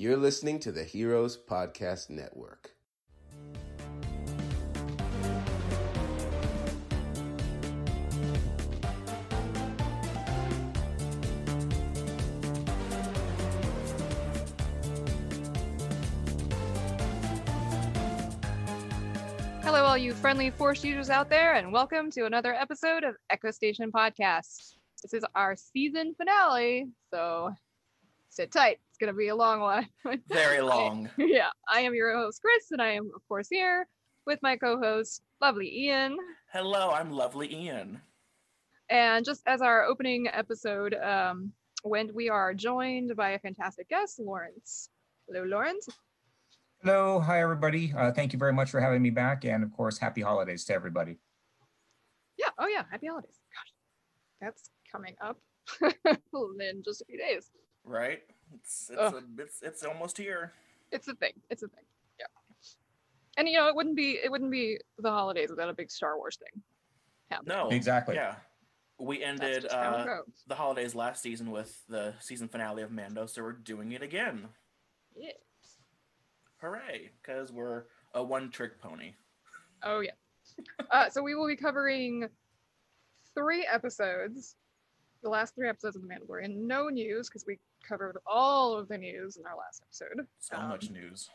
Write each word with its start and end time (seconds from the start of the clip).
You're 0.00 0.16
listening 0.16 0.60
to 0.60 0.70
the 0.70 0.84
Heroes 0.84 1.36
Podcast 1.36 2.08
Network. 2.08 2.70
Hello, 19.64 19.82
all 19.82 19.98
you 19.98 20.14
friendly 20.14 20.50
Force 20.50 20.84
users 20.84 21.10
out 21.10 21.28
there, 21.28 21.54
and 21.54 21.72
welcome 21.72 22.12
to 22.12 22.24
another 22.26 22.54
episode 22.54 23.02
of 23.02 23.16
Echo 23.30 23.50
Station 23.50 23.90
Podcast. 23.90 24.76
This 25.02 25.12
is 25.12 25.24
our 25.34 25.56
season 25.56 26.14
finale, 26.14 26.86
so 27.12 27.52
sit 28.28 28.52
tight. 28.52 28.78
It's 28.90 28.98
going 28.98 29.12
to 29.12 29.16
be 29.16 29.28
a 29.28 29.36
long 29.36 29.60
one. 29.60 29.88
Very 30.28 30.60
long. 30.60 31.10
yeah, 31.18 31.50
I 31.72 31.80
am 31.80 31.94
your 31.94 32.16
host, 32.16 32.40
Kris, 32.42 32.70
and 32.70 32.80
I 32.82 32.92
am, 32.92 33.10
of 33.14 33.26
course, 33.28 33.48
here 33.50 33.86
with 34.26 34.38
my 34.42 34.56
co 34.56 34.78
host, 34.78 35.22
lovely 35.40 35.84
Ian. 35.84 36.16
Hello, 36.52 36.90
I'm 36.90 37.10
lovely 37.10 37.52
Ian. 37.52 38.00
And 38.90 39.24
just 39.24 39.42
as 39.46 39.60
our 39.60 39.84
opening 39.84 40.28
episode 40.28 40.94
um, 40.94 41.52
went, 41.84 42.14
we 42.14 42.28
are 42.28 42.54
joined 42.54 43.14
by 43.16 43.30
a 43.30 43.38
fantastic 43.38 43.88
guest, 43.88 44.18
Lawrence. 44.18 44.90
Hello, 45.28 45.44
Lawrence. 45.44 45.88
Hello, 46.82 47.18
hi 47.18 47.42
everybody. 47.42 47.92
Uh, 47.96 48.12
thank 48.12 48.32
you 48.32 48.38
very 48.38 48.52
much 48.52 48.70
for 48.70 48.80
having 48.80 49.02
me 49.02 49.10
back, 49.10 49.44
and 49.44 49.64
of 49.64 49.72
course, 49.72 49.98
happy 49.98 50.20
holidays 50.20 50.64
to 50.66 50.74
everybody. 50.74 51.18
Yeah, 52.38 52.50
oh 52.58 52.68
yeah, 52.68 52.84
happy 52.90 53.08
holidays. 53.08 53.40
Gosh, 53.52 53.72
that's 54.40 54.70
coming 54.90 55.16
up 55.20 55.38
in 55.82 56.82
just 56.84 57.02
a 57.02 57.04
few 57.04 57.18
days. 57.18 57.50
Right? 57.88 58.22
It's 58.54 58.90
it's, 58.90 59.00
a, 59.00 59.22
it's 59.38 59.62
it's 59.62 59.84
almost 59.84 60.16
here. 60.16 60.52
It's 60.92 61.08
a 61.08 61.14
thing. 61.14 61.32
It's 61.50 61.62
a 61.62 61.68
thing. 61.68 61.84
Yeah. 62.18 62.26
And 63.36 63.48
you 63.48 63.56
know, 63.56 63.68
it 63.68 63.74
wouldn't 63.74 63.96
be 63.96 64.18
it 64.22 64.30
wouldn't 64.30 64.50
be 64.50 64.78
the 64.98 65.10
holidays 65.10 65.50
without 65.50 65.68
a 65.68 65.74
big 65.74 65.90
Star 65.90 66.16
Wars 66.16 66.36
thing. 66.36 66.62
happening. 67.30 67.56
No, 67.56 67.68
Exactly. 67.70 68.14
Yeah, 68.14 68.36
we 68.98 69.22
ended 69.22 69.62
just 69.62 69.74
how 69.74 69.94
it 69.94 70.08
uh, 70.08 70.18
the 70.46 70.54
holidays 70.54 70.94
last 70.94 71.22
season 71.22 71.50
with 71.50 71.82
the 71.88 72.14
season 72.20 72.48
finale 72.48 72.82
of 72.82 72.90
Mando, 72.90 73.26
so 73.26 73.42
we're 73.42 73.52
doing 73.52 73.92
it 73.92 74.02
again. 74.02 74.48
Yeah. 75.16 75.32
Hooray! 76.60 77.10
Because 77.22 77.52
we're 77.52 77.84
a 78.14 78.22
one-trick 78.22 78.80
pony. 78.80 79.12
Oh 79.82 80.00
yeah. 80.00 80.12
uh, 80.90 81.08
so 81.08 81.22
we 81.22 81.34
will 81.34 81.46
be 81.46 81.56
covering 81.56 82.28
three 83.34 83.66
episodes, 83.70 84.56
the 85.22 85.28
last 85.28 85.54
three 85.54 85.68
episodes 85.68 85.94
of 85.94 86.02
The 86.02 86.08
Mandalorian. 86.08 86.56
No 86.56 86.88
news 86.88 87.28
because 87.28 87.44
we 87.46 87.58
covered 87.86 88.18
all 88.26 88.74
of 88.74 88.88
the 88.88 88.98
news 88.98 89.36
in 89.36 89.46
our 89.46 89.56
last 89.56 89.82
episode. 89.82 90.26
So 90.38 90.56
Um, 90.56 90.68
much 90.68 90.90
news. 90.90 91.30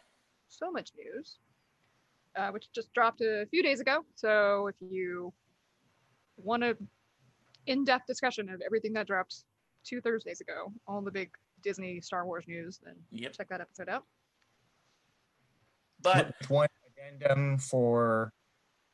so 0.48 0.72
much 0.72 0.92
news, 0.96 1.40
uh, 2.36 2.52
which 2.52 2.72
just 2.72 2.94
dropped 2.94 3.22
a 3.22 3.46
few 3.50 3.64
days 3.64 3.80
ago. 3.80 4.06
So 4.16 4.68
if 4.68 4.76
you 4.82 5.34
want 6.38 6.64
a 6.64 6.78
in-depth 7.66 8.06
discussion 8.08 8.50
of 8.50 8.62
everything 8.62 8.94
that 8.94 9.08
dropped 9.08 9.46
two 9.84 10.02
Thursdays 10.02 10.42
ago, 10.42 10.74
all 10.88 11.02
the 11.02 11.12
big 11.12 11.32
Disney 11.62 12.02
Star 12.02 12.26
Wars 12.26 12.46
news, 12.48 12.80
then 12.84 12.96
Yep. 13.12 13.34
check 13.34 13.50
that 13.50 13.62
episode 13.62 13.90
out. 13.90 14.06
But 16.02 16.34
one 16.50 16.68
addendum 16.88 17.58
for 17.58 18.34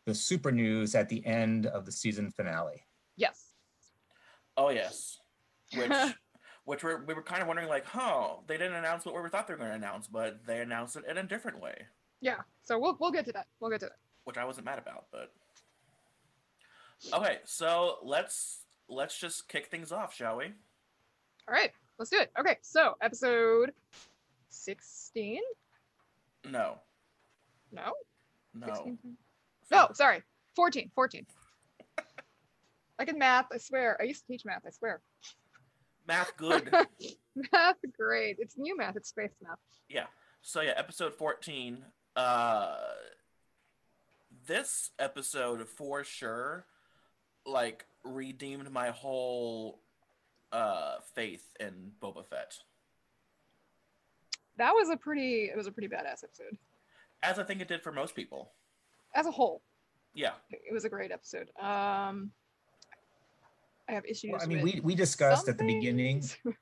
the 0.05 0.13
super 0.13 0.51
news 0.51 0.95
at 0.95 1.09
the 1.09 1.25
end 1.25 1.65
of 1.65 1.85
the 1.85 1.91
season 1.91 2.31
finale. 2.31 2.85
Yes. 3.15 3.53
oh 4.57 4.69
yes, 4.69 5.19
which 5.75 5.89
which 6.69 6.83
we're, 6.83 7.03
we 7.03 7.15
were 7.15 7.23
kind 7.23 7.41
of 7.41 7.47
wondering 7.47 7.67
like, 7.67 7.83
huh? 7.85 8.35
They 8.45 8.55
didn't 8.55 8.75
announce 8.75 9.03
what 9.03 9.15
we 9.21 9.27
thought 9.29 9.47
they 9.47 9.53
were 9.55 9.57
going 9.57 9.71
to 9.71 9.75
announce, 9.75 10.07
but 10.07 10.45
they 10.45 10.61
announced 10.61 10.95
it 10.95 11.03
in 11.09 11.17
a 11.17 11.23
different 11.23 11.59
way, 11.59 11.75
Yeah. 12.21 12.41
So 12.61 12.77
we'll 12.77 12.95
we'll 12.99 13.11
get 13.11 13.25
to 13.25 13.31
that. 13.31 13.47
We'll 13.59 13.71
get 13.71 13.79
to 13.79 13.87
that. 13.87 13.97
which 14.25 14.37
I 14.37 14.45
wasn't 14.45 14.65
mad 14.65 14.77
about. 14.77 15.05
But 15.11 15.31
okay, 17.11 17.39
so 17.43 17.97
let's 18.03 18.65
let's 18.87 19.17
just 19.19 19.47
kick 19.49 19.65
things 19.67 19.91
off, 19.91 20.13
shall 20.13 20.37
we? 20.37 20.45
All 21.47 21.53
right. 21.55 21.71
Let's 21.97 22.11
do 22.11 22.19
it. 22.19 22.31
Okay. 22.39 22.57
So 22.61 22.93
episode 23.01 23.71
sixteen. 24.49 25.41
No, 26.45 26.77
No. 27.71 27.91
no. 28.53 28.67
16? 28.67 28.97
No. 29.71 29.87
Sorry. 29.93 30.21
14. 30.55 30.91
14. 30.95 31.25
I 32.99 33.05
can 33.05 33.17
math. 33.17 33.47
I 33.51 33.57
swear. 33.57 33.97
I 33.99 34.03
used 34.05 34.21
to 34.21 34.27
teach 34.31 34.45
math. 34.45 34.61
I 34.65 34.69
swear. 34.69 35.01
Math 36.09 36.35
good. 36.37 36.73
math, 37.53 37.75
great. 37.95 38.37
It's 38.39 38.57
new 38.57 38.75
math. 38.75 38.95
It's 38.95 39.09
space 39.09 39.29
math. 39.43 39.59
yeah. 39.89 40.07
So 40.41 40.61
yeah, 40.61 40.73
episode 40.75 41.13
14. 41.13 41.77
Uh 42.15 42.77
this 44.47 44.89
episode 44.97 45.67
for 45.67 46.03
sure 46.03 46.65
like 47.45 47.85
redeemed 48.03 48.71
my 48.71 48.89
whole 48.89 49.79
uh 50.51 50.95
faith 51.13 51.45
in 51.59 51.91
Boba 52.01 52.25
Fett. 52.25 52.57
That 54.57 54.71
was 54.73 54.89
a 54.89 54.97
pretty. 54.97 55.43
It 55.45 55.55
was 55.55 55.67
a 55.67 55.71
pretty 55.71 55.87
badass 55.87 56.23
episode 56.23 56.57
As 57.21 57.37
I 57.39 57.43
think 57.43 57.61
it 57.61 57.67
did 57.67 57.83
for 57.83 57.91
most 57.91 58.15
people. 58.15 58.51
as 59.13 59.27
a 59.27 59.31
whole. 59.31 59.61
Yeah. 60.15 60.31
It 60.49 60.73
was 60.73 60.85
a 60.85 60.89
great 60.89 61.11
episode. 61.11 61.49
Um, 61.59 62.31
I 63.89 63.93
have 63.93 64.05
issues. 64.05 64.31
Well, 64.31 64.41
I 64.41 64.45
mean, 64.45 64.61
with 64.61 64.75
we, 64.75 64.81
we 64.81 64.95
discussed 64.95 65.49
at 65.49 65.57
the 65.57 65.65
beginning, 65.65 66.21
things. 66.21 66.37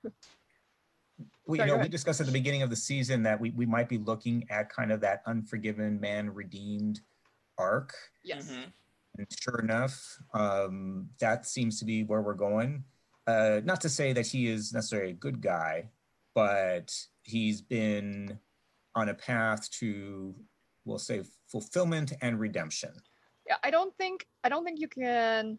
we, 1.46 1.58
Sorry, 1.58 1.70
you 1.70 1.76
know, 1.76 1.82
we 1.82 1.90
discussed 1.90 2.22
at 2.22 2.26
the 2.26 2.32
beginning 2.32 2.62
of 2.62 2.70
the 2.70 2.76
season 2.76 3.22
that 3.24 3.40
we, 3.40 3.52
we 3.52 3.66
might 3.66 3.90
be 3.90 3.98
looking 3.98 4.46
at 4.50 4.70
kind 4.70 4.92
of 4.92 5.02
that 5.02 5.24
unforgiven 5.26 6.00
man 6.00 6.34
redeemed 6.34 7.02
arc. 7.58 7.94
yes. 8.24 8.50
Mhm. 8.52 8.72
And 9.18 9.28
sure 9.32 9.60
enough, 9.60 10.20
um, 10.36 11.10
that 11.20 11.48
seems 11.48 11.80
to 11.80 11.86
be 11.86 12.04
where 12.04 12.22
we're 12.22 12.36
going. 12.36 12.84
Uh, 13.26 13.62
not 13.64 13.82
to 13.82 13.90
say 13.90 14.14
that 14.14 14.28
he 14.28 14.48
is 14.48 14.72
necessarily 14.72 15.10
a 15.10 15.16
good 15.16 15.42
guy, 15.42 15.90
but 16.36 16.94
he's 17.24 17.60
been 17.60 18.38
on 18.94 19.10
a 19.10 19.16
path 19.16 19.72
to, 19.72 20.36
we'll 20.86 21.00
say, 21.00 21.24
fulfillment 21.48 22.14
and 22.22 22.40
redemption. 22.40 22.92
Yeah. 23.48 23.56
I 23.64 23.72
don't 23.72 23.96
think. 23.98 24.28
I 24.44 24.50
don't 24.50 24.64
think 24.64 24.80
you 24.80 24.88
can. 24.88 25.58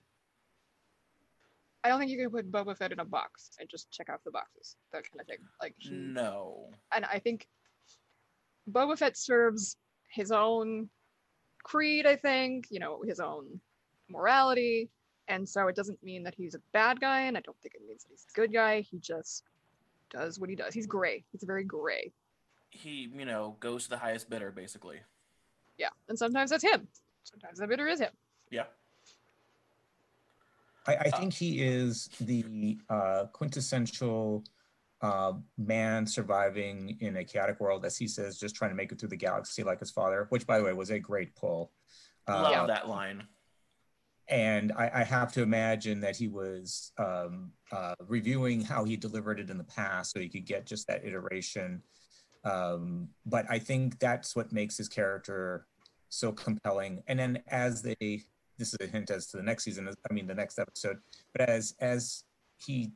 I 1.85 1.89
don't 1.89 1.99
think 2.01 2.11
you 2.11 2.19
can 2.19 2.31
put 2.31 2.51
Boba 2.51 2.77
Fett 2.77 2.93
in 2.93 2.99
a 2.99 3.05
box 3.05 3.51
and 3.61 3.69
just 3.69 3.91
check 3.91 4.09
off 4.11 4.21
the 4.25 4.31
boxes. 4.31 4.77
That 4.93 5.05
kind 5.11 5.21
of 5.21 5.27
thing. 5.27 5.39
Like 5.63 5.75
he, 5.79 5.91
No. 5.91 6.71
and 6.95 7.05
I 7.05 7.19
think 7.19 7.47
Boba 8.71 8.99
Fett 8.99 9.17
serves 9.17 9.77
his 10.11 10.33
own 10.33 10.89
creed, 11.63 12.07
I 12.07 12.17
think, 12.17 12.67
you 12.71 12.81
know, 12.81 13.03
his 13.03 13.21
own 13.21 13.61
morality. 14.09 14.89
And 15.29 15.49
so 15.49 15.69
it 15.69 15.77
doesn't 15.77 16.03
mean 16.03 16.23
that 16.25 16.35
he's 16.35 16.55
a 16.55 16.61
bad 16.73 17.01
guy, 17.01 17.23
and 17.23 17.37
I 17.37 17.41
don't 17.41 17.57
think 17.63 17.75
it 17.75 17.83
means 17.87 18.03
that 18.05 18.11
he's 18.11 18.27
a 18.33 18.35
good 18.35 18.53
guy. 18.53 18.81
He 18.81 18.99
just 18.99 19.45
does 20.11 20.39
what 20.41 20.49
he 20.49 20.57
does. 20.57 20.73
He's 20.73 20.87
gray. 20.87 21.23
He's 21.33 21.43
very 21.45 21.65
gray. 21.65 22.13
He, 22.71 23.11
you 23.15 23.25
know, 23.27 23.57
goes 23.61 23.85
to 23.85 23.91
the 23.91 23.99
highest 23.99 24.29
bidder 24.31 24.51
basically. 24.51 25.01
Yeah. 25.77 25.91
And 26.09 26.19
sometimes 26.19 26.51
that's 26.51 26.65
him. 26.65 26.89
Sometimes 27.25 27.59
the 27.59 27.67
bidder 27.67 27.87
is 27.87 28.01
him. 28.01 28.11
Yeah. 28.51 28.65
I, 30.89 30.93
I 30.95 31.09
Uh, 31.13 31.19
think 31.19 31.33
he 31.35 31.51
is 31.63 32.09
the 32.21 32.79
uh, 32.89 33.27
quintessential 33.39 34.45
uh, 35.09 35.35
man 35.57 36.07
surviving 36.07 36.97
in 37.01 37.19
a 37.19 37.25
chaotic 37.25 37.61
world, 37.61 37.85
as 37.85 37.97
he 37.97 38.09
says, 38.09 38.39
just 38.45 38.55
trying 38.57 38.71
to 38.71 38.75
make 38.81 38.91
it 38.93 38.99
through 38.99 39.11
the 39.11 39.17
galaxy 39.17 39.63
like 39.63 39.81
his 39.81 39.93
father, 39.99 40.27
which, 40.31 40.47
by 40.47 40.59
the 40.59 40.65
way, 40.65 40.73
was 40.73 40.91
a 40.91 40.99
great 40.99 41.35
pull. 41.37 41.73
Love 42.29 42.65
Uh, 42.65 42.67
that 42.67 42.89
line. 42.89 43.23
And 44.29 44.73
I, 44.73 44.91
I 45.01 45.05
have 45.05 45.33
to 45.37 45.43
imagine 45.43 46.01
that 46.01 46.17
he 46.17 46.29
was 46.29 46.93
um, 46.99 47.53
uh, 47.73 47.95
reviewing 48.17 48.61
how 48.61 48.85
he 48.85 48.97
delivered 48.97 49.41
it 49.41 49.49
in 49.51 49.57
the 49.57 49.65
past 49.65 50.13
so 50.13 50.21
he 50.21 50.29
could 50.29 50.45
get 50.45 50.67
just 50.67 50.87
that 50.89 51.05
iteration. 51.05 51.83
Um, 52.45 53.09
but 53.25 53.47
I 53.49 53.59
think 53.59 53.99
that's 53.99 54.37
what 54.37 54.53
makes 54.53 54.77
his 54.77 54.89
character 54.89 55.67
so 56.11 56.33
compelling. 56.33 57.03
And 57.09 57.19
then 57.19 57.43
as 57.49 57.83
they, 57.83 58.25
this 58.59 58.75
is 58.75 58.79
a 58.81 58.87
hint 58.87 59.11
as 59.11 59.27
to 59.29 59.37
the 59.37 59.43
next 59.43 59.65
season, 59.65 59.89
I 59.89 60.13
mean, 60.13 60.27
the 60.27 60.35
next 60.35 60.59
episode, 60.59 60.99
but 61.33 61.49
as, 61.49 61.75
as 61.81 62.25
he 62.59 62.93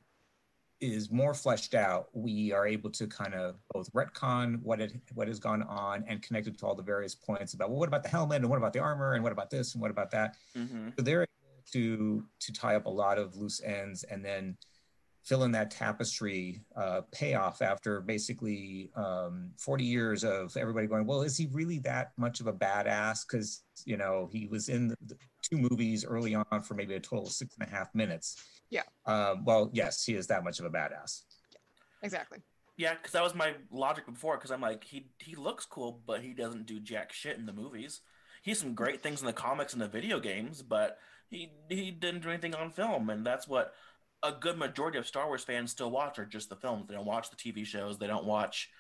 is 0.82 1.10
more 1.10 1.32
fleshed 1.32 1.74
out, 1.74 2.08
we 2.12 2.52
are 2.52 2.66
able 2.66 2.90
to 2.90 3.06
kind 3.06 3.34
of 3.34 3.54
both 3.72 3.90
retcon 3.92 4.60
what 4.62 4.80
it 4.80 4.92
what 5.14 5.28
has 5.28 5.38
gone 5.38 5.62
on 5.62 6.04
and 6.08 6.20
connect 6.22 6.48
it 6.48 6.58
to 6.58 6.66
all 6.66 6.74
the 6.74 6.82
various 6.82 7.14
points 7.14 7.54
about 7.54 7.70
well, 7.70 7.78
what 7.78 7.88
about 7.88 8.02
the 8.02 8.08
helmet 8.08 8.42
and 8.42 8.50
what 8.50 8.56
about 8.56 8.72
the 8.72 8.80
armor 8.80 9.14
and 9.14 9.22
what 9.22 9.32
about 9.32 9.48
this 9.48 9.74
and 9.74 9.80
what 9.80 9.92
about 9.92 10.10
that. 10.10 10.36
hmm 10.54 10.88
So 10.98 11.02
they're 11.02 11.22
able 11.22 11.62
to 11.72 12.24
to 12.40 12.52
tie 12.52 12.74
up 12.74 12.86
a 12.86 12.90
lot 12.90 13.16
of 13.16 13.36
loose 13.36 13.62
ends 13.62 14.02
and 14.02 14.24
then 14.24 14.56
fill 15.22 15.44
in 15.44 15.52
that 15.52 15.70
tapestry 15.70 16.60
uh, 16.74 17.02
payoff 17.12 17.62
after 17.62 18.00
basically 18.00 18.90
um, 18.96 19.52
40 19.56 19.84
years 19.84 20.24
of 20.24 20.56
everybody 20.56 20.88
going, 20.88 21.06
well, 21.06 21.22
is 21.22 21.36
he 21.36 21.48
really 21.52 21.78
that 21.80 22.10
much 22.16 22.40
of 22.40 22.48
a 22.48 22.52
badass? 22.52 23.20
Because 23.24 23.62
you 23.84 23.96
know 23.96 24.28
he 24.32 24.46
was 24.48 24.68
in 24.68 24.88
the 24.88 24.96
two 25.52 25.58
movies 25.58 26.04
early 26.04 26.34
on 26.34 26.62
for 26.62 26.74
maybe 26.74 26.94
a 26.94 27.00
total 27.00 27.26
of 27.26 27.32
six 27.32 27.54
and 27.58 27.68
a 27.68 27.70
half 27.70 27.94
minutes. 27.94 28.42
Yeah. 28.70 28.82
Um, 29.06 29.44
well, 29.44 29.70
yes, 29.72 30.04
he 30.04 30.14
is 30.14 30.26
that 30.28 30.44
much 30.44 30.58
of 30.60 30.66
a 30.66 30.70
badass. 30.70 31.22
Exactly. 32.02 32.38
Yeah, 32.76 32.94
because 32.94 33.12
that 33.12 33.22
was 33.22 33.34
my 33.34 33.54
logic 33.70 34.06
before. 34.06 34.36
Because 34.36 34.50
I'm 34.50 34.60
like, 34.60 34.82
he 34.84 35.06
he 35.18 35.34
looks 35.34 35.66
cool, 35.66 36.00
but 36.06 36.22
he 36.22 36.32
doesn't 36.32 36.66
do 36.66 36.80
jack 36.80 37.12
shit 37.12 37.36
in 37.36 37.46
the 37.46 37.52
movies. 37.52 38.00
He's 38.42 38.58
some 38.58 38.74
great 38.74 39.02
things 39.02 39.20
in 39.20 39.26
the 39.26 39.32
comics 39.32 39.72
and 39.72 39.82
the 39.82 39.88
video 39.88 40.18
games, 40.18 40.62
but 40.62 40.98
he 41.28 41.52
he 41.68 41.90
didn't 41.90 42.22
do 42.22 42.30
anything 42.30 42.54
on 42.54 42.70
film, 42.70 43.10
and 43.10 43.26
that's 43.26 43.46
what 43.46 43.74
a 44.22 44.32
good 44.32 44.56
majority 44.56 44.98
of 44.98 45.06
Star 45.06 45.26
Wars 45.26 45.44
fans 45.44 45.70
still 45.70 45.90
watch 45.90 46.18
are 46.18 46.24
just 46.24 46.48
the 46.48 46.56
films. 46.56 46.86
They 46.88 46.94
don't 46.94 47.04
watch 47.04 47.28
the 47.28 47.36
TV 47.36 47.66
shows. 47.66 47.98
They 47.98 48.06
don't 48.06 48.24
watch 48.24 48.70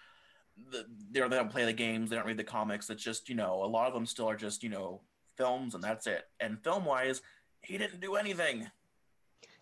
the 0.70 0.86
they 1.10 1.20
don't, 1.20 1.30
they 1.30 1.36
don't 1.36 1.50
play 1.50 1.66
the 1.66 1.72
games. 1.72 2.08
They 2.08 2.16
don't 2.16 2.26
read 2.26 2.38
the 2.38 2.44
comics. 2.44 2.88
It's 2.88 3.04
just 3.04 3.28
you 3.28 3.34
know 3.34 3.62
a 3.62 3.66
lot 3.66 3.88
of 3.88 3.94
them 3.94 4.06
still 4.06 4.28
are 4.28 4.36
just 4.36 4.62
you 4.62 4.70
know 4.70 5.02
films, 5.36 5.74
and 5.74 5.82
that's 5.82 6.06
it. 6.06 6.24
And 6.40 6.62
film 6.62 6.84
wise, 6.84 7.22
he 7.62 7.78
didn't 7.78 8.00
do 8.00 8.14
anything. 8.16 8.66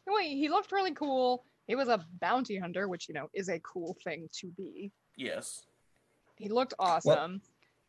Anyway, 0.08 0.34
he 0.34 0.49
looked 0.49 0.72
really 0.72 0.93
cool. 0.94 1.44
He 1.67 1.75
was 1.76 1.88
a 1.88 2.05
bounty 2.20 2.56
hunter, 2.58 2.88
which 2.88 3.08
you 3.08 3.14
know 3.14 3.28
is 3.32 3.49
a 3.49 3.61
cool 3.61 3.96
thing 4.02 4.28
to 4.40 4.49
be. 4.56 4.90
Yes. 5.17 5.62
He 6.37 6.49
looked 6.49 6.75
awesome. 6.78 7.43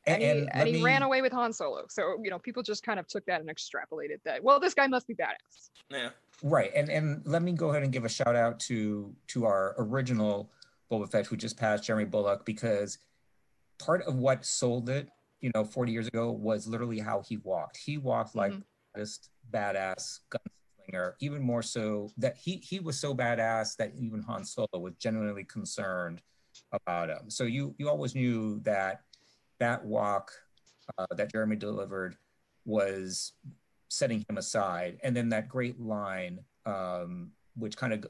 and, 0.06 0.22
And, 0.22 0.22
he, 0.22 0.30
and 0.30 0.50
and 0.54 0.68
he 0.68 0.74
me- 0.76 0.84
ran 0.84 1.04
away 1.04 1.22
with 1.22 1.32
Han 1.32 1.54
Solo. 1.54 1.86
So, 1.90 2.18
you 2.22 2.30
know, 2.30 2.38
people 2.38 2.64
just 2.64 2.84
kind 2.84 3.00
of 3.00 3.08
took 3.08 3.26
that 3.28 3.40
and 3.40 3.50
extrapolated 3.50 4.20
that. 4.26 4.44
Well, 4.44 4.60
this 4.60 4.74
guy 4.74 4.88
must 4.88 5.08
be 5.08 5.16
badass. 5.16 5.70
Yeah. 5.90 6.10
Right, 6.44 6.72
and 6.76 6.90
and 6.90 7.22
let 7.26 7.44
me 7.44 7.52
go 7.54 7.70
ahead 7.70 7.84
and 7.84 7.92
give 7.94 8.04
a 8.04 8.10
shout 8.10 8.36
out 8.36 8.60
to 8.62 9.16
to 9.28 9.46
our 9.46 9.76
original 9.78 10.52
Boba 10.92 11.10
Fett 11.10 11.28
who 11.28 11.38
just 11.38 11.56
passed, 11.58 11.84
Jeremy 11.86 12.06
Bulloch, 12.06 12.46
because 12.46 12.98
part 13.80 14.02
of 14.04 14.16
what 14.18 14.44
sold 14.46 14.90
it, 14.90 15.08
you 15.42 15.52
know, 15.56 15.64
40 15.64 15.92
years 15.92 16.08
ago 16.08 16.32
was 16.32 16.68
literally 16.68 17.00
how 17.00 17.22
he 17.22 17.38
walked. 17.38 17.78
He 17.78 17.98
walked 17.98 18.36
like 18.36 18.54
Mhm. 18.54 18.60
the 18.60 18.66
baddest 18.94 19.30
badass 19.52 20.20
gunslinger, 20.30 21.16
even 21.20 21.42
more 21.42 21.64
so 21.64 22.12
that 22.18 22.38
he 22.38 22.58
he 22.58 22.80
was 22.80 23.00
so 23.00 23.14
badass 23.16 23.76
that 23.78 23.94
even 23.96 24.22
Han 24.22 24.46
Solo 24.46 24.68
was 24.74 24.94
genuinely 24.96 25.44
concerned 25.44 26.22
about 26.72 27.10
him. 27.10 27.30
So 27.30 27.44
you 27.44 27.76
you 27.78 27.90
always 27.90 28.16
knew 28.16 28.60
that 28.62 29.04
that 29.60 29.84
walk 29.84 30.32
uh, 30.98 31.08
that 31.16 31.32
Jeremy 31.32 31.56
delivered 31.56 32.18
was 32.66 33.34
setting 33.90 34.24
him 34.30 34.38
aside 34.38 35.00
and 35.04 35.16
then 35.16 35.30
that 35.30 35.48
great 35.50 35.80
line 35.80 36.44
um, 36.66 37.32
which 37.56 37.76
kind 37.76 37.94
of 37.94 38.06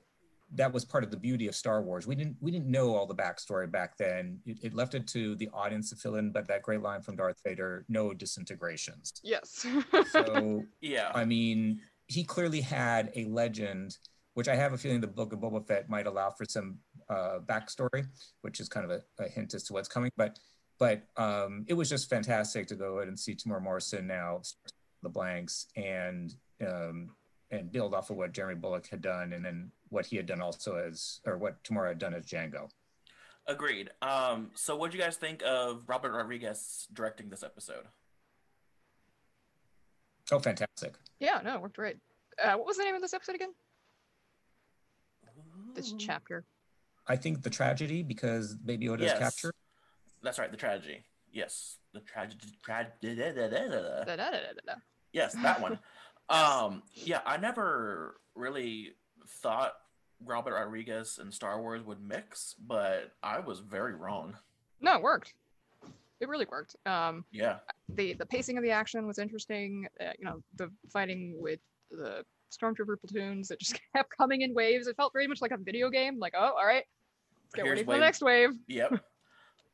that 0.53 0.71
was 0.73 0.83
part 0.83 1.03
of 1.03 1.11
the 1.11 1.17
beauty 1.17 1.47
of 1.47 1.55
star 1.55 1.81
wars 1.81 2.05
we 2.07 2.15
didn't 2.15 2.35
we 2.41 2.51
didn't 2.51 2.67
know 2.69 2.93
all 2.95 3.05
the 3.05 3.15
backstory 3.15 3.69
back 3.71 3.97
then 3.97 4.39
it, 4.45 4.57
it 4.61 4.73
left 4.73 4.93
it 4.95 5.07
to 5.07 5.35
the 5.35 5.49
audience 5.53 5.89
to 5.89 5.95
fill 5.95 6.15
in 6.15 6.31
but 6.31 6.47
that 6.47 6.61
great 6.61 6.81
line 6.81 7.01
from 7.01 7.15
darth 7.15 7.39
vader 7.45 7.85
no 7.89 8.13
disintegrations 8.13 9.13
Yes. 9.23 9.65
so 10.11 10.63
Yeah. 10.81 11.11
i 11.15 11.23
mean 11.25 11.79
he 12.07 12.23
clearly 12.23 12.61
had 12.61 13.11
a 13.15 13.25
legend 13.25 13.97
which 14.33 14.47
i 14.47 14.55
have 14.55 14.73
a 14.73 14.77
feeling 14.77 14.99
the 15.01 15.07
book 15.07 15.31
of 15.33 15.39
boba 15.39 15.65
fett 15.65 15.89
might 15.89 16.07
allow 16.07 16.29
for 16.31 16.45
some 16.45 16.77
uh, 17.09 17.39
backstory 17.45 18.05
which 18.41 18.59
is 18.59 18.67
kind 18.69 18.85
of 18.89 18.91
a, 18.91 19.23
a 19.23 19.27
hint 19.29 19.53
as 19.53 19.63
to 19.63 19.73
what's 19.73 19.87
coming 19.87 20.11
but 20.17 20.37
but 20.79 21.03
um, 21.15 21.63
it 21.67 21.75
was 21.75 21.89
just 21.89 22.09
fantastic 22.09 22.65
to 22.67 22.75
go 22.75 22.97
ahead 22.97 23.07
and 23.07 23.19
see 23.19 23.35
Temuera 23.35 23.61
Morrison 23.61 24.07
now 24.07 24.39
start 24.41 24.71
the 25.03 25.09
blanks 25.09 25.67
and 25.75 26.33
um, 26.67 27.11
and 27.51 27.71
build 27.71 27.93
off 27.93 28.09
of 28.09 28.17
what 28.17 28.31
Jeremy 28.31 28.55
Bulloch 28.55 28.87
had 28.87 29.01
done 29.01 29.33
and 29.33 29.43
then 29.43 29.71
what 29.89 30.05
he 30.05 30.15
had 30.15 30.25
done 30.25 30.41
also 30.41 30.75
as 30.75 31.19
or 31.25 31.37
what 31.37 31.61
Temuera 31.63 31.89
had 31.89 31.99
done 31.99 32.13
as 32.13 32.25
Jango. 32.25 32.69
Agreed. 33.47 33.89
Um, 34.01 34.51
so 34.55 34.75
what 34.75 34.91
do 34.91 34.97
you 34.97 35.03
guys 35.03 35.17
think 35.17 35.43
of 35.45 35.83
Robert 35.87 36.13
Rodriguez 36.13 36.87
directing 36.93 37.29
this 37.29 37.43
episode? 37.43 37.85
Oh, 40.31 40.39
fantastic! 40.39 40.95
yeah, 41.19 41.41
no, 41.43 41.55
it 41.55 41.61
worked 41.61 41.75
great. 41.75 41.97
Uh, 42.41 42.53
what 42.53 42.65
was 42.65 42.77
the 42.77 42.83
name 42.83 42.95
of 42.95 43.01
this 43.01 43.13
episode 43.13 43.35
again? 43.35 43.49
This 45.73 45.93
chapter. 45.97 46.45
I 47.07 47.15
think 47.17 47.41
the 47.41 47.49
tragedy 47.49 48.03
because 48.03 48.55
Baby 48.55 48.87
Yoda 48.87 49.01
Yes. 49.01 49.13
is 49.13 49.19
captured. 49.19 49.53
That's 50.23 50.39
right, 50.39 50.51
the 50.51 50.57
tragedy. 50.57 51.03
Yes, 51.33 51.77
the 51.93 51.99
tragedy. 52.01 52.47
Tragedy. 52.63 53.15
Da-da-da-da-da. 53.15 54.75
Yes, 55.11 55.33
that 55.41 55.59
one. 55.61 55.79
um, 56.31 56.83
yeah, 56.93 57.21
I 57.25 57.37
never 57.37 58.15
really 58.35 58.93
thought 59.27 59.73
Robert 60.25 60.53
Rodriguez 60.53 61.17
and 61.19 61.33
Star 61.33 61.59
Wars 61.61 61.83
would 61.83 62.01
mix, 62.01 62.55
but 62.65 63.11
I 63.23 63.39
was 63.39 63.59
very 63.59 63.95
wrong. 63.95 64.35
No, 64.79 64.95
it 64.95 65.01
worked. 65.01 65.33
It 66.19 66.29
really 66.29 66.45
worked. 66.51 66.75
Um, 66.85 67.25
Yeah. 67.31 67.57
the 67.89 68.13
the 68.13 68.25
pacing 68.25 68.57
of 68.57 68.63
the 68.63 68.71
action 68.71 69.07
was 69.07 69.17
interesting. 69.19 69.87
Uh, 69.99 70.11
you 70.19 70.25
know, 70.25 70.41
the 70.55 70.69
fighting 70.91 71.35
with 71.39 71.59
the 71.89 72.23
stormtrooper 72.51 72.99
platoons 72.99 73.47
that 73.47 73.59
just 73.59 73.79
kept 73.95 74.15
coming 74.15 74.41
in 74.41 74.53
waves. 74.53 74.87
It 74.87 74.95
felt 74.97 75.13
very 75.13 75.27
much 75.27 75.41
like 75.41 75.51
a 75.51 75.57
video 75.57 75.89
game. 75.89 76.19
Like, 76.19 76.33
oh, 76.37 76.53
all 76.57 76.65
right, 76.65 76.83
get 77.55 77.65
Here's 77.65 77.69
ready 77.77 77.83
for 77.83 77.89
wave- 77.91 77.99
the 77.99 78.05
next 78.05 78.21
wave. 78.21 78.49
Yep. 78.67 79.03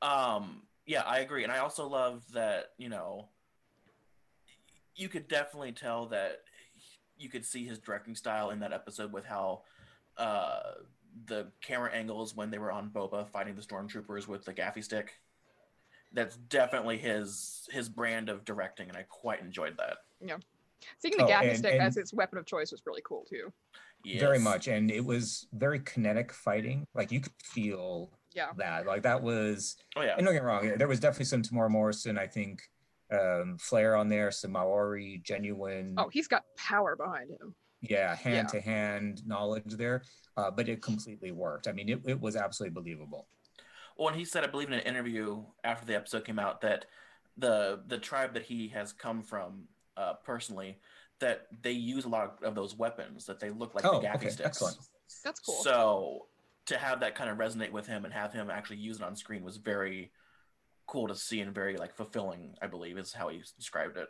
um, 0.01 0.61
yeah, 0.85 1.01
I 1.05 1.19
agree, 1.19 1.43
and 1.43 1.51
I 1.51 1.57
also 1.59 1.87
love 1.87 2.23
that 2.33 2.67
you 2.77 2.87
know 2.87 3.27
you 4.95 5.09
could 5.09 5.27
definitely 5.27 5.73
tell 5.73 6.07
that 6.07 6.39
you 7.17 7.29
could 7.29 7.45
see 7.45 7.65
his 7.65 7.79
directing 7.79 8.15
style 8.15 8.49
in 8.51 8.59
that 8.59 8.73
episode 8.73 9.11
with 9.11 9.25
how 9.25 9.61
uh, 10.17 10.73
the 11.25 11.47
camera 11.61 11.91
angles 11.91 12.35
when 12.35 12.49
they 12.51 12.57
were 12.57 12.71
on 12.71 12.89
Boba 12.89 13.27
fighting 13.29 13.55
the 13.55 13.61
stormtroopers 13.61 14.27
with 14.27 14.45
the 14.45 14.53
gaffi 14.53 14.83
stick. 14.83 15.13
That's 16.13 16.37
definitely 16.37 16.97
his 16.97 17.67
his 17.71 17.89
brand 17.89 18.29
of 18.29 18.45
directing, 18.45 18.87
and 18.87 18.97
I 18.97 19.03
quite 19.03 19.41
enjoyed 19.41 19.77
that. 19.77 19.97
Yeah, 20.21 20.37
seeing 20.99 21.17
the 21.17 21.25
Oh, 21.25 21.27
gaffi 21.27 21.49
and- 21.49 21.57
stick 21.57 21.73
and- 21.73 21.81
as 21.83 21.97
its 21.97 22.13
weapon 22.13 22.37
of 22.37 22.45
choice 22.45 22.71
was 22.71 22.81
really 22.85 23.01
cool 23.03 23.25
too. 23.29 23.51
Very 24.05 24.39
much, 24.39 24.67
and 24.69 24.89
it 24.89 25.03
was 25.03 25.47
very 25.51 25.79
kinetic 25.81 26.31
fighting. 26.31 26.85
Like 26.93 27.11
you 27.11 27.19
could 27.19 27.33
feel 27.43 28.09
Yeah. 28.33 28.53
that. 28.55 28.85
Like 28.85 29.01
that 29.03 29.21
was 29.21 29.75
Oh 29.97 30.01
yeah. 30.01 30.15
and 30.15 30.25
don't 30.25 30.33
get 30.33 30.43
me 30.43 30.47
wrong, 30.47 30.77
there 30.77 30.87
was 30.87 30.99
definitely 31.01 31.25
some 31.25 31.41
Temuera 31.41 31.69
Morrison, 31.69 32.17
I 32.17 32.27
think, 32.27 32.61
um, 33.11 33.57
flair 33.59 33.95
on 33.95 34.09
there, 34.09 34.31
some 34.31 34.51
Maori, 34.51 35.21
genuine, 35.23 35.95
Oh, 35.97 36.09
he's 36.09 36.27
got 36.27 36.43
power 36.57 36.95
behind 36.95 37.29
him. 37.31 37.55
yeah, 37.81 38.15
hand 38.15 38.49
to 38.49 38.59
hand 38.61 39.21
knowledge 39.25 39.63
there. 39.77 40.03
Uh, 40.35 40.51
but 40.51 40.67
it 40.69 40.81
completely 40.81 41.31
worked. 41.31 41.67
I 41.67 41.71
mean, 41.71 41.89
it, 41.89 42.01
it 42.05 42.19
was 42.19 42.35
absolutely 42.35 42.73
believable. 42.73 43.27
Well, 43.97 44.09
and 44.09 44.17
he 44.17 44.25
said, 44.25 44.43
I 44.43 44.47
believe 44.47 44.67
in 44.67 44.73
an 44.75 44.81
interview 44.81 45.43
after 45.63 45.85
the 45.85 45.95
episode 45.95 46.25
came 46.25 46.37
out 46.37 46.61
that 46.61 46.85
the 47.37 47.81
the 47.87 47.97
tribe 47.97 48.33
that 48.33 48.43
he 48.43 48.67
has 48.69 48.93
come 48.93 49.23
from 49.23 49.63
uh, 49.95 50.13
personally, 50.23 50.77
that 51.19 51.47
they 51.63 51.71
use 51.71 52.05
a 52.05 52.09
lot 52.09 52.37
of 52.43 52.53
those 52.55 52.75
weapons, 52.75 53.25
that 53.25 53.39
they 53.39 53.49
look 53.49 53.73
like 53.73 53.85
oh, 53.85 53.99
the 53.99 54.07
gaffi 54.07 54.15
okay, 54.17 54.29
sticks. 54.29 54.45
excellent. 54.47 54.77
That's 55.23 55.39
cool. 55.39 55.55
So 55.55 56.27
to 56.67 56.77
have 56.77 56.99
that 56.99 57.15
kind 57.15 57.29
of 57.29 57.37
resonate 57.37 57.71
with 57.71 57.87
him 57.87 58.05
and 58.05 58.13
have 58.13 58.33
him 58.33 58.49
actually 58.51 58.77
use 58.77 58.97
it 58.97 59.03
on 59.03 59.15
screen 59.15 59.43
was 59.43 59.57
very 59.57 60.11
cool 60.87 61.07
to 61.07 61.15
see 61.15 61.41
and 61.41 61.53
very 61.53 61.77
like 61.77 61.95
fulfilling. 61.95 62.55
I 62.61 62.67
believe 62.67 62.97
is 62.97 63.13
how 63.13 63.27
he 63.29 63.41
described 63.55 63.97
it. 63.97 64.07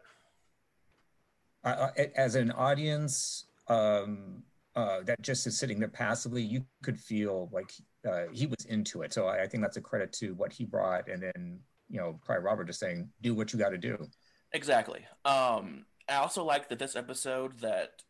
Uh, 1.64 1.90
as 2.16 2.36
an 2.36 2.52
audience 2.52 3.46
um, 3.68 4.44
uh, 4.76 5.02
that 5.02 5.22
just 5.22 5.46
is 5.48 5.58
sitting 5.58 5.80
there 5.80 5.90
passively, 5.90 6.42
you 6.42 6.64
could 6.84 7.00
feel 7.00 7.50
like 7.52 7.72
uh, 8.08 8.26
he 8.32 8.46
was 8.46 8.66
into 8.70 9.02
it. 9.02 9.12
So 9.12 9.26
I, 9.26 9.44
I 9.44 9.48
think 9.48 9.64
that's 9.64 9.78
a 9.78 9.82
credit 9.82 10.14
to 10.14 10.34
what 10.36 10.54
he 10.54 10.64
brought. 10.64 11.10
And 11.10 11.22
then, 11.22 11.60
you 11.90 12.00
know, 12.00 12.20
probably 12.24 12.46
Robert 12.46 12.68
just 12.68 12.80
saying, 12.80 13.10
do 13.22 13.34
what 13.34 13.52
you 13.52 13.60
got 13.60 13.70
to 13.70 13.78
do. 13.78 14.08
Exactly. 14.54 15.06
Um, 15.26 15.86
I 16.08 16.16
also 16.16 16.44
like 16.44 16.70
that 16.70 16.80
this 16.80 16.96
episode 16.96 17.60
that 17.60 18.04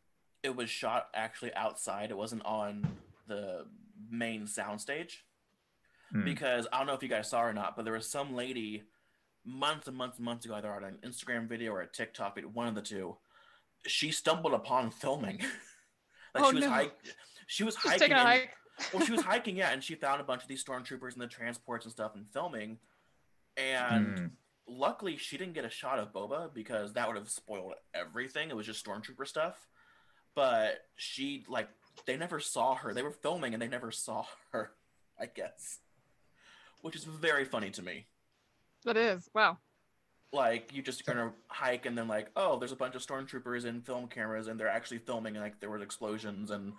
it 0.44 0.56
was 0.56 0.70
shot 0.70 1.08
actually 1.16 1.54
outside. 1.56 2.12
It 2.12 2.18
wasn't 2.18 2.46
on 2.46 2.86
the 3.28 3.66
main 4.10 4.44
soundstage 4.44 5.14
Hmm. 6.12 6.24
because 6.24 6.68
I 6.72 6.78
don't 6.78 6.88
know 6.88 6.94
if 6.94 7.04
you 7.04 7.10
guys 7.10 7.30
saw 7.30 7.42
or 7.44 7.54
not, 7.54 7.76
but 7.76 7.84
there 7.84 7.94
was 7.94 8.10
some 8.10 8.34
lady 8.36 8.84
months 9.46 9.88
and 9.88 9.98
months 9.98 10.18
and 10.18 10.26
months 10.26 10.46
ago, 10.46 10.56
either 10.56 10.72
on 10.72 10.84
an 10.84 10.98
Instagram 11.06 11.48
video 11.50 11.72
or 11.74 11.82
a 11.82 11.88
TikTok 11.88 12.36
video, 12.36 12.50
one 12.50 12.68
of 12.68 12.76
the 12.76 12.82
two. 12.82 13.18
She 13.86 14.12
stumbled 14.12 14.54
upon 14.54 14.92
filming. 14.92 15.40
like 16.34 16.44
Oh, 16.44 16.50
she 16.50 16.56
was 16.56 16.64
no. 16.66 16.70
hike- 16.70 16.98
she 17.48 17.64
was 17.64 17.76
Just 17.76 17.86
hiking. 17.88 18.00
taking 18.00 18.16
a 18.16 18.20
and- 18.20 18.28
hike. 18.28 18.50
well, 18.94 19.06
she 19.06 19.12
was 19.12 19.22
hiking, 19.32 19.56
yeah, 19.58 19.72
and 19.72 19.84
she 19.84 19.96
found 19.96 20.22
a 20.22 20.24
bunch 20.24 20.42
of 20.44 20.48
these 20.48 20.64
stormtroopers 20.64 21.14
and 21.14 21.22
the 21.22 21.28
transports 21.28 21.86
and 21.86 21.92
stuff 21.92 22.16
and 22.16 22.26
filming. 22.32 22.78
And 23.58 24.18
Hmm. 24.20 24.26
luckily, 24.68 25.18
she 25.18 25.38
didn't 25.38 25.54
get 25.54 25.66
a 25.66 25.70
shot 25.70 26.00
of 26.00 26.14
Boba 26.14 26.54
because 26.54 26.94
that 26.94 27.08
would 27.08 27.18
have 27.18 27.30
spoiled 27.30 27.74
everything. 27.94 28.50
It 28.50 28.56
was 28.56 28.66
just 28.66 28.86
stormtrooper 28.86 29.28
stuff. 29.28 29.68
But 30.36 30.86
she 30.96 31.44
like 31.48 31.70
they 32.06 32.16
never 32.18 32.40
saw 32.40 32.76
her. 32.76 32.94
They 32.94 33.02
were 33.02 33.12
filming 33.12 33.54
and 33.54 33.62
they 33.62 33.68
never 33.68 33.92
saw 33.92 34.26
her. 34.52 34.72
I 35.20 35.26
guess, 35.26 35.80
which 36.82 36.96
is 36.96 37.04
very 37.04 37.46
funny 37.46 37.70
to 37.72 37.82
me. 37.82 38.06
That 38.86 38.98
is 38.98 39.30
wow. 39.34 39.58
Like 40.34 40.72
you 40.74 40.82
just 40.82 41.06
kind 41.06 41.20
of 41.20 41.32
hike 41.48 41.86
and 41.86 41.98
then 41.98 42.08
like, 42.08 42.30
oh, 42.36 42.60
there's 42.60 42.72
a 42.72 42.76
bunch 42.76 42.96
of 42.96 43.06
stormtroopers 43.06 43.66
and 43.66 43.86
film 43.86 44.08
cameras 44.08 44.48
and 44.48 44.60
they're 44.60 44.68
actually 44.70 45.00
filming 45.00 45.36
and 45.36 45.44
like 45.44 45.60
there 45.60 45.70
was 45.70 45.82
explosions 45.82 46.52
and 46.52 46.74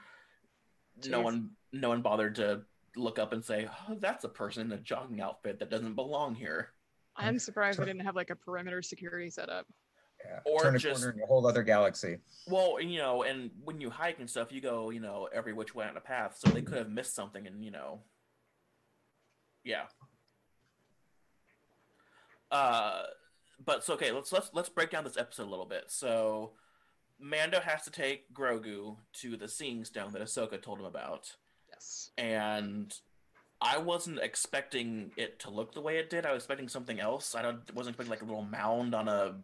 no 1.06 1.20
one 1.20 1.50
no 1.72 1.88
one 1.88 2.02
bothered 2.02 2.34
to 2.36 2.62
look 2.96 3.18
up 3.18 3.32
and 3.32 3.44
say, 3.44 3.68
oh, 3.88 3.96
that's 4.00 4.24
a 4.24 4.28
person 4.28 4.66
in 4.66 4.72
a 4.72 4.80
jogging 4.80 5.20
outfit 5.20 5.58
that 5.60 5.70
doesn't 5.70 5.94
belong 5.94 6.34
here. 6.34 6.70
I'm 7.16 7.38
surprised 7.38 7.78
they 7.78 7.84
didn't 7.84 8.04
have 8.04 8.16
like 8.16 8.30
a 8.30 8.36
perimeter 8.36 8.82
security 8.82 9.30
set 9.30 9.48
up. 9.48 9.66
Yeah. 10.24 10.40
Or 10.44 10.62
Turn 10.62 10.76
a 10.76 10.78
just- 10.78 11.02
corner 11.02 11.16
in 11.16 11.22
a 11.22 11.26
whole 11.26 11.46
other 11.46 11.62
galaxy. 11.62 12.18
Well, 12.48 12.80
you 12.80 12.98
know, 12.98 13.22
and 13.22 13.50
when 13.64 13.80
you 13.80 13.88
hike 13.90 14.18
and 14.18 14.28
stuff, 14.28 14.50
you 14.52 14.60
go, 14.60 14.90
you 14.90 15.00
know, 15.00 15.28
every 15.32 15.52
which 15.52 15.74
way 15.74 15.86
on 15.86 15.96
a 15.96 16.00
path, 16.00 16.36
so 16.38 16.50
they 16.50 16.62
could 16.62 16.78
have 16.78 16.90
missed 16.90 17.14
something, 17.14 17.46
and 17.46 17.64
you 17.64 17.70
know, 17.70 18.00
yeah. 19.68 19.84
Uh, 22.50 23.02
but 23.64 23.84
so 23.84 23.94
okay, 23.94 24.10
let's 24.12 24.32
let's 24.32 24.50
let's 24.54 24.68
break 24.68 24.90
down 24.90 25.04
this 25.04 25.16
episode 25.16 25.46
a 25.46 25.50
little 25.50 25.66
bit. 25.66 25.84
So, 25.88 26.52
Mando 27.20 27.60
has 27.60 27.82
to 27.84 27.90
take 27.90 28.32
Grogu 28.32 28.96
to 29.20 29.36
the 29.36 29.48
Seeing 29.48 29.84
Stone 29.84 30.12
that 30.12 30.22
Ahsoka 30.22 30.60
told 30.60 30.78
him 30.78 30.86
about, 30.86 31.34
Yes. 31.70 32.10
and 32.16 32.94
I 33.60 33.76
wasn't 33.78 34.20
expecting 34.20 35.10
it 35.16 35.38
to 35.40 35.50
look 35.50 35.74
the 35.74 35.80
way 35.80 35.98
it 35.98 36.08
did. 36.10 36.24
I 36.24 36.32
was 36.32 36.44
expecting 36.44 36.68
something 36.68 37.00
else. 37.00 37.34
I 37.34 37.42
don't 37.42 37.60
wasn't 37.74 37.94
expecting 37.96 38.10
like 38.10 38.22
a 38.22 38.24
little 38.24 38.44
mound 38.44 38.94
on 38.94 39.08
a 39.08 39.34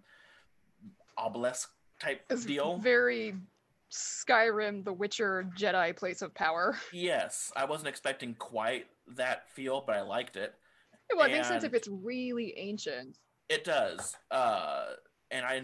obelisk 1.18 1.70
type 2.00 2.22
It's 2.30 2.44
deal. 2.44 2.78
very 2.78 3.34
Skyrim, 3.92 4.84
The 4.84 4.92
Witcher, 4.92 5.46
Jedi 5.56 5.94
place 5.94 6.22
of 6.22 6.32
power. 6.34 6.76
Yes, 6.92 7.52
I 7.54 7.64
wasn't 7.64 7.88
expecting 7.88 8.34
quite 8.34 8.86
that 9.16 9.48
feel, 9.50 9.82
but 9.86 9.96
I 9.96 10.02
liked 10.02 10.36
it. 10.36 10.54
Well, 11.14 11.26
it 11.26 11.32
makes 11.32 11.48
sense 11.48 11.64
if 11.64 11.74
it's 11.74 11.88
really 11.88 12.54
ancient. 12.56 13.18
It 13.48 13.64
does. 13.64 14.16
Uh, 14.30 14.86
and 15.30 15.44
I, 15.44 15.62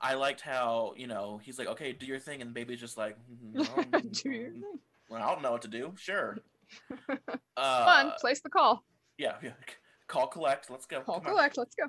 I 0.00 0.14
liked 0.14 0.40
how 0.40 0.94
you 0.96 1.06
know 1.06 1.40
he's 1.42 1.58
like, 1.58 1.68
okay, 1.68 1.92
do 1.92 2.06
your 2.06 2.18
thing, 2.18 2.40
and 2.42 2.50
the 2.50 2.54
baby's 2.54 2.80
just 2.80 2.96
like, 2.98 3.16
"Mm, 3.54 4.22
Do 4.22 4.30
your 4.30 4.50
thing. 4.50 4.62
Well, 5.08 5.22
I 5.22 5.32
don't 5.32 5.42
know 5.42 5.52
what 5.52 5.62
to 5.62 5.68
do. 5.68 5.92
Sure. 5.96 6.38
Uh, 7.56 7.84
Fun, 7.84 8.12
place 8.18 8.40
the 8.40 8.48
call. 8.48 8.82
Yeah, 9.18 9.34
yeah. 9.42 9.50
Call 10.08 10.26
collect. 10.26 10.70
Let's 10.70 10.86
go. 10.86 11.00
Call 11.02 11.20
Come 11.20 11.26
on. 11.28 11.32
collect. 11.34 11.58
Let's 11.58 11.74
go. 11.74 11.84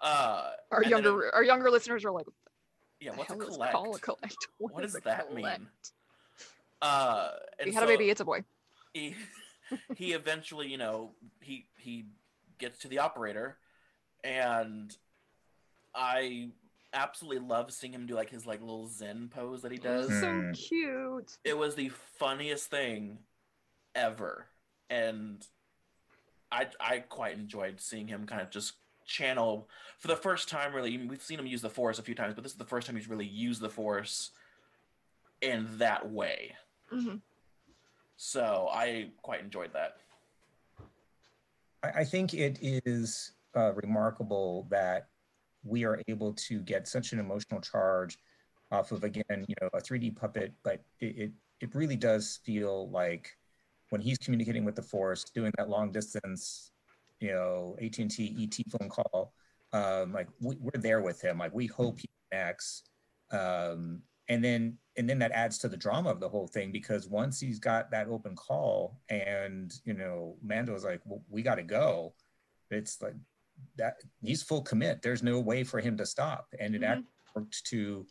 Uh, 0.00 0.50
Our 0.70 0.84
younger 0.84 1.24
it- 1.24 1.34
our 1.34 1.42
younger 1.42 1.70
listeners 1.70 2.04
are 2.04 2.12
like, 2.12 2.26
yeah. 3.00 3.10
What's 3.16 3.30
a 3.32 3.36
collect? 3.36 3.72
Call 3.72 3.94
a 3.94 3.98
collect. 3.98 4.36
What 4.58 4.82
does 4.82 4.94
a 4.94 5.00
that 5.00 5.34
mean? 5.34 5.68
Uh, 6.80 7.28
and 7.58 7.66
We 7.68 7.72
had 7.74 7.82
a 7.82 7.86
baby. 7.86 8.08
It's 8.10 8.20
a 8.20 8.24
boy. 8.24 8.44
he 8.92 9.14
he 9.96 10.12
eventually 10.12 10.68
you 10.68 10.78
know 10.78 11.12
he 11.40 11.66
he 11.78 12.06
gets 12.58 12.78
to 12.78 12.88
the 12.88 12.98
operator 12.98 13.58
and 14.22 14.96
i 15.94 16.48
absolutely 16.92 17.44
love 17.46 17.72
seeing 17.72 17.92
him 17.92 18.06
do 18.06 18.14
like 18.14 18.30
his 18.30 18.46
like 18.46 18.60
little 18.60 18.86
zen 18.88 19.28
pose 19.32 19.62
that 19.62 19.72
he 19.72 19.78
does 19.78 20.10
Mm. 20.10 20.56
So 20.56 20.68
cute. 20.68 21.38
it 21.44 21.56
was 21.58 21.74
the 21.74 21.88
funniest 22.18 22.70
thing 22.70 23.18
ever 23.94 24.46
and 24.90 25.44
i 26.52 26.66
i 26.80 26.98
quite 26.98 27.34
enjoyed 27.36 27.80
seeing 27.80 28.06
him 28.08 28.26
kind 28.26 28.40
of 28.42 28.50
just 28.50 28.74
channel 29.06 29.68
for 29.98 30.08
the 30.08 30.16
first 30.16 30.48
time 30.48 30.74
really 30.74 30.96
we've 31.06 31.22
seen 31.22 31.38
him 31.38 31.46
use 31.46 31.60
the 31.62 31.68
force 31.70 31.98
a 31.98 32.02
few 32.02 32.14
times 32.14 32.34
but 32.34 32.42
this 32.42 32.52
is 32.52 32.58
the 32.58 32.64
first 32.64 32.86
time 32.86 32.96
he's 32.96 33.08
really 33.08 33.26
used 33.26 33.60
the 33.60 33.68
force 33.68 34.30
in 35.42 35.68
that 35.78 36.10
way 36.10 36.54
Mhm. 36.92 37.20
So 38.16 38.68
i 38.72 39.08
quite 39.22 39.40
enjoyed 39.40 39.72
that 39.72 39.96
I, 41.94 42.04
think 42.04 42.32
it 42.32 42.58
is 42.62 43.32
uh, 43.54 43.72
remarkable 43.74 44.66
that 44.70 45.08
we 45.64 45.84
are 45.84 46.00
able 46.08 46.32
to 46.32 46.60
get 46.60 46.88
such 46.88 47.12
an 47.12 47.18
emotional 47.18 47.60
charge 47.60 48.18
off 48.70 48.92
of 48.92 49.04
again, 49.04 49.44
you 49.48 49.54
know, 49.60 49.68
a 49.72 49.80
3D 49.80 50.16
puppet, 50.16 50.52
but 50.62 50.82
it 51.00 51.16
it, 51.16 51.32
it 51.60 51.74
really 51.74 51.96
does 51.96 52.40
feel 52.44 52.90
like 52.90 53.36
when 53.90 54.00
he's 54.00 54.18
communicating 54.18 54.64
with 54.64 54.74
the 54.74 54.82
Force, 54.82 55.24
doing 55.24 55.52
that 55.56 55.68
long 55.68 55.92
distance, 55.92 56.72
you 57.20 57.30
know, 57.30 57.76
AT 57.80 57.98
and 57.98 58.10
T 58.10 58.34
ET 58.40 58.70
phone 58.70 58.88
call, 58.88 59.32
um, 59.72 60.12
like 60.12 60.28
we, 60.40 60.56
we're 60.60 60.80
there 60.80 61.00
with 61.00 61.20
him. 61.20 61.38
Like 61.38 61.54
we 61.54 61.66
hope 61.66 62.00
he 62.00 62.08
connects, 62.30 62.82
um, 63.30 64.02
and 64.28 64.42
then 64.42 64.78
and 64.96 65.08
then 65.08 65.18
that 65.18 65.32
adds 65.32 65.58
to 65.58 65.68
the 65.68 65.76
drama 65.76 66.10
of 66.10 66.20
the 66.20 66.28
whole 66.28 66.46
thing 66.46 66.70
because 66.70 67.08
once 67.08 67.40
he's 67.40 67.58
got 67.58 67.90
that 67.90 68.08
open 68.08 68.34
call 68.36 69.00
and 69.08 69.74
you 69.84 69.94
know 69.94 70.36
Mando's 70.42 70.84
like, 70.84 71.00
well, 71.04 71.22
we 71.28 71.42
got 71.42 71.56
to 71.56 71.62
go. 71.62 72.14
It's 72.70 73.00
like 73.02 73.14
that 73.76 73.94
he's 74.22 74.42
full 74.42 74.62
commit. 74.62 75.02
There's 75.02 75.22
no 75.22 75.40
way 75.40 75.64
for 75.64 75.80
him 75.80 75.96
to 75.96 76.06
stop, 76.06 76.46
and 76.58 76.74
it 76.74 76.82
Mhm. 76.82 76.88
actually 76.90 77.06
worked 77.34 77.64
to 77.66 78.06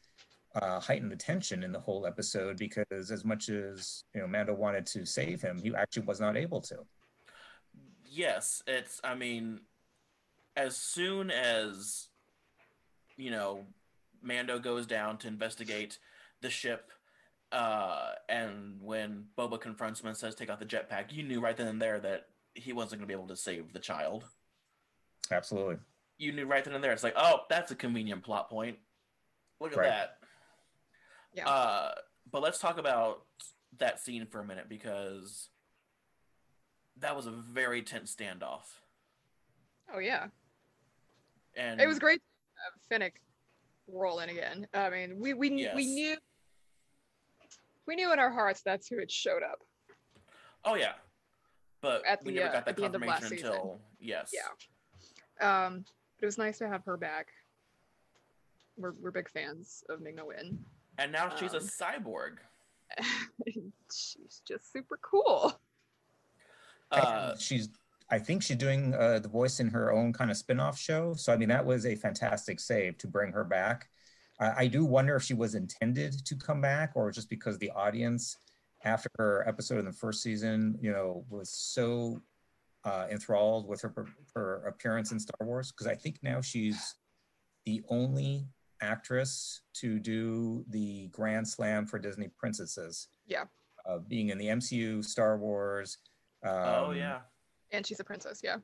uh, 0.55 0.79
heighten 0.79 1.09
the 1.09 1.15
tension 1.15 1.63
in 1.63 1.71
the 1.71 1.79
whole 1.79 2.05
episode 2.05 2.57
because 2.57 3.09
as 3.11 3.25
much 3.25 3.49
as 3.49 4.03
you 4.13 4.21
know 4.21 4.27
Mando 4.27 4.53
wanted 4.53 4.85
to 4.87 5.05
save 5.05 5.41
him, 5.41 5.57
he 5.57 5.73
actually 5.75 6.03
was 6.05 6.19
not 6.19 6.37
able 6.37 6.61
to. 6.61 6.85
yes 8.05 8.61
it's 8.67 9.01
i 9.03 9.15
mean 9.15 9.59
as 10.55 10.77
soon 10.77 11.31
as 11.31 12.09
you 13.17 13.31
know 13.31 13.65
mando 14.21 14.59
goes 14.59 14.85
down 14.85 15.17
to 15.17 15.27
investigate 15.27 15.97
the 16.43 16.49
ship 16.51 16.91
uh 17.51 18.11
and 18.29 18.75
when 18.81 19.25
boba 19.37 19.59
confronts 19.59 19.99
him 20.01 20.07
and 20.07 20.17
says 20.17 20.35
take 20.35 20.49
out 20.49 20.59
the 20.59 20.65
jetpack 20.65 21.11
you 21.11 21.23
knew 21.23 21.39
right 21.39 21.57
then 21.57 21.67
and 21.67 21.81
there 21.81 21.99
that 21.99 22.27
he 22.53 22.73
wasn't 22.73 22.91
going 22.99 23.01
to 23.01 23.07
be 23.07 23.13
able 23.13 23.27
to 23.27 23.35
save 23.35 23.73
the 23.73 23.79
child 23.79 24.25
Absolutely. 25.31 25.77
you 26.17 26.31
knew 26.31 26.45
right 26.45 26.63
then 26.65 26.75
and 26.75 26.83
there 26.83 26.91
it's 26.91 27.03
like 27.03 27.13
oh 27.15 27.39
that's 27.49 27.71
a 27.71 27.75
convenient 27.75 28.21
plot 28.23 28.49
point 28.49 28.77
look 29.59 29.71
at 29.71 29.77
Right. 29.77 29.87
that 29.87 30.17
Yeah. 31.33 31.47
uh 31.49 31.91
but 32.31 32.41
let's 32.41 32.59
talk 32.59 32.77
about 32.77 33.23
that 33.77 33.99
scene 33.99 34.25
for 34.27 34.39
a 34.39 34.45
minute 34.45 34.67
because 34.69 35.49
that 36.97 37.15
was 37.15 37.25
a 37.25 37.31
very 37.31 37.81
tense 37.81 38.15
standoff 38.15 38.63
Oh 39.93 39.99
yeah. 39.99 40.27
and 41.55 41.79
It 41.79 41.87
was 41.87 41.99
great. 41.99 42.21
Uh, 42.57 42.77
Fennec 42.89 43.13
roll 43.87 44.19
in 44.21 44.29
again. 44.29 44.65
I 44.73 44.89
mean, 44.89 45.19
we 45.19 45.33
we 45.33 45.49
Yes. 45.49 45.75
we 45.75 45.85
knew 45.85 46.15
we 47.87 47.95
knew 47.95 48.11
in 48.13 48.19
our 48.19 48.31
hearts 48.31 48.61
that's 48.63 48.87
who 48.87 48.97
it 48.99 49.11
showed 49.11 49.43
up. 49.43 49.59
Oh 50.65 50.75
yeah, 50.75 50.93
but 51.81 52.05
At 52.07 52.23
we 52.23 52.33
the, 52.33 52.39
never 52.39 52.49
uh, 52.49 52.53
got 52.53 52.65
that 52.65 52.77
at 52.79 52.83
end 52.83 52.95
of 52.95 53.01
confirmation 53.01 53.47
last 53.47 53.53
season. 53.53 53.79
yes. 53.99 54.31
Yeah. 54.33 55.65
Um, 55.65 55.85
but 56.19 56.23
it 56.23 56.25
was 56.27 56.37
nice 56.37 56.57
to 56.59 56.67
have 56.69 56.83
her 56.85 56.97
back. 56.97 57.27
We're 58.77 58.93
we're 59.01 59.11
big 59.11 59.29
fans 59.29 59.83
of 59.89 60.01
Ming 60.01 60.15
Na 60.15 60.25
Wen. 60.25 60.57
And 60.97 61.11
now 61.11 61.35
she's 61.35 61.53
a 61.53 61.57
Um, 61.57 61.63
cyborg. 61.63 62.37
She's 63.91 64.41
just 64.47 64.71
super 64.71 64.99
cool. 65.01 65.59
Uh, 66.91 67.35
she's 67.37 67.69
I 68.11 68.19
think 68.19 68.43
she's 68.43 68.57
doing 68.57 68.93
uh, 68.93 69.17
the 69.19 69.27
voice 69.27 69.59
in 69.59 69.69
her 69.69 69.91
own 69.91 70.13
kind 70.13 70.29
of 70.29 70.37
spin-off 70.37 70.77
show. 70.77 71.13
So 71.15 71.33
I 71.33 71.37
mean 71.37 71.49
that 71.49 71.65
was 71.65 71.85
a 71.87 71.95
fantastic 71.95 72.59
save 72.59 72.97
to 72.99 73.07
bring 73.07 73.31
her 73.31 73.43
back. 73.43 73.89
I, 74.39 74.63
I 74.63 74.67
do 74.67 74.85
wonder 74.85 75.15
if 75.15 75.23
she 75.23 75.33
was 75.33 75.55
intended 75.55 76.25
to 76.25 76.35
come 76.35 76.61
back 76.61 76.91
or 76.95 77.11
just 77.11 77.29
because 77.29 77.57
the 77.57 77.71
audience 77.71 78.37
after 78.83 79.09
her 79.17 79.47
episode 79.47 79.79
in 79.79 79.85
the 79.85 79.93
first 79.93 80.21
season, 80.21 80.77
you 80.81 80.91
know, 80.91 81.25
was 81.29 81.49
so 81.49 82.21
uh, 82.85 83.07
enthralled 83.09 83.67
with 83.67 83.81
her 83.81 83.93
her 84.35 84.65
appearance 84.67 85.11
in 85.11 85.19
Star 85.19 85.47
Wars. 85.47 85.71
Because 85.71 85.87
I 85.87 85.95
think 85.95 86.17
now 86.21 86.41
she's 86.41 86.95
the 87.65 87.81
only 87.89 88.45
actress 88.81 89.61
to 89.73 89.99
do 89.99 90.65
the 90.69 91.07
Grand 91.07 91.47
Slam 91.47 91.85
for 91.85 91.97
Disney 91.97 92.29
princesses. 92.37 93.07
Yeah. 93.25 93.45
Uh, 93.85 93.99
being 93.99 94.29
in 94.29 94.37
the 94.37 94.47
MCU, 94.47 95.03
Star 95.03 95.37
Wars. 95.37 95.97
Um, 96.43 96.51
oh 96.51 96.91
yeah. 96.91 97.19
And 97.71 97.85
she's 97.85 97.99
a 97.99 98.03
princess, 98.03 98.41
yeah. 98.43 98.57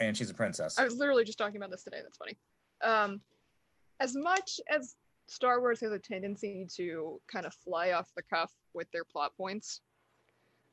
and 0.00 0.16
she's 0.16 0.30
a 0.30 0.34
princess. 0.34 0.78
I 0.78 0.84
was 0.84 0.96
literally 0.96 1.24
just 1.24 1.38
talking 1.38 1.58
about 1.58 1.70
this 1.70 1.84
today. 1.84 1.98
That's 2.02 2.16
funny. 2.16 2.36
Um, 2.82 3.20
as 4.00 4.16
much 4.16 4.58
as 4.68 4.96
Star 5.28 5.60
Wars 5.60 5.80
has 5.80 5.92
a 5.92 5.98
tendency 5.98 6.66
to 6.76 7.20
kind 7.30 7.46
of 7.46 7.54
fly 7.54 7.92
off 7.92 8.10
the 8.16 8.22
cuff 8.22 8.50
with 8.74 8.90
their 8.92 9.04
plot 9.04 9.32
points 9.36 9.82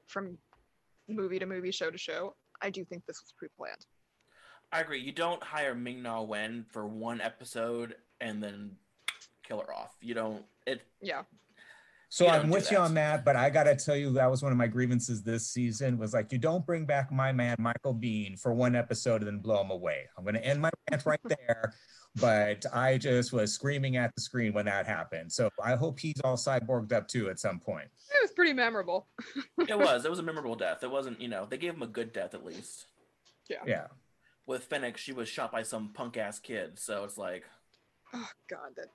from 0.07 0.37
movie 1.07 1.39
to 1.39 1.45
movie, 1.45 1.71
show 1.71 1.91
to 1.91 1.97
show, 1.97 2.35
I 2.61 2.69
do 2.69 2.83
think 2.85 3.05
this 3.05 3.21
was 3.21 3.33
pre-planned. 3.37 3.85
I 4.71 4.79
agree. 4.79 4.99
You 4.99 5.11
don't 5.11 5.43
hire 5.43 5.75
Ming 5.75 6.01
Na 6.01 6.21
Wen 6.21 6.65
for 6.69 6.87
one 6.87 7.21
episode 7.21 7.95
and 8.21 8.41
then 8.41 8.71
kill 9.43 9.59
her 9.59 9.73
off. 9.73 9.95
You 10.01 10.13
don't. 10.13 10.43
It. 10.65 10.81
Yeah. 11.01 11.23
So 12.09 12.25
You 12.25 12.31
I'm 12.31 12.49
with 12.49 12.71
you 12.71 12.77
on 12.77 12.93
that, 12.93 13.25
but 13.25 13.35
I 13.35 13.49
gotta 13.49 13.75
tell 13.75 13.95
you 13.95 14.13
that 14.13 14.31
was 14.31 14.41
one 14.41 14.51
of 14.51 14.57
my 14.57 14.67
grievances 14.67 15.21
this 15.21 15.47
season. 15.47 15.97
Was 15.97 16.13
like 16.13 16.31
you 16.31 16.37
don't 16.37 16.65
bring 16.65 16.85
back 16.85 17.11
my 17.11 17.31
man 17.31 17.57
Michael 17.59 17.93
Biehn 17.93 18.39
for 18.39 18.53
one 18.53 18.75
episode 18.75 19.21
and 19.21 19.27
then 19.27 19.39
blow 19.39 19.61
him 19.61 19.69
away. 19.69 20.05
I'm 20.17 20.23
gonna 20.23 20.39
end 20.39 20.61
my 20.61 20.71
rant 20.89 21.05
right 21.05 21.19
there, 21.25 21.73
but 22.19 22.65
I 22.73 22.97
just 22.97 23.33
was 23.33 23.53
screaming 23.53 23.97
at 23.97 24.13
the 24.15 24.21
screen 24.21 24.53
when 24.53 24.65
that 24.65 24.85
happened. 24.85 25.31
So 25.31 25.49
I 25.63 25.75
hope 25.75 25.99
he's 25.99 26.19
all 26.23 26.37
cyborged 26.37 26.93
up 26.93 27.07
too 27.07 27.29
at 27.29 27.39
some 27.39 27.59
point. 27.59 27.87
It 28.09 28.21
was 28.21 28.31
pretty 28.31 28.53
memorable. 28.53 29.07
it 29.67 29.77
was. 29.77 30.05
It 30.05 30.09
was 30.09 30.19
a 30.19 30.23
memorable 30.23 30.55
death. 30.55 30.83
It 30.83 30.91
wasn't, 30.91 31.19
you 31.19 31.27
know, 31.27 31.45
they 31.49 31.57
gave 31.57 31.73
him 31.73 31.81
a 31.81 31.87
good 31.87 32.13
death 32.13 32.33
at 32.33 32.45
least. 32.45 32.87
Yeah. 33.49 33.63
Yeah. 33.65 33.87
With 34.47 34.63
Fennec, 34.65 34.97
she 34.97 35.11
was 35.11 35.27
shot 35.27 35.51
by 35.51 35.63
some 35.63 35.89
punk 35.93 36.17
ass 36.17 36.39
kid, 36.39 36.79
so 36.79 37.03
it's 37.03 37.17
like, 37.17 37.43
Oh 38.13 38.29
God, 38.49 38.75
that 38.77 38.87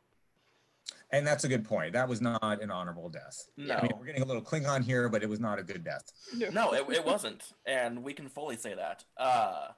And 1.11 1.27
that's 1.27 1.45
a 1.45 1.49
good 1.49 1.65
point. 1.65 1.93
That 1.93 2.09
was 2.09 2.21
not 2.21 2.63
an 2.63 2.71
honorable 2.71 3.09
death. 3.09 3.49
no, 3.57 3.75
I 3.75 3.83
mean, 3.83 3.93
we're 3.99 4.07
getting 4.07 4.23
a 4.23 4.27
little 4.27 4.43
Klingon 4.43 4.83
here, 4.85 5.09
but 5.09 5.23
it 5.23 5.29
was 5.29 5.41
not 5.41 5.59
a 5.59 5.63
good 5.63 5.85
death. 5.85 6.11
no, 6.53 6.73
it, 6.73 6.89
it 6.89 7.05
wasn't, 7.05 7.53
and 7.67 8.03
we 8.03 8.13
can 8.13 8.29
fully 8.29 8.57
say 8.57 8.75
that. 8.75 9.05
Uh, 9.17 9.69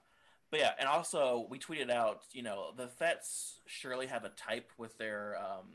but 0.53 0.61
yeah, 0.61 0.73
and 0.79 0.87
also 0.89 1.47
we 1.51 1.59
tweeted 1.59 1.91
out, 1.91 2.21
you 2.33 2.43
know, 2.45 2.73
the 2.77 2.87
Fets 2.87 3.61
surely 3.67 4.07
have 4.07 4.25
a 4.25 4.29
type 4.29 4.71
with 4.79 4.97
their 4.99 5.37
um, 5.41 5.67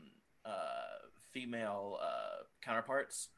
uh, 0.46 1.10
female 1.32 1.98
uh, 2.02 2.44
counterparts 2.64 3.28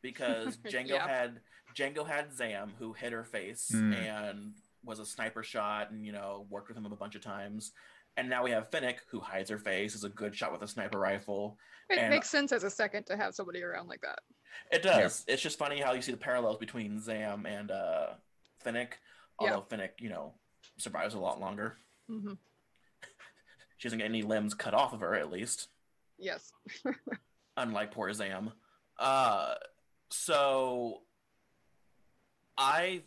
because 0.00 0.56
Jango 0.64 0.88
Yeah. 0.90 1.06
had 1.06 1.40
Jango 1.76 2.06
had 2.06 2.32
Zam 2.32 2.72
who 2.78 2.92
hit 2.94 3.12
her 3.12 3.24
face 3.24 3.70
Mm. 3.74 3.94
and 3.94 4.52
was 4.84 4.98
a 5.00 5.06
sniper 5.06 5.42
shot, 5.42 5.90
and 5.90 6.06
you 6.06 6.12
know 6.12 6.46
worked 6.48 6.68
with 6.68 6.76
him 6.78 6.86
a 6.86 6.90
bunch 6.96 7.14
of 7.16 7.22
times. 7.22 7.72
And 8.16 8.30
now 8.30 8.44
we 8.44 8.52
have 8.52 8.70
Fennec, 8.70 9.02
who 9.10 9.18
hides 9.18 9.50
her 9.50 9.58
face, 9.58 9.96
is 9.96 10.04
a 10.04 10.08
good 10.08 10.36
shot 10.36 10.52
with 10.52 10.62
a 10.62 10.68
sniper 10.68 10.98
rifle. 11.00 11.58
it 11.90 11.98
And- 11.98 12.10
makes 12.10 12.30
sense 12.30 12.52
as 12.52 12.62
a 12.62 12.70
second 12.70 13.04
to 13.06 13.16
have 13.16 13.34
somebody 13.34 13.60
around 13.62 13.88
like 13.88 14.00
that. 14.02 14.20
It 14.70 14.82
does. 14.84 15.24
It's 15.26 15.42
just 15.42 15.58
funny 15.58 15.80
how 15.80 15.92
you 15.94 16.00
see 16.02 16.12
the 16.12 16.16
parallels 16.18 16.58
between 16.58 17.00
Zam 17.00 17.44
and 17.44 17.72
uh, 17.72 18.10
Fennec. 18.62 18.96
Yeah. 19.40 19.48
Although 19.50 19.62
Fennec, 19.66 19.94
you 20.00 20.10
know, 20.10 20.32
survives 20.78 21.14
a 21.14 21.18
lot 21.18 21.40
longer. 21.40 21.76
hmm 22.08 22.32
She 23.76 23.88
doesn't 23.88 23.98
get 23.98 24.08
any 24.08 24.22
limbs 24.22 24.54
cut 24.54 24.72
off 24.74 24.92
of 24.94 25.00
her, 25.00 25.14
at 25.14 25.30
least, 25.30 25.68
Yes. 26.18 26.52
unlike 27.56 27.90
poor 27.92 28.12
Zam. 28.12 28.52
Uh, 28.98 29.54
so 30.10 31.02
I, 32.56 33.02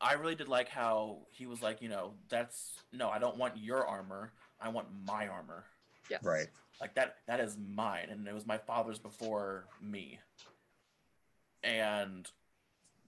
I 0.00 0.14
really 0.14 0.34
did 0.34 0.48
like 0.48 0.68
how 0.68 1.20
he 1.30 1.46
was 1.46 1.62
like, 1.62 1.80
you 1.80 1.88
know, 1.88 2.14
that's 2.28 2.80
no, 2.92 3.08
I 3.08 3.18
don't 3.18 3.36
want 3.38 3.56
your 3.56 3.86
armor. 3.86 4.32
I 4.60 4.68
want 4.70 4.88
my 5.06 5.28
armor. 5.28 5.64
Yes. 6.10 6.22
Right. 6.24 6.48
like 6.80 6.94
that 6.96 7.16
that 7.26 7.40
is 7.40 7.56
mine 7.56 8.08
and 8.10 8.26
it 8.28 8.34
was 8.34 8.44
my 8.46 8.58
father's 8.58 8.98
before 8.98 9.64
me 9.80 10.18
and 11.62 12.28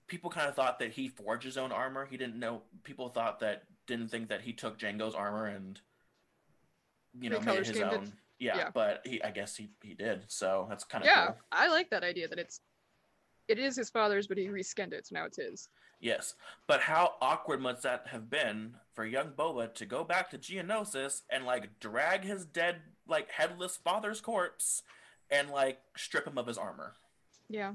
people 0.07 0.29
kind 0.29 0.47
of 0.47 0.55
thought 0.55 0.79
that 0.79 0.91
he 0.91 1.07
forged 1.07 1.43
his 1.45 1.57
own 1.57 1.71
armor 1.71 2.05
he 2.05 2.17
didn't 2.17 2.39
know 2.39 2.61
people 2.83 3.09
thought 3.09 3.39
that 3.39 3.63
didn't 3.87 4.09
think 4.09 4.29
that 4.29 4.41
he 4.41 4.53
took 4.53 4.77
jango's 4.79 5.15
armor 5.15 5.47
and 5.47 5.79
you 7.19 7.29
know 7.29 7.39
made 7.41 7.65
his 7.65 7.77
it. 7.77 7.83
own 7.83 8.11
yeah, 8.39 8.57
Yeah. 8.57 8.69
but 8.73 9.01
he 9.05 9.21
i 9.23 9.31
guess 9.31 9.55
he, 9.55 9.69
he 9.81 9.93
did 9.93 10.23
so 10.27 10.65
that's 10.69 10.83
kind 10.83 11.03
of 11.03 11.07
Yeah, 11.07 11.25
cool 11.27 11.35
I 11.51 11.67
like 11.69 11.89
that 11.89 12.03
idea 12.03 12.27
that 12.27 12.39
it's 12.39 12.61
it 13.47 13.59
is 13.59 13.77
his 13.77 13.89
father's, 13.89 14.27
but 14.27 14.37
he 14.37 14.47
reskinned 14.49 14.91
it, 14.91 15.07
so 15.07 15.15
now 15.15 15.25
it's 15.25 15.37
his. 15.37 15.69
yes 15.99 16.35
but 16.67 16.81
how 16.81 17.13
awkward 17.21 17.61
must 17.61 17.83
that 17.83 18.05
have 18.07 18.29
been 18.29 18.75
for 18.93 19.05
young 19.05 19.29
boba 19.31 19.73
to 19.73 19.85
go 19.85 20.03
back 20.03 20.29
to 20.29 20.37
geonosis 20.37 21.21
and 21.31 21.45
like 21.45 21.79
drag 21.79 22.23
his 22.23 22.45
dead 22.45 22.77
like 23.07 23.31
headless 23.31 23.77
father's 23.77 24.21
corpse 24.21 24.83
and 25.31 25.49
like 25.49 25.79
strip 25.95 26.27
him 26.27 26.37
of 26.37 26.45
his 26.47 26.57
armor 26.57 26.93
Yeah. 27.49 27.73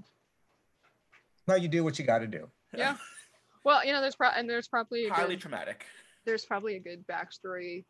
Well, 1.47 1.59
you 1.59 1.69
do 1.69 1.85
what 1.85 1.99
you 1.99 2.05
got 2.05 2.19
to 2.19 2.27
do. 2.27 2.49
Yeah. 2.77 2.97
Well, 3.65 3.87
you 3.87 3.93
know, 3.93 4.01
there's 4.01 4.17
pro- 4.17 4.31
and 4.31 4.51
there's 4.51 4.67
probably 4.67 5.07
a 5.07 5.13
highly 5.13 5.37
good, 5.37 5.43
traumatic 5.43 5.87
there's 6.25 6.45
probably 6.45 6.77
a 6.77 6.81
good 6.81 7.05
backstory 7.07 7.85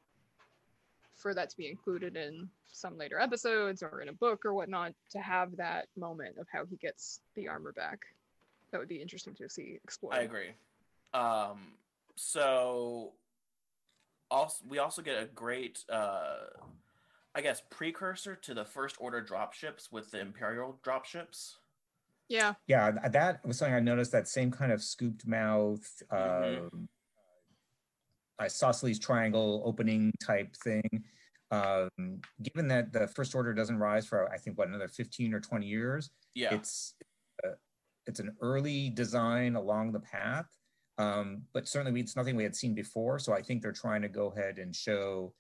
for 1.14 1.35
that 1.35 1.50
to 1.50 1.56
be 1.56 1.68
included 1.68 2.16
in 2.16 2.49
some 2.73 2.97
later 2.97 3.18
episodes 3.18 3.82
or 3.82 4.00
in 4.00 4.09
a 4.09 4.12
book 4.12 4.44
or 4.44 4.54
whatnot 4.54 4.92
to 5.11 5.18
have 5.18 5.56
that 5.56 5.87
moment 5.97 6.38
of 6.38 6.47
how 6.52 6.64
he 6.64 6.76
gets 6.76 7.21
the 7.37 7.49
armor 7.49 7.73
back. 7.73 7.99
That 8.71 8.78
would 8.78 8.88
be 8.88 9.00
interesting 9.00 9.35
to 9.35 9.49
see 9.49 9.78
explored. 9.85 10.14
I 10.14 10.21
agree. 10.23 10.52
Um, 11.12 11.75
so 12.16 13.12
also 14.30 14.64
we 14.66 14.78
also 14.78 15.02
get 15.02 15.23
a 15.23 15.26
great, 15.26 15.85
uh, 15.90 16.47
I 17.35 17.42
guess, 17.42 17.62
precursor 17.68 18.35
to 18.37 18.55
the 18.55 18.64
first 18.64 18.96
order 18.98 19.22
dropships 19.22 19.92
with 19.92 20.11
the 20.11 20.20
Imperial 20.20 20.79
dropships. 20.83 21.57
Yeah. 22.28 22.54
Yeah, 22.66 22.92
that 23.08 23.44
was 23.44 23.58
something 23.58 23.74
I 23.74 23.80
noticed. 23.80 24.12
That 24.12 24.28
same 24.28 24.50
kind 24.50 24.72
of 24.72 24.82
scooped 24.82 25.26
mouth, 25.26 25.85
Mhm. 26.11 26.72
um, 26.72 26.88
isosceles 28.40 28.98
triangle 28.98 29.62
opening 29.64 30.12
type 30.24 30.54
thing. 30.56 31.04
Um, 31.50 31.90
given 32.42 32.66
that 32.68 32.92
the 32.92 33.06
first 33.08 33.35
order 33.35 33.52
doesn't 33.52 33.76
rise 33.78 34.06
for 34.06 34.32
I 34.32 34.38
think 34.38 34.56
what 34.56 34.68
another 34.68 34.88
fifteen 34.88 35.35
or 35.35 35.40
twenty 35.40 35.66
years, 35.66 36.11
Yeah, 36.35 36.54
it's 36.54 36.94
uh, 37.44 37.50
it's 38.06 38.20
an 38.20 38.35
early 38.40 38.88
design 38.90 39.54
along 39.54 39.92
the 39.92 40.00
path, 40.00 40.46
um, 40.98 41.46
but 41.52 41.68
certainly 41.68 42.00
it's 42.00 42.16
nothing 42.16 42.37
we 42.37 42.42
had 42.42 42.56
seen 42.56 42.74
before. 42.74 43.18
So 43.18 43.35
I 43.35 43.42
think 43.42 43.62
they're 43.62 43.72
trying 43.72 44.00
to 44.02 44.08
go 44.08 44.28
ahead 44.32 44.58
and 44.58 44.74
show 44.74 45.35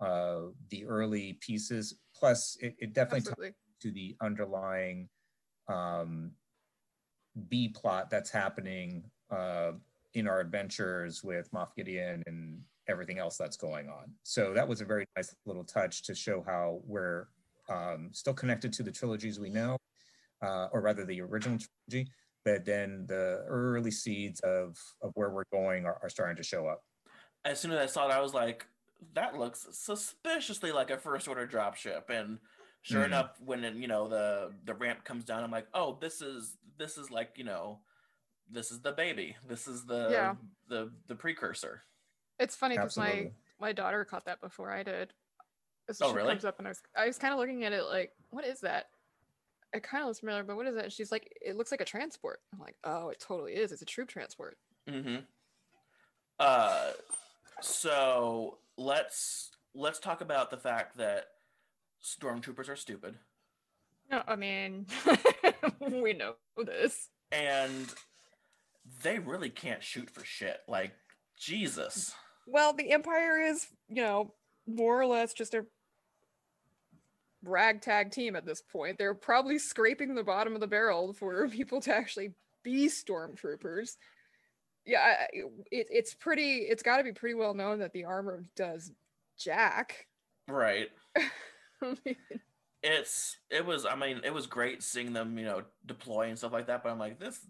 uh, 0.00 0.46
the 0.70 0.86
early 0.86 1.34
pieces. 1.34 1.98
Plus, 2.14 2.56
it, 2.60 2.74
it 2.78 2.92
definitely 2.94 3.52
to 3.80 3.90
the 3.92 4.16
underlying 4.22 5.08
um, 5.68 6.32
B 7.48 7.68
plot 7.68 8.10
that's 8.10 8.30
happening 8.30 9.04
uh, 9.30 9.72
in 10.14 10.26
our 10.26 10.40
adventures 10.40 11.22
with 11.22 11.50
Moff 11.52 11.74
Gideon 11.76 12.22
and 12.26 12.60
everything 12.88 13.18
else 13.18 13.36
that's 13.36 13.56
going 13.56 13.88
on. 13.88 14.10
So 14.22 14.54
that 14.54 14.66
was 14.66 14.80
a 14.80 14.84
very 14.84 15.04
nice 15.16 15.34
little 15.44 15.64
touch 15.64 16.02
to 16.04 16.14
show 16.14 16.42
how 16.46 16.80
we're 16.84 17.28
um, 17.68 18.10
still 18.12 18.32
connected 18.34 18.72
to 18.74 18.82
the 18.82 18.90
trilogies 18.90 19.38
we 19.38 19.50
know, 19.50 19.76
uh, 20.42 20.68
or 20.72 20.80
rather 20.80 21.04
the 21.04 21.20
original 21.20 21.58
trilogy, 21.58 22.10
but 22.44 22.64
then 22.64 23.04
the 23.06 23.44
early 23.46 23.90
seeds 23.90 24.40
of, 24.40 24.76
of 25.02 25.12
where 25.14 25.30
we're 25.30 25.44
going 25.52 25.84
are, 25.84 25.98
are 26.02 26.08
starting 26.08 26.36
to 26.36 26.42
show 26.42 26.66
up. 26.66 26.82
as 27.44 27.60
soon 27.60 27.72
as 27.72 27.78
I 27.78 27.86
saw 27.86 28.08
it, 28.08 28.12
I 28.12 28.20
was 28.20 28.32
like, 28.32 28.66
that 29.14 29.38
looks 29.38 29.66
suspiciously 29.70 30.72
like 30.72 30.90
a 30.90 30.98
first 30.98 31.28
order 31.28 31.46
dropship. 31.46 32.10
And 32.10 32.38
sure 32.82 33.02
Mhm. 33.02 33.06
enough, 33.06 33.40
when 33.40 33.62
you 33.80 33.88
know 33.88 34.08
the 34.08 34.54
the 34.64 34.74
ramp 34.74 35.04
comes 35.04 35.24
down, 35.24 35.44
I'm 35.44 35.50
like, 35.50 35.68
oh, 35.74 35.98
this 36.00 36.20
is 36.22 36.56
this 36.76 36.96
is 36.98 37.10
like 37.10 37.36
you 37.36 37.44
know, 37.44 37.80
this 38.50 38.70
is 38.70 38.80
the 38.80 38.92
baby. 38.92 39.36
This 39.46 39.66
is 39.68 39.84
the 39.86 40.08
Yeah. 40.10 40.36
the 40.68 40.92
the 41.06 41.14
precursor. 41.14 41.84
It's 42.38 42.54
funny 42.56 42.76
because 42.76 42.96
my 42.96 43.32
my 43.58 43.72
daughter 43.72 44.04
caught 44.04 44.24
that 44.26 44.40
before 44.40 44.70
I 44.70 44.82
did. 44.82 45.12
This 45.86 46.00
Oh, 46.02 46.08
ship 46.08 46.16
really? 46.16 46.28
comes 46.30 46.44
up 46.44 46.58
and 46.58 46.68
I 46.68 46.70
was 46.70 46.82
I 46.94 47.06
was 47.06 47.18
kind 47.18 47.32
of 47.32 47.40
looking 47.40 47.64
at 47.64 47.72
it 47.72 47.82
like, 47.84 48.14
what 48.30 48.44
is 48.44 48.60
that? 48.60 48.90
It 49.72 49.82
kind 49.82 50.02
of 50.02 50.06
looks 50.08 50.20
familiar, 50.20 50.44
but 50.44 50.56
what 50.56 50.66
is 50.66 50.74
that? 50.76 50.84
And 50.84 50.92
she's 50.92 51.12
like, 51.12 51.36
it 51.42 51.56
looks 51.56 51.70
like 51.70 51.80
a 51.80 51.84
transport. 51.84 52.40
I'm 52.52 52.58
like, 52.58 52.76
oh, 52.84 53.10
it 53.10 53.20
totally 53.20 53.54
is. 53.54 53.70
It's 53.72 53.82
a 53.82 53.86
troop 53.86 54.08
transport. 54.08 54.58
Mm-hmm. 54.86 55.24
Uh, 56.38 56.92
so 57.60 58.58
let's 58.76 59.50
let's 59.74 59.98
talk 59.98 60.20
about 60.20 60.50
the 60.50 60.56
fact 60.56 60.96
that 60.98 61.26
stormtroopers 62.02 62.68
are 62.68 62.76
stupid, 62.76 63.16
No, 64.10 64.22
I 64.26 64.36
mean, 64.36 64.86
we 65.80 66.12
know 66.12 66.34
this. 66.56 67.08
and 67.32 67.92
they 69.02 69.18
really 69.18 69.50
can't 69.50 69.82
shoot 69.82 70.08
for 70.10 70.24
shit. 70.24 70.58
Like 70.66 70.92
Jesus. 71.36 72.14
Well, 72.46 72.72
the 72.72 72.90
Empire 72.92 73.40
is, 73.40 73.66
you 73.88 74.02
know, 74.02 74.32
more 74.66 75.00
or 75.00 75.06
less 75.06 75.34
just 75.34 75.54
a 75.54 75.66
ragtag 77.44 78.10
team 78.10 78.36
at 78.36 78.46
this 78.46 78.62
point. 78.62 78.98
They're 78.98 79.14
probably 79.14 79.58
scraping 79.58 80.14
the 80.14 80.24
bottom 80.24 80.54
of 80.54 80.60
the 80.60 80.66
barrel 80.66 81.12
for 81.12 81.48
people 81.50 81.80
to 81.82 81.94
actually 81.94 82.34
be 82.62 82.88
stormtroopers. 82.88 83.96
Yeah, 84.86 85.26
it, 85.32 85.86
it's 85.90 86.14
pretty. 86.14 86.60
It's 86.60 86.82
got 86.82 86.96
to 86.96 87.04
be 87.04 87.12
pretty 87.12 87.34
well 87.34 87.52
known 87.52 87.80
that 87.80 87.92
the 87.92 88.04
armor 88.06 88.44
does 88.56 88.90
jack. 89.38 90.06
Right. 90.48 90.88
It's 92.80 93.36
it 93.50 93.66
was 93.66 93.84
I 93.84 93.96
mean 93.96 94.20
it 94.22 94.32
was 94.32 94.46
great 94.46 94.84
seeing 94.84 95.12
them 95.12 95.36
you 95.36 95.44
know 95.44 95.62
deploy 95.86 96.28
and 96.28 96.38
stuff 96.38 96.52
like 96.52 96.68
that, 96.68 96.84
but 96.84 96.90
I'm 96.90 96.98
like 96.98 97.18
this 97.18 97.40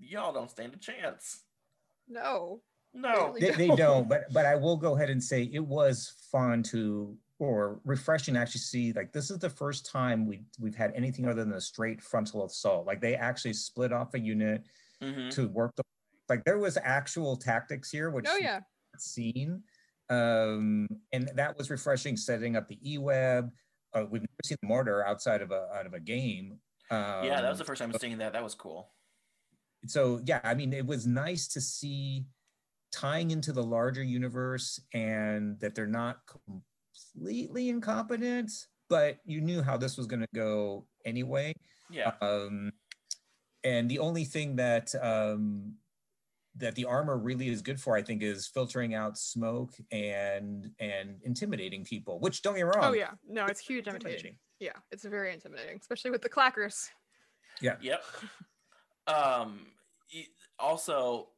y'all 0.00 0.32
don't 0.32 0.50
stand 0.50 0.72
a 0.72 0.78
chance. 0.78 1.42
no, 2.94 3.34
No. 3.36 3.36
They, 3.38 3.50
they 3.50 3.68
don't, 3.68 4.08
but 4.08 4.32
but 4.32 4.46
I 4.46 4.56
will 4.56 4.78
go 4.78 4.96
ahead 4.96 5.10
and 5.10 5.22
say 5.22 5.50
it 5.52 5.64
was 5.64 6.14
fun 6.32 6.62
to 6.64 7.14
or 7.38 7.80
refreshing 7.84 8.34
to 8.34 8.40
actually 8.40 8.60
see 8.60 8.92
like 8.94 9.12
this 9.12 9.30
is 9.30 9.38
the 9.38 9.50
first 9.50 9.84
time 9.84 10.26
we 10.26 10.40
we've 10.58 10.74
had 10.74 10.92
anything 10.96 11.28
other 11.28 11.44
than 11.44 11.52
a 11.52 11.60
straight 11.60 12.00
frontal 12.00 12.46
assault. 12.46 12.86
Like 12.86 13.02
they 13.02 13.14
actually 13.14 13.52
split 13.52 13.92
off 13.92 14.14
a 14.14 14.18
unit 14.18 14.64
hmm 15.02 15.28
to 15.28 15.48
work 15.48 15.76
the 15.76 15.82
like 16.28 16.44
there 16.44 16.58
was 16.58 16.78
actual 16.82 17.36
tactics 17.36 17.90
here, 17.90 18.10
which 18.10 18.26
oh 18.26 18.38
yeah, 18.40 18.60
seen. 18.96 19.62
Um, 20.10 20.88
and 21.12 21.30
that 21.34 21.56
was 21.58 21.70
refreshing 21.70 22.16
setting 22.16 22.56
up 22.56 22.66
the 22.66 22.78
E-web. 22.82 23.50
Uh, 24.02 24.06
we've 24.10 24.22
never 24.22 24.42
seen 24.44 24.56
the 24.62 24.68
mortar 24.68 25.04
outside 25.06 25.42
of 25.42 25.50
a 25.50 25.68
out 25.74 25.86
of 25.86 25.94
a 25.94 26.00
game. 26.00 26.58
Um, 26.90 27.24
yeah, 27.24 27.40
that 27.40 27.48
was 27.50 27.58
the 27.58 27.64
first 27.64 27.80
time 27.80 27.92
seeing 28.00 28.18
that. 28.18 28.32
That 28.32 28.42
was 28.42 28.54
cool. 28.54 28.90
so 29.86 30.20
yeah 30.24 30.40
i 30.42 30.54
mean 30.54 30.72
it 30.72 30.84
was 30.84 31.06
nice 31.06 31.46
to 31.46 31.60
see 31.60 32.24
tying 32.90 33.30
into 33.30 33.52
the 33.52 33.62
larger 33.62 34.02
universe 34.02 34.80
and 34.92 35.58
that 35.60 35.72
they're 35.76 35.86
not 35.86 36.16
completely 36.26 37.68
incompetent 37.68 38.50
but 38.88 39.18
you 39.24 39.40
knew 39.40 39.62
how 39.62 39.76
this 39.76 39.96
was 39.96 40.06
going 40.08 40.18
to 40.20 40.26
go 40.34 40.84
anyway 41.04 41.52
Yeah. 41.90 42.12
um 42.20 42.72
and 43.62 43.88
the 43.88 43.98
only 44.00 44.24
thing 44.24 44.56
that 44.56 44.92
um, 45.00 45.74
that 46.58 46.74
the 46.74 46.84
armor 46.84 47.16
really 47.16 47.48
is 47.48 47.62
good 47.62 47.80
for, 47.80 47.96
I 47.96 48.02
think, 48.02 48.22
is 48.22 48.46
filtering 48.46 48.94
out 48.94 49.18
smoke 49.18 49.74
and 49.90 50.70
and 50.78 51.20
intimidating 51.22 51.84
people. 51.84 52.20
Which 52.20 52.42
don't 52.42 52.54
get 52.54 52.64
me 52.64 52.70
wrong. 52.70 52.84
Oh 52.84 52.92
yeah, 52.92 53.10
no, 53.28 53.46
it's 53.46 53.60
huge 53.60 53.86
imitation. 53.86 54.36
Yeah, 54.60 54.72
it's 54.90 55.04
very 55.04 55.32
intimidating, 55.32 55.78
especially 55.80 56.10
with 56.10 56.22
the 56.22 56.28
clackers. 56.28 56.88
Yeah. 57.60 57.76
Yep. 57.80 58.04
Um. 59.06 59.66
Also, 60.58 61.28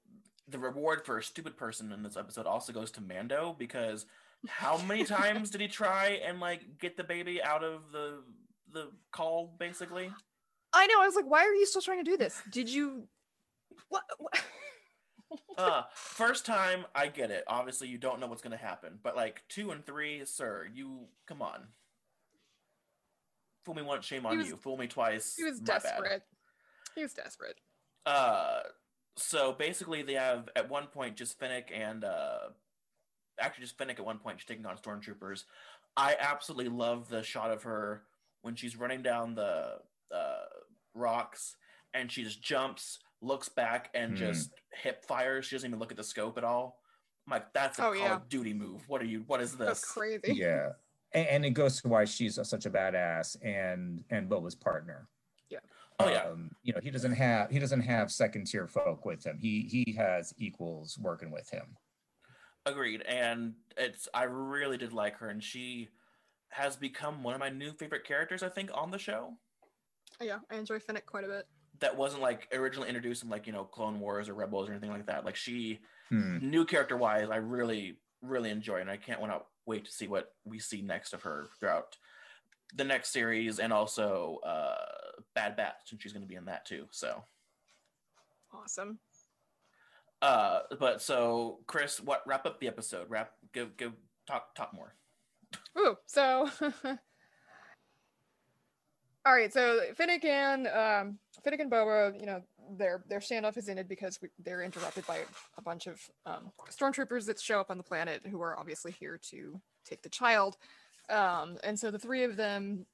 the 0.49 0.59
reward 0.59 1.05
for 1.05 1.19
a 1.19 1.23
stupid 1.23 1.57
person 1.57 1.93
in 1.93 2.03
this 2.03 2.17
episode 2.17 2.47
also 2.47 2.73
goes 2.73 2.91
to 2.93 3.01
Mando 3.01 3.55
because 3.59 4.07
how 4.49 4.79
many 4.79 5.05
times 5.05 5.51
did 5.51 5.61
he 5.61 5.69
try 5.69 6.21
and 6.27 6.41
like 6.41 6.79
get 6.79 6.97
the 6.97 7.05
baby 7.05 7.43
out 7.43 7.63
of 7.63 7.93
the 7.93 8.23
the 8.73 8.91
call 9.13 9.55
basically? 9.59 10.11
I 10.73 10.87
know. 10.87 11.03
I 11.03 11.07
was 11.07 11.17
like, 11.17 11.29
why 11.29 11.45
are 11.45 11.55
you 11.55 11.67
still 11.67 11.83
trying 11.83 12.05
to 12.05 12.11
do 12.11 12.17
this? 12.17 12.43
Did 12.51 12.69
you? 12.69 13.09
What? 13.89 14.03
what? 14.19 14.41
Uh, 15.57 15.83
first 15.95 16.47
time, 16.47 16.87
I 16.95 17.09
get 17.09 17.31
it. 17.31 17.45
Obviously, 17.47 17.88
you 17.88 17.99
don't 17.99 18.19
know 18.19 18.27
what's 18.27 18.43
going 18.43 18.57
to 18.57 18.64
happen. 18.64 18.99
But 19.03 19.14
like 19.14 19.43
two 19.49 19.71
and 19.71 19.85
three, 19.85 20.25
sir, 20.25 20.66
you 20.73 21.07
come 21.27 21.43
on. 21.43 21.69
Fool 23.64 23.75
me 23.75 23.83
once, 23.83 24.07
shame 24.07 24.25
on 24.27 24.38
was- 24.38 24.49
you. 24.49 24.57
Fool 24.57 24.77
me 24.77 24.87
twice. 24.87 25.35
he 25.37 25.45
was 25.45 25.61
my 25.61 25.66
bad. 25.66 25.83
desperate. 25.83 26.23
He 26.95 27.03
was 27.03 27.12
desperate. 27.12 27.61
Uh, 28.07 28.61
so 29.16 29.53
basically, 29.53 30.03
they 30.03 30.14
have 30.14 30.49
at 30.57 30.71
one 30.71 30.87
point 30.87 31.16
just 31.16 31.38
Fennec 31.38 31.71
and 31.75 32.05
uh, 32.05 32.49
actually 33.38 33.64
just 33.64 33.77
Fennec 33.79 33.99
at 33.99 34.05
one 34.05 34.19
point, 34.19 34.40
she's 34.40 34.47
taking 34.47 34.66
on 34.66 34.77
stormtroopers. 34.77 35.45
I 35.97 36.16
absolutely 36.19 36.69
love 36.71 37.09
the 37.09 37.23
shot 37.23 37.51
of 37.51 37.64
her 37.64 38.03
when 38.43 38.55
she's 38.55 38.77
running 38.77 39.03
down 39.03 39.35
the 39.35 39.79
uh, 40.14 40.45
rocks 40.95 41.57
and 41.93 42.11
she 42.11 42.23
just 42.23 42.43
jumps, 42.43 43.01
looks 43.21 43.49
back, 43.49 43.91
and 43.95 44.13
Hmm. 44.13 44.17
just 44.17 44.51
hip 44.73 45.05
fires. 45.05 45.47
She 45.47 45.57
doesn't 45.57 45.69
even 45.71 45.79
look 45.79 45.91
at 45.91 45.97
the 45.97 46.05
scope 46.05 46.39
at 46.39 46.45
all. 46.45 46.81
I'm 47.27 47.33
like, 47.33 47.53
that's 47.53 47.79
a 47.79 47.83
Oh, 47.87 47.93
Call 47.93 47.97
yeah. 47.97 48.15
of 48.17 48.29
Duty 48.29 48.55
move. 48.55 48.89
What 48.89 49.01
are 49.03 49.07
you? 49.07 49.23
What 49.27 49.41
is 49.41 49.57
this? 49.57 49.67
That's 49.67 49.81
this? 49.81 49.91
crazy. 49.93 50.33
Yeah. 50.35 50.73
And, 51.13 51.27
and 51.29 51.45
it 51.45 51.51
goes 51.51 51.81
to 51.83 51.89
why 51.89 52.05
she's 52.05 52.39
a, 52.39 52.45
such 52.45 52.67
a 52.67 52.71
badass 52.71 53.37
and 53.45 54.05
and 54.11 54.29
Boba's 54.31 54.55
partner. 54.55 55.09
Yeah. 55.49 55.59
Oh 55.99 56.09
yeah, 56.09 56.23
Um, 56.29 56.51
you 56.63 56.73
know, 56.73 56.81
he 56.83 56.91
doesn't 56.91 57.13
have 57.13 57.51
he 57.51 57.59
doesn't 57.59 57.83
have 57.83 58.11
second 58.11 58.47
tier 58.47 58.67
folk 58.67 59.05
with 59.05 59.25
him. 59.27 59.37
He 59.39 59.63
he 59.85 59.93
has 59.95 60.33
equals 60.39 60.97
working 60.99 61.31
with 61.31 61.51
him. 61.51 61.77
agreed. 62.67 63.03
And 63.03 63.55
it's 63.77 64.09
I 64.15 64.25
really 64.25 64.77
did 64.79 64.93
like 64.93 65.17
her, 65.19 65.29
and 65.29 65.43
she 65.43 65.89
has 66.51 66.77
become 66.77 67.23
one 67.23 67.35
of 67.35 67.41
my 67.41 67.49
new 67.51 67.73
favorite 67.73 68.05
characters. 68.05 68.43
I 68.43 68.49
think 68.49 68.71
on 68.73 68.91
the 68.91 68.99
show. 68.99 69.37
Yeah, 70.21 70.39
I 70.51 70.57
enjoy 70.57 70.79
Fennec 70.79 71.07
quite 71.07 71.25
a 71.25 71.29
bit. 71.29 71.47
That 71.81 71.97
wasn't 71.97 72.23
like 72.23 72.49
originally 72.53 72.88
introduced 72.88 73.23
in 73.23 73.29
like 73.31 73.47
you 73.47 73.53
know 73.53 73.64
Clone 73.64 74.01
Wars 74.01 74.29
or 74.29 74.35
Rebels 74.35 74.69
or 74.69 74.73
anything 74.73 74.90
like 74.90 75.07
that. 75.07 75.25
Like 75.25 75.37
she, 75.37 75.81
Hmm. 76.11 76.38
new 76.51 76.64
character 76.64 76.97
wise, 76.97 77.29
I 77.31 77.37
really 77.37 77.99
really 78.23 78.51
enjoy, 78.51 78.81
and 78.81 78.90
I 78.90 78.97
can't 78.99 79.21
want 79.21 79.33
to 79.33 79.40
wait 79.66 79.85
to 79.87 79.90
see 79.90 80.07
what 80.09 80.35
we 80.45 80.59
see 80.59 80.83
next 80.83 81.12
of 81.14 81.23
her 81.23 81.49
throughout 81.59 81.97
the 82.75 82.85
next 82.85 83.11
series, 83.12 83.59
and 83.59 83.73
also 83.73 84.38
uh, 84.45 84.77
Bad 85.35 85.57
Batch, 85.57 85.90
and 85.93 86.01
she's 86.03 86.12
going 86.12 86.23
to 86.23 86.29
be 86.29 86.35
in 86.35 86.45
that 86.47 86.66
too. 86.66 86.87
So, 86.90 87.25
Awesome. 88.53 88.99
uh, 90.23 90.61
but 90.79 91.01
so 91.01 91.61
Kris, 91.66 92.01
what 92.01 92.23
wrap 92.27 92.45
up 92.47 92.61
the 92.61 92.69
episode? 92.69 93.09
Wrap, 93.09 93.33
give 93.55 93.77
give 93.77 93.93
talk 94.27 94.55
talk 94.55 94.75
more. 94.75 94.95
Ooh, 95.79 95.97
so 96.07 96.51
all 99.27 99.35
right, 99.35 99.53
so 99.53 99.81
Fennec 99.97 100.25
and 100.25 100.67
um, 100.69 101.19
Fennec 101.45 101.61
and 101.61 101.71
Boba, 101.71 102.19
you 102.19 102.27
know, 102.27 102.43
their 102.77 103.05
their 103.09 103.21
standoff 103.21 103.57
is 103.57 103.69
ended 103.69 103.89
because 103.89 104.19
we, 104.23 104.29
they're 104.43 104.63
interrupted 104.63 105.07
by 105.07 105.21
a 105.59 105.63
bunch 105.63 105.87
of 105.87 106.01
um, 106.25 106.53
stormtroopers 106.71 107.27
that 107.27 107.41
show 107.41 107.61
up 107.61 107.71
on 107.71 107.77
the 107.77 107.83
planet 107.83 108.23
who 108.31 108.41
are 108.41 108.59
obviously 108.59 108.93
here 108.93 109.19
to 109.31 109.61
take 109.85 110.03
the 110.03 110.09
child, 110.09 110.57
um, 111.11 111.59
and 111.65 111.79
so 111.79 111.91
the 111.91 111.99
three 111.99 112.25
of 112.25 112.37
them 112.37 112.87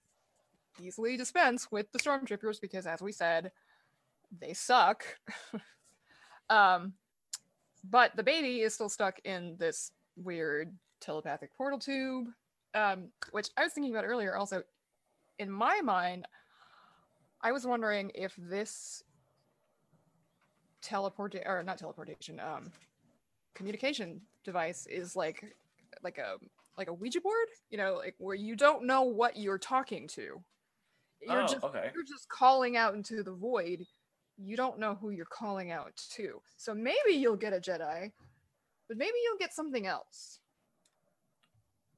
easily 0.83 1.17
dispense 1.17 1.71
with 1.71 1.91
the 1.93 1.99
stormtroopers 1.99 2.61
because, 2.61 2.87
as 2.87 3.01
we 3.01 3.13
said, 3.13 3.53
they 4.41 4.53
suck. 4.53 5.05
um, 6.51 6.95
but 7.89 8.17
the 8.17 8.23
baby 8.23 8.63
is 8.63 8.75
still 8.75 8.89
stuck 8.89 9.21
in 9.25 9.57
this 9.59 9.93
weird 10.17 10.75
telepathic 11.01 11.55
portal 11.57 11.79
tube 11.79 12.29
um, 12.77 13.09
which 13.31 13.49
I 13.57 13.65
was 13.65 13.73
thinking 13.73 13.93
about 13.95 14.05
earlier. 14.05 14.37
Also, 14.37 14.63
in 15.39 15.51
my 15.51 15.81
mind, 15.83 16.27
I 17.43 17.53
was 17.53 17.67
wondering 17.67 18.11
if 18.15 18.35
this 18.37 19.03
teleport 20.83 21.35
or 21.45 21.63
not 21.63 21.79
teleportation, 21.79 22.41
um, 22.41 22.71
communication 23.55 24.21
device 24.45 24.87
is 24.87 25.17
like 25.17 25.45
like 26.03 26.19
a 26.19 26.37
like 26.79 26.89
a 26.89 26.95
Ouija 26.95 27.21
board, 27.21 27.49
you 27.71 27.79
know, 27.79 27.95
like 27.95 28.15
where 28.19 28.35
you 28.35 28.57
don't 28.57 28.85
know 28.87 29.03
what 29.03 29.37
you're 29.37 29.59
talking 29.59 30.07
to. 30.09 30.43
You're 31.21 31.43
oh, 31.43 31.47
just 31.47 31.65
okay. 31.65 31.91
you're 31.95 32.05
just 32.05 32.29
calling 32.29 32.77
out 32.77 32.95
into 32.95 33.23
the 33.23 33.33
void. 33.33 33.85
You 34.37 34.57
don't 34.57 34.79
know 34.79 34.95
who 35.01 35.11
you're 35.11 35.25
calling 35.27 35.71
out 35.73 35.93
to. 36.17 36.41
So 36.57 36.75
maybe 36.75 37.13
you'll 37.13 37.37
get 37.37 37.55
a 37.55 37.61
Jedi, 37.61 38.13
but 38.89 38.97
maybe 38.99 39.15
you'll 39.25 39.39
get 39.39 39.55
something 39.55 39.87
else. 39.87 40.41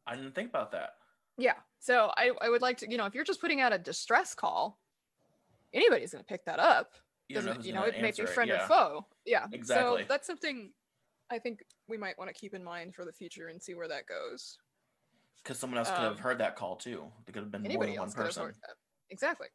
I 0.06 0.14
didn't 0.14 0.34
think 0.34 0.48
about 0.48 0.70
that. 0.72 0.90
Yeah. 1.36 1.54
So 1.78 2.10
I, 2.16 2.32
I 2.40 2.48
would 2.48 2.62
like 2.62 2.78
to, 2.78 2.90
you 2.90 2.96
know, 2.96 3.06
if 3.06 3.14
you're 3.14 3.24
just 3.24 3.40
putting 3.40 3.60
out 3.60 3.72
a 3.72 3.78
distress 3.78 4.34
call, 4.34 4.78
anybody's 5.72 6.12
going 6.12 6.24
to 6.24 6.28
pick 6.28 6.44
that 6.46 6.58
up. 6.58 6.92
Doesn't, 7.32 7.64
you 7.64 7.72
know, 7.72 7.82
it 7.82 8.00
may 8.00 8.10
be 8.10 8.24
friend 8.26 8.48
yeah. 8.48 8.64
or 8.64 8.68
foe. 8.68 9.06
Yeah. 9.26 9.46
Exactly. 9.52 10.02
So 10.02 10.08
that's 10.08 10.26
something 10.26 10.72
I 11.30 11.38
think 11.38 11.62
we 11.86 11.98
might 11.98 12.18
want 12.18 12.34
to 12.34 12.34
keep 12.34 12.54
in 12.54 12.64
mind 12.64 12.94
for 12.94 13.04
the 13.04 13.12
future 13.12 13.48
and 13.48 13.62
see 13.62 13.74
where 13.74 13.88
that 13.88 14.06
goes. 14.06 14.56
Because 15.42 15.58
someone 15.58 15.78
else 15.78 15.88
could 15.88 15.98
have 15.98 16.12
Um, 16.12 16.18
heard 16.18 16.38
that 16.38 16.56
call 16.56 16.76
too. 16.76 17.12
There 17.26 17.32
could 17.32 17.42
have 17.42 17.50
been 17.50 17.62
more 17.62 17.70
than 17.70 17.78
one 17.78 17.98
else 17.98 18.14
could 18.14 18.26
have 18.26 18.34
person. 18.34 18.52
Exactly. 19.10 19.48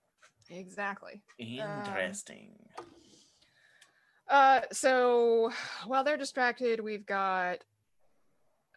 Exactly. 0.49 1.21
Interesting. 1.39 2.53
Uh, 4.29 4.61
so 4.71 5.51
while 5.85 6.03
they're 6.03 6.17
distracted, 6.17 6.79
we've 6.79 7.05
got 7.05 7.63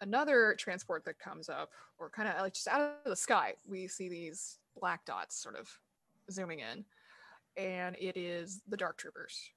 another 0.00 0.54
transport 0.58 1.04
that 1.04 1.18
comes 1.18 1.48
up, 1.48 1.70
or 1.98 2.10
kind 2.10 2.28
of 2.28 2.40
like 2.40 2.54
just 2.54 2.68
out 2.68 2.80
of 2.80 2.90
the 3.04 3.16
sky. 3.16 3.54
We 3.66 3.88
see 3.88 4.08
these 4.08 4.58
black 4.78 5.04
dots 5.04 5.40
sort 5.40 5.56
of 5.56 5.68
zooming 6.30 6.60
in, 6.60 6.84
and 7.56 7.96
it 7.98 8.16
is 8.16 8.62
the 8.68 8.76
Dark 8.76 8.98
Troopers 8.98 9.50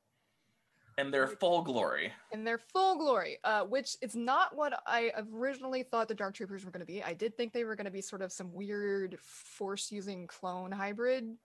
and 0.99 1.13
their 1.13 1.28
full 1.28 1.62
glory. 1.62 2.12
in 2.32 2.43
their 2.43 2.58
full 2.58 2.97
glory, 2.97 3.38
uh, 3.43 3.63
which 3.63 3.95
is 4.02 4.15
not 4.15 4.56
what 4.56 4.82
I 4.86 5.12
originally 5.34 5.84
thought 5.84 6.08
the 6.08 6.15
Dark 6.15 6.36
Troopers 6.36 6.65
were 6.65 6.71
going 6.71 6.82
to 6.82 6.86
be. 6.86 7.02
I 7.02 7.13
did 7.13 7.38
think 7.38 7.54
they 7.54 7.63
were 7.63 7.75
going 7.75 7.86
to 7.86 7.91
be 7.91 8.02
sort 8.02 8.21
of 8.21 8.32
some 8.32 8.54
weird 8.54 9.17
force-using 9.21 10.28
clone 10.28 10.71
hybrid 10.71 11.38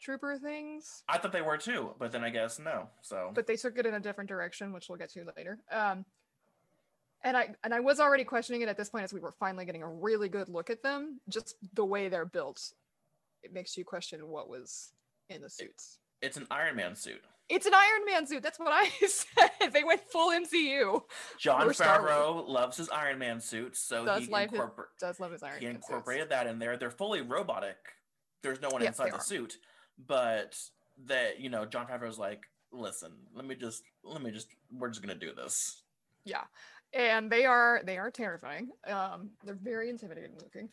trooper 0.00 0.36
things. 0.36 1.04
I 1.08 1.18
thought 1.18 1.32
they 1.32 1.42
were 1.42 1.58
too, 1.58 1.94
but 1.98 2.10
then 2.10 2.24
I 2.24 2.30
guess 2.30 2.58
no. 2.58 2.88
So 3.02 3.30
but 3.34 3.46
they 3.46 3.56
took 3.56 3.78
it 3.78 3.86
in 3.86 3.94
a 3.94 4.00
different 4.00 4.28
direction, 4.28 4.72
which 4.72 4.88
we'll 4.88 4.98
get 4.98 5.10
to 5.10 5.24
later. 5.36 5.58
Um, 5.70 6.04
and 7.24 7.36
I 7.36 7.54
and 7.64 7.72
I 7.74 7.80
was 7.80 8.00
already 8.00 8.24
questioning 8.24 8.62
it 8.62 8.68
at 8.68 8.76
this 8.76 8.88
point 8.90 9.04
as 9.04 9.12
we 9.12 9.20
were 9.20 9.32
finally 9.32 9.64
getting 9.64 9.82
a 9.82 9.88
really 9.88 10.28
good 10.28 10.48
look 10.48 10.70
at 10.70 10.82
them. 10.82 11.20
Just 11.28 11.56
the 11.74 11.84
way 11.84 12.08
they're 12.08 12.24
built, 12.24 12.72
it 13.42 13.52
makes 13.52 13.76
you 13.76 13.84
question 13.84 14.28
what 14.28 14.48
was 14.48 14.92
in 15.28 15.40
the 15.42 15.50
suits. 15.50 15.98
it's 16.20 16.36
an 16.36 16.46
Iron 16.50 16.76
Man 16.76 16.94
suit. 16.94 17.20
It's 17.48 17.66
an 17.66 17.74
Iron 17.74 18.04
Man 18.06 18.26
suit. 18.26 18.42
That's 18.42 18.58
what 18.58 18.72
I 18.72 18.88
said. 19.06 19.72
They 19.72 19.84
went 19.84 20.00
full 20.10 20.30
MCU. 20.30 21.02
Jon 21.38 21.68
Or 21.68 21.72
Star 21.72 22.00
Wars. 22.00 22.10
Favreau 22.12 22.48
loves 22.48 22.76
his 22.78 22.88
Iron 22.88 23.18
Man 23.18 23.40
suits, 23.40 23.78
so 23.80 24.04
Does 24.06 24.24
he, 24.24 24.30
like 24.30 24.50
his- 24.50 24.60
Does 25.00 25.20
love 25.20 25.32
his 25.32 25.42
Iron 25.42 25.56
he 25.60 25.66
Man 25.66 25.74
suits. 25.76 25.88
incorporated 25.88 26.30
that 26.30 26.46
in 26.46 26.58
there. 26.58 26.76
They're 26.76 26.90
fully 26.90 27.20
robotic. 27.20 27.76
There's 28.42 28.60
no 28.60 28.70
one 28.70 28.80
Yeah, 28.82 28.88
inside 28.88 29.10
the 29.12 29.16
are. 29.16 29.20
suit, 29.20 29.58
but 30.06 30.56
that 31.06 31.40
you 31.40 31.50
know, 31.50 31.64
Jon 31.66 31.86
Favreau's 31.86 32.18
like, 32.18 32.42
listen, 32.72 33.12
let 33.34 33.44
me 33.44 33.54
just, 33.54 33.82
let 34.02 34.22
me 34.22 34.30
just, 34.30 34.48
we're 34.72 34.88
just 34.88 35.02
gonna 35.02 35.14
do 35.14 35.34
this. 35.34 35.82
Yeah, 36.24 36.44
and 36.92 37.30
they 37.30 37.44
are 37.44 37.82
they 37.84 37.98
are 37.98 38.10
terrifying. 38.10 38.70
Um, 38.84 39.30
they're 39.44 39.54
very 39.54 39.88
intimidating 39.90 40.36
looking. 40.38 40.68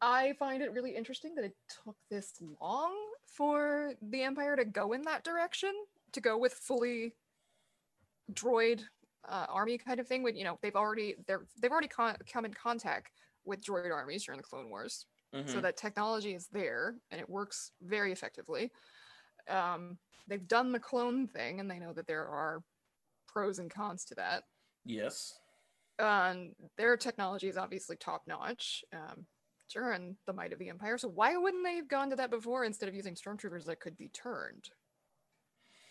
I 0.00 0.34
find 0.34 0.62
it 0.62 0.72
really 0.72 0.94
interesting 0.94 1.34
that 1.36 1.44
it 1.44 1.56
took 1.68 1.96
this 2.10 2.40
long 2.60 2.94
for 3.26 3.94
the 4.02 4.22
Empire 4.22 4.56
to 4.56 4.64
go 4.64 4.92
in 4.92 5.02
that 5.02 5.24
direction, 5.24 5.72
to 6.12 6.20
go 6.20 6.36
with 6.36 6.52
fully 6.52 7.16
droid 8.32 8.82
uh, 9.28 9.46
army 9.48 9.78
kind 9.78 10.00
of 10.00 10.06
thing. 10.06 10.22
When 10.22 10.36
you 10.36 10.44
know 10.44 10.58
they've 10.62 10.76
already 10.76 11.16
they're 11.26 11.46
they've 11.60 11.70
already 11.72 11.88
con- 11.88 12.16
come 12.30 12.44
in 12.44 12.54
contact 12.54 13.12
with 13.44 13.60
droid 13.62 13.92
armies 13.92 14.24
during 14.24 14.38
the 14.38 14.44
Clone 14.44 14.68
Wars, 14.70 15.06
so 15.46 15.58
Mhm. 15.58 15.62
that 15.62 15.76
technology 15.76 16.34
is 16.34 16.48
there 16.48 16.96
and 17.10 17.20
it 17.20 17.28
works 17.28 17.72
very 17.82 18.12
effectively. 18.12 18.72
Um, 19.48 19.98
they've 20.26 20.46
done 20.46 20.72
the 20.72 20.80
clone 20.80 21.28
thing, 21.28 21.60
and 21.60 21.70
they 21.70 21.78
know 21.78 21.92
that 21.92 22.06
there 22.06 22.26
are 22.26 22.64
pros 23.26 23.58
and 23.58 23.70
cons 23.70 24.04
to 24.06 24.14
that 24.14 24.44
yes, 24.84 25.34
um, 25.98 26.52
their 26.76 26.96
technology 26.96 27.48
is 27.48 27.56
obviously 27.56 27.96
top 27.96 28.22
notch 28.26 28.84
um, 28.92 29.26
during 29.72 30.16
the 30.26 30.32
might 30.32 30.52
of 30.52 30.58
the 30.58 30.68
empire. 30.68 30.98
So 30.98 31.08
why 31.08 31.36
wouldn't 31.36 31.64
they 31.64 31.76
have 31.76 31.88
gone 31.88 32.10
to 32.10 32.16
that 32.16 32.30
before 32.30 32.64
instead 32.64 32.88
of 32.88 32.94
using 32.94 33.14
stormtroopers 33.14 33.64
that 33.66 33.80
could 33.80 33.96
be 33.96 34.08
turned? 34.08 34.70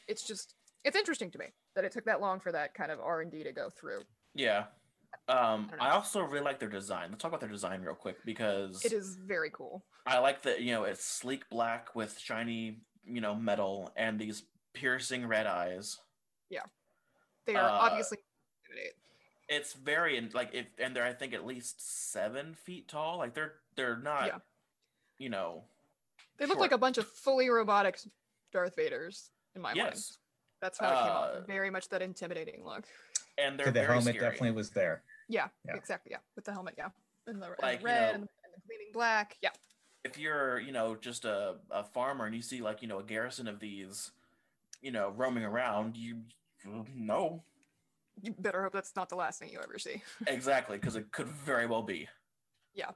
it's 0.08 0.24
just 0.24 0.56
it's 0.84 0.98
interesting 0.98 1.32
to 1.32 1.38
me 1.38 1.46
that 1.76 1.86
it 1.86 1.92
took 1.92 2.06
that 2.06 2.22
long 2.22 2.40
for 2.40 2.52
that 2.52 2.74
kind 2.74 2.92
of 2.92 3.00
R 3.00 3.22
and 3.22 3.32
D 3.32 3.44
to 3.44 3.52
go 3.52 3.70
through. 3.70 4.02
Yeah. 4.36 4.66
Um, 5.28 5.68
don't. 5.70 5.82
I 5.82 5.92
also 5.92 6.22
really 6.22 6.44
like 6.44 6.60
their 6.60 6.70
design. 6.70 7.10
Let's 7.10 7.22
talk 7.22 7.30
about 7.30 7.40
their 7.40 7.50
design 7.50 7.82
real 7.82 7.96
quick 7.96 8.18
because 8.26 8.84
It 8.84 8.94
is 8.94 9.18
very 9.26 9.50
cool. 9.52 9.86
I 10.06 10.20
like 10.20 10.42
that 10.44 10.62
you 10.62 10.74
know 10.74 10.84
it's 10.84 11.06
sleek 11.06 11.50
black 11.50 11.96
with 11.96 12.20
shiny 12.20 12.82
you 13.06 13.22
know 13.22 13.36
metal 13.36 13.92
and 13.96 14.20
these 14.20 14.44
piercing 14.74 15.26
red 15.26 15.48
eyes. 15.48 15.98
Yeah, 16.50 16.64
they 17.46 17.56
are 17.56 17.70
Uh, 17.70 17.72
obviously 17.72 18.18
intimidate. 18.74 18.96
It's 19.50 19.74
very 19.74 20.18
in- 20.18 20.32
like 20.34 20.50
if 20.54 20.66
and 20.80 20.96
they're 20.96 21.04
I 21.06 21.14
think 21.14 21.34
at 21.34 21.46
least 21.46 21.82
seven 22.12 22.56
feet 22.56 22.88
tall. 22.88 23.18
Like 23.18 23.34
they're 23.34 23.54
they're 23.76 23.98
not 23.98 24.28
Yeah. 24.28 24.38
you 25.18 25.30
know 25.30 25.64
They 26.38 26.46
look 26.46 26.60
like 26.60 26.72
a 26.72 26.78
bunch 26.78 26.98
of 26.98 27.08
fully 27.08 27.50
robotic 27.50 28.00
Darth 28.52 28.76
Vaders 28.76 29.30
in 29.56 29.62
my 29.62 29.70
mind. 29.70 29.78
yes 29.78 30.18
That's 30.62 30.80
how 30.80 30.88
it 30.88 30.90
came 30.96 30.98
Uh, 31.08 31.40
off. 31.40 31.48
Very 31.48 31.70
much 31.70 31.90
that 31.90 32.02
intimidating 32.02 32.64
look. 32.66 32.86
and 33.38 33.60
they're 33.60 33.68
the 33.68 33.72
very 33.74 33.88
helmet 33.88 34.16
scary. 34.16 34.20
definitely 34.32 34.52
was 34.52 34.70
there. 34.72 35.02
Yeah, 35.28 35.48
Yeah. 35.66 35.76
exactly. 35.76 36.12
Yeah, 36.12 36.20
with 36.36 36.46
the 36.46 36.52
helmet. 36.54 36.76
Yeah, 36.78 36.90
and 37.28 37.42
the, 37.42 37.48
and 37.48 37.56
Like, 37.62 37.78
the 37.78 37.82
you 37.82 37.86
red 37.86 38.00
know- 38.02 38.14
and, 38.14 38.22
and 38.44 38.54
the 38.54 38.62
gleaming 38.68 38.92
black. 38.94 39.38
Yeah, 39.42 39.50
if 40.04 40.18
you're 40.18 40.60
you 40.60 40.72
know 40.72 40.96
just 40.96 41.26
a, 41.26 41.56
a 41.72 41.84
farmer 41.84 42.26
and 42.26 42.36
you 42.36 42.42
see 42.42 42.62
like 42.62 42.82
you 42.82 42.88
know 42.88 43.00
a 43.00 43.04
garrison 43.04 43.48
of 43.48 43.60
these 43.60 44.12
you 44.82 44.92
know 44.92 45.10
roaming 45.10 45.44
around 45.44 45.98
you 45.98 46.22
no 46.96 47.42
you 48.22 48.34
better 48.40 48.64
hope 48.64 48.74
that's 48.74 48.96
not 48.96 49.10
the 49.10 49.16
last 49.16 49.40
thing 49.40 49.50
you 49.50 49.60
ever 49.64 49.78
see. 49.80 50.02
exactly 50.28 50.78
because 50.78 50.96
it 50.96 51.12
could 51.12 51.28
very 51.28 51.66
well 51.66 51.82
be 51.84 52.08
Yeah. 52.74 52.92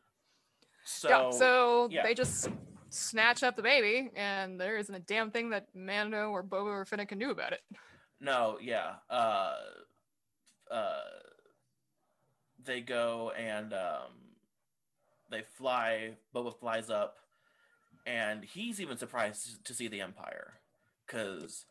so 0.86 1.10
yeah, 1.10 1.30
so 1.32 1.88
yeah. 1.92 2.04
they 2.04 2.14
just 2.14 2.50
snatch 2.90 3.44
up 3.44 3.56
the 3.58 3.62
baby, 3.64 4.10
and 4.16 4.60
there 4.60 4.78
isn't 4.78 4.94
a 4.96 5.00
damn 5.00 5.30
thing 5.32 5.50
that 5.50 5.68
Mando 5.76 6.30
or 6.30 6.42
Boba 6.44 6.68
or 6.68 6.86
Fennec 6.86 7.10
can 7.10 7.20
do 7.20 7.32
about 7.32 7.52
it. 7.54 7.62
no 8.22 8.58
yeah 8.62 8.94
uh 9.10 9.56
uh 10.72 11.02
they 12.64 12.82
go 12.82 13.32
and 13.38 13.74
um 13.74 14.12
they 15.30 15.42
fly 15.58 16.12
boba 16.34 16.58
flies 16.58 16.90
up 16.90 17.18
and 18.06 18.44
he's 18.44 18.80
even 18.82 18.98
surprised 18.98 19.64
to 19.66 19.74
see 19.74 19.88
the 19.88 20.02
empire 20.02 20.54
because 21.06 21.66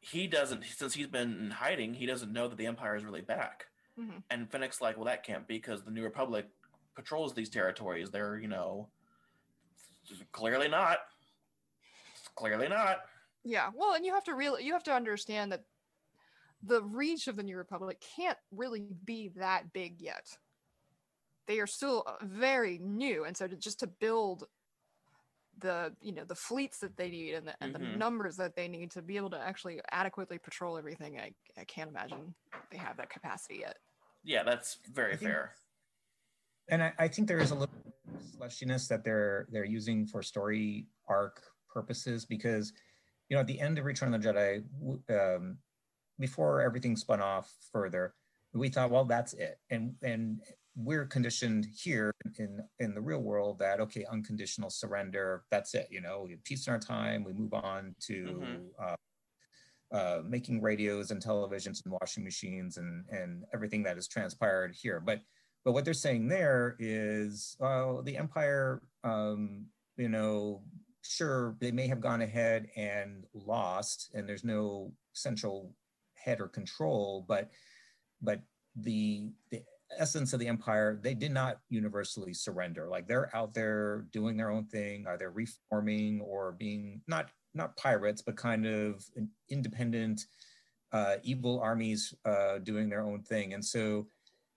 he 0.00 0.26
doesn't 0.26 0.64
since 0.64 0.94
he's 0.94 1.06
been 1.08 1.38
in 1.38 1.50
hiding 1.50 1.94
he 1.94 2.06
doesn't 2.06 2.32
know 2.32 2.48
that 2.48 2.56
the 2.56 2.66
empire 2.66 2.96
is 2.96 3.04
really 3.04 3.20
back 3.20 3.66
Mhm. 3.96 4.22
and 4.30 4.50
Fennec's 4.50 4.80
like 4.80 4.96
well 4.96 5.06
that 5.06 5.24
can't 5.24 5.46
be 5.48 5.56
because 5.56 5.84
the 5.84 5.90
new 5.90 6.04
republic 6.04 6.48
patrols 6.94 7.34
these 7.34 7.50
territories 7.50 8.10
they're 8.10 8.38
you 8.38 8.48
know 8.48 8.90
clearly 10.32 10.68
not 10.68 10.98
clearly 12.34 12.68
not 12.68 13.04
Yeah, 13.44 13.70
well, 13.74 13.94
and 13.94 14.04
you 14.04 14.14
have 14.14 14.24
to 14.24 14.34
really 14.34 14.64
you 14.64 14.72
have 14.72 14.82
to 14.84 14.92
understand 14.94 15.52
that 15.52 15.64
the 16.62 16.82
reach 16.82 17.28
of 17.28 17.36
the 17.36 17.42
New 17.42 17.56
Republic 17.56 18.00
can't 18.00 18.38
really 18.50 18.80
be 19.04 19.28
that 19.36 19.72
big 19.72 20.00
yet. 20.02 20.38
They 21.46 21.60
are 21.60 21.66
still 21.66 22.04
uh, 22.06 22.18
very 22.22 22.78
new, 22.78 23.24
and 23.24 23.36
so 23.36 23.48
to 23.48 23.56
just 23.56 23.80
to 23.80 23.86
build 23.86 24.44
the 25.60 25.92
you 26.00 26.12
know 26.12 26.24
the 26.24 26.34
fleets 26.34 26.78
that 26.78 26.96
they 26.96 27.10
need 27.10 27.34
and 27.34 27.48
the, 27.48 27.54
and 27.60 27.74
the 27.74 27.78
Mhm. 27.78 27.96
numbers 27.98 28.36
that 28.36 28.54
they 28.54 28.68
need 28.68 28.90
to 28.92 29.02
be 29.02 29.16
able 29.16 29.30
to 29.30 29.38
actually 29.40 29.80
adequately 29.90 30.38
patrol 30.38 30.78
everything, 30.78 31.18
I, 31.18 31.32
I 31.58 31.64
can't 31.64 31.90
imagine 31.90 32.34
they 32.70 32.78
have 32.78 32.96
that 32.98 33.10
capacity 33.10 33.58
yet. 33.60 33.76
yeah 34.24 34.42
that's 34.42 34.78
very 34.92 35.14
I 35.14 35.16
think- 35.16 35.30
fair 35.30 35.54
and 36.70 36.82
I, 36.82 36.92
I 36.98 37.08
think 37.08 37.28
there 37.28 37.38
is 37.38 37.50
a 37.50 37.54
little 37.54 37.74
slushiness 38.36 38.88
that 38.88 39.04
they're 39.04 39.46
they're 39.50 39.64
using 39.64 40.06
for 40.06 40.22
story 40.22 40.86
arc 41.08 41.42
purposes 41.72 42.24
because 42.26 42.72
you 43.28 43.36
know 43.36 43.40
at 43.40 43.46
the 43.46 43.60
end 43.60 43.78
of 43.78 43.84
Return 43.84 44.12
of 44.14 44.22
the 44.22 44.28
Jedi, 44.28 44.64
um, 45.36 45.58
before 46.18 46.60
everything 46.62 46.96
spun 46.96 47.20
off 47.20 47.52
further, 47.72 48.14
we 48.52 48.68
thought, 48.68 48.90
well, 48.90 49.04
that's 49.04 49.32
it, 49.34 49.58
and 49.70 49.94
and 50.02 50.40
we're 50.78 51.06
conditioned 51.06 51.66
here 51.76 52.12
in 52.38 52.60
in 52.78 52.94
the 52.94 53.00
real 53.00 53.20
world 53.20 53.58
that 53.58 53.80
okay, 53.80 54.04
unconditional 54.10 54.70
surrender, 54.70 55.44
that's 55.50 55.74
it. 55.74 55.88
You 55.90 56.00
know, 56.00 56.22
we 56.24 56.30
have 56.30 56.44
peace 56.44 56.66
in 56.66 56.72
our 56.72 56.78
time, 56.78 57.24
we 57.24 57.32
move 57.32 57.52
on 57.52 57.94
to. 58.02 58.24
Mhm. 58.24 58.68
Uh, 58.78 58.94
uh, 59.90 60.20
making 60.22 60.60
radios 60.60 61.10
and 61.12 61.22
televisions 61.22 61.82
and 61.84 61.94
washing 61.98 62.22
machines 62.22 62.76
and 62.76 63.08
and 63.08 63.46
everything 63.54 63.82
that 63.82 63.96
has 63.96 64.06
transpired 64.06 64.74
here, 64.74 65.00
but 65.00 65.22
but 65.64 65.72
what 65.72 65.84
they're 65.84 65.94
saying 65.94 66.28
there 66.28 66.76
is, 66.78 67.56
well, 67.58 68.02
the 68.02 68.16
empire, 68.16 68.82
um, 69.02 69.66
you 69.96 70.08
know, 70.08 70.62
sure, 71.02 71.56
they 71.60 71.72
may 71.72 71.86
have 71.86 72.00
gone 72.00 72.20
ahead 72.20 72.68
and 72.76 73.26
lost, 73.34 74.10
and 74.14 74.28
there's 74.28 74.44
no 74.44 74.92
central 75.14 75.74
head 76.14 76.40
or 76.40 76.48
control, 76.48 77.24
but 77.26 77.50
but 78.20 78.42
the 78.76 79.32
the 79.50 79.62
essence 79.96 80.32
of 80.32 80.40
the 80.40 80.48
empire, 80.48 80.98
they 81.02 81.14
did 81.14 81.32
not 81.32 81.60
universally 81.70 82.34
surrender. 82.34 82.88
Like 82.88 83.06
they're 83.06 83.34
out 83.34 83.54
there 83.54 84.06
doing 84.12 84.36
their 84.36 84.50
own 84.50 84.66
thing, 84.66 85.06
either 85.08 85.30
reforming 85.30 86.20
or 86.20 86.52
being 86.52 87.02
not 87.06 87.30
not 87.54 87.76
pirates, 87.76 88.22
but 88.22 88.36
kind 88.36 88.66
of 88.66 89.04
independent 89.48 90.26
uh, 90.92 91.16
evil 91.22 91.60
armies 91.60 92.14
uh, 92.24 92.58
doing 92.58 92.88
their 92.88 93.00
own 93.02 93.22
thing. 93.22 93.54
And 93.54 93.64
so 93.64 94.08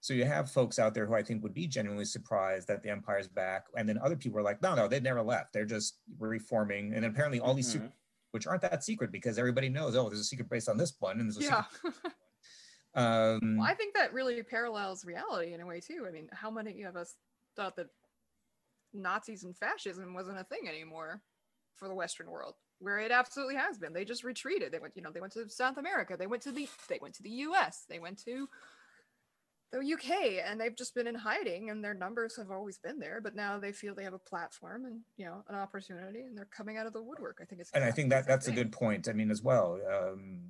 so 0.04 0.14
you 0.16 0.26
have 0.26 0.50
folks 0.50 0.80
out 0.80 0.94
there 0.96 1.06
who 1.06 1.14
I 1.14 1.22
think 1.22 1.44
would 1.44 1.54
be 1.54 1.68
genuinely 1.68 2.06
surprised 2.06 2.68
that 2.68 2.82
the 2.82 2.90
empire's 2.90 3.28
back, 3.28 3.66
and 3.78 3.88
then 3.88 4.00
other 4.00 4.16
people 4.16 4.40
are 4.40 4.44
like, 4.44 4.62
no, 4.62 4.74
no, 4.76 4.88
they 4.88 5.00
never 5.00 5.22
left. 5.22 5.54
They're 5.54 5.66
just 5.66 6.00
reforming, 6.20 6.94
and 6.94 7.06
apparently 7.06 7.40
all 7.40 7.54
these 7.54 7.68
Mhm. 7.70 7.74
secret, 7.74 7.92
which 8.32 8.48
aren't 8.48 8.64
that 8.64 8.84
secret 8.84 9.12
because 9.12 9.38
everybody 9.38 9.70
knows, 9.70 9.96
oh, 9.96 10.10
there's 10.10 10.20
a 10.22 10.24
secret 10.24 10.50
base 10.50 10.68
on 10.68 10.78
this 10.78 10.96
one, 11.00 11.20
and 11.20 11.30
there's 11.30 11.38
a 11.38 11.44
Yeah, 11.50 11.64
secret. 11.84 11.94
Um, 12.94 13.58
well, 13.58 13.68
I 13.68 13.74
think 13.74 13.94
that 13.96 14.14
really 14.14 14.42
parallels 14.44 15.06
reality 15.06 15.54
in 15.54 15.62
a 15.62 15.66
way 15.66 15.80
too. 15.80 16.06
I 16.08 16.12
mean, 16.12 16.28
how 16.34 16.52
many 16.52 16.84
of 16.84 16.96
us 16.96 17.16
thought 17.56 17.76
that 17.78 17.88
Nazis 18.94 19.44
and 19.44 19.56
fascism 19.56 20.14
wasn't 20.14 20.40
a 20.40 20.44
thing 20.44 20.68
anymore 20.68 21.22
for 21.76 21.88
the 21.88 21.96
Western 21.96 22.30
world, 22.30 22.56
where 22.80 23.00
it 23.00 23.12
absolutely 23.12 23.56
has 23.56 23.78
been. 23.78 23.94
They 23.94 24.06
just 24.06 24.24
retreated. 24.24 24.72
They 24.72 24.80
went, 24.80 24.96
you 24.96 25.02
know, 25.02 25.12
they 25.12 25.22
went 25.22 25.34
to 25.34 25.50
South 25.50 25.78
America. 25.78 26.16
They 26.18 26.28
went 26.28 26.44
to 26.44 26.52
the, 26.52 26.68
they 26.90 27.00
went 27.02 27.16
to 27.16 27.24
the 27.24 27.30
U.S. 27.30 27.86
They 27.90 28.00
went 28.00 28.24
to 28.26 28.48
the 29.72 29.80
UK, 29.80 30.46
and 30.46 30.60
they've 30.60 30.76
just 30.76 30.94
been 30.94 31.08
in 31.08 31.16
hiding. 31.16 31.70
And 31.70 31.84
their 31.84 31.94
numbers 31.94 32.36
have 32.38 32.52
always 32.52 32.78
been 32.78 33.00
there, 33.00 33.22
but 33.22 33.36
now 33.36 33.58
they 33.58 33.72
feel 33.72 33.96
they 33.96 34.04
have 34.04 34.14
a 34.14 34.20
platform 34.20 34.86
and 34.86 35.00
you 35.18 35.26
know 35.26 35.44
an 35.48 35.56
opportunity, 35.56 36.22
and 36.22 36.38
they're 36.38 36.46
coming 36.46 36.78
out 36.78 36.88
of 36.88 36.94
the 36.94 37.02
woodwork. 37.02 37.40
I 37.42 37.46
think 37.46 37.62
it's 37.62 37.72
and 37.74 37.84
I 37.84 37.92
think 37.92 38.10
that 38.10 38.28
that's 38.28 38.48
a 38.48 38.52
good 38.52 38.72
point. 38.72 39.08
I 39.08 39.14
mean, 39.14 39.32
as 39.32 39.42
well. 39.42 39.80
Um, 39.92 40.42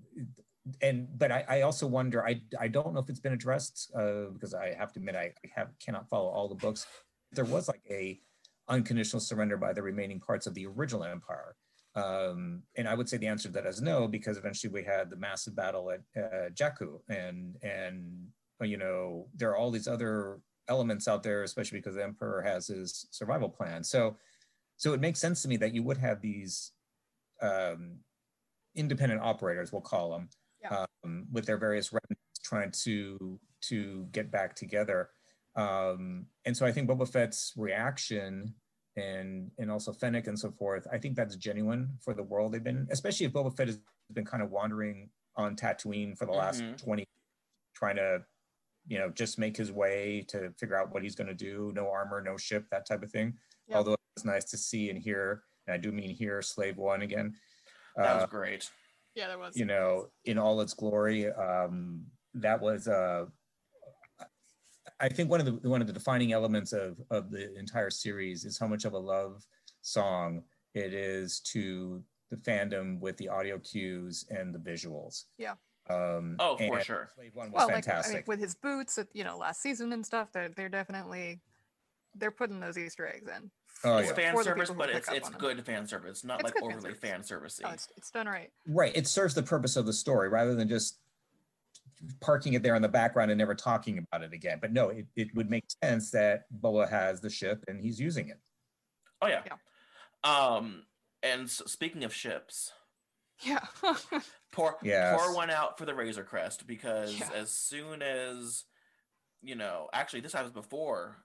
and 0.82 1.08
but 1.18 1.32
I, 1.32 1.46
I 1.48 1.62
also 1.62 1.88
wonder. 1.88 2.26
I 2.26 2.42
I 2.60 2.68
don't 2.68 2.94
know 2.94 3.00
if 3.00 3.10
it's 3.10 3.20
been 3.20 3.34
addressed 3.34 3.92
uh, 3.98 4.26
because 4.34 4.54
I 4.54 4.74
have 4.74 4.92
to 4.94 5.00
admit 5.00 5.16
I 5.16 5.34
have 5.56 5.70
cannot 5.84 6.10
follow 6.10 6.30
all 6.30 6.48
the 6.48 6.56
books. 6.56 6.86
There 7.32 7.46
was 7.46 7.68
like 7.68 7.82
a 7.90 8.20
unconditional 8.68 9.20
surrender 9.20 9.58
by 9.58 9.74
the 9.74 9.82
remaining 9.82 10.20
parts 10.20 10.48
of 10.48 10.54
the 10.54 10.66
original 10.66 11.04
empire. 11.04 11.56
Um, 11.96 12.64
and 12.78 12.88
I 12.88 12.94
would 12.94 13.10
say 13.10 13.18
the 13.18 13.28
answer 13.28 13.50
to 13.50 13.54
that 13.56 13.66
is 13.66 13.82
no, 13.82 14.08
because 14.08 14.38
eventually 14.38 14.72
we 14.72 14.84
had 14.84 15.10
the 15.10 15.18
massive 15.18 15.56
battle 15.56 15.92
at 15.92 16.02
uh, 16.16 16.50
Jakku, 16.50 17.00
and 17.10 17.58
and 17.64 18.28
uh, 18.62 18.66
you 18.66 18.78
know 18.78 19.28
there 19.36 19.50
are 19.50 19.58
all 19.58 19.72
these 19.72 19.88
other 19.88 20.40
elements 20.68 21.08
out 21.08 21.24
there, 21.24 21.44
especially 21.44 21.80
because 21.80 21.96
the 21.96 22.04
emperor 22.04 22.42
has 22.42 22.68
his 22.68 23.08
survival 23.12 23.50
plan. 23.50 23.84
So 23.84 24.16
so 24.78 24.94
it 24.94 25.00
makes 25.00 25.20
sense 25.20 25.42
to 25.42 25.48
me 25.48 25.58
that 25.58 25.74
you 25.74 25.84
would 25.84 25.98
have 25.98 26.22
these 26.22 26.72
um, 27.42 27.98
independent 28.76 29.22
operators, 29.22 29.72
we'll 29.72 29.82
call 29.82 30.12
them. 30.12 30.30
Um, 31.12 31.28
with 31.32 31.46
their 31.46 31.58
various 31.58 31.92
remnants 31.92 32.40
trying 32.44 32.72
to 32.72 33.40
to 33.62 34.08
get 34.12 34.32
back 34.32 34.56
together. 34.56 35.10
Um, 35.56 36.26
and 36.46 36.56
so 36.56 36.66
I 36.66 36.72
think 36.72 36.90
Boba 36.90 37.08
Fett's 37.12 37.54
reaction 37.58 38.56
and 38.96 39.52
and 39.58 39.72
also 39.72 39.92
Fennec 39.94 40.28
and 40.28 40.38
so 40.40 40.52
forth, 40.52 40.88
I 40.92 40.98
think 40.98 41.16
that's 41.16 41.36
genuine 41.36 41.98
for 42.04 42.14
the 42.14 42.24
world 42.24 42.52
they've 42.54 42.64
been, 42.64 42.88
especially 42.92 43.26
if 43.26 43.34
Boba 43.34 43.56
Fett 43.56 43.68
has 43.68 43.80
been 44.14 44.26
kind 44.26 44.44
of 44.44 44.50
wandering 44.52 45.10
on 45.36 45.56
Tatooine 45.56 46.18
for 46.18 46.26
the 46.26 46.34
last 46.34 46.62
Mhm. 46.62 46.78
20, 46.78 47.06
trying 47.74 47.96
to, 47.96 48.26
you 48.88 48.98
know, 49.00 49.10
just 49.10 49.40
make 49.40 49.56
his 49.56 49.72
way 49.72 50.26
to 50.28 50.52
figure 50.60 50.76
out 50.76 50.92
what 50.94 51.04
he's 51.04 51.16
going 51.16 51.28
to 51.30 51.34
do. 51.34 51.72
No 51.74 51.90
armor, 51.90 52.22
no 52.22 52.36
ship, 52.36 52.66
that 52.72 52.86
type 52.86 53.02
of 53.04 53.12
thing. 53.12 53.38
Yeah. 53.68 53.78
Although 53.78 53.96
it's 54.18 54.26
nice 54.26 54.44
to 54.46 54.58
see 54.58 54.90
and 54.90 55.00
hear, 55.00 55.44
and 55.66 55.74
I 55.74 55.78
do 55.78 55.92
mean 55.94 56.10
hear 56.10 56.42
Slave 56.42 56.76
One 56.78 57.02
again. 57.02 57.34
That 57.96 58.16
Uh, 58.18 58.20
was 58.22 58.30
great. 58.30 58.70
Yeah, 59.16 59.28
that 59.28 59.40
was. 59.40 59.58
you 59.58 59.66
know, 59.66 60.08
in 60.26 60.38
all 60.38 60.62
its 60.62 60.74
glory. 60.74 61.32
Um, 61.32 62.06
that 62.36 62.62
was, 62.62 62.88
uh, 62.88 63.26
I 65.00 65.10
think, 65.10 65.30
one 65.30 65.40
of 65.40 65.46
the 65.46 65.70
one 65.70 65.82
of 65.82 65.88
the 65.88 65.94
defining 65.94 66.32
elements 66.32 66.74
of 66.74 66.98
of 67.10 67.32
the 67.32 67.54
entire 67.58 67.90
series 67.90 68.46
is 68.46 68.58
how 68.58 68.68
much 68.68 68.86
of 68.86 68.94
a 68.94 69.00
love 69.00 69.44
song 69.82 70.44
it 70.74 70.94
is 70.94 71.40
to 71.42 72.04
the 72.30 72.38
fandom 72.38 73.00
with 73.00 73.18
the 73.18 73.28
audio 73.28 73.60
cues 73.60 74.26
and 74.30 74.56
the 74.56 74.60
visuals. 74.60 75.26
Yeah. 75.38 75.56
Um, 75.90 76.38
Oh, 76.40 76.56
for 76.56 76.82
sure. 76.82 77.10
Slave 77.16 77.36
One 77.36 77.52
was 77.52 77.60
well, 77.60 77.68
like 77.68 77.88
I 77.90 78.02
mean, 78.08 78.24
with 78.28 78.40
his 78.40 78.56
boots, 78.56 78.98
you 79.14 79.24
know, 79.24 79.38
last 79.38 79.62
season 79.62 79.92
and 79.92 80.06
stuff, 80.06 80.32
they're 80.32 80.50
they're 80.50 80.70
definitely 80.70 81.42
they're 82.16 82.32
putting 82.32 82.60
those 82.60 82.78
Easter 82.78 83.08
eggs 83.08 83.28
in. 83.28 83.52
Oh, 83.84 83.98
it's 83.98 84.10
yeah. 84.10 84.16
fan 84.16 84.34
for 84.34 84.44
the 84.44 84.50
service, 84.50 84.70
people 84.70 84.74
who 84.76 84.80
but 84.80 84.88
pick 84.90 84.98
it's 84.98 85.10
up 85.10 85.16
it's 85.16 85.26
on 85.28 85.32
them. 85.34 85.42
good 85.42 85.66
fan 85.66 85.88
service, 85.88 86.24
not 86.24 86.40
It's 86.42 86.44
like 86.46 86.54
good 86.54 86.64
fan 86.70 86.78
overly 86.78 86.94
fan 86.94 87.22
servicey. 87.22 87.62
Oh, 87.66 87.70
it's, 87.72 87.88
it's 87.98 88.12
done 88.12 88.28
right. 88.28 88.52
Right. 88.68 88.96
It 88.96 89.08
serves 89.08 89.34
the 89.34 89.44
purpose 89.44 89.76
of 89.76 89.86
the 89.86 89.94
story 89.94 90.30
rather 90.30 90.54
than 90.56 90.68
just 90.68 91.00
parking 92.20 92.54
it 92.54 92.64
there 92.64 92.76
in 92.76 92.82
the 92.82 92.88
background 92.90 93.32
and 93.32 93.38
never 93.38 93.54
talking 93.56 93.98
about 93.98 94.24
it 94.24 94.34
again. 94.34 94.58
But 94.62 94.72
no, 94.74 94.90
it, 94.90 95.06
it 95.16 95.34
would 95.36 95.50
make 95.50 95.66
sense 95.84 96.12
that 96.12 96.46
Boba 96.62 96.90
has 96.90 97.22
the 97.22 97.30
ship 97.30 97.64
and 97.68 97.80
he's 97.82 98.00
using 98.00 98.30
it. 98.30 98.40
Oh 99.22 99.28
yeah. 99.28 99.42
Um, 100.24 100.84
and 101.24 101.44
s 101.44 101.62
speaking 101.68 102.04
of 102.04 102.14
ships, 102.14 102.72
Yeah. 103.40 103.66
pour 104.52 104.78
Yes. 104.84 105.20
pour 105.20 105.36
one 105.36 105.50
out 105.50 105.78
for 105.78 105.86
the 105.86 105.94
Razor 105.96 106.24
Crest 106.24 106.66
because 106.68 107.18
Yeah. 107.20 107.30
as 107.36 107.52
soon 107.52 108.02
as 108.02 108.66
you 109.44 109.56
know, 109.56 109.90
actually, 109.94 110.20
this 110.22 110.34
happens 110.34 110.54
before 110.54 111.18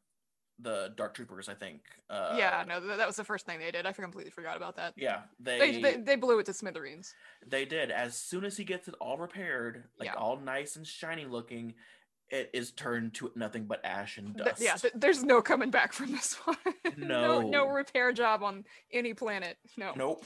the 0.59 0.93
Dark 0.97 1.15
Troopers. 1.15 1.49
I 1.49 1.55
think. 1.55 1.83
Uh, 2.09 2.35
yeah, 2.39 2.65
no, 2.67 2.81
th- 2.81 2.97
that 2.97 3.07
was 3.07 3.17
the 3.17 3.25
first 3.25 3.47
thing 3.47 3.59
they 3.59 3.71
did. 3.71 3.87
I 3.87 3.93
completely 3.93 4.31
forgot 4.31 4.57
about 4.57 4.77
that. 4.77 4.95
Yeah, 4.97 5.23
they 5.41 5.59
They, 5.59 5.81
they, 5.83 5.97
they 5.99 6.17
blew 6.17 6.39
it 6.39 6.47
to 6.47 6.55
smithereens. 6.55 7.15
They 7.47 7.65
did. 7.65 7.91
As 7.91 8.17
soon 8.17 8.45
as 8.45 8.57
he 8.57 8.65
gets 8.65 8.89
it 8.89 8.95
all 9.01 9.19
repaired, 9.19 9.85
like 9.99 10.07
Yeah. 10.07 10.15
all 10.15 10.39
nice 10.39 10.77
and 10.77 10.87
shiny 10.87 11.25
looking, 11.27 11.75
it 12.31 12.51
is 12.55 12.73
turned 12.73 13.15
to 13.15 13.31
nothing 13.37 13.65
but 13.67 13.85
ash 13.85 14.19
and 14.19 14.35
Th- 14.37 14.49
dust. 14.49 14.63
yeah, 14.63 14.75
th- 14.77 14.95
there's 14.97 15.23
no 15.23 15.41
coming 15.43 15.71
back 15.71 15.93
from 15.93 16.11
this 16.13 16.35
one. 16.45 16.57
no, 16.97 17.41
no 17.41 17.49
No. 17.49 17.67
repair 17.69 18.13
job 18.13 18.43
on 18.43 18.65
any 18.93 19.15
planet. 19.15 19.59
No. 19.77 19.93
nope. 19.97 20.25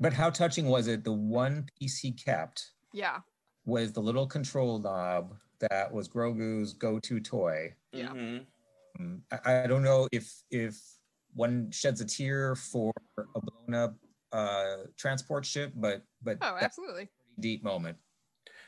But 0.00 0.12
how 0.12 0.30
touching 0.30 0.66
was 0.66 0.86
it? 0.88 1.04
The 1.04 1.12
one 1.12 1.66
piece 1.78 1.98
he 1.98 2.12
kept 2.12 2.70
Yeah. 2.92 3.18
was 3.64 3.92
the 3.92 4.00
little 4.00 4.26
control 4.26 4.78
knob 4.78 5.34
that 5.60 5.92
was 5.92 6.08
Grogu's 6.08 6.72
go-to 6.74 7.20
toy. 7.20 7.74
Yeah. 7.92 8.08
Mhm. 8.08 8.46
Um, 8.98 9.22
I, 9.44 9.64
I 9.64 9.66
don't 9.66 9.82
know 9.82 10.08
if 10.12 10.32
if 10.50 10.76
one 11.34 11.70
sheds 11.70 12.00
a 12.00 12.04
tear 12.04 12.54
for 12.54 12.92
a 13.18 13.40
blown 13.40 13.74
up 13.74 13.96
uh, 14.32 14.76
transport 14.96 15.44
ship, 15.44 15.72
but 15.76 16.02
but 16.22 16.38
Oh, 16.40 16.52
that's 16.54 16.64
absolutely. 16.64 17.02
a 17.02 17.06
pretty 17.06 17.40
deep 17.40 17.64
moment. 17.64 17.96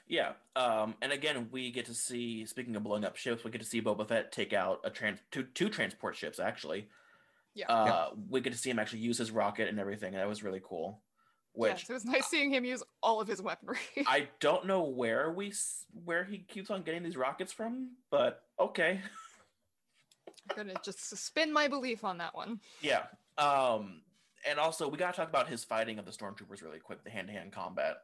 Yeah. 0.09 0.33
Um, 0.55 0.95
and 1.03 1.11
again, 1.12 1.49
we 1.51 1.71
get 1.71 1.87
to 1.87 1.95
see. 1.95 2.45
Speaking 2.47 2.77
of 2.77 2.85
blowing 2.85 3.05
up 3.05 3.17
ships, 3.17 3.43
we 3.45 3.51
get 3.51 3.61
to 3.61 3.67
see 3.67 3.83
Boba 3.83 4.07
Fett 4.09 4.31
take 4.33 4.53
out 4.53 4.81
a 4.85 4.91
trans 4.91 5.19
two 5.31 5.45
two 5.45 5.69
transport 5.69 6.17
ships. 6.17 6.39
Actually, 6.39 6.89
Yeah. 7.55 7.73
uh, 7.73 8.11
we 8.29 8.41
get 8.41 8.53
to 8.53 8.59
see 8.59 8.71
him 8.71 8.79
actually 8.79 9.01
use 9.01 9.19
his 9.19 9.31
rocket 9.33 9.69
and 9.69 9.81
everything. 9.81 10.15
And 10.15 10.21
that 10.23 10.29
was 10.29 10.43
really 10.45 10.61
cool. 10.65 11.03
Which 11.53 11.71
yes, 11.73 11.91
it 11.91 11.93
was 11.95 12.05
nice 12.05 12.27
seeing 12.27 12.51
him 12.53 12.65
use 12.67 12.83
all 13.03 13.21
of 13.21 13.27
his 13.27 13.41
weaponry. 13.41 13.79
I 14.07 14.29
don't 14.41 14.67
know 14.67 14.83
where 14.85 15.33
we 15.33 15.53
where 16.05 16.23
he 16.23 16.39
keeps 16.39 16.71
on 16.71 16.83
getting 16.83 17.03
these 17.03 17.17
rockets 17.17 17.53
from, 17.53 17.93
but 18.11 18.43
okay. 18.61 19.01
I'm 20.51 20.57
gonna 20.57 20.75
just 20.85 21.09
suspend 21.09 21.53
my 21.53 21.69
belief 21.69 22.05
on 22.05 22.19
that 22.19 22.35
one. 22.35 22.61
Yeah. 22.81 23.05
Um, 23.39 24.03
and 24.49 24.59
also 24.59 24.89
we 24.89 24.97
gotta 24.97 25.17
talk 25.17 25.29
about 25.29 25.49
his 25.49 25.65
fighting 25.65 25.99
of 25.99 26.05
the 26.05 26.13
stormtroopers 26.13 26.63
really 26.63 26.79
quick, 26.79 27.03
the 27.05 27.11
hand 27.11 27.29
to 27.29 27.33
hand 27.33 27.53
combat. 27.53 27.97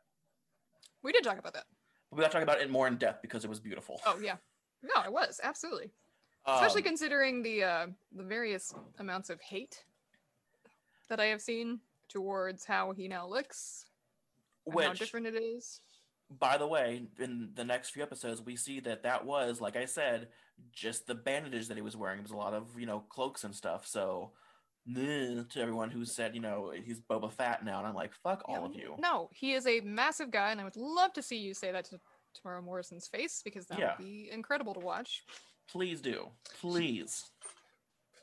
We 1.02 1.12
did 1.12 1.24
talk 1.24 1.38
about 1.38 1.55
that. 1.55 1.64
But 2.11 2.16
we 2.16 2.22
gotta 2.22 2.33
talk 2.33 2.42
about 2.42 2.61
it 2.61 2.70
more 2.70 2.87
in 2.88 2.96
depth 2.96 3.22
because 3.22 3.44
it 3.44 3.48
was 3.48 3.61
beautiful. 3.61 4.00
Oh 4.07 4.18
yeah. 4.22 4.37
No, 4.83 5.02
it 5.05 5.12
was 5.12 5.40
absolutely, 5.42 5.92
especially 6.46 6.81
Um, 6.83 6.87
considering 6.87 7.42
the 7.42 7.62
uh, 7.62 7.87
the 8.12 8.24
various 8.24 8.74
amounts 8.98 9.31
of 9.31 9.40
hate 9.40 9.85
that 11.09 11.20
I 11.20 11.26
have 11.26 11.40
seen 11.40 11.81
towards 12.09 12.64
how 12.64 12.92
he 12.92 13.07
now 13.07 13.26
looks, 13.26 13.87
and 14.66 14.81
how 14.83 14.92
different 14.92 15.26
it 15.26 15.37
is. 15.37 15.81
by 16.40 16.57
the 16.57 16.66
way, 16.66 17.05
in 17.20 17.50
the 17.55 17.64
next 17.64 17.90
few 17.90 18.02
episodes, 18.02 18.42
we 18.42 18.57
see 18.57 18.81
that 18.81 19.02
that 19.05 19.24
was, 19.24 19.61
like 19.61 19.76
I 19.76 19.85
said, 19.85 20.28
just 20.70 21.07
the 21.07 21.14
bandages 21.14 21.68
that 21.68 21.77
he 21.77 21.83
was 21.83 21.96
wearing. 21.96 22.18
It 22.18 22.22
was 22.22 22.31
a 22.33 22.37
lot 22.37 22.55
of 22.55 22.79
you 22.79 22.87
know 22.87 23.01
cloaks 23.09 23.44
and 23.44 23.55
stuff. 23.55 23.87
So. 23.87 24.33
To 24.94 25.46
everyone 25.59 25.90
who 25.92 26.05
said, 26.05 26.35
you 26.35 26.40
know, 26.40 26.72
he's 26.75 26.98
Boba 26.98 27.33
Fat 27.33 27.64
now, 27.64 27.79
and 27.79 27.87
I'm 27.87 27.94
like, 27.94 28.12
fuck 28.14 28.42
all 28.46 28.57
Yeah, 28.57 28.64
of 28.64 28.75
you. 28.75 28.94
No, 28.98 29.29
he 29.33 29.53
is 29.53 29.64
a 29.64 29.81
massive 29.83 30.33
guy, 30.33 30.51
and 30.51 30.61
I 30.61 30.64
would 30.64 30.75
love 30.75 31.12
to 31.12 31.22
see 31.22 31.37
you 31.37 31.55
say 31.55 31.70
that 31.70 31.85
to 31.85 32.01
Temuera 32.35 32.64
Morrison's 32.64 33.07
face 33.07 33.42
because 33.44 33.66
that 33.66 33.79
Yeah. 33.79 33.94
would 33.96 34.05
be 34.05 34.29
incredible 34.33 34.75
to 34.75 34.81
watch. 34.81 35.22
Please 35.70 36.01
do, 36.01 36.31
please. 36.61 37.31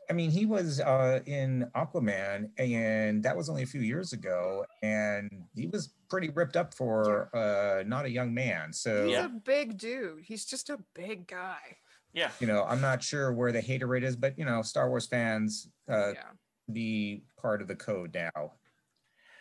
I 0.10 0.14
mean, 0.14 0.32
he 0.32 0.46
was 0.46 0.82
uh, 0.82 1.22
in 1.26 1.72
Aquaman, 1.76 2.50
and 2.58 3.24
that 3.24 3.38
was 3.38 3.48
only 3.50 3.64
a 3.64 3.66
few 3.66 3.80
years 3.80 4.12
ago, 4.12 4.66
and 4.84 5.46
he 5.56 5.68
was 5.68 5.94
pretty 6.10 6.28
ripped 6.30 6.58
up 6.58 6.74
for 6.74 7.34
uh, 7.34 7.84
not 7.88 8.04
a 8.04 8.10
young 8.10 8.34
man. 8.34 8.74
So, 8.74 9.06
He's 9.06 9.14
Yeah. 9.14 9.28
a 9.28 9.30
big 9.30 9.78
dude. 9.78 10.26
He's 10.26 10.44
just 10.46 10.70
a 10.70 10.80
big 10.94 11.26
guy. 11.26 11.78
Yeah, 12.14 12.32
you 12.40 12.48
know, 12.48 12.64
I'm 12.68 12.82
not 12.82 13.04
sure 13.04 13.32
where 13.34 13.52
the 13.52 13.62
hater 13.62 13.88
rate 13.88 14.04
is, 14.04 14.16
but 14.16 14.38
you 14.38 14.46
know, 14.46 14.62
Star 14.62 14.90
Wars 14.90 15.06
fans 15.06 15.70
uh, 15.90 16.14
yeah, 16.14 16.24
be 16.72 17.24
part 17.40 17.62
of 17.62 17.68
the 17.68 17.76
code 17.76 18.14
now. 18.14 18.54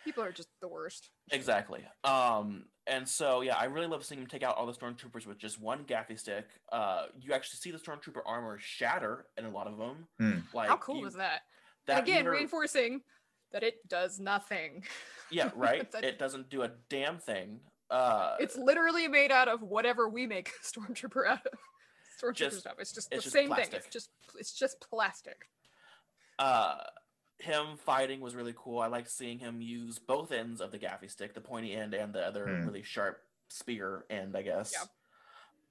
people 0.05 0.23
are 0.23 0.31
just 0.31 0.49
the 0.61 0.67
worst. 0.67 1.09
Exactly. 1.31 1.83
Um, 2.03 2.65
and 2.87 3.07
so 3.07 3.41
yeah, 3.41 3.55
I 3.55 3.65
really 3.65 3.87
love 3.87 4.03
seeing 4.05 4.21
him 4.21 4.27
take 4.27 4.43
out 4.43 4.55
all 4.55 4.65
the 4.65 4.73
stormtroopers 4.73 5.25
with 5.27 5.37
just 5.37 5.59
one 5.61 5.83
gaffi 5.83 6.17
stick. 6.19 6.45
Uh, 6.71 7.05
you 7.19 7.33
actually 7.33 7.57
see 7.57 7.71
the 7.71 7.77
stormtrooper 7.77 8.21
armor 8.25 8.57
shatter 8.59 9.25
in 9.37 9.45
a 9.45 9.49
lot 9.49 9.67
of 9.67 9.77
them. 9.77 10.07
Hmm. 10.19 10.39
Like 10.53 10.69
How 10.69 10.77
cool 10.77 10.97
you- 10.97 11.03
was 11.05 11.15
that? 11.15 11.41
That 11.87 12.03
again, 12.03 12.17
never- 12.25 12.31
reinforcing 12.31 13.01
that 13.51 13.63
it 13.63 13.75
does 13.87 14.19
nothing. 14.19 14.83
yeah, 15.31 15.49
right. 15.55 15.91
That- 15.91 16.03
it 16.03 16.19
doesn't 16.19 16.49
do 16.49 16.61
a 16.63 16.71
damn 16.89 17.17
thing. 17.17 17.61
Uh, 17.89 18.35
It's 18.39 18.55
literally 18.55 19.07
made 19.07 19.31
out 19.31 19.47
of 19.47 19.63
whatever 19.63 20.07
we 20.07 20.27
make 20.27 20.51
stormtrooper 20.63 21.27
out 21.27 21.45
of. 21.51 21.59
Stormtrooper 22.19 22.33
Just- 22.35 22.59
stuff. 22.59 22.75
It's 22.79 22.91
just 22.91 23.07
it's 23.11 23.25
the 23.25 23.31
just 23.31 23.33
same 23.33 23.53
thing. 23.55 23.67
It's 23.73 23.87
just 23.87 24.09
it's 24.37 24.53
just 24.53 24.79
plastic. 24.81 25.47
uh, 26.39 26.77
him 27.37 27.77
fighting 27.77 28.19
was 28.19 28.35
really 28.35 28.53
cool. 28.57 28.79
I 28.79 28.87
liked 28.87 29.09
seeing 29.09 29.39
him 29.39 29.61
use 29.61 29.97
both 29.99 30.31
ends 30.31 30.59
of 30.61 30.71
the 30.71 30.79
gaffi 30.79 31.09
stick, 31.09 31.33
the 31.33 31.41
pointy 31.41 31.73
end 31.73 31.93
and 31.93 32.13
the 32.13 32.25
other 32.25 32.45
Hmm. 32.45 32.65
really 32.65 32.83
sharp 32.83 33.21
spear 33.49 34.05
end, 34.09 34.35
I 34.35 34.41
guess. 34.41 34.73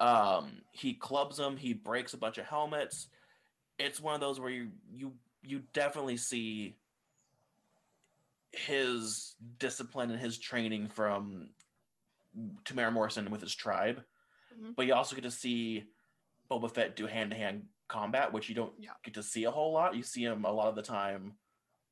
Um, 0.01 0.63
he 0.73 0.95
clubs 0.95 1.37
them. 1.37 1.57
He 1.57 1.73
breaks 1.75 2.15
a 2.15 2.17
bunch 2.19 2.39
of 2.39 2.47
helmets. 2.47 3.09
It's 3.79 4.01
one 4.01 4.15
of 4.15 4.21
those 4.21 4.41
where 4.41 4.51
you 4.51 4.71
you 4.93 5.15
you 5.43 5.61
definitely 5.73 6.17
see 6.17 6.77
his 8.53 9.35
discipline 9.59 10.11
and 10.11 10.19
his 10.21 10.39
training 10.39 10.89
from 10.89 11.51
Temuera 12.65 12.93
Morrison 12.93 13.31
with 13.31 13.41
his 13.41 13.55
tribe, 13.55 14.03
Mhm. 14.59 14.75
but 14.75 14.87
you 14.87 14.95
also 14.95 15.15
get 15.15 15.23
to 15.23 15.31
see 15.31 15.85
Boba 16.51 16.71
Fett 16.71 16.97
do 16.97 17.07
hand 17.07 17.31
to 17.31 17.37
hand 17.37 17.67
combat, 17.89 18.33
which 18.33 18.49
you 18.49 18.55
don't 18.55 18.73
Yeah. 18.79 18.93
get 19.03 19.15
to 19.15 19.23
see 19.23 19.45
a 19.45 19.51
whole 19.51 19.73
lot. 19.73 19.95
You 19.97 20.03
see 20.03 20.25
him 20.25 20.45
a 20.45 20.53
lot 20.53 20.69
of 20.69 20.75
the 20.77 20.83
time 20.83 21.39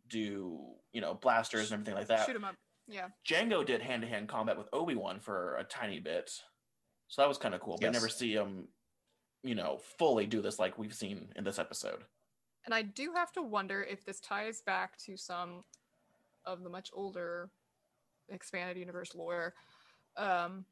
do 0.08 0.76
you 0.92 1.00
know 1.00 1.14
blasters 1.14 1.72
and 1.72 1.80
everything 1.80 1.94
like 1.98 2.06
that. 2.08 2.26
Shoot 2.26 2.36
him 2.36 2.44
up. 2.44 2.54
Yeah. 2.86 3.08
Jango 3.28 3.66
did 3.66 3.82
hand 3.82 4.02
to 4.02 4.08
hand 4.08 4.28
combat 4.28 4.56
with 4.56 4.68
Obi 4.72 4.94
Wan 4.94 5.18
for 5.18 5.56
a 5.56 5.64
tiny 5.64 5.98
bit, 5.98 6.30
so 7.08 7.22
that 7.22 7.28
was 7.28 7.38
kind 7.38 7.54
of 7.54 7.60
cool. 7.60 7.76
But 7.80 7.88
I 7.88 7.90
never 7.90 8.08
see 8.08 8.32
him, 8.32 8.68
you 9.42 9.54
know, 9.56 9.78
fully 9.98 10.26
do 10.26 10.40
this 10.40 10.58
like 10.60 10.78
we've 10.78 10.94
seen 10.94 11.32
in 11.34 11.42
this 11.44 11.58
episode. 11.58 12.04
And 12.64 12.74
I 12.74 12.82
do 12.82 13.12
have 13.14 13.32
to 13.32 13.42
wonder 13.42 13.82
if 13.82 14.04
this 14.04 14.20
ties 14.20 14.60
back 14.62 14.96
to 14.98 15.16
some 15.16 15.64
of 16.44 16.62
the 16.62 16.70
much 16.70 16.90
older 16.92 17.50
expanded 18.28 18.76
universe 18.76 19.14
lore. 19.14 19.54
Um, 20.16 20.64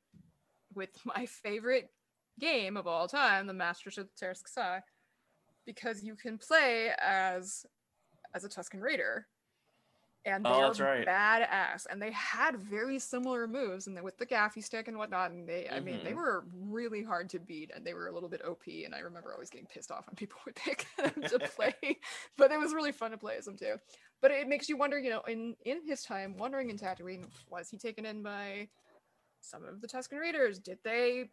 with 0.75 0.91
my 1.05 1.27
favorite 1.27 1.91
game 2.39 2.77
of 2.77 2.87
all 2.87 3.09
time, 3.09 3.47
the 3.47 3.53
Masters 3.55 3.99
of 3.99 4.09
the 4.17 4.83
because 5.67 6.03
you 6.03 6.15
can 6.15 6.39
play 6.39 6.93
as 7.01 7.65
as 8.35 8.45
a 8.45 8.49
Tusken 8.49 8.81
Raider. 8.81 9.27
And 10.27 10.43
they 10.43 10.49
Oh, 10.49 10.63
are 10.63 10.75
right. 10.75 11.07
badass. 11.07 11.87
And 11.91 12.01
they 12.01 12.11
had 12.13 12.57
very 12.57 12.99
similar 12.99 13.47
moves 13.47 13.87
and 13.87 14.03
with 14.03 14.17
the 14.17 14.25
gaffi 14.25 14.65
stick 14.65 14.89
and 14.89 14.97
whatnot. 14.97 15.33
And 15.33 15.47
they 15.47 15.69
I 15.69 15.81
mean 15.81 16.03
they 16.03 16.13
Mhm. 16.13 16.17
were 16.17 16.45
really 16.55 17.03
hard 17.03 17.29
to 17.31 17.39
beat 17.39 17.71
and 17.75 17.85
they 17.87 17.93
were 17.93 18.07
a 18.07 18.13
little 18.13 18.31
bit 18.31 18.41
OP. 18.43 18.85
And 18.87 18.95
I 18.95 19.01
remember 19.01 19.33
always 19.35 19.51
getting 19.51 19.67
pissed 19.67 19.91
off 19.91 20.07
when 20.07 20.17
people 20.17 20.39
would 20.47 20.55
pick 20.55 20.87
them 20.97 21.23
to 21.29 21.39
play. 21.57 21.75
but 22.39 22.51
it 22.51 22.59
was 22.59 22.73
really 22.73 22.93
fun 22.93 23.11
to 23.11 23.19
play 23.19 23.37
as 23.37 23.45
them 23.45 23.57
too. 23.59 23.77
But 24.23 24.31
it 24.31 24.49
makes 24.49 24.69
you 24.69 24.79
wonder, 24.79 24.99
you 24.99 25.11
know, 25.11 25.21
in 25.23 25.57
in 25.67 25.83
his 25.87 26.03
time 26.03 26.39
wandering 26.39 26.71
in 26.71 26.79
Tatooine, 26.79 27.31
was 27.51 27.69
he 27.69 27.77
taken 27.77 28.07
in 28.07 28.23
by 28.23 28.71
some 29.43 29.63
of 29.65 29.83
the 29.83 29.89
Tusken 29.89 30.19
Raiders? 30.19 30.59
Did 30.59 30.79
they 30.85 31.29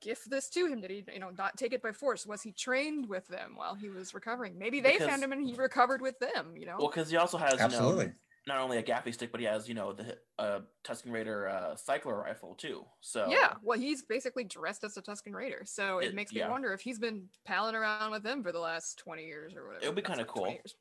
gift 0.00 0.28
this 0.30 0.48
to 0.50 0.66
him? 0.66 0.80
Did 0.80 0.90
he, 0.90 1.04
you 1.12 1.20
know, 1.20 1.30
not 1.36 1.56
take 1.56 1.72
it 1.72 1.82
by 1.82 1.92
force? 1.92 2.26
Was 2.26 2.42
he 2.42 2.52
trained 2.52 3.08
with 3.08 3.26
them 3.28 3.52
while 3.56 3.74
he 3.74 3.88
was 3.88 4.14
recovering? 4.14 4.58
Maybe 4.58 4.80
they 4.80 4.92
Because- 4.92 5.08
found 5.08 5.22
him 5.22 5.32
and 5.32 5.46
he 5.46 5.54
recovered 5.54 6.00
with 6.00 6.18
them. 6.18 6.56
You 6.56 6.66
know, 6.66 6.76
Well, 6.78 6.88
because 6.88 7.10
he 7.10 7.16
also 7.16 7.38
has 7.38 7.52
you 7.52 7.58
know, 7.58 7.64
Absolutely. 7.64 8.12
not 8.46 8.58
only 8.58 8.78
a 8.78 8.82
gaffi 8.82 9.12
stick, 9.14 9.30
but 9.30 9.40
he 9.40 9.46
has 9.46 9.68
you 9.68 9.74
know 9.74 9.92
the 9.92 10.18
uh, 10.38 10.60
Tusken 10.84 11.12
Raider 11.12 11.48
uh, 11.48 11.76
cycler 11.76 12.16
rifle 12.18 12.54
too. 12.54 12.84
So 13.00 13.26
yeah. 13.28 13.54
Well, 13.62 13.78
he's 13.78 14.02
basically 14.02 14.44
dressed 14.44 14.82
as 14.84 14.96
a 14.96 15.02
Tusken 15.02 15.34
Raider, 15.34 15.62
so 15.64 15.98
it, 15.98 16.06
It- 16.08 16.14
makes 16.14 16.32
me 16.32 16.40
yeah. 16.40 16.48
wonder 16.50 16.72
if 16.72 16.80
he's 16.80 16.98
been 16.98 17.28
palling 17.46 17.74
around 17.74 18.10
with 18.10 18.22
them 18.22 18.42
for 18.42 18.52
the 18.52 18.58
last 18.60 18.98
twenty 18.98 19.26
years 19.26 19.54
or 19.54 19.66
whatever. 19.66 19.84
It 19.84 19.88
would 19.88 19.96
be 19.96 20.02
kinda 20.02 20.24
cool. 20.24 20.48
years. 20.48 20.74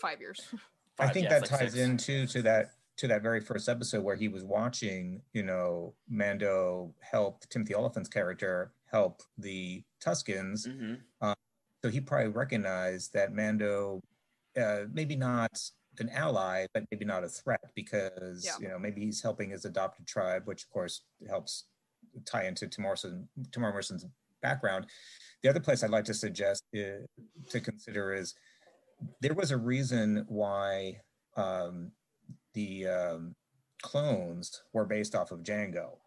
Five 0.00 0.20
years. 0.20 0.40
I 0.98 1.08
think 1.08 1.24
yeah, 1.24 1.30
that 1.40 1.42
like 1.42 1.50
ties 1.60 1.72
six. 1.72 1.76
into 1.76 2.26
to 2.28 2.42
that 2.42 2.70
to 2.96 3.08
that 3.08 3.22
very 3.22 3.40
first 3.40 3.68
episode 3.68 4.04
where 4.04 4.16
he 4.16 4.28
was 4.28 4.44
watching, 4.44 5.22
you 5.32 5.42
know, 5.42 5.94
Mando 6.08 6.94
help 7.00 7.46
Timothy 7.48 7.74
Oliphant's 7.74 8.08
character 8.08 8.72
help 8.90 9.22
the 9.38 9.82
Tuskens 10.04 10.66
Mhm. 10.68 11.00
So 11.82 11.90
he 11.90 12.00
probably 12.00 12.28
recognized 12.32 13.12
that 13.12 13.34
Mando, 13.34 14.00
uh, 14.56 14.84
maybe 14.90 15.16
not 15.16 15.50
an 15.98 16.08
ally, 16.08 16.66
but 16.72 16.84
maybe 16.90 17.04
not 17.04 17.24
a 17.24 17.28
threat 17.28 17.60
because 17.74 18.42
Yeah. 18.44 18.56
you 18.58 18.68
know 18.68 18.78
maybe 18.78 19.02
he's 19.04 19.20
helping 19.20 19.50
his 19.50 19.64
adopted 19.66 20.06
tribe, 20.06 20.46
which 20.46 20.64
of 20.64 20.70
course 20.70 21.04
helps 21.28 21.64
tie 22.24 22.44
into 22.46 22.66
Temuera 22.68 22.80
Morrison, 22.80 23.28
Temuera 23.50 23.72
Morrison's 23.72 24.06
background. 24.40 24.88
The 25.42 25.50
other 25.50 25.60
place 25.60 25.82
I'd 25.82 25.90
like 25.90 26.04
to 26.06 26.14
suggest 26.14 26.62
uh, 26.74 27.04
to 27.50 27.60
consider 27.60 28.14
is 28.14 28.34
there 29.20 29.34
was 29.34 29.50
a 29.50 29.58
reason 29.58 30.24
why 30.28 31.02
um, 31.36 31.92
the 32.54 32.86
um, 32.86 33.34
clones 33.82 34.62
were 34.72 34.84
based 34.84 35.14
off 35.14 35.30
of 35.30 35.42
Jango. 35.42 35.98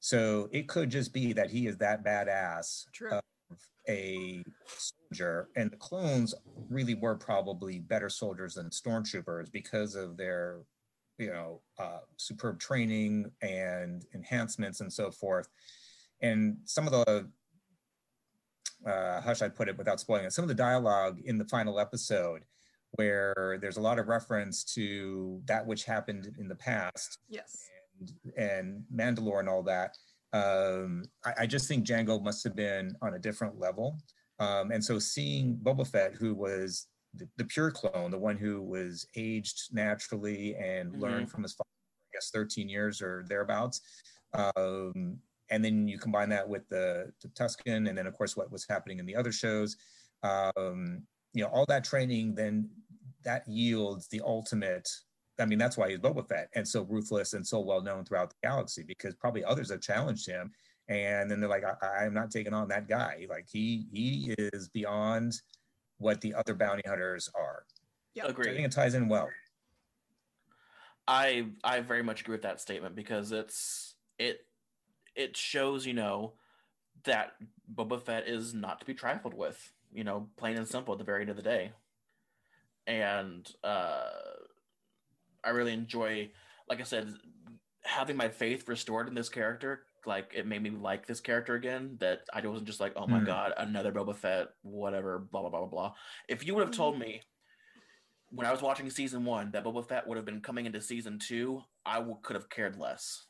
So 0.00 0.48
it 0.52 0.68
could 0.68 0.90
just 0.90 1.12
be 1.12 1.32
that 1.32 1.50
he 1.50 1.66
is 1.66 1.76
that 1.78 2.04
badass 2.04 2.84
a 3.88 4.42
soldier, 4.66 5.48
and 5.56 5.70
the 5.70 5.76
clones 5.76 6.34
really 6.68 6.94
were 6.94 7.16
probably 7.16 7.78
better 7.78 8.08
soldiers 8.08 8.54
than 8.54 8.70
stormtroopers 8.70 9.50
because 9.50 9.94
of 9.94 10.16
their, 10.16 10.60
you 11.18 11.28
know, 11.28 11.60
uh, 11.78 12.00
superb 12.16 12.58
training 12.60 13.30
and 13.42 14.04
enhancements 14.14 14.80
and 14.80 14.92
so 14.92 15.10
forth. 15.10 15.48
And 16.20 16.58
some 16.64 16.86
of 16.86 16.92
the 16.92 17.28
uh, 18.86 19.20
how 19.20 19.32
should 19.34 19.44
I 19.44 19.48
put 19.48 19.68
it 19.68 19.78
without 19.78 20.00
spoiling 20.00 20.26
it? 20.26 20.32
Some 20.32 20.42
of 20.44 20.48
the 20.48 20.54
dialogue 20.54 21.20
in 21.24 21.38
the 21.38 21.44
final 21.44 21.78
episode, 21.78 22.42
where 22.92 23.58
there's 23.60 23.76
a 23.76 23.80
lot 23.80 23.98
of 23.98 24.08
reference 24.08 24.64
to 24.64 25.40
that 25.46 25.66
which 25.66 25.84
happened 25.84 26.34
in 26.38 26.48
the 26.48 26.54
past 26.54 27.18
Yes. 27.28 27.56
and, 27.98 28.12
and 28.36 28.84
Mandalore 28.94 29.40
and 29.40 29.48
all 29.48 29.62
that. 29.62 29.96
Um, 30.32 31.04
I, 31.24 31.32
I 31.40 31.46
just 31.46 31.68
think 31.68 31.86
Jango 31.86 32.22
must 32.22 32.44
have 32.44 32.54
been 32.56 32.94
on 33.02 33.14
a 33.14 33.18
different 33.18 33.58
level. 33.58 33.98
Um, 34.38 34.70
and 34.70 34.84
so 34.84 34.98
seeing 34.98 35.56
Boba 35.62 35.86
Fett, 35.86 36.14
who 36.14 36.34
was 36.34 36.86
the, 37.14 37.28
the 37.36 37.44
pure 37.44 37.70
clone, 37.70 38.10
the 38.10 38.18
one 38.18 38.36
who 38.36 38.62
was 38.62 39.06
aged 39.16 39.68
naturally 39.72 40.54
and 40.56 40.98
learned 41.00 41.30
from 41.30 41.42
his 41.42 41.52
father, 41.52 41.68
I 42.12 42.16
guess 42.16 42.30
13 42.30 42.68
years 42.68 43.00
or 43.02 43.24
thereabouts. 43.28 43.80
Um, 44.34 45.18
and 45.50 45.62
then 45.62 45.86
you 45.86 45.98
combine 45.98 46.30
that 46.30 46.48
with 46.48 46.66
the, 46.70 47.12
the 47.20 47.28
Tusken, 47.28 47.88
and 47.88 47.96
then 47.98 48.06
of 48.06 48.16
course 48.16 48.36
what 48.36 48.50
was 48.50 48.66
happening 48.68 48.98
in 48.98 49.04
the 49.06 49.14
other 49.14 49.32
shows. 49.32 49.76
Um, 50.22 51.02
you 51.34 51.42
know, 51.44 51.50
all 51.50 51.66
that 51.66 51.84
training, 51.84 52.34
then 52.34 52.68
that 53.24 53.46
yields 53.48 54.08
the 54.08 54.20
ultimate 54.24 54.88
I 55.40 55.46
mean, 55.46 55.58
that's 55.58 55.76
why 55.76 55.90
he's 55.90 55.98
Boba 55.98 56.26
Fett 56.26 56.48
and 56.54 56.66
so 56.66 56.82
ruthless 56.82 57.32
and 57.32 57.46
so 57.46 57.60
well 57.60 57.80
known 57.80 58.04
throughout 58.04 58.30
the 58.30 58.36
galaxy 58.42 58.82
because 58.82 59.14
probably 59.14 59.44
others 59.44 59.70
have 59.70 59.80
challenged 59.80 60.26
him. 60.28 60.52
And 60.88 61.30
then 61.30 61.40
they're 61.40 61.48
like, 61.48 61.64
I, 61.64 62.04
am 62.04 62.12
not 62.12 62.30
taking 62.30 62.52
on 62.52 62.68
that 62.68 62.88
guy. 62.88 63.26
Like 63.28 63.46
he 63.50 63.86
he 63.90 64.34
is 64.38 64.68
beyond 64.68 65.40
what 65.98 66.20
the 66.20 66.34
other 66.34 66.54
bounty 66.54 66.82
hunters 66.86 67.30
are. 67.34 67.64
Yeah. 68.14 68.26
So 68.26 68.34
I 68.38 68.44
think 68.44 68.66
it 68.66 68.72
ties 68.72 68.94
in 68.94 69.08
well. 69.08 69.30
I 71.08 71.46
I 71.64 71.80
very 71.80 72.02
much 72.02 72.20
agree 72.20 72.34
with 72.34 72.42
that 72.42 72.60
statement 72.60 72.94
because 72.94 73.32
it's 73.32 73.94
it 74.18 74.44
it 75.16 75.36
shows 75.36 75.86
you 75.86 75.94
know 75.94 76.34
that 77.04 77.32
Boba 77.72 78.00
Fett 78.00 78.28
is 78.28 78.54
not 78.54 78.80
to 78.80 78.86
be 78.86 78.94
trifled 78.94 79.34
with. 79.34 79.72
You 79.92 80.04
know, 80.04 80.28
plain 80.36 80.56
and 80.56 80.66
simple 80.66 80.92
at 80.92 80.98
the 80.98 81.04
very 81.04 81.22
end 81.22 81.30
of 81.30 81.36
the 81.36 81.42
day. 81.42 81.72
And 82.86 83.48
uh, 83.62 84.10
I 85.44 85.50
really 85.50 85.72
enjoy, 85.72 86.30
like 86.68 86.80
I 86.80 86.84
said, 86.84 87.14
having 87.84 88.16
my 88.16 88.28
faith 88.28 88.68
restored 88.68 89.08
in 89.08 89.14
this 89.14 89.28
character. 89.28 89.86
Like 90.04 90.32
it 90.34 90.46
made 90.46 90.62
me 90.62 90.70
like 90.70 91.06
this 91.06 91.20
character 91.20 91.54
again. 91.54 91.96
That 92.00 92.22
I 92.32 92.44
wasn't 92.46 92.66
just 92.66 92.80
like, 92.80 92.92
oh 92.96 93.06
my 93.06 93.20
Hmm. 93.20 93.24
god, 93.24 93.52
another 93.56 93.92
Boba 93.92 94.16
Fett, 94.16 94.48
whatever, 94.62 95.18
blah 95.20 95.42
blah 95.42 95.50
blah 95.50 95.60
blah 95.60 95.68
blah. 95.68 95.94
If 96.28 96.44
you 96.44 96.54
would 96.54 96.66
have 96.66 96.74
told 96.74 96.98
me 96.98 97.22
when 98.30 98.46
I 98.46 98.50
was 98.50 98.62
watching 98.62 98.90
season 98.90 99.24
one 99.24 99.52
that 99.52 99.62
Boba 99.62 99.86
Fett 99.86 100.06
would 100.08 100.16
have 100.16 100.24
been 100.24 100.40
coming 100.40 100.66
into 100.66 100.80
season 100.80 101.18
two, 101.20 101.62
I 101.86 101.96
w- 101.98 102.18
could 102.22 102.34
have 102.34 102.48
cared 102.48 102.76
less. 102.76 103.26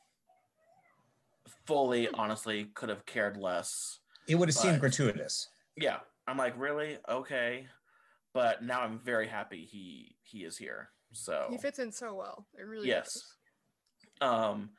Fully, 1.67 2.07
honestly, 2.09 2.65
could 2.73 2.89
have 2.89 3.05
cared 3.05 3.37
less. 3.37 3.99
It 4.27 4.35
would 4.35 4.49
have 4.49 4.55
seemed 4.55 4.79
gratuitous. 4.79 5.49
Yeah, 5.75 5.99
I'm 6.27 6.37
like, 6.37 6.57
really? 6.57 6.97
Okay, 7.07 7.67
but 8.33 8.63
now 8.63 8.81
I'm 8.81 8.99
very 8.99 9.27
happy 9.27 9.65
he 9.65 10.15
he 10.23 10.39
is 10.39 10.57
here. 10.57 10.89
So 11.11 11.47
He 11.49 11.57
fits 11.57 11.79
in 11.79 11.91
so 11.91 12.13
well. 12.15 12.45
It 12.57 12.63
really 12.63 12.87
yes, 12.87 13.07
um, 14.21 14.71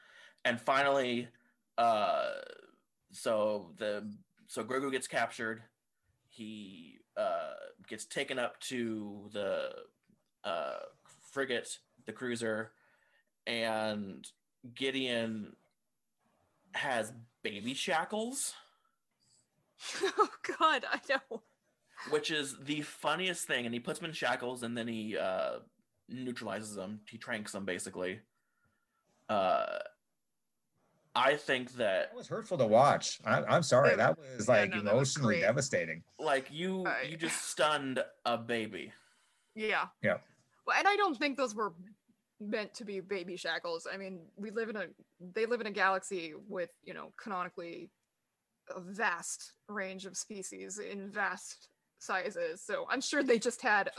and 0.44 0.60
finally, 0.60 1.28
uh, 1.78 2.30
so 3.12 3.70
the 3.78 4.12
so 4.48 4.64
Grogu 4.64 4.90
gets 4.90 5.06
captured. 5.06 5.62
He 6.28 6.98
uh 7.16 7.52
gets 7.88 8.04
taken 8.06 8.38
up 8.38 8.58
to 8.60 9.30
the 9.32 9.68
uh 10.42 10.78
frigate, 11.32 11.78
the 12.06 12.12
cruiser, 12.12 12.72
and 13.46 14.26
Gideon 14.74 15.54
has 16.72 17.12
baby 17.42 17.74
shackles. 17.74 18.54
oh 20.02 20.28
God, 20.58 20.84
I 20.90 20.98
know. 21.08 21.42
Which 22.10 22.30
is 22.30 22.56
the 22.64 22.80
funniest 22.82 23.46
thing. 23.46 23.64
And 23.66 23.74
he 23.74 23.80
puts 23.80 23.98
them 23.98 24.08
in 24.08 24.14
shackles 24.14 24.62
and 24.62 24.76
then 24.76 24.88
he 24.88 25.16
uh, 25.16 25.58
neutralizes 26.08 26.74
them. 26.74 27.00
He 27.10 27.18
tranks 27.18 27.52
them 27.52 27.64
basically. 27.64 28.20
Uh, 29.28 29.78
I 31.16 31.36
think 31.36 31.72
that 31.74 32.10
That 32.10 32.16
was 32.16 32.28
hurtful 32.28 32.58
to 32.58 32.66
watch. 32.66 33.20
I, 33.24 33.42
I'm 33.44 33.62
sorry. 33.62 33.94
That 33.94 34.18
was 34.18 34.46
yeah, 34.48 34.54
like 34.54 34.70
no, 34.70 34.76
that 34.82 34.94
was 34.96 35.14
emotionally 35.16 35.40
devastating. 35.40 36.02
like 36.18 36.48
you 36.50 36.84
I- 36.86 37.02
you 37.08 37.16
just 37.16 37.50
stunned 37.50 38.00
a 38.24 38.36
baby. 38.36 38.92
Yeah. 39.54 39.86
Yeah. 40.02 40.16
Well, 40.66 40.76
and 40.78 40.88
I 40.88 40.96
don't 40.96 41.16
think 41.16 41.36
those 41.36 41.54
were 41.54 41.72
meant 42.40 42.74
to 42.74 42.84
be 42.84 42.98
baby 43.00 43.36
shackles. 43.36 43.86
I 43.92 43.96
mean, 43.96 44.20
we 44.36 44.50
live 44.50 44.68
in 44.70 44.76
a 44.76 44.86
they 45.34 45.46
live 45.46 45.60
in 45.60 45.68
a 45.68 45.70
galaxy 45.70 46.34
with, 46.48 46.70
you 46.82 46.94
know, 46.94 47.12
canonically 47.22 47.90
a 48.74 48.80
vast 48.80 49.52
range 49.68 50.06
of 50.06 50.16
species 50.16 50.78
in 50.78 51.10
vast 51.10 51.68
sizes. 51.98 52.60
So 52.60 52.86
I'm 52.90 53.00
sure 53.00 53.22
they 53.22 53.38
just 53.38 53.62
had 53.62 53.90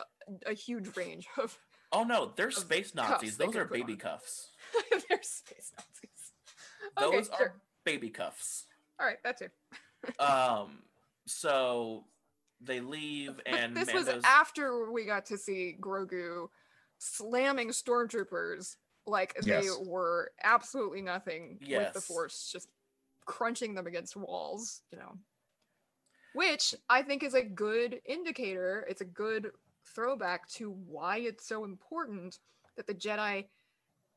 a, 0.48 0.52
a 0.52 0.54
huge 0.54 0.96
range 0.96 1.28
of 1.42 1.58
Oh 1.92 2.04
no, 2.04 2.32
they're 2.36 2.52
space 2.52 2.94
Nazis. 2.96 3.38
Those 3.38 3.56
are 3.56 3.66
baby 3.66 3.94
on. 3.94 4.00
cuffs. 4.00 4.50
their 5.10 5.22
space 5.22 5.72
Nazis. 5.78 6.32
Okay, 6.98 7.18
Those 7.18 7.28
sure. 7.28 7.48
are 7.48 7.56
baby 7.86 8.10
cuffs. 8.10 8.66
All 9.00 9.06
right, 9.06 9.18
that's 9.24 9.42
it. 9.42 9.52
Um, 10.20 10.80
so 11.26 12.06
they 12.62 12.80
leave 12.80 13.38
But 13.38 13.48
and 13.48 13.76
this 13.76 13.94
was 13.94 14.10
after 14.24 14.92
we 14.92 15.06
got 15.06 15.26
to 15.28 15.38
see 15.38 15.78
Grogu 15.80 16.48
slamming 17.00 17.70
stormtroopers 17.70 18.76
like 19.08 19.36
they 19.42 19.68
were 19.86 20.32
absolutely 20.44 21.02
nothing 21.02 21.60
with 21.62 21.94
the 21.94 22.02
force, 22.02 22.50
just 22.52 22.70
crunching 23.26 23.76
them 23.76 23.88
against 23.88 24.16
walls, 24.16 24.82
you 24.92 24.98
know. 24.98 25.18
Which 26.36 26.76
I 26.90 27.02
think 27.02 27.24
is 27.24 27.34
a 27.34 27.42
good 27.42 28.02
indicator. 28.06 28.86
It's 28.90 29.02
a 29.02 29.06
good 29.06 29.52
throwback 29.86 30.48
to 30.50 30.72
why 30.88 31.20
it's 31.20 31.48
so 31.48 31.64
important 31.64 32.40
that 32.76 32.88
the 32.88 32.94
Jedi 32.94 33.46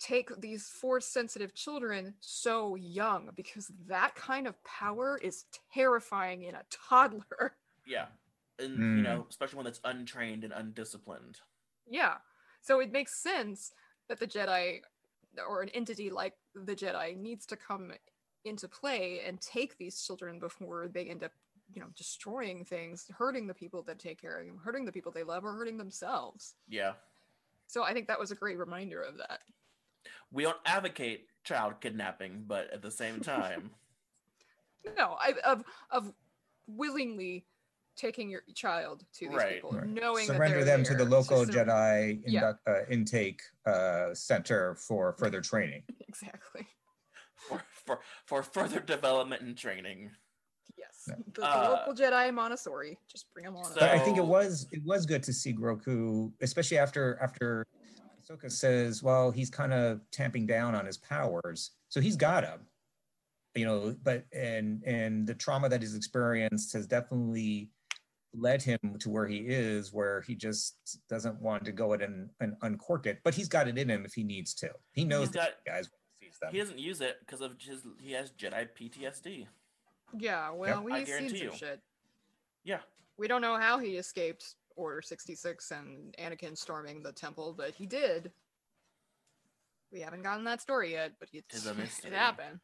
take 0.00 0.30
these 0.40 0.68
force 0.68 1.06
sensitive 1.06 1.54
children 1.54 2.14
so 2.20 2.74
young 2.76 3.30
because 3.36 3.70
that 3.86 4.14
kind 4.14 4.46
of 4.46 4.62
power 4.64 5.18
is 5.22 5.44
terrifying 5.72 6.42
in 6.44 6.54
a 6.54 6.62
toddler. 6.70 7.56
yeah, 7.86 8.06
and 8.58 8.76
you 8.76 8.82
Mm. 8.82 9.02
know, 9.04 9.26
especially 9.30 9.56
one 9.56 9.64
that's 9.64 9.80
untrained 9.84 10.44
and 10.44 10.52
undisciplined. 10.52 11.40
Yeah. 11.88 12.16
So 12.60 12.80
it 12.80 12.92
makes 12.92 13.14
sense 13.22 13.72
that 14.08 14.18
the 14.20 14.26
Jedi 14.26 14.80
or 15.48 15.62
an 15.62 15.68
entity 15.70 16.10
like 16.10 16.34
the 16.54 16.74
Jedi 16.74 17.16
needs 17.16 17.46
to 17.46 17.56
come 17.56 17.92
into 18.44 18.68
play 18.68 19.20
and 19.26 19.40
take 19.40 19.78
these 19.78 20.02
children 20.02 20.38
before 20.38 20.88
they 20.88 21.04
end 21.04 21.22
up, 21.22 21.32
you 21.72 21.80
know, 21.80 21.88
destroying 21.96 22.64
things, 22.64 23.06
hurting 23.16 23.46
the 23.46 23.54
people 23.54 23.82
that 23.82 23.98
take 23.98 24.20
care 24.20 24.38
of 24.38 24.46
them, 24.46 24.58
hurting 24.62 24.84
the 24.84 24.92
people 24.92 25.12
they 25.12 25.22
love, 25.22 25.44
or 25.44 25.52
hurting 25.52 25.76
themselves. 25.78 26.54
Yeah. 26.68 26.92
So 27.66 27.82
I 27.82 27.92
think 27.92 28.08
that 28.08 28.18
was 28.18 28.30
a 28.30 28.34
great 28.34 28.58
reminder 28.58 29.02
of 29.02 29.18
that. 29.18 29.40
we 30.32 30.42
don't 30.44 30.56
advocate 30.64 31.26
child 31.44 31.74
kidnapping, 31.80 32.44
but 32.46 32.70
at 32.72 32.82
the 32.82 32.90
same 32.90 33.20
time, 33.20 33.70
No, 34.96 35.16
I, 35.20 35.34
of 35.44 35.64
of 35.90 36.12
willingly 36.66 37.44
taking 37.96 38.30
your 38.30 38.42
child 38.54 39.04
to 39.12 39.28
these 39.28 39.36
Right. 39.36 39.54
people, 39.56 39.72
Right. 39.72 39.86
knowing 39.88 40.26
Surrender 40.26 40.60
that 40.60 40.64
them 40.66 40.82
they're 40.84 40.96
to 40.96 41.04
the 41.04 41.10
local 41.10 41.44
sur- 41.44 41.52
Jedi 41.52 42.22
Yeah. 42.26 42.38
induct, 42.40 42.68
uh, 42.68 42.86
intake 42.88 43.42
uh, 43.66 44.14
center 44.14 44.76
for 44.76 45.12
further 45.14 45.40
training. 45.40 45.82
Exactly. 46.08 46.66
for 47.36 47.62
for, 47.86 48.00
for 48.26 48.42
further 48.42 48.80
development 48.80 49.42
and 49.42 49.56
training. 49.58 50.10
Yes. 51.06 51.16
Yeah. 51.18 51.24
The, 51.34 51.40
the 51.40 51.46
Uh, 51.46 51.70
local 51.86 51.94
Jedi 51.94 52.32
Montessori. 52.34 52.98
Just 53.10 53.26
bring 53.32 53.44
them 53.44 53.56
on. 53.56 53.64
So- 53.64 53.74
But 53.80 53.90
I 53.90 53.98
think 53.98 54.16
it 54.18 54.24
was 54.24 54.66
it 54.72 54.82
was 54.84 55.06
good 55.06 55.22
to 55.24 55.32
see 55.32 55.52
Grogu, 55.52 56.32
especially 56.40 56.78
after 56.78 57.18
after 57.22 57.66
Ahsoka 58.22 58.50
says, 58.50 59.02
well, 59.02 59.30
he's 59.30 59.48
kind 59.50 59.72
of 59.72 60.00
tamping 60.10 60.46
down 60.46 60.74
on 60.74 60.84
his 60.84 60.98
powers, 60.98 61.72
so 61.88 61.98
he's 62.00 62.16
got 62.16 62.44
him, 62.44 62.60
you 63.54 63.64
know. 63.64 63.96
But 64.02 64.26
and 64.34 64.82
and 64.84 65.26
the 65.26 65.34
trauma 65.34 65.68
that 65.70 65.80
he's 65.80 65.94
experienced 65.94 66.72
has 66.74 66.86
definitely 66.86 67.70
led 68.34 68.62
him 68.62 68.78
to 69.00 69.08
where 69.08 69.26
he 69.26 69.38
is, 69.38 69.92
where 69.94 70.20
he 70.22 70.34
just 70.34 70.98
doesn't 71.08 71.40
want 71.40 71.64
to 71.64 71.72
go 71.72 71.94
it 71.94 72.02
and, 72.02 72.28
and 72.40 72.54
uncork 72.60 73.06
it. 73.06 73.18
But 73.24 73.34
he's 73.34 73.48
got 73.48 73.66
it 73.66 73.78
in 73.78 73.88
him 73.88 74.04
if 74.04 74.12
he 74.12 74.22
needs 74.22 74.52
to. 74.56 74.70
He 74.92 75.04
knows 75.04 75.28
He's 75.28 75.36
got- 75.36 75.64
guys 75.66 75.88
when 75.90 75.98
he 76.20 76.26
sees 76.26 76.38
them. 76.38 76.52
He 76.52 76.58
doesn't 76.58 76.78
use 76.78 77.00
it 77.00 77.16
because 77.20 77.40
of 77.40 77.52
his 77.58 77.86
he 77.98 78.12
has 78.12 78.30
Jedi 78.32 78.68
PTSD. 78.78 79.46
Yeah, 80.16 80.50
well, 80.50 80.78
I 80.78 80.82
we've 80.82 81.06
seen 81.06 81.28
some 81.28 81.36
you. 81.36 81.52
shit. 81.56 81.80
Yeah. 82.64 82.80
We 83.16 83.28
don't 83.28 83.42
know 83.42 83.56
how 83.56 83.78
he 83.78 83.96
escaped 83.96 84.54
Order 84.76 85.02
66 85.02 85.70
and 85.72 86.14
Anakin 86.18 86.56
storming 86.56 87.02
the 87.02 87.12
temple, 87.12 87.54
but 87.56 87.72
he 87.74 87.86
did. 87.86 88.30
We 89.92 90.00
haven't 90.00 90.22
gotten 90.22 90.44
that 90.44 90.60
story 90.60 90.92
yet, 90.92 91.12
but 91.18 91.28
it's, 91.32 91.64
mystery. 91.76 92.10
it 92.10 92.16
happened. 92.16 92.60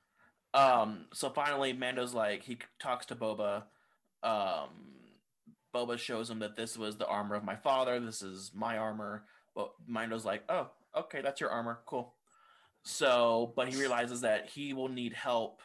Um. 0.53 1.07
So 1.13 1.31
finally, 1.31 1.73
Mando's 1.73 2.15
like 2.15 2.45
he 2.45 2.59
talks 2.79 3.07
to 3.07 3.17
Boba. 3.17 3.65
Um, 4.23 4.69
Boba 5.75 5.99
shows 5.99 6.31
him 6.31 6.39
that 6.39 6.57
this 6.57 6.79
was 6.79 6.97
the 6.97 7.07
armor 7.07 7.35
of 7.35 7.45
my 7.45 7.57
father. 7.57 7.99
This 7.99 8.23
is 8.23 8.53
my 8.55 8.79
armor. 8.79 9.25
But 9.55 9.73
Mando's 9.87 10.25
like, 10.25 10.45
oh, 10.49 10.69
okay, 10.97 11.21
that's 11.23 11.41
your 11.41 11.51
armor. 11.51 11.81
Cool. 11.87 12.15
So, 12.85 13.53
but 13.57 13.69
he 13.69 13.77
realizes 13.81 14.21
that 14.21 14.51
he 14.51 14.73
will 14.75 14.89
need 14.89 15.15
help 15.15 15.61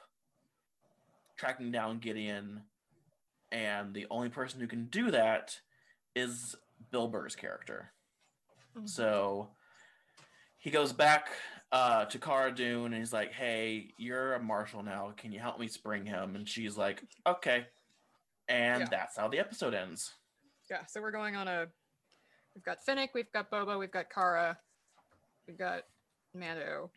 tracking 1.40 1.72
down 1.72 2.00
Gideon, 2.00 2.62
and 3.52 3.94
the 3.94 4.06
only 4.12 4.28
person 4.30 4.60
who 4.60 4.68
can 4.68 4.88
do 4.88 5.10
that 5.12 5.58
is 6.16 6.54
Bill 6.92 7.08
Burr's 7.08 7.36
character. 7.36 7.92
Mhm. 8.76 8.88
So 8.90 9.56
he 10.58 10.70
goes 10.70 10.92
back 10.92 11.30
uh, 11.72 12.06
to 12.06 12.20
Cara 12.20 12.52
Dune 12.54 12.88
and 12.88 12.96
he's 12.96 13.14
like, 13.14 13.32
"Hey, 13.32 13.94
you're 13.98 14.34
a 14.34 14.40
marshal 14.42 14.84
now. 14.84 15.12
Can 15.16 15.32
you 15.32 15.40
help 15.40 15.60
me 15.60 15.68
spring 15.68 16.06
him?" 16.06 16.36
And 16.36 16.48
she's 16.50 16.76
like, 16.78 17.04
"Okay." 17.26 17.68
And 18.50 18.82
Yeah. 18.82 18.88
that's 18.90 19.16
how 19.18 19.28
the 19.30 19.40
episode 19.40 19.74
ends. 19.74 20.16
Yeah, 20.70 20.86
so 20.86 21.00
we're 21.02 21.12
going 21.12 21.36
on 21.36 21.48
a. 21.48 21.68
We've 22.56 22.64
got 22.64 22.84
Fennec, 22.84 23.14
we've 23.14 23.32
got 23.32 23.50
Boba, 23.52 23.78
we've 23.80 23.92
got 23.92 24.10
Cara, 24.10 24.60
we've 25.48 25.58
got 25.58 25.84
Mando. 26.34 26.92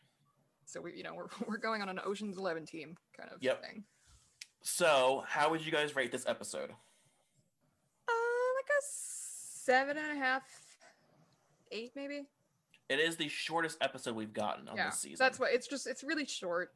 So 0.64 0.80
we, 0.80 0.94
you 0.96 1.02
know, 1.02 1.14
we're 1.14 1.28
we're 1.46 1.58
going 1.58 1.82
on 1.82 1.88
an 1.90 2.00
Ocean's 2.04 2.38
Eleven 2.38 2.64
team 2.66 2.96
kind 3.16 3.30
of 3.30 3.42
Yep. 3.42 3.62
thing. 3.62 3.84
So, 4.62 5.24
how 5.26 5.50
would 5.50 5.64
you 5.64 5.72
guys 5.72 5.94
rate 5.96 6.12
this 6.12 6.24
episode? 6.26 6.70
Uh, 6.70 8.12
like 8.56 8.68
a 8.68 8.82
seven 8.84 9.96
and 9.98 10.16
a 10.16 10.20
half, 10.20 10.42
eight 11.70 11.92
maybe. 11.96 12.26
It 12.88 13.00
is 13.00 13.16
the 13.16 13.28
shortest 13.28 13.78
episode 13.80 14.14
we've 14.14 14.32
gotten 14.32 14.68
on 14.68 14.76
yeah, 14.76 14.90
this 14.90 15.00
season. 15.00 15.16
that's 15.18 15.38
what 15.38 15.52
it's 15.52 15.66
just. 15.66 15.86
It's 15.86 16.04
really 16.04 16.26
short, 16.26 16.72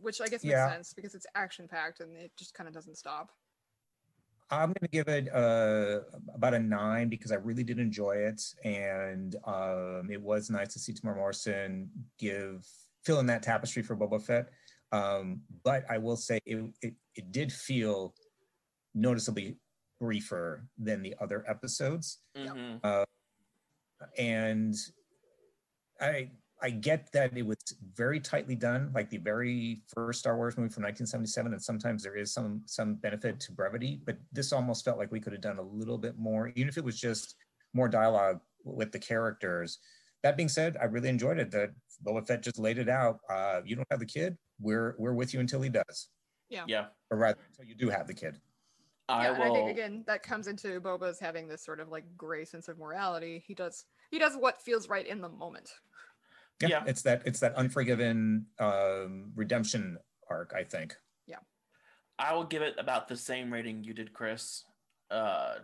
which 0.00 0.20
I 0.20 0.24
guess 0.24 0.44
makes 0.44 0.52
Yeah. 0.52 0.70
sense 0.70 0.92
because 0.92 1.14
it's 1.14 1.26
action 1.34 1.66
packed 1.66 2.00
and 2.00 2.16
it 2.16 2.30
just 2.36 2.54
kind 2.54 2.68
of 2.68 2.74
doesn't 2.74 2.96
stop. 2.96 3.30
I'm 4.50 4.68
going 4.68 4.74
to 4.82 4.88
give 4.88 5.08
it 5.08 5.34
uh, 5.34 6.00
about 6.34 6.54
a 6.54 6.58
nine 6.58 7.08
because 7.08 7.32
I 7.32 7.36
really 7.36 7.64
did 7.64 7.78
enjoy 7.78 8.16
it, 8.16 8.42
and 8.62 9.34
um, 9.44 10.08
it 10.10 10.20
was 10.20 10.50
nice 10.50 10.72
to 10.74 10.78
see 10.78 10.92
Temuera 10.92 11.16
Morrison 11.16 11.90
give 12.18 12.68
fill 13.02 13.20
in 13.20 13.26
that 13.26 13.42
tapestry 13.42 13.82
for 13.82 13.96
Boba 13.96 14.22
Fett. 14.22 14.50
Um, 14.94 15.42
but 15.64 15.84
I 15.90 15.98
will 15.98 16.16
say 16.16 16.38
it, 16.46 16.58
it 16.80 16.94
it 17.16 17.32
did 17.32 17.52
feel 17.52 18.14
noticeably 18.94 19.58
briefer 19.98 20.68
than 20.78 21.02
the 21.02 21.16
other 21.20 21.44
episodes, 21.48 22.20
Mhm. 22.36 23.04
and 24.16 24.74
I 26.00 26.30
I 26.62 26.70
get 26.70 27.10
that 27.12 27.36
it 27.36 27.42
was 27.42 27.58
very 27.94 28.20
tightly 28.20 28.54
done, 28.54 28.92
like 28.94 29.10
the 29.10 29.18
very 29.18 29.82
first 29.92 30.20
Star 30.20 30.36
Wars 30.36 30.56
movie 30.56 30.72
from 30.72 30.84
1977, 30.84 31.52
and 31.52 31.62
sometimes 31.62 32.02
there 32.04 32.16
is 32.16 32.32
some 32.32 32.62
some 32.66 32.94
benefit 32.94 33.40
to 33.40 33.52
brevity, 33.52 34.00
but 34.04 34.16
this 34.32 34.52
almost 34.52 34.84
felt 34.84 34.96
like 34.98 35.10
we 35.10 35.20
could 35.20 35.32
have 35.32 35.42
done 35.42 35.58
a 35.58 35.62
little 35.80 35.98
bit 35.98 36.16
more, 36.16 36.48
even 36.54 36.68
if 36.68 36.78
it 36.78 36.84
was 36.84 36.98
just 37.00 37.34
more 37.72 37.88
dialogue 37.88 38.40
with 38.62 38.92
the 38.92 38.98
characters. 39.00 39.80
That 40.24 40.38
being 40.38 40.48
said, 40.48 40.78
I 40.80 40.86
really 40.86 41.10
enjoyed 41.10 41.38
it. 41.38 41.50
That 41.50 41.70
Boba 42.02 42.26
Fett 42.26 42.42
just 42.42 42.58
laid 42.58 42.78
it 42.78 42.88
out. 42.88 43.20
Uh, 43.28 43.60
you 43.64 43.76
don't 43.76 43.86
have 43.90 44.00
the 44.00 44.06
kid, 44.06 44.36
we're 44.58 44.96
we're 44.98 45.12
with 45.12 45.34
you 45.34 45.38
until 45.40 45.60
he 45.60 45.68
does, 45.68 46.08
Yeah, 46.48 46.64
Yeah. 46.66 46.86
or 47.10 47.18
rather, 47.18 47.38
until 47.50 47.66
you 47.66 47.74
do 47.74 47.90
have 47.90 48.06
the 48.06 48.14
kid. 48.14 48.40
I 49.06 49.24
yeah, 49.24 49.34
and 49.34 49.42
I 49.42 49.50
think 49.52 49.70
again 49.70 50.02
that 50.06 50.22
comes 50.22 50.46
into 50.48 50.80
Boba's 50.80 51.20
having 51.20 51.46
this 51.46 51.62
sort 51.62 51.78
of 51.78 51.90
like 51.90 52.04
gray 52.16 52.46
sense 52.46 52.68
of 52.68 52.78
morality. 52.78 53.44
He 53.46 53.54
does 53.54 53.84
he 54.10 54.18
does 54.18 54.34
what 54.34 54.62
feels 54.62 54.88
right 54.88 55.06
in 55.06 55.20
the 55.20 55.28
moment. 55.28 55.70
Yeah, 56.62 56.68
Yeah. 56.68 56.84
it's 56.86 57.02
that 57.02 57.20
it's 57.26 57.40
that 57.40 57.54
unforgiven 57.54 58.46
um, 58.58 59.30
redemption 59.36 59.98
arc. 60.30 60.54
I 60.56 60.64
think. 60.64 60.96
Yeah. 61.26 61.40
I 62.18 62.32
will 62.32 62.44
give 62.44 62.62
it 62.62 62.76
about 62.78 63.08
the 63.08 63.16
same 63.18 63.52
rating 63.52 63.84
you 63.84 63.92
did, 63.92 64.14
Kris. 64.14 64.64
Uh, 65.10 65.56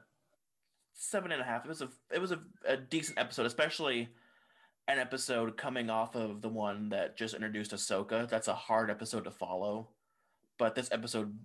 seven 0.92 1.32
and 1.32 1.40
a 1.40 1.44
half. 1.44 1.64
It 1.64 1.68
was 1.68 1.80
a 1.80 1.88
it 2.12 2.20
was 2.20 2.32
a, 2.32 2.40
a 2.66 2.76
decent 2.76 3.18
episode, 3.18 3.46
especially 3.46 4.10
an 4.88 4.98
episode 4.98 5.56
coming 5.56 5.90
off 5.90 6.14
of 6.14 6.42
the 6.42 6.48
one 6.48 6.88
that 6.90 7.16
just 7.16 7.34
introduced 7.34 7.72
Ahsoka. 7.72 8.28
That's 8.28 8.48
a 8.48 8.54
hard 8.54 8.90
episode 8.90 9.24
to 9.24 9.30
follow, 9.30 9.88
but 10.58 10.74
this 10.74 10.90
episode 10.92 11.36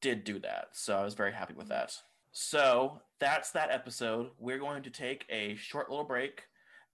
did 0.00 0.24
do 0.24 0.38
that, 0.40 0.68
so 0.72 0.96
I 0.98 1.04
was 1.04 1.14
very 1.14 1.32
happy 1.32 1.54
with 1.54 1.68
that. 1.68 1.92
So 2.32 3.00
that's 3.18 3.50
that 3.52 3.70
episode. 3.70 4.30
We're 4.38 4.58
going 4.58 4.82
to 4.82 4.90
take 4.90 5.24
a 5.30 5.56
short 5.56 5.90
little 5.90 6.04
break, 6.04 6.44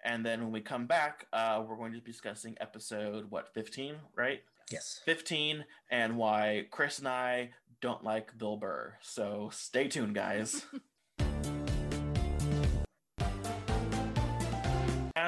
and 0.04 0.24
then 0.24 0.40
when 0.42 0.52
we 0.52 0.60
come 0.60 0.86
back, 0.86 1.26
uh, 1.32 1.62
we're 1.66 1.76
going 1.76 1.92
to 1.92 2.00
be 2.00 2.10
discussing 2.10 2.56
episode 2.60 3.30
what 3.30 3.52
fifteen, 3.54 3.96
right? 4.16 4.42
Yes. 4.70 5.00
15 5.04 5.64
and 5.90 6.16
why 6.16 6.66
Kris 6.70 6.98
and 6.98 7.08
I 7.08 7.50
don't 7.80 8.04
like 8.04 8.36
Bill 8.38 8.56
Burr. 8.56 8.94
So 9.02 9.50
stay 9.52 9.88
tuned, 9.88 10.14
guys. 10.14 10.64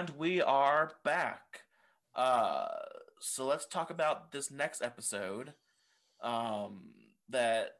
and 0.05 0.19
we 0.19 0.43
are 0.43 0.93
back. 1.03 1.63
Uh, 2.15 2.67
so 3.21 3.47
let's 3.47 3.65
talk 3.67 3.89
about 3.89 4.33
this 4.33 4.51
next 4.51 4.83
episode 4.83 5.55
um, 6.23 6.91
that 7.31 7.73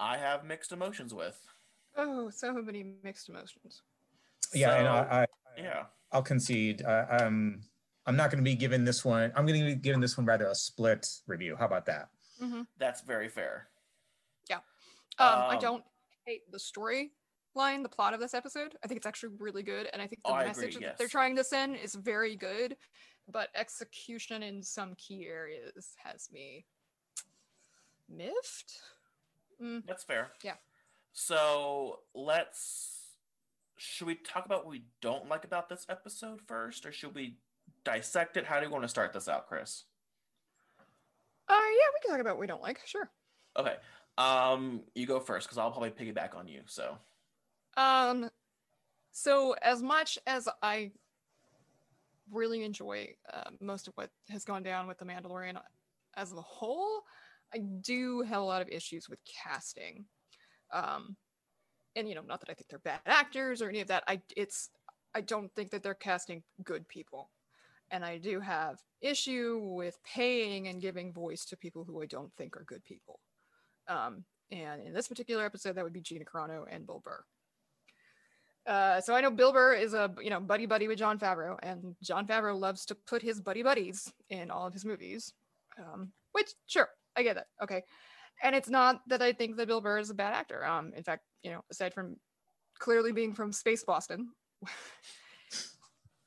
I 0.00 0.16
have 0.16 0.44
mixed 0.44 0.72
emotions 0.72 1.14
with. 1.14 1.38
Oh, 1.96 2.30
so 2.30 2.52
many 2.54 2.94
mixed 3.04 3.28
emotions. 3.28 3.82
Yeah, 4.52 4.74
and 4.74 4.86
So, 4.86 4.90
I, 4.90 5.20
I 5.22 5.26
yeah. 5.56 5.82
I'll 6.10 6.22
concede. 6.22 6.82
Uh, 6.82 7.04
um, 7.20 7.60
I'm 8.06 8.16
not 8.16 8.32
going 8.32 8.42
to 8.42 8.50
be 8.50 8.56
giving 8.56 8.84
this 8.84 9.04
one. 9.04 9.30
I'm 9.36 9.46
going 9.46 9.60
to 9.60 9.66
be 9.66 9.74
giving 9.76 10.00
this 10.00 10.16
one 10.16 10.26
rather 10.26 10.46
a 10.46 10.54
split 10.54 11.06
review. 11.28 11.54
How 11.56 11.66
about 11.66 11.86
that? 11.86 12.08
That's 12.78 13.02
very 13.02 13.28
fair. 13.28 13.68
Yeah, 14.48 14.56
um, 14.56 14.62
I 15.20 15.54
Um, 15.54 15.60
don't 15.60 15.84
hate 16.26 16.50
the 16.50 16.58
story 16.58 17.12
line, 17.54 17.82
the 17.82 17.88
plot 17.88 18.14
of 18.14 18.20
this 18.20 18.34
episode. 18.34 18.76
I 18.84 18.88
think 18.88 18.98
it's 18.98 19.06
actually 19.06 19.34
really 19.38 19.62
good, 19.62 19.88
and 19.92 20.00
I 20.00 20.06
think 20.06 20.22
the 20.24 20.30
I 20.30 20.46
message 20.46 20.76
agree, 20.76 20.86
that 20.86 20.98
they're 20.98 21.08
trying 21.08 21.36
to 21.36 21.44
send 21.44 21.76
is 21.76 21.94
very 21.94 22.36
good. 22.36 22.76
But 23.30 23.48
execution 23.54 24.42
in 24.42 24.62
some 24.62 24.94
key 24.96 25.26
areas 25.26 25.94
has 26.02 26.28
me 26.32 26.64
miffed. 28.08 28.80
Mm, 29.62 29.82
That's 29.86 30.04
fair. 30.04 30.28
Yeah. 30.42 30.54
So 31.12 32.00
let's. 32.14 32.96
Should 33.76 34.06
we 34.08 34.14
talk 34.16 34.44
about 34.44 34.64
what 34.64 34.72
we 34.72 34.84
don't 35.00 35.28
like 35.28 35.44
about 35.44 35.68
this 35.68 35.86
episode 35.88 36.40
first, 36.46 36.84
or 36.84 36.92
should 36.92 37.14
we 37.14 37.36
dissect 37.84 38.36
it? 38.36 38.44
How 38.46 38.60
do 38.60 38.66
you 38.66 38.72
want 38.72 38.84
to 38.84 38.88
start 38.88 39.12
this 39.12 39.28
out, 39.28 39.48
Kris? 39.48 39.84
uh, 41.48 41.52
yeah, 41.54 41.86
we 41.94 42.00
can 42.02 42.10
talk 42.10 42.20
about 42.20 42.36
what 42.36 42.40
we 42.40 42.46
don't 42.46 42.62
like. 42.62 42.80
Sure. 42.84 43.10
Okay. 43.56 43.74
Um, 44.18 44.82
you 44.94 45.06
go 45.06 45.18
first 45.18 45.46
because 45.46 45.58
I'll 45.58 45.70
probably 45.70 45.90
piggyback 45.90 46.36
on 46.36 46.46
you. 46.46 46.62
So 46.66 46.96
Um, 47.76 48.30
so 49.12 49.54
as 49.62 49.82
much 49.82 50.18
as 50.26 50.48
I 50.62 50.92
really 52.30 52.62
enjoy 52.62 53.08
uh, 53.32 53.50
most 53.60 53.88
of 53.88 53.94
what 53.94 54.10
has 54.28 54.44
gone 54.44 54.62
down 54.62 54.86
with 54.86 54.98
the 54.98 55.04
Mandalorian 55.04 55.58
as 56.16 56.32
a 56.32 56.36
whole, 56.36 57.02
I 57.54 57.58
do 57.58 58.22
have 58.22 58.40
a 58.40 58.44
lot 58.44 58.62
of 58.62 58.68
issues 58.68 59.08
with 59.08 59.18
casting. 59.24 60.04
Um, 60.72 61.16
and 61.96 62.08
you 62.08 62.14
know, 62.14 62.22
not 62.22 62.40
that 62.40 62.50
I 62.50 62.54
think 62.54 62.68
they're 62.68 62.78
bad 62.78 63.00
actors 63.06 63.60
or 63.60 63.68
any 63.68 63.80
of 63.80 63.88
that. 63.88 64.04
I 64.06 64.20
it's 64.36 64.70
I 65.14 65.20
don't 65.20 65.52
think 65.54 65.70
that 65.70 65.82
they're 65.82 65.94
casting 65.94 66.42
good 66.62 66.86
people. 66.88 67.30
And 67.90 68.04
I 68.04 68.18
do 68.18 68.38
have 68.38 68.78
issue 69.00 69.58
with 69.62 69.98
paying 70.04 70.68
and 70.68 70.80
giving 70.80 71.12
voice 71.12 71.44
to 71.46 71.56
people 71.56 71.82
who 71.82 72.00
I 72.00 72.06
don't 72.06 72.32
think 72.36 72.56
are 72.56 72.64
good 72.64 72.84
people. 72.84 73.18
Um, 73.88 74.24
and 74.52 74.80
in 74.82 74.92
this 74.92 75.08
particular 75.08 75.44
episode, 75.44 75.74
that 75.74 75.82
would 75.82 75.92
be 75.92 76.00
Gina 76.00 76.24
Carano 76.24 76.64
and 76.70 76.86
Bill 76.86 77.02
Burr. 77.04 77.24
Uh, 78.70 79.00
so 79.00 79.14
I 79.14 79.20
know 79.20 79.32
Bill 79.32 79.52
Burr 79.52 79.74
is 79.74 79.94
a 79.94 80.14
you 80.22 80.30
know 80.30 80.38
buddy 80.38 80.64
buddy 80.64 80.86
with 80.86 80.98
Jon 80.98 81.18
Favreau, 81.18 81.58
and 81.62 81.96
Jon 82.02 82.26
Favreau 82.26 82.58
loves 82.58 82.86
to 82.86 82.94
put 82.94 83.20
his 83.20 83.40
buddy 83.40 83.64
buddies 83.64 84.12
in 84.30 84.50
all 84.50 84.66
of 84.66 84.72
his 84.72 84.84
movies. 84.84 85.32
Um, 85.76 86.12
which 86.32 86.52
sure, 86.66 86.88
I 87.16 87.24
get 87.24 87.34
that. 87.34 87.48
Okay, 87.60 87.82
and 88.44 88.54
it's 88.54 88.68
not 88.68 89.00
that 89.08 89.22
I 89.22 89.32
think 89.32 89.56
that 89.56 89.66
Bill 89.66 89.80
Burr 89.80 89.98
is 89.98 90.10
a 90.10 90.14
bad 90.14 90.34
actor. 90.34 90.64
Um, 90.64 90.92
in 90.96 91.02
fact, 91.02 91.24
you 91.42 91.50
know, 91.50 91.64
aside 91.68 91.92
from 91.92 92.16
clearly 92.78 93.10
being 93.10 93.34
from 93.34 93.52
Space 93.52 93.82
Boston, 93.82 94.30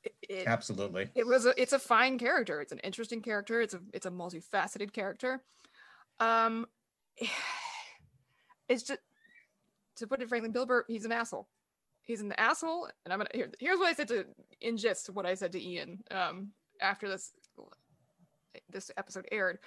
it, 0.04 0.12
it, 0.28 0.46
Absolutely. 0.46 1.08
it 1.14 1.26
was 1.26 1.46
a 1.46 1.60
it's 1.60 1.72
a 1.72 1.78
fine 1.78 2.18
character 2.18 2.60
it's 2.60 2.72
an 2.72 2.78
interesting 2.80 3.22
character 3.22 3.62
it's 3.62 3.72
a 3.72 3.80
it's 3.94 4.04
a 4.04 4.10
multifaceted 4.10 4.92
character 4.92 5.42
um 6.20 6.66
it's 8.68 8.82
just 8.82 9.00
to 9.96 10.06
put 10.06 10.20
it 10.20 10.28
frankly, 10.28 10.50
Bill 10.50 10.66
Burr, 10.66 10.84
he's 10.88 11.04
an 11.04 11.12
asshole. 11.12 11.48
He's 12.04 12.20
an 12.20 12.32
asshole, 12.32 12.88
and 13.04 13.12
I'm 13.12 13.18
gonna 13.18 13.30
here, 13.34 13.50
here's 13.58 13.78
what 13.78 13.88
I 13.88 13.94
said 13.94 14.08
to 14.08 14.26
in 14.60 14.76
gist 14.76 15.10
what 15.10 15.26
I 15.26 15.34
said 15.34 15.52
to 15.52 15.62
Ian 15.62 16.02
um, 16.10 16.50
after 16.80 17.08
this 17.08 17.32
this 18.70 18.90
episode 18.96 19.26
aired. 19.32 19.58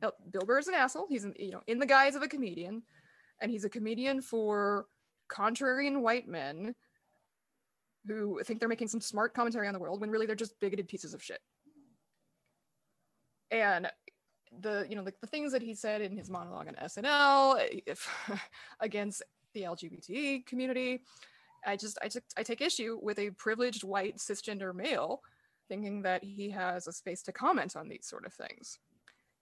Bill 0.00 0.44
Burr 0.44 0.58
is 0.58 0.68
an 0.68 0.74
asshole. 0.74 1.06
He's 1.08 1.24
in, 1.24 1.34
you 1.38 1.52
know 1.52 1.62
in 1.66 1.78
the 1.78 1.86
guise 1.86 2.16
of 2.16 2.22
a 2.22 2.28
comedian, 2.28 2.82
and 3.40 3.50
he's 3.50 3.64
a 3.64 3.70
comedian 3.70 4.20
for 4.20 4.86
contrarian 5.30 6.00
white 6.00 6.28
men 6.28 6.74
who 8.06 8.40
think 8.44 8.60
they're 8.60 8.68
making 8.68 8.88
some 8.88 9.00
smart 9.00 9.34
commentary 9.34 9.66
on 9.66 9.72
the 9.72 9.80
world 9.80 10.00
when 10.00 10.10
really 10.10 10.26
they're 10.26 10.36
just 10.36 10.58
bigoted 10.60 10.88
pieces 10.88 11.14
of 11.14 11.22
shit. 11.22 11.40
And 13.50 13.90
the 14.60 14.86
you 14.88 14.96
know 14.96 15.04
the, 15.04 15.12
the 15.20 15.26
things 15.26 15.52
that 15.52 15.62
he 15.62 15.74
said 15.74 16.00
in 16.00 16.16
his 16.16 16.30
monologue 16.30 16.68
on 16.68 16.74
SNL 16.74 17.82
if, 17.86 18.08
against 18.80 19.22
the 19.52 19.62
LGBT 19.62 20.44
community, 20.46 21.02
I 21.66 21.76
just 21.76 21.98
I 22.02 22.08
took 22.08 22.24
I 22.36 22.42
take 22.42 22.60
issue 22.60 22.98
with 23.02 23.18
a 23.18 23.30
privileged 23.30 23.84
white 23.84 24.18
cisgender 24.18 24.74
male 24.74 25.22
thinking 25.68 26.02
that 26.02 26.22
he 26.22 26.50
has 26.50 26.86
a 26.86 26.92
space 26.92 27.22
to 27.22 27.32
comment 27.32 27.76
on 27.76 27.88
these 27.88 28.06
sort 28.06 28.26
of 28.26 28.34
things. 28.34 28.78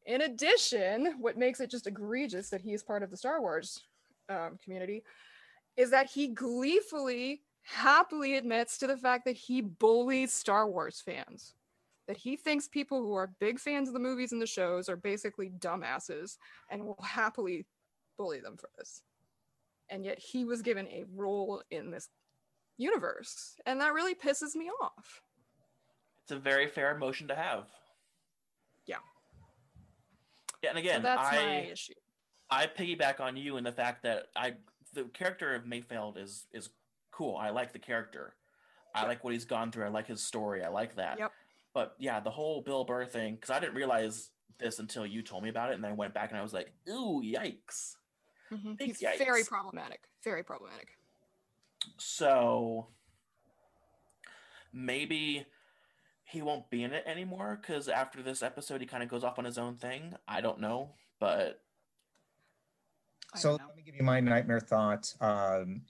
In 0.07 0.23
addition, 0.23 1.15
what 1.21 1.37
makes 1.37 1.61
it 1.61 1.71
just 1.71 1.87
egregious 1.87 2.49
that 2.51 2.61
he 2.61 2.73
is 2.73 2.83
part 2.83 3.03
of 3.03 3.11
the 3.11 3.17
Star 3.17 3.41
Wars 3.41 3.85
um, 4.29 4.59
community 4.63 5.03
is 5.77 5.91
that 5.91 6.11
he 6.11 6.29
gleefully, 6.29 7.43
happily 7.63 8.37
admits 8.37 8.79
to 8.79 8.87
the 8.87 8.97
fact 8.97 9.25
that 9.25 9.37
he 9.37 9.61
bullies 9.61 10.33
Star 10.33 10.69
Wars 10.69 11.03
fans. 11.05 11.55
That 12.09 12.17
he 12.17 12.37
thinks 12.37 12.67
people 12.67 13.01
who 13.01 13.15
are 13.15 13.33
big 13.39 13.61
fans 13.61 13.89
of 13.89 13.95
the 13.95 14.01
movies 14.01 14.33
and 14.33 14.43
the 14.43 14.47
shows 14.47 14.89
are 14.89 14.97
basically 14.97 15.51
dumbasses 15.59 16.37
and 16.69 16.85
will 16.85 16.99
happily 17.03 17.65
bully 18.19 18.41
them 18.41 18.57
for 18.57 18.69
this. 18.77 19.03
And 19.93 20.05
yet 20.05 20.19
he 20.19 20.45
was 20.45 20.63
given 20.63 20.89
a 20.89 21.05
role 21.15 21.63
in 21.71 21.91
this 21.91 22.09
universe. 22.79 23.57
And 23.67 23.81
that 23.81 23.93
really 23.93 24.15
pisses 24.15 24.55
me 24.55 24.71
off. 24.83 25.21
It's 26.25 26.33
a 26.33 26.39
very 26.39 26.67
fair 26.67 26.97
emotion 26.97 27.29
to 27.29 27.35
have. 27.35 27.67
Yeah. 28.87 28.97
Yeah, 30.63 30.71
and 30.71 30.79
again, 30.79 30.97
so 30.97 31.03
that's 31.03 31.29
I, 31.29 31.37
my 31.37 31.55
issue. 31.71 31.93
I 32.51 32.67
piggyback 32.67 33.21
on 33.21 33.37
you 33.37 33.59
in 33.59 33.65
the 33.65 33.73
fact 33.73 34.03
that 34.05 34.29
I 34.35 34.55
the 34.95 35.05
character 35.05 35.55
of 35.55 35.65
Mayfeld 35.65 36.17
is 36.17 36.47
is 36.53 36.71
cool. 37.11 37.37
I 37.37 37.51
like 37.51 37.73
the 37.73 37.79
character. 37.79 38.35
I 38.95 39.01
Yep. 39.01 39.09
like 39.09 39.25
what 39.25 39.33
he's 39.33 39.45
gone 39.45 39.73
through. 39.73 39.87
I 39.87 39.89
like 39.89 40.07
his 40.07 40.23
story. 40.23 40.63
I 40.63 40.69
like 40.69 40.97
that. 40.97 41.19
Yep. 41.19 41.33
But 41.75 41.97
yeah, 41.99 42.21
the 42.21 42.31
whole 42.31 42.63
Bill 42.63 42.85
Burr 42.85 43.05
thing, 43.07 43.35
because 43.35 43.51
I 43.51 43.59
didn't 43.59 43.75
realize 43.75 44.31
this 44.59 44.79
until 44.79 45.07
you 45.07 45.23
told 45.23 45.43
me 45.43 45.49
about 45.49 45.71
it, 45.71 45.75
and 45.75 45.85
then 45.85 45.93
I 45.93 45.95
went 45.95 46.15
back 46.15 46.31
and 46.31 46.39
I 46.39 46.43
was 46.43 46.53
like, 46.53 46.73
ooh, 46.89 47.23
yikes. 47.23 47.97
Mhm. 48.53 48.77
Big 48.77 48.89
He's 48.89 49.01
very 49.19 49.45
problematic. 49.45 50.09
Very 50.23 50.43
problematic. 50.43 50.99
So 51.99 52.89
maybe 54.73 55.47
he 56.25 56.43
won't 56.43 56.69
be 56.71 56.83
in 56.83 56.93
it 56.93 57.05
anymore 57.07 57.59
because 57.61 57.89
after 57.89 58.23
this 58.23 58.43
episode, 58.43 58.81
he 58.81 58.87
kind 58.87 59.03
of 59.03 59.09
goes 59.09 59.25
off 59.25 59.39
on 59.39 59.45
his 59.45 59.59
own 59.59 59.77
thing. 59.77 60.15
I 60.29 60.41
don't 60.41 60.61
know, 60.61 60.95
but 61.19 61.63
So 63.37 63.53
let 63.53 63.77
me 63.77 63.83
give 63.83 63.97
you 63.97 64.03
my 64.03 64.21
nightmare 64.21 64.61
thought. 64.61 65.13
Um, 65.21 65.83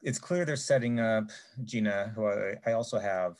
it's 0.00 0.18
clear 0.18 0.44
they're 0.44 0.56
setting 0.56 1.00
up 1.00 1.30
Gina, 1.64 2.12
who 2.14 2.26
I, 2.26 2.54
I 2.64 2.72
also 2.72 2.98
have 2.98 3.36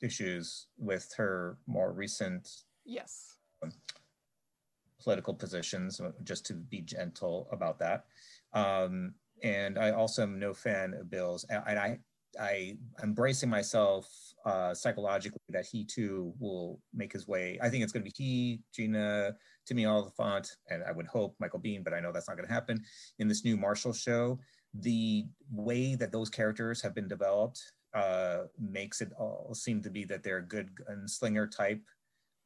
issues 0.00 0.66
with 0.76 1.14
her 1.16 1.56
more 1.66 1.92
recent 1.92 2.64
Yes. 2.84 3.38
Political 5.04 5.34
positions, 5.34 6.00
uh, 6.00 6.12
just 6.24 6.46
to 6.46 6.54
be 6.54 6.80
gentle 6.80 7.46
about 7.52 7.78
that. 7.78 8.06
Um, 8.54 9.14
and 9.42 9.78
I 9.78 9.90
also 9.90 10.22
am 10.22 10.38
no 10.38 10.54
fan 10.54 10.94
of 10.94 11.10
Bill's. 11.10 11.44
And 11.50 11.78
I, 11.78 11.98
I 12.40 12.76
am 13.02 13.12
bracing 13.12 13.50
myself 13.50 14.08
uh, 14.46 14.74
psychologically 14.74 15.38
that 15.50 15.66
he 15.66 15.84
too 15.84 16.32
will 16.38 16.80
make 16.94 17.12
his 17.12 17.28
way. 17.28 17.58
I 17.62 17.68
think 17.68 17.84
it's 17.84 17.92
going 17.92 18.04
to 18.04 18.10
be 18.10 18.24
he, 18.24 18.60
Gina, 18.74 19.36
Timmy 19.66 19.84
Oliphant, 19.84 20.56
and 20.70 20.82
I 20.84 20.92
would 20.92 21.06
hope 21.06 21.36
Michael 21.38 21.60
Biehn, 21.60 21.84
but 21.84 21.92
I 21.92 22.00
know 22.00 22.12
that's 22.12 22.28
not 22.28 22.36
going 22.36 22.48
to 22.48 22.54
happen 22.54 22.82
in 23.18 23.28
this 23.28 23.44
new 23.44 23.56
Marshall 23.56 23.92
show. 23.92 24.38
The 24.72 25.26
way 25.52 25.94
that 25.96 26.12
those 26.12 26.30
characters 26.30 26.82
have 26.82 26.94
been 26.94 27.08
developed 27.08 27.60
uh, 27.94 28.44
makes 28.58 29.00
it 29.00 29.12
all 29.18 29.54
seem 29.54 29.80
to 29.82 29.90
be 29.90 30.04
that 30.04 30.22
they're 30.22 30.38
a 30.38 30.42
good 30.42 30.70
gunslinger 30.74 31.50
type 31.50 31.80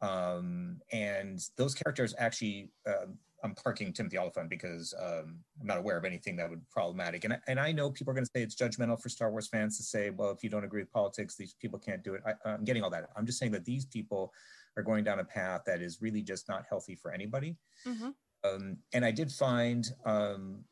um, 0.01 0.81
and 0.93 1.41
those 1.57 1.75
characters 1.75 2.15
actually 2.19 2.71
um, 2.87 3.19
i'm 3.45 3.55
parking 3.55 3.93
timothy 3.93 4.17
oliphant 4.17 4.49
because 4.51 4.95
um, 5.01 5.39
i'm 5.61 5.67
not 5.67 5.79
aware 5.79 5.97
of 5.97 6.05
anything 6.05 6.37
that 6.37 6.49
would 6.51 6.61
be 6.61 6.67
problematic 6.71 7.25
and 7.25 7.33
I, 7.35 7.39
and 7.47 7.59
I 7.61 7.73
know 7.73 7.91
people 7.91 8.11
are 8.11 8.15
going 8.15 8.25
to 8.27 8.31
say 8.35 8.43
it's 8.43 8.55
judgmental 8.55 9.01
for 9.01 9.09
star 9.09 9.31
wars 9.31 9.49
fans 9.49 9.77
to 9.79 9.83
say 9.83 10.11
well 10.11 10.31
if 10.31 10.43
you 10.43 10.51
don't 10.51 10.65
agree 10.65 10.83
with 10.83 10.93
politics 10.93 11.37
these 11.37 11.55
people 11.55 11.79
can't 11.79 12.03
do 12.03 12.15
it 12.15 12.23
I, 12.27 12.35
i'm 12.49 12.65
getting 12.65 12.83
all 12.83 12.91
that 12.91 13.11
i'm 13.17 13.27
just 13.27 13.39
saying 13.39 13.53
that 13.53 13.65
these 13.65 13.85
people 13.87 14.33
are 14.77 14.83
going 14.83 15.05
down 15.05 15.19
a 15.21 15.25
path 15.25 15.63
that 15.67 15.81
is 15.83 16.01
really 16.01 16.23
just 16.23 16.49
not 16.49 16.65
healthy 16.69 16.95
for 16.95 17.13
anybody 17.13 17.57
Mhm. 17.87 18.15
um, 18.45 18.77
and 18.93 19.05
I 19.05 19.11
did 19.11 19.31
find 19.33 19.89
um, 20.05 20.65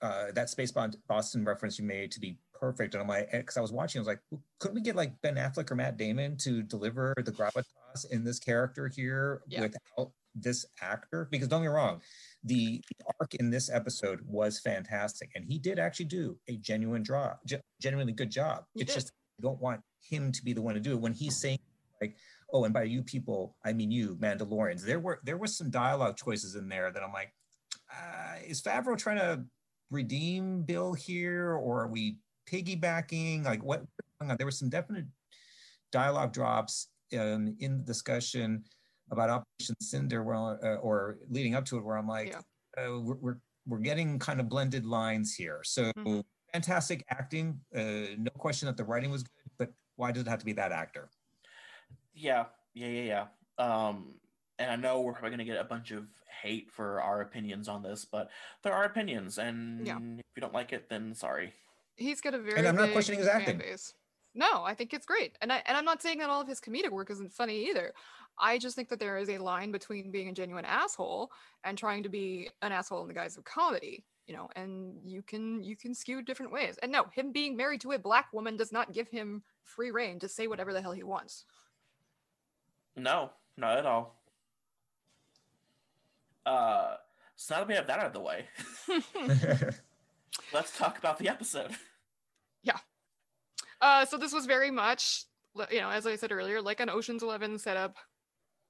uh, 0.00 0.26
that 0.32 0.48
Space 0.48 0.72
Boston 1.08 1.44
reference 1.44 1.76
you 1.78 1.84
made 1.84 2.12
to 2.12 2.20
be 2.20 2.38
perfect. 2.54 2.94
And 2.94 3.02
I'm 3.02 3.08
like, 3.08 3.32
because 3.32 3.56
I 3.56 3.60
was 3.60 3.72
watching, 3.72 3.98
I 3.98 4.02
was 4.02 4.06
like, 4.06 4.20
couldn't 4.60 4.76
we 4.76 4.80
get 4.80 4.94
like 4.94 5.20
Ben 5.22 5.34
Affleck 5.34 5.68
or 5.70 5.74
Matt 5.74 5.96
Damon 5.96 6.36
to 6.38 6.62
deliver 6.62 7.14
the 7.24 7.32
gravitas 7.32 7.64
in 8.10 8.24
this 8.24 8.38
character 8.38 8.88
here 8.88 9.42
Yeah. 9.48 9.62
without 9.62 10.12
this 10.34 10.66
actor? 10.80 11.26
Because 11.30 11.48
don't 11.48 11.62
get 11.62 11.68
me 11.68 11.74
wrong, 11.74 12.00
the 12.44 12.82
arc 13.20 13.34
in 13.34 13.50
this 13.50 13.68
episode 13.70 14.20
was 14.26 14.60
fantastic, 14.60 15.30
and 15.34 15.44
he 15.44 15.58
did 15.58 15.78
actually 15.78 16.06
do 16.06 16.38
a 16.48 16.56
genuine 16.58 17.02
draw 17.02 17.34
genuinely 17.80 18.12
good 18.12 18.30
job. 18.30 18.64
He 18.74 18.82
it's 18.82 18.92
did. 18.94 19.00
just 19.00 19.12
I 19.38 19.42
don't 19.42 19.60
want 19.60 19.80
him 20.00 20.32
to 20.32 20.44
be 20.44 20.52
the 20.52 20.62
one 20.62 20.74
to 20.74 20.80
do 20.80 20.92
it 20.92 21.00
when 21.00 21.12
he's 21.12 21.36
saying 21.36 21.58
like 22.00 22.16
oh 22.52 22.64
and 22.64 22.72
by 22.72 22.84
you 22.84 23.02
people 23.02 23.56
i 23.64 23.72
mean 23.72 23.90
you 23.90 24.16
mandalorians 24.16 24.82
there 24.82 25.00
were 25.00 25.20
there 25.24 25.36
was 25.36 25.56
some 25.56 25.70
dialogue 25.70 26.16
choices 26.16 26.54
in 26.54 26.68
there 26.68 26.90
that 26.92 27.02
i'm 27.02 27.12
like 27.12 27.32
uh, 27.92 28.36
is 28.46 28.62
favreau 28.62 28.96
trying 28.96 29.18
to 29.18 29.42
redeem 29.90 30.62
bill 30.62 30.92
here 30.94 31.52
or 31.54 31.82
are 31.82 31.88
we 31.88 32.16
piggybacking 32.50 33.44
like 33.44 33.62
what 33.62 33.80
what's 33.80 34.08
going 34.20 34.30
on? 34.30 34.36
there 34.38 34.46
were 34.46 34.50
some 34.52 34.68
definite 34.70 35.04
dialogue 35.92 36.32
drops 36.32 36.88
um, 37.16 37.56
in 37.60 37.78
the 37.78 37.84
discussion 37.84 38.64
about 39.10 39.30
operation 39.30 39.74
cinder 39.80 40.22
where, 40.22 40.36
uh, 40.36 40.76
or 40.76 41.18
leading 41.30 41.54
up 41.54 41.64
to 41.64 41.78
it 41.78 41.84
where 41.84 41.96
i'm 41.96 42.06
like 42.08 42.28
Yeah. 42.28 42.40
uh, 42.84 43.00
we're, 43.00 43.14
we're 43.16 43.36
we're 43.66 43.78
getting 43.78 44.18
kind 44.18 44.40
of 44.40 44.48
blended 44.48 44.84
lines 44.86 45.34
here 45.34 45.60
so 45.64 45.92
Mhm. 45.96 46.24
fantastic 46.52 47.04
acting 47.10 47.60
uh, 47.74 48.14
no 48.18 48.30
question 48.38 48.66
that 48.66 48.76
the 48.76 48.84
writing 48.84 49.10
was 49.10 49.22
good 49.22 49.50
but 49.58 49.72
why 49.96 50.12
does 50.12 50.22
it 50.22 50.28
have 50.28 50.38
to 50.40 50.44
be 50.44 50.52
that 50.54 50.72
actor 50.72 51.10
yeah, 52.14 52.46
yeah, 52.74 52.88
yeah, 52.88 53.26
yeah. 53.58 53.64
Um, 53.64 54.14
and 54.58 54.72
I 54.72 54.74
know 54.74 55.02
we're 55.02 55.12
probably 55.12 55.30
gonna 55.30 55.44
get 55.44 55.60
a 55.60 55.62
bunch 55.62 55.92
of 55.92 56.08
hate 56.42 56.68
for 56.68 57.00
our 57.00 57.20
opinions 57.20 57.68
on 57.68 57.80
this, 57.80 58.04
but 58.04 58.28
there 58.64 58.72
are 58.72 58.84
opinions, 58.86 59.38
and 59.38 59.86
Yeah. 59.86 59.98
if 59.98 60.24
you 60.34 60.40
don't 60.40 60.52
like 60.52 60.72
it, 60.72 60.88
then 60.88 61.14
sorry. 61.14 61.52
He's 61.94 62.20
got 62.20 62.34
a 62.34 62.38
very 62.40 62.58
and 62.58 62.66
I'm 62.66 62.74
not 62.74 62.86
big 62.86 62.92
questioning 62.94 63.20
his 63.20 63.28
acting. 63.28 63.58
base. 63.58 63.94
No, 64.38 64.62
I 64.62 64.72
think 64.72 64.94
it's 64.94 65.04
great. 65.04 65.36
And 65.42 65.52
I 65.52 65.62
and 65.66 65.76
I'm 65.76 65.84
not 65.84 66.00
saying 66.00 66.18
that 66.18 66.30
all 66.30 66.40
of 66.40 66.46
his 66.46 66.60
comedic 66.60 66.92
work 66.92 67.10
isn't 67.10 67.32
funny 67.32 67.68
either. 67.68 67.92
I 68.38 68.56
just 68.56 68.76
think 68.76 68.88
that 68.90 69.00
there 69.00 69.18
is 69.18 69.28
a 69.28 69.38
line 69.38 69.72
between 69.72 70.12
being 70.12 70.28
a 70.28 70.32
genuine 70.32 70.64
asshole 70.64 71.32
and 71.64 71.76
trying 71.76 72.04
to 72.04 72.08
be 72.08 72.48
an 72.62 72.70
asshole 72.70 73.02
in 73.02 73.08
the 73.08 73.14
guise 73.14 73.36
of 73.36 73.42
comedy. 73.42 74.04
You 74.28 74.36
know, 74.36 74.48
and 74.54 74.94
you 75.04 75.22
can 75.22 75.64
you 75.64 75.74
can 75.74 75.92
skew 75.92 76.22
different 76.22 76.52
ways. 76.52 76.78
And 76.84 76.92
no, 76.92 77.06
him 77.12 77.32
being 77.32 77.56
married 77.56 77.80
to 77.80 77.92
a 77.92 77.98
black 77.98 78.32
woman 78.32 78.56
does 78.56 78.70
not 78.70 78.92
give 78.92 79.08
him 79.08 79.42
free 79.64 79.90
reign 79.90 80.20
to 80.20 80.28
say 80.28 80.46
whatever 80.46 80.72
the 80.72 80.80
hell 80.80 80.92
he 80.92 81.02
wants. 81.02 81.44
No, 82.94 83.30
not 83.56 83.76
at 83.76 83.86
all. 83.86 84.22
Uh, 86.46 86.94
so 87.34 87.56
now 87.56 87.60
that 87.62 87.68
we 87.68 87.74
have 87.74 87.88
that 87.88 87.98
out 87.98 88.06
of 88.06 88.12
the 88.12 88.20
way, 88.20 88.44
let's 90.54 90.78
talk 90.78 90.96
about 90.96 91.18
the 91.18 91.28
episode. 91.28 91.72
Uh, 93.80 94.04
so 94.04 94.16
this 94.18 94.32
was 94.32 94.46
very 94.46 94.70
much, 94.70 95.24
you 95.70 95.80
know, 95.80 95.90
as 95.90 96.06
I 96.06 96.16
said 96.16 96.32
earlier, 96.32 96.60
like 96.60 96.80
an 96.80 96.90
Ocean's 96.90 97.22
Eleven 97.22 97.58
setup, 97.58 97.96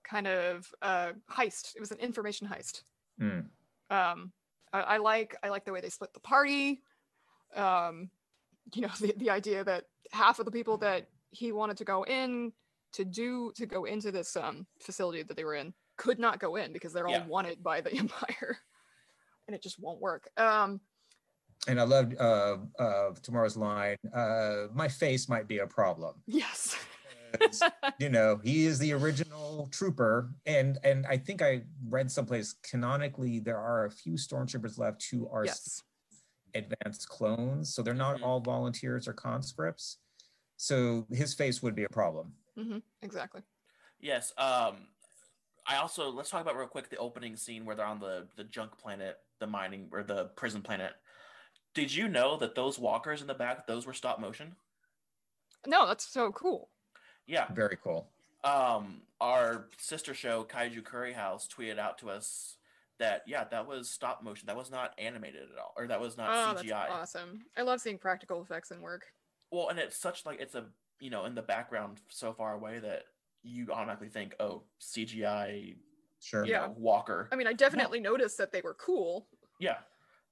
kind 0.04 0.26
of 0.26 0.66
uh, 0.82 1.12
heist. 1.30 1.74
It 1.76 1.80
was 1.80 1.90
an 1.92 1.98
information 1.98 2.46
heist. 2.48 2.82
Hmm. 3.18 3.40
Um, 3.90 4.32
I, 4.72 4.80
I 4.80 4.96
like 4.98 5.36
I 5.42 5.48
like 5.48 5.64
the 5.64 5.72
way 5.72 5.80
they 5.80 5.88
split 5.88 6.12
the 6.12 6.20
party. 6.20 6.82
Um, 7.54 8.10
you 8.74 8.82
know, 8.82 8.90
the 9.00 9.14
the 9.16 9.30
idea 9.30 9.64
that 9.64 9.84
half 10.12 10.38
of 10.38 10.44
the 10.44 10.50
people 10.52 10.76
that 10.78 11.08
he 11.30 11.52
wanted 11.52 11.76
to 11.78 11.84
go 11.84 12.04
in 12.04 12.52
to 12.92 13.04
do 13.04 13.52
to 13.56 13.66
go 13.66 13.84
into 13.84 14.10
this 14.10 14.34
um 14.36 14.66
facility 14.80 15.22
that 15.22 15.36
they 15.36 15.44
were 15.44 15.54
in 15.54 15.74
could 15.96 16.18
not 16.18 16.38
go 16.38 16.56
in 16.56 16.72
because 16.72 16.92
they're 16.92 17.06
all 17.08 17.12
Yeah. 17.14 17.26
wanted 17.26 17.62
by 17.62 17.80
the 17.80 17.92
Empire, 17.96 18.58
and 19.46 19.54
it 19.54 19.62
just 19.62 19.78
won't 19.78 20.00
work. 20.00 20.30
Um, 20.36 20.80
and 21.66 21.80
I 21.80 21.82
loved 21.82 22.16
uh, 22.18 22.58
uh, 22.78 23.10
Temuera's 23.22 23.56
line. 23.56 23.96
Uh, 24.12 24.68
my 24.72 24.88
face 24.88 25.28
might 25.28 25.48
be 25.48 25.58
a 25.58 25.66
problem. 25.66 26.14
Yes. 26.26 26.76
you 27.98 28.08
know, 28.08 28.40
he 28.42 28.64
is 28.64 28.78
the 28.78 28.92
original 28.92 29.68
trooper, 29.70 30.30
and 30.46 30.78
and 30.84 31.06
I 31.06 31.18
think 31.18 31.42
I 31.42 31.62
read 31.88 32.10
someplace 32.10 32.54
canonically 32.62 33.38
there 33.38 33.58
are 33.58 33.84
a 33.84 33.90
few 33.90 34.14
stormtroopers 34.14 34.78
left 34.78 35.04
who 35.10 35.28
are 35.28 35.44
yes. 35.44 35.82
advanced 36.54 37.08
clones, 37.08 37.74
so 37.74 37.82
they're 37.82 37.92
not 37.92 38.18
Mhm. 38.18 38.22
all 38.22 38.40
volunteers 38.40 39.06
or 39.06 39.12
conscripts. 39.12 39.98
So 40.56 41.06
his 41.10 41.34
face 41.34 41.62
would 41.62 41.74
be 41.74 41.84
a 41.84 41.88
problem. 41.88 42.32
Mm-hmm. 42.56 42.78
Exactly. 43.02 43.42
Yes. 44.00 44.32
Um, 44.38 44.88
I 45.66 45.76
also 45.76 46.10
let's 46.10 46.30
talk 46.30 46.40
about 46.40 46.56
real 46.56 46.66
quick 46.66 46.88
the 46.88 46.96
opening 46.96 47.36
scene 47.36 47.66
where 47.66 47.76
they're 47.76 47.84
on 47.84 48.00
the 48.00 48.26
the 48.36 48.44
junk 48.44 48.78
planet, 48.78 49.18
the 49.38 49.46
mining 49.46 49.88
or 49.92 50.02
the 50.02 50.26
prison 50.36 50.62
planet. 50.62 50.92
Did 51.74 51.94
you 51.94 52.08
know 52.08 52.36
that 52.36 52.54
those 52.54 52.78
walkers 52.78 53.20
in 53.20 53.26
the 53.26 53.34
back, 53.34 53.66
those 53.66 53.86
were 53.86 53.92
stop 53.92 54.20
motion? 54.20 54.56
No, 55.66 55.86
that's 55.86 56.06
so 56.06 56.32
cool. 56.32 56.68
Yeah. 57.26 57.46
Very 57.52 57.76
cool. 57.82 58.08
Um, 58.44 59.02
our 59.20 59.66
sister 59.76 60.14
show 60.14 60.44
Kaiju 60.44 60.84
Curry 60.84 61.12
House 61.12 61.48
tweeted 61.48 61.78
out 61.78 61.98
to 61.98 62.10
us 62.10 62.56
that 62.98 63.22
yeah, 63.26 63.44
that 63.44 63.66
was 63.66 63.88
stop 63.90 64.22
motion. 64.22 64.46
That 64.46 64.56
was 64.56 64.70
not 64.70 64.92
animated 64.98 65.42
at 65.42 65.58
all, 65.58 65.74
or 65.76 65.86
that 65.86 66.00
was 66.00 66.16
not 66.16 66.30
oh, 66.30 66.54
that's 66.54 66.66
CGI. 66.66 66.90
awesome. 66.90 67.42
I 67.56 67.62
love 67.62 67.80
seeing 67.80 67.98
practical 67.98 68.42
effects 68.42 68.70
in 68.70 68.80
work. 68.80 69.06
Well, 69.50 69.68
and 69.68 69.78
it's 69.78 69.96
such 69.96 70.24
like 70.26 70.40
it's 70.40 70.54
a 70.54 70.66
you 71.00 71.10
know 71.10 71.24
in 71.24 71.34
the 71.34 71.42
background 71.42 72.00
so 72.08 72.32
far 72.32 72.54
away 72.54 72.78
that 72.78 73.04
you 73.42 73.68
automatically 73.72 74.08
think, 74.08 74.34
oh, 74.40 74.62
CGI, 74.80 75.76
Sure. 76.20 76.44
Yeah. 76.44 76.66
know, 76.66 76.74
Walker. 76.76 77.28
I 77.32 77.36
mean, 77.36 77.46
I 77.46 77.52
definitely 77.52 78.00
noticed 78.00 78.38
that 78.38 78.52
they 78.52 78.60
were 78.60 78.74
cool. 78.74 79.26
Yeah. 79.58 79.76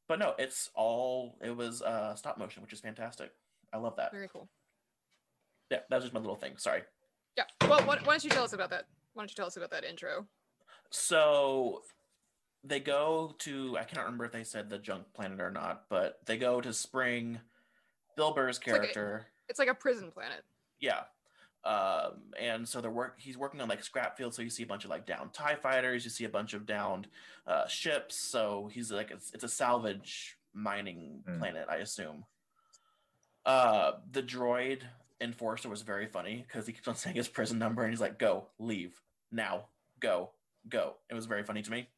But 0.09 0.19
no, 0.19 0.35
it's 0.39 0.71
all 0.75 1.37
it 1.43 1.57
was 1.57 1.83
uh 1.83 2.15
stop 2.15 2.39
motion, 2.39 2.63
which 2.63 2.73
is 2.73 2.81
fantastic. 2.81 3.33
I 3.73 3.79
love 3.79 3.97
that. 3.97 4.13
Very 4.13 4.29
cool. 4.29 4.49
Yeah, 5.71 5.79
that 5.91 5.97
was 5.97 6.05
just 6.05 6.15
my 6.15 6.21
little 6.21 6.37
thing. 6.37 6.55
Sorry. 6.59 6.83
Yeah. 7.37 7.45
Well, 7.69 7.81
why, 7.81 7.97
why 8.05 8.15
don't 8.15 8.25
you 8.25 8.31
tell 8.31 8.45
us 8.45 8.53
about 8.53 8.71
that? 8.71 8.87
Why 9.15 9.23
don't 9.23 9.31
you 9.31 9.35
tell 9.35 9.47
us 9.47 9.57
about 9.57 9.71
that 9.73 9.85
intro? 9.85 10.27
So 10.91 11.83
they 12.63 12.81
go 12.81 13.35
to 13.41 13.77
I 13.79 13.85
cannot 13.85 14.05
remember 14.05 14.25
if 14.25 14.33
they 14.33 14.45
said 14.45 14.71
the 14.71 14.79
junk 14.79 15.07
planet 15.15 15.41
or 15.41 15.51
not, 15.51 15.85
but 15.91 16.21
they 16.27 16.37
go 16.37 16.61
to 16.61 16.73
Spring, 16.73 17.41
Bill 18.17 18.33
Burr's 18.33 18.59
like 18.59 18.69
a- 18.69 18.71
character. 18.71 19.27
It's 19.49 19.59
like 19.59 19.69
a 19.69 19.75
prison 19.75 20.11
planet. 20.11 20.43
yeah. 20.81 21.03
Um, 21.65 22.33
and 22.39 22.69
so 22.69 22.81
they're 22.81 22.91
work 22.91 23.15
he's 23.19 23.37
working 23.37 23.61
on 23.61 23.69
like 23.69 23.83
scrap 23.83 24.17
field, 24.17 24.35
so 24.35 24.43
you 24.43 24.51
see 24.51 24.63
a 24.63 24.67
bunch 24.67 24.85
of 24.85 24.91
like 24.91 25.05
downed 25.07 25.33
TIE 25.33 25.57
fighters, 25.57 26.05
you 26.05 26.11
see 26.11 26.25
a 26.25 26.29
bunch 26.29 26.55
of 26.55 26.65
downed 26.67 27.09
uh 27.47 27.67
ships. 27.67 28.17
So 28.17 28.71
he's 28.73 28.93
like 28.93 29.11
it's, 29.11 29.33
it's 29.33 29.43
a 29.45 29.49
salvage 29.49 30.37
mining 30.55 31.23
Hmm. 31.27 31.39
planet, 31.39 31.67
I 31.69 31.77
assume. 31.77 32.25
Uh 33.45 33.93
the 34.13 34.23
droid 34.23 34.83
enforcer 35.21 35.69
was 35.69 35.83
very 35.83 36.07
funny 36.07 36.45
because 36.47 36.67
he 36.67 36.73
keeps 36.73 36.89
on 36.89 36.95
saying 36.97 37.17
his 37.17 37.29
prison 37.29 37.59
number 37.59 37.83
and 37.83 37.91
he's 37.93 38.01
like, 38.01 38.19
go, 38.19 38.47
leave, 38.59 39.01
now, 39.33 39.67
go, 40.01 40.31
go. 40.69 40.95
It 41.11 41.15
was 41.15 41.27
very 41.27 41.43
funny 41.43 41.63
to 41.63 41.71
me. 41.71 41.89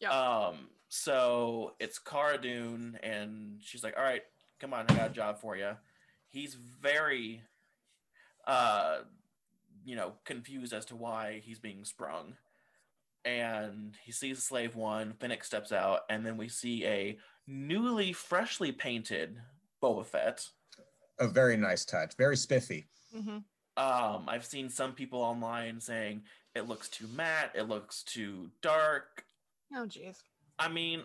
Yeah. 0.00 0.10
Um, 0.10 0.68
so 0.88 1.74
it's 1.80 1.98
Cara 1.98 2.36
Dune, 2.40 2.98
and 3.02 3.58
she's 3.60 3.82
like, 3.82 3.96
All 3.96 4.02
right, 4.02 4.22
come 4.60 4.74
on, 4.74 4.86
I 4.88 4.94
got 4.94 5.10
a 5.10 5.14
job 5.14 5.40
for 5.40 5.56
you. 5.56 5.70
He's 6.28 6.54
very 6.54 7.42
uh 8.46 8.98
you 9.86 9.96
know, 9.96 10.12
confused 10.24 10.72
as 10.72 10.86
to 10.86 10.96
why 10.96 11.42
he's 11.44 11.58
being 11.58 11.84
sprung. 11.84 12.36
And 13.26 13.94
he 14.02 14.12
sees 14.12 14.42
slave 14.42 14.74
one, 14.76 15.14
Fennec 15.20 15.44
steps 15.44 15.72
out, 15.72 16.00
and 16.10 16.24
then 16.24 16.36
we 16.36 16.48
see 16.48 16.86
a 16.86 17.18
newly 17.46 18.12
freshly 18.12 18.72
painted 18.72 19.38
Boba 19.82 20.04
Fett. 20.06 20.46
A 21.18 21.26
very 21.28 21.56
nice 21.56 21.84
touch. 21.84 22.14
Very 22.16 22.36
spiffy. 22.36 22.86
hmm 23.14 23.38
Um, 23.76 24.24
I've 24.28 24.44
seen 24.44 24.68
some 24.68 24.92
people 24.92 25.20
online 25.20 25.80
saying 25.80 26.22
it 26.54 26.66
looks 26.68 26.88
too 26.88 27.06
matte, 27.08 27.52
it 27.54 27.62
looks 27.68 28.02
too 28.02 28.50
dark. 28.62 29.24
Oh, 29.74 29.86
jeez. 29.86 30.16
I 30.58 30.68
mean, 30.68 31.02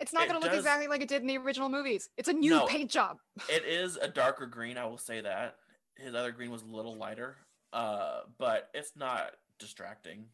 It's 0.00 0.12
not 0.12 0.24
It 0.24 0.28
going 0.28 0.40
to 0.40 0.44
look 0.44 0.52
does- 0.52 0.60
exactly 0.60 0.86
like 0.88 1.02
it 1.02 1.08
did 1.08 1.20
in 1.22 1.26
the 1.28 1.36
original 1.38 1.68
movies. 1.68 2.08
It's 2.16 2.28
a 2.28 2.32
new 2.32 2.50
No. 2.50 2.66
paint 2.66 2.90
job. 2.90 3.18
it 3.48 3.64
is 3.64 3.96
a 3.96 4.08
darker 4.08 4.46
green, 4.46 4.78
I 4.78 4.86
will 4.86 4.96
say 4.98 5.20
that. 5.20 5.56
His 6.02 6.14
other 6.14 6.32
green 6.32 6.50
was 6.50 6.62
a 6.62 6.66
little 6.66 6.96
lighter, 6.96 7.36
uh, 7.72 8.22
but 8.38 8.70
it's 8.74 8.92
not 8.96 9.32
distracting. 9.58 10.24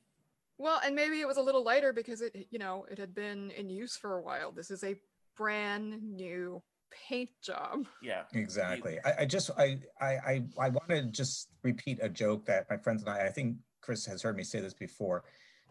Well, 0.59 0.81
and 0.85 0.95
maybe 0.95 1.21
it 1.21 1.27
was 1.27 1.37
a 1.37 1.43
little 1.43 1.63
lighter 1.63 1.93
because 1.93 2.23
it, 2.23 2.47
you 2.51 2.59
know, 2.59 2.87
it 2.91 2.99
had 2.99 3.15
been 3.15 3.51
in 3.51 3.69
use 3.69 3.97
for 3.97 4.17
a 4.17 4.23
while. 4.23 4.53
This 4.53 4.71
is 4.71 4.85
a 4.85 4.97
brand 5.37 6.03
new 6.03 6.63
paint 6.91 7.31
job. 7.43 7.87
Yeah. 8.03 8.23
Exactly. 8.33 8.99
I, 9.05 9.23
I 9.23 9.25
just 9.27 9.51
I 9.59 9.79
I 10.01 10.07
I, 10.07 10.45
I 10.59 10.69
want 10.71 10.89
to 10.89 11.03
just 11.03 11.49
repeat 11.63 11.99
a 12.01 12.09
joke 12.09 12.47
that 12.47 12.69
my 12.71 12.77
friends 12.77 13.03
and 13.03 13.11
I. 13.11 13.27
I 13.27 13.31
think 13.31 13.57
Kris 13.81 14.07
has 14.07 14.23
heard 14.23 14.37
me 14.37 14.45
say 14.45 14.61
this 14.61 14.75
before. 14.75 15.25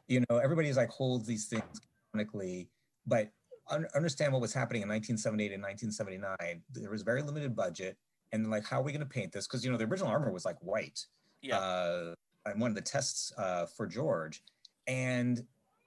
You 0.07 0.23
know, 0.29 0.37
everybody's 0.37 0.77
like 0.77 0.89
holds 0.89 1.25
these 1.25 1.47
things 1.47 1.63
canonically, 2.11 2.69
but 3.07 3.31
un- 3.69 3.87
understand 3.95 4.33
what 4.33 4.41
was 4.41 4.53
happening 4.53 4.83
in 4.83 4.89
1978 4.89 5.51
and 5.51 5.63
1979. 5.63 6.61
There 6.71 6.91
was 6.91 7.01
very 7.01 7.23
limited 7.23 7.55
budget, 7.55 7.97
and 8.35 8.51
like, 8.51 8.65
how 8.65 8.79
are 8.79 8.83
we 8.83 8.91
going 8.91 8.99
to 8.99 9.07
paint 9.07 9.31
this? 9.31 9.47
Because 9.47 9.65
you 9.65 9.71
know, 9.71 9.77
the 9.77 9.85
original 9.85 10.11
armor 10.11 10.31
was 10.31 10.45
like 10.45 10.57
white. 10.59 11.05
Yeah. 11.41 11.57
Uh, 11.57 12.13
and 12.45 12.61
one 12.61 12.69
of 12.69 12.75
the 12.75 12.81
tests 12.81 13.33
uh, 13.37 13.65
for 13.65 13.87
George, 13.87 14.43
and 14.87 15.43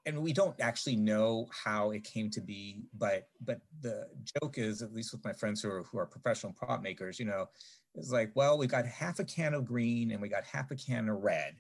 and 0.07 0.21
we 0.21 0.33
don't 0.33 0.59
actually 0.61 0.97
know 0.97 1.47
how 1.51 1.91
it 1.91 2.03
came 2.03 2.31
to 2.31 2.41
be, 2.41 2.83
but 2.99 3.29
but 3.41 3.61
the 3.83 4.09
joke 4.41 4.59
is, 4.59 4.83
at 4.83 4.93
least 4.93 5.13
with 5.13 5.25
my 5.25 5.33
friends 5.33 5.63
who 5.63 5.71
are 5.71 5.83
who 5.85 5.99
are 5.99 6.07
professional 6.07 6.53
prop 6.53 6.83
makers, 6.83 7.19
you 7.21 7.27
know, 7.27 7.47
it's 7.95 8.11
like, 8.11 8.33
well, 8.35 8.59
we 8.59 8.67
got 8.67 8.87
half 8.87 9.19
a 9.21 9.25
can 9.25 9.55
of 9.55 9.65
green 9.65 10.11
and 10.11 10.21
we 10.21 10.29
got 10.29 10.45
half 10.45 10.71
a 10.71 10.77
can 10.77 11.09
of 11.09 11.23
red. 11.23 11.57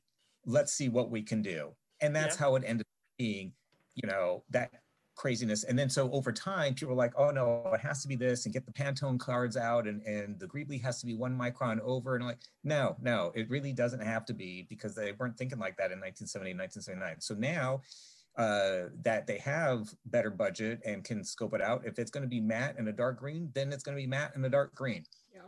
Let's 0.47 0.72
see 0.72 0.89
what 0.89 1.11
we 1.11 1.22
can 1.22 1.43
do, 1.43 1.74
and 2.01 2.14
that's 2.16 2.36
Yeah. 2.36 2.47
how 2.47 2.57
it 2.57 2.64
ended 2.66 2.82
up 2.86 3.18
being, 3.18 3.53
you 3.95 4.09
know, 4.09 4.43
that 4.51 4.70
craziness. 5.19 5.64
And 5.64 5.79
then 5.79 5.91
so 5.91 6.11
over 6.12 6.33
time, 6.33 6.75
people 6.75 6.95
were 6.95 6.99
like, 6.99 7.12
oh 7.19 7.31
no, 7.31 7.71
it 7.75 7.81
has 7.81 8.01
to 8.03 8.09
be 8.09 8.16
this, 8.16 8.47
and 8.47 8.55
get 8.55 8.64
the 8.64 8.73
Pantone 8.73 9.19
cards 9.19 9.57
out, 9.57 9.87
and 9.87 10.01
and 10.05 10.39
the 10.39 10.47
Greebly 10.47 10.81
has 10.83 11.01
to 11.01 11.07
be 11.07 11.14
one 11.14 11.37
micron 11.37 11.81
over, 11.81 12.14
and 12.14 12.23
I'm 12.23 12.29
like, 12.29 12.39
no, 12.64 12.97
no, 13.03 13.33
it 13.35 13.51
really 13.51 13.73
doesn't 13.73 14.01
have 14.01 14.25
to 14.27 14.33
be 14.33 14.66
because 14.71 14.95
they 14.95 15.12
weren't 15.12 15.37
thinking 15.37 15.59
like 15.59 15.77
that 15.77 15.91
in 15.93 16.01
1970, 16.01 16.55
1979. 16.55 17.21
So 17.21 17.35
now 17.35 17.83
uh, 18.39 18.89
that 19.03 19.27
they 19.27 19.39
have 19.39 19.89
better 20.07 20.31
budget 20.31 20.81
and 20.87 21.05
can 21.05 21.25
scope 21.25 21.55
it 21.55 21.61
out. 21.61 21.83
If 21.85 21.99
it's 21.99 22.11
going 22.11 22.23
to 22.23 22.29
be 22.29 22.41
matte 22.41 22.77
and 22.79 22.89
a 22.89 22.93
dark 22.93 23.19
green, 23.19 23.51
then 23.53 23.73
it's 23.73 23.83
going 23.83 23.97
to 23.97 24.01
be 24.01 24.07
matte 24.07 24.33
and 24.37 24.47
a 24.47 24.49
dark 24.49 24.75
green. 24.75 25.05
Yeah. 25.35 25.43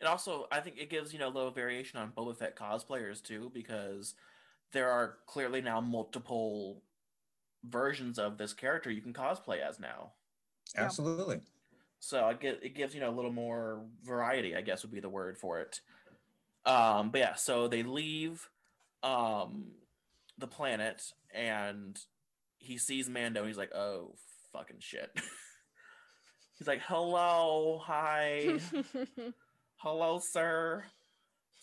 And 0.00 0.08
also, 0.08 0.46
I 0.50 0.60
think 0.60 0.78
it 0.78 0.88
gives 0.88 1.12
you 1.12 1.18
know 1.18 1.28
a 1.28 1.34
little 1.36 1.50
variation 1.50 2.00
on 2.00 2.12
Boba 2.12 2.36
Fett 2.36 2.56
cosplayers 2.56 3.22
too, 3.22 3.50
because 3.52 4.14
there 4.72 4.90
are 4.90 5.18
clearly 5.26 5.60
now 5.60 5.80
multiple 5.80 6.82
versions 7.64 8.18
of 8.18 8.38
this 8.38 8.52
character 8.52 8.90
you 8.90 9.02
can 9.02 9.12
cosplay 9.12 9.60
as 9.60 9.78
now. 9.78 10.12
Absolutely. 10.76 11.40
So 11.98 12.24
I 12.24 12.34
get 12.34 12.60
it 12.62 12.74
gives 12.74 12.94
you 12.94 13.00
know 13.00 13.10
a 13.10 13.14
little 13.14 13.32
more 13.32 13.82
variety, 14.04 14.56
I 14.56 14.62
guess 14.62 14.82
would 14.82 14.92
be 14.92 15.00
the 15.00 15.08
word 15.08 15.38
for 15.38 15.60
it. 15.60 15.80
Um, 16.64 17.10
but 17.10 17.18
yeah, 17.18 17.34
so 17.34 17.68
they 17.68 17.82
leave 17.82 18.48
um 19.02 19.72
the 20.38 20.46
planet 20.46 21.12
and 21.34 21.98
he 22.58 22.78
sees 22.78 23.08
Mando 23.08 23.40
and 23.40 23.48
he's 23.48 23.58
like, 23.58 23.74
oh 23.74 24.14
fucking 24.52 24.78
shit. 24.80 25.10
he's 26.58 26.68
like, 26.68 26.80
hello, 26.82 27.80
hi, 27.84 28.58
hello, 29.76 30.18
sir. 30.18 30.84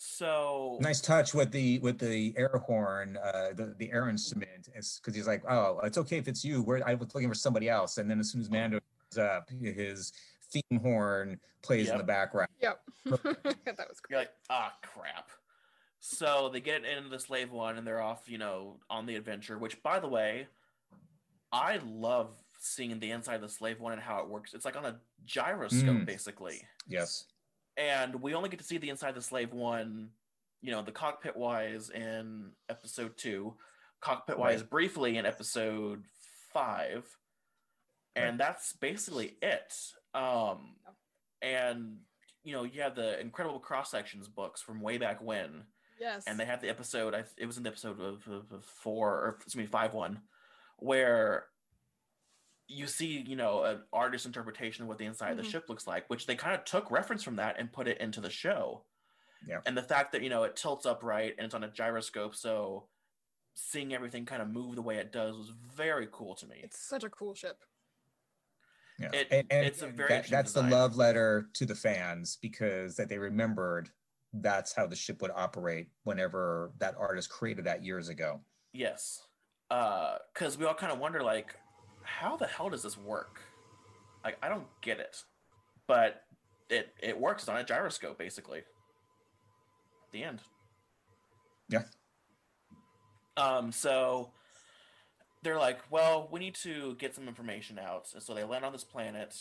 So 0.00 0.78
Nice 0.80 1.00
touch 1.00 1.34
with 1.34 1.50
the 1.50 1.80
with 1.80 1.98
the 1.98 2.32
air 2.36 2.62
horn, 2.64 3.18
uh, 3.22 3.48
the 3.54 3.74
the 3.78 3.90
air 3.92 4.08
instrument, 4.08 4.68
because 4.72 5.14
he's 5.14 5.26
like, 5.26 5.42
oh, 5.50 5.80
it's 5.82 5.98
okay 5.98 6.18
if 6.18 6.28
it's 6.28 6.44
you. 6.44 6.62
Where 6.62 6.86
I 6.88 6.94
was 6.94 7.12
looking 7.14 7.28
for 7.28 7.34
somebody 7.34 7.68
else, 7.68 7.98
and 7.98 8.08
then 8.08 8.20
as 8.20 8.30
soon 8.30 8.40
as 8.40 8.48
Mando 8.48 8.78
comes 9.10 9.18
up, 9.18 9.50
his 9.50 10.12
theme 10.52 10.80
horn 10.80 11.40
plays 11.62 11.86
in 11.88 11.94
Yep. 11.94 11.98
the 11.98 12.04
background. 12.06 12.48
Yep. 12.62 12.80
that 13.06 13.18
was 13.44 13.64
You're 13.66 13.84
great. 14.08 14.16
like, 14.18 14.30
ah, 14.50 14.72
crap. 14.82 15.30
So 15.98 16.48
they 16.52 16.60
get 16.60 16.84
into 16.84 17.08
the 17.08 17.18
slave 17.18 17.50
one 17.50 17.76
and 17.76 17.84
they're 17.86 18.00
off, 18.00 18.28
you 18.28 18.38
know, 18.38 18.76
on 18.88 19.04
the 19.04 19.16
adventure, 19.16 19.58
which, 19.58 19.82
by 19.82 19.98
the 19.98 20.06
way, 20.08 20.46
I 21.52 21.80
love 21.84 22.36
seeing 22.60 22.98
the 23.00 23.10
inside 23.10 23.34
of 23.36 23.42
the 23.42 23.48
slave 23.48 23.80
one 23.80 23.92
and 23.94 24.00
how 24.00 24.20
it 24.20 24.28
works. 24.28 24.54
It's 24.54 24.64
like 24.64 24.76
on 24.76 24.84
a 24.84 25.00
gyroscope, 25.26 25.96
Mm. 25.96 26.06
basically. 26.06 26.62
Yes. 26.86 27.24
And 27.78 28.20
we 28.20 28.34
only 28.34 28.48
get 28.48 28.58
to 28.58 28.64
see 28.64 28.78
the 28.78 28.90
inside 28.90 29.10
of 29.10 29.14
the 29.14 29.22
slave 29.22 29.52
one, 29.52 30.10
you 30.60 30.72
know, 30.72 30.82
the 30.82 30.92
cockpit 30.92 31.36
wise 31.36 31.88
in 31.88 32.50
episode 32.68 33.16
two, 33.16 33.54
cockpit 34.00 34.36
wise 34.38 34.62
briefly 34.62 35.16
in 35.16 35.24
episode 35.24 36.02
five. 36.52 37.06
And 38.16 38.38
that's 38.38 38.72
basically 38.72 39.36
it. 39.40 39.72
Um, 40.12 40.74
and, 41.40 41.98
you 42.42 42.52
know, 42.52 42.64
you 42.64 42.82
have 42.82 42.96
the 42.96 43.20
incredible 43.20 43.60
cross 43.60 43.92
sections 43.92 44.26
books 44.26 44.60
from 44.60 44.80
way 44.80 44.98
back 44.98 45.22
when 45.22 45.62
yes. 46.00 46.24
and 46.26 46.38
they 46.38 46.44
have 46.44 46.60
the 46.60 46.68
episode. 46.68 47.14
I, 47.14 47.24
it 47.36 47.46
was 47.46 47.56
in 47.56 47.62
the 47.62 47.68
episode 47.68 48.00
of, 48.00 48.26
of, 48.26 48.52
of 48.52 48.64
four 48.64 49.10
or 49.10 49.36
excuse 49.36 49.56
me 49.56 49.66
five 49.66 49.94
one, 49.94 50.20
where 50.78 51.44
you 52.70 52.86
see 52.86 53.24
you 53.26 53.34
know 53.34 53.64
an 53.64 53.82
artist's 53.92 54.26
interpretation 54.26 54.82
of 54.82 54.88
what 54.88 54.98
the 54.98 55.06
inside 55.06 55.30
of 55.32 55.38
Mhm. 55.38 55.42
the 55.42 55.48
ship 55.50 55.68
looks 55.68 55.86
like, 55.86 56.08
which 56.10 56.26
they 56.26 56.36
kind 56.36 56.54
of 56.54 56.64
took 56.64 56.90
reference 56.90 57.22
from 57.22 57.36
that 57.36 57.58
and 57.58 57.72
put 57.72 57.88
it 57.88 57.98
into 57.98 58.20
the 58.20 58.30
show. 58.30 58.84
Yeah. 59.46 59.60
And 59.66 59.76
the 59.76 59.82
fact 59.82 60.12
that 60.12 60.22
you 60.22 60.28
know 60.30 60.44
it 60.44 60.54
tilts 60.56 60.84
upright 60.86 61.34
and 61.38 61.44
it's 61.46 61.54
on 61.54 61.64
a 61.64 61.68
gyroscope, 61.70 62.34
so 62.34 62.88
seeing 63.54 63.92
everything 63.94 64.24
kind 64.26 64.42
of 64.42 64.48
move 64.48 64.76
the 64.76 64.82
way 64.82 64.98
it 64.98 65.10
does 65.12 65.36
was 65.36 65.48
very 65.50 66.08
cool 66.12 66.34
to 66.36 66.46
me. 66.46 66.60
it's 66.62 66.78
such 66.78 67.02
a 67.04 67.10
cool 67.10 67.34
ship. 67.34 67.64
Yeah. 68.98 69.10
It- 69.12 69.28
and, 69.30 69.46
and 69.50 69.66
it's 69.66 69.82
a 69.82 69.86
very 69.88 70.08
that- 70.08 70.26
that's 70.28 70.52
design. 70.52 70.70
the 70.70 70.76
love 70.76 70.96
letter 70.96 71.48
to 71.54 71.66
the 71.66 71.74
fans 71.74 72.36
because 72.36 72.96
that 72.96 73.08
they 73.08 73.18
remembered 73.18 73.90
that's 74.32 74.74
how 74.74 74.86
the 74.86 74.94
ship 74.96 75.22
would 75.22 75.30
operate 75.30 75.88
whenever 76.02 76.72
that 76.78 76.94
artist 76.96 77.30
created 77.30 77.64
that 77.64 77.82
years 77.82 78.08
ago. 78.08 78.44
Yes. 78.72 79.26
Uh, 79.70 80.18
Because 80.34 80.58
we 80.58 80.64
all 80.66 80.74
kind 80.74 80.92
of 80.92 80.98
wonder, 80.98 81.22
like, 81.22 81.56
how 82.08 82.36
the 82.36 82.46
hell 82.46 82.70
does 82.70 82.82
this 82.82 82.96
work? 82.96 83.40
Like, 84.24 84.38
I 84.42 84.48
don't 84.48 84.66
get 84.80 84.98
it. 84.98 85.22
But 85.86 86.22
it 86.68 86.94
it 87.02 87.18
works 87.18 87.48
on 87.48 87.56
a 87.56 87.64
gyroscope, 87.64 88.18
basically. 88.18 88.62
The 90.12 90.24
end. 90.24 90.40
Yeah. 91.68 91.84
Um. 93.36 93.72
So 93.72 94.30
they're 95.42 95.58
like, 95.58 95.80
well, 95.90 96.28
we 96.30 96.40
need 96.40 96.54
to 96.56 96.94
get 96.96 97.14
some 97.14 97.28
information 97.28 97.78
out, 97.78 98.08
and 98.14 98.22
so 98.22 98.34
they 98.34 98.44
land 98.44 98.64
on 98.64 98.72
this 98.72 98.84
planet. 98.84 99.34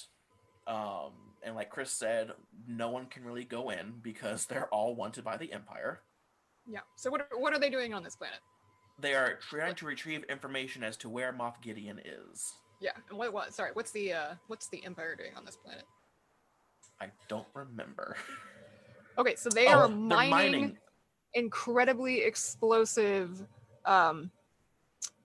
Um, 0.68 1.14
and 1.44 1.56
like 1.56 1.70
Chris 1.70 1.92
said, 1.92 2.32
no 2.68 2.90
one 2.90 3.06
can 3.06 3.24
really 3.24 3.46
go 3.46 3.70
in 3.70 3.94
because 4.02 4.46
they're 4.46 4.68
all 4.68 4.96
wanted 4.96 5.24
by 5.24 5.38
the 5.38 5.52
Empire. 5.54 6.02
Yeah. 6.70 6.82
So 6.98 7.10
what 7.10 7.22
are, 7.22 7.40
what 7.40 7.54
are 7.54 7.60
they 7.60 7.70
doing 7.70 7.94
on 7.94 8.04
this 8.04 8.16
planet? 8.16 8.40
They 9.00 9.14
are 9.14 9.36
trying 9.50 9.76
to 9.76 9.86
retrieve 9.86 10.24
information 10.26 10.84
as 10.84 10.98
to 10.98 11.10
where 11.10 11.32
Moff 11.32 11.62
Gideon 11.62 12.00
is. 12.04 12.54
Yeah. 12.80 12.92
And 13.10 13.18
what 13.18 13.32
what 13.34 13.54
sorry, 13.54 13.72
what's 13.74 13.92
the 13.92 14.14
uh 14.14 14.34
what's 14.48 14.68
the 14.70 14.84
Empire 14.86 15.16
doing 15.16 15.32
on 15.36 15.46
this 15.46 15.56
planet? 15.56 15.84
I 17.02 17.08
don't 17.28 17.48
remember. 17.54 18.16
Okay, 19.20 19.34
so 19.36 19.50
they 19.50 19.66
Oh, 19.66 19.80
are 19.80 19.88
mining, 19.90 20.30
mining 20.30 20.78
incredibly 21.34 22.22
explosive 22.22 23.44
um 23.84 24.30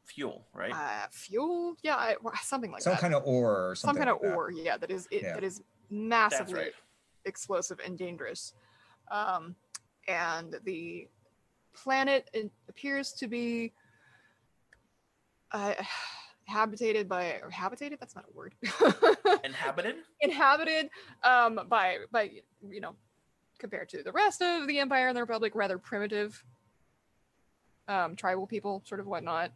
fuel, 0.07 0.47
right? 0.55 0.73
uh, 0.73 1.09
fuel. 1.11 1.75
Yeah, 1.83 1.97
I, 1.97 2.17
something 2.43 2.71
like 2.73 2.79
that. 2.79 2.85
Some 2.85 2.93
that. 2.95 3.01
kind 3.03 3.15
of 3.15 3.23
ore 3.27 3.69
or 3.71 3.75
some 3.75 3.89
something. 3.89 4.05
kind 4.07 4.17
of 4.17 4.23
that. 4.23 4.35
ore. 4.35 4.51
Yeah, 4.51 4.79
that 4.79 4.91
is 4.91 5.07
it, 5.11 5.21
Yeah. 5.25 5.35
that 5.35 5.45
is 5.45 5.59
That's 5.59 5.67
massively 5.91 6.55
right. 6.55 6.73
explosive 7.27 7.81
and 7.85 7.99
dangerous. 7.99 8.55
Um, 9.11 9.57
and 10.09 10.57
the 10.65 11.07
planet 11.75 12.29
it 12.33 12.51
appears 12.69 13.13
to 13.15 13.29
be 13.29 13.73
uh, 15.53 15.75
habitated 16.47 17.09
by 17.09 17.41
or 17.43 17.51
habitated. 17.51 17.99
That's 18.01 18.15
not 18.15 18.25
a 18.29 18.37
word. 18.37 18.55
Inhabited? 19.45 19.97
Inhabited 20.21 20.91
um, 21.23 21.61
by 21.69 21.99
by 22.11 22.31
you 22.69 22.81
know 22.81 22.95
compared 23.59 23.89
to 23.91 24.03
the 24.03 24.13
rest 24.13 24.43
of 24.43 24.67
the 24.67 24.79
Empire 24.81 25.09
and 25.09 25.17
the 25.17 25.21
Republic, 25.21 25.53
rather 25.55 25.79
primitive 25.79 26.45
um, 27.89 28.17
tribal 28.17 28.47
people, 28.47 28.83
sort 28.85 29.01
of 29.01 29.07
whatnot, 29.07 29.53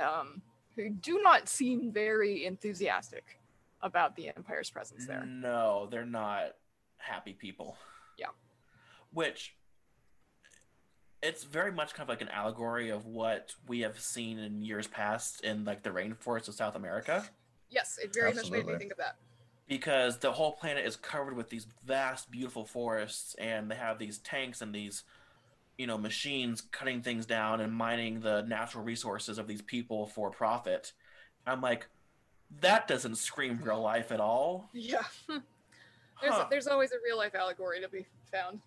um, 0.00 0.42
who 0.76 0.90
do 0.90 1.20
not 1.22 1.48
seem 1.48 1.90
very 1.92 2.44
enthusiastic 2.44 3.40
about 3.82 4.16
the 4.16 4.28
Empire's 4.36 4.70
presence 4.70 5.06
there. 5.06 5.24
No, 5.26 5.88
they're 5.90 6.04
not 6.04 6.54
happy 6.98 7.32
people. 7.32 7.76
Yeah. 8.18 8.28
Which 9.12 9.54
it's 11.26 11.44
very 11.44 11.72
much 11.72 11.94
kind 11.94 12.04
of 12.04 12.08
like 12.08 12.20
an 12.22 12.28
allegory 12.28 12.90
of 12.90 13.06
what 13.06 13.54
we 13.66 13.80
have 13.80 13.98
seen 13.98 14.38
in 14.38 14.62
years 14.62 14.86
past 14.86 15.42
in 15.44 15.64
like 15.64 15.82
the 15.82 15.90
rainforest 15.90 16.48
of 16.48 16.54
South 16.54 16.76
America. 16.76 17.24
Yes, 17.70 17.98
it 18.02 18.14
very 18.14 18.32
much 18.32 18.50
made 18.50 18.66
me 18.66 18.76
think 18.76 18.92
of 18.92 18.98
that. 18.98 19.16
because 19.68 20.18
the 20.18 20.32
whole 20.32 20.52
planet 20.52 20.86
is 20.86 20.94
covered 20.96 21.34
with 21.36 21.50
these 21.50 21.66
vast 21.84 22.30
beautiful 22.30 22.64
forests 22.64 23.34
and 23.38 23.70
they 23.70 23.74
have 23.74 23.98
these 23.98 24.18
tanks 24.18 24.60
and 24.62 24.72
these 24.74 25.02
you 25.76 25.86
know 25.86 25.98
machines 25.98 26.60
cutting 26.70 27.02
things 27.02 27.26
down 27.26 27.60
and 27.60 27.72
mining 27.72 28.20
the 28.20 28.42
natural 28.42 28.84
resources 28.84 29.36
of 29.38 29.46
these 29.48 29.60
people 29.60 30.06
for 30.06 30.30
profit 30.30 30.92
i'm 31.46 31.60
like 31.60 31.88
that 32.60 32.86
doesn't 32.88 33.16
scream 33.16 33.58
real 33.62 33.82
life 33.82 34.10
at 34.12 34.20
all 34.20 34.70
Yeah. 34.72 35.02
there's 35.28 35.42
Huh. 36.32 36.46
there's 36.48 36.66
always 36.68 36.92
a 36.92 36.96
real 37.04 37.18
life 37.18 37.34
allegory 37.34 37.80
to 37.80 37.88
be 37.88 38.06
found. 38.32 38.60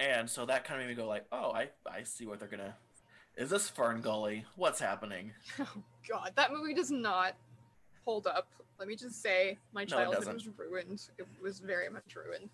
And 0.00 0.28
so 0.28 0.44
that 0.46 0.64
kind 0.64 0.80
of 0.80 0.86
made 0.86 0.96
me 0.96 1.00
go 1.00 1.06
like 1.06 1.26
oh 1.30 1.52
i 1.52 1.68
i 1.88 2.02
see 2.02 2.26
what 2.26 2.38
they're 2.40 2.48
gonna 2.48 2.74
is 3.36 3.50
this 3.50 3.68
fern 3.68 4.00
gully 4.00 4.44
what's 4.56 4.80
happening 4.80 5.30
Oh 5.60 5.82
God, 6.08 6.32
that 6.34 6.50
movie 6.52 6.74
does 6.74 6.90
not 6.90 7.34
hold 8.04 8.26
up. 8.26 8.48
Let 8.78 8.88
me 8.88 8.96
just 8.96 9.22
say, 9.22 9.58
my 9.72 9.82
No, 9.82 9.86
childhood 9.88 10.32
was 10.34 10.48
ruined. 10.58 11.02
It 11.18 11.26
was 11.42 11.60
very 11.60 11.88
much 11.90 12.16
ruined. 12.16 12.48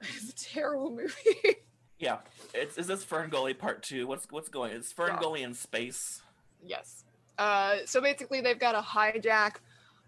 It's 0.02 0.30
a 0.30 0.34
terrible 0.34 0.90
movie. 0.90 1.56
yeah 1.98 2.18
it's 2.52 2.76
is 2.76 2.88
this 2.88 3.04
fern 3.04 3.30
gully 3.30 3.54
part 3.54 3.82
two 3.82 4.06
what's 4.08 4.26
what's 4.30 4.48
going 4.48 4.72
it's 4.72 4.92
fern 4.92 5.10
Yeah. 5.14 5.20
gully 5.20 5.42
in 5.44 5.54
space 5.54 6.20
yes. 6.66 7.04
Uh, 7.38 7.78
so 7.86 8.00
basically, 8.00 8.40
they've 8.40 8.58
got 8.60 8.72
to 8.72 8.80
hijack 8.80 9.56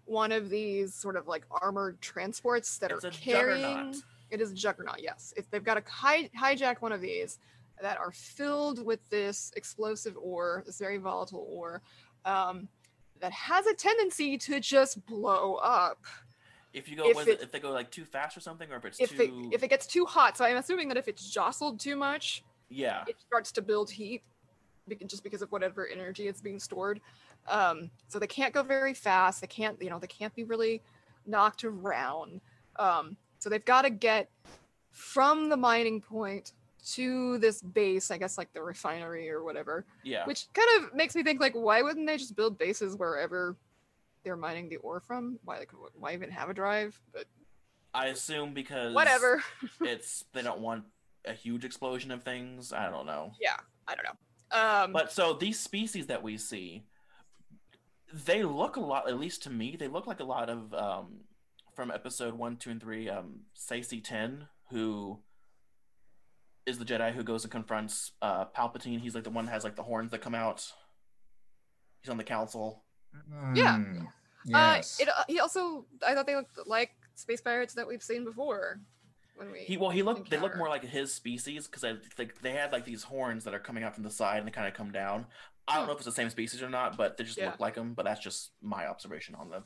one 0.05 0.31
of 0.31 0.49
these 0.49 0.93
sort 0.93 1.15
of 1.17 1.27
like 1.27 1.45
armored 1.49 1.99
transports 2.01 2.77
that 2.77 2.89
It's 2.91 3.03
are 3.03 3.11
carrying. 3.11 3.61
juggernaut. 3.61 3.95
It 4.31 4.41
is 4.41 4.51
a 4.51 4.55
juggernaut. 4.55 5.01
Yes, 5.01 5.33
if 5.37 5.49
they've 5.49 5.63
got 5.63 5.75
to 5.75 5.91
hi- 5.91 6.29
hijack 6.37 6.81
one 6.81 6.91
of 6.91 7.01
these 7.01 7.39
that 7.81 7.97
are 7.97 8.11
filled 8.11 8.83
with 8.85 9.07
this 9.09 9.51
explosive 9.55 10.17
ore, 10.19 10.63
this 10.65 10.79
very 10.79 10.97
volatile 10.97 11.45
ore, 11.49 11.81
um, 12.25 12.67
that 13.19 13.31
has 13.31 13.65
a 13.67 13.73
tendency 13.73 14.37
to 14.37 14.59
just 14.59 15.05
blow 15.05 15.55
up. 15.55 15.99
if 16.73 16.87
you 16.89 16.95
go 16.95 17.09
If 17.09 17.27
it- 17.27 17.41
if 17.41 17.51
they 17.51 17.59
go 17.59 17.71
like 17.71 17.89
too 17.89 18.05
fast 18.05 18.37
or 18.37 18.39
something 18.41 18.71
or 18.71 18.75
if 18.75 18.85
it's 18.85 18.99
if 18.99 19.09
too 19.17 19.23
it 19.49 19.55
if 19.55 19.63
it 19.63 19.69
gets 19.69 19.87
too 19.87 20.05
hot. 20.05 20.37
So 20.37 20.45
I'm 20.45 20.57
assuming 20.57 20.89
that 20.89 20.97
if 20.97 21.07
it's 21.07 21.27
jostled 21.31 21.79
too 21.79 21.95
much, 21.95 22.43
yeah 22.69 23.03
it 23.07 23.19
starts 23.19 23.51
to 23.53 23.61
build 23.63 23.89
heat, 23.89 24.21
just 25.07 25.23
because 25.23 25.41
of 25.41 25.51
whatever 25.51 25.87
energy 25.87 26.27
is 26.27 26.39
being 26.41 26.59
stored. 26.59 27.01
Um, 27.47 27.89
so 28.09 28.19
they 28.19 28.27
can't 28.27 28.53
go 28.53 28.61
very 28.61 28.93
fast. 28.93 29.41
They 29.41 29.47
can't, 29.47 29.81
you 29.81 29.89
know, 29.89 29.97
they 29.97 30.07
can't 30.07 30.35
be 30.35 30.43
really 30.43 30.83
knocked 31.25 31.63
around. 31.63 32.41
Um, 32.77 33.17
so 33.39 33.49
they've 33.49 33.65
got 33.65 33.83
to 33.83 33.89
get 33.89 34.29
from 34.91 35.49
the 35.49 35.57
mining 35.57 36.01
point 36.01 36.53
to 36.93 37.37
this 37.39 37.61
base, 37.61 38.11
I 38.11 38.17
guess, 38.17 38.37
like 38.37 38.53
the 38.53 38.61
refinery 38.61 39.29
or 39.29 39.43
whatever. 39.43 39.85
yeah 40.03 40.25
Which 40.25 40.47
kind 40.53 40.67
of 40.77 40.95
makes 40.95 41.15
me 41.15 41.23
think, 41.23 41.39
like, 41.41 41.53
why 41.53 41.81
wouldn't 41.81 42.07
they 42.07 42.17
just 42.17 42.35
build 42.35 42.57
bases 42.57 42.95
wherever 42.95 43.55
they're 44.23 44.37
mining 44.37 44.69
the 44.69 44.77
ore 44.77 44.99
from? 44.99 45.37
Why, 45.43 45.59
like, 45.59 45.71
why 45.95 46.13
even 46.13 46.31
have 46.31 46.49
a 46.49 46.53
drive? 46.53 46.99
But 47.13 47.25
I 47.93 48.07
assume 48.07 48.53
because 48.53 48.93
whatever. 48.93 49.43
it's 49.81 50.23
they 50.33 50.41
don't 50.41 50.59
want 50.59 50.85
a 51.25 51.33
huge 51.33 51.65
explosion 51.65 52.11
of 52.11 52.23
things. 52.23 52.71
I 52.71 52.89
don't 52.89 53.05
know. 53.05 53.33
yeah, 53.41 53.57
I 53.87 53.95
don't 53.95 54.05
know. 54.05 54.15
Um, 54.49 54.93
But 54.93 55.11
so 55.11 55.33
these 55.33 55.59
species 55.59 56.07
that 56.07 56.23
we 56.23 56.37
see, 56.37 56.83
they 58.25 58.43
look 58.43 58.77
a 58.77 58.79
lot. 58.79 59.09
At 59.09 59.19
least 59.19 59.43
to 59.43 59.49
me, 59.49 59.75
they 59.77 59.87
look 59.87 60.07
like 60.07 60.21
a 60.21 60.25
lot 60.25 60.49
of 60.49 60.73
um, 60.73 61.21
from 61.77 61.91
episode 61.91 62.33
one, 62.33 62.57
two, 62.57 62.71
and 62.71 62.81
three. 62.81 63.07
Um, 63.07 63.41
Saesee 63.55 64.01
Tiin, 64.03 64.47
who 64.71 65.19
is 66.65 66.79
the 66.79 66.83
Jedi 66.85 67.13
who 67.13 67.23
goes 67.23 67.43
and 67.45 67.51
confronts 67.51 68.11
uh, 68.21 68.45
Palpatine. 68.45 68.99
He's 68.99 69.13
like 69.15 69.23
the 69.23 69.29
one 69.29 69.45
that 69.45 69.51
has 69.51 69.63
like 69.63 69.75
the 69.75 69.83
horns 69.83 70.09
that 70.11 70.19
come 70.19 70.33
out. 70.35 70.73
He's 72.01 72.09
on 72.09 72.17
the 72.17 72.23
council. 72.23 72.83
Yeah. 73.53 73.77
Mm, 73.77 74.01
Uh, 74.01 74.09
Yes. 74.45 74.99
it, 74.99 75.07
uh, 75.07 75.23
he 75.27 75.39
also, 75.39 75.85
I 76.05 76.13
thought 76.15 76.25
they 76.25 76.35
looked 76.35 76.57
like 76.65 76.91
space 77.15 77.41
pirates 77.41 77.73
that 77.75 77.87
we've 77.87 78.01
seen 78.03 78.23
before. 78.25 78.79
When 79.35 79.51
we 79.51 79.59
He 79.59 79.77
well, 79.77 79.91
he 79.91 80.01
looked. 80.01 80.31
They 80.31 80.39
look 80.39 80.57
more 80.57 80.67
like 80.69 80.83
his 80.83 81.13
species 81.13 81.67
because 81.67 81.83
they 82.17 82.27
they 82.41 82.51
had 82.53 82.71
like 82.71 82.85
these 82.85 83.03
horns 83.03 83.43
that 83.43 83.53
are 83.53 83.59
coming 83.59 83.83
out 83.83 83.93
from 83.93 84.03
the 84.03 84.09
side 84.09 84.39
and 84.39 84.47
they 84.47 84.51
kind 84.51 84.67
of 84.67 84.73
come 84.73 84.91
down. 84.91 85.27
I 85.67 85.75
don't 85.75 85.83
Hmm. 85.83 85.87
know 85.89 85.93
if 85.93 85.99
it's 85.99 86.05
the 86.05 86.11
same 86.11 86.31
species 86.31 86.63
or 86.63 86.69
not, 86.71 86.97
but 86.97 87.17
they 87.17 87.23
just 87.23 87.37
Yeah. 87.37 87.51
look 87.51 87.59
like 87.59 87.75
them. 87.75 87.93
But 87.93 88.05
that's 88.05 88.19
just 88.21 88.51
my 88.61 88.87
observation 88.87 89.35
on 89.35 89.49
them. 89.51 89.63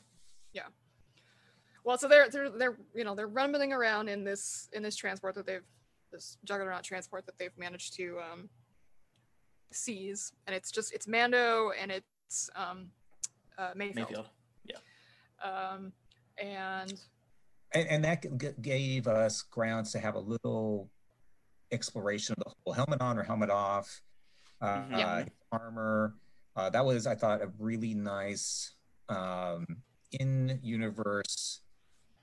Well, 1.84 1.98
so 1.98 2.08
they're 2.08 2.28
they're 2.28 2.50
they're 2.50 2.76
you 2.94 3.04
know 3.04 3.14
they're 3.14 3.26
rumbling 3.28 3.72
around 3.72 4.08
in 4.08 4.24
this 4.24 4.68
in 4.72 4.82
this 4.82 4.96
transport 4.96 5.34
that 5.34 5.46
they've 5.46 5.64
this 6.12 6.36
juggernaut 6.44 6.82
transport 6.84 7.26
that 7.26 7.38
they've 7.38 7.56
managed 7.56 7.94
to 7.96 8.18
um, 8.20 8.48
seize, 9.70 10.32
and 10.46 10.54
it's 10.54 10.70
just 10.70 10.92
it's 10.92 11.08
Mando 11.08 11.70
and 11.80 11.90
it's 11.90 12.50
um, 12.54 12.90
uh, 13.58 13.72
Mayfeld. 13.76 13.94
Mayfeld. 14.10 14.26
Um, 15.44 15.92
and 16.38 16.92
and, 17.74 17.88
and 17.88 18.04
that 18.04 18.22
g- 18.22 18.28
g- 18.38 18.54
gave 18.60 19.08
us 19.08 19.42
grounds 19.42 19.90
to 19.92 19.98
have 19.98 20.14
a 20.14 20.20
little 20.20 20.88
exploration 21.72 22.34
of 22.38 22.44
the 22.44 22.54
whole 22.64 22.74
helmet 22.74 23.00
on 23.00 23.18
or 23.18 23.24
helmet 23.24 23.50
off 23.50 24.02
uh, 24.60 24.82
Mhm. 24.82 24.98
Yeah. 24.98 25.24
armor 25.50 26.14
uh, 26.54 26.68
that 26.70 26.84
was 26.84 27.06
i 27.06 27.14
thought 27.16 27.40
a 27.42 27.50
really 27.58 27.94
nice 27.94 28.74
um, 29.08 29.66
in 30.20 30.60
universe 30.62 31.61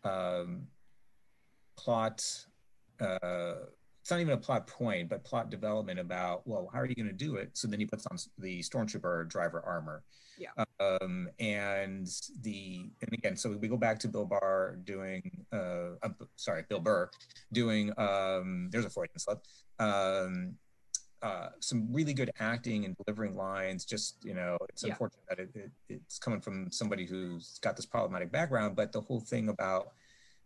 um, 0.04 0.68
plot 1.78 2.24
uh, 3.00 3.54
it's 4.02 4.12
not 4.12 4.20
even 4.20 4.34
a 4.34 4.38
plot 4.38 4.68
point 4.68 5.10
but 5.10 5.24
plot 5.24 5.50
development 5.50 6.00
about 6.00 6.45
well 6.47 6.70
how 6.74 6.80
are 6.80 6.86
you 6.86 6.95
going 6.95 7.08
to 7.08 7.14
do 7.14 7.36
it? 7.36 7.52
So 7.54 7.68
then 7.68 7.80
he 7.80 7.86
puts 7.86 8.06
on 8.08 8.18
the 8.38 8.62
stormtrooper 8.62 9.30
driver 9.30 9.64
armor. 9.66 10.04
Yeah. 10.38 10.64
um, 10.80 11.30
and 11.39 12.08
the 12.43 12.89
and 13.02 13.14
again 13.14 13.36
so 13.36 13.52
we 13.58 13.68
go 13.68 13.76
back 13.76 14.00
to 14.00 14.08
bill 14.08 14.26
barr 14.26 14.78
doing 14.86 15.45
uh 15.52 15.95
i'm 16.02 16.16
sorry 16.38 16.64
bill 16.70 16.80
burr 16.80 17.10
doing 17.52 17.91
um 17.97 18.70
there's 18.72 18.86
a 18.86 18.89
freudian 18.89 19.20
slip. 19.20 19.39
Um 19.80 20.56
uh, 21.22 21.50
some 21.60 21.88
really 21.92 22.14
good 22.14 22.32
acting 22.40 22.86
and 22.86 22.96
delivering 22.98 23.36
lines. 23.36 23.86
Just 23.86 24.24
you 24.24 24.34
know, 24.34 24.58
it's 24.70 24.84
Yeah. 24.84 24.92
unfortunate 24.92 25.26
that 25.30 25.40
it, 25.40 25.50
it, 25.56 25.72
it's 25.90 26.20
coming 26.20 26.42
from 26.42 26.72
somebody 26.72 27.06
who's 27.06 27.60
got 27.60 27.76
this 27.76 27.86
problematic 27.86 28.32
background. 28.32 28.76
But 28.76 28.92
the 28.92 29.02
whole 29.02 29.20
thing 29.20 29.50
about 29.50 29.94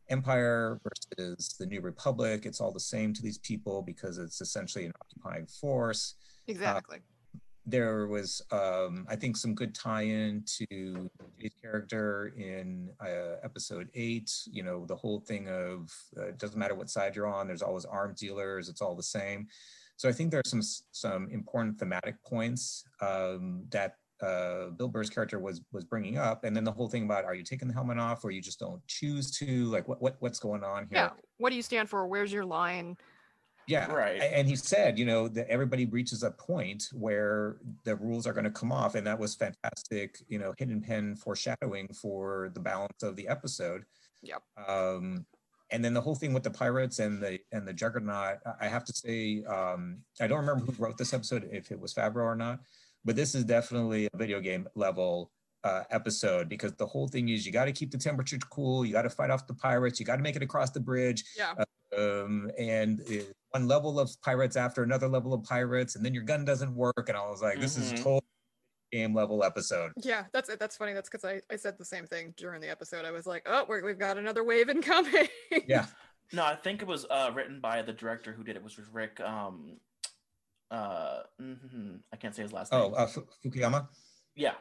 Empire 0.09 0.79
versus 0.83 1.55
the 1.59 1.65
New 1.65 1.81
Republic, 1.81 2.45
it's 2.45 2.59
all 2.59 2.71
the 2.71 2.79
same 2.79 3.13
to 3.13 3.21
these 3.21 3.37
people 3.37 3.81
because 3.81 4.17
it's 4.17 4.41
essentially 4.41 4.85
an 4.85 4.93
occupying 5.01 5.45
force. 5.45 6.15
Exactly. 6.47 6.99
There 7.65 8.07
was, 8.07 8.41
um, 8.51 9.05
I 9.07 9.15
think, 9.15 9.37
some 9.37 9.55
good 9.55 9.73
tie-in 9.73 10.43
to 10.57 11.09
his 11.37 11.53
character 11.61 12.33
in 12.35 12.89
uh, 12.99 13.37
episode 13.41 13.87
eight. 13.93 14.29
You 14.51 14.63
know, 14.63 14.85
the 14.85 14.97
whole 14.97 15.21
thing 15.21 15.47
of 15.47 15.89
uh, 16.17 16.27
it 16.27 16.39
doesn't 16.39 16.59
matter 16.59 16.75
what 16.75 16.89
side 16.89 17.15
you're 17.15 17.25
on. 17.27 17.47
There's 17.47 17.61
always 17.61 17.85
arms 17.85 18.19
dealers. 18.19 18.67
It's 18.67 18.81
all 18.81 18.95
the 18.95 19.03
same. 19.03 19.47
So 20.03 20.09
I 20.09 20.11
think 20.11 20.31
there's 20.31 20.49
some 20.49 20.61
some 20.91 21.29
important 21.31 21.79
thematic 21.79 22.21
points 22.25 22.83
um, 22.99 23.63
that 23.69 23.95
uh, 24.21 24.71
Bill 24.71 24.89
Burr's 24.89 25.09
character 25.09 25.39
was 25.39 25.61
was 25.71 25.85
bringing 25.85 26.17
up, 26.17 26.43
and 26.43 26.53
then 26.53 26.65
the 26.65 26.73
whole 26.73 26.89
thing 26.89 27.05
about 27.05 27.23
are 27.23 27.33
you 27.33 27.41
taking 27.41 27.69
the 27.69 27.73
helmet 27.73 27.97
off 27.97 28.25
or 28.25 28.29
you 28.29 28.41
just 28.41 28.59
don't 28.59 28.85
choose 28.85 29.31
to? 29.37 29.63
Like 29.67 29.87
what, 29.87 30.01
what 30.01 30.17
what's 30.19 30.39
going 30.39 30.61
on 30.61 30.87
here? 30.89 31.03
yeah. 31.03 31.09
What 31.37 31.51
do 31.51 31.55
you 31.55 31.61
stand 31.61 31.87
for? 31.87 32.05
Where's 32.05 32.33
your 32.33 32.43
line? 32.43 32.97
Yeah, 33.65 33.89
Right. 33.93 34.21
And 34.21 34.45
he 34.45 34.57
said, 34.57 34.99
you 34.99 35.05
know, 35.05 35.29
that 35.29 35.47
everybody 35.47 35.85
reaches 35.85 36.23
a 36.23 36.31
point 36.31 36.89
where 36.91 37.59
the 37.85 37.95
rules 37.95 38.27
are 38.27 38.33
going 38.33 38.43
to 38.43 38.51
come 38.51 38.73
off, 38.73 38.95
and 38.95 39.07
that 39.07 39.17
was 39.17 39.35
fantastic, 39.35 40.17
you 40.27 40.37
know, 40.37 40.53
hidden 40.57 40.81
pen 40.81 41.15
foreshadowing 41.15 41.87
for 41.93 42.51
the 42.55 42.59
balance 42.59 43.03
of 43.03 43.15
the 43.15 43.25
episode. 43.29 43.85
Yep. 44.21 44.43
Um, 44.67 45.25
and 45.71 45.83
then 45.83 45.93
the 45.93 46.01
whole 46.01 46.15
thing 46.15 46.33
with 46.33 46.43
the 46.43 46.51
pirates 46.51 46.99
and 46.99 47.21
the 47.21 47.39
and 47.51 47.67
the 47.67 47.73
juggernaut, 47.73 48.37
I- 48.59 48.67
have 48.67 48.83
to 48.85 48.93
say, 48.93 49.43
um, 49.45 49.99
I 50.21 50.27
don't 50.27 50.39
remember 50.39 50.65
who 50.71 50.83
wrote 50.83 50.97
this 50.97 51.13
episode, 51.13 51.49
if 51.51 51.71
it 51.71 51.79
was 51.79 51.93
Favreau 51.93 52.23
or 52.25 52.35
not, 52.35 52.59
but 53.05 53.15
this 53.15 53.35
is 53.35 53.43
definitely 53.45 54.07
a 54.13 54.17
video 54.17 54.39
game 54.39 54.67
level 54.75 55.31
uh, 55.63 55.83
episode 55.91 56.49
because 56.49 56.73
the 56.73 56.85
whole 56.85 57.07
thing 57.07 57.29
is 57.29 57.45
you 57.45 57.51
got 57.51 57.65
to 57.65 57.71
keep 57.71 57.89
the 57.91 57.97
temperature 57.97 58.37
cool, 58.49 58.85
you 58.85 58.91
got 58.91 59.03
to 59.03 59.09
fight 59.09 59.29
off 59.29 59.47
the 59.47 59.53
pirates, 59.53 59.99
you 59.99 60.05
got 60.05 60.17
to 60.17 60.21
make 60.21 60.35
it 60.35 60.43
across 60.43 60.71
the 60.71 60.79
bridge 60.79 61.23
Yeah. 61.37 61.53
um, 61.97 62.51
and 62.57 62.99
uh, 63.09 63.23
one 63.51 63.67
level 63.67 63.97
of 63.99 64.09
pirates 64.21 64.57
after 64.57 64.83
another 64.83 65.07
level 65.07 65.33
of 65.33 65.43
pirates, 65.43 65.95
and 65.95 66.03
then 66.03 66.13
your 66.13 66.23
gun 66.23 66.43
doesn't 66.43 66.75
work. 66.75 67.05
And 67.07 67.17
I 67.17 67.25
was 67.29 67.41
like, 67.41 67.59
this 67.61 67.77
is 67.77 67.93
Mhm. 67.93 68.03
Total 68.93 69.05
game 69.07 69.15
level 69.15 69.43
episode. 69.43 69.91
Yeah, 69.97 70.25
that's 70.33 70.49
it. 70.49 70.59
That's 70.59 70.77
funny. 70.77 70.93
That's 70.93 71.09
because 71.09 71.25
I, 71.25 71.41
I 71.51 71.55
said 71.57 71.77
the 71.77 71.85
same 71.85 72.05
thing 72.05 72.33
during 72.37 72.61
the 72.61 72.69
episode. 72.69 73.05
I 73.05 73.11
was 73.11 73.25
like, 73.25 73.43
oh, 73.45 73.65
we're, 73.67 73.83
we've 73.85 73.99
got 73.99 74.17
another 74.17 74.43
wave 74.43 74.69
incoming. 74.69 75.27
Yeah, 75.67 75.85
No, 76.31 76.43
I 76.43 76.55
think 76.55 76.81
it 76.81 76.87
was 76.87 77.05
uh, 77.09 77.31
written 77.33 77.59
by 77.61 77.81
the 77.83 77.93
director 77.93 78.33
who 78.33 78.43
did 78.43 78.55
it, 78.55 78.63
which 78.63 78.77
was 78.77 78.87
Rick. 78.91 79.19
Um, 79.19 79.77
uh, 80.71 81.19
mhm, 81.41 81.99
I 82.11 82.15
can't 82.17 82.35
say 82.35 82.41
his 82.41 82.51
last 82.53 82.71
name. 82.71 82.81
Oh, 82.81 82.93
uh, 82.93 83.05
Fu- 83.07 83.27
Fukuyama. 83.45 83.87
yeah. 84.35 84.53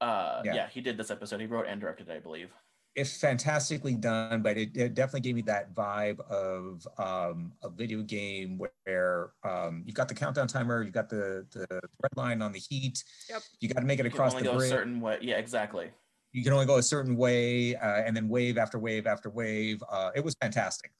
Uh, 0.00 0.40
Yeah. 0.44 0.54
yeah. 0.54 0.68
he 0.68 0.80
did 0.80 0.96
this 0.96 1.10
episode. 1.10 1.40
He 1.40 1.46
wrote 1.46 1.66
and 1.68 1.80
directed 1.80 2.08
it, 2.08 2.12
I 2.16 2.20
believe. 2.20 2.50
It's 2.96 3.16
fantastically 3.18 3.94
done, 3.94 4.42
but 4.42 4.58
it, 4.58 4.76
it 4.76 4.94
definitely 4.94 5.20
gave 5.20 5.36
me 5.36 5.42
that 5.42 5.74
vibe 5.74 6.20
of 6.28 6.86
um, 6.98 7.52
a 7.62 7.70
video 7.70 8.02
game 8.02 8.58
where 8.58 9.30
um, 9.44 9.84
you've 9.86 9.94
got 9.94 10.08
the 10.08 10.14
countdown 10.14 10.48
timer, 10.48 10.82
you've 10.82 10.92
got 10.92 11.08
the, 11.08 11.46
the 11.52 11.66
red 11.70 12.16
line 12.16 12.42
on 12.42 12.50
the 12.52 12.58
heat. 12.58 13.04
Yep. 13.28 13.42
You 13.60 13.68
got 13.68 13.80
to 13.80 13.86
make 13.86 14.00
it 14.00 14.04
You 14.04 14.10
can 14.10 14.16
across 14.18 14.32
only 14.34 14.42
the 14.42 14.50
go 14.50 14.54
a 14.56 14.58
bridge. 14.58 14.70
certain 14.70 15.00
way. 15.00 15.18
Yeah, 15.20 15.36
exactly. 15.36 15.90
You 16.32 16.42
can 16.42 16.52
only 16.52 16.66
go 16.66 16.76
a 16.76 16.82
certain 16.82 17.16
way, 17.16 17.76
uh, 17.76 18.02
and 18.02 18.16
then 18.16 18.28
wave 18.28 18.58
after 18.58 18.78
wave 18.78 19.06
after 19.06 19.30
wave. 19.30 19.82
Uh, 19.88 20.10
it 20.14 20.24
was 20.24 20.34
fantastic. 20.40 20.92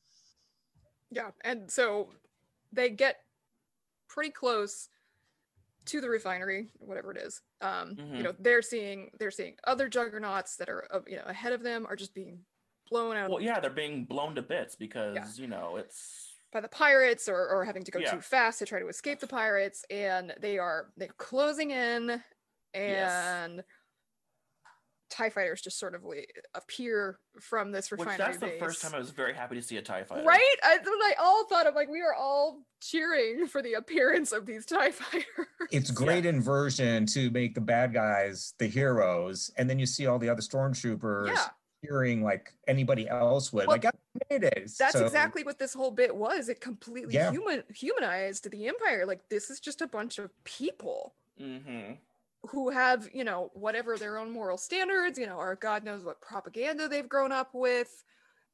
Yeah, 1.11 1.31
and 1.43 1.71
so 1.71 2.11
they 2.73 2.91
get 2.91 3.17
pretty 4.09 4.31
close 4.31 4.89
to 5.91 6.01
the 6.01 6.09
refinery, 6.09 6.71
whatever 6.79 7.13
it 7.13 7.19
is. 7.19 7.43
Um, 7.61 8.01
you 8.17 8.23
Mhm. 8.23 8.25
know, 8.25 8.35
they're 8.39 8.63
seeing 8.63 9.11
they're 9.19 9.31
seeing 9.31 9.57
other 9.65 9.89
juggernauts 9.89 10.57
that 10.57 10.69
are 10.69 10.87
uh, 10.93 11.01
you 11.07 11.17
know 11.17 11.25
ahead 11.27 11.53
of 11.53 11.63
them 11.63 11.87
are 11.87 11.97
just 11.97 12.15
being 12.15 12.45
blown 12.91 13.17
out 13.17 13.31
Well, 13.31 13.41
yeah, 13.43 13.61
they're 13.61 13.71
being 13.71 14.05
blown 14.07 14.35
to 14.37 14.43
bits 14.43 14.77
because 14.77 15.39
you 15.39 15.47
know 15.47 15.77
it's 15.77 16.35
by 16.53 16.61
the 16.61 16.69
pirates 16.69 17.29
or, 17.29 17.49
or 17.49 17.65
having 17.65 17.85
to 17.85 17.91
go 17.93 18.01
Yeah. 18.01 18.11
too 18.11 18.21
fast 18.21 18.59
to 18.59 18.67
try 18.67 18.81
to 18.81 18.89
escape 18.89 19.21
the 19.21 19.27
pirates 19.27 19.85
and 19.91 20.35
they 20.41 20.59
are 20.59 20.93
they're 20.97 21.09
closing 21.17 21.71
in 21.71 22.23
and 22.75 23.65
TIE 25.11 25.29
fighters 25.31 25.61
just 25.61 25.79
sort 25.79 25.95
of 25.95 26.05
like 26.05 26.43
appear 26.55 27.19
from 27.41 27.73
this 27.73 27.91
refinery. 27.93 28.13
which 28.13 28.19
refinery 28.21 28.33
that's 28.33 28.41
the 28.41 28.47
base. 28.47 28.61
first 28.61 28.83
time 28.83 28.95
I 28.95 28.99
was 28.99 29.11
very 29.11 29.35
happy 29.35 29.57
to 29.57 29.63
see 29.63 29.77
a 29.77 29.83
Tie 29.83 30.05
Fighter. 30.05 30.25
Right? 30.25 30.57
I, 30.63 30.79
I 30.85 31.15
all 31.21 31.47
thought 31.47 31.67
of 31.67 31.75
like 31.75 31.89
we 31.89 32.01
are 32.01 32.15
all 32.15 32.61
cheering 32.81 33.47
for 33.47 33.61
the 33.61 33.75
appearance 33.75 34.33
of 34.33 34.47
these 34.47 34.65
TIE 34.65 34.91
fighters. 34.93 35.27
it's 35.71 35.91
great 35.91 36.25
inversion 36.27 37.07
to 37.07 37.31
make 37.31 37.55
the 37.55 37.61
bad 37.61 37.93
guys 37.93 38.55
the 38.59 38.67
heroes, 38.67 39.51
and 39.59 39.69
then 39.69 39.79
you 39.79 39.87
see 39.87 40.07
all 40.07 40.19
the 40.19 40.29
other 40.29 40.43
stormtroopers 40.43 41.27
Yeah. 41.29 41.47
hearing 41.83 42.23
like 42.23 42.53
anybody 42.69 43.09
else 43.09 43.53
would. 43.53 43.67
Well, 43.67 43.75
like, 43.77 43.85
I 43.87 43.91
made 44.31 44.45
it. 44.45 44.71
That's 44.79 44.93
So, 44.93 45.05
exactly 45.05 45.43
what 45.45 45.59
this 45.59 45.75
whole 45.75 45.91
bit 45.91 46.15
was. 46.15 46.49
It 46.49 46.61
completely 46.61 47.15
Yeah. 47.15 47.31
human 47.33 47.65
humanized 47.75 48.51
the 48.51 48.69
Empire. 48.69 49.07
Like 49.07 49.29
this 49.29 49.51
is 49.51 49.59
just 49.61 49.81
a 49.83 49.87
bunch 49.89 50.19
of 50.19 50.31
people 50.45 51.15
Mm-hmm. 51.41 51.95
Who 52.49 52.71
have, 52.71 53.09
you 53.13 53.25
know, 53.25 53.51
whatever 53.55 53.97
their 53.99 54.17
own 54.19 54.31
moral 54.31 54.57
standards, 54.57 55.19
you 55.19 55.27
know, 55.27 55.37
or 55.37 55.57
God 55.57 55.85
knows 55.85 56.03
what 56.05 56.21
propaganda 56.21 56.89
they've 56.89 57.09
grown 57.09 57.33
up 57.33 57.51
with 57.55 58.05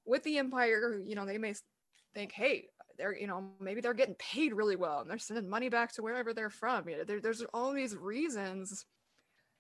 with 0.05 0.23
the 0.25 0.39
Empire. 0.39 1.01
You 1.05 1.15
know, 1.15 1.25
they 1.27 1.39
may 1.39 1.55
think, 2.15 2.33
hey, 2.33 2.69
they're, 2.99 3.17
you 3.17 3.27
know, 3.27 3.51
maybe 3.61 3.81
they're 3.81 3.95
getting 3.95 4.15
paid 4.17 4.55
really 4.55 4.77
well 4.77 5.01
and 5.01 5.11
they're 5.11 5.19
sending 5.19 5.49
money 5.49 5.69
back 5.69 5.93
to 5.93 6.03
wherever 6.03 6.33
they're 6.33 6.51
from. 6.51 6.89
You 6.89 6.99
know, 6.99 7.05
there, 7.05 7.21
there's 7.21 7.43
all 7.55 7.73
these 7.73 7.95
reasons 7.97 8.87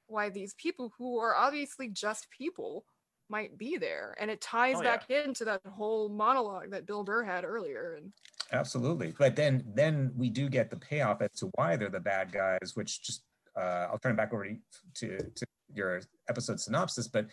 why 0.09 0.31
these 0.31 0.55
people 0.55 0.93
who 0.99 1.19
are 1.19 1.35
obviously 1.35 1.89
just 1.89 2.31
people 2.31 2.85
might 3.29 3.59
be 3.59 3.77
there. 3.77 4.17
And 4.19 4.31
it 4.31 4.41
ties 4.41 4.77
Oh, 4.79 4.83
yeah. 4.83 4.97
back 4.97 5.11
into 5.11 5.45
that 5.45 5.61
whole 5.67 6.09
monologue 6.09 6.71
that 6.71 6.87
Bill 6.87 7.05
Burr 7.05 7.25
had 7.25 7.45
earlier. 7.45 7.95
And 7.99 8.13
Absolutely, 8.53 9.13
but 9.19 9.35
then 9.35 9.65
then 9.75 10.13
we 10.17 10.31
do 10.31 10.49
get 10.49 10.71
the 10.71 10.77
payoff 10.77 11.21
as 11.21 11.33
to 11.41 11.51
why 11.57 11.77
they're 11.77 11.91
the 11.91 11.99
bad 11.99 12.31
guys, 12.33 12.73
which 12.75 13.03
just 13.03 13.23
uh, 13.57 13.89
I'll 13.91 13.99
turn 13.99 14.13
it 14.13 14.17
back 14.17 14.33
over 14.33 14.45
to, 14.47 14.57
to 14.95 15.19
to 15.19 15.47
your 15.75 16.01
episode 16.29 16.61
synopsis. 16.61 17.09
But 17.09 17.27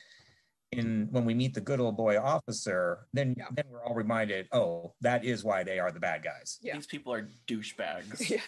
in 0.71 1.07
when 1.11 1.25
we 1.25 1.33
meet 1.33 1.53
the 1.53 1.61
good 1.61 1.79
old 1.79 1.95
boy 1.97 2.19
officer, 2.19 3.07
then 3.13 3.35
Yeah. 3.37 3.45
then 3.51 3.65
we're 3.69 3.83
all 3.83 3.93
reminded, 3.93 4.47
oh, 4.51 4.93
that 5.01 5.23
is 5.23 5.43
why 5.43 5.63
they 5.63 5.79
are 5.79 5.91
the 5.91 5.99
bad 5.99 6.23
guys. 6.23 6.59
Yeah. 6.61 6.75
These 6.75 6.87
people 6.87 7.13
are 7.13 7.27
douchebags. 7.47 8.29
yeah, 8.29 8.41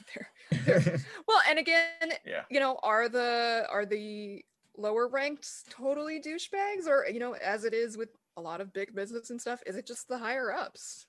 they're 0.65 0.99
well, 1.27 1.41
and 1.49 1.59
again, 1.59 2.13
yeah. 2.25 2.43
you 2.49 2.59
know, 2.59 2.79
are 2.83 3.09
the 3.09 3.67
are 3.69 3.85
the 3.85 4.43
lower 4.77 5.07
ranked 5.07 5.47
totally 5.69 6.19
douchebags, 6.19 6.87
or 6.87 7.07
you 7.07 7.19
know, 7.19 7.35
as 7.35 7.63
it 7.63 7.73
is 7.73 7.97
with 7.97 8.09
a 8.37 8.41
lot 8.41 8.59
of 8.59 8.73
big 8.73 8.93
business 8.93 9.29
and 9.29 9.39
stuff, 9.39 9.61
is 9.65 9.75
it 9.75 9.85
just 9.87 10.07
the 10.07 10.17
higher 10.17 10.51
ups? 10.51 11.05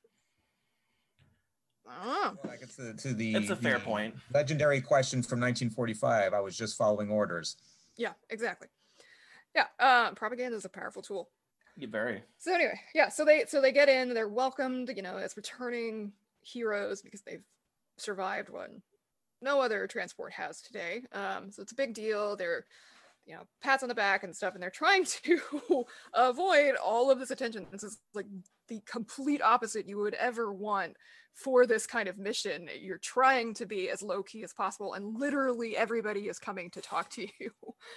I 1.89 2.05
don't 2.05 2.45
know. 2.45 2.51
Like 2.51 2.61
it's 2.63 2.77
to 2.77 3.15
the 3.15 3.35
It's 3.35 3.51
a 3.51 3.57
fair 3.57 3.79
the 3.79 3.85
point. 3.85 4.15
Legendary 4.33 4.81
question 4.81 5.23
from 5.23 5.41
1945. 5.41 6.35
I 6.35 6.41
was 6.41 6.57
just 6.57 6.77
following 6.77 7.11
orders. 7.11 7.57
Yeah, 7.97 8.13
exactly. 8.31 8.69
Yeah, 9.55 9.67
uh, 9.79 10.13
propaganda 10.13 10.57
is 10.57 10.65
a 10.65 10.69
powerful 10.69 11.03
tool. 11.03 11.31
You 11.77 11.89
very. 11.89 12.23
So 12.39 12.55
anyway, 12.55 12.79
yeah, 12.95 13.09
so 13.09 13.25
they 13.25 13.45
so 13.47 13.61
they 13.61 13.73
get 13.73 13.89
in, 13.89 14.15
they're 14.15 14.29
welcomed, 14.29 14.93
you 14.95 15.03
know, 15.03 15.17
as 15.17 15.37
returning 15.37 16.13
heroes 16.43 17.03
because 17.03 17.23
they've 17.23 17.45
survived 17.99 18.49
what 18.49 18.71
no 19.43 19.61
other 19.61 19.87
transport 19.87 20.33
has 20.33 20.63
today. 20.63 21.03
Um, 21.13 21.51
so 21.51 21.63
it's 21.63 21.73
a 21.73 21.77
big 21.77 21.95
deal. 21.95 22.37
They're 22.37 22.65
you 23.27 23.35
know, 23.35 23.43
pats 23.61 23.83
on 23.83 23.89
the 23.89 23.95
back 23.95 24.23
and 24.23 24.35
stuff, 24.35 24.55
and 24.55 24.63
they're 24.63 24.71
trying 24.71 25.05
to 25.25 25.85
avoid 26.15 26.77
all 26.77 27.11
of 27.11 27.19
this 27.19 27.31
attention. 27.31 27.67
This 27.71 27.83
is 27.83 27.99
like 28.15 28.27
the 28.69 28.81
complete 28.87 29.43
opposite 29.43 29.89
you 29.89 29.99
would 29.99 30.15
ever 30.15 30.53
want 30.53 30.97
for 31.35 31.67
this 31.67 31.87
kind 31.87 32.09
of 32.09 32.17
mission. 32.17 32.69
You're 32.81 32.97
trying 32.99 33.53
to 33.55 33.67
be 33.67 33.91
as 33.91 34.01
low 34.03 34.23
key 34.23 34.43
as 34.43 34.55
possible, 34.55 34.95
and 34.95 35.19
literally 35.19 35.77
everybody 35.77 36.29
is 36.29 36.39
coming 36.39 36.71
to 36.71 36.81
talk 36.81 37.11
to 37.11 37.27
you 37.41 37.51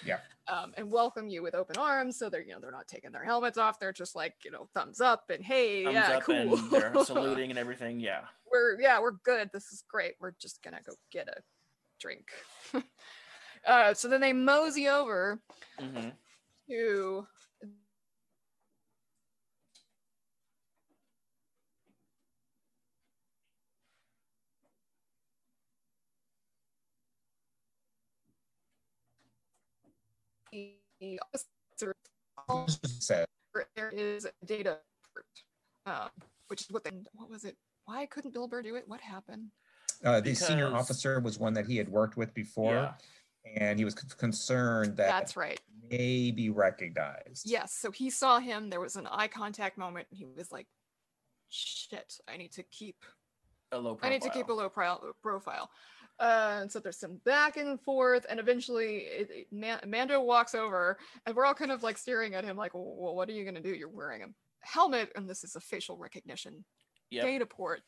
Yeah. 0.05 0.20
um, 0.47 0.74
and 0.78 0.91
welcome 0.91 1.28
you 1.30 1.41
with 1.41 1.55
open 1.55 1.78
arms. 1.78 2.17
So 2.20 2.30
they're 2.30 2.41
you 2.43 2.53
know 2.53 2.59
they're 2.59 2.72
not 2.72 2.88
taking 2.88 3.11
their 3.11 3.24
helmets 3.24 3.57
off. 3.57 3.80
They're 3.80 3.93
just 3.93 4.15
like 4.15 4.34
you 4.43 4.51
know 4.51 4.67
thumbs 4.74 4.99
up 4.99 5.30
and 5.30 5.43
hey 5.43 5.86
Thumbs 5.86 5.95
yeah 5.95 6.17
up 6.17 6.24
cool. 6.24 6.36
and 6.36 6.72
they're 6.72 6.93
saluting 7.05 7.49
and 7.49 7.57
everything. 7.59 7.99
Yeah. 7.99 8.22
we're 8.51 8.80
yeah 8.82 8.99
we're 8.99 9.13
good. 9.24 9.49
This 9.53 9.72
is 9.72 9.84
great. 9.89 10.15
We're 10.20 10.34
just 10.41 10.61
gonna 10.61 10.80
go 10.86 10.93
get 11.11 11.30
a 11.30 11.41
drink. 12.01 12.28
uh, 13.67 13.93
so 13.93 14.07
then 14.07 14.22
they 14.22 14.34
mosey 14.34 14.88
over 14.89 15.39
hmm 15.80 16.09
to 16.70 17.26
the 30.52 31.20
officer 31.34 31.93
Said, 33.00 33.26
there 33.76 33.89
is 33.89 34.28
data 34.45 34.78
um, 35.86 36.10
which 36.47 36.62
is 36.62 36.72
what 36.72 36.84
they 36.84 36.91
what 37.14 37.30
was 37.30 37.43
it 37.45 37.56
why 37.86 38.06
couldn't 38.06 38.34
bill 38.34 38.47
burr 38.47 38.62
do 38.62 38.76
it 38.76 38.84
what 38.88 39.00
happened 39.02 39.52
Uh, 40.04 40.20
the 40.22 40.34
senior 40.34 40.74
officer 40.74 41.20
was 41.20 41.38
one 41.39 41.54
that 41.54 41.66
he 41.68 41.78
had 41.78 41.89
worked 41.89 42.16
with 42.18 42.34
before, 42.34 42.74
Yeah. 42.74 42.93
and 43.58 43.78
he 43.80 43.86
was 43.86 43.93
c- 43.95 44.08
concerned 44.18 44.95
that 44.97 45.10
That's 45.10 45.36
right. 45.36 45.60
may 45.89 46.32
be 46.32 46.50
recognized. 46.50 47.43
Yes. 47.50 47.74
So 47.74 47.91
he 47.91 48.10
saw 48.10 48.39
him. 48.39 48.70
There 48.70 48.80
was 48.80 48.95
an 48.95 49.08
eye 49.08 49.28
contact 49.28 49.78
moment. 49.78 50.08
And 50.10 50.18
he 50.18 50.26
was 50.26 50.52
like, 50.54 50.68
"Shit, 51.50 52.20
I 52.30 52.38
need 52.38 52.54
to 52.54 52.64
keep. 52.64 52.95
A 53.74 53.78
low 53.78 54.00
I 54.02 54.10
need 54.10 54.22
to 54.22 54.30
keep 54.30 54.47
a 54.47 54.54
low 54.54 54.70
pro- 54.70 55.12
profile." 55.22 55.70
Uh, 56.20 56.59
and 56.61 56.72
so 56.72 56.80
there's 56.80 56.99
some 56.99 57.15
back 57.24 57.55
and 57.55 57.80
forth, 57.82 58.26
and 58.30 58.39
eventually 58.39 58.97
it, 58.97 59.30
it- 59.32 59.47
Man- 59.53 59.80
Mando 59.88 60.20
walks 60.22 60.53
over, 60.53 60.97
and 61.26 61.36
we're 61.36 61.45
all 61.45 61.53
kind 61.53 61.72
of 61.72 61.82
like 61.82 61.97
staring 61.97 62.36
at 62.36 62.43
him, 62.43 62.57
like, 62.57 62.74
"Well, 62.74 63.15
what 63.15 63.30
are 63.30 63.32
you 63.32 63.45
gonna 63.45 63.61
do? 63.61 63.74
You're 63.74 63.88
wearing 63.88 64.24
a 64.24 64.28
helmet, 64.61 65.11
and 65.15 65.30
this 65.30 65.43
is 65.45 65.55
a 65.55 65.61
facial 65.61 65.97
recognition 65.97 66.65
Yep. 67.11 67.26
data 67.26 67.45
port." 67.45 67.82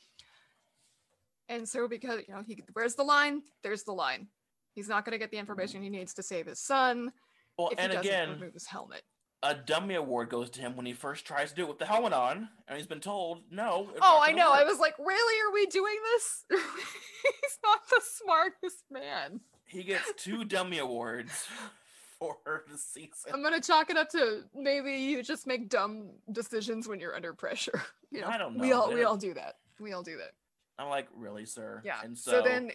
And 1.50 1.68
so 1.68 1.88
because 1.90 2.22
you 2.28 2.34
know 2.34 2.42
he 2.46 2.64
where's 2.74 2.96
the 2.96 3.04
line? 3.04 3.44
There's 3.64 3.84
the 3.84 3.92
line. 3.94 4.30
He's 4.76 4.88
not 4.88 5.04
gonna 5.04 5.18
get 5.18 5.32
the 5.32 5.38
information 5.38 5.84
he 5.84 5.90
needs 5.90 6.14
to 6.14 6.24
save 6.24 6.46
his 6.46 6.60
son 6.62 7.12
Well, 7.58 7.68
if 7.70 7.78
he 7.80 7.84
and 7.84 7.92
doesn't 7.92 8.08
again, 8.10 8.30
remove 8.30 8.54
his 8.54 8.66
helmet. 8.66 9.04
A 9.44 9.56
dummy 9.56 9.96
award 9.96 10.30
goes 10.30 10.50
to 10.52 10.62
him 10.62 10.76
when 10.76 10.86
he 10.86 10.94
first 10.94 11.26
tries 11.26 11.50
to 11.50 11.56
do 11.56 11.64
it 11.64 11.70
with 11.70 11.80
the 11.80 11.86
helmet 11.86 12.14
on, 12.14 12.50
and 12.68 12.78
he's 12.78 12.88
been 12.88 13.00
told 13.00 13.42
no. 13.52 13.90
Oh, 14.02 14.20
I 14.22 14.32
know. 14.32 14.52
I 14.52 14.64
was 14.64 14.80
like, 14.80 14.96
really? 15.00 15.50
Are 15.50 15.54
we 15.54 15.66
doing 15.66 15.96
this? 16.14 16.46
He's 16.50 17.58
not 17.64 17.82
the 17.90 18.02
smartest 18.04 18.84
man. 18.92 19.42
He 19.66 19.84
gets 19.84 20.12
two 20.18 20.44
dummy 20.44 20.80
awards 20.80 21.48
for 22.20 22.38
the 22.72 22.78
season. 22.78 23.32
I'm 23.34 23.42
gonna 23.42 23.62
chalk 23.62 23.90
it 23.90 23.98
up 23.98 24.10
to 24.10 24.44
maybe 24.56 24.92
you 24.92 25.24
just 25.24 25.48
make 25.48 25.70
dumb 25.70 26.10
decisions 26.32 26.88
when 26.88 27.00
you're 27.00 27.16
under 27.16 27.34
pressure. 27.34 27.82
You 28.14 28.20
know, 28.20 28.28
I 28.28 28.38
don't 28.38 28.60
We 28.60 28.72
know, 28.72 28.82
all 28.82 28.94
we 28.94 29.04
all 29.06 29.16
do 29.16 29.34
that. 29.36 29.56
We 29.80 29.94
all 29.94 30.04
do 30.04 30.18
that. 30.18 30.34
I'm 30.78 30.90
like, 30.90 31.08
really, 31.16 31.46
sir? 31.46 31.82
Yeah. 31.86 32.02
And 32.04 32.18
so, 32.18 32.32
so, 32.32 32.42
then 32.42 32.66
we 32.66 32.72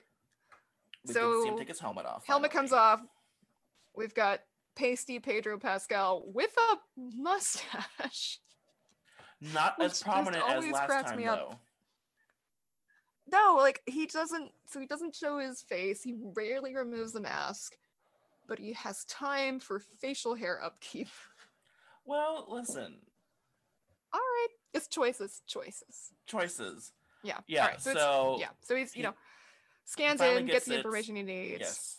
to 1.08 1.12
see 1.12 1.12
so 1.12 1.46
him 1.46 1.58
take 1.58 1.68
his 1.68 1.78
helmet 1.78 2.06
off. 2.06 2.24
helmet 2.26 2.50
finally. 2.52 2.68
comes 2.68 2.72
off. 2.72 3.00
We've 3.94 4.14
got 4.14 4.40
pasty 4.76 5.18
Pedro 5.18 5.58
Pascal 5.58 6.22
with 6.26 6.54
a 6.72 6.76
mustache. 7.16 8.38
Not 9.40 9.74
as 9.82 10.02
prominent 10.02 10.42
as 10.48 10.64
last 10.70 11.08
time, 11.08 11.18
me 11.18 11.26
up. 11.26 11.38
though. 11.50 11.58
No, 13.30 13.56
like 13.58 13.82
he 13.86 14.06
doesn't. 14.06 14.52
So 14.66 14.80
he 14.80 14.86
doesn't 14.86 15.14
show 15.14 15.38
his 15.38 15.62
face. 15.62 16.02
He 16.02 16.14
rarely 16.34 16.74
removes 16.76 17.12
the 17.12 17.20
mask, 17.20 17.76
but 18.46 18.58
he 18.58 18.72
has 18.74 19.04
time 19.06 19.58
for 19.58 19.80
facial 19.80 20.34
hair 20.34 20.62
upkeep. 20.62 21.08
Well, 22.04 22.46
listen, 22.48 22.98
All 24.12 24.20
right, 24.20 24.48
it's 24.72 24.86
choices, 24.86 25.42
choices. 25.48 26.12
choices. 26.26 26.92
Yeah. 27.24 27.38
Yeah, 27.48 27.62
All 27.62 27.68
right, 27.70 27.80
so, 27.80 27.94
so 27.94 28.36
yeah. 28.38 28.50
So 28.62 28.76
he's 28.76 28.94
you 28.94 29.00
he- 29.00 29.08
know 29.08 29.14
scans 29.84 30.20
in, 30.20 30.46
gets 30.46 30.52
gets 30.54 30.66
the 30.66 30.76
information 30.76 31.16
he 31.16 31.22
needs. 31.24 31.60
Yes. 31.60 31.96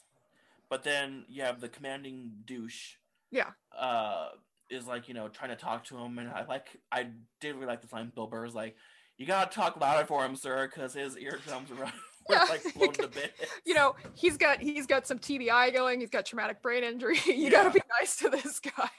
But 0.70 0.84
then 0.84 1.26
you 1.30 1.43
have 1.43 1.61
the 1.61 1.70
commanding 1.70 2.32
douche 2.45 2.95
Yeah. 3.32 3.51
uh 3.78 4.30
is 4.70 4.86
like, 4.86 5.07
you 5.07 5.13
know, 5.13 5.30
trying 5.30 5.49
to 5.51 5.55
talk 5.55 5.86
to 5.86 5.97
him 5.97 6.20
and 6.20 6.30
I 6.30 6.45
like 6.45 6.68
I 6.91 7.07
did 7.39 7.55
really 7.55 7.68
like 7.68 7.82
the 7.88 7.95
line 7.95 8.11
Bill 8.13 8.28
Burr 8.28 8.45
is 8.45 8.53
like, 8.55 8.76
You 9.18 9.26
gotta 9.26 9.49
talk 9.49 9.80
louder 9.80 10.05
for 10.05 10.26
him, 10.26 10.36
sir, 10.36 10.68
because 10.68 10.93
his 10.93 11.18
eardrums 11.18 11.72
are 11.72 11.91
Yeah. 12.30 12.43
like 12.49 12.74
blown 12.74 12.91
to 12.93 13.07
bits. 13.07 13.39
You 13.65 13.74
know, 13.74 13.95
he's 14.13 14.36
got 14.38 14.59
he's 14.61 14.86
got 14.86 15.07
some 15.07 15.20
TBI 15.20 15.72
going. 15.74 16.01
He's 16.01 16.09
got 16.09 16.26
traumatic 16.26 16.61
brain 16.61 16.84
injury. 16.84 17.18
you 17.26 17.34
Yeah. 17.36 17.49
gotta 17.51 17.72
be 17.72 17.82
nice 17.99 18.18
to 18.18 18.30
this 18.30 18.59
guy. 18.59 18.89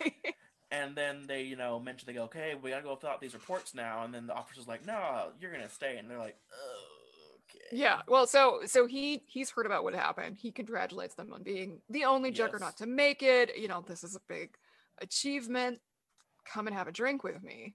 And 0.70 0.94
then 0.94 1.26
they, 1.26 1.42
you 1.44 1.56
know, 1.56 1.78
mention 1.80 2.06
they 2.06 2.12
go, 2.14 2.24
Okay, 2.24 2.54
we 2.60 2.70
gotta 2.70 2.82
go 2.82 2.96
fill 2.96 3.10
out 3.10 3.20
these 3.20 3.34
reports 3.34 3.74
now 3.74 4.04
and 4.04 4.12
then 4.14 4.26
the 4.26 4.34
officer's 4.34 4.66
like, 4.68 4.86
No, 4.86 5.32
you're 5.40 5.52
gonna 5.52 5.68
stay 5.68 5.98
and 5.98 6.10
they're 6.10 6.18
like, 6.18 6.36
Okay. 6.50 6.97
Yeah. 7.72 8.02
Well, 8.08 8.26
so 8.26 8.60
so 8.66 8.86
he 8.86 9.22
he's 9.26 9.50
heard 9.50 9.66
about 9.66 9.84
what 9.84 9.94
happened. 9.94 10.36
He 10.38 10.50
congratulates 10.50 11.14
them 11.14 11.32
on 11.32 11.42
being 11.42 11.80
the 11.88 12.04
only 12.04 12.30
juggernaut 12.30 12.70
Yes. 12.72 12.78
to 12.78 12.86
make 12.86 13.22
it. 13.22 13.56
You 13.56 13.68
know, 13.68 13.84
this 13.86 14.02
is 14.04 14.16
a 14.16 14.20
big 14.28 14.50
achievement. 15.00 15.80
Come 16.44 16.66
and 16.66 16.76
have 16.76 16.88
a 16.88 16.92
drink 16.92 17.22
with 17.24 17.42
me. 17.42 17.74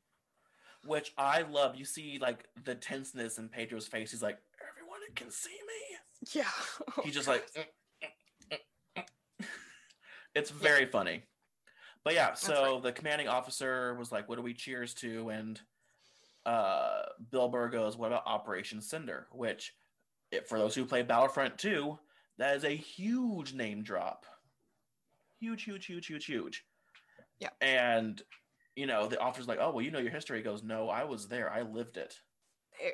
Which 0.85 1.13
I 1.17 1.43
love. 1.43 1.75
You 1.75 1.85
see 1.85 2.17
like 2.19 2.47
the 2.63 2.75
tenseness 2.75 3.37
in 3.37 3.49
Pedro's 3.49 3.87
face. 3.87 4.11
He's 4.11 4.23
like, 4.23 4.39
Everyone 4.71 4.99
can 5.15 5.29
see 5.31 5.49
me. 5.51 5.97
Yeah. 6.33 6.49
He's 7.03 7.13
just 7.13 7.27
like, 7.27 7.45
it's 10.35 10.49
very 10.49 10.85
funny. 10.85 11.23
But 12.03 12.15
yeah, 12.15 12.33
so 12.33 12.81
the 12.83 12.91
commanding 12.91 13.29
officer 13.29 13.95
was 13.95 14.11
like, 14.11 14.27
"What 14.27 14.35
do 14.35 14.41
we 14.41 14.53
cheers 14.53 14.93
to?" 14.95 15.29
And 15.29 15.61
uh, 16.45 17.03
Bill 17.31 17.47
Burr 17.47 17.69
goes, 17.69 17.95
"What 17.95 18.07
about 18.07 18.23
Operation 18.25 18.81
Cinder?" 18.81 19.27
Which, 19.31 19.73
it, 20.33 20.47
for 20.49 20.57
those 20.57 20.75
who 20.75 20.85
play 20.85 21.01
Battlefront 21.03 21.57
2, 21.57 21.97
that 22.37 22.55
is 22.55 22.63
a 22.63 22.75
huge 22.75 23.53
name 23.53 23.83
drop. 23.83 24.25
Huge, 25.39 25.63
huge, 25.63 25.85
huge, 25.85 26.07
huge, 26.07 26.25
huge. 26.25 26.65
Yeah. 27.39 27.49
And 27.61 28.21
you 28.75 28.87
know, 28.87 29.07
the 29.07 29.19
officer's 29.19 29.47
like, 29.47 29.59
"Oh, 29.61 29.71
well, 29.71 29.85
you 29.85 29.91
know 29.91 29.99
your 29.99 30.11
history." 30.11 30.39
He 30.39 30.43
goes, 30.43 30.63
"No, 30.63 30.89
I 30.89 31.03
was 31.03 31.27
there. 31.27 31.51
I 31.51 31.61
lived 31.61 31.97
it." 31.97 32.19
There. 32.79 32.91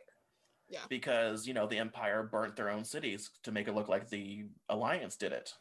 Yeah. 0.68 0.80
Because 0.90 1.48
you 1.48 1.54
know 1.54 1.68
the 1.68 1.78
Empire 1.78 2.24
burnt 2.24 2.56
their 2.56 2.70
own 2.70 2.84
cities 2.84 3.30
to 3.44 3.52
make 3.52 3.68
it 3.68 3.76
look 3.76 3.88
like 3.88 4.10
the 4.10 4.46
Alliance 4.68 5.16
did 5.16 5.32
it. 5.32 5.54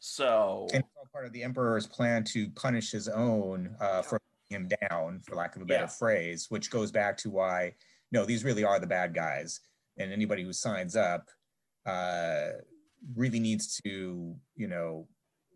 So 0.00 0.66
And 0.72 0.82
it's 0.82 0.92
all 0.96 1.08
part 1.12 1.26
of 1.26 1.32
the 1.32 1.42
emperor's 1.42 1.86
plan 1.86 2.24
to 2.24 2.48
punish 2.50 2.90
his 2.90 3.08
own 3.08 3.76
uh, 3.80 4.02
for 4.02 4.20
him 4.48 4.68
down, 4.90 5.20
for 5.20 5.34
lack 5.34 5.56
of 5.56 5.62
a 5.62 5.64
better 5.64 5.82
Yeah. 5.84 5.86
phrase, 5.88 6.50
which 6.50 6.70
goes 6.70 6.90
back 6.90 7.16
to 7.18 7.30
why 7.30 7.74
no, 8.12 8.24
these 8.24 8.44
really 8.44 8.64
are 8.64 8.78
the 8.80 8.86
bad 8.86 9.14
guys, 9.14 9.60
and 9.98 10.12
anybody 10.12 10.42
who 10.42 10.52
signs 10.52 10.96
up 10.96 11.28
uh, 11.86 12.48
really 13.16 13.40
needs 13.40 13.80
to, 13.84 14.34
you 14.56 14.68
know, 14.68 15.06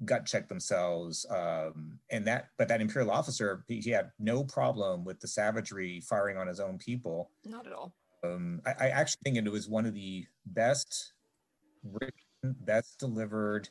gut 0.05 0.27
check 0.27 0.49
themselves. 0.49 1.25
Um, 1.31 1.99
and 2.11 2.27
that, 2.27 2.49
but 2.59 2.69
that 2.69 2.81
imperial 2.81 3.11
officer, 3.11 3.65
he 3.69 3.81
he 3.81 3.91
had 3.91 4.11
no 4.19 4.45
problem 4.45 5.05
with 5.05 5.21
the 5.21 5.29
savagery 5.29 6.01
firing 6.01 6.37
on 6.37 6.47
his 6.47 6.61
own 6.61 6.79
people. 6.79 7.31
Not 7.45 7.67
at 7.67 7.73
all. 7.73 7.95
Um, 8.25 8.61
I, 8.67 8.87
I 8.87 8.89
actually 8.89 9.21
think 9.25 9.37
it 9.37 9.51
was 9.51 9.69
one 9.69 9.85
of 9.87 9.95
the 9.95 10.27
best 10.47 11.13
written, 11.85 12.13
best 12.61 12.99
delivered 12.99 13.69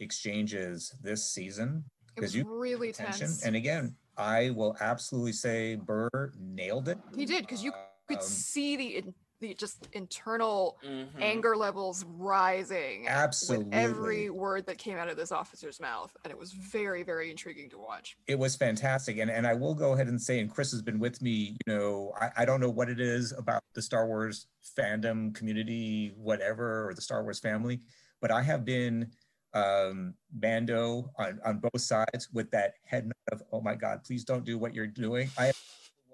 exchanges 0.00 0.94
this 1.02 1.24
season. 1.24 1.84
It 2.16 2.20
was 2.22 2.32
Because 2.32 2.36
you 2.36 2.44
really 2.58 2.90
Attention. 2.90 3.26
tense. 3.26 3.44
And 3.44 3.56
again, 3.56 3.94
I 4.16 4.50
will 4.50 4.76
absolutely 4.80 5.32
say 5.32 5.76
Burr 5.76 6.32
nailed 6.38 6.88
it. 6.88 6.98
he 7.16 7.24
did 7.26 7.42
because 7.46 7.62
you 7.62 7.72
could 8.10 8.18
Um, 8.18 8.24
see 8.24 8.76
the 8.76 9.04
the 9.40 9.54
just 9.54 9.88
internal 9.92 10.76
mhm. 10.86 11.08
anger 11.18 11.56
levels 11.56 12.04
rising 12.18 13.08
Absolutely. 13.08 13.64
with 13.64 13.74
every 13.74 14.28
word 14.28 14.66
that 14.66 14.76
came 14.76 14.98
out 14.98 15.08
of 15.08 15.16
this 15.16 15.32
officer's 15.32 15.80
mouth 15.80 16.14
and 16.24 16.30
it 16.30 16.38
was 16.38 16.52
very 16.52 17.02
very 17.02 17.30
intriguing 17.30 17.70
to 17.70 17.78
watch 17.78 18.18
it 18.26 18.38
was 18.38 18.54
fantastic 18.54 19.16
and 19.16 19.30
and 19.30 19.46
i 19.46 19.54
will 19.54 19.74
go 19.74 19.94
ahead 19.94 20.08
and 20.08 20.20
say 20.20 20.40
and 20.40 20.50
Kris 20.50 20.70
has 20.72 20.82
been 20.82 20.98
with 20.98 21.22
me 21.22 21.56
you 21.66 21.72
know 21.74 22.12
I, 22.20 22.42
I 22.42 22.44
don't 22.44 22.60
know 22.60 22.68
what 22.68 22.90
it 22.90 23.00
is 23.00 23.32
about 23.32 23.62
the 23.72 23.80
star 23.80 24.06
wars 24.06 24.46
fandom 24.78 25.34
community 25.34 26.12
whatever 26.16 26.86
or 26.86 26.92
the 26.92 27.00
star 27.00 27.22
wars 27.22 27.40
family 27.40 27.80
but 28.20 28.30
i 28.30 28.42
have 28.42 28.66
been 28.66 29.10
um 29.54 30.12
bando 30.32 31.10
on 31.18 31.40
on 31.46 31.58
both 31.58 31.80
sides 31.80 32.28
with 32.32 32.50
that 32.50 32.74
head 32.84 33.06
nod 33.06 33.32
of 33.32 33.42
oh 33.52 33.60
my 33.62 33.74
god 33.74 34.04
please 34.04 34.22
don't 34.22 34.44
do 34.44 34.58
what 34.58 34.74
you're 34.74 34.86
doing 34.86 35.30
i 35.38 35.50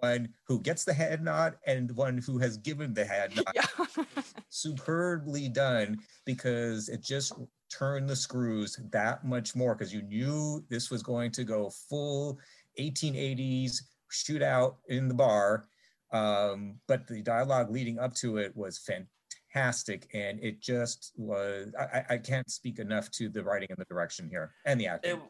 one 0.01 0.29
who 0.47 0.61
gets 0.61 0.85
the 0.85 0.93
head 0.93 1.23
nod 1.23 1.57
and 1.67 1.89
the 1.89 1.95
one 1.95 2.19
who 2.19 2.39
has 2.39 2.57
given 2.59 2.93
the 2.95 3.05
head 3.05 3.35
nod. 3.37 3.45
Yeah 3.55 4.05
superbly 4.49 5.49
done 5.49 5.99
because 6.25 6.89
it 6.89 7.03
just 7.03 7.33
turned 7.71 8.09
the 8.09 8.17
screws 8.17 8.79
that 8.91 9.25
much 9.25 9.55
more 9.55 9.75
because 9.75 9.93
you 9.93 10.03
knew 10.03 10.65
this 10.71 10.91
was 10.91 11.03
going 11.03 11.31
to 11.33 11.45
go 11.45 11.71
full 11.89 12.39
1880s 12.81 13.83
shootout 14.11 14.77
in 14.89 15.09
the 15.09 15.15
bar. 15.15 15.65
Um, 16.13 16.77
but 16.87 17.07
the 17.07 17.21
dialogue 17.23 17.71
leading 17.71 17.99
up 17.99 18.15
to 18.17 18.39
it 18.39 18.57
was 18.57 18.79
fantastic 18.79 20.09
and 20.15 20.39
it 20.43 20.61
just 20.61 21.13
was 21.17 21.75
I, 21.79 21.83
I- 21.99 22.05
I 22.15 22.19
can't 22.19 22.49
speak 22.51 22.79
enough 22.79 23.11
to 23.13 23.29
the 23.29 23.43
writing 23.43 23.69
and 23.71 23.79
the 23.79 23.85
direction 23.87 24.29
here 24.29 24.53
and 24.65 24.81
the 24.81 24.87
acting. 24.87 25.17
It 25.17 25.21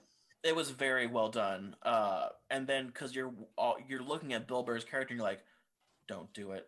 it 0.47 0.55
was 0.57 0.71
very 0.71 1.07
well 1.07 1.29
done. 1.29 1.77
Uh, 1.83 2.29
and 2.51 2.67
then 2.67 2.87
because 2.87 3.15
you're 3.15 3.33
all, 3.59 3.77
you're 3.89 4.03
looking 4.03 4.33
at 4.33 4.47
Bill 4.49 4.63
Burr's 4.63 4.85
character, 4.85 5.13
and 5.13 5.19
you're 5.21 5.29
like, 5.29 5.43
"Don't 6.09 6.33
do 6.33 6.53
it! 6.53 6.67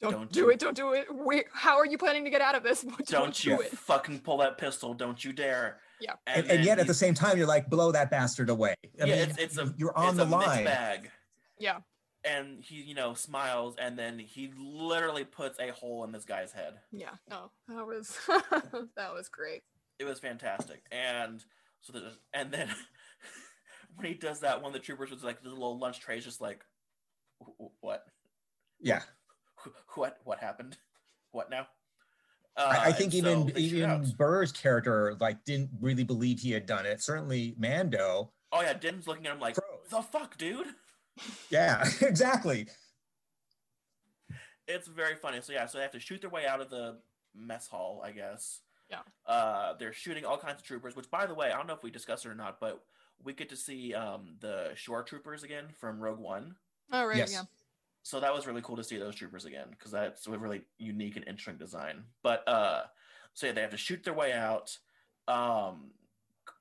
don't, 0.00 0.12
Don't 0.12 0.32
do 0.32 0.40
you- 0.40 0.50
it 0.50 0.58
don't 0.58 0.74
do 0.74 0.94
it 0.94 1.06
Wait, 1.10 1.44
how 1.52 1.76
are 1.76 1.84
you 1.84 1.98
planning 1.98 2.24
to 2.24 2.30
get 2.30 2.40
out 2.40 2.54
of 2.54 2.62
this 2.62 2.80
don't, 2.82 3.06
Don't, 3.06 3.34
do 3.34 3.50
you 3.50 3.60
it 3.60 3.70
fucking 3.76 4.20
pull 4.20 4.38
that 4.38 4.56
pistol! 4.56 4.94
Don't 4.94 5.22
you 5.22 5.32
dare!" 5.34 5.78
Yeah. 6.00 6.14
and, 6.26 6.40
and 6.40 6.48
then 6.48 6.64
yet 6.64 6.78
at 6.78 6.86
the 6.86 6.94
same 6.94 7.12
time 7.12 7.36
you're 7.36 7.46
like 7.46 7.68
blow 7.68 7.92
that 7.92 8.10
bastard 8.10 8.48
away 8.48 8.74
I 9.00 9.04
yeah, 9.04 9.04
mean, 9.04 9.28
it's, 9.28 9.38
it's 9.38 9.58
a 9.58 9.74
you're 9.76 9.94
on 9.98 10.08
it's 10.08 10.16
the 10.16 10.24
a 10.24 10.24
line 10.24 10.64
bag. 10.64 11.10
yeah 11.58 11.80
And 12.24 12.62
he, 12.64 12.76
you 12.76 12.94
know, 12.94 13.12
smiles, 13.12 13.74
and 13.78 13.98
then 13.98 14.18
he 14.18 14.50
literally 14.56 15.24
puts 15.24 15.58
a 15.60 15.70
hole 15.72 16.04
in 16.04 16.12
this 16.12 16.24
guy's 16.24 16.52
head. 16.52 16.74
yeah 16.92 17.16
no 17.28 17.50
that 17.68 17.86
was 17.86 18.18
that 18.96 19.12
was 19.12 19.28
great 19.28 19.60
It 19.98 20.04
was 20.04 20.18
fantastic. 20.18 20.82
And 20.90 21.44
so, 21.82 21.92
the, 21.92 22.12
and 22.32 22.50
then 22.50 22.70
when 23.96 24.06
he 24.06 24.14
does 24.14 24.40
that, 24.40 24.60
one 24.62 24.68
of 24.68 24.72
the 24.72 24.78
troopers 24.78 25.10
was 25.10 25.22
like, 25.24 25.42
the 25.42 25.48
little 25.50 25.78
lunch 25.78 26.00
tray 26.00 26.18
is 26.18 26.24
just 26.24 26.40
like, 26.40 26.64
"What? 27.80 28.04
yeah 28.80 29.02
What? 29.94 30.18
What 30.24 30.38
happened?" 30.38 30.76
What 31.32 31.48
now? 31.48 31.68
I, 32.56 32.62
I 32.62 32.88
Uh, 32.88 32.92
think 32.92 33.14
and 33.14 33.22
so 33.22 33.48
even 33.48 33.56
even. 33.56 34.10
Burr's 34.18 34.50
character 34.50 35.16
like 35.20 35.44
didn't 35.44 35.70
really 35.80 36.02
believe 36.02 36.40
he 36.40 36.50
had 36.50 36.66
done 36.66 36.86
it. 36.86 37.00
Certainly 37.00 37.54
Mando. 37.56 38.32
Oh 38.50 38.62
yeah, 38.62 38.72
Din's 38.72 39.06
looking 39.06 39.26
at 39.28 39.34
him 39.34 39.38
like, 39.40 39.54
Froze. 39.54 39.88
the 39.90 40.02
fuck, 40.02 40.36
dude. 40.38 40.66
Yeah, 41.50 41.86
exactly. 42.00 42.66
It's 44.66 44.88
very 44.88 45.14
funny. 45.16 45.40
So 45.42 45.52
yeah, 45.52 45.66
so 45.66 45.78
they 45.78 45.82
have 45.82 45.92
to 45.92 46.00
shoot 46.00 46.20
their 46.20 46.30
way 46.30 46.46
out 46.46 46.60
of 46.60 46.70
the 46.70 46.98
mess 47.34 47.66
hall, 47.68 48.02
I 48.04 48.12
guess. 48.12 48.60
Yeah. 48.88 49.00
Uh, 49.26 49.74
they're 49.78 49.92
shooting 49.92 50.24
all 50.24 50.38
kinds 50.38 50.58
of 50.60 50.64
troopers. 50.64 50.96
Which, 50.96 51.10
by 51.10 51.26
the 51.26 51.34
way, 51.34 51.50
I 51.52 51.56
don't 51.56 51.66
know 51.66 51.74
if 51.74 51.82
we 51.82 51.90
discussed 51.90 52.24
it 52.24 52.30
or 52.30 52.34
not, 52.34 52.58
but 52.60 52.82
we 53.24 53.32
get 53.32 53.48
to 53.50 53.56
see 53.56 53.94
um, 53.94 54.36
the 54.40 54.70
shore 54.74 55.02
troopers 55.02 55.42
again 55.42 55.64
from 55.78 56.00
Rogue 56.00 56.18
One. 56.18 56.54
Oh 56.92 57.04
right, 57.04 57.16
Yes. 57.18 57.32
yeah. 57.32 57.42
So 58.02 58.18
that 58.20 58.32
was 58.34 58.46
really 58.46 58.62
cool 58.62 58.76
to 58.76 58.84
see 58.84 58.96
those 58.96 59.14
troopers 59.14 59.44
again 59.44 59.66
because 59.70 59.90
that's 59.92 60.26
a 60.26 60.30
really 60.38 60.62
unique 60.78 61.16
and 61.16 61.26
interesting 61.28 61.58
design. 61.58 62.04
But 62.22 62.48
uh, 62.48 62.84
so 63.34 63.46
yeah, 63.46 63.52
they 63.52 63.60
have 63.60 63.70
to 63.72 63.76
shoot 63.76 64.02
their 64.04 64.14
way 64.14 64.32
out. 64.32 64.76
Um, 65.28 65.90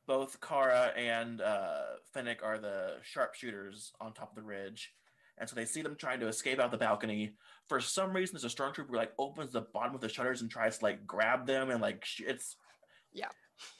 both 0.05 0.41
Cara 0.41 0.91
and 0.97 1.39
uh, 1.41 1.81
Fennec 2.13 2.41
are 2.43 2.57
the 2.57 2.97
sharpshooters 3.03 3.93
on 4.01 4.13
top 4.13 4.31
of 4.31 4.35
the 4.35 4.41
ridge, 4.43 4.91
and 5.37 5.47
so 5.47 5.55
they 5.55 5.65
see 5.65 5.81
them 5.81 5.95
trying 5.95 6.19
to 6.19 6.27
escape 6.27 6.59
out 6.59 6.71
the 6.71 6.77
balcony. 6.77 7.33
For 7.67 7.79
some 7.79 8.11
reason, 8.13 8.33
there's 8.35 8.51
a 8.51 8.55
stormtrooper 8.55 8.89
who, 8.89 8.97
like 8.97 9.13
opens 9.17 9.53
the 9.53 9.61
bottom 9.61 9.95
of 9.95 10.01
the 10.01 10.09
shutters 10.09 10.41
and 10.41 10.49
tries 10.51 10.79
to 10.79 10.85
like 10.85 11.05
grab 11.07 11.45
them 11.47 11.69
and 11.69 11.81
like 11.81 12.03
sh- 12.03 12.21
it's 12.27 12.57
Yeah. 13.13 13.29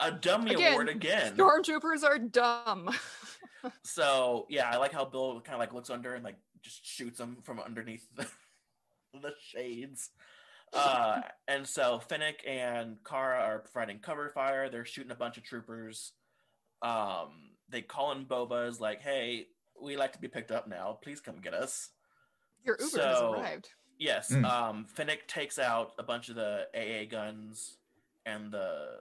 A 0.00 0.10
dummy 0.10 0.54
Again, 0.54 0.72
award 0.72 0.88
again. 0.88 1.34
Stormtroopers 1.36 2.04
are 2.04 2.18
dumb. 2.18 2.90
So 3.82 4.46
yeah, 4.48 4.70
I 4.70 4.78
like 4.78 4.90
how 4.92 5.04
Bill 5.04 5.38
kind 5.42 5.52
of 5.54 5.60
like 5.60 5.74
looks 5.74 5.90
under 5.90 6.14
and 6.14 6.24
like 6.24 6.36
just 6.62 6.82
shoots 6.86 7.18
them 7.18 7.36
from 7.42 7.60
underneath 7.60 8.06
the, 8.16 8.26
the 9.20 9.34
shades. 9.38 10.08
Uh, 10.72 11.20
and 11.46 11.66
so 11.66 11.98
Fennec 12.08 12.42
and 12.46 12.96
Cara 13.04 13.38
are 13.40 13.58
providing 13.58 13.98
cover 13.98 14.30
fire. 14.30 14.70
They're 14.70 14.86
shooting 14.86 15.10
a 15.10 15.14
bunch 15.16 15.36
of 15.36 15.42
troopers. 15.42 16.12
Um, 16.80 17.50
they 17.68 17.82
call 17.82 18.12
in 18.12 18.24
Boba's 18.24 18.80
like, 18.80 19.02
"Hey, 19.02 19.48
we 19.78 19.96
like 19.98 20.12
to 20.14 20.18
be 20.20 20.28
picked 20.28 20.50
up 20.52 20.66
now. 20.66 20.98
Please 21.02 21.20
come 21.20 21.36
get 21.42 21.52
us." 21.52 21.90
Your 22.64 22.76
Uber 22.80 22.90
So- 22.90 23.02
has 23.02 23.20
arrived. 23.20 23.68
Yes. 23.98 24.30
Mm. 24.32 24.44
Um, 24.46 24.86
Fennec 24.86 25.28
takes 25.28 25.58
out 25.58 25.92
a 25.98 26.02
bunch 26.02 26.30
of 26.30 26.34
the 26.36 26.66
AA 26.74 27.04
guns 27.04 27.76
and 28.24 28.50
the 28.50 28.96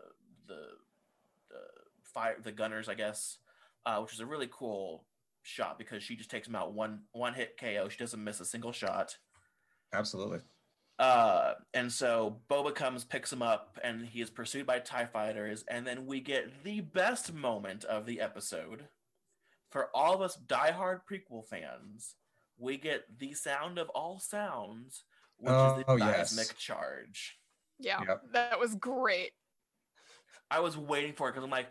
the 0.49 0.67
the 1.49 1.59
fire 2.13 2.35
the 2.43 2.51
gunners, 2.51 2.89
I 2.89 2.95
guess, 2.95 3.37
uh, 3.85 3.99
which 4.01 4.13
is 4.13 4.19
a 4.19 4.25
really 4.25 4.49
cool 4.51 5.05
shot 5.43 5.77
because 5.79 6.03
she 6.03 6.15
just 6.17 6.29
takes 6.29 6.47
him 6.47 6.55
out 6.55 6.73
one 6.73 7.03
one 7.13 7.33
hit 7.33 7.55
KO. 7.57 7.87
She 7.89 7.97
doesn't 7.97 8.21
miss 8.23 8.39
a 8.41 8.45
single 8.45 8.73
shot. 8.73 9.17
Absolutely. 9.93 10.39
Uh, 10.99 11.53
and 11.73 11.89
so 11.91 12.41
Boba 12.51 12.75
comes, 12.75 13.05
picks 13.05 13.31
him 13.31 13.41
up, 13.41 13.79
and 13.83 14.05
he 14.05 14.19
is 14.21 14.29
pursued 14.29 14.65
by 14.65 14.79
TIE 14.79 15.05
fighters. 15.05 15.63
And 15.69 15.87
then 15.87 16.05
we 16.05 16.19
get 16.19 16.63
the 16.65 16.81
best 16.81 17.31
moment 17.33 17.85
of 17.85 18.05
the 18.05 18.19
episode. 18.19 18.89
For 19.71 19.87
all 19.95 20.13
of 20.13 20.21
us 20.21 20.37
diehard 20.47 21.01
prequel 21.09 21.45
fans, 21.47 22.15
we 22.57 22.75
get 22.77 23.05
the 23.17 23.33
sound 23.33 23.77
of 23.79 23.87
all 23.91 24.19
sounds, 24.19 25.05
which 25.37 25.51
is 25.51 25.83
Oh, 25.87 25.97
the 25.97 26.05
yes. 26.05 26.31
seismic 26.31 26.57
charge. 26.57 27.39
Yeah, 27.79 28.01
Yep. 28.05 28.21
that 28.33 28.59
was 28.59 28.75
great. 28.75 29.31
I 30.51 30.59
was 30.59 30.77
waiting 30.77 31.13
for 31.13 31.27
it 31.29 31.31
because 31.33 31.43
I'm 31.43 31.49
like, 31.51 31.67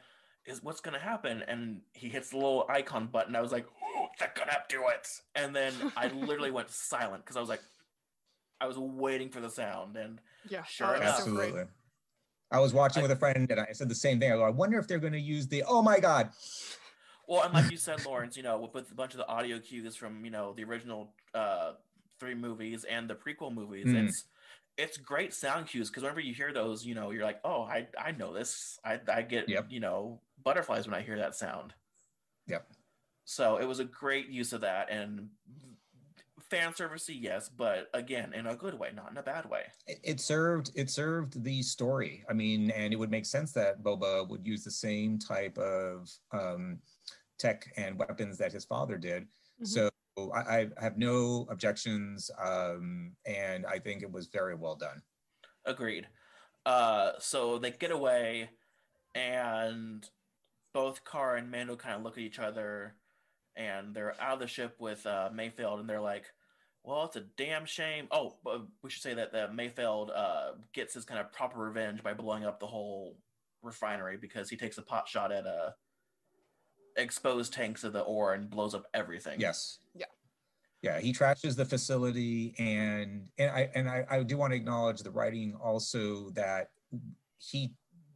is 0.47 0.63
what's 0.63 0.81
gonna 0.81 0.99
happen? 0.99 1.43
And 1.47 1.81
he 1.93 2.09
hits 2.09 2.31
the 2.31 2.37
little 2.37 2.67
icon 2.69 3.07
button. 3.09 3.37
I 3.37 3.41
was 3.41 3.53
like, 3.53 3.67
oh, 3.97 4.07
they're 4.19 4.33
gonna 4.37 4.59
do 4.69 4.83
it. 4.89 5.09
And 5.35 5.55
then 5.55 5.73
I 5.97 6.09
literally 6.15 6.51
went 6.51 6.71
silent 6.71 7.25
because 7.25 7.37
I 7.37 7.41
was 7.41 7.49
like, 7.49 7.63
I 8.61 8.67
was 8.67 8.79
waiting 8.79 9.29
for 9.31 9.41
the 9.41 9.51
sound. 9.51 9.97
And 9.97 10.21
Yeah, 10.49 10.65
Sure 10.65 10.89
oh, 10.89 10.95
enough. 11.01 11.19
Absolutely. 11.19 11.65
I 12.51 12.61
was 12.61 12.73
watching 12.73 13.01
I- 13.01 13.03
with 13.03 13.11
a 13.13 13.17
friend 13.17 13.51
and 13.51 13.61
I 13.61 13.73
said 13.73 13.89
the 13.89 13.95
same 13.95 14.19
thing. 14.21 14.33
I 14.33 14.37
go, 14.37 14.43
I 14.43 14.51
wonder 14.51 14.79
if 14.79 14.89
they're 14.89 14.99
going 14.99 15.13
to 15.13 15.21
use 15.21 15.47
the, 15.49 15.65
oh 15.69 15.83
my 15.83 16.01
God. 16.01 16.31
Well, 17.29 17.43
and 17.43 17.53
like 17.53 17.71
you 17.71 17.77
said, 17.77 18.05
Lawrence, 18.07 18.37
you 18.39 18.43
know, 18.43 18.59
with, 18.59 18.73
with 18.75 18.91
a 18.91 18.95
bunch 18.95 19.13
of 19.13 19.19
the 19.19 19.29
audio 19.29 19.59
cues 19.59 19.97
from 19.97 20.25
you 20.25 20.31
know 20.31 20.55
the 20.57 20.65
original 20.65 21.11
uh, 21.35 21.73
three 22.19 22.35
movies 22.35 22.85
and 22.85 23.09
the 23.09 23.15
prequel 23.15 23.53
movies, 23.53 23.85
Mm. 23.87 24.09
it's 24.09 24.25
it's 24.79 24.97
great 24.97 25.35
sound 25.35 25.67
cues 25.67 25.91
because 25.91 26.03
whenever 26.05 26.21
you 26.21 26.33
hear 26.33 26.53
those, 26.53 26.87
you 26.87 26.95
know, 26.95 27.11
you're 27.11 27.25
like, 27.25 27.41
oh, 27.45 27.63
I 27.63 27.89
I 27.99 28.13
know 28.13 28.33
this. 28.33 28.79
I 28.85 29.01
I 29.09 29.23
get 29.23 29.49
Yep. 29.49 29.67
you 29.71 29.81
know 29.81 30.23
butterflies 30.43 30.87
when 30.87 30.95
I 30.95 31.03
hear 31.03 31.19
that 31.19 31.35
sound. 31.35 31.75
Yep. 32.47 32.71
So 33.25 33.59
it 33.59 33.67
was 33.67 33.81
a 33.81 33.85
great 33.85 34.29
use 34.29 34.53
of 34.55 34.63
that 34.63 34.89
and 34.91 35.29
fan 36.41 36.73
servicey, 36.73 37.21
yes, 37.21 37.51
but 37.51 37.91
again, 37.93 38.33
in 38.33 38.47
a 38.47 38.57
good 38.57 38.73
way, 38.73 38.91
not 38.95 39.11
in 39.11 39.19
a 39.19 39.23
bad 39.23 39.45
way. 39.51 39.65
It, 39.87 40.01
it 40.03 40.21
served, 40.21 40.71
it 40.75 40.89
served 40.89 41.45
the 41.45 41.63
story. 41.63 42.25
I 42.31 42.33
mean, 42.33 42.71
and 42.71 42.91
it 42.91 42.97
would 42.97 43.11
make 43.11 43.27
sense 43.27 43.53
that 43.53 43.83
Boba 43.83 44.27
would 44.27 44.47
use 44.47 44.65
the 44.65 44.71
same 44.71 45.19
type 45.19 45.59
of 45.59 46.09
um, 46.33 46.81
tech 47.39 47.71
and 47.77 47.99
weapons 47.99 48.39
that 48.39 48.53
his 48.53 48.65
father 48.65 48.97
did. 48.97 49.25
Mhm. 49.61 49.67
So 49.67 49.91
I, 50.35 50.61
I 50.61 50.69
have 50.81 50.99
no 50.99 51.47
objections. 51.51 52.31
Um, 52.43 53.13
and 53.27 53.67
I 53.67 53.79
think 53.79 54.03
it 54.03 54.11
was 54.11 54.27
very 54.27 54.55
well 54.55 54.77
done. 54.77 55.03
Agreed. 55.65 56.07
Uh, 56.67 57.13
so 57.19 57.59
they 57.59 57.71
get 57.71 57.91
away, 57.91 58.51
and 59.15 60.09
both 60.75 61.05
Cara 61.05 61.39
and 61.39 61.51
Mando 61.51 61.77
kind 61.77 61.97
of 61.97 62.03
look 62.03 62.19
at 62.19 62.25
each 62.25 62.39
other, 62.39 62.95
and 63.57 63.95
they're 63.95 64.15
out 64.21 64.35
of 64.35 64.41
the 64.41 64.47
ship 64.47 64.77
with 64.79 65.07
uh, 65.07 65.31
Mayfeld, 65.33 65.81
and 65.81 65.89
they're 65.89 66.01
like, 66.01 66.27
"Well, 66.85 67.05
it's 67.05 67.17
a 67.17 67.25
damn 67.37 67.65
shame." 67.65 68.09
Oh, 68.11 68.37
we 68.83 68.91
should 68.91 69.03
say 69.03 69.15
that 69.15 69.33
the 69.33 69.49
Mayfeld 69.49 70.11
uh, 70.15 70.53
gets 70.75 70.95
his 70.95 71.05
kind 71.05 71.21
of 71.21 71.33
proper 71.33 71.59
revenge 71.59 72.03
by 72.03 72.13
blowing 72.13 72.45
up 72.45 72.61
the 72.61 72.67
whole 72.67 73.17
refinery 73.63 74.17
because 74.17 74.51
he 74.51 74.57
takes 74.57 74.79
a 74.79 74.83
pot 74.83 75.09
shot 75.09 75.33
at 75.33 75.47
uh, 75.47 75.71
exposed 76.99 77.53
tanks 77.53 77.85
of 77.85 77.93
the 77.93 78.01
ore 78.03 78.35
and 78.35 78.51
blows 78.51 78.75
up 78.75 78.85
everything. 78.93 79.41
Yes. 79.41 79.79
Yeah. 79.95 80.07
Yeah, 80.83 81.01
he 81.01 81.13
trashes 81.13 81.57
the 81.57 81.65
facility, 81.65 82.55
and 82.59 83.29
and 83.39 83.51
I 83.51 83.71
and 83.75 83.89
I, 83.89 84.07
I 84.09 84.23
do 84.23 84.37
want 84.37 84.53
to 84.53 84.57
acknowledge 84.57 85.01
the 85.01 85.11
writing 85.11 85.57
also 85.61 86.31
that 86.31 86.69
he 87.39 87.73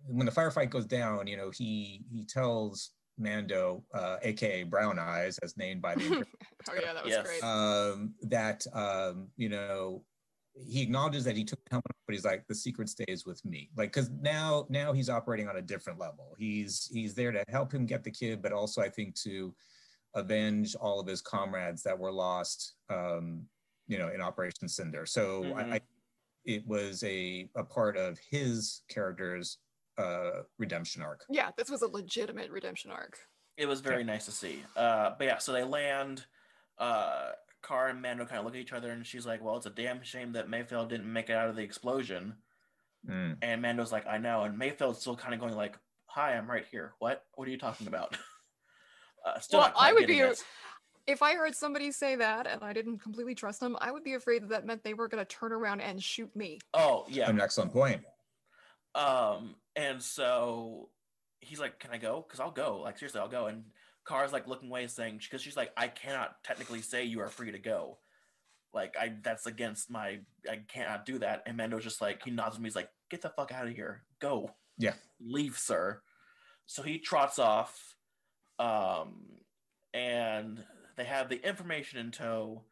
when 0.06 0.26
the 0.26 0.32
firefight 0.32 0.70
goes 0.70 0.86
down, 0.86 1.26
you 1.26 1.36
know, 1.36 1.50
he 1.50 2.04
he 2.12 2.24
tells 2.24 2.90
Mando, 3.18 3.84
uh, 3.94 4.18
aka 4.22 4.62
Brown 4.62 4.98
Eyes, 4.98 5.38
as 5.38 5.56
named 5.56 5.82
by 5.82 5.96
the 5.96 6.24
Oh 6.70 6.74
yeah, 6.80 6.92
that 6.92 7.04
was 7.04 7.12
Yes. 7.12 7.26
great. 7.26 7.42
um, 7.42 8.14
that 8.22 8.64
um, 8.72 9.28
you 9.36 9.48
know 9.48 10.04
he 10.55 10.83
acknowledges 10.83 11.24
that 11.24 11.37
he 11.37 11.45
took 11.45 11.62
the 11.65 11.70
helmet 11.70 11.87
off, 11.91 12.03
but 12.07 12.15
he's 12.15 12.24
like 12.24 12.47
the 12.47 12.55
secret 12.55 12.89
stays 12.89 13.24
with 13.24 13.43
me 13.45 13.70
like 13.77 13.93
because 13.93 14.11
now 14.20 14.66
now 14.69 14.93
he's 14.93 15.09
operating 15.09 15.49
on 15.49 15.57
a 15.57 15.62
different 15.62 15.99
level 15.99 16.35
he's 16.39 16.91
he's 16.93 17.15
there 17.15 17.33
to 17.33 17.43
help 17.49 17.73
him 17.73 17.87
get 17.87 18.05
the 18.05 18.11
kid 18.11 18.43
but 18.43 18.53
also 18.53 18.83
i 18.83 18.89
think 18.89 19.15
to 19.15 19.55
avenge 20.15 20.74
all 20.74 21.01
of 21.01 21.07
his 21.07 21.23
comrades 21.23 21.83
that 21.83 21.99
were 21.99 22.12
lost 22.12 22.74
um, 22.91 23.47
you 23.89 23.97
know 23.99 24.09
in 24.09 24.20
operation 24.20 24.69
cinder 24.69 25.07
so 25.07 25.43
Mhm. 25.45 25.57
I, 25.73 25.74
I 25.77 25.81
it 26.45 26.66
was 26.66 27.03
a 27.05 27.49
a 27.57 27.65
part 27.65 27.97
of 27.97 28.19
his 28.31 28.83
character's 28.89 29.59
uh 29.99 30.43
redemption 30.59 31.01
arc 31.03 31.24
yeah, 31.31 31.51
this 31.57 31.70
was 31.70 31.83
a 31.83 31.87
legitimate 31.89 32.51
redemption 32.51 32.91
arc. 32.91 33.19
it 33.57 33.66
was 33.66 33.81
very 33.81 34.03
nice 34.05 34.24
to 34.24 34.33
see. 34.33 34.62
Uh, 34.77 35.11
but 35.19 35.27
yeah, 35.27 35.39
so 35.39 35.53
they 35.53 35.62
land. 35.65 36.24
Uh, 36.79 37.33
Cara 37.62 37.90
and 37.90 38.02
Mando 38.02 38.24
kind 38.24 38.39
of 38.39 38.44
look 38.44 38.55
at 38.55 38.60
each 38.60 38.72
other, 38.72 38.90
and 38.90 39.06
she's 39.06 39.24
like, 39.26 39.43
"Well, 39.43 39.56
it's 39.56 39.66
a 39.66 39.70
damn 39.70 40.02
shame 40.02 40.32
that 40.32 40.48
Mayfeld 40.48 40.89
didn't 40.89 41.10
make 41.12 41.30
it 41.30 41.34
out 41.34 41.48
of 41.48 41.56
the 41.56 41.62
explosion." 41.62 42.34
Mm. 43.09 43.36
And 43.43 43.62
Mando's 43.62 43.93
like, 43.93 44.06
"I 44.06 44.18
know," 44.18 44.43
and 44.43 44.59
Mayfeld's 44.59 45.01
still 45.01 45.16
kind 45.16 45.34
of 45.34 45.40
going 45.40 45.55
like, 45.55 45.78
"Hi, 46.06 46.34
I'm 46.36 46.51
right 46.51 46.66
here. 46.70 46.94
What? 46.98 47.24
What 47.34 47.47
are 47.48 47.51
you 47.51 47.59
talking 47.59 47.86
about?" 47.86 48.16
uh, 49.24 49.39
still 49.39 49.60
Well, 49.60 49.72
I 49.76 49.93
would 49.93 50.06
be- 50.06 50.20
it. 50.20 50.43
If 51.05 51.20
I 51.20 51.34
heard 51.34 51.56
somebody 51.56 51.90
say 51.90 52.14
that 52.14 52.47
and 52.47 52.62
I 52.62 52.72
didn't 52.72 52.98
completely 52.98 53.34
trust 53.34 53.59
them, 53.59 53.76
I 53.80 53.90
would 53.90 54.05
be 54.05 54.14
afraid 54.14 54.43
that 54.43 54.51
that 54.51 54.66
meant 54.66 54.84
they 54.84 54.94
were 54.94 55.09
going 55.09 55.24
to 55.24 55.28
turn 55.28 55.51
around 55.51 55.80
and 55.80 56.01
shoot 56.01 56.34
me. 56.36 56.60
Oh 56.74 57.06
yeah. 57.09 57.28
an 57.28 57.40
excellent 57.40 57.72
point 57.72 58.02
Um, 58.94 59.56
and 59.74 60.01
so 60.01 60.90
he's 61.40 61.59
like, 61.59 61.80
"Can 61.80 61.90
I 61.90 61.98
go? 61.98 62.24
Because 62.26 62.39
I'll 62.39 62.52
go. 62.52 62.80
Like 62.82 62.98
seriously, 62.98 63.20
I'll 63.20 63.28
go." 63.28 63.47
And 63.47 63.64
Cara's 64.07 64.33
like 64.33 64.49
looking 64.49 64.69
away, 64.69 64.87
saying, 64.87 65.20
"Because 65.23 65.43
she's 65.43 65.57
like, 65.57 65.73
I 65.77 65.89
cannot 65.89 66.43
technically 66.45 66.83
say 66.83 67.05
you 67.05 67.20
are 67.20 67.29
free 67.29 67.53
to 67.53 67.59
go. 67.59 67.99
Like 68.74 68.97
I, 68.99 69.15
that's 69.23 69.47
against 69.47 69.91
my. 69.91 70.20
I 70.51 70.61
cannot 70.69 71.07
do 71.07 71.19
that." 71.19 71.43
And 71.47 71.57
Mando's 71.57 71.85
just 71.85 72.01
like, 72.01 72.23
he 72.24 72.31
nods 72.31 72.57
at 72.57 72.62
me. 72.62 72.66
He's 72.66 72.77
like, 72.77 72.91
"Get 73.11 73.23
the 73.23 73.31
fuck 73.31 73.53
out 73.53 73.66
of 73.69 73.74
here. 73.74 74.03
Go. 74.20 74.51
Yeah. 74.79 74.95
leave, 75.20 75.59
sir." 75.59 76.03
So 76.66 76.83
he 76.83 76.99
trots 76.99 77.39
off, 77.39 77.97
um, 78.59 79.24
and 79.93 80.65
they 80.97 81.05
have 81.05 81.29
the 81.29 81.47
information 81.47 81.99
in 81.99 82.11
tow, 82.11 82.62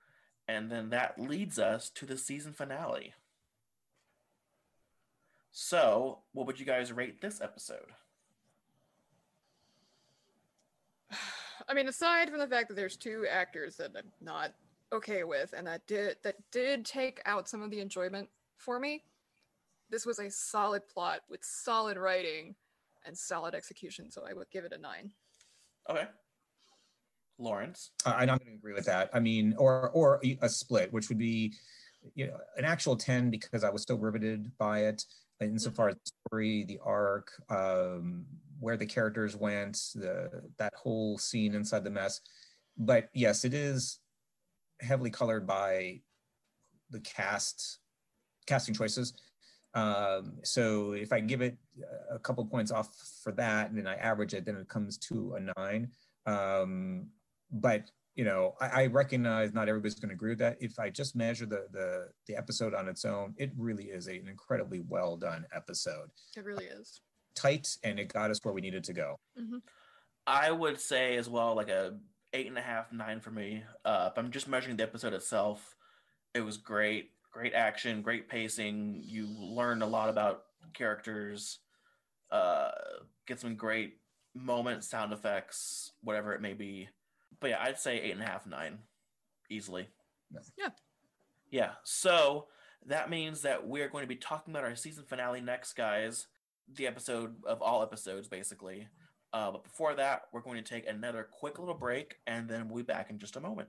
and 0.49 0.71
then 0.71 0.91
that 0.91 1.21
leads 1.21 1.59
us 1.59 1.91
to 1.91 2.07
the 2.07 2.17
season 2.17 2.53
finale. 2.53 3.15
So, 5.53 6.21
what 6.33 6.47
would 6.47 6.61
you 6.61 6.67
guys 6.67 6.93
rate 6.93 7.21
this 7.21 7.41
episode? 7.41 7.93
I 11.71 11.75
mean, 11.75 11.87
aside 11.87 12.29
from 12.29 12.41
the 12.41 12.49
fact 12.49 12.69
that 12.69 12.75
there's 12.75 12.97
two 12.97 13.27
actors 13.31 13.77
that 13.77 13.93
I'm 13.97 14.11
not 14.21 14.53
okay 14.93 15.23
with, 15.23 15.55
and 15.57 15.65
that 15.69 15.87
did 15.87 16.17
that 16.25 16.35
did 16.51 16.85
take 16.85 17.23
out 17.27 17.49
some 17.49 17.63
of 17.63 17.71
the 17.71 17.81
enjoyment 17.81 18.29
for 18.57 18.81
me. 18.81 19.05
this 19.89 20.05
was 20.05 20.19
a 20.19 20.31
solid 20.31 20.89
plot 20.89 21.21
with 21.29 21.41
solid 21.45 21.97
writing 21.97 22.55
and 23.07 23.17
solid 23.17 23.55
execution, 23.55 24.11
so 24.11 24.25
I 24.29 24.33
would 24.35 24.51
give 24.51 24.65
it 24.65 24.73
a 24.73 24.79
nine. 24.79 25.13
Okay. 25.89 26.07
Lawrence. 27.39 27.91
Uh, 28.05 28.15
I'm 28.17 28.27
not 28.27 28.41
going 28.41 28.53
to 28.53 28.59
agree 28.59 28.75
with 28.75 28.87
that. 28.87 29.09
I 29.15 29.21
mean, 29.21 29.55
or 29.57 29.91
or 29.91 30.21
a 30.43 30.49
split, 30.49 30.93
which 30.93 31.09
would 31.09 31.19
be, 31.19 31.55
you 32.15 32.27
know, 32.27 32.37
an 32.57 32.65
actual 32.65 32.97
ten 32.97 33.31
because 33.31 33.63
I 33.63 33.71
was 33.71 33.85
so 33.85 33.95
riveted 33.95 34.51
by 34.59 34.81
it 34.81 35.05
insofar 35.41 35.89
as 35.91 35.95
the 35.95 36.11
story, 36.29 36.65
the 36.65 36.79
arc, 36.85 37.31
um, 37.49 38.27
where 38.61 38.77
the 38.77 38.87
characters 38.87 39.35
went, 39.35 39.79
the 39.95 40.29
that 40.59 40.75
whole 40.75 41.19
scene 41.19 41.55
inside 41.55 41.83
the 41.83 41.91
mess. 41.91 42.21
But 42.77 43.09
yes, 43.15 43.45
it 43.45 43.55
is 43.55 43.99
heavily 44.81 45.11
colored 45.11 45.47
by 45.47 46.01
the 46.91 47.01
cast 47.01 47.79
casting 48.47 48.75
choices. 48.75 49.15
Um, 49.75 50.39
so 50.43 50.93
if 50.93 51.13
I 51.13 51.21
give 51.21 51.43
it 51.43 51.57
a 52.11 52.19
couple 52.19 52.45
points 52.45 52.71
off 52.71 52.89
for 53.23 53.33
that, 53.33 53.71
and 53.71 53.79
then 53.79 53.87
I 53.87 53.95
average 53.95 54.35
it, 54.35 54.45
then 54.45 54.57
it 54.57 54.69
comes 54.69 54.99
to 54.99 55.37
a 55.37 55.61
nine. 55.61 55.91
Um, 56.27 57.09
but 57.53 57.91
you 58.17 58.25
know, 58.25 58.55
I, 58.61 58.83
I, 58.83 58.87
recognize 58.87 59.55
not 59.55 59.69
everybody's 59.69 59.95
going 59.95 60.11
to 60.11 60.15
agree 60.15 60.31
with 60.31 60.41
that. 60.41 60.59
If 60.61 60.79
I 60.79 60.91
just 60.91 61.17
measure 61.17 61.47
the 61.47 61.67
the 61.73 62.09
the 62.27 62.37
episode 62.37 62.75
on 62.75 62.89
its 62.89 63.05
own, 63.05 63.35
it 63.39 63.53
really 63.57 63.85
is 63.85 64.09
a, 64.09 64.17
an 64.17 64.29
incredibly 64.29 64.81
well 64.81 65.17
done 65.17 65.47
episode. 65.55 66.11
It 66.37 66.45
really 66.45 66.67
is 66.67 67.01
tight, 67.35 67.77
and 67.83 67.99
it 67.99 68.13
got 68.13 68.31
us 68.31 68.41
where 68.43 68.55
we 68.55 68.61
needed 68.61 68.85
to 68.85 68.93
go. 68.93 69.19
Mm-hmm. 69.41 69.59
I 70.27 70.51
would 70.51 70.81
say 70.81 71.17
as 71.17 71.29
well, 71.29 71.55
like 71.55 71.69
a 71.69 71.97
eight 72.33 72.47
and 72.47 72.59
a 72.59 72.63
half, 72.63 72.93
nine 72.93 73.21
for 73.21 73.31
me. 73.31 73.65
Uh, 73.85 74.11
if 74.13 74.19
I'm 74.19 74.31
just 74.31 74.49
measuring 74.49 74.77
the 74.77 74.83
episode 74.83 75.13
itself, 75.13 75.77
it 76.35 76.41
was 76.41 76.57
great, 76.57 77.11
great 77.33 77.55
action, 77.55 78.03
great 78.03 78.29
pacing. 78.29 79.03
You 79.05 79.27
learned 79.27 79.83
a 79.83 79.87
lot 79.87 80.09
about 80.09 80.45
characters. 80.75 81.59
Uh, 82.31 82.71
get 83.27 83.41
some 83.41 83.57
great 83.57 83.99
moments, 84.35 84.89
sound 84.89 85.13
effects, 85.13 85.93
whatever 86.03 86.33
it 86.33 86.41
may 86.41 86.55
be 86.55 86.89
but 87.41 87.51
yeah, 87.51 87.63
I'd 87.63 87.79
say 87.79 88.01
eight 88.01 88.13
and 88.13 88.23
a 88.23 88.27
half, 88.27 88.47
nine, 88.47 88.79
easily. 89.49 89.89
Yeah. 90.59 90.69
Yeah. 91.51 91.71
So 91.83 92.47
that 92.87 93.11
means 93.11 93.43
that 93.43 93.67
we're 93.67 93.89
going 93.89 94.05
to 94.05 94.09
be 94.09 94.17
talking 94.17 94.53
about 94.53 94.65
our 94.65 94.77
season 94.77 95.05
finale 95.05 95.41
next, 95.41 95.73
guys. 95.73 96.27
The 96.77 96.87
episode 96.87 97.35
of 97.45 97.61
all 97.63 97.83
episodes, 97.83 98.29
basically. 98.29 98.89
Uh, 99.33 99.53
but 99.53 99.65
before 99.65 99.95
that, 99.95 100.23
we're 100.33 100.41
going 100.41 100.63
to 100.63 100.69
take 100.69 100.89
another 100.89 101.29
quick 101.31 101.59
little 101.59 101.75
break, 101.75 102.17
and 102.27 102.49
then 102.49 102.69
we'll 102.69 102.79
be 102.79 102.83
back 102.83 103.11
in 103.11 103.19
just 103.19 103.37
a 103.37 103.41
moment. 103.41 103.69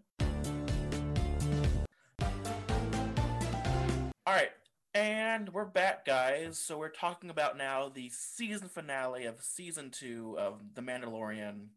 All 4.25 4.33
right, 4.33 4.51
and 4.93 5.49
we're 5.49 5.65
back, 5.65 6.05
guys. 6.05 6.57
So 6.57 6.77
we're 6.77 6.89
talking 6.89 7.29
about 7.29 7.57
now 7.57 7.89
the 7.89 8.09
season 8.09 8.67
finale 8.67 9.25
of 9.25 9.41
season 9.41 9.89
two 9.89 10.35
of 10.39 10.61
The 10.75 10.81
Mandalorian 10.81 11.67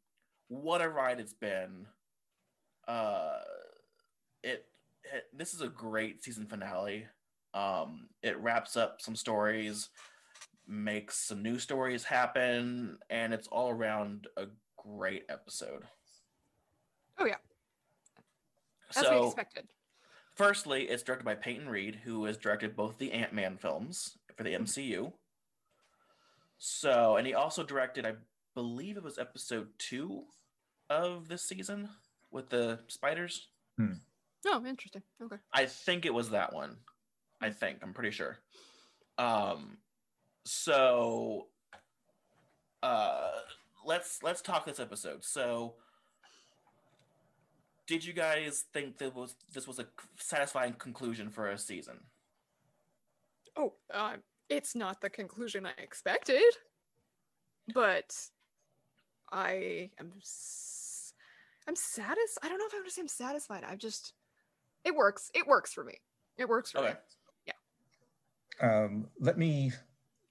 what 0.48 0.80
a 0.80 0.88
ride 0.88 1.20
it's 1.20 1.32
been. 1.32 1.86
Uh, 2.86 3.38
it, 4.42 4.66
it 5.04 5.24
this 5.32 5.54
is 5.54 5.60
a 5.60 5.68
great 5.68 6.22
season 6.22 6.46
finale. 6.46 7.06
Um, 7.54 8.08
it 8.22 8.38
wraps 8.38 8.76
up 8.76 9.00
some 9.00 9.16
stories, 9.16 9.88
makes 10.66 11.16
some 11.16 11.42
new 11.42 11.58
stories 11.58 12.04
happen, 12.04 12.98
and 13.10 13.34
it's 13.34 13.48
all 13.48 13.70
around 13.70 14.26
a 14.36 14.46
great 14.76 15.24
episode. 15.28 15.84
Oh 17.18 17.26
yeah, 17.26 17.36
as 18.96 19.04
so, 19.04 19.20
we 19.20 19.26
expected. 19.26 19.66
Firstly, 20.34 20.84
it's 20.84 21.02
directed 21.02 21.24
by 21.24 21.34
Peyton 21.34 21.68
Reed, 21.68 22.00
who 22.04 22.24
has 22.24 22.36
directed 22.36 22.74
both 22.74 22.98
the 22.98 23.12
Ant 23.12 23.32
Man 23.32 23.56
films 23.56 24.18
for 24.36 24.42
the 24.42 24.54
MCU. 24.54 25.12
So, 26.58 27.16
and 27.16 27.26
he 27.26 27.34
also 27.34 27.62
directed, 27.62 28.04
I 28.06 28.14
believe 28.54 28.96
it 28.96 29.02
was 29.02 29.18
episode 29.18 29.68
two 29.78 30.24
of 30.90 31.28
this 31.28 31.42
season 31.42 31.88
with 32.30 32.48
the 32.48 32.80
spiders. 32.88 33.48
Hmm. 33.78 33.94
Oh, 34.46 34.64
interesting. 34.66 35.02
Okay. 35.22 35.36
I 35.52 35.66
think 35.66 36.04
it 36.04 36.14
was 36.14 36.30
that 36.30 36.52
one. 36.52 36.76
I 37.40 37.50
think 37.50 37.78
I'm 37.82 37.94
pretty 37.94 38.10
sure. 38.10 38.38
Um, 39.18 39.78
so 40.44 41.46
uh, 42.82 43.30
let's 43.84 44.22
let's 44.22 44.42
talk 44.42 44.66
this 44.66 44.80
episode. 44.80 45.24
So, 45.24 45.74
did 47.86 48.04
you 48.04 48.12
guys 48.12 48.64
think 48.72 48.98
that 48.98 49.14
was 49.14 49.36
this 49.52 49.66
was 49.66 49.78
a 49.78 49.86
satisfying 50.18 50.74
conclusion 50.74 51.30
for 51.30 51.48
a 51.50 51.58
season? 51.58 52.00
Oh, 53.56 53.74
uh, 53.92 54.16
it's 54.48 54.74
not 54.74 55.00
the 55.00 55.10
conclusion 55.10 55.66
I 55.66 55.82
expected, 55.82 56.42
but 57.72 58.14
I 59.32 59.90
am 59.98 60.12
I'm 61.66 61.76
satisfied. 61.76 62.40
I 62.42 62.48
don't 62.48 62.58
know 62.58 62.66
if 62.66 62.74
I 62.74 62.78
want 62.78 62.88
to 62.88 62.92
say 62.92 63.00
I'm 63.02 63.08
satisfied. 63.08 63.64
I'm 63.66 63.78
just 63.78 64.12
it 64.84 64.94
works. 64.94 65.30
It 65.34 65.46
works 65.46 65.72
for 65.72 65.84
me. 65.84 65.94
It 66.36 66.48
works 66.48 66.70
for 66.72 66.78
okay. 66.78 66.88
me. 66.88 66.94
Yeah. 67.46 68.84
Um, 68.84 69.06
let 69.18 69.38
me 69.38 69.72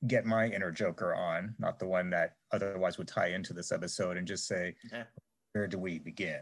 get 0.08 0.26
my 0.26 0.48
inner 0.48 0.72
Joker 0.72 1.14
on, 1.14 1.56
not 1.60 1.80
the 1.80 1.88
one 1.88 2.10
that 2.12 2.36
otherwise 2.52 2.98
would 2.98 3.08
tie 3.08 3.28
into 3.28 3.54
this 3.54 3.72
episode, 3.72 4.18
and 4.18 4.28
just 4.28 4.48
say, 4.48 4.76
yeah. 4.92 5.04
where 5.54 5.68
do 5.68 5.78
we 5.78 6.00
begin? 6.00 6.42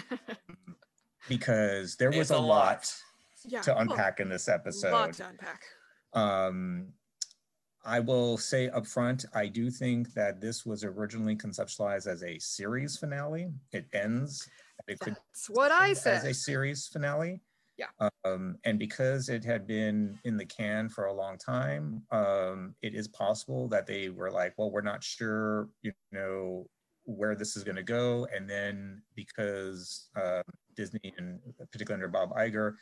because 1.28 1.96
there 1.96 2.10
was 2.10 2.30
a, 2.30 2.36
a, 2.36 2.36
lot, 2.36 2.46
lot 2.46 2.96
yeah, 3.46 3.60
to 3.62 3.78
unpack 3.78 4.18
well, 4.18 4.26
in 4.26 4.28
this 4.28 4.48
episode. 4.48 4.92
lot 4.92 5.12
to 5.14 5.28
unpack. 5.28 5.62
Um, 6.12 6.88
I 7.84 8.00
will 8.00 8.36
say 8.36 8.68
up 8.68 8.86
front, 8.86 9.24
I 9.34 9.46
do 9.46 9.70
think 9.70 10.12
that 10.14 10.40
this 10.40 10.66
was 10.66 10.84
originally 10.84 11.36
conceptualized 11.36 12.06
as 12.06 12.22
a 12.22 12.38
series 12.38 12.96
finale. 12.96 13.50
It 13.72 13.86
ends. 13.92 14.48
It 14.86 14.98
That's 15.00 15.48
what 15.48 15.70
I 15.70 15.94
said. 15.94 16.18
As 16.18 16.24
a 16.24 16.34
series 16.34 16.88
finale. 16.88 17.40
Yeah. 17.80 18.08
Um, 18.26 18.58
and 18.64 18.78
because 18.78 19.30
it 19.30 19.42
had 19.42 19.66
been 19.66 20.18
in 20.24 20.36
the 20.36 20.44
can 20.44 20.90
for 20.90 21.06
a 21.06 21.14
long 21.14 21.38
time, 21.38 22.02
um, 22.10 22.74
it 22.82 22.94
is 22.94 23.08
possible 23.08 23.68
that 23.68 23.86
they 23.86 24.10
were 24.10 24.30
like, 24.30 24.52
well, 24.58 24.70
we're 24.70 24.82
not 24.82 25.02
sure, 25.02 25.70
you 25.80 25.92
know, 26.12 26.66
where 27.04 27.34
this 27.34 27.56
is 27.56 27.64
going 27.64 27.76
to 27.76 27.82
go. 27.82 28.26
And 28.34 28.48
then 28.48 29.00
because 29.14 30.10
uh, 30.14 30.42
Disney 30.76 31.14
and 31.16 31.40
particularly 31.72 32.04
under 32.04 32.08
Bob 32.08 32.34
Iger 32.36 32.74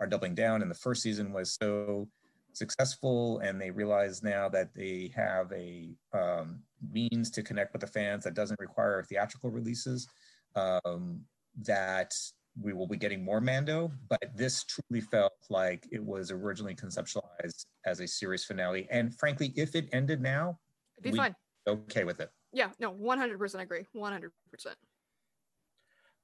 are 0.00 0.08
doubling 0.08 0.34
down, 0.34 0.60
and 0.62 0.70
the 0.70 0.74
first 0.74 1.02
season 1.02 1.32
was 1.32 1.56
so 1.60 2.08
successful 2.52 3.38
and 3.38 3.60
they 3.60 3.70
realize 3.70 4.22
now 4.22 4.48
that 4.48 4.74
they 4.74 5.10
have 5.14 5.50
a 5.52 5.94
um, 6.12 6.60
means 6.90 7.30
to 7.30 7.42
connect 7.42 7.72
with 7.72 7.80
the 7.80 7.86
fans 7.86 8.24
that 8.24 8.34
doesn't 8.34 8.60
require 8.60 9.02
theatrical 9.04 9.50
releases 9.50 10.08
um, 10.54 11.20
that 11.62 12.12
we 12.60 12.72
will 12.72 12.86
be 12.86 12.96
getting 12.96 13.24
more 13.24 13.40
mando 13.40 13.90
but 14.08 14.22
this 14.34 14.64
truly 14.64 15.00
felt 15.00 15.32
like 15.48 15.86
it 15.90 16.02
was 16.02 16.30
originally 16.30 16.74
conceptualized 16.74 17.66
as 17.86 18.00
a 18.00 18.06
series 18.06 18.44
finale. 18.44 18.86
And 18.90 19.14
frankly 19.18 19.52
if 19.56 19.74
it 19.74 19.88
ended 19.92 20.20
now 20.20 20.58
it'd 20.98 21.12
be 21.12 21.16
fine. 21.16 21.34
okay 21.66 22.04
with 22.04 22.20
it. 22.20 22.30
Yeah 22.52 22.70
no 22.78 22.92
100% 22.92 23.60
agree. 23.60 23.86
100% 23.96 24.30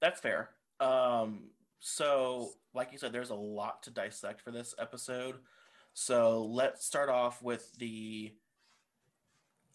that's 0.00 0.20
fair. 0.20 0.50
Um 0.80 1.50
so 1.80 2.50
like 2.74 2.92
you 2.92 2.98
said 2.98 3.12
there's 3.12 3.30
a 3.30 3.34
lot 3.34 3.82
to 3.84 3.90
dissect 3.90 4.40
for 4.40 4.50
this 4.50 4.74
episode. 4.78 5.36
So 5.94 6.44
let's 6.44 6.86
start 6.86 7.09
off 7.09 7.42
with 7.42 7.74
the, 7.76 8.32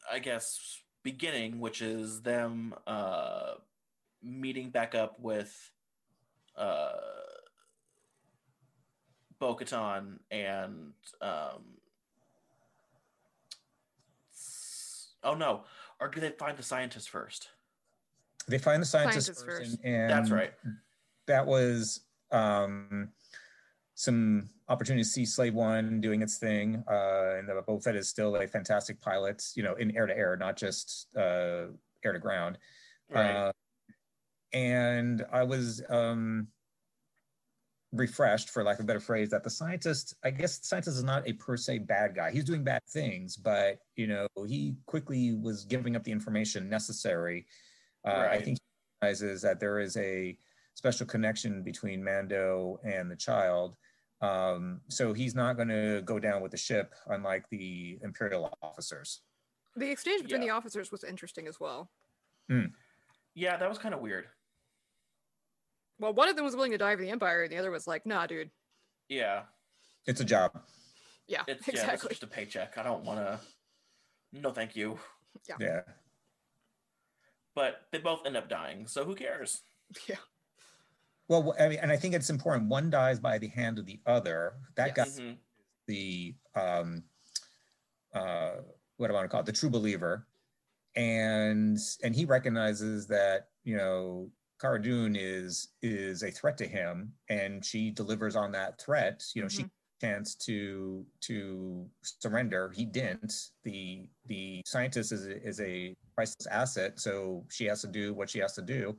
I 0.09 0.19
guess, 0.19 0.81
beginning, 1.03 1.59
which 1.59 1.81
is 1.81 2.21
them 2.21 2.73
uh, 2.87 3.55
meeting 4.21 4.69
back 4.69 4.95
up 4.95 5.19
with 5.19 5.53
uh, 6.57 6.91
Bo 9.39 9.55
Katan 9.55 10.19
and. 10.31 10.93
Um, 11.21 11.63
oh 15.23 15.35
no. 15.35 15.63
Or 15.99 16.07
do 16.07 16.19
they 16.19 16.31
find 16.31 16.57
the 16.57 16.63
scientist 16.63 17.09
first? 17.09 17.49
They 18.47 18.57
find 18.57 18.81
the 18.81 18.85
scientist, 18.85 19.27
scientist 19.27 19.45
first. 19.45 19.71
first. 19.71 19.79
And, 19.83 19.95
and 19.95 20.09
That's 20.09 20.31
right. 20.31 20.53
That 21.27 21.45
was. 21.45 22.01
Um, 22.31 23.09
some 23.95 24.49
opportunity 24.69 25.03
to 25.03 25.09
see 25.09 25.25
Slave 25.25 25.53
One 25.53 26.01
doing 26.01 26.21
its 26.21 26.37
thing, 26.37 26.83
uh, 26.89 27.35
and 27.37 27.47
the 27.47 27.61
Boba 27.67 27.83
Fett 27.83 27.95
is 27.95 28.09
still 28.09 28.35
a 28.35 28.47
fantastic 28.47 28.99
pilot, 29.01 29.43
you 29.55 29.63
know, 29.63 29.75
in 29.75 29.95
air 29.95 30.07
to 30.07 30.17
air, 30.17 30.35
not 30.35 30.57
just 30.57 31.07
uh, 31.15 31.67
air 32.03 32.13
to 32.13 32.19
ground. 32.19 32.57
Right. 33.09 33.29
Uh, 33.29 33.51
and 34.53 35.25
I 35.31 35.43
was 35.43 35.81
um, 35.89 36.47
refreshed, 37.91 38.49
for 38.49 38.63
lack 38.63 38.79
of 38.79 38.85
a 38.85 38.87
better 38.87 38.99
phrase, 38.99 39.29
that 39.31 39.43
the 39.43 39.49
scientist, 39.49 40.15
I 40.23 40.31
guess, 40.31 40.59
the 40.59 40.65
scientist 40.65 40.97
is 40.97 41.03
not 41.03 41.27
a 41.27 41.33
per 41.33 41.57
se 41.57 41.79
bad 41.79 42.15
guy. 42.15 42.31
He's 42.31 42.45
doing 42.45 42.63
bad 42.63 42.81
things, 42.89 43.35
but 43.37 43.79
you 43.95 44.07
know, 44.07 44.27
he 44.47 44.75
quickly 44.85 45.33
was 45.33 45.65
giving 45.65 45.95
up 45.95 46.03
the 46.03 46.11
information 46.11 46.69
necessary. 46.69 47.45
Uh, 48.07 48.11
right. 48.11 48.31
I 48.31 48.41
think 48.41 48.57
he 48.59 49.05
realizes 49.05 49.41
that 49.41 49.59
there 49.59 49.79
is 49.79 49.95
a 49.97 50.37
special 50.75 51.05
connection 51.05 51.63
between 51.63 52.03
Mando 52.03 52.79
and 52.83 53.09
the 53.09 53.15
child 53.15 53.75
Um, 54.21 54.79
so 54.87 55.11
he's 55.11 55.35
not 55.35 55.57
going 55.57 55.67
to 55.67 56.01
go 56.05 56.17
down 56.17 56.41
with 56.41 56.51
the 56.51 56.57
ship, 56.57 56.95
unlike 57.07 57.43
the 57.49 57.99
Imperial 58.03 58.57
officers. 58.61 59.21
The 59.75 59.91
exchange 59.91 60.23
between 60.23 60.41
Yeah. 60.43 60.47
the 60.47 60.53
officers 60.53 60.91
was 60.93 61.03
interesting 61.03 61.45
as 61.45 61.59
well. 61.59 61.91
Yeah, 63.35 63.57
that 63.57 63.67
was 63.67 63.77
kind 63.77 63.93
of 63.93 63.99
weird. 63.99 64.27
Well, 66.03 66.11
one 66.13 66.27
of 66.27 66.35
them 66.35 66.43
was 66.43 66.53
willing 66.53 66.71
to 66.73 66.77
die 66.77 66.97
for 66.97 67.01
the 67.01 67.09
Empire, 67.09 67.43
and 67.43 67.51
the 67.51 67.55
other 67.57 67.71
was 67.71 67.87
like, 67.87 68.05
"Nah, 68.05 68.27
dude." 68.27 68.51
Yeah, 69.07 69.43
It's 70.05 70.19
a 70.19 70.25
job. 70.25 70.51
Yeah, 71.27 71.43
it's 71.47 71.65
yeah, 71.65 71.93
it's 71.93 72.05
just 72.05 72.23
a 72.23 72.27
paycheck. 72.27 72.77
I 72.77 72.83
don't 72.83 73.05
want 73.05 73.19
to. 73.19 73.39
No, 74.33 74.51
thank 74.51 74.75
you. 74.75 74.99
Yeah. 75.47 75.55
Yeah. 75.61 75.81
But 77.55 77.87
they 77.91 77.99
both 77.99 78.25
end 78.25 78.35
up 78.35 78.49
dying, 78.49 78.85
so 78.85 79.05
who 79.05 79.15
cares? 79.15 79.61
yeah. 80.09 80.17
Well, 81.29 81.55
I 81.57 81.69
mean, 81.69 81.79
and 81.81 81.89
I 81.89 81.95
think 81.95 82.15
it's 82.15 82.29
important. 82.29 82.67
One 82.67 82.89
dies 82.89 83.21
by 83.21 83.37
the 83.37 83.47
hand 83.47 83.79
of 83.79 83.85
the 83.85 84.01
other. 84.05 84.55
That 84.75 84.97
Yes. 84.97 85.17
guy 85.17 85.23
Mhm. 85.23 85.37
the 85.87 86.35
um 86.53 87.03
uh 88.13 88.55
what 88.97 89.07
do 89.07 89.13
I 89.13 89.15
want 89.15 89.25
to 89.25 89.29
call 89.29 89.39
it, 89.39 89.45
the 89.45 89.53
true 89.53 89.69
believer. 89.69 90.27
And 90.97 91.79
and 92.03 92.13
he 92.13 92.25
recognizes 92.25 93.07
that, 93.07 93.51
you 93.63 93.77
know, 93.77 94.29
Cara 94.63 94.81
Dune 94.81 95.17
is 95.17 95.67
is 95.81 96.23
a 96.23 96.31
threat 96.31 96.57
to 96.59 96.67
him 96.67 97.11
and 97.29 97.63
she 97.65 97.91
delivers 97.91 98.35
on 98.37 98.53
that 98.53 98.79
threat. 98.79 99.23
You 99.35 99.41
know, 99.41 99.49
she 99.49 99.65
chance 100.03 100.35
to 100.35 101.05
to 101.21 101.85
surrender. 102.01 102.71
He 102.73 102.85
didn't. 102.85 103.33
The 103.63 104.07
the 104.25 104.61
scientist 104.65 105.11
is 105.11 105.27
a, 105.27 105.47
is 105.47 105.59
a 105.59 105.95
priceless 106.15 106.47
asset, 106.47 106.99
so 106.99 107.45
she 107.49 107.65
has 107.65 107.81
to 107.81 107.87
do 107.87 108.13
what 108.13 108.29
she 108.29 108.39
has 108.39 108.53
to 108.53 108.61
do. 108.61 108.95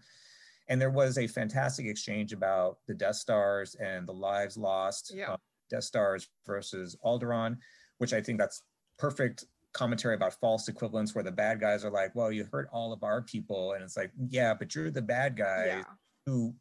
And 0.69 0.81
there 0.81 0.91
was 0.91 1.19
a 1.19 1.27
fantastic 1.27 1.86
exchange 1.86 2.32
about 2.32 2.78
the 2.86 2.95
Death 2.95 3.16
Stars 3.16 3.74
and 3.74 4.09
the 4.09 4.12
lives 4.12 4.57
lost. 4.57 5.12
Yeah. 5.15 5.32
uh, 5.32 5.36
Death 5.70 5.85
Stars 5.85 6.28
versus 6.47 6.97
Alderaan, 7.05 7.57
which 7.99 8.12
I 8.12 8.20
think 8.20 8.39
that's 8.39 8.62
perfect 8.99 9.45
commentary 9.74 10.14
about 10.14 10.32
false 10.40 10.68
equivalence, 10.68 11.14
where 11.14 11.22
the 11.24 11.30
bad 11.32 11.60
guys 11.60 11.84
are 11.84 11.90
like, 11.90 12.14
"Well, 12.14 12.32
you 12.32 12.44
hurt 12.51 12.68
all 12.72 12.92
of 12.92 13.02
our 13.02 13.20
people," 13.20 13.72
and 13.74 13.82
it's 13.84 13.96
like, 13.96 14.10
"Yeah, 14.28 14.55
but 14.55 14.74
you're 14.74 14.90
the 14.90 15.02
bad 15.02 15.36
guy 15.36 15.66
Yeah. 15.66 15.84
who 16.24 16.55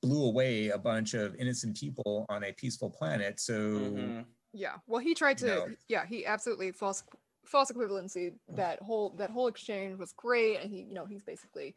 blew 0.00 0.24
away 0.24 0.68
a 0.68 0.78
bunch 0.78 1.14
of 1.14 1.34
innocent 1.34 1.76
people 1.76 2.24
on 2.28 2.44
a 2.44 2.52
peaceful 2.52 2.90
planet." 2.90 3.40
So 3.40 3.54
Mhm. 3.54 4.26
Yeah. 4.52 4.78
Well, 4.86 5.00
he 5.00 5.14
tried 5.14 5.38
to. 5.38 5.46
No. 5.46 5.68
Yeah, 5.88 6.06
he 6.06 6.24
absolutely 6.24 6.70
false 6.72 7.02
false 7.44 7.70
equivalency. 7.72 8.38
That 8.48 8.80
whole 8.82 9.10
that 9.16 9.30
whole 9.30 9.48
exchange 9.48 9.98
was 9.98 10.12
great, 10.12 10.60
and 10.60 10.70
he, 10.70 10.82
you 10.82 10.94
know, 10.94 11.06
he's 11.06 11.22
basically 11.22 11.74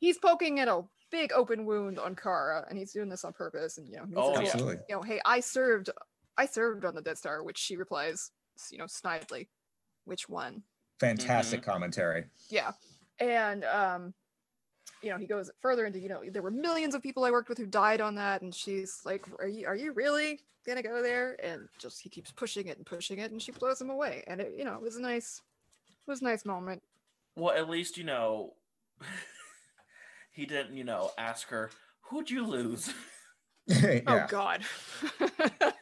he's 0.00 0.18
poking 0.18 0.60
at 0.60 0.68
a 0.68 0.84
big 1.10 1.32
open 1.32 1.64
wound 1.66 1.98
on 1.98 2.14
Cara, 2.14 2.64
and 2.68 2.78
he's 2.78 2.92
doing 2.92 3.08
this 3.08 3.24
on 3.24 3.32
purpose. 3.32 3.78
And 3.78 3.88
you 3.88 3.96
know, 3.96 4.04
he 4.06 4.14
Oh, 4.16 4.34
says, 4.34 4.42
yeah. 4.42 4.48
absolutely, 4.52 4.84
you 4.88 4.94
know, 4.94 5.02
hey, 5.02 5.20
I 5.24 5.40
served, 5.40 5.90
I 6.36 6.46
served 6.46 6.84
on 6.84 6.94
the 6.94 7.02
Death 7.02 7.18
Star, 7.18 7.42
which 7.42 7.58
she 7.58 7.76
replies, 7.76 8.30
you 8.70 8.78
know, 8.78 8.86
snidely, 8.86 9.48
which 10.04 10.28
one? 10.28 10.62
fantastic 10.98 11.62
commentary. 11.62 12.24
Yeah. 12.48 12.72
And 13.20 13.64
um, 13.64 14.14
you 15.02 15.10
know, 15.10 15.18
he 15.18 15.26
goes 15.26 15.50
further 15.60 15.86
into, 15.86 15.98
you 15.98 16.08
know, 16.08 16.22
there 16.30 16.42
were 16.42 16.50
millions 16.50 16.94
of 16.94 17.02
people 17.02 17.24
I 17.24 17.30
worked 17.30 17.48
with 17.48 17.58
who 17.58 17.66
died 17.66 18.00
on 18.00 18.14
that, 18.16 18.42
and 18.42 18.54
she's 18.54 19.00
like, 19.04 19.24
Are 19.38 19.48
you 19.48 19.66
are 19.66 19.76
you 19.76 19.92
really 19.92 20.40
gonna 20.66 20.82
go 20.82 21.02
there? 21.02 21.36
And 21.42 21.68
just 21.78 22.00
he 22.00 22.08
keeps 22.08 22.30
pushing 22.30 22.66
it 22.66 22.76
and 22.76 22.86
pushing 22.86 23.18
it, 23.18 23.30
and 23.30 23.40
she 23.40 23.52
blows 23.52 23.80
him 23.80 23.90
away. 23.90 24.24
And 24.26 24.40
it, 24.40 24.54
you 24.56 24.64
know, 24.64 24.74
it 24.74 24.82
was 24.82 24.96
a 24.96 25.02
nice 25.02 25.40
it 26.06 26.10
was 26.10 26.20
a 26.20 26.24
nice 26.24 26.44
moment. 26.44 26.82
Well, 27.36 27.54
at 27.54 27.68
least 27.68 27.96
you 27.96 28.04
know 28.04 28.54
he 30.32 30.46
didn't, 30.46 30.76
you 30.76 30.84
know, 30.84 31.10
ask 31.18 31.48
her 31.48 31.70
who'd 32.02 32.30
you 32.30 32.46
lose. 32.46 32.92
yeah. 33.66 34.00
Oh 34.06 34.26
god. 34.28 34.62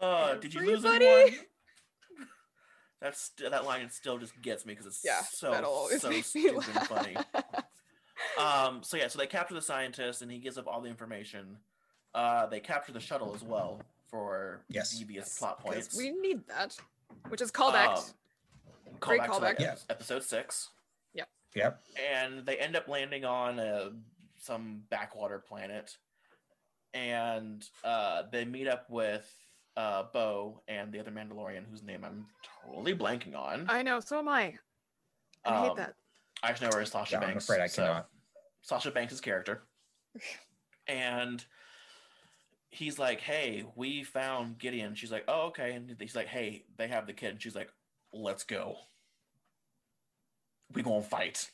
Uh, 0.00 0.34
did 0.34 0.52
you 0.54 0.60
lose 0.60 0.84
Everybody? 0.84 1.06
anyone? 1.06 1.34
That's 3.00 3.30
that 3.50 3.64
line 3.64 3.88
still 3.90 4.18
just 4.18 4.40
gets 4.42 4.64
me 4.64 4.72
because 4.72 4.86
it's 4.86 5.02
yeah, 5.04 5.20
so 5.22 5.88
so 5.98 6.10
stupid 6.22 6.64
and 6.74 6.86
funny. 6.88 7.16
Um, 8.38 8.82
so 8.82 8.96
yeah, 8.96 9.08
so 9.08 9.18
they 9.18 9.26
capture 9.26 9.54
the 9.54 9.60
scientist 9.62 10.22
and 10.22 10.30
he 10.30 10.38
gives 10.38 10.56
up 10.56 10.66
all 10.66 10.80
the 10.80 10.88
information. 10.88 11.58
Uh, 12.14 12.46
they 12.46 12.60
capture 12.60 12.92
the 12.92 13.00
shuttle 13.00 13.34
as 13.34 13.42
well 13.42 13.82
for 14.10 14.62
Yes. 14.68 14.96
devious 14.98 15.38
plot 15.38 15.58
'Cause 15.62 15.74
points. 15.74 15.96
we 15.96 16.10
need 16.10 16.46
that. 16.48 16.76
Which 17.28 17.42
is 17.42 17.52
callback. 17.52 17.98
Um, 17.98 18.04
Great 19.00 19.20
callback 19.20 19.26
to, 19.26 19.32
like, 19.38 19.56
callback. 19.58 19.60
Yeah. 19.60 19.76
episode 19.90 20.22
six. 20.24 20.70
Yep. 21.54 21.82
and 22.10 22.44
they 22.44 22.58
end 22.58 22.76
up 22.76 22.86
landing 22.86 23.24
on 23.24 23.58
a, 23.58 23.90
some 24.38 24.82
backwater 24.90 25.38
planet 25.38 25.96
and 26.92 27.66
uh, 27.82 28.24
they 28.30 28.44
meet 28.44 28.68
up 28.68 28.90
with 28.90 29.26
uh, 29.76 30.04
Bo 30.12 30.62
and 30.68 30.92
the 30.92 30.98
other 31.00 31.10
Mandalorian 31.10 31.64
whose 31.70 31.82
name 31.82 32.04
I'm 32.04 32.26
totally 32.64 32.94
blanking 32.94 33.36
on. 33.36 33.66
I 33.68 33.82
know, 33.82 34.00
so 34.00 34.18
am 34.18 34.28
I. 34.28 34.54
I 35.44 35.60
hate 35.62 35.70
Um, 35.70 35.76
that. 35.76 35.94
I 36.42 36.50
just 36.50 36.62
know 36.62 36.70
her 36.72 36.80
as 36.80 36.90
Sasha 36.90 37.12
Yeah, 37.16 37.20
I'm 37.20 37.28
Banks. 37.28 37.44
afraid 37.44 37.60
I 37.62 37.66
so- 37.66 37.82
cannot. 37.82 38.08
Sasha 38.62 38.90
Banks' 38.90 39.20
character. 39.20 39.62
and 40.88 41.44
he's 42.70 42.98
like, 42.98 43.20
Hey, 43.20 43.64
we 43.76 44.02
found 44.02 44.58
Gideon. 44.58 44.94
She's 44.94 45.12
like, 45.12 45.24
Oh, 45.28 45.46
okay. 45.48 45.72
And 45.74 45.94
he's 46.00 46.16
like, 46.16 46.26
Hey, 46.26 46.64
they 46.76 46.88
have 46.88 47.06
the 47.06 47.12
kid. 47.12 47.30
And 47.32 47.42
she's 47.42 47.54
like, 47.54 47.70
Let's 48.12 48.44
go. 48.44 48.76
We 50.72 50.82
gonna 50.82 51.02
fight. 51.02 51.50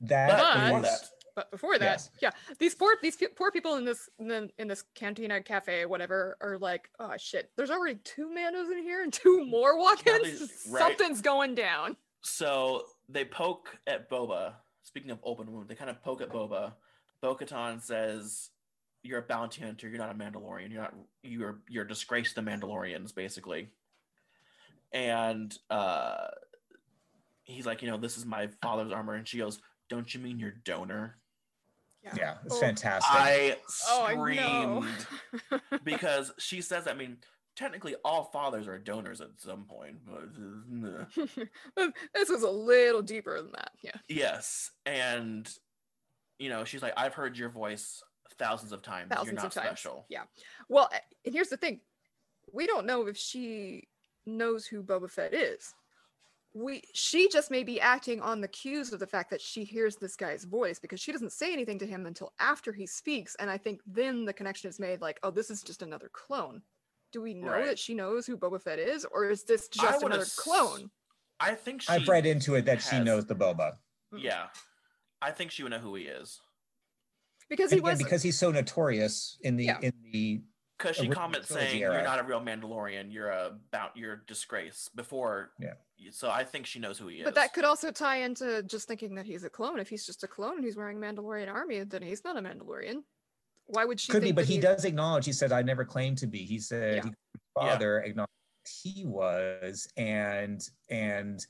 That 0.00 0.30
But 0.30 0.70
But- 0.82 0.84
is- 0.84 1.00
that, 1.00 1.08
But 1.34 1.50
before 1.50 1.78
that, 1.78 1.84
Yes. 1.84 2.10
yeah, 2.20 2.30
these 2.58 2.74
poor 2.74 2.96
these 3.02 3.16
poor 3.36 3.50
people 3.50 3.76
in 3.76 3.84
this 3.84 4.08
in, 4.18 4.28
the, 4.28 4.50
in 4.58 4.68
this 4.68 4.84
cantina 4.94 5.42
cafe 5.42 5.86
whatever 5.86 6.36
are 6.40 6.58
like, 6.58 6.88
oh 6.98 7.14
shit, 7.16 7.50
there's 7.56 7.70
already 7.70 7.98
two 8.04 8.28
Mandos 8.28 8.70
in 8.70 8.82
here 8.82 9.02
and 9.02 9.12
two 9.12 9.44
more 9.46 9.78
walk-ins. 9.78 10.66
right. 10.70 10.80
Something's 10.80 11.20
going 11.22 11.54
down. 11.54 11.96
So 12.20 12.84
they 13.08 13.24
poke 13.24 13.76
at 13.86 14.10
Boba. 14.10 14.54
Speaking 14.82 15.10
of 15.10 15.18
open 15.24 15.50
wound, 15.50 15.68
they 15.68 15.74
kind 15.74 15.90
of 15.90 16.02
poke 16.02 16.20
at 16.20 16.28
Boba. 16.30 16.72
Bo 17.20 17.34
Katan 17.34 17.80
says, 17.80 18.50
You're 19.02 19.20
a 19.20 19.22
bounty 19.22 19.62
hunter, 19.62 19.88
you're 19.88 19.98
not 19.98 20.10
a 20.10 20.14
Mandalorian. 20.14 20.70
You're 20.70 20.82
not 20.82 20.94
you're 21.22 21.60
you're 21.68 21.84
a 21.84 21.88
disgrace 21.88 22.34
to 22.34 22.42
the 22.42 22.50
Mandalorians, 22.50 23.14
basically. 23.14 23.70
And 24.92 25.56
uh 25.70 26.26
he's 27.44 27.66
like, 27.66 27.82
you 27.82 27.90
know, 27.90 27.96
this 27.96 28.16
is 28.16 28.24
my 28.26 28.48
father's 28.62 28.92
armor. 28.92 29.14
And 29.14 29.26
she 29.26 29.38
goes, 29.38 29.60
Don't 29.88 30.12
you 30.12 30.20
mean 30.20 30.38
your 30.38 30.52
donor? 30.64 31.16
Yeah, 32.16 32.36
it's 32.44 32.54
Oh. 32.54 32.60
fantastic. 32.60 33.10
I 33.12 33.56
Oh, 33.88 34.02
I 34.02 34.14
screamed 34.14 35.06
because 35.84 36.32
she 36.38 36.60
says, 36.60 36.86
I 36.86 36.94
mean, 36.94 37.18
technically 37.56 37.94
all 38.04 38.24
fathers 38.24 38.66
are 38.68 38.78
donors 38.78 39.20
at 39.20 39.28
some 39.38 39.64
point, 39.64 39.98
but 40.06 40.28
this 42.14 42.28
was 42.30 42.42
a 42.42 42.50
little 42.50 43.02
deeper 43.02 43.40
than 43.40 43.52
that. 43.52 43.70
Yeah. 43.82 43.92
Yes, 44.08 44.70
and 44.86 45.48
you 46.38 46.48
know, 46.48 46.64
she's 46.64 46.82
like, 46.82 46.94
"I've 46.96 47.14
heard 47.14 47.36
your 47.38 47.50
voice 47.50 48.02
thousands 48.38 48.72
of 48.72 48.82
times. 48.82 49.10
Thousands 49.10 49.26
You're 49.28 49.34
not 49.36 49.46
of 49.46 49.52
times. 49.54 49.66
special." 49.66 50.06
Yeah. 50.08 50.22
Well, 50.68 50.88
and 51.24 51.34
here's 51.34 51.48
the 51.50 51.56
thing: 51.56 51.80
we 52.52 52.66
don't 52.66 52.86
know 52.86 53.06
if 53.06 53.16
she 53.16 53.86
knows 54.26 54.66
who 54.66 54.82
Boba 54.82 55.10
Fett 55.10 55.34
is. 55.34 55.74
We 56.54 56.82
she 56.92 57.28
just 57.28 57.50
may 57.50 57.62
be 57.62 57.80
acting 57.80 58.20
on 58.20 58.40
the 58.42 58.48
cues 58.48 58.92
of 58.92 59.00
the 59.00 59.06
fact 59.06 59.30
that 59.30 59.40
she 59.40 59.64
hears 59.64 59.96
this 59.96 60.16
guy's 60.16 60.44
voice 60.44 60.78
because 60.78 61.00
she 61.00 61.10
doesn't 61.12 61.32
say 61.32 61.52
anything 61.52 61.78
to 61.78 61.86
him 61.86 62.04
until 62.04 62.32
after 62.38 62.72
he 62.72 62.86
speaks, 62.86 63.34
and 63.36 63.50
I 63.50 63.56
think 63.56 63.80
then 63.86 64.24
the 64.26 64.34
connection 64.34 64.68
is 64.68 64.78
made. 64.78 65.00
Like, 65.00 65.18
oh, 65.22 65.30
this 65.30 65.50
is 65.50 65.62
just 65.62 65.80
another 65.82 66.10
clone. 66.12 66.62
Do 67.10 67.22
we 67.22 67.32
know 67.34 67.52
Right. 67.52 67.64
that 67.66 67.78
she 67.78 67.94
knows 67.94 68.26
who 68.26 68.36
Boba 68.36 68.60
Fett 68.60 68.78
is, 68.78 69.06
or 69.06 69.30
is 69.30 69.44
this 69.44 69.68
just 69.68 70.02
another 70.02 70.22
ass- 70.22 70.36
clone? 70.36 70.90
I 71.40 71.54
think 71.54 71.82
she. 71.82 71.88
I've 71.92 72.06
read 72.08 72.26
into 72.26 72.54
it 72.54 72.66
that 72.66 72.82
she 72.82 73.00
knows 73.00 73.24
the 73.26 73.34
boba. 73.34 73.72
Mm. 74.12 74.22
Yeah, 74.22 74.48
I 75.22 75.30
think 75.30 75.50
she 75.52 75.62
would 75.62 75.70
know 75.72 75.78
who 75.78 75.94
he 75.94 76.04
is 76.04 76.38
Because 77.48 77.70
he 77.70 77.78
again, 77.78 77.90
was 77.92 77.98
because 78.02 78.22
he's 78.22 78.38
so 78.38 78.50
notorious 78.50 79.38
in 79.40 79.56
the 79.56 79.64
Yeah. 79.64 79.78
in 79.80 79.92
the 80.12 80.42
because 80.78 80.96
she 80.96 81.08
comments 81.08 81.48
saying, 81.48 81.80
era. 81.80 81.94
"You're 81.94 82.02
not 82.02 82.18
a 82.18 82.24
real 82.24 82.40
Mandalorian. 82.40 83.12
You're 83.12 83.30
a 83.30 83.58
bout. 83.70 83.96
You're 83.96 84.14
a 84.14 84.26
disgrace." 84.26 84.88
Before, 84.94 85.52
Yeah. 85.60 85.74
So 86.10 86.30
I 86.30 86.44
think 86.44 86.66
she 86.66 86.78
knows 86.78 86.98
who 86.98 87.08
he 87.08 87.18
is. 87.18 87.24
But 87.24 87.34
that 87.34 87.52
could 87.54 87.64
also 87.64 87.90
tie 87.90 88.18
into 88.22 88.62
just 88.64 88.88
thinking 88.88 89.14
that 89.14 89.26
he's 89.26 89.44
a 89.44 89.50
clone. 89.50 89.78
If 89.78 89.88
he's 89.88 90.04
just 90.04 90.24
a 90.24 90.28
clone 90.28 90.56
and 90.56 90.64
he's 90.64 90.76
wearing 90.76 90.98
Mandalorian 90.98 91.48
army, 91.48 91.84
then 91.84 92.02
he's 92.02 92.24
not 92.24 92.36
a 92.36 92.40
Mandalorian. 92.40 93.02
Why 93.66 93.84
would 93.84 94.00
she? 94.00 94.10
could 94.12 94.22
be, 94.22 94.32
but 94.32 94.44
he 94.44 94.58
does 94.58 94.84
acknowledge. 94.84 95.24
He 95.24 95.32
said, 95.32 95.52
"I 95.52 95.62
never 95.62 95.84
claimed 95.84 96.18
to 96.18 96.26
be." 96.26 96.38
He 96.38 96.58
said, 96.58 96.96
Yeah. 96.96 97.02
he, 97.04 97.08
Yeah. 97.08 97.14
"Father 97.54 98.00
acknowledged 98.00 98.30
he 98.82 99.04
was," 99.04 99.88
and 99.96 100.60
and 100.90 101.46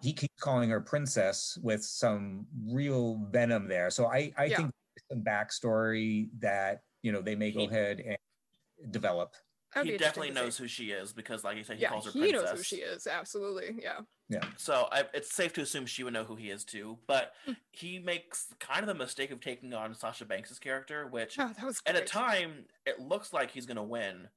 he 0.00 0.12
keeps 0.12 0.40
calling 0.40 0.70
her 0.70 0.80
princess 0.80 1.58
with 1.62 1.84
some 1.84 2.46
real 2.64 3.26
venom 3.30 3.68
there. 3.68 3.90
So 3.90 4.06
I 4.06 4.32
I 4.38 4.44
Yeah. 4.46 4.56
think 4.58 4.70
some 5.10 5.22
backstory 5.22 6.28
that 6.38 6.82
you 7.02 7.10
know 7.12 7.20
they 7.20 7.34
may 7.34 7.50
go 7.50 7.64
ahead 7.64 8.00
and 8.00 8.92
develop. 8.92 9.34
That'd 9.74 9.92
he 9.92 9.98
definitely 9.98 10.32
knows 10.32 10.56
who 10.56 10.66
she 10.66 10.90
is 10.90 11.12
because, 11.12 11.44
like 11.44 11.56
you 11.56 11.62
said, 11.64 11.76
he 11.76 11.82
yeah, 11.82 11.90
calls 11.90 12.06
her 12.06 12.10
he 12.10 12.18
princess. 12.30 12.42
knows 12.42 12.56
who 12.58 12.62
she 12.64 12.76
is. 12.76 13.06
Absolutely. 13.06 13.76
Yeah. 13.82 14.00
Yeah. 14.28 14.44
So 14.56 14.88
I, 14.90 15.04
it's 15.14 15.32
safe 15.32 15.52
to 15.54 15.60
assume 15.60 15.86
she 15.86 16.02
would 16.02 16.12
know 16.12 16.24
who 16.24 16.34
he 16.36 16.50
is 16.50 16.64
too. 16.64 16.98
But 17.06 17.34
Hmm. 17.46 17.52
he 17.70 17.98
makes 18.00 18.48
kind 18.58 18.80
of 18.80 18.86
the 18.88 18.94
mistake 18.94 19.30
of 19.30 19.40
taking 19.40 19.72
on 19.72 19.94
Sasha 19.94 20.24
Banks's 20.24 20.58
character, 20.58 21.06
which 21.06 21.38
Oh, 21.38 21.52
that 21.56 21.64
was 21.64 21.80
at 21.86 21.94
a 21.96 22.00
time 22.00 22.64
it 22.84 22.98
looks 23.00 23.32
like 23.32 23.50
he's 23.52 23.66
gonna 23.66 23.82
win, 23.84 24.28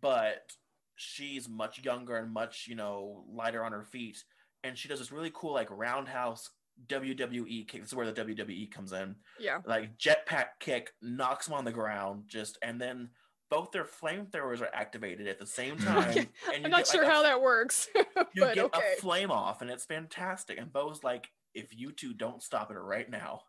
but 0.00 0.52
she's 0.96 1.48
much 1.48 1.84
younger 1.84 2.16
and 2.16 2.32
much 2.32 2.66
you 2.68 2.74
know 2.74 3.24
lighter 3.30 3.64
on 3.64 3.72
her 3.72 3.84
feet, 3.84 4.22
and 4.64 4.76
she 4.78 4.88
does 4.88 4.98
this 4.98 5.12
really 5.12 5.30
cool 5.34 5.52
like 5.54 5.68
roundhouse 5.70 6.50
WWE 6.86 7.66
kick. 7.66 7.80
This 7.82 7.90
is 7.90 7.94
where 7.94 8.10
the 8.10 8.24
WWE 8.24 8.70
comes 8.70 8.92
in, 8.92 9.16
Yeah. 9.40 9.60
like 9.66 9.98
jetpack 9.98 10.46
kick, 10.60 10.92
knocks 11.02 11.48
him 11.48 11.54
on 11.54 11.64
the 11.64 11.72
ground, 11.72 12.24
just 12.28 12.58
and 12.62 12.80
then 12.80 13.10
both 13.50 13.72
their 13.72 13.84
flamethrowers 13.84 14.60
are 14.60 14.70
activated 14.74 15.26
at 15.26 15.38
the 15.38 15.46
same 15.46 15.76
time. 15.78 16.10
Okay, 16.10 16.28
and 16.54 16.64
I'm 16.64 16.70
not 16.70 16.78
get, 16.80 16.88
sure 16.88 17.02
like, 17.02 17.10
a 17.10 17.14
how 17.14 17.22
that 17.22 17.40
works, 17.40 17.88
you 17.94 18.42
but 18.42 18.54
get 18.54 18.64
okay. 18.66 18.94
a 18.96 19.00
flame 19.00 19.30
off 19.30 19.62
and 19.62 19.70
it's 19.70 19.84
fantastic 19.84 20.58
and 20.58 20.72
bo's 20.72 21.02
like 21.02 21.30
if 21.54 21.76
you 21.76 21.92
two 21.92 22.12
don't 22.12 22.42
stop 22.42 22.70
it 22.70 22.74
right 22.74 23.10
now 23.10 23.40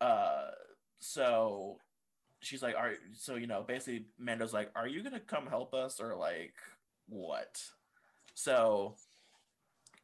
uh 0.00 0.48
so 0.98 1.78
she's 2.40 2.62
like 2.62 2.74
are 2.76 2.94
so 3.12 3.36
you 3.36 3.46
know 3.46 3.64
basically 3.66 4.06
mando's 4.18 4.52
like 4.52 4.70
are 4.74 4.86
you 4.86 5.02
gonna 5.02 5.20
come 5.20 5.46
help 5.46 5.74
us 5.74 6.00
or 6.00 6.16
like 6.16 6.54
what 7.08 7.62
so 8.34 8.94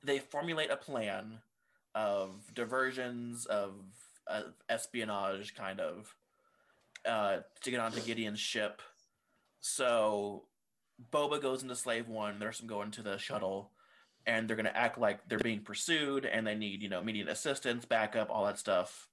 they 0.05 0.19
formulate 0.19 0.71
a 0.71 0.77
plan 0.77 1.39
of 1.95 2.35
diversions 2.55 3.47
of, 3.47 3.75
of 4.27 4.55
espionage 4.69 5.55
kind 5.55 5.81
of 5.81 6.15
uh 7.07 7.39
to 7.63 7.71
get 7.71 7.81
onto 7.81 8.01
gideon's 8.01 8.41
ship 8.41 8.83
so 9.61 10.45
Boba 11.11 11.41
goes 11.41 11.63
into 11.63 11.75
Slave 11.75 12.09
One. 12.09 12.39
There's 12.39 12.59
some 12.59 12.67
going 12.67 12.91
to 12.93 13.03
the 13.03 13.17
shuttle, 13.17 13.71
and 14.27 14.47
they're 14.47 14.57
gonna 14.57 14.73
act 14.75 14.99
like 14.99 15.27
they're 15.29 15.39
being 15.39 15.61
pursued, 15.61 16.27
and 16.27 16.47
they 16.47 16.55
need 16.55 16.83
you 16.83 16.89
know 16.89 17.01
immediate 17.01 17.29
assistance, 17.29 17.85
backup, 17.85 18.31
all 18.31 18.45
that 18.45 18.59
stuff. 18.59 19.09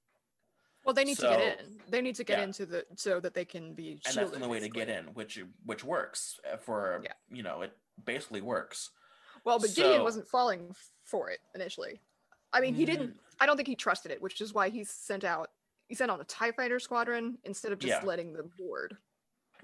Well, 0.84 0.94
they 0.94 1.04
need 1.04 1.18
to 1.18 1.22
get 1.22 1.60
in. 1.60 1.78
They 1.88 2.00
need 2.00 2.16
to 2.16 2.24
get 2.24 2.38
yeah. 2.38 2.44
into 2.44 2.66
the 2.66 2.86
so 2.96 3.20
that 3.20 3.34
they 3.34 3.44
can 3.44 3.74
be 3.74 4.00
And 4.06 4.14
that's 4.14 4.30
the 4.30 4.36
only 4.36 4.48
way 4.48 4.60
to 4.60 4.68
get 4.68 4.88
in, 4.88 5.04
which 5.14 5.42
which 5.64 5.84
works 5.84 6.38
uh, 6.50 6.56
for 6.56 7.00
Yeah. 7.02 7.12
you 7.30 7.42
know 7.42 7.62
it 7.62 7.76
basically 8.04 8.40
works. 8.40 8.90
Well, 9.44 9.58
but 9.58 9.74
Gideon 9.74 10.02
wasn't 10.02 10.28
falling 10.28 10.74
for 11.04 11.30
it 11.30 11.38
initially. 11.54 12.00
I 12.52 12.60
mean, 12.60 12.74
he 12.74 12.84
didn't. 12.84 13.10
Mm. 13.10 13.18
I 13.40 13.46
don't 13.46 13.56
think 13.56 13.68
he 13.68 13.76
trusted 13.76 14.10
it, 14.10 14.20
which 14.20 14.40
is 14.40 14.52
why 14.52 14.68
he 14.68 14.84
sent 14.84 15.24
out. 15.24 15.50
He 15.90 15.96
sent 15.96 16.08
on 16.08 16.20
a 16.20 16.24
Tie 16.24 16.52
Fighter 16.52 16.78
squadron 16.78 17.36
instead 17.42 17.72
of 17.72 17.80
just 17.80 18.00
Yeah. 18.00 18.06
letting 18.06 18.32
them 18.32 18.52
board. 18.56 18.96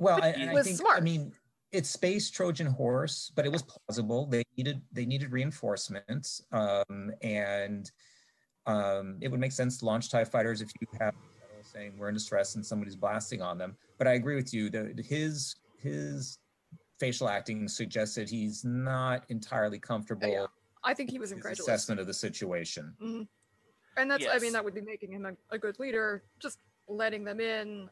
Well, 0.00 0.18
But 0.18 0.24
and, 0.24 0.36
he 0.36 0.42
and 0.42 0.50
I 0.50 0.54
was 0.54 0.66
think 0.66 0.80
I 0.84 0.98
mean 0.98 1.32
it's 1.70 1.88
space 1.88 2.30
Trojan 2.30 2.66
horse, 2.66 3.30
but 3.36 3.46
it 3.46 3.52
was 3.52 3.62
plausible. 3.62 4.26
They 4.26 4.42
needed 4.56 4.82
they 4.90 5.06
needed 5.06 5.30
reinforcements, 5.30 6.42
um, 6.50 7.12
and 7.22 7.88
um, 8.66 9.18
it 9.20 9.28
would 9.28 9.38
make 9.38 9.52
sense 9.52 9.78
to 9.78 9.84
launch 9.84 10.10
Tie 10.10 10.24
fighters 10.24 10.60
if 10.60 10.68
you 10.80 10.88
have 10.98 11.14
you 11.14 11.40
know, 11.42 11.62
saying 11.62 11.96
we're 11.96 12.08
in 12.08 12.14
distress 12.14 12.56
and 12.56 12.66
somebody's 12.66 12.96
blasting 12.96 13.40
on 13.40 13.56
them. 13.56 13.76
But 13.96 14.08
I 14.08 14.14
agree 14.14 14.34
with 14.34 14.52
you. 14.52 14.68
that 14.70 14.98
his 14.98 15.54
his 15.78 16.40
facial 16.98 17.28
acting 17.28 17.68
suggested 17.68 18.28
he's 18.28 18.64
not 18.64 19.24
entirely 19.28 19.78
comfortable 19.78 20.28
Yeah, 20.28 20.46
I 20.82 20.92
think 20.92 21.08
he 21.10 21.20
was 21.20 21.30
with 21.30 21.36
his 21.36 21.44
incredulous, 21.46 21.68
assessment 21.68 22.00
of 22.00 22.08
the 22.08 22.14
situation. 22.14 23.28
And 23.96 24.10
that's. 24.10 24.26
I 24.30 24.38
mean, 24.38 24.52
that 24.52 24.64
would 24.64 24.74
be 24.74 24.80
making 24.80 25.12
him 25.12 25.26
a, 25.26 25.54
a 25.54 25.58
good 25.58 25.78
leader. 25.78 26.22
Just 26.40 26.58
letting 26.88 27.24
them 27.24 27.40
in 27.40 27.88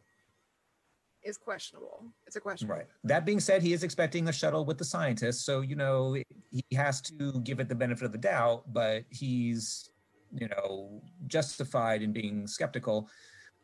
is 1.23 1.37
questionable. 1.39 2.05
It's 2.27 2.37
a 2.37 2.41
question. 2.41 2.69
Right. 2.69 2.87
That 3.05 3.25
being 3.25 3.41
said, 3.41 3.63
he 3.63 3.73
is 3.73 3.83
expecting 3.83 4.29
a 4.29 4.33
shuttle 4.33 4.65
with 4.65 4.79
the 4.79 4.85
scientists, 4.85 5.45
so 5.45 5.63
you 5.63 5.77
know 5.77 6.15
he 6.51 6.65
has 6.77 7.01
to 7.03 7.41
give 7.45 7.61
it 7.61 7.69
the 7.69 7.75
benefit 7.75 8.05
of 8.05 8.13
the 8.13 8.19
doubt. 8.19 8.73
But 8.73 9.05
he's, 9.11 9.91
you 10.33 10.49
know, 10.49 11.03
justified 11.27 12.03
in 12.03 12.13
being 12.13 12.47
skeptical. 12.47 13.09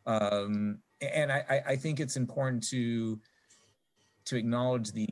Um, 0.05 0.79
and 1.01 1.31
I, 1.31 1.45
I- 1.49 1.63
I 1.73 1.75
think 1.75 1.99
it's 1.99 2.17
important 2.17 2.67
to 2.69 3.19
to 4.25 4.35
acknowledge 4.35 4.91
the 4.91 5.07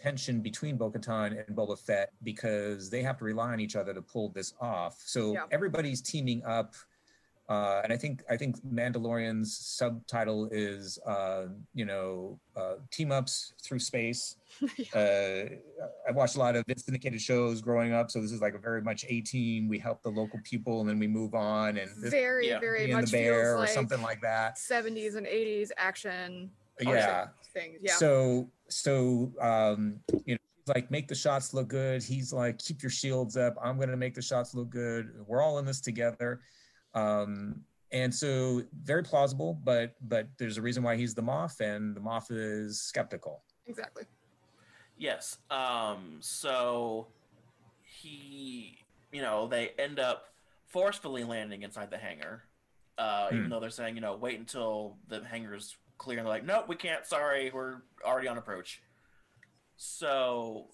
tension 0.00 0.40
between 0.40 0.76
Bo-Katan 0.76 1.44
and 1.46 1.56
Boba 1.56 1.78
Fett 1.78 2.12
because 2.22 2.90
they 2.90 3.02
have 3.02 3.18
to 3.18 3.24
rely 3.24 3.52
on 3.52 3.60
each 3.60 3.76
other 3.76 3.92
to 3.94 4.02
pull 4.02 4.30
this 4.30 4.54
off. 4.60 5.00
So 5.04 5.32
Yeah. 5.34 5.44
everybody's 5.50 6.00
teaming 6.00 6.42
up. 6.44 6.74
Uh, 7.48 7.80
and 7.82 7.92
I 7.92 7.96
think 7.96 8.22
I 8.30 8.36
think 8.36 8.62
Mandalorian's 8.64 9.56
subtitle 9.56 10.48
is 10.52 11.00
uh, 11.04 11.46
you 11.74 11.84
know 11.84 12.38
uh, 12.54 12.74
team 12.92 13.10
ups 13.10 13.54
through 13.60 13.80
space. 13.80 14.36
uh, 14.94 14.98
I 16.08 16.12
watched 16.12 16.36
a 16.36 16.38
lot 16.38 16.54
of 16.54 16.64
syndicated 16.76 17.20
shows 17.20 17.60
growing 17.60 17.92
up, 17.92 18.08
so 18.08 18.20
this 18.20 18.30
is 18.30 18.40
like 18.40 18.54
a 18.54 18.58
very 18.58 18.82
much 18.82 19.04
a 19.08 19.20
team. 19.22 19.66
We 19.66 19.80
help 19.80 20.00
the 20.04 20.10
local 20.10 20.38
people, 20.44 20.78
and 20.80 20.88
then 20.88 21.00
we 21.00 21.08
move 21.08 21.34
on, 21.34 21.76
and 21.76 21.90
this 22.00 22.12
Very, 22.12 22.50
Yeah. 22.50 22.60
very 22.60 22.86
Beauty 22.86 22.92
much 22.92 23.06
the 23.06 23.18
bear 23.18 23.42
feels 23.42 23.54
or 23.56 23.58
like 23.58 23.70
something 23.70 24.00
like 24.00 24.20
that. 24.20 24.56
70s 24.56 25.16
and 25.16 25.26
80s 25.26 25.72
action. 25.76 26.52
Yeah. 26.80 27.30
Things. 27.52 27.80
Yeah. 27.82 27.96
So 27.96 28.48
so 28.70 29.32
um, 29.40 30.00
you 30.24 30.34
know, 30.34 30.40
like 30.66 30.90
make 30.90 31.08
the 31.08 31.14
shots 31.14 31.52
look 31.54 31.68
good. 31.68 32.02
He's 32.02 32.32
like 32.32 32.58
keep 32.58 32.82
your 32.82 32.90
shields 32.90 33.36
up. 33.36 33.56
I'm 33.62 33.78
gonna 33.78 33.96
make 33.96 34.14
the 34.14 34.22
shots 34.22 34.54
look 34.54 34.70
good. 34.70 35.10
We're 35.26 35.42
all 35.42 35.58
in 35.58 35.64
this 35.64 35.80
together. 35.80 36.40
Um, 36.94 37.62
and 37.92 38.14
so 38.14 38.62
very 38.84 39.02
plausible, 39.02 39.54
but 39.64 39.94
but 40.02 40.28
there's 40.38 40.58
a 40.58 40.62
reason 40.62 40.82
why 40.82 40.96
he's 40.96 41.14
the 41.14 41.22
Moff, 41.22 41.60
and 41.60 41.96
the 41.96 42.00
Moff 42.00 42.26
is 42.30 42.80
skeptical. 42.82 43.42
exactly. 43.66 44.04
Yes. 44.96 45.38
Um. 45.50 46.18
So 46.20 47.08
he, 47.82 48.78
you 49.12 49.22
know, 49.22 49.48
they 49.48 49.70
end 49.78 49.98
up 49.98 50.26
forcefully 50.66 51.24
landing 51.24 51.62
inside 51.62 51.90
the 51.90 51.98
hangar, 51.98 52.44
uh, 52.98 53.28
even 53.32 53.44
Hmm. 53.44 53.50
though 53.50 53.60
they're 53.60 53.70
saying, 53.70 53.94
you 53.96 54.00
know, 54.00 54.14
wait 54.14 54.38
until 54.38 54.98
the 55.08 55.24
hangar's 55.24 55.76
clear. 56.00 56.18
And 56.18 56.26
they're 56.26 56.32
like, 56.32 56.44
nope, 56.44 56.64
we 56.66 56.74
can't. 56.74 57.06
Sorry, 57.06 57.50
we're 57.54 57.76
already 58.04 58.26
on 58.26 58.38
approach. 58.38 58.82
So. 59.76 60.66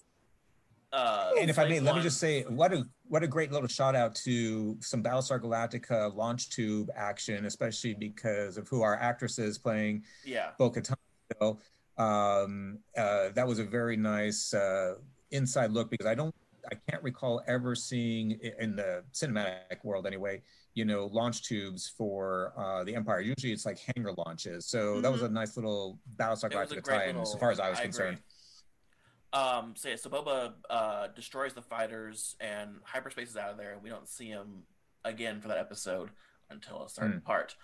Uh, 0.93 1.31
and 1.37 1.49
if 1.49 1.59
I 1.59 1.67
may, 1.67 1.81
let 1.81 1.97
me 1.97 2.01
just 2.01 2.17
say 2.17 2.43
what 2.43 2.71
a 2.71 2.85
what 3.09 3.21
a 3.21 3.27
great 3.27 3.51
little 3.51 3.67
shout 3.67 3.93
out 3.93 4.15
to 4.15 4.77
some 4.79 5.03
Battlestar 5.03 5.39
Galactica 5.39 6.15
launch 6.15 6.49
tube 6.49 6.89
action, 6.95 7.45
especially 7.45 7.93
because 7.93 8.57
of 8.57 8.69
who 8.69 8.81
our 8.83 8.95
actress 8.95 9.37
is 9.37 9.57
playing 9.57 10.03
yeah, 10.23 10.51
Bo-Katan. 10.57 10.95
So, 11.37 11.59
um, 11.97 12.79
uh, 12.97 13.29
that 13.35 13.45
was 13.45 13.59
a 13.59 13.65
very 13.65 13.97
nice 13.97 14.53
uh, 14.53 14.95
inside 15.31 15.71
look 15.71 15.91
because 15.91 16.07
I 16.07 16.15
don't, 16.15 16.33
I 16.71 16.75
can't 16.89 17.03
recall 17.03 17.43
ever 17.47 17.75
seeing 17.75 18.39
in 18.57 18.77
the 18.77 19.03
cinematic 19.13 19.83
world 19.83 20.07
anyway, 20.07 20.41
you 20.77 20.85
know, 20.85 21.07
launch 21.11 21.41
tubes 21.41 21.91
for 21.97 22.53
uh, 22.55 22.83
the 22.83 22.93
Empire. 22.95 23.19
Usually 23.19 23.51
it's 23.51 23.65
like 23.65 23.79
hangar 23.95 24.13
launches. 24.25 24.67
So 24.67 25.01
that 25.01 25.11
was 25.11 25.23
a 25.23 25.29
nice 25.29 25.57
little 25.57 25.97
Battlestar 26.17 26.51
It 26.51 26.55
was 26.55 26.71
a 26.71 26.75
Galactica 26.75 26.83
great 26.83 26.97
tie-in, 26.99 27.07
little- 27.15 27.25
so 27.25 27.37
far 27.39 27.49
as 27.51 27.59
I 27.59 27.69
was 27.71 27.79
I 27.79 27.81
agree. 27.81 27.87
concerned. 27.87 28.17
Um, 29.33 29.73
so, 29.75 29.89
yeah, 29.89 29.95
so 29.97 30.09
Boba 30.09 30.53
uh, 30.69 31.07
destroys 31.15 31.53
the 31.53 31.61
fighters 31.61 32.35
and 32.39 32.75
hyperspace 32.83 33.29
is 33.31 33.37
out 33.37 33.49
of 33.51 33.57
there, 33.57 33.73
and 33.73 33.81
we 33.83 33.89
don't 33.89 34.07
see 34.07 34.27
him 34.27 34.63
again 35.03 35.41
for 35.41 35.47
that 35.49 35.57
episode 35.57 36.09
until 36.49 36.83
a 36.85 36.89
certain 36.89 37.13
Hmm. 37.13 37.25
part. 37.25 37.55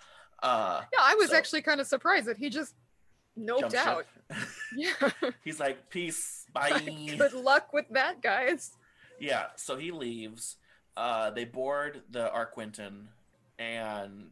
Uh, 0.42 0.82
Yeah, 0.92 0.98
I 1.02 1.14
was 1.14 1.30
So- 1.30 1.36
actually 1.36 1.62
kind 1.62 1.80
of 1.80 1.86
surprised 1.86 2.26
that 2.26 2.36
he 2.36 2.50
just 2.50 2.74
noped 3.38 3.70
jump 3.72 3.74
out. 3.86 4.06
Yeah. 4.76 4.92
He's 5.44 5.60
like, 5.60 5.88
peace, 5.88 6.46
bye. 6.52 6.70
Like, 6.70 6.84
good 7.16 7.32
luck 7.32 7.72
with 7.72 7.86
that, 7.90 8.20
guys. 8.22 8.72
Yeah, 9.20 9.46
so 9.56 9.76
he 9.76 9.90
leaves. 9.92 10.56
Uh, 10.96 11.30
they 11.30 11.44
board 11.44 12.02
the 12.10 12.28
Arquitens, 12.34 13.06
and 13.58 14.30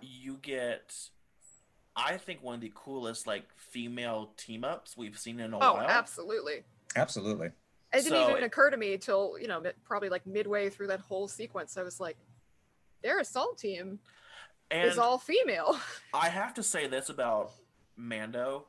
you 0.00 0.38
get, 0.42 0.94
I 1.94 2.16
think, 2.16 2.42
one 2.42 2.56
of 2.56 2.60
the 2.60 2.72
coolest 2.74 3.26
like 3.26 3.44
female 3.56 4.30
team 4.36 4.64
ups 4.64 4.96
we've 4.96 5.18
seen 5.18 5.38
in 5.38 5.52
a 5.52 5.56
Oh, 5.56 5.74
while. 5.74 5.86
absolutely. 5.88 6.64
Absolutely. 6.96 7.48
It 7.48 8.02
didn't 8.04 8.08
So 8.10 8.30
even 8.30 8.42
it- 8.42 8.46
occur 8.46 8.70
to 8.70 8.76
me 8.76 8.96
till, 8.98 9.36
you 9.40 9.46
know, 9.46 9.62
probably 9.84 10.08
like 10.08 10.26
midway 10.26 10.70
through 10.70 10.88
that 10.88 11.00
whole 11.00 11.28
sequence. 11.28 11.76
I 11.76 11.82
was 11.82 12.00
like, 12.00 12.16
their 13.02 13.20
assault 13.20 13.58
team 13.58 14.00
And 14.70 14.88
is 14.90 14.98
all 14.98 15.18
female. 15.18 15.78
I 16.14 16.28
have 16.30 16.54
to 16.54 16.62
say 16.62 16.86
this 16.86 17.08
about 17.10 17.52
Mando 17.96 18.66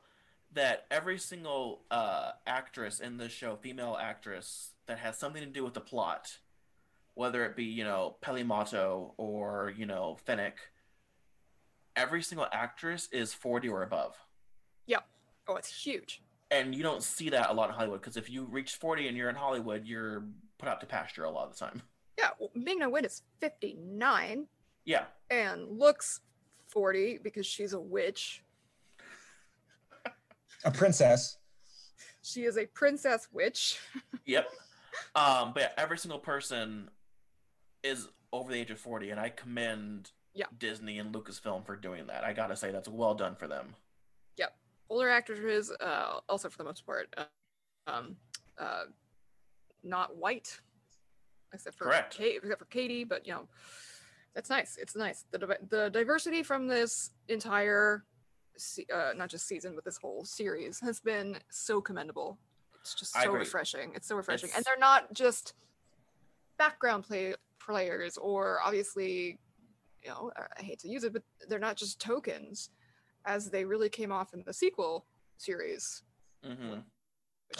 that 0.52 0.86
every 0.90 1.18
single 1.18 1.80
uh, 1.90 2.32
actress 2.46 3.00
in 3.00 3.16
this 3.16 3.32
show, 3.32 3.56
female 3.56 3.96
actress 4.00 4.70
that 4.86 4.98
has 4.98 5.18
something 5.18 5.42
to 5.42 5.48
do 5.48 5.64
with 5.64 5.74
the 5.74 5.80
plot, 5.80 6.38
whether 7.14 7.44
it 7.44 7.56
be 7.56 7.64
you 7.64 7.84
know 7.84 8.16
Peli 8.20 8.42
Motto 8.42 9.14
or 9.16 9.72
you 9.76 9.86
know 9.86 10.16
Fennec, 10.24 10.56
every 11.96 12.22
single 12.22 12.46
actress 12.52 13.08
is 13.12 13.32
forty 13.34 13.68
or 13.68 13.82
above, 13.82 14.16
Yep. 14.86 15.06
Oh, 15.48 15.56
it's 15.56 15.84
huge. 15.84 16.22
and 16.50 16.74
you 16.74 16.82
don't 16.82 17.02
see 17.02 17.28
that 17.30 17.50
a 17.50 17.52
lot 17.52 17.68
in 17.68 17.74
Hollywood 17.74 18.00
because 18.00 18.16
if 18.16 18.28
you 18.30 18.44
reach 18.44 18.74
forty 18.76 19.08
and 19.08 19.16
you're 19.16 19.28
in 19.30 19.36
Hollywood, 19.36 19.84
you're 19.86 20.24
put 20.58 20.68
out 20.68 20.80
to 20.80 20.86
pasture 20.86 21.24
a 21.24 21.30
lot 21.30 21.48
of 21.48 21.52
the 21.52 21.58
time. 21.64 21.82
Yeah, 22.18 22.30
well, 22.38 22.50
Ming 22.54 22.78
Na 22.78 22.88
Wen 22.88 23.04
is 23.04 23.22
59 23.40 24.46
Yeah, 24.84 25.04
and 25.30 25.68
looks 25.80 26.20
40 26.68 27.18
because 27.22 27.44
she's 27.44 27.72
a 27.72 27.80
witch. 27.80 28.42
A 30.64 30.70
princess. 30.70 31.38
She 32.22 32.44
is 32.44 32.56
a 32.56 32.66
princess 32.66 33.28
witch. 33.32 33.78
Yep. 34.26 34.48
Um, 35.16 35.52
but 35.52 35.62
yeah, 35.64 35.68
every 35.76 35.98
single 35.98 36.18
person 36.20 36.88
is 37.84 38.08
over 38.32 38.50
the 38.50 38.58
age 38.58 38.72
of 38.72 38.80
40, 38.80 39.10
and 39.10 39.20
I 39.20 39.28
commend 39.28 40.10
Yeah. 40.32 40.46
Disney 40.58 40.98
and 40.98 41.14
Lucasfilm 41.14 41.64
for 41.64 41.76
doing 41.76 42.08
that. 42.08 42.24
I 42.24 42.32
gotta 42.32 42.56
say, 42.56 42.72
that's 42.72 42.88
well 42.88 43.14
done 43.14 43.36
for 43.36 43.46
them. 43.46 43.76
Yep 44.36 44.56
older 44.88 45.08
actresses, 45.08 45.72
uh, 45.80 46.20
also 46.28 46.48
for 46.48 46.58
the 46.58 46.64
most 46.64 46.86
part, 46.86 47.12
uh, 47.16 47.24
um, 47.86 48.16
uh, 48.58 48.84
not 49.82 50.16
white, 50.16 50.60
except 51.52 51.76
for 51.76 51.84
Correct. 51.84 52.14
Kate, 52.14 52.36
except 52.36 52.58
for 52.58 52.66
Katie. 52.66 53.04
But 53.04 53.26
you 53.26 53.32
know, 53.32 53.48
that's 54.34 54.50
nice. 54.50 54.76
It's 54.80 54.96
nice. 54.96 55.24
The 55.30 55.58
the 55.68 55.90
diversity 55.90 56.42
from 56.42 56.66
this 56.66 57.10
entire, 57.28 58.04
uh, 58.92 59.12
not 59.16 59.28
just 59.28 59.46
season, 59.46 59.74
but 59.74 59.84
this 59.84 59.96
whole 59.96 60.24
series 60.24 60.80
has 60.80 61.00
been 61.00 61.38
so 61.50 61.80
commendable. 61.80 62.38
It's 62.80 62.94
just 62.94 63.14
so 63.14 63.32
refreshing. 63.32 63.92
It's 63.94 64.06
so 64.06 64.16
refreshing, 64.16 64.50
and 64.54 64.64
they're 64.64 64.78
not 64.78 65.12
just 65.14 65.54
background 66.58 67.04
play 67.04 67.34
players 67.64 68.16
or 68.16 68.58
obviously, 68.64 69.38
you 70.02 70.10
know, 70.10 70.30
I 70.58 70.62
hate 70.62 70.78
to 70.80 70.88
use 70.88 71.04
it, 71.04 71.12
but 71.12 71.22
they're 71.48 71.58
not 71.58 71.76
just 71.76 72.00
tokens, 72.00 72.70
as 73.24 73.50
they 73.50 73.64
really 73.64 73.88
came 73.88 74.12
off 74.12 74.34
in 74.34 74.42
the 74.46 74.52
sequel 74.52 75.06
series. 75.38 76.02
hmm 76.44 76.80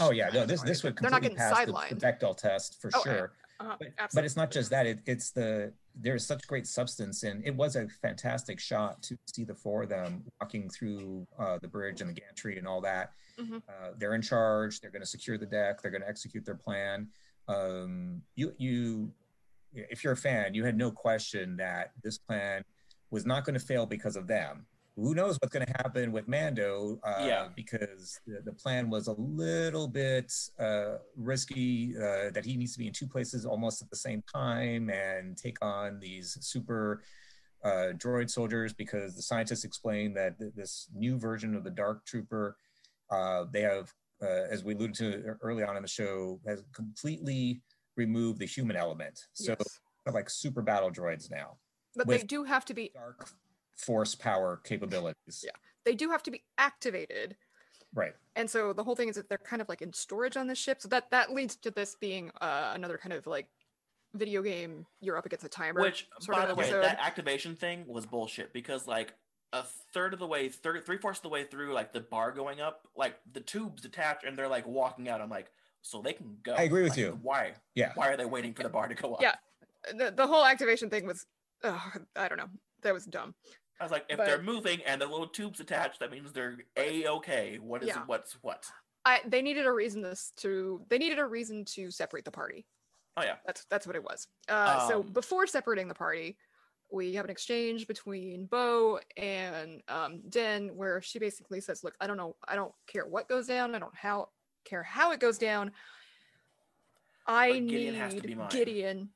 Oh 0.00 0.10
yeah, 0.10 0.28
no, 0.30 0.44
this 0.44 0.62
this 0.62 0.82
would 0.82 0.96
they're 0.96 1.10
not 1.10 1.22
completely 1.22 1.36
getting 1.36 1.36
pass 1.36 1.60
the, 1.60 1.94
the 1.94 2.00
sidelined. 2.00 2.20
Bechdel 2.20 2.36
test 2.36 2.80
for 2.80 2.90
Oh, 2.94 3.02
yeah. 3.06 3.12
sure. 3.12 3.32
Uh-huh, 3.60 3.76
But, 3.78 3.88
but 4.12 4.24
it's 4.24 4.34
not 4.34 4.50
just 4.50 4.70
that; 4.70 4.86
it, 4.86 4.98
it's 5.06 5.30
the 5.30 5.72
there's 5.94 6.26
such 6.26 6.44
great 6.48 6.66
substance, 6.66 7.22
and 7.22 7.44
it 7.46 7.54
was 7.54 7.76
a 7.76 7.86
fantastic 8.02 8.58
shot 8.58 9.00
to 9.04 9.16
see 9.32 9.44
the 9.44 9.54
four 9.54 9.84
of 9.84 9.90
them 9.90 10.24
walking 10.40 10.68
through 10.68 11.24
uh, 11.38 11.58
the 11.62 11.68
bridge 11.68 12.00
and 12.00 12.10
the 12.10 12.14
gantry 12.14 12.58
and 12.58 12.66
all 12.66 12.80
that. 12.80 13.12
Mhm. 13.38 13.62
Uh, 13.68 13.90
they're 13.96 14.14
in 14.14 14.22
charge. 14.22 14.80
They're 14.80 14.90
going 14.90 15.02
to 15.02 15.06
secure 15.06 15.38
the 15.38 15.46
deck. 15.46 15.80
They're 15.80 15.92
going 15.92 16.02
to 16.02 16.08
execute 16.08 16.44
their 16.44 16.56
plan. 16.56 17.08
Um, 17.46 18.22
you 18.34 18.52
you, 18.58 19.12
if 19.74 20.02
you're 20.04 20.12
a 20.14 20.16
fan, 20.16 20.54
you 20.54 20.64
had 20.64 20.76
no 20.76 20.90
question 20.90 21.56
that 21.56 21.92
this 22.02 22.18
plan 22.18 22.64
was 23.10 23.24
not 23.26 23.44
going 23.44 23.58
to 23.58 23.64
fail 23.64 23.86
because 23.86 24.16
of 24.16 24.26
them. 24.26 24.66
Who 24.96 25.12
knows 25.14 25.36
what's 25.40 25.52
going 25.52 25.66
to 25.66 25.72
happen 25.72 26.12
with 26.12 26.28
Mando? 26.28 27.00
Uh, 27.02 27.24
Yeah. 27.26 27.48
because 27.56 28.20
the, 28.26 28.40
the 28.44 28.52
plan 28.52 28.90
was 28.90 29.08
a 29.08 29.12
little 29.12 29.88
bit 29.88 30.32
uh, 30.60 30.98
risky. 31.16 31.94
Uh, 31.96 32.30
that 32.30 32.44
he 32.44 32.56
needs 32.56 32.74
to 32.74 32.78
be 32.78 32.86
in 32.86 32.92
two 32.92 33.08
places 33.08 33.44
almost 33.44 33.82
at 33.82 33.90
the 33.90 33.96
same 33.96 34.22
time 34.32 34.90
and 34.90 35.36
take 35.36 35.58
on 35.64 35.98
these 35.98 36.38
super 36.40 37.02
uh, 37.64 37.90
droid 37.96 38.30
soldiers. 38.30 38.72
Because 38.72 39.16
the 39.16 39.22
scientists 39.22 39.64
explained 39.64 40.16
that 40.16 40.38
th- 40.38 40.52
this 40.54 40.88
new 40.94 41.18
version 41.18 41.56
of 41.56 41.64
the 41.64 41.70
Dark 41.70 42.06
Trooper, 42.06 42.56
uh, 43.10 43.46
they 43.52 43.62
have, 43.62 43.92
uh, 44.22 44.44
as 44.48 44.62
we 44.62 44.74
alluded 44.74 44.94
to 44.96 45.34
early 45.42 45.64
on 45.64 45.76
in 45.76 45.82
the 45.82 45.88
show, 45.88 46.38
has 46.46 46.62
completely 46.72 47.62
removed 47.96 48.38
the 48.38 48.46
human 48.46 48.76
element. 48.76 49.20
So 49.32 49.54
Yes. 49.58 49.80
they're 50.04 50.14
like 50.14 50.30
super 50.30 50.62
battle 50.62 50.90
droids 50.90 51.30
now, 51.30 51.58
but 51.96 52.06
they 52.06 52.18
do 52.18 52.44
have 52.44 52.64
to 52.66 52.74
be 52.74 52.90
dark 52.94 53.28
force 53.76 54.14
power 54.14 54.60
capabilities. 54.64 55.42
Yeah. 55.44 55.50
they 55.84 55.94
do 55.94 56.10
have 56.10 56.22
to 56.22 56.30
be 56.30 56.42
activated 56.58 57.36
Right. 57.92 58.14
and 58.36 58.48
so 58.48 58.72
the 58.72 58.82
whole 58.84 58.96
thing 58.96 59.08
is 59.08 59.16
that 59.16 59.28
they're 59.28 59.38
kind 59.38 59.60
of 59.60 59.68
like 59.68 59.82
in 59.82 59.92
storage 59.92 60.36
on 60.36 60.46
the 60.46 60.54
ship 60.54 60.80
so 60.80 60.88
that 60.88 61.10
that 61.10 61.32
leads 61.32 61.56
to 61.56 61.70
this 61.70 61.94
being 62.00 62.30
uh, 62.40 62.72
another 62.74 62.96
kind 62.98 63.12
of 63.12 63.26
like 63.26 63.48
video 64.14 64.42
game 64.42 64.86
you're 65.00 65.16
up 65.16 65.26
against 65.26 65.44
a 65.44 65.48
timer 65.48 65.80
Which, 65.80 66.08
sort 66.20 66.36
by 66.38 66.42
of 66.44 66.48
the 66.50 66.54
way, 66.54 66.70
that 66.70 66.98
activation 67.00 67.56
thing 67.56 67.84
was 67.86 68.06
bullshit 68.06 68.52
because 68.52 68.86
like 68.86 69.12
a 69.52 69.62
third 69.92 70.12
of 70.12 70.18
the 70.20 70.26
way, 70.26 70.48
third, 70.48 70.84
three 70.84 70.98
fourths 70.98 71.18
of 71.20 71.24
the 71.24 71.28
way 71.28 71.44
through, 71.44 71.72
like 71.72 71.92
the 71.92 72.00
bar 72.00 72.32
going 72.32 72.60
up, 72.60 72.88
like 72.96 73.16
the 73.32 73.40
tubes 73.40 73.82
detach 73.82 74.24
and 74.24 74.36
they're 74.38 74.48
like 74.48 74.66
walking 74.66 75.08
out. 75.08 75.20
I'm 75.20 75.30
like, 75.30 75.50
so 75.84 76.00
they 76.00 76.14
can 76.14 76.36
go. 76.42 76.54
I 76.54 76.62
agree 76.62 76.82
with 76.82 76.92
Like, 76.92 76.98
you. 76.98 77.18
Why? 77.22 77.52
Yeah. 77.74 77.92
Why 77.94 78.08
are 78.08 78.16
they 78.16 78.24
waiting 78.24 78.54
for 78.54 78.62
the 78.62 78.68
bar 78.70 78.88
to 78.88 78.94
go 78.94 79.14
up? 79.14 79.22
Yeah. 79.22 79.34
the, 79.96 80.10
the 80.10 80.26
whole 80.26 80.44
activation 80.44 80.88
thing 80.88 81.06
was 81.06 81.26
uh, 81.62 81.78
i 82.16 82.26
don't 82.26 82.38
know 82.38 82.48
that 82.82 82.94
was 82.94 83.04
dumb 83.04 83.34
I 83.80 83.84
was 83.84 83.90
like, 83.90 84.04
if 84.08 84.16
But- 84.18 84.26
they're 84.26 84.40
moving 84.42 84.80
and 84.86 85.00
the 85.00 85.06
little 85.06 85.26
tubes 85.26 85.58
attached, 85.58 85.98
that 85.98 86.12
means 86.12 86.32
they're 86.32 86.58
a 86.76 87.08
okay. 87.08 87.58
What 87.60 87.82
is 87.82 87.88
Yeah. 87.88 88.02
what's 88.06 88.34
what? 88.40 88.64
I, 89.04 89.20
they 89.26 89.42
needed 89.42 89.66
a 89.66 89.72
reason 89.72 90.00
this 90.00 90.32
to 90.38 90.80
they 90.88 90.96
needed 90.96 91.18
a 91.18 91.26
reason 91.26 91.64
to 91.74 91.90
separate 91.90 92.24
the 92.24 92.30
party 92.30 92.66
Oh 93.16 93.22
yeah, 93.22 93.34
That's 93.44 93.64
that's 93.68 93.86
what 93.86 93.96
it 93.96 94.02
was. 94.04 94.28
Uh, 94.48 94.88
so 94.88 95.00
Um, 95.00 95.08
before 95.08 95.46
separating 95.48 95.88
the 95.88 95.94
party, 95.94 96.36
we 96.90 97.14
have 97.14 97.24
an 97.24 97.30
exchange 97.32 97.86
between 97.88 98.46
Bo 98.46 99.00
and 99.16 99.82
um, 99.88 100.20
Den, 100.28 100.68
where 100.76 101.02
she 101.02 101.18
basically 101.18 101.60
says, 101.60 101.82
"Look, 101.84 101.94
I 102.00 102.06
don't 102.06 102.16
know, 102.16 102.36
I 102.46 102.54
don't 102.54 102.72
care 102.86 103.06
what 103.06 103.28
goes 103.28 103.46
down. 103.48 103.74
I 103.74 103.80
don't 103.80 103.94
how 103.94 104.28
care 104.64 104.82
how 104.82 105.12
it 105.12 105.20
goes 105.20 105.38
down. 105.38 105.72
I 107.26 107.48
But 107.50 107.66
Gideon 107.66 107.92
need 107.94 107.98
has 107.98 108.14
to 108.14 108.20
be 108.20 108.34
mine." 108.34 108.48
Gideon. 108.50 109.10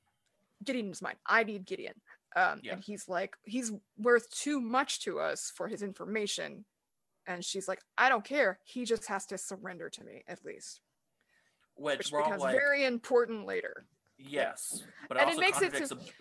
Gideon 0.65 0.91
is 0.91 1.03
mine. 1.03 1.17
I 1.27 1.45
need 1.45 1.65
Gideon." 1.67 2.01
Um, 2.37 2.61
Yeah. 2.63 2.75
And 2.75 2.85
he's 2.85 3.09
like, 3.09 3.37
he's 3.43 3.73
worth 3.97 4.29
too 4.31 4.61
much 4.61 5.01
to 5.01 5.19
us 5.19 5.51
for 5.55 5.67
his 5.69 5.83
information. 5.83 6.65
And 7.27 7.45
she's 7.45 7.67
like, 7.69 7.81
I 7.97 8.09
don't 8.09 8.25
care. 8.25 8.59
He 8.65 8.85
just 8.85 9.07
has 9.07 9.27
to 9.27 9.39
surrender 9.39 9.89
to 9.91 10.05
me 10.05 10.25
at 10.29 10.45
least, 10.45 10.81
which, 11.75 11.99
which 11.99 12.11
becomes 12.13 12.43
like, 12.43 12.55
very 12.55 12.85
important 12.85 13.47
later. 13.47 13.87
yes, 14.19 14.83
but 15.09 15.19
And 15.19 15.31
it 15.31 15.39
makes 15.39 15.61
it 15.63 15.73
contradicts. 15.73 16.13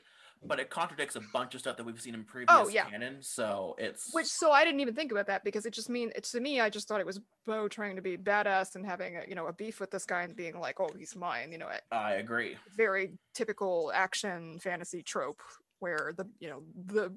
But 0.44 0.60
it 0.60 0.70
contradicts 0.70 1.16
a 1.16 1.22
bunch 1.34 1.56
of 1.56 1.62
stuff 1.62 1.78
that 1.78 1.84
we've 1.86 2.00
seen 2.00 2.14
in 2.14 2.24
previous 2.24 2.48
Oh, 2.50 2.68
yeah. 2.68 2.86
canon. 2.86 3.18
So 3.22 3.76
it's 3.80 4.14
Which 4.14 4.28
so 4.28 4.52
I 4.52 4.64
didn't 4.64 4.80
even 4.82 4.94
think 4.94 5.12
about 5.12 5.28
that 5.28 5.44
because 5.44 5.66
it 5.66 5.74
just 5.74 5.90
mean 5.90 6.12
it 6.16 6.24
to 6.26 6.40
me 6.40 6.62
I 6.62 6.70
just 6.70 6.88
thought 6.88 7.00
it 7.00 7.06
was 7.06 7.20
Bo 7.46 7.68
trying 7.68 7.96
to 7.96 8.02
be 8.02 8.18
badass 8.18 8.76
and 8.76 8.86
having 8.86 9.18
a 9.18 9.22
you 9.28 9.36
know 9.36 9.48
a 9.48 9.54
beef 9.54 9.80
with 9.80 9.90
this 9.92 10.06
guy 10.06 10.22
and 10.24 10.36
being 10.36 10.60
like 10.60 10.80
oh 10.80 10.90
he's 10.98 11.16
mine 11.16 11.52
you 11.52 11.58
know 11.58 11.68
I 11.92 12.14
agree. 12.14 12.56
very 12.76 13.14
typical 13.34 13.92
action 13.94 14.60
fantasy 14.60 15.02
trope 15.02 15.42
where 15.80 16.14
the 16.18 16.26
you 16.40 16.50
know 16.50 16.64
the 16.86 17.14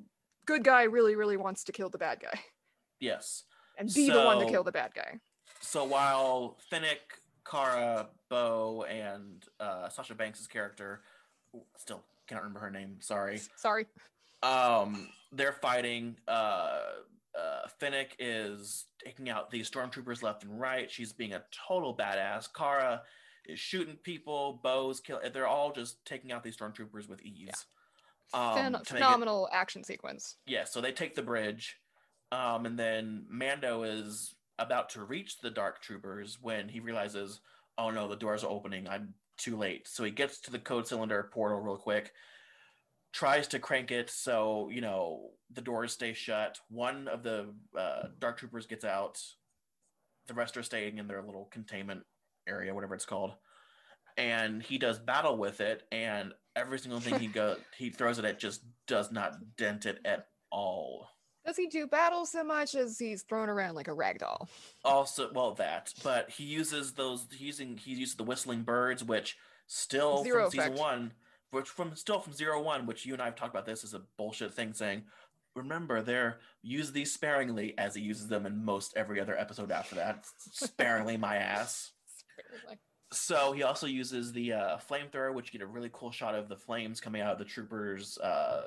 good 0.47 0.64
guy 0.64 0.84
really 0.84 1.14
really 1.14 1.36
wants 1.36 1.64
to 1.64 1.72
kill 1.72 1.90
the 1.90 1.98
bad 1.98 2.20
guy 2.20 2.40
Yes. 3.01 3.44
and 3.78 3.88
be 3.94 4.10
the 4.10 4.22
one 4.22 4.38
to 4.40 4.47
kill 4.47 4.64
the 4.64 4.72
bad 4.72 4.92
guy. 4.94 5.18
So 5.60 5.84
while 5.84 6.59
Fennec, 6.70 7.01
Cara, 7.51 8.09
Bo, 8.28 8.84
and 8.84 9.44
uh, 9.59 9.88
Sasha 9.88 10.14
Banks's 10.14 10.47
character, 10.47 11.01
still 11.76 12.02
cannot 12.31 12.44
remember 12.44 12.61
her 12.61 12.70
name. 12.70 12.97
Sorry. 13.01 13.40
Sorry. 13.57 13.86
Um, 14.43 15.09
they're 15.32 15.52
fighting. 15.52 16.16
Uh, 16.28 16.78
uh, 17.39 17.66
Fennec 17.81 18.15
is 18.20 18.86
taking 19.05 19.28
out 19.28 19.51
these 19.51 19.69
stormtroopers 19.70 20.23
left 20.23 20.44
and 20.44 20.59
right. 20.61 20.90
She's 20.90 21.12
being 21.12 21.35
a 21.35 21.43
total 21.69 21.94
badass. 21.97 22.48
Cara 22.57 23.02
is 23.47 23.59
shooting 23.59 23.97
people. 24.02 24.61
Bo's 24.62 25.01
kill. 25.01 25.20
They're 25.32 25.47
all 25.48 25.73
just 25.73 26.05
taking 26.05 26.31
out 26.32 26.44
these 26.44 26.57
stormtroopers 26.57 27.09
with 27.09 27.20
ease. 27.23 27.48
Yeah. 28.32 28.40
Um, 28.40 28.57
Phen- 28.57 28.73
make 28.73 28.81
it- 28.82 28.86
phenomenal 28.86 29.48
action 29.52 29.82
sequence. 29.82 30.36
yeah, 30.47 30.62
so 30.65 30.81
they 30.81 30.93
take 30.93 31.16
the 31.16 31.23
bridge, 31.23 31.78
um, 32.31 32.65
and 32.65 32.78
then 32.78 33.27
Mando 33.28 33.82
is 33.82 34.36
about 34.57 34.89
to 34.90 35.02
reach 35.02 35.40
the 35.40 35.51
Dark 35.51 35.82
Troopers 35.82 36.39
when 36.40 36.69
he 36.69 36.78
realizes, 36.78 37.40
oh 37.77 37.90
no, 37.90 38.07
the 38.07 38.15
doors 38.15 38.44
are 38.44 38.51
opening. 38.51 38.86
I'm 38.89 39.15
too 39.41 39.57
late. 39.57 39.89
So 39.89 40.05
he 40.05 40.11
gets 40.11 40.41
to 40.43 40.51
the 40.51 40.59
code 40.59 40.87
cylinder 40.87 41.31
portal 41.33 41.61
real 41.61 41.77
quick, 41.77 42.12
tries 43.12 43.49
to 43.49 43.59
crank 43.59 43.91
it 43.91 44.11
so 44.11 44.69
you 44.71 44.81
know 44.81 45.31
the 45.53 45.61
doors 45.61 45.93
stay 45.93 46.12
shut. 46.12 46.59
One 46.69 47.09
of 47.09 47.23
the 47.23 47.53
uh, 47.77 48.09
Dark 48.19 48.39
Troopers 48.39 48.67
gets 48.67 48.85
out. 48.85 49.21
The 50.27 50.35
rest 50.35 50.57
are 50.57 50.62
staying 50.62 50.99
in 50.99 51.09
their 51.09 51.23
little 51.23 51.49
containment 51.51 52.03
area, 52.49 52.75
whatever 52.75 52.95
it's 52.95 53.07
called. 53.07 53.33
And 54.17 54.62
he 54.62 54.79
does 54.79 54.99
battle 54.99 55.37
with 55.37 55.61
it, 55.61 55.83
and 55.91 56.33
every 56.55 56.79
single 56.79 57.01
thing 57.01 57.19
he 57.19 57.27
go 57.27 57.57
he 57.77 57.91
throws 57.91 58.19
it 58.19 58.25
at 58.25 58.33
it 58.33 58.39
just 58.39 58.62
does 58.87 59.11
not 59.11 59.57
dent 59.57 59.87
it 59.87 59.99
at 60.05 60.27
all. 60.51 61.09
Does 61.51 61.56
he 61.56 61.66
do 61.66 61.89
battle 61.89 62.27
so 62.27 62.44
much 62.44 62.77
as 62.77 62.97
he's 62.97 63.22
thrown 63.22 63.48
around 63.48 63.74
like 63.74 63.89
a 63.89 63.93
rag 63.93 64.20
doll? 64.20 64.48
Also, 64.85 65.32
well, 65.35 65.52
that, 65.55 65.93
but 66.05 66.31
he 66.31 66.44
uses 66.44 66.93
those. 66.93 67.27
He's 67.28 67.40
using 67.59 67.77
he 67.77 67.94
uses 67.94 68.14
the 68.14 68.22
whistling 68.22 68.62
birds, 68.62 69.02
which 69.02 69.36
still 69.66 70.22
Zero 70.22 70.44
from 70.44 70.51
season 70.52 70.74
one, 70.77 71.12
which 71.51 71.66
from 71.68 71.97
still 71.97 72.20
from 72.20 72.35
zero 72.35 72.62
one, 72.62 72.86
which 72.86 73.05
you 73.05 73.14
and 73.14 73.20
I 73.20 73.24
have 73.24 73.35
talked 73.35 73.52
about. 73.52 73.66
This 73.66 73.82
is 73.82 73.94
a 73.94 74.02
bullshit 74.16 74.55
thing 74.55 74.74
saying. 74.74 75.02
Remember, 75.56 76.02
they're 76.02 76.39
use 76.62 76.93
these 76.93 77.12
sparingly, 77.12 77.77
as 77.77 77.97
he 77.97 78.02
uses 78.02 78.28
them 78.28 78.47
in 78.47 78.64
most 78.64 78.97
every 78.97 79.20
other 79.20 79.36
episode 79.36 79.72
after 79.72 79.97
that. 79.97 80.27
sparingly, 80.52 81.16
my 81.16 81.35
ass. 81.35 81.90
Sparingly. 82.06 82.78
So 83.12 83.51
he 83.51 83.64
also 83.64 83.89
uses 83.89 84.32
the 84.32 84.52
uh, 84.52 84.77
flamethrower, 84.89 85.35
which 85.35 85.52
you 85.52 85.59
get 85.59 85.64
a 85.64 85.68
really 85.68 85.90
cool 85.93 86.12
shot 86.12 86.36
of 86.36 86.48
the 86.48 86.56
flames 86.56 87.01
coming 87.01 87.22
out 87.22 87.32
of 87.32 87.39
the 87.40 87.44
trooper's 87.44 88.18
uh, 88.18 88.62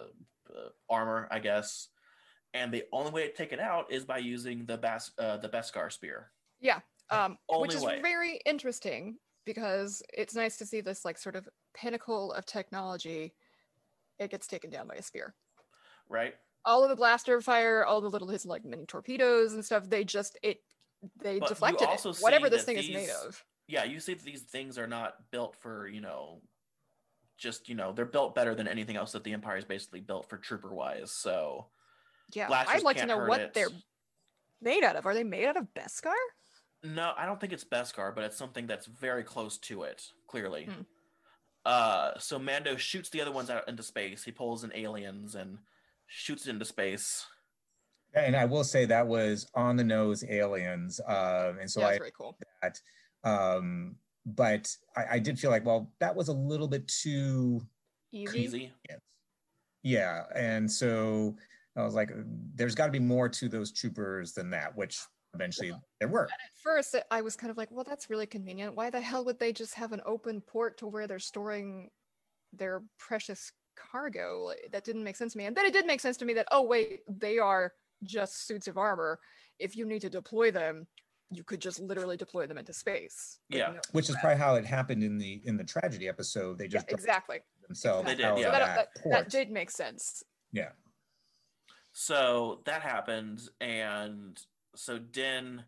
uh, 0.53 0.69
armor, 0.89 1.30
I 1.31 1.39
guess. 1.39 1.88
And 2.53 2.71
the 2.71 2.84
only 2.91 3.11
way 3.11 3.27
to 3.27 3.34
take 3.34 3.51
it 3.51 3.59
out 3.59 3.91
is 3.91 4.05
by 4.05 4.19
using 4.19 4.65
the 4.65 4.77
Bas- 4.77 5.11
uh, 5.17 5.38
the 5.38 5.49
Beskar 5.49 5.91
spear. 5.91 6.31
Yeah, 6.59 6.80
um, 7.09 7.38
which 7.49 7.73
is 7.73 7.84
way. 7.84 7.99
very 8.01 8.39
interesting 8.45 9.17
because 9.45 10.01
it's 10.13 10.35
nice 10.35 10.57
to 10.57 10.65
see 10.65 10.81
this 10.81 11.03
like 11.03 11.17
sort 11.17 11.35
of 11.35 11.49
pinnacle 11.73 12.31
of 12.34 12.45
technology. 12.45 13.34
It 14.19 14.31
gets 14.31 14.47
taken 14.47 14.69
down 14.69 14.88
by 14.88 14.95
a 14.95 15.01
spear. 15.01 15.34
Right? 16.07 16.35
All 16.65 16.84
of 16.84 16.89
the 16.89 16.95
blaster 16.95 17.41
fire, 17.41 17.84
all 17.84 18.01
the 18.01 18.09
little 18.09 18.27
his 18.27 18.45
like 18.45 18.63
mini 18.63 18.85
torpedoes 18.85 19.53
and 19.53 19.65
stuff. 19.65 19.89
They 19.89 20.03
just 20.03 20.38
it 20.43 20.59
they 21.21 21.39
But 21.39 21.49
deflected 21.49 21.88
also 21.88 22.11
it. 22.11 22.17
Whatever 22.19 22.49
this 22.49 22.63
thing 22.63 22.77
is 22.77 22.89
made 22.89 23.09
of. 23.09 23.43
yeah, 23.67 23.84
you 23.84 23.99
see 23.99 24.13
that 24.13 24.23
these 24.23 24.43
things 24.43 24.77
are 24.77 24.88
not 24.88 25.15
built 25.31 25.55
for, 25.55 25.88
you 25.88 26.01
know, 26.01 26.41
just, 27.38 27.67
you 27.67 27.75
know, 27.75 27.91
they're 27.91 28.05
built 28.05 28.35
better 28.35 28.55
than 28.55 28.67
anything 28.67 28.95
else 28.95 29.11
that 29.11 29.23
the 29.23 29.34
Empire 29.34 29.57
is 29.57 29.65
basically 29.65 29.99
built 29.99 30.30
for 30.30 30.38
trooper 30.38 30.73
wise. 30.73 31.11
So, 31.11 31.67
Yeah, 32.34 32.48
blasters 32.48 32.76
I'd 32.76 32.84
like 32.84 32.98
to 32.98 33.06
know 33.06 33.26
what 33.26 33.41
it. 33.41 33.54
they're 33.54 33.70
made 34.62 34.84
out 34.84 34.95
of. 34.95 35.06
Are 35.06 35.14
they 35.14 35.24
made 35.24 35.45
out 35.45 35.58
of 35.58 35.68
Beskar? 35.76 36.14
no, 36.84 37.14
I 37.18 37.26
don't 37.26 37.40
think 37.40 37.54
it's 37.54 37.64
Beskar, 37.64 38.14
but 38.14 38.24
it's 38.26 38.38
something 38.38 38.68
that's 38.68 38.88
very 38.88 39.24
close 39.24 39.58
to 39.60 39.84
it, 39.84 40.04
clearly. 40.28 40.66
Hmm. 40.66 40.82
Uh, 41.66 42.12
so 42.20 42.38
Mando 42.38 42.76
shoots 42.76 43.10
the 43.10 43.22
other 43.22 43.32
ones 43.32 43.50
out 43.50 43.68
into 43.70 43.84
space. 43.84 44.24
He 44.24 44.32
pulls 44.32 44.66
in 44.66 44.72
aliens 44.76 45.36
and 45.36 45.60
shoots 46.08 46.45
it 46.45 46.50
into 46.50 46.66
space. 46.66 47.26
And 48.14 48.36
I 48.36 48.45
will 48.45 48.66
say 48.66 48.86
that 48.86 49.08
was 49.08 49.50
on 49.56 49.78
the 49.78 49.84
nose 49.84 50.24
aliens. 50.30 51.00
Um, 51.08 51.58
and 51.60 51.72
so 51.72 51.80
yeah, 51.80 51.88
I 51.88 51.90
it's 51.91 52.00
very 52.00 52.12
cool. 52.18 52.38
that. 52.62 52.80
Um, 53.24 53.95
but 54.26 54.76
I, 54.95 55.06
I 55.12 55.20
did 55.20 55.40
feel 55.40 55.52
like, 55.52 55.66
well, 55.66 55.90
that 56.00 56.16
was 56.16 56.28
a 56.28 56.34
little 56.34 56.68
bit 56.68 56.88
too 56.88 57.62
Easy. 58.12 58.41
Easy. 58.41 58.72
yeah. 59.82 60.24
And 60.36 60.70
so 60.70 61.36
I 61.76 61.84
was 61.84 61.95
like, 61.95 62.12
there's 62.56 62.76
got 62.76 62.86
to 62.86 62.91
be 62.91 63.00
more 63.00 63.28
to 63.30 63.50
those 63.50 63.72
troopers 63.72 64.34
than 64.34 64.50
that, 64.52 64.76
which 64.78 65.00
eventually 65.34 65.74
there 66.00 66.08
were. 66.08 66.26
At 66.26 66.32
first, 66.64 66.95
I 67.10 67.22
was 67.22 67.36
kind 67.36 67.50
of 67.50 67.58
like, 67.58 67.70
well, 67.72 67.84
that's 67.88 68.10
really 68.10 68.28
convenient. 68.28 68.76
Why 68.76 68.90
the 68.90 69.02
hell 69.02 69.26
would 69.26 69.40
they 69.40 69.52
just 69.52 69.74
have 69.76 69.91
an 69.91 70.02
open 70.06 70.41
port 70.41 70.78
to 70.80 70.88
where 70.88 71.08
they're 71.08 71.20
storing 71.20 71.90
their 72.52 72.84
precious 73.00 73.52
cargo? 73.76 74.44
Like, 74.48 74.70
That 74.72 74.84
didn't 74.84 75.04
make 75.04 75.16
sense 75.16 75.34
to 75.34 75.38
me. 75.40 75.45
And 75.45 75.56
then 75.56 75.66
it 75.66 75.74
did 75.74 75.88
make 75.88 76.00
sense 76.00 76.18
to 76.18 76.26
me 76.26 76.34
that, 76.36 76.48
oh, 76.52 76.62
wait, 76.64 77.00
they 77.08 77.40
are 77.40 77.74
just 78.04 78.45
suits 78.45 78.68
of 78.68 78.78
armor. 78.78 79.20
If 79.58 79.76
you 79.76 79.86
need 79.86 80.02
to 80.02 80.10
deploy 80.10 80.52
them, 80.52 80.86
you 81.32 81.44
could 81.44 81.60
just 81.62 81.80
literally 81.80 82.18
deploy 82.18 82.45
them 82.45 82.60
into 82.60 82.74
space. 82.74 83.40
Like, 83.50 83.58
Yeah. 83.60 83.72
no- 83.72 83.80
Which 83.94 84.10
is 84.12 84.16
probably 84.22 84.38
how 84.38 84.54
it 84.56 84.66
happened 84.66 85.04
in 85.04 85.18
the 85.18 85.41
in 85.45 85.58
the 85.58 85.64
tragedy 85.64 86.08
episode. 86.08 86.60
They 86.60 86.68
just 86.68 86.88
dropped 86.88 87.02
exactly. 87.02 87.40
themselves 87.68 88.06
They 88.06 88.14
did, 88.14 88.22
yeah. 88.22 88.36
So 88.36 88.41
that, 88.41 88.52
that, 88.60 88.76
that, 88.76 89.10
that 89.12 89.30
did 89.30 89.50
make 89.50 89.72
sense. 89.72 90.22
yeah. 90.52 90.70
So 91.94 92.61
that 92.65 92.82
happened, 92.82 93.48
and 93.61 94.40
so 94.76 94.98
Din 94.98 95.64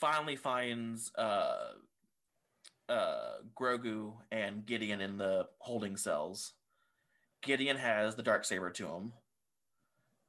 finally 0.00 0.36
finds 0.36 1.12
uh, 1.16 1.72
uh, 2.88 3.32
Grogu 3.54 4.14
and 4.32 4.64
Gideon 4.64 5.02
in 5.02 5.18
the 5.18 5.46
holding 5.58 5.98
cells. 5.98 6.54
Gideon 7.42 7.76
has 7.76 8.14
the 8.14 8.22
dark 8.22 8.46
saber 8.46 8.70
to 8.70 8.86
him, 8.86 9.12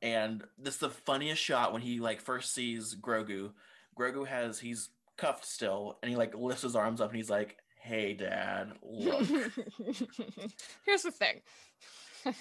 and 0.01 0.43
this 0.57 0.75
is 0.75 0.79
the 0.81 0.89
funniest 0.89 1.41
shot 1.41 1.71
when 1.71 1.81
he 1.81 2.01
like 2.01 2.19
first 2.19 2.53
sees 2.53 2.93
Grogu. 2.93 3.51
Grogu 3.97 4.27
has 4.27 4.59
he's 4.59 4.89
cuffed 5.15 5.45
still, 5.45 5.97
and 6.03 6.09
he 6.09 6.17
like 6.17 6.35
lifts 6.35 6.63
his 6.63 6.75
arms 6.75 6.99
up, 6.99 7.07
and 7.07 7.15
he's 7.15 7.29
like, 7.29 7.55
"Hey, 7.79 8.15
Dad, 8.15 8.73
look." 8.83 9.25
Here's 10.85 11.03
the 11.03 11.11
thing. 11.11 11.41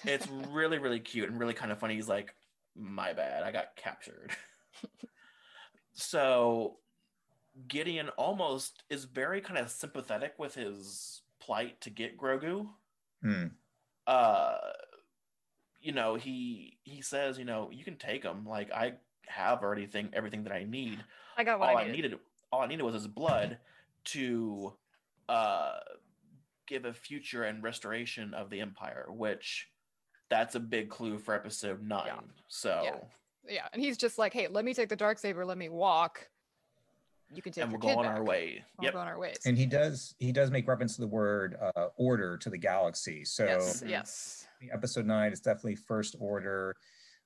it's 0.04 0.26
really 0.50 0.78
really 0.78 0.98
cute 0.98 1.28
and 1.28 1.38
really 1.38 1.52
kind 1.54 1.70
of 1.70 1.78
funny 1.78 1.94
he's 1.94 2.08
like 2.08 2.34
my 2.76 3.12
bad 3.12 3.42
i 3.42 3.52
got 3.52 3.76
captured 3.76 4.30
so 5.92 6.78
gideon 7.68 8.08
almost 8.10 8.82
is 8.90 9.04
very 9.04 9.40
kind 9.40 9.58
of 9.58 9.70
sympathetic 9.70 10.34
with 10.38 10.54
his 10.54 11.22
plight 11.40 11.80
to 11.80 11.90
get 11.90 12.18
grogu 12.18 12.66
Hmm. 13.22 13.46
uh 14.06 14.56
you 15.80 15.92
know 15.92 16.16
he 16.16 16.78
he 16.82 17.00
says 17.00 17.38
you 17.38 17.44
know 17.46 17.70
you 17.72 17.84
can 17.84 17.96
take 17.96 18.22
him 18.22 18.44
like 18.46 18.70
i 18.72 18.94
have 19.26 19.62
already 19.62 19.86
thing 19.86 20.10
everything 20.12 20.44
that 20.44 20.52
i 20.52 20.64
need 20.64 21.02
I 21.36 21.44
got 21.44 21.58
what 21.58 21.70
all 21.70 21.76
I 21.78 21.82
I 21.82 21.86
needed. 21.86 22.02
needed 22.10 22.18
all 22.52 22.60
I 22.62 22.66
needed 22.66 22.82
was 22.82 22.94
his 22.94 23.06
blood 23.06 23.58
to 24.06 24.74
uh 25.28 25.78
give 26.66 26.84
a 26.84 26.92
future 26.92 27.44
and 27.44 27.62
restoration 27.62 28.32
of 28.34 28.48
the 28.50 28.60
empire, 28.60 29.06
which 29.08 29.68
that's 30.34 30.56
a 30.56 30.60
big 30.60 30.90
clue 30.90 31.16
for 31.16 31.32
episode 31.34 31.80
nine. 31.86 32.06
Yeah. 32.06 32.20
So 32.48 32.80
Yeah. 32.84 32.96
Yeah, 33.46 33.68
and 33.74 33.80
he's 33.82 33.98
just 33.98 34.16
like, 34.18 34.32
"Hey, 34.32 34.48
let 34.48 34.64
me 34.64 34.72
take 34.72 34.88
the 34.88 34.96
dark 34.96 35.18
saber. 35.18 35.44
Let 35.44 35.58
me 35.58 35.68
walk. 35.68 36.30
You 37.30 37.42
can 37.42 37.52
take 37.52 37.62
and 37.64 37.72
your 37.72 37.78
we're 37.78 37.88
kid 37.88 37.94
going 37.96 38.06
our 38.08 38.16
back. 38.20 38.26
way. 38.26 38.64
We'll 38.78 38.84
Yep. 38.86 38.92
go 38.94 38.98
on 39.00 39.06
our 39.06 39.18
ways." 39.18 39.36
And 39.44 39.56
he 39.58 39.66
does 39.66 40.14
he 40.18 40.32
does 40.32 40.50
make 40.50 40.66
reference 40.66 40.94
to 40.96 41.02
the 41.02 41.06
word 41.08 41.56
uh, 41.60 41.88
order 41.96 42.38
to 42.38 42.48
the 42.50 42.56
galaxy. 42.58 43.22
So 43.24 43.44
yes, 43.44 43.82
Mhm. 43.82 43.90
yes. 43.90 44.48
episode 44.72 45.04
nine 45.06 45.30
is 45.32 45.40
definitely 45.40 45.76
first 45.76 46.16
order. 46.18 46.74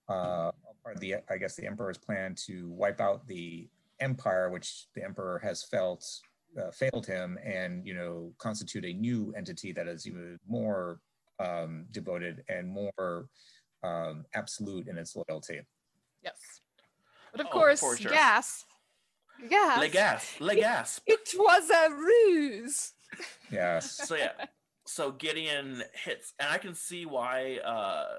Uh, 0.09 0.51
part 0.82 0.97
of 0.97 1.01
the 1.01 1.16
I 1.30 1.36
guess 1.39 1.55
the 1.55 1.66
emperor's 1.66 1.98
plan 1.98 2.35
to 2.47 2.68
wipe 2.70 3.01
out 3.01 3.26
the 3.28 3.68
empire, 4.01 4.51
which 4.51 4.89
the 4.94 5.05
emperor 5.05 5.39
has 5.39 5.62
felt 5.62 6.05
uh, 6.60 6.72
failed 6.72 7.06
him, 7.06 7.39
and 7.44 7.86
you 7.86 7.94
know 7.94 8.35
constitute 8.39 8.85
a 8.85 8.93
new 8.93 9.32
entity 9.36 9.70
that 9.72 9.86
is 9.86 10.05
even 10.06 10.36
more 10.48 11.01
um, 11.39 11.86
devoted 11.90 12.44
and 12.48 12.69
more 12.69 13.27
um, 13.82 14.24
absolute 14.35 14.89
in 14.89 14.98
its 14.98 15.15
loyalty. 15.16 15.60
Yes. 16.23 16.60
But 17.32 17.43
of 17.43 17.47
Oh, 17.48 17.51
course, 17.51 17.81
sure. 17.81 18.10
gas. 18.10 18.65
Gas. 19.48 19.78
Le 19.78 19.89
gas, 19.89 20.40
le 20.40 20.55
gas. 20.56 21.01
It 21.06 21.28
was 21.36 21.70
a 21.70 21.90
ruse. 21.94 22.93
Yes. 23.52 23.93
so 24.09 24.16
yeah. 24.16 24.32
So 24.86 25.12
Gideon 25.12 25.82
hits 26.05 26.32
and 26.40 26.48
I 26.51 26.59
can 26.59 26.74
see 26.74 27.06
why 27.06 27.59
uh 27.59 28.19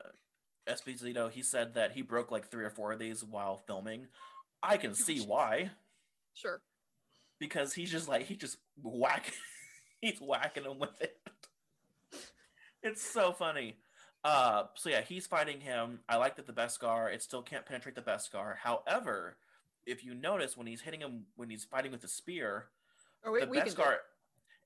Esposito 0.68 1.30
he 1.32 1.42
said 1.42 1.74
that 1.74 1.92
he 1.94 2.02
broke 2.04 2.32
like 2.32 2.48
three 2.50 2.64
or 2.64 2.70
four 2.70 2.92
of 2.94 3.00
these 3.00 3.24
while 3.24 3.58
filming. 3.58 4.08
I 4.64 4.78
can 4.78 4.94
see 4.94 5.20
why. 5.20 5.72
Sure. 6.36 6.62
because 7.40 7.74
he's 7.74 7.92
just 7.92 8.08
like 8.08 8.26
he 8.28 8.36
just 8.36 8.58
whack 8.82 9.34
he's 10.02 10.20
whacking 10.20 10.64
him 10.64 10.80
with 10.80 11.02
it 11.02 11.18
it's 12.84 13.02
so 13.02 13.32
funny 13.32 13.78
uh 14.24 14.64
so 14.76 14.90
yeah 14.90 15.02
he's 15.02 15.26
fighting 15.28 15.60
him 15.62 16.00
i 16.10 16.16
like 16.18 16.36
that 16.36 16.46
the 16.48 16.54
beskar 16.54 17.14
it 17.14 17.22
still 17.22 17.42
can't 17.42 17.66
penetrate 17.66 17.96
the 17.96 18.02
beskar 18.02 18.56
however 18.64 19.38
if 19.86 20.04
you 20.04 20.14
notice 20.14 20.58
when 20.58 20.68
he's 20.68 20.82
hitting 20.82 21.00
him 21.00 21.24
when 21.36 21.50
he's 21.50 21.64
fighting 21.66 21.92
with 21.92 22.02
the 22.02 22.08
spear 22.08 22.66
Or 23.24 23.32
we, 23.32 23.40
the 23.42 23.48
we 23.48 23.58
can 23.58 23.68
do 23.68 23.74
beskar 23.74 23.94
it. 23.94 24.00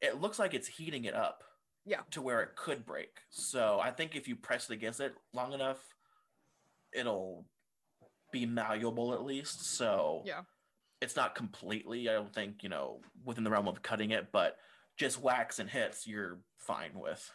it 0.08 0.22
looks 0.22 0.40
like 0.40 0.54
it's 0.54 0.68
heating 0.68 1.06
it 1.06 1.14
up 1.14 1.44
Yeah. 1.86 2.02
to 2.12 2.22
where 2.22 2.42
it 2.42 2.56
could 2.56 2.86
break 2.86 3.20
so 3.30 3.80
i 3.82 3.92
think 3.92 4.16
if 4.16 4.28
you 4.28 4.36
press 4.36 4.70
it 4.70 4.74
against 4.74 5.00
it 5.00 5.14
long 5.34 5.54
enough 5.54 5.78
it'll 6.94 7.46
be 8.32 8.46
malleable 8.46 9.14
at 9.14 9.24
least 9.24 9.64
so 9.78 10.24
Yeah. 10.26 10.42
it's 11.02 11.16
not 11.16 11.36
completely 11.36 12.10
i 12.10 12.14
don't 12.14 12.34
think 12.34 12.64
you 12.64 12.70
know 12.70 13.02
within 13.24 13.44
the 13.44 13.50
realm 13.52 13.68
of 13.68 13.82
cutting 13.84 14.12
it 14.12 14.32
but 14.32 14.58
just 14.98 15.22
whacks 15.22 15.60
and 15.60 15.70
hits 15.70 16.08
you're 16.08 16.40
fine 16.58 16.92
with 16.96 17.32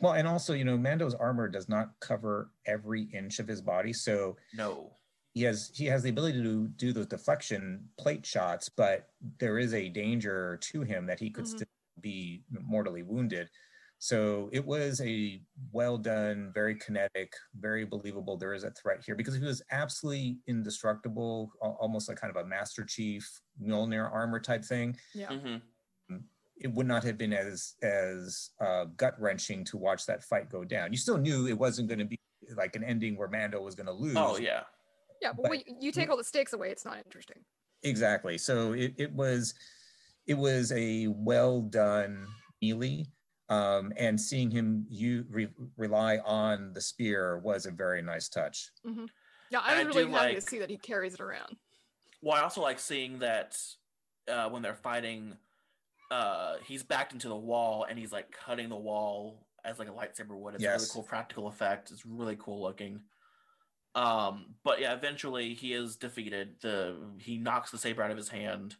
Well, 0.00 0.14
and 0.14 0.26
also, 0.26 0.54
you 0.54 0.64
know, 0.64 0.78
Mando's 0.78 1.14
armor 1.14 1.48
does 1.48 1.68
not 1.68 2.00
cover 2.00 2.52
every 2.66 3.02
inch 3.04 3.38
of 3.38 3.48
his 3.48 3.60
body, 3.60 3.92
so 3.92 4.36
no 4.52 5.00
he 5.34 5.42
has 5.42 5.70
he 5.76 5.86
has 5.86 6.02
the 6.02 6.10
ability 6.10 6.42
to 6.42 6.68
do 6.68 6.92
those 6.92 7.06
deflection 7.06 7.90
plate 7.98 8.26
shots, 8.26 8.68
but 8.68 9.10
there 9.38 9.58
is 9.58 9.74
a 9.74 9.88
danger 9.90 10.58
to 10.58 10.82
him 10.82 11.06
that 11.06 11.20
he 11.20 11.30
could 11.30 11.46
Mhm. 11.46 11.46
still 11.46 11.66
be 12.00 12.44
mortally 12.50 13.02
wounded. 13.02 13.50
So 13.98 14.48
it 14.52 14.64
was 14.66 15.00
a 15.02 15.44
well 15.72 15.98
done, 15.98 16.52
very 16.54 16.74
kinetic, 16.76 17.34
very 17.54 17.84
believable. 17.84 18.36
There 18.38 18.54
is 18.54 18.64
a 18.64 18.70
threat 18.72 19.04
here 19.04 19.14
because 19.14 19.34
he 19.36 19.44
was 19.44 19.62
absolutely 19.70 20.40
indestructible, 20.46 21.52
almost 21.60 22.08
like 22.08 22.18
kind 22.18 22.34
of 22.34 22.42
a 22.42 22.48
Master 22.48 22.84
Chief 22.84 23.28
Mjolnir 23.60 24.10
armor 24.10 24.40
type 24.40 24.64
thing. 24.64 24.96
Yeah. 25.14 25.34
hmm 25.34 25.69
It 26.60 26.72
would 26.72 26.86
not 26.86 27.02
have 27.04 27.16
been 27.16 27.32
as 27.32 27.74
as 27.82 28.50
uh, 28.60 28.84
gut 28.96 29.14
wrenching 29.18 29.64
to 29.64 29.76
watch 29.78 30.04
that 30.06 30.22
fight 30.22 30.50
go 30.50 30.62
down. 30.64 30.92
You 30.92 30.98
still 30.98 31.16
knew 31.18 31.46
it 31.48 31.58
wasn't 31.58 31.88
going 31.88 31.98
to 32.00 32.04
be 32.04 32.18
like 32.56 32.76
an 32.76 32.84
ending 32.84 33.16
where 33.16 33.28
Mando 33.28 33.60
was 33.62 33.74
going 33.74 33.86
to 33.86 33.92
lose. 33.92 34.16
oh 34.16 34.36
yeah 34.38 34.62
Yeah, 35.22 35.32
but, 35.32 35.42
But- 35.44 35.50
when 35.50 35.62
you 35.80 35.90
take 35.92 36.10
all 36.10 36.16
the 36.16 36.24
stakes 36.24 36.52
away, 36.52 36.70
it's 36.70 36.84
not 36.84 36.98
interesting. 36.98 37.38
Exactly. 37.82 38.36
So 38.36 38.72
it, 38.74 38.92
it 38.98 39.12
was 39.12 39.54
it 40.26 40.34
was 40.34 40.70
a 40.72 41.06
well 41.08 41.62
done 41.62 42.26
melee. 42.62 43.06
Um, 43.48 43.92
and 43.96 44.20
seeing 44.20 44.48
him 44.50 44.86
you 44.88 45.24
re- 45.28 45.48
rely 45.76 46.18
on 46.18 46.72
the 46.72 46.80
spear 46.80 47.38
was 47.38 47.66
a 47.66 47.72
very 47.72 48.00
nice 48.00 48.28
touch. 48.28 48.70
Yeah, 49.50 49.58
I 49.60 49.80
I 49.80 49.84
was 49.84 49.96
really 49.96 50.10
happy 50.12 50.26
like- 50.26 50.34
to 50.36 50.40
see 50.42 50.58
that 50.60 50.70
he 50.70 50.76
carries 50.76 51.14
it 51.14 51.20
around. 51.20 51.56
well 52.22 52.36
i 52.36 52.42
also 52.42 52.60
like 52.60 52.78
seeing 52.78 53.18
that 53.20 53.56
uh 54.28 54.48
when 54.50 54.60
they're 54.62 54.74
fighting 54.90 55.34
uh 56.10 56.56
he's 56.66 56.82
backed 56.82 57.12
into 57.12 57.28
the 57.28 57.36
wall 57.36 57.86
and 57.88 57.98
he's 57.98 58.12
like 58.12 58.32
cutting 58.32 58.68
the 58.68 58.76
wall 58.76 59.46
as 59.64 59.78
like 59.78 59.88
a 59.88 59.92
lightsaber 59.92 60.36
would. 60.36 60.54
It's 60.54 60.64
a 60.64 60.68
really 60.68 60.86
cool 60.92 61.02
practical 61.02 61.46
effect. 61.48 61.90
It's 61.90 62.04
really 62.06 62.36
cool 62.38 62.62
looking. 62.62 63.00
Um 63.94 64.54
but 64.64 64.80
yeah 64.80 64.92
eventually 64.94 65.54
he 65.54 65.72
is 65.72 65.96
defeated. 65.96 66.56
The 66.60 66.96
he 67.18 67.38
knocks 67.38 67.70
the 67.70 67.78
saber 67.78 68.02
out 68.02 68.10
of 68.10 68.16
his 68.16 68.28
hand 68.28 68.76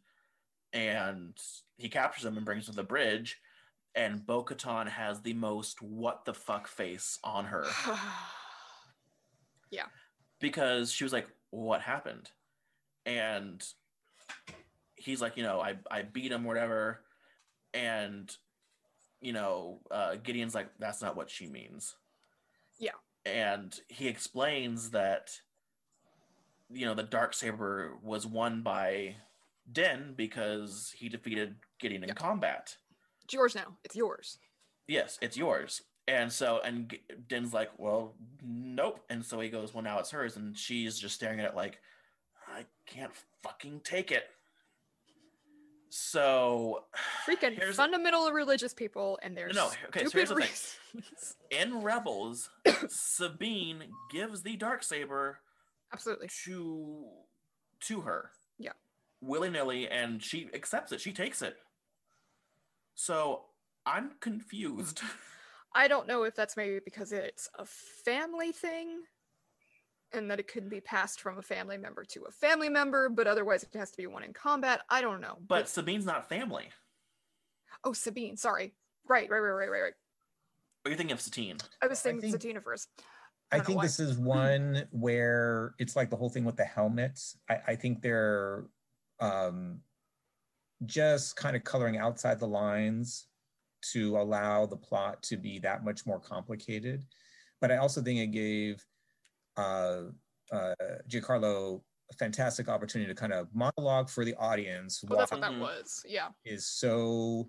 and 0.73 1.37
he 1.79 1.89
captures 1.89 2.25
him 2.25 2.37
and 2.37 2.47
brings 2.47 2.69
him 2.69 2.75
to 2.75 2.77
the 2.77 2.85
bridge. 2.85 3.41
And 3.95 4.25
bo-katan 4.25 4.87
has 4.89 5.21
the 5.23 5.33
most 5.35 5.83
what 5.83 6.25
the 6.25 6.35
fuck 6.35 6.69
face 6.69 7.19
on 7.25 7.47
her. 7.47 7.67
Yeah. 9.71 9.87
because 10.41 10.93
she 10.93 11.05
was 11.05 11.13
like, 11.13 11.29
"What 11.51 11.81
happened?" 11.81 12.31
And 13.07 13.65
he's 14.97 15.21
like, 15.21 15.37
you 15.37 15.43
know, 15.43 15.61
I 15.61 15.77
I 15.91 16.03
beat 16.03 16.33
him, 16.33 16.45
whatever, 16.45 17.03
and 17.75 18.35
you 19.21 19.33
know, 19.33 19.81
uh, 19.91 20.17
Gideon's 20.17 20.55
like, 20.55 20.69
that's 20.79 21.03
not 21.03 21.17
what 21.17 21.31
she 21.31 21.47
means. 21.47 21.97
Yeah. 22.79 22.93
And 23.27 23.79
he 23.89 24.09
explains 24.09 24.91
that, 24.91 25.31
you 26.71 26.87
know, 26.87 26.95
the 26.95 27.03
dark 27.03 27.35
saber 27.35 27.99
was 28.03 28.27
won 28.27 28.63
by 28.63 29.17
den 29.71 30.15
because 30.17 30.95
he 30.97 31.09
defeated 31.09 31.57
Gideon 31.79 32.05
in 32.05 32.15
combat. 32.15 32.77
It's 33.25 33.35
yours 33.35 33.55
now. 33.55 33.77
It's 33.85 33.95
yours. 33.95 34.39
Yes, 34.89 35.19
it's 35.21 35.37
yours. 35.37 35.83
And 36.09 36.33
so, 36.33 36.61
and 36.65 36.89
G- 36.89 37.03
Din's 37.29 37.53
like, 37.53 37.71
well, 37.77 38.15
nope. 38.43 39.05
And 39.11 39.25
so 39.25 39.39
he 39.39 39.51
goes, 39.51 39.75
well, 39.75 39.85
now 39.85 39.99
it's 39.99 40.11
hers. 40.11 40.37
And 40.37 40.57
she's 40.57 40.99
just 40.99 41.15
staring 41.15 41.41
at 41.41 41.51
it 41.51 41.55
like, 41.55 41.79
I 42.49 42.65
can't 42.87 43.13
fucking 43.43 43.83
take 43.85 44.11
it. 44.11 44.25
So, 45.91 46.85
Freaking 47.27 47.61
fundamental 47.75 48.31
religious 48.31 48.73
people 48.73 49.19
and 49.23 49.37
there's 49.37 49.55
No, 49.55 49.71
okay, 49.89 50.05
so 50.05 50.11
here's 50.13 50.29
the 50.29 50.37
thing. 50.37 50.45
reasons. 50.95 51.37
in 51.51 51.83
Rebels, 51.83 52.49
Sabine 52.89 53.85
gives 54.11 54.43
the 54.43 54.57
dark 54.57 54.83
saber 54.83 55.41
Absolutely. 55.93 56.29
to 56.45 57.05
to 57.81 58.01
her. 58.03 58.31
Yeah. 58.59 58.73
Willy 59.21 59.51
nilly, 59.51 59.89
and 59.89 60.23
she 60.23 60.49
accepts 60.55 60.93
it. 60.93 61.01
She 61.01 61.13
takes 61.13 61.43
it. 61.43 61.57
So 62.95 63.43
I'm 63.85 64.13
confused. 64.21 65.01
I 65.75 65.89
don't 65.89 66.07
know 66.07 66.23
if 66.25 66.35
that's 66.35 66.57
maybe 66.57 66.81
because 66.85 67.13
it's 67.13 67.49
a 67.59 67.65
family 67.65 68.53
thing 68.53 69.03
and 70.13 70.31
that 70.31 70.41
it 70.41 70.49
could 70.49 70.69
be 70.69 70.81
passed 70.81 71.21
from 71.21 71.39
a 71.39 71.43
family 71.43 71.79
member 71.79 72.05
to 72.05 72.25
a 72.29 72.31
family 72.31 72.69
member, 72.69 73.09
but 73.09 73.27
otherwise 73.27 73.63
it 73.63 73.77
has 73.79 73.91
to 73.93 73.97
be 73.97 74.07
one 74.07 74.23
in 74.25 74.33
combat. 74.33 74.83
I 74.89 75.01
don't 75.01 75.21
know. 75.21 75.39
But 75.47 75.69
Sabine's 75.69 76.07
not 76.07 76.29
family. 76.29 76.69
oh, 77.85 77.93
Sabine, 77.93 78.37
sorry. 78.37 78.75
Right, 79.09 79.29
right, 79.31 79.39
right, 79.39 79.51
right, 79.51 79.71
right, 79.71 79.81
right. 79.83 79.93
Are 80.85 80.91
you 80.91 80.97
thinking 80.97 81.13
of 81.13 81.21
Satine? 81.21 81.59
I 81.83 81.87
was 81.87 82.01
I 82.01 82.11
thinking 82.11 82.33
think- 82.33 82.57
Satina 82.57 82.63
first. 82.63 82.89
I 83.53 83.57
don't 83.57 83.67
think 83.67 83.77
why. 83.79 83.83
this 83.85 83.99
is 83.99 84.17
one 84.17 84.85
where 84.93 85.75
it's 85.81 85.97
like 85.97 86.09
the 86.09 86.17
whole 86.17 86.29
thing 86.29 86.45
with 86.45 86.57
the 86.57 86.65
helmets. 86.65 87.37
I, 87.49 87.59
I 87.69 87.75
think 87.75 88.01
they're 88.01 88.67
um, 89.19 89.81
just 90.87 91.35
kind 91.35 91.57
of 91.57 91.65
coloring 91.65 91.99
outside 91.99 92.39
the 92.39 92.47
lines 92.47 93.27
to 93.93 94.17
allow 94.19 94.67
the 94.67 94.77
plot 94.77 95.21
to 95.25 95.37
be 95.37 95.59
that 95.61 95.85
much 95.85 96.07
more 96.07 96.21
complicated. 96.21 97.05
But 97.61 97.73
I 97.73 97.79
also 97.79 98.01
think 98.03 98.21
it 98.21 98.29
gave 98.29 98.85
uh, 99.57 100.03
uh, 100.53 100.75
Giancarlo 101.09 101.81
a 102.11 102.15
fantastic 102.15 102.69
opportunity 102.69 103.09
to 103.09 103.15
kind 103.15 103.33
of 103.33 103.47
monologue 103.55 104.09
for 104.11 104.25
the 104.25 104.35
audience 104.35 105.05
Oh, 105.09 105.15
that's 105.17 105.31
what 105.31 105.41
that 105.43 105.57
was. 105.59 106.03
Yeah. 106.09 106.29
is 106.45 106.67
so 106.67 107.49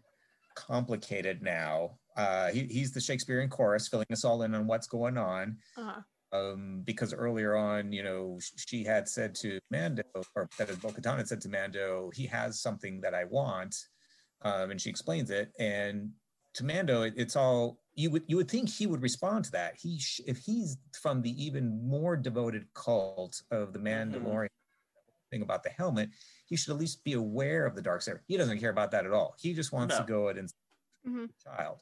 complicated 0.55 1.41
now. 1.41 1.97
Uh, 2.15 2.49
he, 2.51 2.65
he's 2.67 2.91
the 2.91 3.01
Shakespearean 3.01 3.49
chorus 3.49 3.87
filling 3.87 4.05
us 4.11 4.23
all 4.25 4.43
in 4.43 4.53
on 4.53 4.67
what's 4.67 4.85
going 4.87 5.17
on 5.17 5.57
Uh-huh. 5.77 6.01
um, 6.37 6.83
because 6.85 7.13
earlier 7.13 7.55
on, 7.55 7.91
you 7.91 8.03
know, 8.03 8.37
she 8.55 8.83
had 8.83 9.07
said 9.07 9.33
to 9.35 9.59
Mando, 9.71 10.03
or 10.35 10.47
that 10.57 10.69
is 10.69 10.77
Bo-Katan 10.77 11.17
had 11.17 11.27
said 11.27 11.41
to 11.41 11.49
Mando, 11.49 12.11
he 12.13 12.25
has 12.27 12.61
something 12.61 13.01
that 13.01 13.13
I 13.15 13.23
want, 13.23 13.75
um, 14.43 14.71
and 14.71 14.79
she 14.79 14.89
explains 14.89 15.29
it. 15.31 15.51
And 15.59 16.11
to 16.53 16.63
Mando, 16.65 17.03
it, 17.03 17.13
it's 17.17 17.35
all 17.35 17.79
you 17.95 18.09
would 18.11 18.23
you 18.27 18.37
would 18.37 18.49
think 18.49 18.69
he 18.69 18.87
would 18.87 19.01
respond 19.01 19.45
to 19.45 19.51
that. 19.51 19.75
He 19.75 19.99
sh- 19.99 20.21
if 20.25 20.37
he's 20.37 20.77
from 20.99 21.21
the 21.21 21.43
even 21.43 21.87
more 21.87 22.15
devoted 22.15 22.65
cult 22.73 23.41
of 23.51 23.73
the 23.73 23.79
Mandalorian 23.79 24.47
thing 25.29 25.41
about 25.41 25.63
the 25.63 25.69
helmet, 25.69 26.09
he 26.45 26.55
should 26.55 26.71
at 26.73 26.79
least 26.79 27.03
be 27.03 27.13
aware 27.13 27.65
of 27.65 27.75
the 27.75 27.81
dark 27.81 28.01
side. 28.01 28.19
He 28.27 28.37
doesn't 28.37 28.59
care 28.59 28.69
about 28.69 28.91
that 28.91 29.05
at 29.05 29.11
all. 29.11 29.35
He 29.39 29.53
just 29.53 29.71
wants 29.71 29.95
to 29.97 30.03
go 30.03 30.29
out 30.29 30.37
and 30.37 30.51
Mhm. 31.07 31.29
child. 31.43 31.81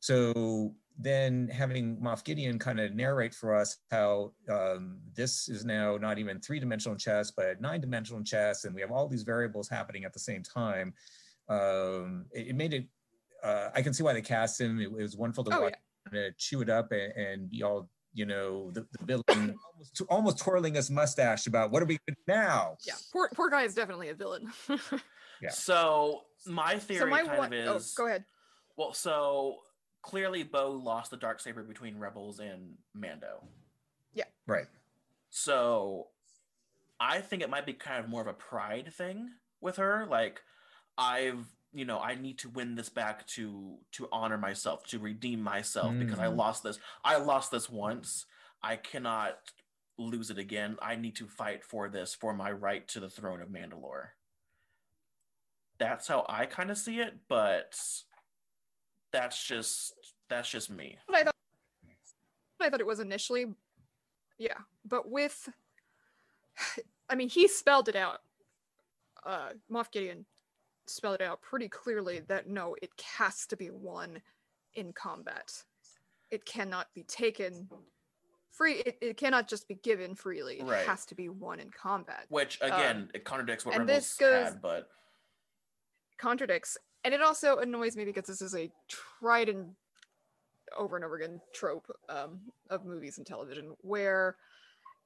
So 0.00 0.74
then 1.00 1.48
having 1.48 1.96
Moff 1.98 2.24
Gideon 2.24 2.58
kind 2.58 2.80
of 2.80 2.94
narrate 2.94 3.34
for 3.34 3.54
us 3.54 3.78
how 3.90 4.32
um, 4.48 5.00
this 5.14 5.48
is 5.48 5.64
now 5.64 5.96
not 5.96 6.18
even 6.18 6.40
three 6.40 6.58
dimensional 6.60 6.96
chess, 6.98 7.30
but 7.30 7.60
nine 7.60 7.80
dimensional 7.80 8.22
chess, 8.24 8.64
and 8.64 8.74
we 8.74 8.80
have 8.80 8.90
all 8.90 9.08
these 9.08 9.22
variables 9.22 9.68
happening 9.68 10.04
at 10.04 10.12
the 10.12 10.18
same 10.18 10.42
time. 10.42 10.92
Um, 11.48 12.26
it, 12.32 12.48
it 12.48 12.56
made 12.56 12.74
it. 12.74 12.88
Uh, 13.42 13.70
I 13.74 13.82
can 13.82 13.94
see 13.94 14.02
why 14.02 14.12
they 14.12 14.22
cast 14.22 14.60
him. 14.60 14.80
It, 14.80 14.84
it 14.84 15.02
was 15.02 15.16
wonderful 15.16 15.44
to 15.44 15.56
Oh, 15.56 15.62
watch 15.62 15.74
him 16.06 16.12
to 16.12 16.32
chew 16.38 16.60
it 16.62 16.68
up 16.68 16.92
and, 16.92 17.12
and 17.12 17.50
be 17.50 17.62
all 17.62 17.88
you 18.14 18.26
know 18.26 18.70
the, 18.72 18.86
the 18.98 19.04
villain 19.04 19.54
almost, 19.72 20.02
almost 20.08 20.38
twirling 20.38 20.74
his 20.74 20.90
mustache 20.90 21.46
about 21.46 21.70
what 21.70 21.82
are 21.82 21.86
we 21.86 21.98
going 21.98 22.00
to 22.08 22.12
do 22.14 22.22
now? 22.26 22.76
Yeah. 22.86 22.94
Poor 23.12 23.30
poor 23.34 23.50
guy 23.50 23.62
is 23.62 23.74
definitely 23.74 24.08
a 24.08 24.14
villain. 24.14 24.50
Yeah. 25.40 25.50
So 25.50 26.22
my 26.46 26.74
so 26.74 26.80
theory 26.80 27.10
my 27.10 27.22
kind 27.22 27.38
one 27.38 27.52
of 27.52 27.68
oh, 27.68 27.76
is 27.76 27.94
go 27.96 28.06
ahead. 28.06 28.24
well, 28.76 28.92
so 28.92 29.58
clearly 30.02 30.42
Bo 30.42 30.70
lost 30.70 31.10
the 31.10 31.16
dark 31.16 31.40
saber 31.40 31.62
between 31.62 31.98
Rebels 31.98 32.40
and 32.40 32.74
Mando. 32.94 33.44
Yeah. 34.14 34.24
Right. 34.46 34.66
So 35.30 36.08
I 36.98 37.20
think 37.20 37.42
it 37.42 37.50
might 37.50 37.66
be 37.66 37.72
kind 37.72 38.02
of 38.02 38.10
more 38.10 38.20
of 38.20 38.26
a 38.26 38.32
pride 38.32 38.92
thing 38.92 39.30
with 39.60 39.76
her. 39.76 40.06
Like 40.08 40.40
I've 40.96 41.46
you 41.72 41.84
know, 41.84 41.98
I 42.00 42.14
need 42.14 42.38
to 42.38 42.48
win 42.48 42.74
this 42.74 42.88
back 42.88 43.26
to 43.28 43.78
to 43.92 44.08
honor 44.10 44.38
myself, 44.38 44.86
to 44.88 44.98
redeem 44.98 45.40
myself 45.42 45.92
because 45.98 46.18
I 46.18 46.26
Mm. 46.26 46.36
lost 46.36 46.62
this. 46.62 46.78
I 47.04 47.16
lost 47.16 47.50
this 47.50 47.68
once. 47.68 48.26
I 48.62 48.76
cannot 48.76 49.52
lose 49.98 50.30
it 50.30 50.38
again. 50.38 50.78
I 50.80 50.96
need 50.96 51.16
to 51.16 51.26
fight 51.28 51.64
for 51.64 51.88
this, 51.88 52.14
for 52.14 52.32
my 52.32 52.50
right 52.52 52.86
to 52.88 53.00
the 53.00 53.10
throne 53.10 53.42
of 53.42 53.48
Mandalore. 53.48 54.10
That's 55.78 56.08
how 56.08 56.24
I 56.28 56.46
kind 56.46 56.70
of 56.70 56.78
see 56.78 57.00
it, 57.00 57.14
but 57.28 57.78
that's 59.12 59.42
just 59.46 59.94
that's 60.28 60.50
just 60.50 60.70
me. 60.70 60.98
I 61.12 61.22
thought 61.24 61.34
I 62.60 62.70
thought 62.70 62.80
it 62.80 62.86
was 62.86 63.00
initially. 63.00 63.54
Yeah. 64.38 64.58
But 64.84 65.08
with 65.10 65.48
I 67.08 67.14
mean 67.14 67.28
he 67.28 67.46
spelled 67.46 67.88
it 67.88 67.96
out. 67.96 68.22
Uh 69.24 69.50
Moff 69.70 69.90
Gideon 69.92 70.26
spelled 70.88 71.16
it 71.16 71.22
out 71.22 71.40
pretty 71.42 71.68
clearly 71.68 72.20
that 72.28 72.48
no, 72.48 72.76
it 72.82 72.90
has 73.18 73.46
to 73.46 73.56
be 73.56 73.70
won 73.70 74.20
in 74.74 74.92
combat. 74.92 75.62
It 76.30 76.44
cannot 76.44 76.88
be 76.94 77.02
taken 77.04 77.68
free 78.50 78.74
it, 78.80 78.98
it 79.00 79.16
cannot 79.16 79.48
just 79.48 79.68
be 79.68 79.76
given 79.76 80.14
freely. 80.14 80.58
It 80.60 80.64
Right. 80.66 80.86
has 80.86 81.06
to 81.06 81.14
be 81.14 81.28
won 81.28 81.60
in 81.60 81.70
combat. 81.70 82.26
Which 82.28 82.58
again, 82.60 83.10
it 83.14 83.24
contradicts 83.24 83.64
what 83.64 83.74
and 83.76 83.86
Rebels 83.88 83.96
this 84.08 84.14
goes- 84.16 84.44
had, 84.48 84.62
but 84.62 84.88
contradicts 86.18 86.76
and 87.04 87.14
it 87.14 87.22
also 87.22 87.58
annoys 87.58 87.96
me 87.96 88.04
because 88.04 88.24
this 88.26 88.42
is 88.42 88.54
a 88.56 88.70
tried 88.88 89.48
and 89.48 89.74
over 90.76 90.96
and 90.96 91.04
over 91.04 91.16
again 91.16 91.40
trope 91.54 91.86
um, 92.08 92.40
of 92.70 92.84
movies 92.84 93.18
and 93.18 93.26
television 93.26 93.74
where 93.82 94.36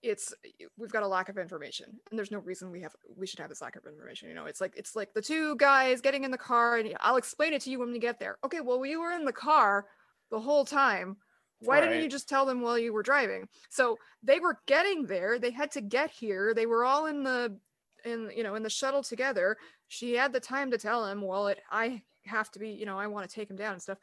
it's 0.03 0.35
we've 0.77 0.91
got 0.91 1.03
a 1.03 1.07
lack 1.07 1.29
of 1.29 1.39
information 1.39 1.87
and 2.11 2.19
there's 2.19 2.31
no 2.31 2.41
reason 2.41 2.71
we 2.71 2.81
have 2.81 2.95
we 3.17 3.27
should 3.27 3.39
have 3.39 3.49
this 3.49 3.63
lack 3.63 3.77
of 3.77 3.87
information 3.87 4.29
you 4.29 4.35
know? 4.35 4.47
It's 4.47 4.61
like 4.61 4.73
it's 4.77 4.97
like 4.97 5.15
the 5.15 5.23
two 5.23 5.57
guys 5.57 6.01
getting 6.01 6.25
in 6.25 6.31
the 6.31 6.39
car 6.39 6.77
and 6.79 6.95
i'll 7.01 7.17
explain 7.17 7.53
it 7.53 7.63
to 7.63 7.71
you 7.71 7.79
when 7.79 7.93
we 7.93 7.99
get 7.99 8.19
there. 8.19 8.39
Okay 8.45 8.61
well 8.61 8.81
we 8.81 8.97
were 8.97 9.13
in 9.13 9.25
the 9.25 9.33
car 9.33 9.87
the 10.31 10.41
whole 10.41 10.65
time. 10.65 11.17
Why 11.61 11.81
didn't 11.81 12.03
you 12.03 12.09
just 12.09 12.29
tell 12.29 12.45
them 12.45 12.61
while 12.61 12.77
you 12.77 12.93
were 12.93 13.05
driving? 13.05 13.47
So 13.71 13.97
they 14.23 14.41
were 14.41 14.59
getting 14.67 15.07
there 15.07 15.39
they 15.39 15.51
had 15.51 15.71
to 15.73 15.81
get 15.81 16.11
here 16.11 16.53
they 16.55 16.67
were 16.67 16.85
all 16.85 17.07
in 17.07 17.23
the 17.23 17.57
in 18.05 18.31
you 18.35 18.43
know 18.43 18.57
in 18.57 18.63
the 18.63 18.71
shuttle 18.71 19.03
together. 19.03 19.57
She 19.89 20.15
had 20.15 20.33
the 20.33 20.41
time 20.41 20.71
to 20.73 20.79
tell 20.79 21.07
him 21.07 21.23
well 21.23 21.47
it 21.47 21.61
i 21.71 22.03
have 22.25 22.51
to 22.53 22.59
be 22.59 22.71
you 22.71 22.87
know 22.87 22.99
i 22.99 23.07
want 23.07 23.29
to 23.29 23.35
take 23.35 23.51
him 23.51 23.57
down 23.57 23.73
and 23.73 23.83
stuff 23.83 23.99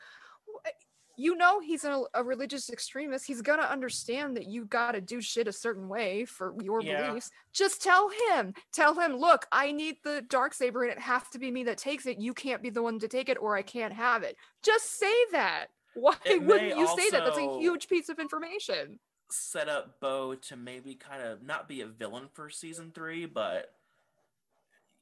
you 1.20 1.36
know 1.36 1.60
he's 1.60 1.84
a, 1.84 2.04
a 2.14 2.24
religious 2.24 2.70
extremist 2.70 3.28
he's 3.28 3.42
gonna 3.42 3.64
understand 3.64 4.38
that 4.38 4.48
you 4.48 4.66
gotta 4.66 5.02
do 5.02 5.20
shit 5.20 5.48
a 5.48 5.52
certain 5.52 5.90
way 5.90 6.24
for 6.26 6.54
your 6.64 6.82
Yeah. 6.82 7.08
beliefs. 7.10 7.30
Just 7.52 7.84
tell 7.84 8.10
him 8.30 8.54
tell 8.72 8.94
him 9.00 9.18
look 9.18 9.46
i 9.52 9.72
need 9.72 9.98
the 10.04 10.24
dark 10.30 10.54
saber 10.54 10.84
and 10.84 10.92
it 10.94 11.00
has 11.00 11.24
to 11.34 11.40
be 11.40 11.52
me 11.52 11.64
that 11.66 11.78
takes 11.78 12.06
it. 12.06 12.18
You 12.20 12.34
can't 12.34 12.62
be 12.64 12.70
the 12.70 12.82
one 12.82 13.00
to 13.00 13.08
take 13.08 13.28
it 13.30 13.38
or 13.42 13.56
i 13.58 13.62
can't 13.62 13.94
have 13.94 14.24
it. 14.24 14.38
Just 14.64 14.98
say 14.98 15.14
that. 15.34 15.68
Why 15.96 16.16
It 16.24 16.42
wouldn't 16.42 16.78
you 16.78 16.88
say 16.88 17.10
that? 17.10 17.26
That's 17.26 17.38
a 17.38 17.60
huge 17.60 17.90
piece 17.90 18.10
of 18.10 18.20
information. 18.20 19.00
set 19.30 19.68
up 19.68 20.00
Bo 20.00 20.36
to 20.36 20.56
maybe 20.56 20.96
kind 20.96 21.22
of 21.22 21.44
not 21.44 21.68
be 21.68 21.82
a 21.82 21.88
villain 21.88 22.30
for 22.34 22.50
season 22.50 22.92
three, 22.94 23.26
but 23.26 23.74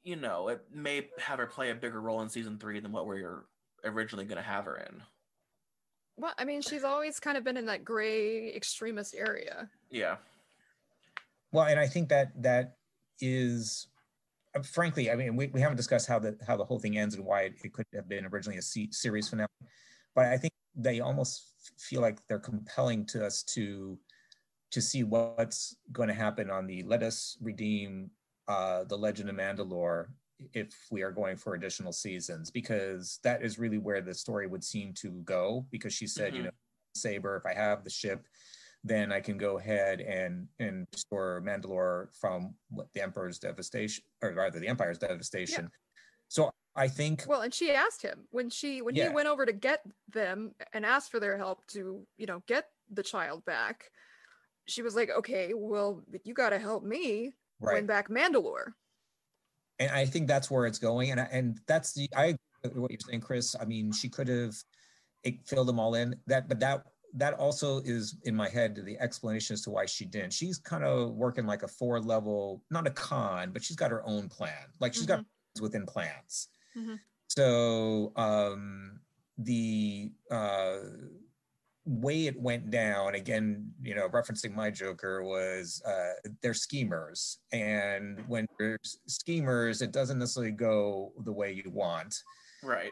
you 0.04 0.16
know, 0.16 0.48
it 0.48 0.62
may 0.74 1.10
have 1.20 1.38
her 1.40 1.46
play 1.46 1.70
a 1.70 1.76
bigger 1.76 2.00
role 2.02 2.22
in 2.22 2.30
season 2.30 2.58
three 2.58 2.80
than 2.80 2.92
what 2.94 3.06
we 3.06 3.22
were 3.22 3.46
originally 3.84 4.26
going 4.26 4.38
to 4.38 4.42
have 4.42 4.66
her 4.66 4.78
in. 4.78 5.04
Well 6.18 6.34
i 6.38 6.46
mean 6.46 6.62
she's 6.62 6.84
always 6.84 7.20
kind 7.20 7.38
of 7.38 7.44
been 7.44 7.58
in 7.58 7.66
that 7.66 7.86
gray 7.86 8.54
extremist 8.56 9.16
area 9.16 9.70
Yeah. 9.90 10.18
Well, 11.52 11.66
and 11.66 11.80
I 11.80 11.88
think 11.88 12.10
that 12.10 12.42
that 12.44 12.78
is, 13.22 13.88
uh, 14.56 14.62
frankly, 14.62 15.10
I 15.10 15.16
mean, 15.16 15.36
we, 15.36 15.48
we 15.48 15.62
haven't 15.62 15.78
discussed 15.78 16.08
how 16.08 16.20
the 16.20 16.38
how 16.46 16.58
the 16.58 16.66
whole 16.66 16.80
thing 16.80 16.98
ends 16.98 17.16
and 17.16 17.26
why 17.26 17.44
it, 17.44 17.56
it 17.64 17.74
could 17.74 17.86
have 17.96 18.10
been 18.10 18.26
originally 18.26 18.58
a 18.58 18.62
se- 18.62 18.92
series 18.92 19.30
finale, 19.30 19.48
but 20.14 20.26
I 20.26 20.38
think 20.38 20.54
they 20.76 21.00
almost 21.00 21.44
f- 21.66 21.82
feel 21.82 22.02
like 22.02 22.20
they're 22.28 22.40
compelling 22.40 23.06
to 23.08 23.26
us 23.26 23.44
to 23.56 23.98
to 24.72 24.82
see 24.82 25.04
what's 25.04 25.78
going 25.94 26.10
to 26.10 26.14
happen 26.14 26.52
on 26.52 26.68
the 26.68 26.84
let 26.84 27.02
us 27.02 27.38
redeem 27.42 28.12
uh, 28.48 28.84
the 28.84 28.98
Legend 28.98 29.30
of 29.30 29.36
Mandalore 29.36 30.08
if 30.54 30.88
we 30.92 31.02
are 31.02 31.12
going 31.12 31.36
for 31.36 31.56
additional 31.56 31.92
seasons 31.92 32.52
because 32.52 33.20
that 33.24 33.42
is 33.44 33.58
really 33.58 33.78
where 33.78 34.02
the 34.02 34.14
story 34.14 34.48
would 34.48 34.64
seem 34.64 34.94
to 34.94 35.10
go 35.24 35.66
because 35.72 35.94
she 35.94 36.08
said 36.08 36.34
you 36.34 36.42
Mhm. 36.42 36.46
know 36.46 36.52
saber 36.96 37.36
if 37.36 37.46
i 37.46 37.54
have 37.54 37.84
the 37.84 37.90
ship 37.90 38.28
then 38.84 39.12
i 39.12 39.20
can 39.20 39.38
go 39.38 39.58
ahead 39.58 40.02
and 40.02 40.48
and 40.60 40.88
restore 40.94 41.42
mandalore 41.42 42.14
from 42.16 42.56
what 42.70 42.92
the 42.94 43.02
emperor's 43.02 43.40
devastation 43.40 44.04
or 44.22 44.34
rather 44.34 44.60
the 44.60 44.68
empire's 44.68 44.98
devastation 44.98 45.70
so 46.28 46.52
i 46.76 46.88
think 46.88 47.26
Well, 47.28 47.42
and 47.42 47.54
she 47.54 47.72
asked 47.72 48.02
him 48.02 48.28
when 48.30 48.50
she 48.50 48.82
when 48.82 48.96
Yeah. 48.96 49.10
he 49.10 49.16
went 49.16 49.28
over 49.28 49.46
to 49.46 49.54
get 49.54 49.84
them 50.08 50.54
and 50.74 50.86
asked 50.86 51.10
for 51.12 51.20
their 51.20 51.38
help 51.38 51.66
to, 51.68 52.06
you 52.18 52.26
know, 52.28 52.42
get 52.48 52.66
the 52.92 53.04
child 53.04 53.44
back. 53.46 53.92
She 54.66 54.82
was 54.82 54.96
like, 54.96 55.10
"Okay, 55.10 55.54
well, 55.54 56.04
you 56.24 56.34
got 56.34 56.52
to 56.52 56.60
help 56.60 56.84
me 56.84 57.34
right 57.60 57.74
win 57.76 57.86
back 57.88 58.10
Mandalore." 58.10 58.74
And 59.80 59.92
I 59.92 60.06
think 60.06 60.28
that's 60.28 60.50
where 60.50 60.66
it's 60.66 60.80
going. 60.80 61.12
And 61.12 61.20
and 61.32 61.60
that's 61.68 61.94
the 61.94 62.10
I 62.16 62.36
agree 62.64 62.74
with 62.74 62.78
what 62.78 62.92
you're 62.92 63.00
saying, 63.08 63.22
Kris. 63.22 63.56
I 63.60 63.66
mean, 63.66 63.92
she 63.92 64.10
could 64.10 64.28
have 64.28 64.56
it 65.24 65.46
filled 65.46 65.68
them 65.68 65.80
all 65.80 65.96
in. 65.96 66.16
That 66.28 66.48
but 66.48 66.60
that 66.60 66.86
that 67.14 67.34
also 67.36 67.80
is 67.80 68.18
in 68.24 68.36
my 68.36 68.50
head 68.50 68.76
the 68.76 69.00
explanation 69.00 69.54
as 69.54 69.62
to 69.64 69.70
why 69.70 69.86
she 69.86 70.06
didn't. 70.06 70.34
She's 70.34 70.58
kind 70.58 70.84
of 70.84 71.14
working 71.14 71.46
like 71.46 71.64
a 71.64 71.68
four 71.68 72.00
level, 72.00 72.64
not 72.70 72.88
a 72.88 72.92
con, 72.92 73.52
but 73.52 73.64
she's 73.64 73.76
got 73.78 73.92
her 73.92 74.06
own 74.06 74.28
plan. 74.30 74.68
Like 74.80 74.94
she's 74.94 75.06
got 75.06 75.18
plans 75.18 75.62
within 75.62 75.86
plans. 75.86 76.50
Mhm. 76.76 77.00
So 77.30 78.12
um 78.16 79.00
the 79.38 80.12
uh 80.32 80.78
way 81.88 82.28
it 82.28 82.38
went 82.40 82.70
down 82.70 83.16
again 83.16 83.66
you 83.82 83.96
know 83.96 84.10
referencing 84.10 84.54
my 84.54 84.70
joker 84.70 85.24
was 85.24 85.82
uh 85.88 86.12
they're 86.42 86.54
schemers 86.54 87.38
and 87.54 88.22
when 88.28 88.46
there's 88.60 89.00
schemers 89.08 89.82
it 89.82 89.94
doesn't 89.94 90.20
necessarily 90.20 90.52
go 90.52 91.14
the 91.24 91.32
way 91.32 91.54
you 91.54 91.70
want 91.72 92.24
Right. 92.62 92.92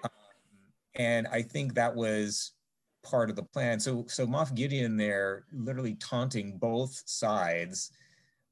and 0.96 1.28
i 1.28 1.42
think 1.42 1.74
that 1.74 1.94
was 1.94 2.54
part 3.04 3.30
of 3.30 3.36
the 3.36 3.44
plan 3.44 3.82
so 3.82 4.06
so 4.08 4.26
moff 4.26 4.56
gideon 4.56 4.96
there 4.96 5.44
literally 5.52 5.96
taunting 5.96 6.58
both 6.58 7.04
sides 7.06 7.92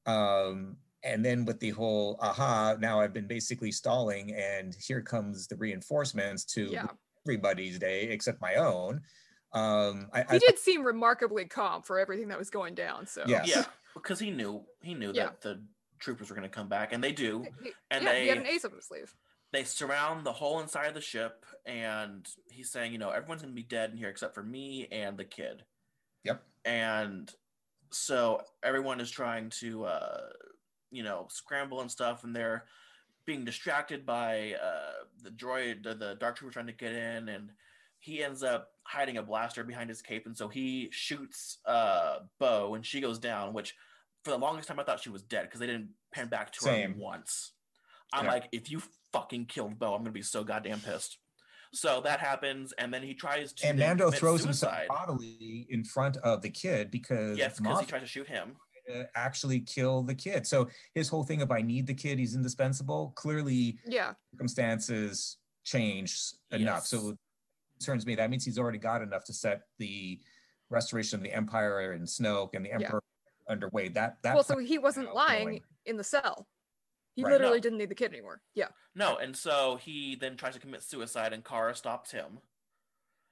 um 0.07 0.75
and 1.05 1.23
then 1.23 1.45
with 1.45 1.59
the 1.61 1.69
whole 1.69 2.17
aha 2.21 2.75
now 2.81 2.99
i've 2.99 3.13
been 3.13 3.27
basically 3.27 3.71
stalling 3.71 4.33
and 4.33 4.75
here 4.85 5.01
comes 5.01 5.47
the 5.47 5.55
reinforcements 5.55 6.43
to 6.43 6.65
Yeah. 6.69 6.87
everybody's 7.25 7.79
day 7.79 8.03
except 8.09 8.41
my 8.41 8.55
own 8.55 9.01
um 9.53 10.09
i, 10.13 10.19
He 10.21 10.25
I 10.29 10.37
did 10.39 10.57
seem 10.59 10.83
remarkably 10.83 11.45
calm 11.45 11.81
for 11.83 11.99
everything 11.99 12.29
that 12.29 12.39
was 12.39 12.49
going 12.49 12.73
down. 12.75 13.05
So 13.07 13.23
Yes. 13.27 13.47
Yeah, 13.47 13.65
because 13.93 14.19
he 14.19 14.31
knew 14.31 14.63
he 14.81 14.93
knew 14.93 15.11
Yeah. 15.13 15.25
that 15.25 15.41
the 15.41 15.63
troopers 15.99 16.29
were 16.29 16.35
going 16.35 16.49
to 16.49 16.53
come 16.53 16.67
back, 16.67 16.91
and 16.91 17.03
they 17.03 17.11
do. 17.13 17.45
He- 17.63 17.71
And 17.91 18.03
yeah, 18.03 18.19
he 18.19 18.27
had 18.27 18.37
an 18.37 18.45
ace 18.47 18.65
up 18.65 18.73
his 18.75 18.85
sleeve. 18.85 19.13
They 19.51 19.63
surround 19.63 20.25
the 20.25 20.33
whole 20.33 20.59
inside 20.59 20.87
of 20.87 20.95
the 20.95 21.01
ship, 21.01 21.45
and 21.65 22.27
he's 22.49 22.71
saying, 22.71 22.91
you 22.91 22.97
know, 22.97 23.11
everyone's 23.11 23.43
going 23.43 23.53
to 23.53 23.55
be 23.55 23.63
dead 23.67 23.91
in 23.91 23.97
here 23.97 24.09
except 24.09 24.33
for 24.33 24.41
me 24.43 24.87
and 24.91 25.15
the 25.17 25.23
kid. 25.23 25.63
Yep. 26.23 26.43
And 26.65 27.31
so 27.91 28.41
everyone 28.63 28.99
is 28.99 29.11
trying 29.11 29.51
to, 29.61 29.85
uh, 29.85 30.29
you 30.89 31.03
know, 31.03 31.27
scramble 31.29 31.81
and 31.81 31.91
stuff, 31.91 32.23
and 32.23 32.35
they're 32.35 32.65
being 33.25 33.45
distracted 33.45 34.05
by 34.05 34.55
uh, 34.61 35.03
the 35.21 35.29
droid, 35.29 35.83
the, 35.83 35.93
the 35.93 36.15
dark 36.15 36.35
trooper 36.35 36.51
trying 36.51 36.67
to 36.67 36.73
get 36.73 36.91
in, 36.93 37.29
and 37.29 37.51
he 38.03 38.21
ends 38.21 38.43
up 38.43 38.67
hiding 38.83 39.15
a 39.17 39.23
blaster 39.23 39.63
behind 39.63 39.89
his 39.89 40.01
cape, 40.01 40.25
and 40.25 40.37
so 40.37 40.49
he 40.49 40.89
shoots 40.91 41.59
uh, 41.65 42.19
Bo, 42.39 42.75
and 42.75 42.85
she 42.85 42.99
goes 42.99 43.17
down. 43.17 43.53
Which, 43.53 43.73
for 44.25 44.31
the 44.31 44.37
longest 44.37 44.67
time, 44.67 44.77
I 44.79 44.83
thought 44.83 44.99
she 44.99 45.09
was 45.09 45.21
dead 45.23 45.43
because 45.43 45.61
they 45.61 45.67
didn't 45.67 45.89
pan 46.13 46.27
back 46.27 46.51
to 46.53 46.69
her 46.69 46.93
once. 46.97 47.53
I'm 48.11 48.25
Yeah. 48.25 48.31
like, 48.31 48.49
if 48.51 48.69
you 48.69 48.81
fucking 49.13 49.45
killed 49.45 49.79
Bo, 49.79 49.93
I'm 49.93 50.01
gonna 50.01 50.11
be 50.11 50.21
so 50.21 50.43
goddamn 50.43 50.81
pissed. 50.81 51.17
So 51.71 52.01
that 52.01 52.19
happens, 52.19 52.73
and 52.77 52.93
then 52.93 53.01
he 53.03 53.13
tries 53.13 53.53
to. 53.53 53.67
and 53.67 53.79
then 53.79 53.87
Mando 53.97 54.11
throws 54.11 54.43
suicide. 54.43 54.81
himself 54.81 55.07
bodily 55.07 55.65
in 55.69 55.83
front 55.85 56.17
of 56.17 56.41
the 56.41 56.49
kid 56.49 56.91
because 56.91 57.37
Yes, 57.37 57.57
because 57.57 57.79
he 57.79 57.85
tries 57.85 58.01
to 58.01 58.07
shoot 58.07 58.27
him. 58.27 58.57
to 58.87 59.07
actually 59.15 59.61
kill 59.61 60.03
the 60.03 60.13
kid. 60.13 60.45
So 60.45 60.69
his 60.93 61.07
whole 61.07 61.23
thing 61.23 61.41
of 61.41 61.49
I 61.51 61.61
need 61.61 61.87
the 61.87 61.93
kid, 61.93 62.19
he's 62.19 62.35
indispensable. 62.35 63.13
Clearly, 63.15 63.79
Yeah. 63.85 64.13
circumstances 64.33 65.37
change 65.63 66.33
enough. 66.51 66.81
Yes. 66.83 66.89
So 66.89 67.09
it 67.11 67.17
concerns 67.83 68.05
me. 68.05 68.15
That 68.15 68.29
means 68.29 68.45
he's 68.45 68.57
already 68.57 68.77
got 68.77 69.01
enough 69.01 69.25
to 69.25 69.33
set 69.33 69.63
the 69.77 70.19
restoration 70.69 71.19
of 71.19 71.23
the 71.23 71.33
empire 71.33 71.91
and 71.91 72.05
Snoke 72.07 72.55
and 72.55 72.63
the 72.65 72.69
Yeah. 72.69 72.75
emperor 72.75 73.03
underway. 73.49 73.89
That 73.89 74.21
that 74.23 74.35
well, 74.35 74.43
so 74.43 74.57
he 74.57 74.77
wasn't 74.77 75.13
lying 75.13 75.45
going. 75.45 75.63
in 75.85 75.97
the 75.97 76.03
cell. 76.03 76.47
He 77.15 77.23
Right. 77.23 77.31
literally 77.33 77.57
No. 77.57 77.61
didn't 77.61 77.77
need 77.79 77.89
the 77.89 77.95
kid 77.95 78.11
anymore. 78.11 78.41
Yeah. 78.53 78.69
No, 78.95 79.17
and 79.17 79.35
so 79.37 79.75
he 79.75 80.15
then 80.15 80.37
tries 80.37 80.53
to 80.53 80.59
commit 80.59 80.81
suicide, 80.81 81.33
and 81.33 81.43
Cara 81.43 81.75
stops 81.75 82.11
him. 82.11 82.39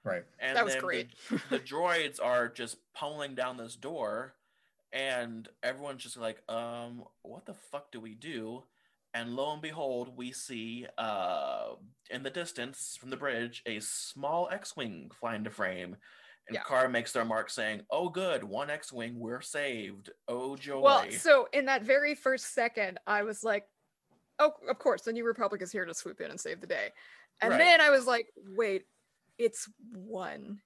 right. 0.04 0.26
And 0.40 0.58
that 0.58 0.66
was 0.66 0.74
then 0.74 0.82
great. 0.82 1.16
The, 1.30 1.58
the 1.58 1.60
droids 1.74 2.20
are 2.22 2.48
just 2.50 2.78
pummeling 2.94 3.36
down 3.36 3.58
this 3.58 3.76
door, 3.76 4.36
and 4.92 5.48
everyone's 5.64 6.04
just 6.04 6.18
like, 6.18 6.42
um, 6.50 7.06
what 7.22 7.46
the 7.46 7.54
fuck 7.54 7.92
do 7.92 8.00
we 8.02 8.14
do? 8.16 8.64
And 9.14 9.36
lo 9.36 9.52
and 9.54 9.62
behold, 9.62 10.16
we 10.16 10.32
see 10.32 10.88
uh, 10.98 11.74
in 12.10 12.24
the 12.24 12.30
distance 12.30 12.96
from 13.00 13.10
the 13.10 13.18
bridge 13.18 13.62
a 13.66 13.80
small 13.82 14.48
X-wing 14.52 15.12
fly 15.20 15.36
into 15.36 15.50
frame. 15.50 15.98
And 16.48 16.56
Yeah. 16.56 16.64
Cara 16.64 16.90
makes 16.90 17.12
their 17.12 17.26
mark 17.26 17.50
saying, 17.50 17.86
"Oh, 17.90 18.10
good, 18.10 18.44
one 18.44 18.70
X-wing, 18.70 19.20
we're 19.20 19.42
saved. 19.42 20.10
Oh 20.28 20.56
joy!" 20.56 20.82
Well, 20.82 21.12
so 21.12 21.48
in 21.54 21.66
that 21.66 21.84
very 21.84 22.16
first 22.16 22.54
second, 22.54 23.00
I 23.06 23.24
was 23.24 23.44
like, 23.44 23.68
"Oh, 24.40 24.54
of 24.68 24.80
course, 24.80 25.04
the 25.04 25.14
New 25.14 25.26
Republic 25.26 25.62
is 25.62 25.72
here 25.72 25.86
to 25.86 25.94
swoop 25.94 26.20
in 26.22 26.32
and 26.32 26.40
save 26.40 26.62
the 26.62 26.68
day." 26.68 26.92
And 27.42 27.52
Right. 27.52 27.60
then 27.60 27.82
I 27.82 27.90
was 27.90 28.08
like, 28.08 28.32
"Wait, 28.36 28.86
it's 29.38 29.70
one 29.92 30.62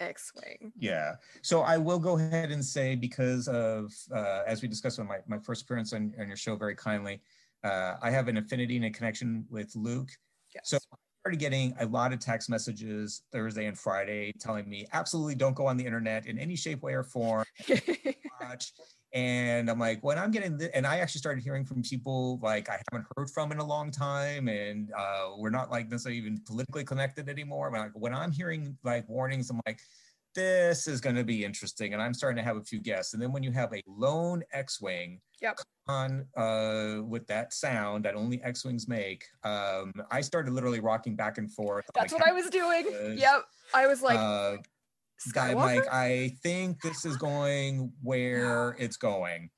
X-wing." 0.00 0.72
Yeah. 0.78 1.16
So 1.42 1.62
I 1.62 1.78
will 1.78 1.98
go 1.98 2.16
ahead 2.18 2.52
and 2.52 2.64
say 2.64 2.94
because 2.94 3.48
of 3.48 3.92
uh, 4.14 4.42
as 4.46 4.62
we 4.62 4.68
discussed 4.68 5.00
on 5.00 5.08
my, 5.08 5.18
my 5.26 5.38
first 5.38 5.62
appearance 5.62 5.92
on, 5.92 6.14
on 6.20 6.28
your 6.28 6.36
show 6.36 6.56
very 6.56 6.76
kindly, 6.76 7.20
uh, 7.64 7.94
I 8.02 8.10
have 8.10 8.28
an 8.28 8.36
affinity 8.36 8.76
and 8.76 8.86
a 8.86 8.90
connection 8.90 9.44
with 9.50 9.74
Luke. 9.74 10.10
Yes. 10.54 10.62
So 10.64 10.76
I 10.76 10.96
started 11.22 11.40
getting 11.40 11.74
a 11.80 11.86
lot 11.86 12.12
of 12.12 12.20
text 12.20 12.48
messages 12.48 13.22
Thursday 13.32 13.66
and 13.66 13.78
Friday 13.78 14.32
telling 14.38 14.68
me 14.68 14.86
absolutely 14.92 15.34
don't 15.34 15.54
go 15.54 15.66
on 15.66 15.76
the 15.76 15.84
internet 15.84 16.26
in 16.26 16.38
any 16.38 16.56
shape, 16.56 16.82
way, 16.82 16.94
or 16.94 17.02
form. 17.02 17.44
And 19.16 19.70
I'm 19.70 19.78
like, 19.78 20.04
when 20.04 20.18
I'm 20.18 20.30
getting, 20.30 20.58
th- 20.58 20.70
and 20.74 20.86
I 20.86 20.98
actually 20.98 21.20
started 21.20 21.42
hearing 21.42 21.64
from 21.64 21.80
people 21.80 22.38
like 22.42 22.68
I 22.68 22.78
haven't 22.92 23.06
heard 23.16 23.30
from 23.30 23.50
in 23.50 23.58
a 23.58 23.64
long 23.64 23.90
time, 23.90 24.46
and 24.46 24.92
uh, 24.92 25.30
we're 25.38 25.48
not 25.48 25.70
like 25.70 25.88
necessarily 25.88 26.18
even 26.18 26.38
politically 26.46 26.84
connected 26.84 27.30
anymore. 27.30 27.70
But 27.70 27.80
like, 27.80 27.92
when 27.94 28.14
I'm 28.14 28.30
hearing 28.30 28.76
like 28.84 29.08
warnings, 29.08 29.48
I'm 29.48 29.58
like, 29.66 29.80
this 30.36 30.86
is 30.86 31.00
going 31.00 31.16
to 31.16 31.24
be 31.24 31.44
interesting, 31.44 31.94
and 31.94 32.00
I'm 32.02 32.14
starting 32.14 32.36
to 32.36 32.42
have 32.44 32.56
a 32.58 32.62
few 32.62 32.78
guests. 32.78 33.14
And 33.14 33.20
then 33.22 33.32
when 33.32 33.42
you 33.42 33.50
have 33.50 33.72
a 33.74 33.82
lone 33.88 34.44
X-wing 34.52 35.20
Yep. 35.42 35.58
on 35.88 36.26
uh, 36.36 37.02
with 37.02 37.26
that 37.26 37.52
sound 37.52 38.04
that 38.04 38.14
only 38.14 38.40
X-wings 38.42 38.86
make, 38.86 39.24
um, 39.42 39.92
I 40.10 40.20
started 40.20 40.52
literally 40.54 40.80
rocking 40.80 41.16
back 41.16 41.38
and 41.38 41.50
forth. 41.50 41.84
That's 41.94 42.12
like, 42.12 42.20
what 42.20 42.28
I 42.28 42.32
was 42.32 42.46
doing. 42.50 42.84
Yep. 43.18 43.42
I 43.74 43.86
was 43.86 44.02
like, 44.02 44.18
uh, 44.18 44.56
Skywalker? 45.28 45.54
like, 45.56 45.88
I 45.92 46.36
think 46.42 46.80
this 46.82 47.04
is 47.04 47.16
going 47.16 47.90
where 48.02 48.76
it's 48.78 48.96
going. 48.98 49.50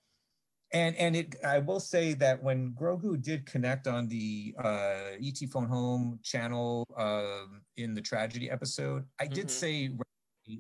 And 0.73 0.95
and 0.97 1.17
it 1.17 1.35
I 1.45 1.61
will 1.61 1.81
say 1.81 2.13
that 2.15 2.43
when 2.43 2.73
Grogu 2.79 3.21
did 3.23 3.47
connect 3.47 3.87
on 3.87 4.07
the 4.07 4.55
uh 4.63 5.17
ET 5.19 5.39
Phone 5.51 5.67
Home 5.67 6.21
channel 6.23 6.85
um 6.97 7.63
in 7.79 7.95
the 7.95 8.03
tragedy 8.03 8.51
episode, 8.51 9.05
I 9.19 9.27
did 9.29 9.47
Mhm. 9.47 9.51
say 9.51 9.89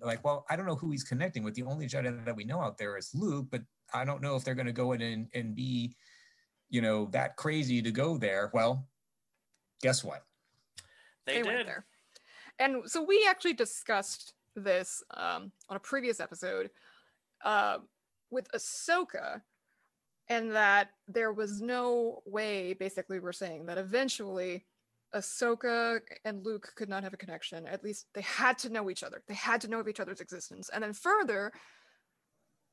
like, 0.02 0.24
well, 0.24 0.44
I 0.50 0.56
don't 0.56 0.66
know 0.66 0.76
who 0.76 0.90
he's 0.90 1.04
connecting 1.04 1.42
with. 1.42 1.54
The 1.54 1.62
only 1.62 1.86
Jedi 1.86 2.24
that 2.24 2.36
we 2.36 2.44
know 2.44 2.60
out 2.60 2.78
there 2.78 2.96
is 2.96 3.10
Luke, 3.14 3.46
but 3.50 3.62
I 3.92 4.04
don't 4.04 4.22
know 4.22 4.36
if 4.36 4.44
they're 4.44 4.54
gonna 4.54 4.72
go 4.72 4.92
in 4.92 5.02
and, 5.02 5.28
and 5.34 5.54
be, 5.54 5.94
you 6.68 6.82
know, 6.82 7.06
that 7.12 7.36
crazy 7.36 7.80
to 7.82 7.90
go 7.90 8.18
there. 8.18 8.50
Well, 8.52 8.86
guess 9.82 10.04
what? 10.04 10.24
they, 11.28 11.34
they 11.34 11.42
did. 11.42 11.46
went 11.46 11.66
there. 11.66 11.86
And 12.58 12.82
so 12.90 13.02
we 13.02 13.26
actually 13.28 13.52
discussed 13.52 14.34
this 14.56 15.02
um, 15.14 15.52
on 15.68 15.76
a 15.76 15.80
previous 15.80 16.18
episode 16.18 16.70
uh, 17.44 17.78
with 18.30 18.50
Ahsoka, 18.52 19.42
and 20.28 20.52
that 20.52 20.90
there 21.06 21.32
was 21.32 21.60
no 21.60 22.22
way, 22.26 22.74
basically, 22.74 23.20
we're 23.20 23.32
saying 23.32 23.66
that 23.66 23.78
eventually 23.78 24.66
Ahsoka 25.14 26.00
and 26.24 26.44
Luke 26.44 26.72
could 26.76 26.88
not 26.88 27.02
have 27.02 27.14
a 27.14 27.16
connection. 27.16 27.66
At 27.66 27.82
least 27.82 28.06
they 28.14 28.20
had 28.20 28.58
to 28.58 28.70
know 28.70 28.90
each 28.90 29.02
other. 29.02 29.22
They 29.26 29.34
had 29.34 29.60
to 29.62 29.68
know 29.68 29.80
of 29.80 29.88
each 29.88 30.00
other's 30.00 30.20
existence. 30.20 30.68
And 30.72 30.82
then 30.82 30.92
further, 30.92 31.52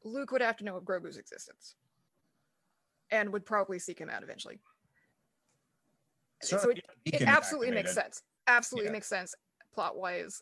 Luke 0.04 0.32
would 0.32 0.42
have 0.42 0.58
to 0.58 0.64
know 0.66 0.76
of 0.76 0.84
Grogu's 0.84 1.18
existence 1.18 1.76
and 3.12 3.32
would 3.32 3.46
probably 3.46 3.80
seek 3.80 4.00
him 4.00 4.10
out 4.10 4.24
eventually. 4.24 4.60
So 6.42 6.60
Sure, 6.60 6.72
it, 6.72 6.86
it 7.06 7.22
absolutely 7.24 7.72
makes 7.72 7.94
sense. 7.94 8.22
Absolutely 8.48 8.90
Yeah. 8.90 8.94
makes 8.94 9.08
sense 9.08 9.34
plot 9.74 9.98
wise. 9.98 10.42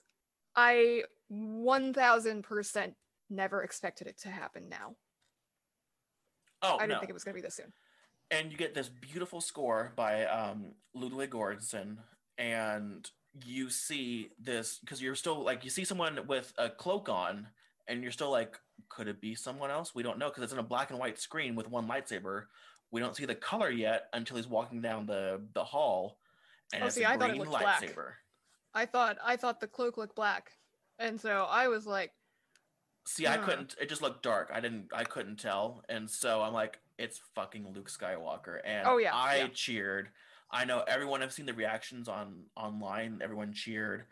I 0.56 1.04
1000% 1.32 2.94
never 3.30 3.64
expected 3.64 4.08
it 4.08 4.18
to 4.20 4.30
happen 4.30 4.70
now. 4.70 4.96
Oh 6.62 6.76
I 6.78 6.82
didn't 6.82 6.92
no, 6.92 7.00
think 7.00 7.10
it 7.10 7.14
was 7.14 7.24
going 7.24 7.36
to 7.36 7.42
be 7.42 7.46
this 7.46 7.56
soon. 7.56 7.74
And 8.32 8.52
you 8.52 8.58
get 8.58 8.74
this 8.74 8.90
beautiful 8.90 9.42
score 9.42 9.94
by 9.96 10.26
um, 10.26 10.74
Ludwig 10.94 11.32
Göransson, 11.32 11.98
and 12.38 13.10
you 13.46 13.70
see 13.70 14.30
this 14.40 14.80
because 14.80 15.02
you're 15.02 15.16
still 15.16 15.44
like 15.44 15.64
you 15.64 15.70
see 15.70 15.86
someone 15.86 16.20
with 16.28 16.54
a 16.58 16.70
cloak 16.70 17.10
on, 17.10 17.48
and 17.88 18.02
you're 18.04 18.12
still 18.12 18.32
like, 18.32 18.60
could 18.90 19.08
it 19.08 19.22
be 19.22 19.36
someone 19.36 19.72
else? 19.72 19.94
We 19.96 20.04
don't 20.04 20.18
know 20.18 20.30
because 20.30 20.44
it's 20.44 20.54
in 20.54 20.60
a 20.60 20.64
black 20.64 20.90
and 20.90 21.00
white 21.00 21.20
screen 21.20 21.56
with 21.56 21.70
one 21.70 21.88
lightsaber. 21.88 22.46
We 22.92 23.02
don't 23.02 23.16
see 23.16 23.26
the 23.26 23.36
color 23.36 23.72
yet 23.72 24.06
until 24.14 24.38
he's 24.38 24.48
walking 24.48 24.82
down 24.82 25.06
the 25.06 25.42
the 25.54 25.64
hall, 25.64 26.18
and 26.74 26.84
Oh, 26.84 26.88
it's 26.88 26.96
see, 26.96 27.04
a 27.04 27.10
I 27.10 27.18
thought 27.18 27.30
it 27.30 27.38
green 27.38 27.40
looked 27.50 27.52
black. 27.62 27.82
lightsaber. 27.82 28.12
I 28.74 28.86
thought 28.86 29.18
I 29.24 29.36
thought 29.36 29.60
the 29.60 29.68
cloak 29.68 29.98
looked 29.98 30.16
black, 30.16 30.52
and 31.00 31.20
so 31.20 31.46
I 31.50 31.68
was 31.68 31.86
like, 31.86 32.12
See, 33.06 33.28
I 33.28 33.38
couldn't. 33.38 33.76
It 33.82 33.90
just 33.90 34.02
looked 34.02 34.24
dark. 34.24 34.50
I 34.54 34.60
didn't. 34.62 34.88
I 34.94 35.04
couldn't 35.04 35.38
tell, 35.38 35.84
and 35.90 36.10
so 36.10 36.42
I'm 36.42 36.54
like, 36.54 36.80
it's 36.98 37.20
fucking 37.36 37.68
Luke 37.74 37.90
Skywalker, 37.90 38.60
and 38.64 38.88
Oh, 38.88 38.98
yeah, 38.98 39.16
I 39.16 39.38
yeah. 39.38 39.48
cheered. 39.54 40.10
I 40.52 40.66
know 40.66 40.84
everyone. 40.88 41.24
I've 41.24 41.34
seen 41.34 41.46
the 41.46 41.54
reactions 41.54 42.08
on 42.08 42.44
online. 42.56 43.22
Everyone 43.24 43.54
cheered. 43.54 44.06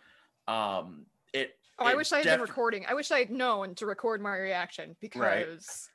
Um, 0.48 1.06
it. 1.34 1.58
"Oh, 1.78 1.86
I 1.86 1.96
wish 1.96 2.12
I 2.12 2.18
had 2.18 2.26
been 2.26 2.42
recording. 2.42 2.86
I 2.88 2.94
wish 2.96 3.12
I 3.12 3.20
had 3.20 3.30
known 3.30 3.76
to 3.76 3.86
record 3.86 4.22
my 4.22 4.36
reaction 4.36 4.96
because." 5.00 5.88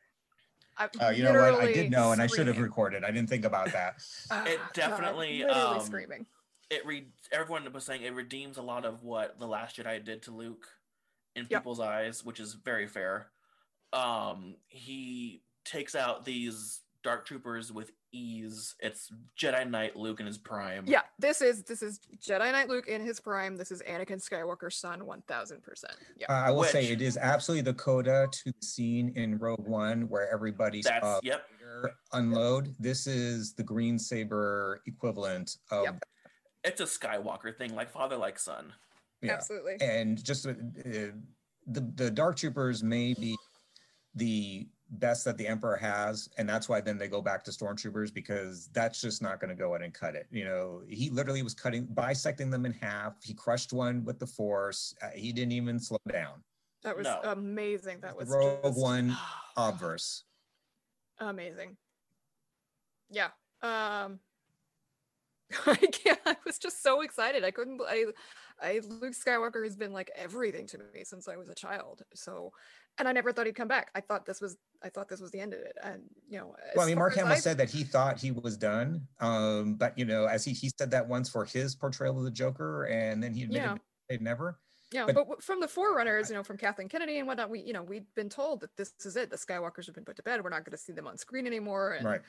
I 0.79 0.89
Oh, 1.01 1.09
you 1.09 1.25
know 1.25 1.33
what? 1.33 1.41
I 1.41 1.51
literally 1.51 1.73
did 1.73 1.91
know, 1.91 2.13
and 2.13 2.21
I 2.21 2.27
should 2.27 2.47
have 2.47 2.59
recorded. 2.59 3.03
I 3.03 3.11
didn't 3.11 3.29
think 3.31 3.45
about 3.45 3.73
that. 3.73 3.97
Ah, 4.31 4.45
It 4.45 4.59
God, 4.59 4.73
definitely, 4.75 5.39
literally 5.39 5.79
um, 5.79 5.81
screaming. 5.81 6.27
It 6.69 6.85
re. 6.85 7.07
Everyone 7.33 7.73
was 7.73 7.85
saying 7.85 8.03
it 8.03 8.13
redeems 8.13 8.59
a 8.59 8.63
lot 8.63 8.85
of 8.85 9.03
what 9.03 9.39
the 9.39 9.47
Last 9.47 9.77
Jedi 9.77 10.05
did 10.05 10.23
to 10.25 10.33
Luke 10.33 10.67
in 11.35 11.47
Yep. 11.49 11.61
people's 11.61 11.81
eyes, 11.81 12.25
which 12.25 12.41
is 12.41 12.55
very 12.55 12.87
fair. 12.87 13.31
Um, 13.93 14.57
he 14.69 15.43
takes 15.67 15.95
out 15.95 16.25
these 16.25 16.81
dark 17.03 17.27
troopers 17.27 17.73
with 17.73 17.93
ease. 18.13 18.75
It's 18.81 19.13
Jedi 19.39 19.69
Knight 19.69 19.95
Luke 19.95 20.21
in 20.21 20.27
his 20.27 20.39
prime. 20.39 20.85
Yeah, 20.87 21.03
this 21.19 21.43
is 21.43 21.63
this 21.63 21.83
is 21.83 22.01
Jedi 22.19 22.51
Knight 22.51 22.69
Luke 22.69 22.89
in 22.89 23.05
his 23.05 23.21
prime. 23.21 23.57
This 23.57 23.71
is 23.71 23.83
Anakin 23.83 24.23
Skywalker's 24.23 24.77
son, 24.77 25.05
one 25.05 25.23
thousand 25.29 25.63
percent. 25.63 25.95
Yeah, 26.17 26.27
Uh, 26.29 26.47
I 26.47 26.51
will 26.51 26.65
say 26.65 26.87
it 26.87 27.03
is 27.03 27.17
absolutely 27.17 27.63
the 27.63 27.75
coda 27.75 28.27
to 28.31 28.53
the 28.53 28.67
scene 28.67 29.13
in 29.17 29.39
Rogue 29.39 29.67
One 29.67 30.09
where 30.09 30.33
everybody 30.33 30.83
That's 30.83 31.05
saw 31.05 31.21
yep. 31.23 31.47
Vader 31.59 31.93
unload. 32.13 32.75
This 32.79 33.07
is 33.07 33.53
the 33.53 33.63
green 33.63 33.99
saber 33.99 34.81
equivalent 34.87 35.59
of 35.71 35.85
Yep. 35.85 36.05
It's 36.65 36.81
a 36.81 36.85
Skywalker 36.85 37.57
thing, 37.57 37.75
like 37.77 37.91
father, 37.91 38.17
like 38.17 38.39
son. 38.39 38.73
yeah. 39.23 39.35
absolutely. 39.35 39.77
and 39.81 40.23
just 40.25 40.47
uh, 40.47 40.55
the 41.67 41.81
the 41.95 42.11
dark 42.11 42.37
troopers 42.37 42.83
may 42.83 43.15
be 43.15 43.37
the 44.17 44.67
best 44.91 45.25
that 45.25 45.37
the 45.37 45.47
emperor 45.47 45.77
has 45.77 46.29
and 46.39 46.49
that's 46.49 46.69
why 46.69 46.81
then 46.81 46.97
they 46.97 47.09
go 47.09 47.21
back 47.21 47.43
to 47.43 47.51
stormtroopers 47.51 48.15
because 48.15 48.69
that's 48.69 49.01
just 49.01 49.21
not 49.21 49.41
going 49.41 49.49
to 49.49 49.55
go 49.57 49.75
in 49.75 49.83
and 49.83 49.93
cut 49.93 50.15
it 50.15 50.27
you 50.31 50.45
know 50.45 50.81
he 50.89 51.11
literally 51.11 51.43
was 51.43 51.55
cutting 51.55 51.87
bisecting 51.87 52.51
them 52.51 52.65
in 52.65 52.73
half 52.73 53.17
he 53.25 53.35
crushed 53.35 53.73
one 53.73 54.05
with 54.05 54.19
the 54.21 54.27
force 54.27 54.95
uh, 55.03 55.09
he 55.15 55.33
didn't 55.33 55.53
even 55.53 55.81
slow 55.81 55.99
down 56.13 56.43
That 56.85 56.97
was 56.97 57.05
No. 57.05 57.21
amazing. 57.25 57.99
That 58.01 58.17
was 58.17 58.29
Rogue 58.29 58.63
just 58.63 58.81
One 58.81 59.17
obverse 59.57 60.23
amazing. 61.19 61.77
Yeah. 63.11 63.31
Um 63.63 64.21
I 65.67 65.77
can't 65.77 66.21
I 66.27 66.37
was 66.45 66.59
just 66.59 66.83
so 66.83 67.01
excited. 67.03 67.43
I 67.45 67.51
couldn't 67.51 67.81
I 67.89 68.07
I 68.61 68.81
Luke 68.87 69.15
Skywalker 69.15 69.65
has 69.65 69.77
been 69.77 69.93
like 69.93 70.11
everything 70.15 70.67
to 70.69 70.79
me 70.95 71.05
since 71.05 71.27
I 71.29 71.37
was 71.37 71.49
a 71.49 71.55
child. 71.55 72.03
So 72.15 72.53
and 72.99 73.07
I 73.09 73.13
never 73.13 73.33
thought 73.33 73.47
he'd 73.47 73.55
come 73.55 73.69
back. 73.69 73.91
I 73.95 74.01
thought 74.01 74.27
this 74.27 74.41
was 74.41 74.57
I 74.83 74.89
thought 74.89 75.09
this 75.09 75.21
was 75.21 75.31
the 75.31 75.41
end 75.41 75.53
of 75.55 75.61
it. 75.61 75.77
And 75.83 76.03
you 76.29 76.39
know, 76.39 76.55
well 76.75 76.85
i 76.85 76.89
mean 76.89 76.99
mark 76.99 77.15
hamill 77.15 77.33
I- 77.33 77.37
said 77.37 77.59
that 77.59 77.71
he 77.71 77.83
thought 77.85 78.19
he 78.21 78.31
was 78.31 78.57
done 78.57 79.07
um 79.21 79.75
but 79.75 79.97
you 79.99 80.05
know 80.05 80.27
as 80.27 80.45
he 80.45 80.53
he 80.53 80.71
said 80.79 80.91
that 80.93 81.07
once 81.09 81.29
for 81.29 81.45
his 81.45 81.75
portrayal 81.75 82.19
of 82.19 82.25
the 82.25 82.31
joker 82.31 82.85
and 82.85 83.23
then 83.23 83.33
he 83.35 83.43
admitted 83.45 83.63
Yeah. 83.65 83.77
they'd 84.09 84.23
never 84.23 84.59
Yeah, 84.93 85.07
But- 85.07 85.29
but, 85.29 85.43
from 85.43 85.61
the 85.61 85.67
forerunners, 85.69 86.29
you 86.31 86.37
know, 86.37 86.45
from 86.45 86.57
Kathleen 86.59 86.89
Kennedy 86.89 87.19
and 87.19 87.27
whatnot, 87.27 87.51
we, 87.51 87.59
you 87.61 87.73
know, 87.73 87.83
we'd 87.83 88.07
been 88.15 88.29
told 88.29 88.61
that 88.61 88.71
this 88.77 88.93
is 89.05 89.17
it. 89.17 89.31
The 89.31 89.37
Skywalkers 89.37 89.87
have 89.87 89.97
been 89.97 90.05
put 90.05 90.15
to 90.17 90.23
bed. 90.23 90.45
We're 90.45 90.51
not 90.51 90.65
going 90.65 90.77
to 90.79 90.79
see 90.79 90.93
them 90.93 91.09
on 91.09 91.19
screen 91.19 91.45
anymore. 91.45 91.95
And 91.95 92.07
Right. 92.07 92.21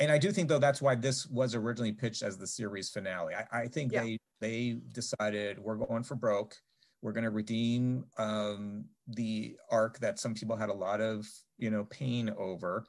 And 0.00 0.10
I 0.10 0.18
do 0.18 0.32
think 0.32 0.48
though 0.48 0.58
that's 0.58 0.82
why 0.82 0.96
this 0.96 1.26
was 1.28 1.54
originally 1.54 1.92
pitched 1.92 2.22
as 2.22 2.36
the 2.36 2.46
series 2.48 2.90
finale. 2.90 3.34
I, 3.34 3.60
I 3.62 3.68
think 3.68 3.92
Yeah. 3.92 4.02
they 4.02 4.18
they 4.40 4.80
decided 4.90 5.58
we're 5.60 5.76
going 5.76 6.02
for 6.02 6.16
broke. 6.16 6.56
We're 7.04 7.12
going 7.12 7.24
to 7.24 7.30
redeem 7.30 8.06
um, 8.16 8.86
the 9.08 9.56
arc 9.70 9.98
that 9.98 10.18
some 10.18 10.32
people 10.32 10.56
had 10.56 10.70
a 10.70 10.74
lot 10.74 11.02
of 11.02 11.28
you 11.58 11.70
know 11.70 11.84
pain 11.84 12.30
over, 12.38 12.86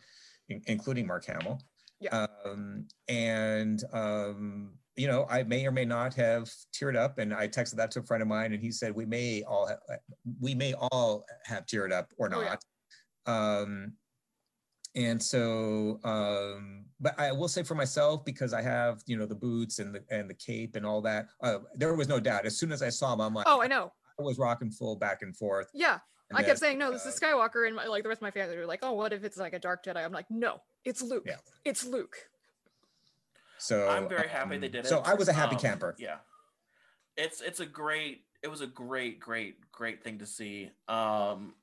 in- 0.47 0.61
including 0.67 1.05
Mark 1.05 1.25
Hamill. 1.25 1.59
Yeah. 1.99 2.25
Um, 2.45 2.87
and 3.09 3.83
um, 3.91 4.75
you 4.95 5.07
know 5.07 5.27
I 5.29 5.43
may 5.43 5.67
or 5.67 5.71
may 5.71 5.83
not 5.83 6.13
have 6.13 6.49
teared 6.73 6.95
up, 6.95 7.17
and 7.17 7.33
I 7.33 7.49
texted 7.49 7.75
that 7.75 7.91
to 7.91 7.99
a 7.99 8.03
friend 8.03 8.21
of 8.23 8.29
mine, 8.29 8.53
and 8.53 8.61
he 8.63 8.71
said 8.71 8.95
we 8.95 9.05
may 9.05 9.43
all 9.43 9.67
ha- 9.67 9.97
we 10.39 10.55
may 10.55 10.73
all 10.75 11.25
have 11.43 11.65
teared 11.65 11.91
up 11.91 12.11
or 12.17 12.33
Oh, 12.33 12.39
yeah. 12.41 12.55
not. 13.27 13.61
Um, 13.61 13.93
and 14.97 15.21
so 15.21 15.99
um 16.05 16.85
but 17.01 17.19
i 17.19 17.29
will 17.29 17.49
say 17.49 17.61
for 17.63 17.75
myself 17.75 18.23
because 18.23 18.53
i 18.53 18.61
have 18.61 19.01
you 19.07 19.17
know 19.17 19.25
the 19.25 19.35
boots 19.35 19.79
and 19.79 19.93
the 19.93 20.01
and 20.09 20.29
the 20.29 20.33
cape 20.35 20.77
and 20.77 20.85
all 20.85 21.01
that 21.01 21.27
uh, 21.43 21.57
there 21.75 21.93
was 21.95 22.07
no 22.07 22.17
doubt 22.17 22.45
as 22.45 22.57
soon 22.57 22.71
as 22.71 22.81
i 22.81 22.87
saw 22.87 23.11
him 23.13 23.19
i'm 23.19 23.33
like 23.33 23.45
oh, 23.45 23.61
I 23.61 23.67
know. 23.67 23.91
I 24.19 24.23
was 24.23 24.37
rocking 24.37 24.71
full 24.71 24.95
back 24.95 25.21
and 25.21 25.35
forth 25.35 25.67
Yeah. 25.73 25.99
and 26.29 26.37
I 26.37 26.43
kept 26.43 26.59
saying, 26.59 26.77
no, 26.79 26.91
this 26.91 27.05
is 27.05 27.21
uh, 27.21 27.25
Skywalker. 27.25 27.67
And 27.67 27.75
my, 27.75 27.85
like 27.85 28.03
the 28.03 28.09
rest 28.09 28.19
of 28.19 28.23
my 28.23 28.31
family 28.31 28.57
were 28.57 28.65
like, 28.65 28.79
oh, 28.81 28.93
what 28.93 29.13
if 29.13 29.23
it's 29.23 29.37
like 29.37 29.53
a 29.53 29.59
dark 29.59 29.83
Jedi? 29.85 30.03
I'm 30.03 30.11
like, 30.11 30.25
no, 30.29 30.61
it's 30.83 31.01
Luke. 31.01 31.23
Yeah. 31.27 31.35
It's 31.63 31.85
Luke. 31.85 32.15
so 33.57 33.87
I'm 33.89 34.07
very 34.09 34.27
happy 34.27 34.57
they 34.57 34.67
um, 34.67 34.71
did 34.71 34.85
it. 34.85 34.87
so 34.87 34.99
i 35.05 35.13
was 35.13 35.27
a 35.27 35.33
happy 35.33 35.55
Um, 35.55 35.61
camper 35.61 35.95
Yeah, 35.99 36.17
it's 37.17 37.41
it's 37.41 37.59
a 37.59 37.65
great. 37.65 38.23
It 38.43 38.47
was 38.49 38.61
a 38.61 38.67
great, 38.67 39.19
great, 39.19 39.71
great 39.71 40.03
thing 40.03 40.19
to 40.19 40.25
see. 40.27 40.69
Um, 40.87 41.55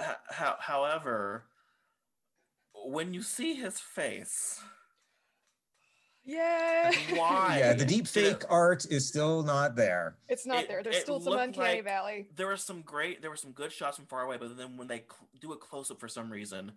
h- 0.00 0.16
how, 0.30 0.56
however, 0.60 1.44
when 2.86 3.14
you 3.14 3.22
see 3.22 3.54
his 3.54 3.80
face, 3.80 4.60
Yeah. 6.26 6.90
why? 7.14 7.56
yeah 7.60 7.72
the 7.74 7.84
deep 7.84 8.06
did 8.08 8.24
it- 8.24 8.30
fake 8.40 8.44
art 8.50 8.84
is 8.90 9.06
still 9.06 9.42
not 9.42 9.76
there 9.76 10.16
It's 10.28 10.44
not 10.46 10.64
It- 10.64 10.68
there. 10.68 10.82
There's 10.82 10.98
still 10.98 11.20
some 11.20 11.34
uncanny 11.38 11.76
like- 11.76 11.84
valley. 11.84 12.26
there 12.34 12.48
were 12.48 12.56
some 12.56 12.82
great 12.82 13.22
there 13.22 13.30
were 13.30 13.36
some 13.36 13.52
good 13.52 13.72
shots 13.72 13.96
from 13.96 14.06
far 14.06 14.22
away 14.22 14.36
but 14.38 14.56
then 14.56 14.76
when 14.76 14.88
they 14.88 14.98
cl- 15.08 15.28
do 15.40 15.52
a 15.52 15.56
close-up 15.56 16.00
for 16.00 16.08
some 16.08 16.30
reason 16.30 16.72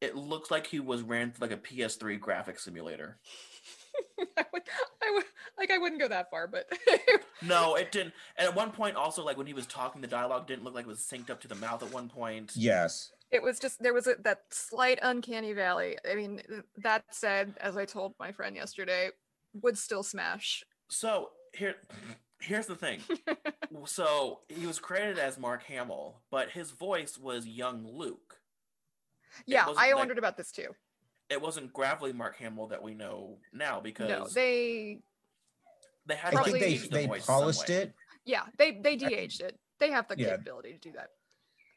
it 0.00 0.16
looks 0.16 0.50
like 0.50 0.66
he 0.66 0.80
was 0.80 1.02
ran 1.02 1.30
through 1.32 1.48
like 1.48 1.56
a 1.56 1.60
ps3 1.60 2.18
graphic 2.20 2.58
simulator 2.58 3.18
I 4.38 4.44
would, 4.52 4.62
I 5.02 5.10
would, 5.14 5.24
like, 5.58 5.70
I 5.70 5.78
wouldn't 5.78 6.00
go 6.00 6.08
that 6.08 6.30
far, 6.30 6.46
but 6.46 6.70
no 7.42 7.74
it 7.76 7.90
didn't 7.92 8.12
and 8.36 8.48
at 8.48 8.54
one 8.54 8.70
point 8.70 8.96
also 8.96 9.24
like 9.24 9.36
when 9.38 9.46
he 9.46 9.54
was 9.54 9.66
talking 9.66 10.00
the 10.02 10.06
dialogue 10.06 10.46
didn't 10.46 10.64
look 10.64 10.74
like 10.74 10.84
it 10.84 10.88
was 10.88 11.00
synced 11.00 11.30
up 11.30 11.40
to 11.40 11.48
the 11.48 11.54
mouth 11.54 11.82
at 11.82 11.92
one 11.92 12.08
point 12.08 12.52
yes 12.54 13.12
it 13.30 13.42
was 13.42 13.58
just 13.58 13.82
there 13.82 13.94
was 13.94 14.06
a, 14.06 14.14
that 14.24 14.40
slight 14.50 14.98
uncanny 15.02 15.52
valley. 15.52 15.96
I 16.10 16.14
mean, 16.14 16.42
that 16.78 17.04
said, 17.10 17.54
as 17.60 17.76
I 17.76 17.84
told 17.84 18.14
my 18.18 18.32
friend 18.32 18.56
yesterday, 18.56 19.10
would 19.62 19.76
still 19.78 20.02
smash. 20.02 20.62
so 20.88 21.30
here 21.54 21.74
here's 22.40 22.66
the 22.66 22.76
thing 22.76 23.00
so 23.84 24.40
he 24.48 24.66
was 24.66 24.78
credited 24.78 25.18
as 25.18 25.36
mark 25.36 25.62
hamill 25.64 26.20
but 26.30 26.48
his 26.50 26.70
voice 26.70 27.18
was 27.18 27.44
young 27.46 27.84
luke 27.84 28.38
Yeah, 29.46 29.66
wasn't 29.66 29.84
I 29.84 29.88
like- 29.88 29.96
wondered 29.96 30.18
about 30.18 30.36
this 30.36 30.52
too. 30.52 30.68
it 31.28 31.42
wasn't 31.42 31.72
gravelly 31.72 32.12
mark 32.12 32.36
hamill 32.36 32.68
that 32.68 32.82
we 32.82 32.94
know 32.94 33.38
now 33.52 33.80
because 33.80 34.08
No, 34.08 34.26
they 34.32 35.00
they 36.06 36.14
had 36.14 36.34
i 36.34 36.44
to 36.44 36.50
think 36.50 36.64
they 36.64 36.76
the 36.76 36.88
they 37.08 37.18
polished 37.26 37.68
it 37.68 37.92
yeah 38.24 38.44
they 38.56 38.78
they 38.80 38.94
de-aged 38.96 39.40
it. 39.42 39.58
They 39.80 39.90
have 39.90 40.06
the 40.08 40.16
Yeah. 40.16 40.30
capability 40.30 40.72
to 40.74 40.78
do 40.78 40.92
that. 40.92 41.08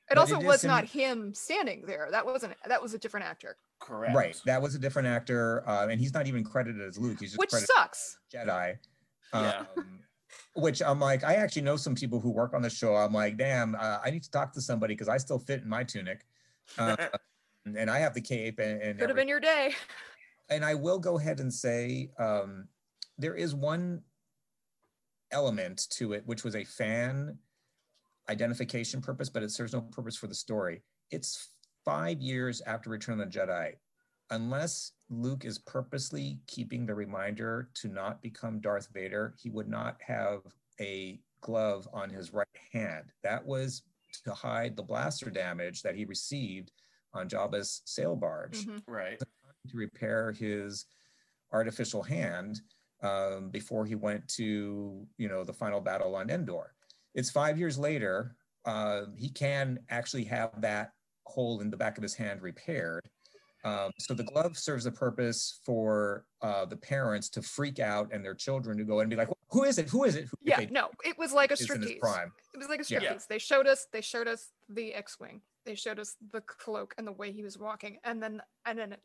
It 0.10 0.16
But 0.16 0.18
also 0.18 0.36
it 0.36 0.42
is 0.42 0.46
was 0.48 0.62
sim- 0.62 0.70
not 0.70 0.86
him 0.86 1.34
standing 1.34 1.86
there. 1.86 2.10
That 2.12 2.26
wasn't 2.26 2.54
that 2.68 2.82
was 2.82 2.94
a 2.94 2.98
different 2.98 3.26
actor, 3.26 3.58
correct 3.80 4.16
right 4.16 4.42
that 4.46 4.62
was 4.62 4.76
a 4.76 4.80
different 4.80 5.08
actor 5.08 5.68
uh, 5.68 5.88
and 5.90 6.00
he's 6.00 6.14
not 6.14 6.26
even 6.28 6.42
credited 6.44 6.82
as 6.82 6.98
luke 6.98 7.18
he's 7.20 7.32
just 7.32 7.40
which 7.40 7.50
sucks. 7.52 8.18
as 8.34 8.48
jedi 8.48 8.78
Yeah. 9.34 9.66
um, 9.76 10.00
which 10.54 10.82
i'm 10.82 11.02
like 11.02 11.26
i 11.26 11.34
actually 11.36 11.64
know 11.64 11.76
some 11.76 11.94
people 11.94 12.22
who 12.22 12.30
work 12.32 12.54
on 12.54 12.62
the 12.62 12.70
show 12.70 12.96
i'm 12.96 13.12
like 13.12 13.36
damn 13.38 13.76
uh, 13.76 13.98
i 14.02 14.10
need 14.10 14.24
to 14.24 14.32
talk 14.32 14.54
to 14.54 14.62
somebody 14.62 14.94
because 14.94 15.10
i 15.10 15.18
still 15.18 15.38
fit 15.38 15.64
in 15.64 15.68
my 15.70 15.84
tunic 15.84 16.26
uh, 16.78 16.96
and 17.66 17.90
i 17.92 18.00
have 18.00 18.14
the 18.14 18.22
cape 18.22 18.60
and, 18.60 18.82
and 18.82 18.98
Could 19.00 19.10
have 19.10 19.18
been 19.18 19.28
your 19.28 19.42
day. 19.42 19.74
and 20.50 20.64
I 20.64 20.76
will 20.76 21.00
go 21.00 21.18
ahead 21.20 21.42
and 21.42 21.54
say 21.54 22.12
um, 22.18 22.68
there 23.18 23.36
is 23.36 23.54
one 23.54 24.02
element 25.32 25.88
to 25.92 26.14
it, 26.14 26.24
which 26.26 26.44
was 26.44 26.56
a 26.56 26.64
fan 26.64 27.38
identification 28.30 29.02
purpose, 29.02 29.30
but 29.30 29.44
it 29.44 29.52
serves 29.52 29.74
no 29.74 29.82
purpose 29.82 30.16
for 30.16 30.28
the 30.28 30.36
story. 30.36 30.82
It's 31.12 31.50
five 31.86 32.22
years 32.22 32.62
after 32.62 32.90
Return 32.90 33.20
of 33.20 33.32
the 33.32 33.40
Jedi. 33.40 33.74
Unless 34.30 34.94
Luke 35.10 35.46
is 35.46 35.60
purposely 35.60 36.40
keeping 36.48 36.86
the 36.86 36.96
reminder 36.96 37.70
to 37.76 37.88
not 37.88 38.22
become 38.22 38.60
Darth 38.62 38.88
Vader, 38.94 39.36
he 39.38 39.50
would 39.50 39.68
not 39.68 39.98
have 40.02 40.42
a 40.80 41.20
glove 41.42 41.88
on 41.94 42.10
his 42.10 42.34
right 42.34 42.48
hand. 42.72 43.12
That 43.22 43.46
was 43.46 43.84
to 44.24 44.34
hide 44.34 44.76
the 44.76 44.84
blaster 44.84 45.30
damage 45.30 45.82
that 45.84 45.96
he 45.96 46.06
received 46.06 46.72
on 47.14 47.28
Jabba's 47.28 47.82
sail 47.86 48.16
barge 48.16 48.66
Mhm. 48.66 48.82
right 48.88 49.20
to 49.20 49.78
repair 49.78 50.32
his 50.32 50.86
artificial 51.52 52.02
hand 52.04 52.62
um, 53.02 53.50
before 53.50 53.86
he 53.86 53.96
went 53.96 54.26
to 54.30 55.06
you 55.18 55.28
know 55.28 55.44
the 55.44 55.54
final 55.54 55.82
battle 55.82 56.16
on 56.16 56.30
Endor. 56.30 56.73
It's 57.14 57.30
five 57.30 57.58
years 57.58 57.78
later. 57.78 58.36
Uh, 58.66 59.04
he 59.18 59.30
can 59.30 59.80
actually 59.90 60.24
have 60.26 60.62
that 60.62 60.92
hole 61.26 61.62
in 61.62 61.70
the 61.70 61.78
back 61.78 61.98
of 61.98 62.02
his 62.04 62.14
hand 62.14 62.42
repaired. 62.42 63.02
Um, 63.66 63.92
so 63.98 64.14
the 64.14 64.24
glove 64.24 64.58
serves 64.58 64.86
a 64.86 64.92
purpose 64.92 65.60
for 65.66 66.26
uh, 66.42 66.66
the 66.66 66.76
parents 66.76 67.30
to 67.30 67.42
freak 67.42 67.80
out 67.80 68.10
and 68.12 68.24
their 68.24 68.36
children 68.36 68.78
to 68.78 68.84
go 68.84 69.00
and 69.00 69.10
be 69.10 69.16
like, 69.16 69.30
"Who 69.52 69.64
is 69.64 69.78
it? 69.78 69.90
Who 69.90 70.04
is 70.04 70.16
it?" 70.16 70.26
Who 70.26 70.38
Yeah, 70.42 70.66
no, 70.70 70.90
it 71.06 71.18
was 71.18 71.32
like 71.32 71.52
a 71.52 71.54
striptease. 71.56 72.00
prime. 72.00 72.32
It 72.54 72.58
was 72.58 72.68
like 72.68 72.82
a 72.82 72.86
Yeah. 72.90 73.00
striptease. 73.00 73.28
They 73.28 73.40
showed 73.40 73.66
us. 73.68 73.88
They 73.94 74.02
showed 74.02 74.28
us 74.28 74.52
the 74.68 74.94
X-wing. 74.94 75.42
They 75.66 75.76
showed 75.76 75.98
us 75.98 76.18
the 76.34 76.42
cloak 76.42 76.94
and 76.98 77.08
the 77.08 77.14
way 77.14 77.32
he 77.32 77.42
was 77.42 77.58
walking, 77.58 78.00
and 78.04 78.22
then 78.22 78.42
and 78.66 78.78
then 78.78 78.90
the 78.90 78.98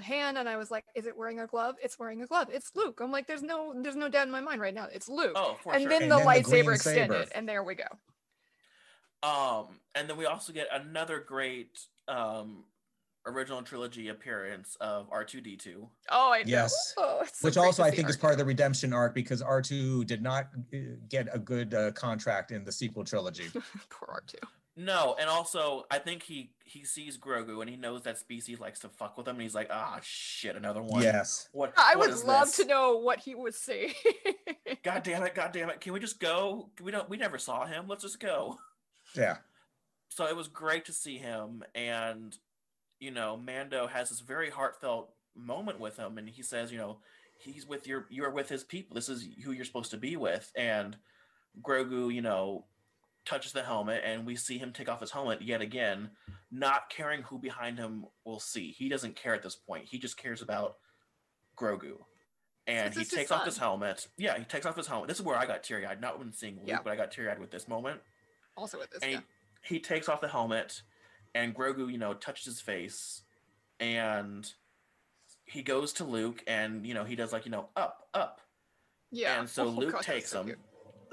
hand. 0.00 0.38
And 0.38 0.48
I 0.48 0.56
was 0.56 0.70
like, 0.70 0.84
"Is 0.94 1.06
it 1.06 1.16
wearing 1.16 1.40
a 1.40 1.46
glove? 1.46 1.76
It's 1.82 1.98
wearing 1.98 2.22
a 2.22 2.26
glove. 2.26 2.48
It's 2.52 2.70
Luke." 2.74 3.00
I'm 3.02 3.10
like, 3.12 3.26
"There's 3.26 3.42
no, 3.42 3.74
there's 3.82 3.96
no 3.96 4.08
doubt 4.08 4.26
in 4.26 4.32
my 4.32 4.40
mind 4.40 4.60
right 4.60 4.74
now. 4.74 4.88
It's 4.92 5.08
Luke." 5.08 5.32
Oh, 5.34 5.56
for 5.62 5.72
and 5.74 5.82
sure. 5.82 5.90
then 5.90 6.02
And 6.02 6.10
the 6.12 6.16
then 6.16 6.24
the 6.24 6.30
lightsaber 6.30 6.64
green 6.64 6.74
extended, 6.74 7.18
saber. 7.18 7.30
and 7.34 7.48
there 7.48 7.62
we 7.64 7.74
go. 7.74 7.84
Um, 9.22 9.80
and 9.94 10.08
then 10.08 10.16
we 10.16 10.26
also 10.26 10.52
get 10.52 10.68
another 10.72 11.18
great 11.20 11.78
um 12.08 12.64
original 13.26 13.60
trilogy 13.60 14.08
appearance 14.08 14.76
of 14.80 15.08
R 15.10 15.24
two 15.24 15.40
D 15.40 15.56
two. 15.56 15.88
Oh, 16.10 16.32
I 16.32 16.38
know. 16.42 16.44
Yes. 16.46 16.94
Oh, 16.96 17.20
it's 17.22 17.40
so 17.40 17.48
Which 17.48 17.56
also 17.56 17.82
I 17.82 17.90
think 17.90 18.08
is 18.08 18.16
R2. 18.16 18.20
part 18.20 18.32
of 18.34 18.38
the 18.38 18.44
redemption 18.44 18.92
arc 18.92 19.14
because 19.14 19.42
R2 19.42 20.06
did 20.06 20.22
not 20.22 20.48
uh, 20.72 20.76
get 21.08 21.26
a 21.32 21.38
good 21.38 21.74
uh, 21.74 21.90
contract 21.92 22.52
in 22.52 22.62
the 22.62 22.70
sequel 22.70 23.04
trilogy. 23.04 23.48
Poor 23.90 24.22
R2. 24.22 24.34
No, 24.76 25.16
and 25.18 25.28
also 25.30 25.84
I 25.90 25.98
think 25.98 26.22
he 26.22 26.50
he 26.64 26.84
sees 26.84 27.16
Grogu 27.16 27.60
and 27.62 27.70
he 27.70 27.76
knows 27.76 28.02
that 28.02 28.18
species 28.18 28.60
likes 28.60 28.80
to 28.80 28.90
fuck 28.90 29.16
with 29.16 29.26
him, 29.26 29.36
and 29.36 29.42
he's 29.42 29.54
like, 29.54 29.68
ah, 29.70 29.98
shit, 30.02 30.54
another 30.54 30.82
one. 30.82 31.02
yes. 31.02 31.48
What? 31.52 31.72
I 31.78 31.96
what 31.96 32.08
would 32.08 32.14
is 32.14 32.24
love 32.24 32.48
this? 32.48 32.56
to 32.58 32.66
know 32.66 32.98
what 32.98 33.20
he 33.20 33.34
would 33.34 33.54
say. 33.54 33.94
God 34.82 35.02
damn 35.02 35.22
it! 35.22 35.34
God 35.34 35.52
damn 35.52 35.70
it! 35.70 35.80
Can 35.80 35.94
we 35.94 36.00
just 36.00 36.20
go? 36.20 36.70
We 36.82 36.92
don't. 36.92 37.08
We 37.08 37.16
never 37.16 37.38
saw 37.38 37.64
him. 37.64 37.86
Let's 37.88 38.02
just 38.02 38.20
go. 38.20 38.58
Yeah. 39.16 39.38
So 40.08 40.26
it 40.26 40.36
was 40.36 40.48
great 40.48 40.84
to 40.86 40.92
see 40.92 41.16
him, 41.16 41.62
and 41.74 42.36
you 42.98 43.10
know, 43.10 43.36
Mando 43.36 43.86
has 43.86 44.10
this 44.10 44.20
very 44.20 44.50
heartfelt 44.50 45.10
moment 45.34 45.80
with 45.80 45.96
him, 45.96 46.18
and 46.18 46.28
he 46.28 46.42
says, 46.42 46.72
you 46.72 46.78
know, 46.78 46.98
he's 47.38 47.66
with 47.66 47.86
your, 47.86 48.06
you're 48.10 48.30
with 48.30 48.48
his 48.48 48.64
people. 48.64 48.94
This 48.94 49.08
is 49.08 49.26
who 49.44 49.52
you're 49.52 49.64
supposed 49.64 49.90
to 49.90 49.96
be 49.96 50.16
with, 50.16 50.50
and 50.56 50.96
Grogu, 51.62 52.12
you 52.12 52.22
know, 52.22 52.64
touches 53.26 53.52
the 53.52 53.62
helmet, 53.62 54.02
and 54.04 54.24
we 54.24 54.36
see 54.36 54.56
him 54.56 54.72
take 54.72 54.88
off 54.88 55.00
his 55.00 55.10
helmet 55.10 55.42
yet 55.42 55.60
again, 55.60 56.10
not 56.50 56.88
caring 56.88 57.22
who 57.22 57.38
behind 57.38 57.78
him 57.78 58.06
will 58.24 58.40
see. 58.40 58.70
He 58.70 58.88
doesn't 58.88 59.16
care 59.16 59.34
at 59.34 59.42
this 59.42 59.56
point. 59.56 59.84
He 59.86 59.98
just 59.98 60.16
cares 60.16 60.40
about 60.40 60.76
Grogu. 61.58 61.98
And 62.68 62.94
he 62.94 63.04
takes 63.04 63.30
off 63.30 63.44
his 63.44 63.58
helmet. 63.58 64.08
Yeah, 64.16 64.38
he 64.38 64.44
takes 64.44 64.64
off 64.66 64.76
his 64.76 64.86
helmet. 64.86 65.08
This 65.08 65.18
is 65.18 65.24
where 65.24 65.36
I 65.36 65.46
got 65.46 65.62
teary 65.62 65.86
eyed, 65.86 66.00
not 66.00 66.18
when 66.18 66.32
seeing 66.32 66.56
Luke, 66.56 66.64
Yeah. 66.66 66.78
but 66.82 66.92
I 66.92 66.96
got 66.96 67.12
teary 67.12 67.30
eyed 67.30 67.38
with 67.38 67.50
this 67.50 67.68
moment 67.68 68.00
also 68.56 68.78
with 68.78 68.90
this, 68.90 69.02
and 69.02 69.12
yeah. 69.12 69.20
he, 69.62 69.74
he 69.74 69.80
takes 69.80 70.08
off 70.08 70.20
the 70.22 70.28
helmet 70.28 70.80
and 71.34 71.54
grogu 71.54 71.92
you 71.92 71.98
know 71.98 72.14
touches 72.14 72.46
his 72.46 72.58
face 72.60 73.20
and 73.80 74.54
he 75.44 75.62
goes 75.62 75.92
to 75.92 76.04
luke 76.04 76.42
and 76.46 76.86
you 76.86 76.94
know 76.94 77.04
he 77.04 77.14
does 77.14 77.32
like 77.34 77.44
you 77.44 77.50
know 77.50 77.68
up 77.76 78.08
up 78.14 78.40
Yeah. 79.10 79.38
and 79.40 79.46
so 79.48 79.64
Oh, 79.66 79.68
luke 79.68 79.92
God, 79.92 80.02
takes 80.02 80.30
so 80.30 80.40
him 80.40 80.46
cute. 80.46 80.58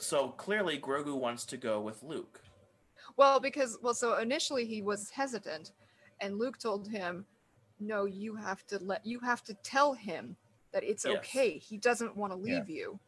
So 0.03 0.29
clearly 0.29 0.77
grogu 0.79 1.15
wants 1.17 1.45
to 1.45 1.57
go 1.57 1.79
with 1.81 2.03
luke 2.03 2.41
Well, 3.17 3.39
because 3.39 3.77
well, 3.81 3.93
so 3.93 4.17
initially 4.17 4.65
he 4.65 4.81
was 4.81 5.09
hesitant, 5.11 5.71
and 6.21 6.39
Luke 6.39 6.57
told 6.57 6.87
him, 6.89 7.25
"No, 7.79 8.05
you 8.05 8.35
have 8.35 8.65
to 8.67 8.79
let 8.79 9.05
you 9.05 9.19
have 9.19 9.43
to 9.43 9.53
tell 9.55 9.93
him 9.93 10.35
that 10.71 10.83
it's 10.83 11.05
Yes. 11.05 11.17
okay. 11.17 11.57
He 11.57 11.77
doesn't 11.77 12.15
want 12.15 12.31
to 12.33 12.39
Yeah. 12.39 12.55
leave 12.55 12.69
you, 12.69 12.99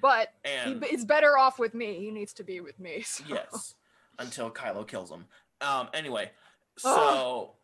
but 0.00 0.32
he 0.44 0.72
and 0.72 0.80
b 0.80 0.86
is 0.90 1.04
better 1.04 1.36
off 1.38 1.58
with 1.58 1.74
me. 1.74 2.00
He 2.00 2.10
needs 2.10 2.32
to 2.34 2.44
be 2.44 2.60
with 2.60 2.78
me." 2.80 3.02
so- 3.06 3.24
yes 3.28 3.74
until 4.18 4.50
kylo 4.50 4.86
kills 4.86 5.10
him 5.10 5.26
um 5.60 5.88
anyway 5.92 6.30
so 6.78 7.54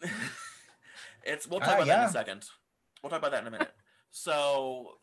it's 1.24 1.46
we'll 1.48 1.60
talk 1.60 1.70
Ah, 1.70 1.74
about 1.76 1.86
that 1.86 1.98
in 2.02 2.08
a 2.08 2.12
second 2.12 2.44
we'll 3.02 3.10
talk 3.10 3.20
about 3.20 3.30
that 3.32 3.42
in 3.42 3.46
a 3.48 3.50
minute 3.50 3.72
so 4.10 4.98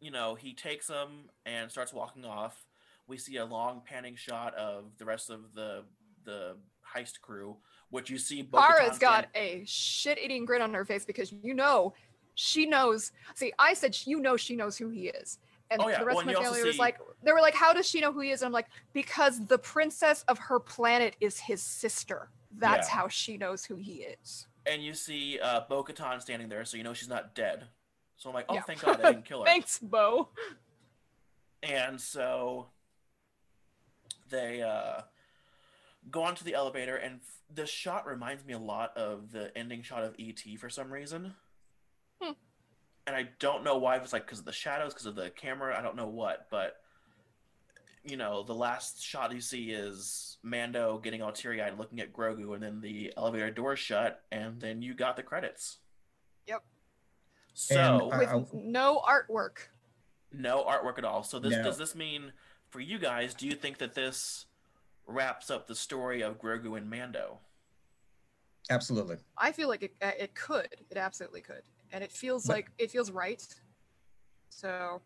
you 0.00 0.10
know 0.10 0.34
he 0.34 0.54
takes 0.54 0.86
them 0.86 1.30
and 1.44 1.70
starts 1.70 1.92
walking 1.92 2.24
off 2.24 2.66
we 3.06 3.16
see 3.16 3.36
a 3.36 3.44
long 3.44 3.82
panning 3.84 4.16
shot 4.16 4.54
of 4.54 4.84
the 4.98 5.04
rest 5.04 5.30
of 5.30 5.54
the 5.54 5.84
the 6.24 6.56
heist 6.94 7.20
crew 7.20 7.56
which 7.90 8.10
you 8.10 8.18
see 8.18 8.42
Cara's 8.52 8.98
got 8.98 9.26
a 9.34 9.62
shit-eating 9.66 10.44
grin 10.44 10.62
on 10.62 10.72
her 10.74 10.84
face 10.84 11.04
because 11.04 11.32
you 11.42 11.54
know 11.54 11.94
she 12.34 12.66
knows. 12.66 13.12
See, 13.34 13.52
I 13.58 13.74
said 13.74 13.96
you 14.06 14.20
know 14.20 14.36
she 14.36 14.56
knows 14.56 14.76
who 14.76 14.88
he 14.88 15.08
is, 15.08 15.38
and 15.70 15.82
Oh, 15.82 15.88
yeah. 15.88 16.00
the 16.00 16.04
rest 16.06 16.16
Well, 16.16 16.26
of 16.26 16.26
my 16.26 16.34
family 16.34 16.62
was 16.64 16.78
like, 16.78 16.98
they 17.24 17.32
were 17.32 17.40
like, 17.40 17.54
"How 17.54 17.72
does 17.72 17.88
she 17.88 18.00
know 18.00 18.12
who 18.12 18.20
he 18.20 18.30
is?" 18.30 18.42
And 18.42 18.46
I'm 18.46 18.52
like, 18.52 18.66
"Because 18.92 19.46
the 19.46 19.58
princess 19.58 20.24
of 20.28 20.38
her 20.38 20.58
planet 20.60 21.16
is 21.20 21.38
his 21.38 21.62
sister. 21.62 22.30
That's 22.58 22.88
Yeah. 22.88 22.94
how 22.94 23.08
she 23.08 23.36
knows 23.36 23.64
who 23.64 23.76
he 23.76 24.02
is." 24.22 24.46
and 24.64 24.82
you 24.82 24.94
see 24.94 25.38
uh 25.40 25.60
bo-katan 25.68 26.20
standing 26.20 26.48
there 26.48 26.64
so 26.64 26.76
you 26.76 26.82
know 26.82 26.94
she's 26.94 27.08
not 27.08 27.34
dead 27.34 27.68
so 28.16 28.28
i'm 28.30 28.34
like 28.34 28.46
oh 28.48 28.54
Yeah. 28.54 28.62
thank 28.62 28.80
god 28.82 29.00
i 29.02 29.12
didn't 29.12 29.24
kill 29.24 29.40
her 29.42 29.46
Thanks, 29.46 29.78
Bo. 29.78 30.28
And 31.62 32.00
so 32.00 32.68
they 34.28 34.62
uh, 34.62 35.00
go 36.10 36.22
onto 36.22 36.44
the 36.44 36.54
elevator, 36.54 36.96
and 36.96 37.16
f- 37.16 37.40
the 37.52 37.66
shot 37.66 38.06
reminds 38.06 38.44
me 38.44 38.52
a 38.52 38.58
lot 38.58 38.96
of 38.96 39.32
the 39.32 39.56
ending 39.56 39.82
shot 39.82 40.04
of 40.04 40.14
ET 40.18 40.40
for 40.60 40.68
some 40.68 40.92
reason. 40.92 41.34
Hmm. 42.20 42.32
And 43.06 43.16
I 43.16 43.28
don't 43.40 43.64
know 43.64 43.78
why. 43.78 43.96
If 43.96 44.04
it's 44.04 44.12
like 44.12 44.26
because 44.26 44.38
of 44.40 44.44
the 44.44 44.52
shadows, 44.52 44.92
because 44.92 45.06
of 45.06 45.16
the 45.16 45.30
camera. 45.30 45.76
I 45.76 45.82
don't 45.82 45.96
know 45.96 46.06
what, 46.08 46.46
but 46.50 46.76
you 48.04 48.16
know, 48.16 48.44
the 48.44 48.54
last 48.54 49.02
shot 49.02 49.32
you 49.32 49.40
see 49.40 49.70
is 49.70 50.36
Mando 50.44 50.98
getting 51.02 51.22
all 51.22 51.32
teary 51.32 51.60
eyed, 51.60 51.76
looking 51.78 52.00
at 52.00 52.12
Grogu, 52.12 52.54
and 52.54 52.62
then 52.62 52.80
the 52.80 53.12
elevator 53.16 53.50
door 53.50 53.74
shut, 53.74 54.22
and 54.30 54.60
then 54.60 54.82
you 54.82 54.94
got 54.94 55.16
the 55.16 55.22
credits. 55.24 55.78
Yep. 56.46 56.62
So 57.66 58.10
I- 58.10 58.34
With 58.36 58.52
no 58.52 59.00
artwork. 59.08 59.68
no 60.30 60.62
artwork 60.64 60.98
at 60.98 61.04
all. 61.06 61.22
So 61.22 61.38
this 61.38 61.52
No. 61.52 61.62
does 61.62 61.78
this 61.78 61.94
mean 61.94 62.34
for 62.68 62.80
you 62.80 62.98
guys? 62.98 63.32
Do 63.32 63.46
you 63.46 63.54
think 63.54 63.78
that 63.78 63.94
this 63.94 64.44
wraps 65.06 65.50
up 65.50 65.66
the 65.66 65.74
story 65.74 66.20
of 66.20 66.38
Grogu 66.38 66.76
and 66.76 66.90
Mando? 66.90 67.40
Absolutely. 68.68 69.16
I 69.38 69.52
feel 69.52 69.68
like 69.68 69.82
it, 69.84 69.94
uh, 70.02 70.10
it 70.18 70.34
could. 70.34 70.84
It 70.90 70.98
absolutely 70.98 71.40
could, 71.40 71.62
and 71.92 72.04
it 72.04 72.12
feels 72.12 72.46
But- 72.46 72.52
like 72.56 72.72
it 72.76 72.90
feels 72.90 73.10
right. 73.10 73.42
So, 74.50 75.00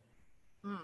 hmm. 0.63 0.77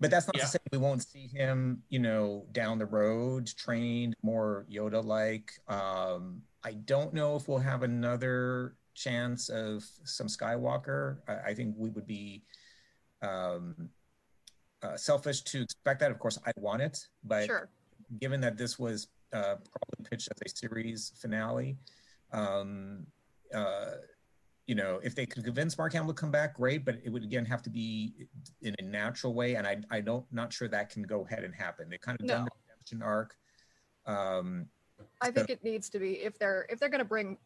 But 0.00 0.10
that's 0.10 0.26
not 0.26 0.36
Yeah. 0.36 0.42
to 0.44 0.48
say 0.48 0.58
we 0.72 0.78
won't 0.78 1.02
see 1.04 1.28
him, 1.28 1.84
you 1.88 2.00
know, 2.00 2.46
down 2.52 2.78
the 2.78 2.86
road, 2.86 3.46
trained 3.46 4.16
more 4.22 4.66
Yoda 4.68 5.02
like. 5.04 5.52
Um, 5.68 6.44
I 6.64 6.72
don't 6.74 7.14
know 7.14 7.36
if 7.36 7.46
we'll 7.48 7.58
have 7.60 7.82
another 7.84 8.76
chance 8.96 9.48
of 9.48 9.84
some 10.04 10.26
Skywalker. 10.26 11.18
I, 11.28 11.50
I 11.50 11.54
think 11.54 11.74
we 11.78 11.90
would 11.90 12.06
be 12.06 12.42
um, 13.22 13.90
uh, 14.82 14.96
selfish 14.96 15.42
to 15.42 15.62
expect 15.62 16.00
that. 16.00 16.10
Of 16.10 16.18
course, 16.18 16.38
I 16.46 16.52
want 16.56 16.82
it, 16.82 16.98
but 17.22 17.46
sure. 17.46 17.68
given 18.20 18.40
that 18.40 18.56
this 18.56 18.78
was 18.78 19.08
uh, 19.32 19.56
probably 19.56 20.10
pitched 20.10 20.28
as 20.28 20.52
a 20.52 20.56
series 20.56 21.12
finale, 21.20 21.76
um, 22.32 23.06
uh, 23.54 23.92
you 24.66 24.74
know, 24.74 24.98
if 25.04 25.14
they 25.14 25.26
could 25.26 25.44
convince 25.44 25.78
Mark 25.78 25.92
Hamill 25.92 26.12
to 26.12 26.20
come 26.20 26.32
back, 26.32 26.56
great. 26.56 26.84
But 26.84 26.96
it 27.04 27.10
would 27.10 27.22
again 27.22 27.44
have 27.44 27.62
to 27.62 27.70
be 27.70 28.26
in 28.62 28.74
a 28.78 28.82
natural 28.82 29.34
way, 29.34 29.54
and 29.54 29.66
I, 29.66 29.78
I 29.90 30.00
don't, 30.00 30.24
not 30.32 30.52
sure 30.52 30.68
that 30.68 30.90
can 30.90 31.02
go 31.02 31.24
ahead 31.24 31.44
and 31.44 31.54
happen. 31.54 31.88
They 31.88 31.98
kind 31.98 32.20
of 32.20 32.26
done 32.26 32.44
the 32.44 32.50
redemption 32.66 33.02
arc. 33.02 33.36
Um, 34.06 34.66
I 35.20 35.30
think 35.30 35.50
it 35.50 35.62
needs 35.62 35.88
to 35.90 35.98
be 35.98 36.14
if 36.14 36.38
they're 36.38 36.66
if 36.70 36.80
they're 36.80 36.88
gonna 36.88 37.04
bring 37.04 37.36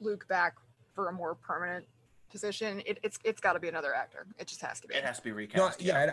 Luke 0.00 0.28
back 0.28 0.56
for 0.94 1.08
a 1.08 1.12
more 1.12 1.34
permanent 1.34 1.86
position, 2.30 2.82
it, 2.86 2.98
it's 3.02 3.18
it's 3.24 3.40
got 3.40 3.54
to 3.54 3.60
be 3.60 3.68
another 3.68 3.94
actor. 3.94 4.26
It 4.38 4.46
just 4.46 4.60
has 4.62 4.80
to 4.80 4.88
be. 4.88 4.94
It 4.94 5.04
has 5.04 5.18
to 5.18 5.22
be 5.22 5.30
no, 5.30 5.36
recast. 5.36 5.82
yeah, 5.82 6.12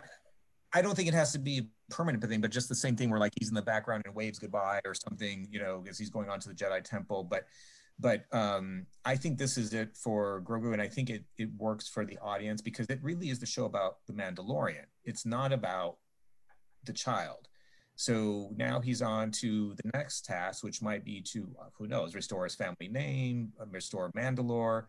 I, 0.74 0.80
I 0.80 0.82
don't 0.82 0.95
think 0.95 1.08
it 1.08 1.14
has 1.14 1.32
to 1.34 1.40
be 1.40 1.60
a 1.60 1.94
permanent 1.94 2.24
thing, 2.24 2.41
but 2.41 2.52
just 2.52 2.70
the 2.70 2.76
same 2.76 2.95
thing 2.95 3.10
where 3.10 3.20
like 3.20 3.34
he's 3.38 3.49
in 3.49 3.56
the 3.56 3.62
background 3.62 4.04
and 4.06 4.14
waves 4.14 4.40
goodbye 4.40 4.82
or 4.86 4.94
something, 4.94 5.48
you 5.49 5.60
know, 5.60 5.80
because 5.82 5.98
he's 5.98 6.10
going 6.10 6.30
on 6.30 6.40
to 6.41 6.49
the 6.49 6.56
Jedi 6.56 6.84
Temple. 6.84 7.24
But 7.24 7.45
but 7.99 8.26
um, 8.32 8.86
I 9.06 9.16
think 9.16 9.38
this 9.38 9.58
is 9.58 9.74
it 9.74 9.95
for 9.95 10.41
Grogu, 10.41 10.74
and 10.74 10.82
I 10.82 10.88
think 10.88 11.10
it 11.10 11.24
it 11.38 11.49
works 11.58 11.88
for 11.88 12.06
the 12.06 12.18
audience 12.20 12.62
because 12.62 12.88
it 12.90 12.99
really 13.02 13.30
is 13.30 13.40
the 13.40 13.45
show 13.45 13.66
about 13.66 13.98
the 14.08 14.14
Mandalorian. 14.14 14.86
It's 15.04 15.26
not 15.26 15.52
about 15.52 15.98
the 16.84 16.94
child. 16.94 17.48
So 17.98 18.52
now 18.56 18.80
he's 18.80 19.02
on 19.02 19.32
to 19.32 19.74
the 19.74 19.90
next 19.95 20.24
task, 20.24 20.64
which 20.64 20.84
might 20.84 21.03
be 21.03 21.19
to 21.34 21.49
uh, 21.60 21.65
who 21.76 21.88
knows 21.88 22.14
restore 22.14 22.44
his 22.44 22.53
family 22.53 22.88
name, 22.88 23.52
uh, 23.60 23.65
restore 23.72 24.11
Mandalore. 24.15 24.86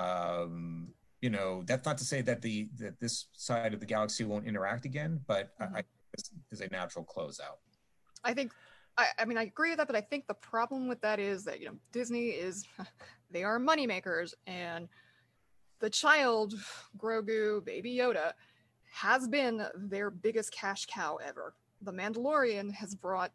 Um, 0.00 0.88
you 1.20 1.30
know, 1.30 1.62
that's 1.66 1.86
not 1.86 1.98
to 1.98 2.04
say 2.04 2.20
that 2.22 2.42
the 2.42 2.68
that 2.78 2.98
this 2.98 3.26
side 3.32 3.74
of 3.74 3.80
the 3.80 3.86
galaxy 3.86 4.24
won't 4.24 4.44
interact 4.44 4.84
again, 4.84 5.20
but 5.28 5.50
I, 5.60 5.64
I 5.64 5.82
Mhm. 5.82 5.84
this 6.16 6.30
is 6.50 6.60
a 6.60 6.68
natural 6.70 7.04
closeout. 7.04 7.58
I 8.24 8.34
think 8.34 8.52
I, 8.96 9.06
I 9.20 9.24
mean, 9.24 9.38
I 9.38 9.44
agree 9.44 9.70
with 9.70 9.78
that, 9.78 9.86
but 9.86 9.94
I 9.94 10.00
think 10.00 10.26
the 10.26 10.34
problem 10.34 10.88
with 10.88 11.00
that 11.02 11.20
is 11.20 11.44
that 11.44 11.60
you 11.60 11.66
know 11.66 11.78
Disney 11.92 12.30
is 12.30 12.66
they 13.30 13.44
are 13.44 13.60
moneymakers, 13.60 14.34
and 14.48 14.88
the 15.78 15.90
child 15.90 16.54
Grogu, 16.98 17.64
Baby 17.64 17.94
Yoda, 17.94 18.32
has 18.90 19.28
been 19.28 19.64
their 19.76 20.10
biggest 20.10 20.50
cash 20.50 20.86
cow 20.86 21.20
ever. 21.24 21.54
The 21.82 21.92
Mandalorian 21.92 22.72
has 22.72 22.94
brought 22.94 23.32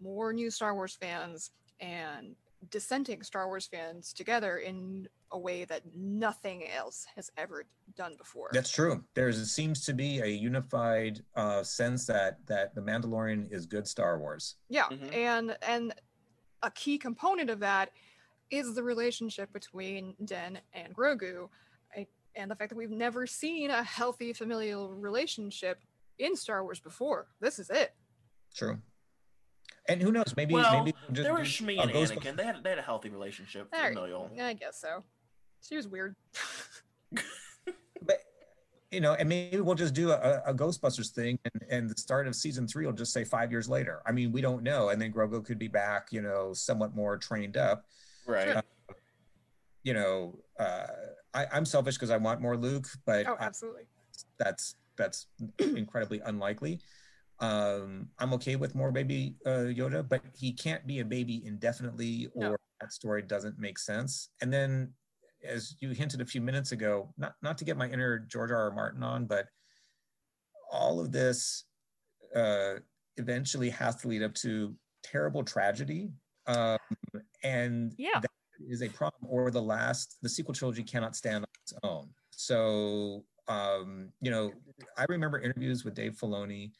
more 0.00 0.32
new 0.32 0.50
Star 0.50 0.74
Wars 0.74 0.96
fans 1.00 1.50
and 1.80 2.34
dissenting 2.70 3.22
Star 3.22 3.46
Wars 3.46 3.66
fans 3.66 4.12
together 4.12 4.58
in 4.58 5.08
a 5.32 5.38
way 5.38 5.64
that 5.66 5.82
nothing 5.94 6.64
else 6.68 7.06
has 7.14 7.30
ever 7.36 7.64
done 7.96 8.14
before. 8.16 8.48
That's 8.52 8.70
true. 8.70 9.04
There 9.14 9.30
seems 9.32 9.84
to 9.84 9.92
be 9.92 10.20
a 10.20 10.26
unified 10.26 11.22
uh, 11.36 11.62
sense 11.62 12.06
that 12.06 12.38
that 12.46 12.74
the 12.74 12.80
Mandalorian 12.80 13.52
is 13.52 13.66
good 13.66 13.86
Star 13.86 14.18
Wars. 14.18 14.56
Yeah, 14.68 14.88
Mhm. 14.88 15.14
and 15.14 15.58
and 15.62 15.94
a 16.62 16.70
key 16.70 16.98
component 16.98 17.50
of 17.50 17.60
that 17.60 17.90
is 18.50 18.74
the 18.74 18.82
relationship 18.82 19.52
between 19.52 20.14
Den 20.24 20.58
and 20.72 20.96
Grogu, 20.96 21.50
I, 21.94 22.06
and 22.34 22.50
the 22.50 22.56
fact 22.56 22.70
that 22.70 22.76
we've 22.76 22.90
never 22.90 23.26
seen 23.26 23.70
a 23.70 23.82
healthy 23.82 24.32
familial 24.32 24.94
relationship 24.94 25.80
in 26.18 26.36
Star 26.36 26.62
Wars 26.62 26.80
before. 26.80 27.28
This 27.40 27.58
is 27.58 27.70
it. 27.70 27.94
True. 28.54 28.78
And 29.88 30.02
who 30.02 30.12
knows? 30.12 30.34
Maybe 30.36 30.54
well, 30.54 30.84
maybe 30.84 30.96
just 31.12 31.22
there 31.24 31.34
do 31.34 31.40
was 31.40 31.48
Shmi 31.48 31.78
a 31.78 31.82
and 31.82 31.92
Ghost- 31.92 32.12
Anakin. 32.12 32.36
They 32.36 32.44
had 32.44 32.62
they 32.62 32.70
had 32.70 32.78
a 32.78 32.82
healthy 32.82 33.08
relationship. 33.08 33.70
There- 33.70 33.88
Familial. 33.94 34.30
I 34.40 34.52
guess 34.52 34.80
so. 34.80 35.02
She 35.66 35.76
was 35.76 35.88
weird. 35.88 36.14
but 38.02 38.18
you 38.90 39.00
know, 39.00 39.14
and 39.14 39.28
maybe 39.28 39.60
we'll 39.60 39.74
just 39.74 39.94
do 39.94 40.10
a, 40.10 40.42
a 40.46 40.54
Ghostbusters 40.54 41.10
thing, 41.10 41.38
and, 41.44 41.64
and 41.70 41.90
the 41.90 41.98
start 42.00 42.26
of 42.26 42.34
season 42.34 42.66
three 42.66 42.86
will 42.86 42.92
just 42.92 43.12
say 43.12 43.24
five 43.24 43.50
years 43.50 43.68
later. 43.68 44.02
I 44.06 44.12
mean, 44.12 44.30
we 44.32 44.40
don't 44.40 44.62
know, 44.62 44.90
and 44.90 45.00
then 45.00 45.12
Grogu 45.12 45.44
could 45.44 45.58
be 45.58 45.68
back, 45.68 46.08
you 46.10 46.22
know, 46.22 46.52
somewhat 46.52 46.94
more 46.94 47.16
trained 47.16 47.56
up. 47.56 47.84
Right. 48.26 48.52
Sure. 48.52 48.62
You 49.84 49.94
know, 49.94 50.38
uh, 50.58 50.86
I, 51.34 51.46
I'm 51.52 51.64
selfish 51.64 51.94
because 51.94 52.10
I 52.10 52.16
want 52.18 52.40
more 52.40 52.56
Luke, 52.56 52.86
but 53.06 53.26
oh, 53.26 53.36
I- 53.38 53.44
absolutely. 53.44 53.84
that's 54.38 54.74
that's 54.98 55.26
incredibly 55.58 56.20
unlikely. 56.20 56.80
Um, 57.40 58.08
I'm 58.18 58.34
okay 58.34 58.56
with 58.56 58.74
more 58.74 58.90
baby 58.92 59.36
uh, 59.46 59.70
Yoda, 59.72 60.06
but 60.06 60.22
he 60.36 60.52
can't 60.52 60.86
be 60.86 60.98
a 60.98 61.04
baby 61.04 61.46
indefinitely, 61.46 62.28
or 62.34 62.50
No. 62.50 62.56
that 62.80 62.92
story 62.92 63.22
doesn't 63.22 63.58
make 63.58 63.78
sense. 63.78 64.30
And 64.42 64.52
then, 64.52 64.92
as 65.46 65.76
you 65.80 65.90
hinted 65.90 66.20
a 66.20 66.26
few 66.26 66.40
minutes 66.40 66.72
ago, 66.72 67.14
not 67.16 67.34
not 67.40 67.56
to 67.58 67.64
get 67.64 67.76
my 67.76 67.88
inner 67.88 68.18
George 68.18 68.50
R. 68.50 68.56
R. 68.64 68.70
Martin 68.72 69.02
on, 69.04 69.26
but 69.26 69.46
all 70.70 70.98
of 71.00 71.12
this 71.12 71.64
uh, 72.34 72.74
eventually 73.16 73.70
has 73.70 73.94
to 73.96 74.08
lead 74.08 74.22
up 74.22 74.34
to 74.34 74.74
terrible 75.04 75.44
tragedy, 75.44 76.10
um, 76.46 76.78
and 77.44 77.94
Yeah. 77.96 78.18
that 78.20 78.30
is 78.68 78.82
a 78.82 78.88
problem. 78.88 79.22
Or 79.30 79.52
the 79.52 79.62
last, 79.62 80.16
the 80.22 80.28
sequel 80.28 80.54
trilogy 80.54 80.82
cannot 80.82 81.14
stand 81.14 81.44
on 81.44 81.50
its 81.62 81.72
own. 81.84 82.10
So, 82.30 83.24
um, 83.48 84.10
you 84.20 84.30
know, 84.30 84.52
I 84.96 85.06
remember 85.08 85.40
interviews 85.40 85.84
with 85.84 85.94
Dave 85.94 86.12
Filoni. 86.12 86.72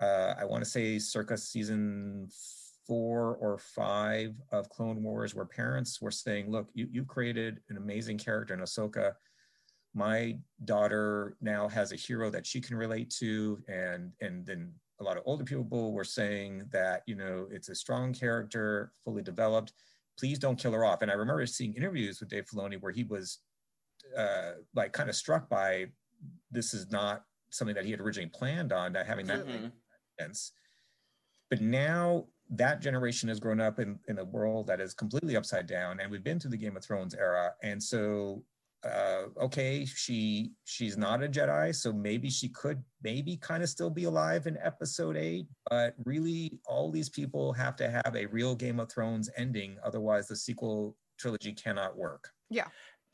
Uh, 0.00 0.34
I 0.38 0.44
want 0.44 0.64
to 0.64 0.70
say 0.70 0.98
circa 0.98 1.36
season 1.36 2.28
four 2.86 3.36
or 3.36 3.58
five 3.58 4.34
of 4.52 4.68
Clone 4.68 5.02
Wars, 5.02 5.34
where 5.34 5.44
parents 5.44 6.00
were 6.00 6.10
saying, 6.10 6.50
"Look, 6.50 6.70
you 6.74 6.88
you 6.90 7.04
created 7.04 7.60
an 7.68 7.76
amazing 7.76 8.18
character 8.18 8.54
in 8.54 8.60
Ahsoka. 8.60 9.14
My 9.94 10.38
daughter 10.64 11.36
now 11.40 11.68
has 11.68 11.92
a 11.92 11.96
hero 11.96 12.30
that 12.30 12.46
she 12.46 12.60
can 12.60 12.76
relate 12.76 13.10
to," 13.18 13.62
and 13.68 14.12
and 14.20 14.46
then 14.46 14.72
a 15.00 15.04
lot 15.04 15.16
of 15.16 15.24
older 15.26 15.44
people 15.44 15.92
were 15.92 16.04
saying 16.04 16.64
that 16.70 17.02
you 17.06 17.16
know 17.16 17.46
it's 17.50 17.68
a 17.68 17.74
strong 17.74 18.12
character, 18.12 18.92
fully 19.04 19.22
developed. 19.22 19.72
Please 20.18 20.38
don't 20.38 20.58
kill 20.58 20.72
her 20.72 20.84
off. 20.84 21.02
And 21.02 21.10
I 21.10 21.14
remember 21.14 21.44
seeing 21.46 21.74
interviews 21.74 22.20
with 22.20 22.28
Dave 22.28 22.46
Filoni 22.46 22.80
where 22.80 22.92
he 22.92 23.02
was 23.02 23.40
uh, 24.16 24.52
like 24.74 24.92
kind 24.92 25.08
of 25.08 25.16
struck 25.16 25.48
by 25.48 25.86
this 26.50 26.74
is 26.74 26.90
not 26.90 27.24
something 27.50 27.74
that 27.74 27.84
he 27.84 27.90
had 27.90 28.00
originally 28.00 28.30
planned 28.30 28.72
on, 28.72 28.92
that 28.92 29.06
having 29.06 29.26
that 29.26 29.46
Mhm. 29.46 29.72
sense. 30.18 30.52
But 31.50 31.60
now 31.60 32.28
that 32.50 32.80
generation 32.80 33.28
has 33.28 33.40
grown 33.40 33.60
up 33.60 33.78
in, 33.78 33.98
in 34.08 34.18
a 34.18 34.24
world 34.24 34.66
that 34.66 34.80
is 34.80 34.92
completely 34.94 35.36
upside 35.36 35.66
down, 35.66 36.00
and 36.00 36.10
we've 36.10 36.24
been 36.24 36.38
through 36.40 36.50
the 36.50 36.56
Game 36.56 36.76
of 36.76 36.84
Thrones 36.84 37.14
era. 37.14 37.54
And 37.62 37.82
so, 37.82 38.44
uh, 38.84 39.28
okay, 39.38 39.84
she 39.86 40.52
she's 40.64 40.96
not 40.98 41.22
a 41.22 41.28
Jedi, 41.28 41.74
so 41.74 41.92
maybe 41.92 42.28
she 42.28 42.48
could 42.50 42.84
maybe 43.02 43.36
kind 43.38 43.62
of 43.62 43.68
still 43.70 43.88
be 43.88 44.04
alive 44.04 44.46
in 44.46 44.58
Episode 44.58 45.16
Eight. 45.16 45.46
But 45.70 45.94
really, 46.04 46.58
all 46.66 46.90
these 46.90 47.08
people 47.08 47.52
have 47.54 47.76
to 47.76 47.88
have 47.90 48.14
a 48.14 48.26
real 48.26 48.54
Game 48.54 48.78
of 48.80 48.90
Thrones 48.90 49.30
ending, 49.36 49.78
otherwise 49.82 50.28
the 50.28 50.36
sequel 50.36 50.96
trilogy 51.18 51.52
cannot 51.54 51.96
work. 51.96 52.30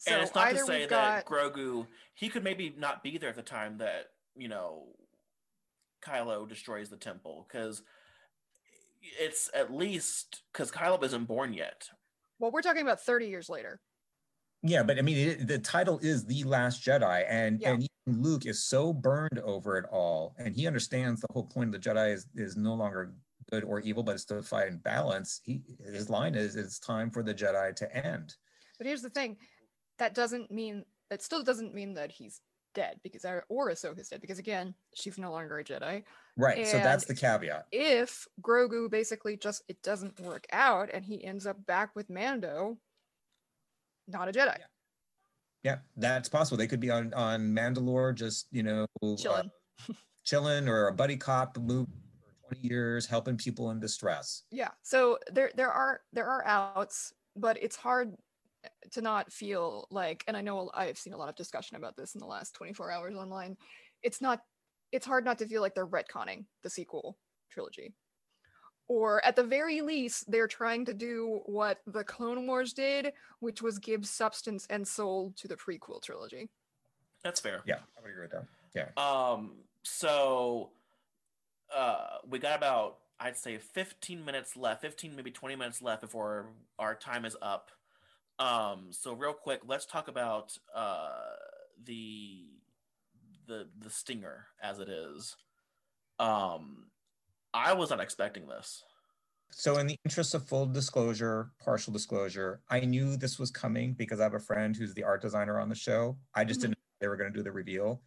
So 0.01 0.13
and 0.15 0.23
it's 0.23 0.35
not 0.35 0.51
to 0.51 0.59
say 0.59 0.87
that 0.87 0.89
got 0.89 1.27
Grogu 1.27 1.87
he 2.15 2.31
could 2.31 2.43
maybe 2.43 2.75
not 2.79 3.03
be 3.03 3.19
there 3.19 3.29
at 3.29 3.37
the 3.37 3.43
time 3.43 3.77
that 3.79 4.07
you 4.35 4.49
know 4.49 4.85
Kylo 6.03 6.49
destroys 6.49 6.89
the 6.89 6.97
temple 6.97 7.47
because 7.47 7.83
it's 9.03 9.51
at 9.55 9.73
least 9.73 10.43
because 10.53 10.71
Kylo 10.73 11.03
isn't 11.05 11.25
born 11.27 11.53
yet. 11.53 11.87
well, 12.39 12.51
we're 12.51 12.63
talking 12.63 12.83
about 12.83 13.01
30 13.03 13.27
years 13.29 13.49
later. 13.51 13.81
Yeah, 14.63 14.83
but 14.83 14.99
I 14.99 15.03
mean, 15.03 15.17
it, 15.17 15.47
the 15.47 15.59
title 15.59 15.99
is 16.03 16.25
The 16.27 16.45
Last 16.45 16.83
Jedi, 16.83 17.25
and 17.29 17.61
Yeah. 17.61 17.73
and 17.73 17.87
even 18.09 18.23
Luke 18.23 18.45
is 18.47 18.65
so 18.65 18.93
burned 18.95 19.39
over 19.39 19.77
it 19.79 19.87
all, 19.91 20.35
and 20.39 20.55
he 20.55 20.67
understands 20.67 21.21
the 21.21 21.29
whole 21.33 21.45
point 21.45 21.75
of 21.75 21.83
the 21.83 21.91
Jedi 21.91 22.13
is 22.15 22.27
is 22.35 22.57
no 22.57 22.75
longer 22.75 23.15
good 23.51 23.65
or 23.65 23.81
evil, 23.81 24.03
but 24.03 24.15
it's 24.15 24.25
to 24.27 24.43
fight 24.43 24.69
find 24.69 24.83
balance. 24.83 25.41
He 25.45 25.63
his 25.79 26.09
line 26.11 26.35
is, 26.35 26.57
"It's 26.57 26.79
time 26.79 27.11
for 27.11 27.23
the 27.23 27.35
Jedi 27.35 27.75
to 27.77 28.07
end." 28.07 28.35
But 28.79 28.87
here's 28.87 29.03
the 29.03 29.11
thing, 29.11 29.37
that 30.01 30.15
doesn't 30.15 30.51
mean 30.51 30.85
that 31.11 31.23
still 31.23 31.43
doesn't 31.43 31.75
mean 31.75 31.95
that 31.95 32.11
he's 32.11 32.41
dead 32.75 32.97
because 33.03 33.25
our 33.25 33.45
or 33.49 33.71
Ahsoka's 33.71 34.09
dead 34.09 34.21
because 34.21 34.39
again, 34.39 34.75
she's 34.95 35.19
no 35.19 35.31
longer 35.31 35.59
a 35.59 35.65
Jedi. 35.65 36.03
Right. 36.37 36.67
so 36.67 36.79
that's 36.79 37.05
the 37.05 37.15
caveat. 37.15 37.67
If 37.71 38.27
Grogu 38.43 38.91
basically 38.91 39.37
just 39.37 39.63
it 39.69 39.83
doesn't 39.83 40.19
work 40.21 40.47
out 40.53 40.89
and 40.93 41.05
he 41.05 41.23
ends 41.23 41.47
up 41.47 41.65
back 41.67 41.91
with 41.95 42.09
Mando, 42.09 42.79
not 44.09 44.29
a 44.29 44.33
Jedi, 44.33 44.57
Yeah, 45.63 45.79
that's 45.97 46.29
possible. 46.29 46.57
They 46.57 46.67
could 46.67 46.81
be 46.81 46.91
on 46.91 47.13
on 47.15 47.55
Mandalore, 47.55 48.15
just 48.15 48.47
you 48.51 48.63
know, 48.63 48.87
uh, 49.03 49.17
chilling. 49.17 49.51
chilling, 50.25 50.69
or 50.69 50.89
a 50.89 50.93
buddy 50.93 51.17
cop 51.17 51.59
move 51.59 51.87
for 51.87 52.49
twenty 52.49 52.67
years, 52.67 53.05
helping 53.05 53.37
people 53.37 53.71
in 53.71 53.81
distress. 53.81 54.45
Yeah. 54.51 54.71
So 54.83 55.19
there 55.31 55.51
there 55.55 55.71
are 55.71 56.01
there 56.15 56.27
are 56.27 56.47
outs, 56.47 57.13
but 57.37 57.63
it's 57.63 57.77
hard 57.77 58.15
to 58.93 59.01
not 59.01 59.33
feel 59.33 59.87
like 59.91 60.25
and 60.27 60.37
I 60.37 60.41
know 60.41 60.71
I've 60.75 60.99
seen 60.99 61.13
a 61.13 61.17
lot 61.17 61.29
of 61.29 61.37
discussion 61.37 61.77
about 61.77 61.97
this 61.97 62.15
in 62.15 62.21
the 62.21 62.27
last 62.27 62.55
24 62.55 62.91
hours 62.91 63.17
online. 63.17 63.57
It's 64.03 64.21
not 64.21 64.41
it's 64.93 65.07
hard 65.07 65.25
not 65.25 65.39
to 65.39 65.47
feel 65.47 65.63
like 65.63 65.75
they're 65.75 65.87
retconning 65.87 66.45
the 66.63 66.71
sequel 66.71 67.17
trilogy. 67.51 67.95
Or 68.89 69.25
at 69.25 69.37
the 69.37 69.45
very 69.45 69.83
least, 69.83 70.29
they're 70.29 70.49
trying 70.49 70.85
to 70.87 70.95
do 70.95 71.43
what 71.47 71.79
the 71.87 72.03
Clone 72.03 72.45
Wars 72.49 72.73
did, 72.73 73.13
which 73.39 73.63
was 73.63 73.79
give 73.79 74.05
substance 74.05 74.67
and 74.69 74.87
soul 74.87 75.33
to 75.37 75.47
the 75.47 75.55
prequel 75.55 76.03
trilogy. 76.03 76.51
That's 77.23 77.39
fair. 77.39 77.63
Yeah, 77.67 77.77
I 77.97 78.03
would 78.03 78.11
agree 78.11 78.23
with 78.23 78.33
that. 78.33 78.47
Yeah. 78.75 78.89
Um. 78.97 79.53
So, 79.85 80.71
uh, 81.73 82.19
we 82.29 82.41
got 82.41 82.59
about 82.59 82.99
I'd 83.21 83.37
say 83.37 83.59
15 83.59 84.25
minutes 84.25 84.57
left, 84.57 84.81
15 84.81 85.15
maybe 85.15 85.31
20 85.31 85.55
minutes 85.55 85.83
left 85.83 86.01
before 86.01 86.47
our 86.79 86.95
time 86.95 87.27
is 87.27 87.37
up. 87.43 87.71
Um. 88.41 88.91
So 88.93 89.13
real 89.13 89.35
quick, 89.35 89.61
let's 89.67 89.85
talk 89.85 90.09
about 90.09 90.57
uh 90.75 91.35
the 91.83 92.49
the 93.47 93.71
the 93.79 93.91
stinger 93.91 94.47
as 94.63 94.79
it 94.81 94.89
is. 94.89 95.37
Um, 96.19 96.91
I 97.55 97.75
was 97.75 97.91
not 97.91 98.01
expecting 98.01 98.49
this. 98.49 98.85
So, 99.53 99.79
in 99.79 99.87
the 99.89 99.97
interest 100.05 100.35
of 100.35 100.47
full 100.49 100.67
disclosure, 100.67 101.53
partial 101.61 101.93
disclosure, 101.93 102.63
I 102.71 102.81
knew 102.81 103.17
this 103.17 103.39
was 103.39 103.51
coming 103.51 103.95
because 103.95 104.21
I 104.21 104.25
have 104.25 104.35
a 104.35 104.39
friend 104.41 104.77
who's 104.77 104.95
the 104.95 105.03
art 105.03 105.23
designer 105.23 105.59
on 105.59 105.69
the 105.69 105.75
show. 105.75 106.19
I 106.35 106.45
just 106.45 106.61
Mhm. 106.61 106.63
didn't 106.63 106.79
know 106.79 106.85
they 107.01 107.09
were 107.09 107.17
going 107.17 107.33
to 107.33 107.39
do 107.39 107.43
the 107.43 107.53
reveal. 107.53 108.03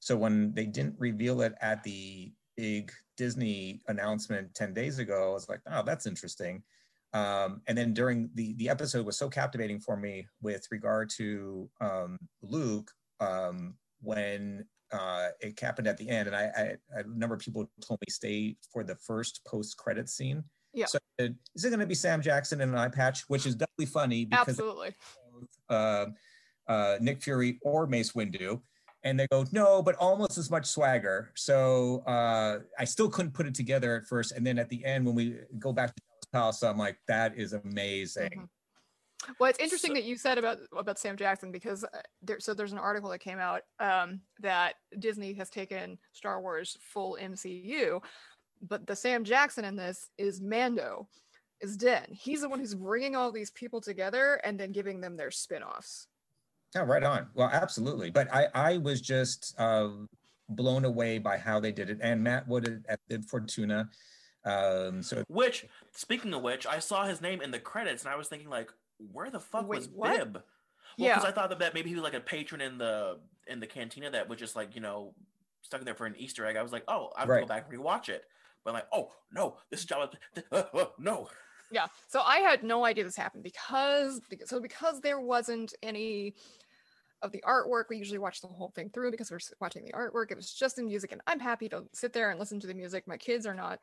So, 0.00 0.16
when 0.16 0.54
they 0.54 0.66
didn't 0.66 0.98
reveal 1.00 1.42
it 1.42 1.54
at 1.60 1.82
the 1.84 2.34
big 2.56 2.92
Disney 3.16 3.82
announcement 3.88 4.54
10 4.54 4.74
days 4.74 4.98
ago, 4.98 5.30
I 5.30 5.34
was 5.34 5.48
like, 5.48 5.62
oh, 5.66 5.82
that's 5.84 6.06
interesting. 6.06 6.64
Um, 7.12 7.62
and 7.66 7.76
then 7.76 7.92
during 7.92 8.30
the, 8.34 8.54
the 8.54 8.68
episode 8.68 9.04
was 9.04 9.18
so 9.18 9.28
captivating 9.28 9.80
for 9.80 9.96
me 9.96 10.26
with 10.40 10.66
regard 10.70 11.10
to 11.16 11.68
um, 11.80 12.18
Luke 12.42 12.90
um, 13.18 13.74
when 14.00 14.64
uh, 14.92 15.28
it 15.40 15.58
happened 15.58 15.88
at 15.88 15.96
the 15.98 16.08
end. 16.08 16.28
And 16.28 16.36
I, 16.36 16.76
I, 16.94 17.00
a 17.00 17.04
number 17.06 17.34
of 17.34 17.40
people 17.40 17.68
told 17.86 18.00
me 18.00 18.06
stay 18.10 18.56
for 18.72 18.84
the 18.84 18.96
first 18.96 19.44
post 19.44 19.76
credit 19.76 20.08
scene. 20.08 20.44
Yeah. 20.72 20.86
So 20.86 20.98
I 20.98 21.22
said, 21.22 21.36
is 21.56 21.64
it 21.64 21.70
going 21.70 21.80
to 21.80 21.86
be 21.86 21.94
Sam 21.94 22.22
Jackson 22.22 22.60
in 22.60 22.68
an 22.68 22.76
eye 22.76 22.88
patch, 22.88 23.22
which 23.28 23.44
is 23.44 23.56
definitely 23.56 23.86
funny 23.86 24.24
because 24.24 24.48
Absolutely. 24.48 24.94
uh, 25.68 26.06
uh, 26.68 26.96
Nick 27.00 27.22
Fury 27.22 27.58
or 27.62 27.86
Mace 27.88 28.12
Windu. 28.12 28.60
and 29.02 29.18
they 29.18 29.26
go 29.28 29.44
no 29.50 29.82
but 29.82 29.96
almost 29.96 30.36
as 30.38 30.50
much 30.50 30.66
swagger 30.66 31.32
so 31.34 32.02
uh 32.06 32.58
i 32.78 32.84
still 32.84 33.08
couldn't 33.08 33.32
put 33.32 33.46
it 33.46 33.54
together 33.54 33.96
at 33.96 34.04
first 34.06 34.32
and 34.32 34.46
then 34.46 34.58
at 34.58 34.68
the 34.68 34.84
end 34.84 35.06
when 35.06 35.14
we 35.14 35.38
go 35.58 35.72
back 35.72 35.94
to 35.94 36.02
Jabba's 36.34 36.62
i'm 36.62 36.78
like 36.78 36.98
that 37.08 37.36
is 37.36 37.52
amazing 37.52 38.30
Mhm. 38.30 38.48
Well, 39.38 39.50
it's 39.50 39.58
interesting 39.58 39.90
So- 39.90 39.94
that 39.96 40.04
you 40.04 40.16
said 40.16 40.38
about 40.38 40.60
about 40.72 40.98
Sam 40.98 41.14
Jackson 41.14 41.52
because 41.52 41.84
uh, 41.84 41.88
there. 42.22 42.40
So 42.40 42.54
there's 42.54 42.72
an 42.72 42.78
article 42.78 43.10
that 43.10 43.18
came 43.18 43.38
out 43.38 43.60
um, 43.78 44.22
that 44.40 44.76
Disney 44.98 45.34
has 45.34 45.50
taken 45.50 45.98
Star 46.12 46.40
Wars 46.40 46.78
full 46.80 47.18
MCU, 47.20 48.00
but 48.62 48.86
the 48.86 48.96
Sam 48.96 49.22
Jackson 49.22 49.66
in 49.66 49.76
this 49.76 50.08
is 50.16 50.40
Mando, 50.40 51.06
is 51.60 51.76
Din. 51.76 52.02
He's 52.08 52.40
the 52.40 52.48
one 52.48 52.60
who's 52.60 52.74
bringing 52.74 53.14
all 53.14 53.30
these 53.30 53.50
people 53.50 53.82
together 53.82 54.40
and 54.42 54.58
then 54.58 54.72
giving 54.72 55.02
them 55.02 55.18
their 55.18 55.30
spin-offs. 55.30 56.06
Yeah, 56.74 56.84
right 56.86 57.02
on. 57.02 57.28
Well, 57.34 57.50
absolutely. 57.52 58.08
But 58.10 58.32
I, 58.32 58.46
I 58.54 58.78
was 58.78 59.02
just 59.02 59.54
uh, 59.58 59.90
blown 60.48 60.86
away 60.86 61.18
by 61.18 61.36
how 61.36 61.60
they 61.60 61.72
did 61.72 61.90
it. 61.90 61.98
And 62.00 62.24
Matt 62.24 62.48
Wood 62.48 62.86
at 62.88 63.00
Bib 63.06 63.26
Fortuna. 63.26 63.90
Um, 64.44 65.02
so 65.02 65.22
Which, 65.28 65.66
speaking 65.92 66.32
of 66.34 66.42
which, 66.42 66.66
I 66.66 66.78
saw 66.78 67.04
his 67.04 67.20
name 67.20 67.40
in 67.42 67.50
the 67.50 67.58
credits, 67.58 68.04
and 68.04 68.12
I 68.12 68.16
was 68.16 68.28
thinking 68.28 68.48
like, 68.48 68.70
where 69.12 69.30
the 69.30 69.40
fuck 69.40 69.68
Wait, 69.68 69.78
was 69.78 69.88
what? 69.88 70.18
Bib? 70.18 70.34
Well, 70.34 70.44
Yeah. 70.96 71.14
because 71.14 71.28
I 71.28 71.32
thought 71.32 71.50
that, 71.50 71.58
that 71.60 71.74
maybe 71.74 71.88
he 71.88 71.94
was 71.94 72.04
like 72.04 72.14
a 72.14 72.20
patron 72.20 72.60
in 72.60 72.78
the 72.78 73.18
in 73.46 73.60
the 73.60 73.66
cantina 73.66 74.10
that 74.10 74.28
was 74.28 74.38
just 74.38 74.54
like 74.54 74.74
you 74.74 74.80
know 74.80 75.14
stuck 75.62 75.80
in 75.80 75.84
there 75.84 75.94
for 75.94 76.06
an 76.06 76.14
Easter 76.18 76.46
egg. 76.46 76.56
I 76.56 76.62
was 76.62 76.72
like, 76.72 76.84
oh, 76.88 77.10
I 77.16 77.20
have 77.20 77.28
to 77.28 77.40
go 77.40 77.46
back 77.46 77.66
and 77.70 77.78
rewatch 77.78 78.08
it. 78.08 78.24
But 78.64 78.74
like, 78.74 78.86
oh 78.92 79.12
no, 79.32 79.56
this 79.70 79.80
is 79.80 79.86
Jabba. 79.86 80.12
Uh, 80.52 80.62
uh, 80.74 80.86
no, 80.98 81.28
Yeah. 81.70 81.86
So 82.08 82.20
I 82.20 82.38
had 82.38 82.62
no 82.62 82.84
idea 82.84 83.04
this 83.04 83.16
happened 83.16 83.44
because 83.44 84.20
because 84.28 84.48
so 84.48 84.60
because 84.60 85.00
there 85.00 85.20
wasn't 85.20 85.74
any 85.82 86.34
of 87.22 87.32
the 87.32 87.42
artwork. 87.46 87.84
We 87.88 87.98
usually 87.98 88.18
watch 88.18 88.40
the 88.40 88.48
whole 88.48 88.72
thing 88.74 88.90
through 88.90 89.10
because 89.10 89.30
we're 89.30 89.38
watching 89.60 89.84
the 89.84 89.92
artwork. 89.92 90.30
It 90.30 90.36
was 90.36 90.52
just 90.52 90.76
the 90.76 90.82
music, 90.82 91.12
and 91.12 91.20
I'm 91.26 91.40
happy 91.40 91.68
to 91.70 91.84
sit 91.92 92.12
there 92.12 92.30
and 92.30 92.38
listen 92.40 92.60
to 92.60 92.66
the 92.66 92.74
music. 92.74 93.06
My 93.06 93.16
kids 93.16 93.46
are 93.46 93.54
not 93.54 93.80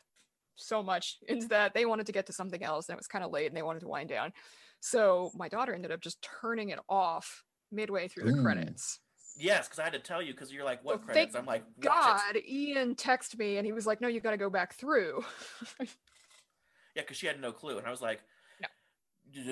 so 0.58 0.84
much 0.84 1.18
into 1.28 1.48
that. 1.48 1.74
They 1.74 1.86
wanted 1.86 2.06
to 2.08 2.12
get 2.12 2.26
to 2.28 2.34
something 2.34 2.64
else, 2.64 2.90
and 2.90 2.96
it 2.96 3.00
was 3.00 3.08
kind 3.08 3.24
of 3.24 3.32
late, 3.32 3.48
and 3.48 3.56
they 3.56 3.62
wanted 3.62 3.80
to 3.82 3.88
wind 3.88 4.10
down. 4.10 4.34
So 4.82 5.32
my 5.36 5.48
daughter 5.50 5.74
ended 5.74 5.92
up 5.92 6.02
just 6.02 6.22
turning 6.42 6.70
it 6.70 6.80
off 6.90 7.44
midway 7.72 8.08
through 8.08 8.26
the 8.32 8.38
Mm. 8.38 8.44
credits. 8.44 9.00
yes, 9.40 9.68
because 9.68 9.78
I 9.80 9.84
had 9.84 9.94
to 9.94 10.00
tell 10.00 10.22
you 10.22 10.34
because 10.34 10.52
you're 10.52 10.64
like, 10.66 10.84
what 10.84 10.98
Well, 10.98 11.06
credits? 11.06 11.36
I'm 11.36 11.46
like, 11.46 11.64
watch 11.64 11.76
it. 11.78 11.84
God, 11.86 12.38
Ian 12.48 12.96
texted 12.96 13.38
me, 13.40 13.58
and 13.58 13.66
he 13.66 13.72
was 13.72 13.86
like, 13.86 14.02
"No, 14.02 14.08
you 14.08 14.20
got 14.20 14.32
to 14.32 14.38
go 14.38 14.50
back 14.50 14.74
through." 14.76 15.24
Yeah, 16.96 17.04
because 17.04 17.18
she 17.18 17.28
had 17.28 17.40
no 17.40 17.52
clue, 17.52 17.78
and 17.78 17.86
I 17.86 17.92
was 17.92 18.02
like, 18.02 18.22
No. 18.60 18.68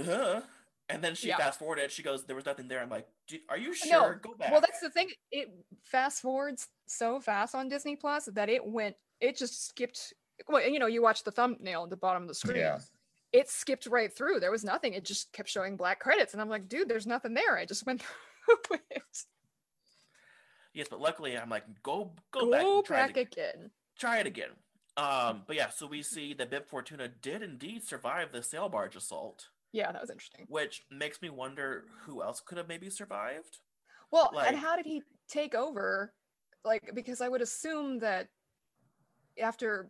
Duh. 0.03 0.41
And 0.89 1.03
then 1.03 1.13
she 1.15 1.27
Yeah. 1.27 1.37
fast 1.37 1.59
forwarded. 1.59 1.91
She 1.91 2.01
goes, 2.03 2.25
"There 2.25 2.35
was 2.35 2.45
nothing 2.45 2.67
there." 2.67 2.79
I'm 2.81 2.89
like, 2.89 3.07
"Do- 3.27 3.39
"Are 3.49 3.57
you 3.57 3.69
No. 3.69 3.73
sure? 3.75 4.15
Go 4.23 4.33
back." 4.35 4.51
Well, 4.51 4.61
that's 4.61 4.79
the 4.79 4.89
thing. 4.89 5.11
It 5.31 5.49
fast 5.83 6.21
forwards 6.21 6.67
so 6.87 7.19
fast 7.19 7.53
on 7.55 7.67
Disney 7.69 7.95
Plus 7.95 8.25
that 8.33 8.49
it 8.49 8.65
went. 8.65 8.95
It 9.19 9.35
just 9.37 9.67
skipped. 9.67 10.13
Well, 10.47 10.67
you 10.67 10.79
know, 10.79 10.87
you 10.87 11.01
watch 11.01 11.23
the 11.23 11.31
thumbnail 11.31 11.83
at 11.83 11.89
the 11.89 11.97
bottom 11.97 12.23
of 12.23 12.27
the 12.27 12.35
screen. 12.35 12.57
yeah. 12.57 12.79
It 13.31 13.49
skipped 13.49 13.87
right 13.87 14.11
through. 14.13 14.39
There 14.39 14.51
was 14.51 14.63
nothing. 14.63 14.93
It 14.93 15.03
just 15.03 15.31
kept 15.33 15.49
showing 15.49 15.75
black 15.75 15.99
credits, 15.99 16.33
and 16.33 16.41
I'm 16.41 16.49
like, 16.49 16.69
dude, 16.69 16.87
there's 16.87 17.07
nothing 17.07 17.33
there. 17.33 17.57
I 17.57 17.65
just 17.65 17.85
went 17.85 18.01
through 18.67 18.77
it. 18.91 19.03
yes, 20.73 20.87
but 20.89 21.01
luckily, 21.01 21.37
I'm 21.37 21.49
like, 21.49 21.63
"Go, 21.83 22.13
go, 22.31 22.41
Go 22.41 22.51
back, 22.51 22.63
and 22.65 23.13
back, 23.13 23.17
it, 23.17 23.21
again. 23.33 23.71
try 23.99 24.19
it 24.19 24.27
again." 24.27 24.49
Um, 24.97 25.43
but 25.47 25.57
yeah, 25.57 25.69
so 25.69 25.85
we 25.87 26.01
see 26.01 26.33
that 26.35 26.49
Bib 26.49 26.65
Fortuna 26.67 27.09
did 27.09 27.41
indeed 27.41 27.83
survive 27.83 28.31
the 28.31 28.41
sail 28.41 28.69
barge 28.69 28.95
assault, 28.95 29.49
Yeah, 29.73 29.91
that 29.91 29.99
was 29.99 30.09
interesting. 30.09 30.45
which 30.47 30.83
makes 30.89 31.21
me 31.21 31.29
wonder 31.29 31.83
who 32.03 32.23
else 32.23 32.39
could 32.39 32.57
have 32.57 32.69
maybe 32.69 32.89
survived. 32.89 33.57
Well, 34.11 34.29
Like- 34.33 34.47
and 34.47 34.55
how 34.57 34.77
did 34.77 34.85
he 34.85 35.01
take 35.27 35.53
over? 35.53 36.13
Like, 36.63 36.91
because 36.95 37.19
I 37.19 37.27
would 37.27 37.41
assume 37.41 37.99
that 37.99 38.29
after 39.37 39.89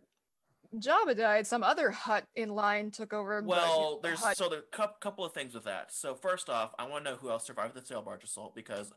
Jabba 0.74 1.16
died, 1.16 1.46
some 1.46 1.62
other 1.62 1.90
Hutt 1.90 2.24
in 2.34 2.50
line 2.50 2.90
took 2.90 3.12
over. 3.12 3.40
but, 3.42 3.48
you 3.48 3.56
know, 3.56 3.78
Well, 3.78 4.00
there's 4.02 4.20
Hutt- 4.20 4.36
so 4.36 4.48
there 4.48 4.60
a 4.72 4.88
couple 5.00 5.24
of 5.24 5.32
things 5.32 5.54
with 5.54 5.64
that. 5.64 5.92
So 5.92 6.14
first 6.14 6.48
off, 6.50 6.74
I 6.78 6.86
want 6.86 7.04
to 7.04 7.12
know 7.12 7.16
who 7.16 7.30
else 7.30 7.44
survived 7.46 7.74
the 7.74 7.84
sail 7.84 8.02
barge 8.02 8.24
assault 8.24 8.54
because 8.54 8.92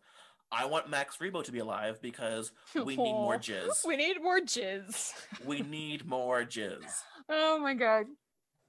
I 0.52 0.66
want 0.66 0.90
Max 0.90 1.18
Rebo 1.18 1.44
to 1.44 1.52
be 1.52 1.60
alive 1.60 2.02
because 2.02 2.52
we 2.76 2.96
need 2.96 3.12
more 3.12 3.38
jizz. 3.38 3.86
We 3.86 3.96
need 3.98 4.22
more 4.22 4.40
jizz. 4.40 5.12
we 5.46 5.62
need 5.62 6.06
more 6.06 6.44
jizz. 6.44 6.84
Oh 7.32 7.60
my 7.60 7.76
god. 7.76 8.08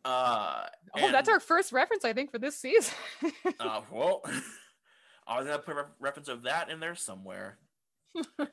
Uh, 0.05 0.67
Oh, 0.97 1.11
that's 1.13 1.29
our 1.31 1.41
first 1.41 1.73
reference, 1.73 2.05
I 2.05 2.13
think, 2.13 2.31
for 2.31 2.39
this 2.39 2.57
season. 2.57 2.95
Uh, 3.59 3.81
well, 3.91 4.23
I 5.27 5.39
was 5.39 5.47
gonna 5.47 5.59
put 5.61 5.77
a 5.77 5.87
reference 5.99 6.29
of 6.29 6.43
that 6.43 6.69
in 6.71 6.81
there 6.81 6.95
somewhere. 6.95 7.59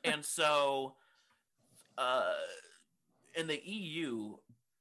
and 0.04 0.24
so, 0.24 0.96
uh, 1.98 2.34
in 3.38 3.48
the 3.48 3.62
EU, 3.64 4.36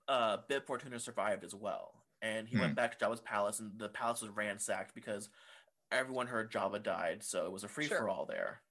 uh, 0.09 0.39
Bib 0.49 0.67
Fortuna 0.67 0.99
survived 0.99 1.45
as 1.45 1.55
well, 1.55 2.03
and 2.23 2.49
he 2.49 2.57
Hmm. 2.57 2.63
went 2.63 2.75
back 2.75 2.99
to 2.99 3.05
Jabba's 3.05 3.21
palace, 3.21 3.61
and 3.61 3.79
the 3.79 3.89
palace 3.89 4.23
was 4.23 4.31
ransacked 4.31 4.95
because 4.95 5.29
everyone 5.93 6.27
heard 6.27 6.51
Jabba 6.51 6.83
died, 6.83 7.23
so 7.23 7.47
it 7.47 7.53
was 7.53 7.63
a 7.65 7.69
free 7.69 7.87
for 7.87 8.09
all 8.09 8.25
there. 8.27 8.63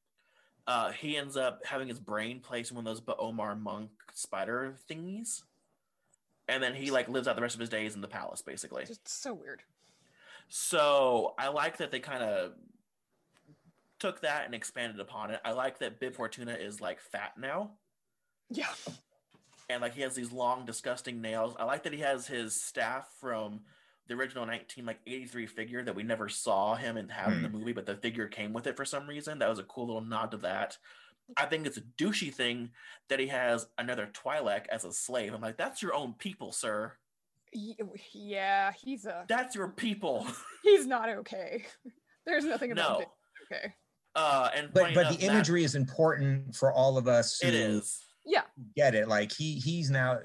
Uh, 0.67 0.91
he 0.91 1.15
ends 1.15 1.37
up 1.37 1.63
having 1.63 1.87
his 1.87 1.99
brain 1.99 2.39
placed 2.41 2.71
in 2.71 2.75
one 2.75 2.87
of 2.87 2.91
those 2.95 3.01
B'omarr 3.01 3.57
monk 3.59 3.91
spider 4.13 4.75
thingies, 4.89 5.43
and 6.47 6.61
then 6.61 6.73
he 6.73 6.89
like 6.89 7.07
lives 7.07 7.27
out 7.27 7.35
the 7.35 7.41
rest 7.41 7.53
of 7.55 7.61
his 7.61 7.69
days 7.69 7.93
in 7.95 8.01
the 8.01 8.07
palace, 8.07 8.41
basically. 8.41 8.85
Just 8.85 9.07
so 9.07 9.33
weird. 9.35 9.63
So 10.47 11.35
I 11.37 11.47
like 11.49 11.77
that 11.77 11.91
they 11.91 11.99
kind 11.99 12.23
of 12.23 12.53
took 13.99 14.21
that 14.21 14.45
and 14.45 14.53
expanded 14.55 14.99
upon 14.99 15.31
it. 15.31 15.39
I 15.45 15.51
like 15.51 15.79
that 15.79 15.99
Bib 15.99 16.15
Fortuna 16.15 16.53
is 16.53 16.81
like 16.81 16.99
fat 16.99 17.37
now, 17.37 17.77
Yeah. 18.49 18.73
And 19.69 19.81
like 19.81 19.93
he 19.93 20.01
has 20.01 20.15
these 20.15 20.31
long, 20.31 20.65
disgusting 20.65 21.21
nails. 21.21 21.55
I 21.59 21.65
like 21.65 21.83
that 21.83 21.93
he 21.93 22.01
has 22.01 22.27
his 22.27 22.59
staff 22.61 23.07
from 23.19 23.61
the 24.07 24.13
original 24.13 24.45
19 24.45 24.85
like 24.85 24.99
83 25.07 25.47
figure 25.47 25.83
that 25.83 25.95
we 25.95 26.03
never 26.03 26.29
saw 26.29 26.75
him 26.75 26.97
and 26.97 27.11
have 27.11 27.33
in 27.33 27.41
the 27.41 27.49
movie, 27.49 27.73
but 27.73 27.85
the 27.85 27.95
figure 27.95 28.27
came 28.27 28.53
with 28.53 28.67
it 28.67 28.77
for 28.77 28.85
some 28.85 29.07
reason. 29.07 29.39
That 29.39 29.49
was 29.49 29.59
a 29.59 29.63
cool 29.63 29.87
little 29.87 30.01
nod 30.01 30.31
to 30.31 30.37
that. 30.37 30.77
I 31.37 31.45
think 31.47 31.65
it's 31.65 31.77
a 31.77 31.81
douchey 31.81 32.31
thing 32.31 32.69
that 33.09 33.19
he 33.19 33.27
has 33.27 33.65
another 33.79 34.07
Twi'lek 34.13 34.67
as 34.67 34.85
a 34.85 34.93
slave. 34.93 35.33
I'm 35.33 35.41
like, 35.41 35.57
that's 35.57 35.81
your 35.81 35.95
own 35.95 36.13
people, 36.13 36.51
sir. 36.51 36.93
Yeah, 38.13 38.73
he's 38.73 39.05
a 39.05 39.25
That's 39.27 39.55
your 39.55 39.69
people. 39.69 40.27
he's 40.63 40.85
not 40.85 41.09
okay. 41.09 41.65
There's 42.25 42.45
nothing 42.45 42.71
about 42.71 42.91
no. 42.91 42.99
him 42.99 43.07
okay. 43.51 43.73
Uh, 44.15 44.49
and 44.55 44.69
But 44.73 44.93
but 44.93 45.07
enough, 45.07 45.17
the 45.17 45.25
imagery 45.25 45.63
is 45.63 45.75
important 45.75 46.55
for 46.55 46.71
all 46.71 46.97
of 46.97 47.07
us 47.07 47.39
who 47.39 47.47
it 47.47 47.53
is. 47.53 48.04
Yeah. 48.25 48.41
get 48.75 48.95
it. 48.95 49.07
Like 49.07 49.31
he 49.31 49.55
he's 49.59 49.89
now 49.89 50.19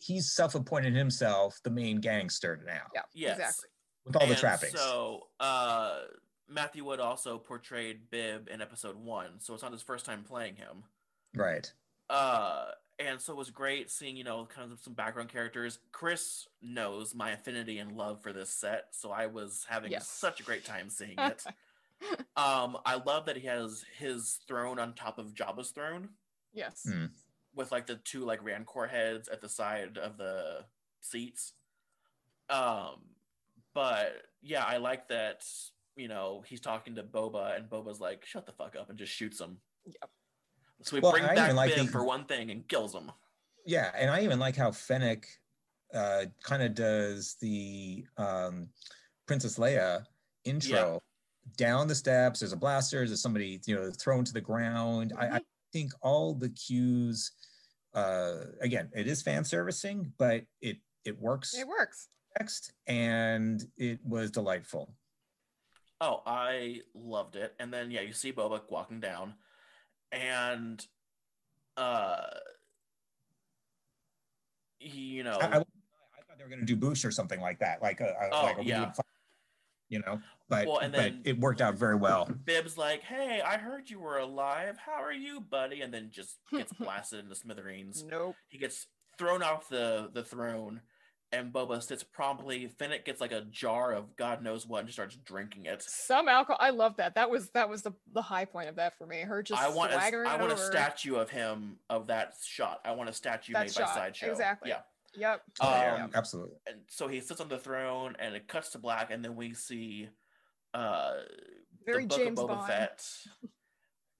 he's 0.00 0.32
self-appointed 0.32 0.94
himself 0.94 1.58
the 1.64 1.70
main 1.70 2.00
gangster 2.00 2.62
now 2.66 2.82
Yeah. 2.94 3.02
Yes. 3.14 3.38
Exactly. 3.38 3.68
with 4.06 4.16
all 4.16 4.26
the 4.26 4.34
trappings. 4.34 4.72
So, 4.80 5.28
uh, 5.40 6.00
Matthew 6.48 6.84
Wood 6.84 7.00
also 7.00 7.38
portrayed 7.38 8.10
Bib 8.10 8.48
in 8.52 8.60
episode 8.60 8.96
one, 8.96 9.38
so 9.40 9.54
it's 9.54 9.62
not 9.62 9.72
his 9.72 9.82
first 9.82 10.04
time 10.04 10.22
playing 10.24 10.56
him. 10.56 10.84
right. 11.34 11.72
Uh, 12.10 12.66
and 12.98 13.18
so 13.20 13.32
it 13.32 13.36
was 13.36 13.48
great 13.50 13.90
seeing, 13.90 14.16
you 14.16 14.24
know, 14.24 14.44
kind 14.44 14.70
of 14.70 14.78
some 14.80 14.92
background 14.92 15.30
characters. 15.30 15.78
Chris 15.92 16.46
knows 16.60 17.14
my 17.14 17.30
affinity 17.30 17.78
and 17.78 17.92
love 17.96 18.22
for 18.22 18.32
this 18.34 18.50
set, 18.50 18.88
so 18.90 19.10
I 19.10 19.26
was 19.26 19.64
having 19.68 19.90
Yes. 19.92 20.08
such 20.08 20.40
a 20.40 20.42
great 20.42 20.64
time 20.64 20.90
seeing 20.90 21.14
it. 21.18 21.42
um, 22.36 22.76
I 22.84 22.96
love 23.06 23.24
that 23.26 23.36
he 23.36 23.46
has 23.46 23.84
his 23.98 24.40
throne 24.46 24.78
on 24.78 24.94
top 24.94 25.18
of 25.18 25.32
Jabba's 25.34 25.70
throne 25.70 26.10
Yes. 26.52 26.82
Hmm. 26.86 27.06
With 27.54 27.70
like 27.72 27.86
the 27.86 27.96
two 27.96 28.24
like 28.24 28.42
Rancor 28.42 28.86
heads 28.86 29.28
at 29.28 29.40
the 29.40 29.48
side 29.48 29.98
of 29.98 30.16
the 30.16 30.64
seats. 31.00 31.52
Um, 32.50 33.00
but 33.74 34.12
yeah, 34.42 34.64
I 34.64 34.76
like 34.78 35.08
that. 35.08 35.44
You 35.96 36.08
know, 36.08 36.42
he's 36.46 36.60
talking 36.60 36.94
to 36.96 37.02
Boba, 37.02 37.56
and 37.56 37.68
Boba's 37.68 38.00
like, 38.00 38.24
"Shut 38.24 38.46
the 38.46 38.52
fuck 38.52 38.76
up," 38.76 38.88
and 38.90 38.98
just 38.98 39.12
shoots 39.12 39.40
him. 39.40 39.58
Yep. 39.86 40.10
So 40.82 40.96
we 40.96 41.00
Well, 41.00 41.12
bring 41.12 41.24
I 41.24 41.34
back 41.34 41.44
even 41.44 41.56
like 41.56 41.74
Bib 41.74 41.86
the- 41.86 41.92
for 41.92 42.04
one 42.04 42.24
thing 42.24 42.50
and 42.50 42.66
kills 42.68 42.94
him. 42.94 43.10
Yeah, 43.66 43.92
and 43.94 44.10
I 44.10 44.22
even 44.22 44.38
like 44.40 44.56
how 44.56 44.70
Fennec 44.72 45.26
uh, 45.94 46.24
kind 46.42 46.62
of 46.62 46.74
does 46.74 47.36
the 47.40 48.04
um, 48.16 48.68
Princess 49.26 49.58
Leia 49.58 50.04
intro 50.44 51.00
down 51.56 51.86
the 51.86 51.94
steps. 51.94 52.40
There's 52.40 52.52
a 52.52 52.56
blaster. 52.56 53.06
There's 53.06 53.20
somebody 53.20 53.60
you 53.66 53.76
know 53.76 53.90
thrown 53.92 54.24
to 54.24 54.32
the 54.32 54.40
ground. 54.40 55.12
I, 55.16 55.26
I 55.26 55.38
Mhm. 55.38 55.44
Think 55.72 55.92
all 56.02 56.34
the 56.34 56.50
cues. 56.50 57.32
Uh, 57.94 58.44
again, 58.60 58.90
it 58.94 59.06
is 59.06 59.22
fan 59.22 59.44
servicing, 59.44 60.12
but 60.18 60.44
it 60.60 60.78
it 61.04 61.18
works 61.20 61.54
It 61.54 61.66
works. 61.66 62.08
next, 62.38 62.72
and 62.86 63.62
it 63.76 64.00
was 64.04 64.30
delightful. 64.30 64.94
Oh, 66.00 66.22
I 66.26 66.80
loved 66.94 67.36
it. 67.36 67.54
And 67.58 67.72
then 67.72 67.90
yeah, 67.90 68.00
you 68.00 68.12
see 68.12 68.32
Boba 68.32 68.60
walking 68.70 69.00
down, 69.00 69.34
and 70.10 70.84
uh, 71.76 72.26
he, 74.78 75.00
you 75.00 75.22
know, 75.22 75.38
I, 75.40 75.44
I, 75.44 75.48
I 75.48 75.52
thought 75.58 76.38
they 76.38 76.44
were 76.44 76.50
going 76.50 76.60
to 76.60 76.66
do 76.66 76.76
boost 76.76 77.04
or 77.04 77.10
something 77.10 77.40
like 77.40 77.58
that. 77.60 77.82
Like, 77.82 78.00
uh, 78.00 78.04
uh, 78.04 78.28
Oh, 78.32 78.42
like 78.42 78.58
we 78.58 78.64
yeah. 78.64 78.80
would 78.80 78.94
find 78.94 79.06
you 79.92 80.00
know. 80.00 80.20
But 80.48 80.66
Well, 80.66 80.78
and 80.78 80.92
then- 80.92 81.18
but 81.22 81.28
it 81.30 81.38
worked 81.38 81.60
out 81.60 81.74
very 81.74 81.94
well. 81.96 82.24
Bib's 82.44 82.76
like, 82.76 83.02
"Hey, 83.02 83.40
I 83.42 83.58
heard 83.58 83.88
you 83.90 84.00
were 84.00 84.18
alive. 84.18 84.78
How 84.78 85.00
are 85.02 85.12
you, 85.12 85.40
buddy?" 85.40 85.80
And 85.82 85.92
then 85.94 86.10
just 86.10 86.38
gets 86.50 86.72
blasted 86.80 87.20
into 87.20 87.34
smithereens. 87.36 88.02
Nope. 88.02 88.34
He 88.48 88.58
gets 88.58 88.86
thrown 89.18 89.42
off 89.42 89.68
the 89.68 90.10
the 90.12 90.24
throne, 90.24 90.80
and 91.30 91.52
Boba 91.52 91.82
sits 91.82 92.02
promptly. 92.02 92.66
Fennec 92.66 93.04
gets 93.04 93.20
like 93.20 93.32
a 93.32 93.42
jar 93.42 93.92
of 93.92 94.16
God 94.16 94.42
knows 94.42 94.66
what 94.66 94.80
and 94.80 94.88
just 94.88 94.96
starts 94.96 95.16
drinking 95.16 95.66
it. 95.66 95.82
Some 95.82 96.28
alcohol. 96.28 96.58
I 96.60 96.70
love 96.70 96.96
that. 96.96 97.14
That 97.14 97.30
was 97.30 97.50
that 97.50 97.68
was 97.68 97.82
the 97.82 97.92
the 98.12 98.22
high 98.22 98.44
point 98.46 98.68
of 98.68 98.76
that 98.76 98.96
for 98.98 99.06
me. 99.06 99.20
Her 99.20 99.42
just 99.42 99.62
I 99.62 99.68
want 99.68 99.92
a, 99.92 99.94
swaggering 99.94 100.28
I 100.28 100.36
want 100.36 100.52
a 100.52 100.56
statue 100.58 101.16
of 101.16 101.30
him 101.30 101.78
of 101.88 102.06
that 102.08 102.34
shot. 102.44 102.80
I 102.84 102.92
want 102.92 103.08
a 103.10 103.12
statue 103.12 103.52
That 103.54 103.60
made 103.66 103.72
shot, 103.72 103.94
by 103.94 103.94
Sideshow. 103.94 104.30
exactly. 104.30 104.70
Yeah. 104.70 104.80
Yep. 105.14 105.42
Um, 105.60 105.68
yeah, 105.70 106.06
absolutely. 106.14 106.56
And 106.66 106.80
so 106.88 107.08
he 107.08 107.20
sits 107.20 107.40
on 107.40 107.48
the 107.48 107.58
throne, 107.58 108.16
and 108.18 108.34
it 108.34 108.48
cuts 108.48 108.70
to 108.70 108.78
black, 108.78 109.10
and 109.10 109.24
then 109.24 109.36
we 109.36 109.54
see 109.54 110.08
uh, 110.74 111.14
Very 111.84 112.02
the 112.02 112.08
Book 112.08 112.18
James 112.18 112.38
of 112.38 112.46
Boba 112.46 112.54
Bond. 112.54 112.66
Fett 112.66 113.06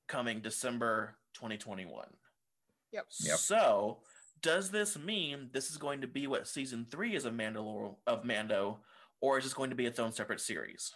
coming 0.08 0.40
December 0.40 1.16
2021. 1.34 2.04
Yep. 2.92 3.06
Yep. 3.20 3.38
So, 3.38 3.98
does 4.42 4.70
this 4.70 4.98
mean 4.98 5.48
this 5.52 5.70
is 5.70 5.78
going 5.78 6.02
to 6.02 6.06
be 6.06 6.26
what 6.26 6.46
season 6.46 6.86
three 6.90 7.14
is 7.16 7.24
of 7.24 7.32
Mandalore 7.32 7.94
of 8.06 8.24
Mando, 8.24 8.80
or 9.20 9.38
is 9.38 9.44
this 9.44 9.54
going 9.54 9.70
to 9.70 9.76
be 9.76 9.86
its 9.86 9.98
own 9.98 10.12
separate 10.12 10.40
series? 10.40 10.92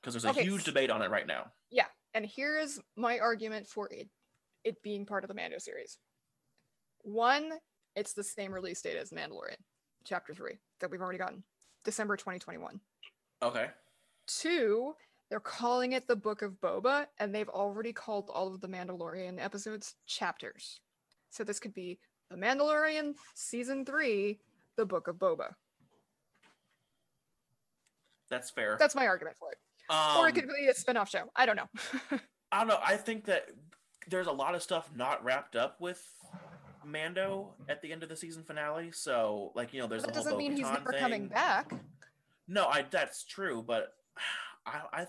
Because 0.00 0.14
there's 0.14 0.24
a 0.24 0.30
Okay, 0.30 0.44
huge 0.44 0.64
debate 0.64 0.90
on 0.90 1.02
it 1.02 1.10
right 1.10 1.26
now. 1.26 1.52
Yeah, 1.70 1.86
and 2.14 2.24
here 2.24 2.58
is 2.58 2.80
my 2.96 3.18
argument 3.18 3.66
for 3.66 3.88
it 3.90 4.08
it 4.64 4.82
being 4.82 5.04
part 5.04 5.24
of 5.24 5.28
the 5.28 5.34
Mando 5.34 5.58
series. 5.58 5.98
One, 7.02 7.52
it's 7.96 8.12
the 8.12 8.24
same 8.24 8.52
release 8.52 8.82
date 8.82 8.96
as 8.96 9.10
Mandalorian, 9.10 9.56
Chapter 10.04 10.34
Three 10.34 10.58
that 10.80 10.90
we've 10.90 11.00
already 11.00 11.18
gotten, 11.18 11.42
December 11.84 12.16
2021. 12.16 12.80
Okay. 13.42 13.66
Two, 14.26 14.94
they're 15.30 15.40
calling 15.40 15.92
it 15.92 16.06
the 16.06 16.16
Book 16.16 16.42
of 16.42 16.52
Boba, 16.60 17.06
and 17.18 17.34
they've 17.34 17.48
already 17.48 17.92
called 17.92 18.30
all 18.32 18.54
of 18.54 18.60
the 18.60 18.68
Mandalorian 18.68 19.42
episodes 19.42 19.94
chapters. 20.06 20.80
So 21.30 21.44
this 21.44 21.58
could 21.58 21.74
be 21.74 21.98
the 22.30 22.36
Mandalorian 22.36 23.14
season 23.34 23.84
three, 23.84 24.40
the 24.76 24.86
Book 24.86 25.08
of 25.08 25.16
Boba. 25.16 25.52
That's 28.30 28.50
fair. 28.50 28.76
That's 28.78 28.94
my 28.94 29.06
argument 29.06 29.36
for 29.38 29.50
it. 29.52 29.58
um, 29.90 30.18
or 30.18 30.28
it 30.28 30.34
could 30.34 30.48
be 30.48 30.68
a 30.68 30.74
spin-off 30.74 31.10
show. 31.10 31.24
I 31.36 31.46
don't 31.46 31.56
know. 31.56 31.68
I 32.52 32.58
don't 32.58 32.68
know. 32.68 32.78
I 32.84 32.96
think 32.96 33.24
that 33.26 33.48
there's 34.08 34.26
a 34.26 34.32
lot 34.32 34.54
of 34.54 34.62
stuff 34.62 34.88
not 34.94 35.22
wrapped 35.24 35.56
up 35.56 35.80
with 35.80 36.02
Mando 36.86 37.54
at 37.68 37.82
the 37.82 37.92
end 37.92 38.02
of 38.02 38.08
the 38.08 38.16
season 38.16 38.42
finale. 38.42 38.90
So, 38.92 39.52
like, 39.54 39.72
you 39.72 39.80
know, 39.80 39.86
there's 39.86 40.04
a. 40.04 40.06
that 40.06 40.14
the 40.14 40.20
whole 40.20 40.24
doesn't 40.24 40.38
mean 40.38 40.52
he's 40.56 40.66
Bo-Katan 40.66 40.84
never 40.84 40.92
coming 40.92 41.28
back. 41.28 41.72
No, 42.46 42.66
I 42.66 42.84
that's 42.90 43.24
true, 43.24 43.64
but 43.66 43.94
I 44.66 44.80
I 44.92 45.06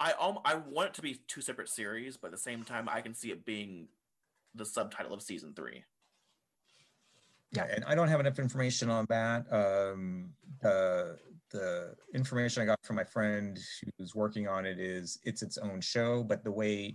I 0.00 0.12
um, 0.20 0.38
I 0.44 0.56
want 0.56 0.88
it 0.88 0.94
to 0.94 1.02
be 1.02 1.20
two 1.28 1.40
separate 1.40 1.68
series, 1.68 2.16
but 2.16 2.28
at 2.28 2.32
the 2.32 2.38
same 2.38 2.64
time, 2.64 2.88
I 2.88 3.00
can 3.00 3.14
see 3.14 3.30
it 3.30 3.44
being 3.44 3.88
the 4.54 4.64
subtitle 4.64 5.14
of 5.14 5.22
season 5.22 5.54
three. 5.54 5.84
Yeah, 7.52 7.66
and 7.72 7.84
I 7.84 7.94
don't 7.94 8.08
have 8.08 8.20
enough 8.20 8.38
information 8.38 8.90
on 8.90 9.06
that. 9.08 9.46
Um, 9.52 10.30
the 10.60 11.18
the 11.50 11.94
information 12.14 12.62
I 12.62 12.66
got 12.66 12.78
from 12.82 12.96
my 12.96 13.04
friend 13.04 13.58
who's 13.98 14.14
working 14.14 14.48
on 14.48 14.64
it 14.64 14.80
is 14.80 15.18
it's 15.24 15.42
its 15.42 15.58
own 15.58 15.80
show, 15.80 16.24
but 16.24 16.42
the 16.42 16.50
way 16.50 16.94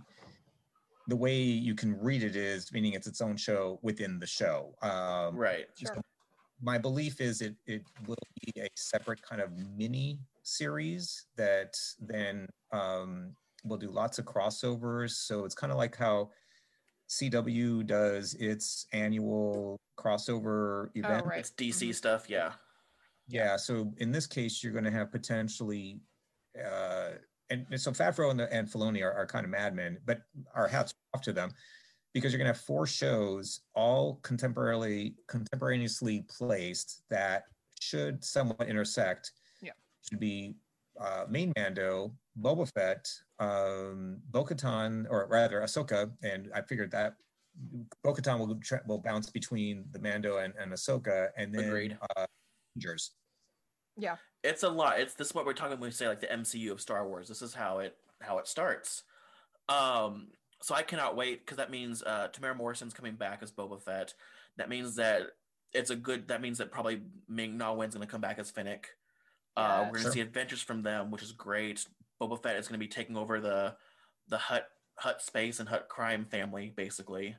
the 1.08 1.16
way 1.16 1.34
you 1.36 1.74
can 1.74 1.98
read 1.98 2.22
it 2.22 2.36
is 2.36 2.70
meaning 2.70 2.92
it's 2.92 3.06
its 3.06 3.20
own 3.20 3.36
show 3.36 3.78
within 3.82 4.18
the 4.18 4.26
show. 4.26 4.74
Um, 4.82 5.34
Right. 5.36 5.66
Sure. 5.76 5.94
so 5.94 6.00
my 6.60 6.76
belief 6.78 7.20
is 7.20 7.40
it 7.40 7.54
it 7.66 7.82
will 8.06 8.16
be 8.44 8.60
a 8.60 8.68
separate 8.76 9.22
kind 9.22 9.40
of 9.40 9.50
mini 9.76 10.20
series 10.42 11.26
that 11.36 11.76
then 12.00 12.46
um, 12.72 13.34
will 13.64 13.76
do 13.78 13.90
lots 13.90 14.18
of 14.18 14.24
crossovers. 14.26 15.12
So 15.12 15.44
it's 15.44 15.54
kind 15.54 15.72
of 15.72 15.78
like 15.78 15.96
how 15.96 16.30
CW 17.08 17.86
does 17.86 18.34
its 18.34 18.86
annual 18.92 19.78
crossover 19.98 20.90
event. 20.94 21.26
right. 21.26 21.40
It's 21.40 21.50
DC 21.52 21.88
Mhm. 21.90 21.94
stuff. 21.94 22.28
Yeah. 22.28 22.52
Yeah. 23.28 23.56
So 23.56 23.92
in 23.98 24.10
this 24.12 24.26
case, 24.26 24.62
you're 24.62 24.72
going 24.72 24.84
to 24.84 24.90
have 24.90 25.10
potentially, 25.10 26.00
uh, 26.62 27.12
and, 27.50 27.66
and 27.70 27.80
so 27.80 27.92
Favreau 27.92 28.30
and, 28.30 28.40
the, 28.40 28.52
and 28.52 28.68
Filoni 28.68 29.02
are, 29.02 29.12
are 29.12 29.26
kind 29.26 29.44
of 29.44 29.50
madmen, 29.50 29.98
but 30.04 30.22
our 30.54 30.68
hats 30.68 30.92
off 30.92 30.97
to 31.16 31.32
them 31.32 31.50
because 32.14 32.32
you're 32.32 32.38
going 32.38 32.52
to 32.52 32.52
have 32.52 32.64
four 32.64 32.86
shows 32.86 33.60
all 33.74 34.20
contemporarily 34.22 35.14
contemporaneously 35.26 36.24
placed 36.28 37.02
that 37.10 37.44
should 37.80 38.24
somewhat 38.24 38.68
intersect. 38.68 39.32
Yeah. 39.62 39.72
Should 40.08 40.20
be 40.20 40.54
uh, 41.00 41.24
main 41.28 41.52
Mando, 41.56 42.12
Boba 42.40 42.70
Fett, 42.72 43.08
um, 43.38 44.18
Bo-Katan, 44.30 45.06
or 45.10 45.26
rather 45.30 45.60
Ahsoka, 45.60 46.10
and 46.22 46.50
I 46.54 46.62
figured 46.62 46.90
that 46.90 47.14
Bo-Katan 48.02 48.38
will 48.38 48.56
tra- 48.56 48.82
will 48.86 48.98
bounce 48.98 49.30
between 49.30 49.84
the 49.92 49.98
Mando 50.00 50.38
and, 50.38 50.54
and 50.60 50.72
Ahsoka, 50.72 51.28
and 51.36 51.54
then 51.54 51.64
Agreed. 51.64 51.98
uh, 52.16 52.26
Rangers. 52.74 53.12
Yeah. 53.96 54.16
It's 54.44 54.62
a 54.62 54.68
lot. 54.68 55.00
It's 55.00 55.14
this 55.14 55.28
is 55.28 55.34
what 55.34 55.44
we're 55.44 55.52
talking 55.52 55.78
when 55.78 55.88
we 55.88 55.92
say 55.92 56.08
like 56.08 56.20
the 56.20 56.28
MCU 56.28 56.70
of 56.70 56.80
Star 56.80 57.06
Wars. 57.06 57.28
This 57.28 57.42
is 57.42 57.54
how 57.54 57.80
it 57.80 57.96
how 58.20 58.38
it 58.38 58.46
starts. 58.46 59.02
Um, 59.68 60.28
so 60.60 60.74
I 60.74 60.82
cannot 60.82 61.16
wait 61.16 61.40
because 61.44 61.56
that 61.58 61.70
means 61.70 62.02
uh, 62.02 62.28
Temuera 62.32 62.56
Morrison's 62.56 62.94
coming 62.94 63.14
back 63.16 63.40
as 63.42 63.50
Boba 63.52 63.80
Fett. 63.82 64.14
That 64.56 64.68
means 64.68 64.96
that 64.96 65.22
it's 65.72 65.90
a 65.90 65.96
good. 65.96 66.28
That 66.28 66.40
means 66.40 66.58
that 66.58 66.70
probably 66.72 67.02
Ming 67.28 67.56
Na 67.58 67.72
Wen's 67.72 67.94
going 67.94 68.06
to 68.06 68.10
come 68.10 68.20
back 68.20 68.38
as 68.38 68.50
Fennec. 68.50 68.88
Uh, 69.56 69.60
Yeah. 69.60 69.78
we're 69.80 69.84
going 69.84 69.94
to 69.94 70.00
Sure. 70.02 70.12
see 70.12 70.20
adventures 70.20 70.62
from 70.62 70.82
them, 70.82 71.10
which 71.10 71.22
is 71.22 71.32
great. 71.32 71.84
Boba 72.20 72.42
Fett 72.42 72.56
is 72.56 72.66
going 72.68 72.78
to 72.80 72.84
be 72.84 72.88
taking 72.90 73.16
over 73.16 73.40
the 73.40 73.76
the 74.28 74.38
Hutt 74.38 74.68
Hutt 74.96 75.22
space 75.22 75.60
and 75.60 75.68
Hutt 75.68 75.88
crime 75.88 76.24
family, 76.24 76.72
basically. 76.76 77.36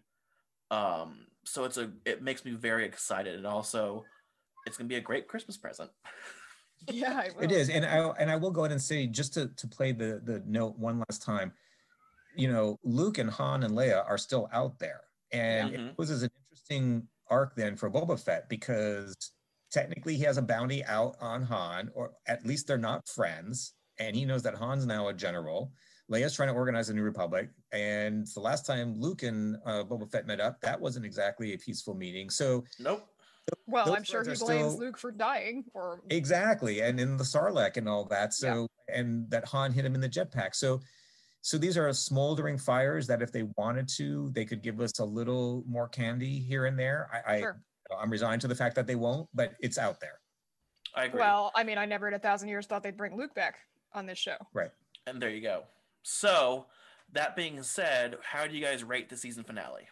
Um, 0.72 1.28
so 1.46 1.66
it's 1.66 1.78
a 1.78 1.92
it 2.06 2.22
makes 2.22 2.46
me 2.46 2.52
very 2.52 2.86
excited, 2.86 3.36
and 3.36 3.46
also 3.48 4.06
it's 4.66 4.78
going 4.78 4.88
to 4.88 4.94
be 4.94 4.98
a 4.98 5.02
great 5.02 5.28
Christmas 5.28 5.58
present. 5.58 5.92
Yeah, 6.90 7.18
I 7.26 7.30
will. 7.36 7.44
It 7.44 7.52
is, 7.52 7.70
and 7.70 7.86
I 7.86 7.98
and 8.22 8.32
I 8.32 8.38
will 8.38 8.52
go 8.52 8.62
ahead 8.62 8.72
and 8.72 8.82
say 8.82 9.06
just 9.06 9.34
to 9.34 9.50
to 9.50 9.68
play 9.68 9.92
the 9.92 10.22
the 10.24 10.42
note 10.46 10.80
one 10.80 11.00
last 11.10 11.22
time. 11.22 11.52
You 12.36 12.52
know, 12.52 12.78
Luke 12.84 13.18
and 13.18 13.30
Han 13.30 13.64
and 13.64 13.74
Leia 13.76 14.08
are 14.08 14.18
still 14.18 14.48
out 14.54 14.80
there, 14.80 15.02
and 15.32 15.72
Yeah. 15.72 15.80
it 15.88 15.98
poses 15.98 16.24
an 16.24 16.30
interesting 16.50 17.08
arc 17.28 17.56
then 17.56 17.76
for 17.76 17.90
Boba 17.90 18.20
Fett 18.20 18.50
because 18.50 19.16
technically 19.72 20.16
he 20.16 20.24
has 20.24 20.38
a 20.38 20.42
bounty 20.42 20.84
out 20.86 21.16
on 21.20 21.44
Han, 21.44 21.90
or 21.94 22.14
at 22.28 22.46
least 22.46 22.68
they're 22.68 22.78
not 22.78 23.08
friends, 23.08 23.74
and 24.00 24.16
he 24.16 24.26
knows 24.26 24.44
that 24.44 24.58
Han's 24.58 24.86
now 24.86 25.08
a 25.10 25.14
general. 25.14 25.72
Leia's 26.12 26.34
trying 26.36 26.50
to 26.50 26.56
organize 26.56 26.90
a 26.90 26.94
new 26.94 27.04
republic, 27.04 27.50
and 27.72 28.26
the 28.34 28.40
last 28.40 28.66
time 28.66 28.96
Luke 29.00 29.22
and 29.24 29.58
uh, 29.66 29.84
Boba 29.84 30.10
Fett 30.12 30.26
met 30.26 30.40
up, 30.40 30.60
that 30.62 30.80
wasn't 30.80 31.06
exactly 31.06 31.54
a 31.54 31.58
peaceful 31.58 31.94
meeting. 31.94 32.30
So 32.30 32.64
Nope. 32.80 33.08
Well, 33.66 33.96
I'm 33.96 34.04
sure 34.04 34.22
he 34.22 34.28
blames 34.36 34.40
still- 34.40 34.78
Luke 34.78 34.98
for 34.98 35.12
dying, 35.12 35.66
or 35.74 36.02
Exactly, 36.10 36.82
and 36.82 37.00
in 37.00 37.18
the 37.18 37.24
Sarlacc 37.24 37.78
and 37.78 37.90
all 37.90 38.06
that. 38.06 38.34
So, 38.34 38.68
and 38.88 39.30
that 39.32 39.46
Han 39.46 39.72
hit 39.72 39.86
him 39.86 39.96
in 39.96 40.02
the 40.02 40.10
jetpack. 40.10 40.54
So, 40.56 40.82
so 41.42 41.58
these 41.58 41.78
are 41.78 41.92
smoldering 41.94 42.58
fires 42.58 43.08
that, 43.08 43.22
if 43.22 43.32
they 43.32 43.44
wanted 43.58 43.88
to, 43.98 44.30
they 44.32 44.46
could 44.46 44.62
give 44.62 44.82
us 44.82 45.00
a 45.00 45.06
little 45.06 45.64
more 45.68 45.88
candy 45.88 46.40
here 46.40 46.66
and 46.66 46.78
there. 46.78 47.10
I, 47.14 47.36
I 47.36 47.40
Sure. 47.40 47.62
I'm 48.00 48.10
resigned 48.10 48.42
to 48.42 48.48
the 48.48 48.56
fact 48.56 48.76
that 48.76 48.86
they 48.86 48.96
won't, 48.96 49.28
but 49.34 49.54
it's 49.62 49.78
out 49.78 50.00
there. 50.00 50.20
I 50.96 51.06
agree. 51.06 51.20
well, 51.20 51.52
I 51.56 51.64
mean, 51.64 51.78
I 51.78 51.86
never 51.86 52.08
in 52.08 52.14
a 52.14 52.20
thousand 52.20 52.50
years 52.50 52.68
thought 52.68 52.84
they'd 52.84 52.98
bring 52.98 53.18
Luke 53.18 53.34
back 53.34 53.60
on 53.94 54.06
this 54.06 54.18
show. 54.18 54.36
Right. 54.54 54.72
And 55.08 55.22
there 55.22 55.30
you 55.30 55.42
go. 55.42 55.64
So, 56.04 56.68
that 57.14 57.36
being 57.36 57.64
said, 57.64 58.18
how 58.22 58.46
do 58.46 58.56
you 58.56 58.64
guys 58.64 58.84
rate 58.84 59.10
the 59.10 59.18
season 59.18 59.44
finale? 59.44 59.88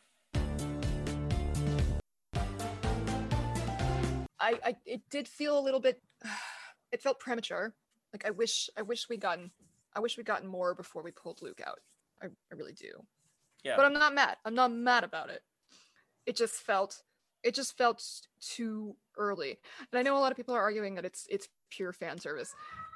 I, 4.40 4.60
I 4.64 4.76
it 4.86 5.02
did 5.10 5.28
feel 5.28 5.58
a 5.58 5.62
little 5.62 5.80
bit 5.80 6.02
it 6.92 7.02
felt 7.02 7.20
premature 7.20 7.74
like 8.14 8.26
i 8.26 8.30
wish 8.30 8.70
i 8.78 8.82
wish 8.82 9.10
we 9.10 9.18
gotten 9.18 9.52
i 9.98 10.00
wish 10.00 10.16
we'd 10.18 10.26
gotten 10.26 10.48
more 10.48 10.74
before 10.74 11.02
we 11.02 11.12
pulled 11.12 11.42
luke 11.42 11.62
out. 11.66 11.80
I, 12.22 12.28
I 12.28 12.56
really 12.56 12.74
do. 12.74 12.92
Yeah. 13.64 13.76
but 13.76 13.86
i'm 13.86 13.94
not 13.94 14.14
mad. 14.14 14.38
I'm 14.46 14.56
not 14.56 14.72
mad 14.72 15.04
about 15.04 15.30
it. 15.30 15.42
It 16.26 16.36
just 16.36 16.56
felt 16.56 17.04
it 17.44 17.54
just 17.54 17.78
felt 17.78 18.04
too 18.40 18.96
early. 19.18 19.58
And 19.92 20.00
i 20.00 20.04
know 20.04 20.18
a 20.18 20.20
lot 20.20 20.32
of 20.32 20.38
people 20.38 20.56
are 20.56 20.62
arguing 20.62 20.96
that 20.96 21.06
it's 21.06 21.28
it's 21.30 21.50
pure 21.70 21.92
fan 21.92 22.20
service. 22.20 22.54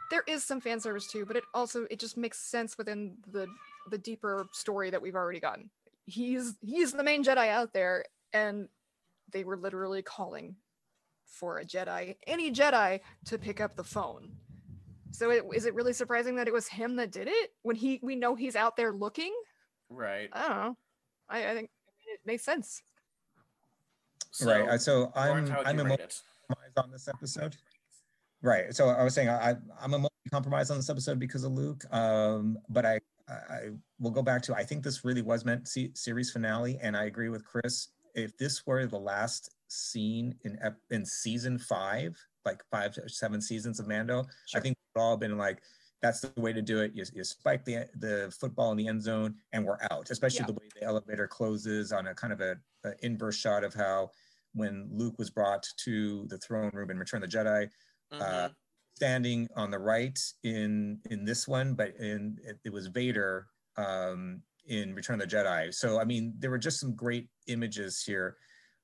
There 0.10 0.24
is 0.28 0.44
some 0.44 0.62
fan 0.62 0.80
service 0.80 1.08
too 1.08 1.26
but 1.26 1.36
it 1.36 1.44
also 1.54 1.86
it 1.90 2.00
just 2.00 2.18
makes 2.18 2.40
sense 2.40 2.78
within 2.78 3.18
the 3.32 3.48
the 3.90 3.98
deeper 3.98 4.48
story 4.54 4.90
that 4.92 5.02
we've 5.02 5.16
already 5.16 5.40
gotten. 5.40 5.70
He's 6.06 6.56
he's 6.62 6.94
the 6.94 7.04
main 7.04 7.24
jedi 7.24 7.50
out 7.50 7.74
there 7.74 8.06
and 8.34 8.68
they 9.32 9.44
were 9.44 9.58
literally 9.58 10.02
calling 10.02 10.56
for 11.26 11.58
a 11.58 11.66
Jedi, 11.66 12.16
any 12.28 12.52
Jedi, 12.52 13.00
to 13.26 13.38
pick 13.38 13.62
up 13.62 13.76
the 13.76 13.84
phone. 13.84 14.34
So 15.12 15.30
it, 15.30 15.44
is 15.54 15.66
it 15.66 15.74
really 15.74 15.94
surprising 15.94 16.36
that 16.38 16.48
it 16.48 16.54
was 16.54 16.68
him 16.68 16.96
that 16.98 17.12
did 17.12 17.28
it 17.28 17.54
when 17.64 17.76
he 17.76 18.00
we 18.02 18.16
know 18.16 18.36
he's 18.36 18.56
out 18.56 18.76
there 18.76 18.94
looking? 18.94 19.34
Right. 19.90 20.30
I 20.34 20.48
don't 20.48 20.58
know. 20.58 20.78
I, 21.30 21.50
I 21.50 21.54
think 21.54 21.70
it 22.14 22.20
makes 22.26 22.44
sense. 22.44 22.82
So, 24.32 24.50
right. 24.50 24.82
So 24.82 25.12
I'm 25.16 25.48
how 25.48 25.62
I'm 25.66 25.76
you 25.76 25.82
emo- 25.82 25.90
rate 25.92 26.00
it? 26.00 26.22
on 26.78 26.92
this 26.92 27.08
episode. 27.08 27.58
Right. 28.42 28.74
So 28.74 28.90
I 28.90 29.04
was 29.04 29.14
saying 29.14 29.30
I 29.30 29.56
I'm 29.80 29.94
emotionally 29.94 30.10
compromise 30.32 30.72
on 30.72 30.78
this 30.78 30.90
episode 30.90 31.20
because 31.20 31.44
of 31.44 31.52
Luke. 31.52 31.84
Um, 31.94 32.58
but 32.70 32.86
I, 32.86 33.00
I 33.30 33.70
will 34.00 34.12
go 34.12 34.22
back 34.22 34.42
to 34.44 34.56
I 34.56 34.64
think 34.64 34.84
this 34.84 35.04
really 35.06 35.22
was 35.22 35.46
meant 35.46 35.68
se- 35.68 35.92
series 35.94 36.32
finale, 36.32 36.80
and 36.82 36.96
I 36.96 37.06
agree 37.06 37.30
with 37.30 37.46
Chris. 37.46 37.90
If 38.16 38.38
this 38.38 38.66
were 38.66 38.86
the 38.88 39.00
last 39.00 39.52
scene 39.68 40.36
in 40.44 40.58
in 40.90 41.06
season 41.06 41.58
five, 41.58 42.18
like 42.46 42.64
five 42.72 42.98
or 42.98 43.08
seven 43.10 43.42
seasons 43.42 43.80
of 43.80 43.88
Mando, 43.88 44.26
I 44.56 44.60
think 44.60 44.76
we've 44.78 44.81
all 45.00 45.18
been 45.18 45.38
like, 45.38 45.62
that's 46.02 46.22
the 46.22 46.34
way 46.42 46.52
to 46.52 46.62
do 46.62 46.82
it. 46.82 46.94
You, 46.96 47.06
you 47.14 47.24
spike 47.24 47.64
the 47.64 47.88
the 47.96 48.34
football 48.40 48.72
in 48.72 48.78
the 48.78 48.88
end 48.88 49.02
zone, 49.04 49.36
and 49.54 49.64
we're 49.64 49.78
out. 49.92 50.10
Especially 50.10 50.40
Yeah. 50.40 50.48
the 50.48 50.54
way 50.54 50.70
the 50.76 50.84
elevator 50.84 51.28
closes 51.28 51.92
on 51.92 52.08
a 52.08 52.16
kind 52.16 52.34
of 52.34 52.42
a, 52.42 52.58
a 52.84 52.94
inverse 53.06 53.36
shot 53.36 53.64
of 53.64 53.74
how 53.74 54.10
when 54.54 54.90
Luke 54.92 55.18
was 55.20 55.30
brought 55.30 55.66
to 55.78 56.26
the 56.28 56.38
throne 56.40 56.72
room 56.74 56.90
in 56.90 56.98
Return 56.98 57.24
of 57.24 57.30
the 57.30 57.38
Jedi, 57.38 57.70
uh, 58.12 58.24
Mhm. 58.50 58.56
standing 58.96 59.48
on 59.56 59.70
the 59.70 59.80
right 59.80 60.20
in 60.44 61.02
in 61.12 61.24
this 61.24 61.48
one, 61.48 61.76
but 61.76 61.96
in 61.98 62.40
it, 62.44 62.60
it 62.66 62.74
was 62.74 62.88
Vader 62.88 63.48
um, 63.78 64.42
in 64.66 64.94
Return 64.96 65.22
of 65.22 65.30
the 65.30 65.36
Jedi. 65.36 65.74
So 65.74 66.00
I 66.00 66.04
mean, 66.04 66.34
there 66.40 66.50
were 66.50 66.58
just 66.58 66.80
some 66.80 66.96
great 66.96 67.30
images 67.48 68.04
here. 68.04 68.38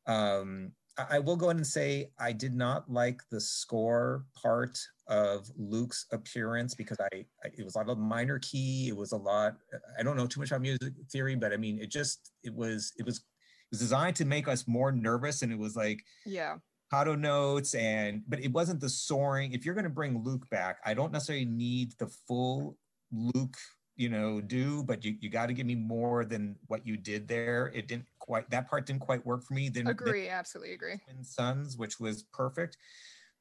Um, 0.06 0.72
I, 0.98 1.20
will 1.20 1.36
go 1.36 1.50
in 1.50 1.58
and 1.58 1.68
say 1.68 2.12
I 2.20 2.32
did 2.32 2.56
not 2.56 2.90
like 2.92 3.22
the 3.30 3.40
score 3.40 4.26
part 4.42 4.80
of 5.08 5.50
Luke's 5.58 6.06
appearance 6.12 6.74
because 6.76 6.98
I, 7.00 7.26
I 7.44 7.50
it 7.58 7.64
was 7.64 7.76
a 7.76 7.80
lot 7.80 7.90
of 7.90 7.98
minor 7.98 8.40
key. 8.40 8.88
It 8.90 8.96
was 8.96 9.12
a 9.12 9.18
lot. 9.18 9.58
I 10.00 10.04
don't 10.04 10.18
know 10.18 10.28
too 10.28 10.40
much 10.40 10.52
about 10.52 10.62
music 10.62 10.94
theory, 11.12 11.36
but 11.36 11.54
I 11.54 11.58
mean, 11.58 11.80
it 11.80 11.90
just 11.92 12.32
it 12.44 12.54
was 12.54 12.94
it 12.98 13.06
was 13.06 13.18
it 13.18 13.24
was 13.72 13.80
designed 13.80 14.16
to 14.18 14.26
make 14.26 14.48
us 14.48 14.68
more 14.68 14.92
nervous, 14.92 15.42
and 15.42 15.52
it 15.52 15.60
was 15.60 15.76
like 15.76 16.04
Yeah. 16.26 16.58
auto 16.94 17.16
notes 17.16 17.76
and 17.76 18.24
but 18.28 18.40
it 18.40 18.52
wasn't 18.52 18.80
the 18.80 18.90
soaring 18.90 19.52
if 19.52 19.66
you're 19.66 19.76
going 19.76 19.84
to 19.84 19.90
bring 19.90 20.24
luke 20.24 20.50
back 20.50 20.78
i 20.86 20.94
don't 20.94 21.12
necessarily 21.12 21.44
need 21.44 21.92
the 22.00 22.08
full 22.26 22.78
luke 23.12 23.58
you 23.98 24.10
know 24.10 24.40
do 24.40 24.84
but 24.84 25.04
you, 25.04 25.16
you 25.20 25.30
got 25.30 25.48
to 25.48 25.54
give 25.54 25.66
me 25.66 25.76
more 25.76 26.24
than 26.24 26.56
what 26.68 26.86
you 26.86 26.96
did 26.98 27.28
there 27.28 27.72
it 27.74 27.88
didn't 27.88 28.06
quite 28.20 28.48
that 28.52 28.70
part 28.70 28.86
didn't 28.86 29.02
quite 29.02 29.26
work 29.26 29.44
for 29.44 29.56
me 29.56 29.70
then 29.70 29.88
then 29.88 29.94
Agree. 29.94 30.30
Absolutely 30.30 30.74
agree. 30.74 30.98
Twin 31.04 31.24
Suns, 31.24 31.78
which 31.78 32.00
was 32.00 32.24
perfect. 32.34 32.78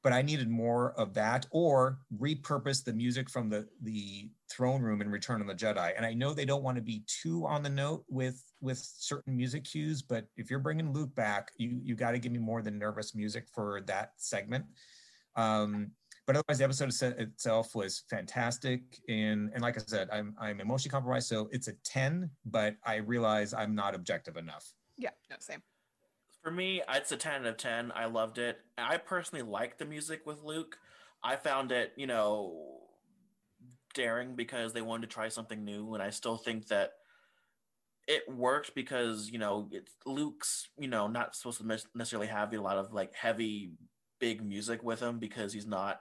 But 0.03 0.13
I 0.13 0.21
needed 0.21 0.47
more 0.47 0.93
of 0.93 1.13
that, 1.15 1.47
or 1.51 1.99
repurpose 2.17 2.83
the 2.83 2.93
music 2.93 3.29
from 3.29 3.49
the 3.49 3.67
the 3.81 4.29
throne 4.49 4.81
room 4.81 5.01
in 5.01 5.09
Return 5.09 5.41
of 5.41 5.47
the 5.47 5.55
Jedi. 5.55 5.91
And 5.97 6.05
I 6.05 6.13
know 6.13 6.33
they 6.33 6.45
don't 6.45 6.63
want 6.63 6.77
to 6.77 6.83
be 6.83 7.03
too 7.07 7.45
on 7.45 7.63
the 7.63 7.69
note 7.69 8.05
with 8.07 8.41
with 8.61 8.77
certain 8.77 9.35
music 9.35 9.65
cues, 9.65 10.01
but 10.01 10.27
if 10.37 10.49
you're 10.49 10.59
bringing 10.59 10.93
Luke 10.93 11.13
back, 11.15 11.51
you 11.57 11.79
you 11.83 11.95
got 11.95 12.11
to 12.11 12.19
give 12.19 12.31
me 12.31 12.39
more 12.39 12.61
than 12.61 12.77
nervous 12.77 13.15
music 13.15 13.47
for 13.53 13.81
that 13.87 14.11
segment. 14.17 14.65
Um, 15.35 15.91
but 16.27 16.35
otherwise, 16.35 16.57
the 16.57 16.65
episode 16.65 17.19
itself 17.19 17.73
was 17.73 18.03
fantastic, 18.09 18.81
and 19.07 19.49
and 19.53 19.61
like 19.61 19.77
I 19.77 19.81
said, 19.87 20.09
I'm 20.11 20.35
I'm 20.39 20.59
emotionally 20.59 20.91
compromised, 20.91 21.29
so 21.29 21.47
it's 21.51 21.69
a 21.69 21.73
ten. 21.85 22.29
But 22.45 22.75
I 22.85 22.97
realize 22.97 23.53
I'm 23.53 23.73
not 23.73 23.95
objective 23.95 24.35
enough. 24.35 24.73
Yeah. 24.97 25.11
No. 25.29 25.37
Same. 25.39 25.63
For 26.43 26.51
me, 26.51 26.81
it's 26.89 27.11
a 27.11 27.17
10 27.17 27.41
out 27.41 27.47
of 27.47 27.57
10. 27.57 27.91
I 27.93 28.05
loved 28.05 28.37
it. 28.37 28.59
I 28.77 28.97
personally 28.97 29.43
like 29.43 29.77
the 29.77 29.85
music 29.85 30.21
with 30.25 30.43
Luke. 30.43 30.77
I 31.21 31.35
found 31.35 31.73
it, 31.73 31.91
you 31.97 32.07
know, 32.07 32.79
daring 33.93 34.35
because 34.35 34.71
they 34.71 34.81
wanted 34.81 35.09
to 35.09 35.13
try 35.13 35.27
something 35.27 35.65
new. 35.65 35.93
And 35.93 36.01
I 36.01 36.09
still 36.09 36.37
think 36.37 36.67
that 36.67 36.91
it 38.07 38.23
worked 38.31 38.75
because, 38.75 39.29
you 39.29 39.39
know, 39.39 39.67
it's 39.71 39.91
Luke's, 40.05 40.69
you 40.77 40.87
know, 40.87 41.07
not 41.07 41.35
supposed 41.35 41.59
to 41.59 41.67
necessarily 41.67 42.27
have 42.27 42.53
a 42.53 42.61
lot 42.61 42.77
of 42.77 42.93
like 42.93 43.13
heavy, 43.13 43.71
big 44.19 44.45
music 44.45 44.81
with 44.83 45.01
him 45.01 45.19
because 45.19 45.51
he's 45.51 45.67
not 45.67 45.99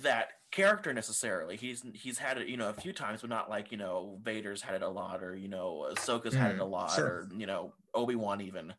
that 0.00 0.32
character 0.50 0.92
necessarily. 0.92 1.56
He's 1.56 1.82
he's 1.94 2.18
had 2.18 2.38
it, 2.38 2.48
you 2.48 2.56
know, 2.56 2.68
a 2.68 2.74
few 2.74 2.92
times, 2.92 3.20
but 3.20 3.30
not 3.30 3.50
like, 3.50 3.70
you 3.72 3.78
know, 3.78 4.18
Vader's 4.22 4.62
had 4.62 4.76
it 4.76 4.82
a 4.82 4.88
lot 4.88 5.22
or, 5.22 5.36
you 5.36 5.48
know, 5.48 5.88
Ahsoka's 5.92 6.34
had 6.34 6.52
it 6.52 6.58
a 6.60 6.64
Mm, 6.64 6.66
lot 6.66 7.02
sure. 7.02 7.04
or, 7.04 7.28
you 7.36 7.46
know, 7.46 7.74
Obi-Wan 7.94 8.40
even. 8.40 8.74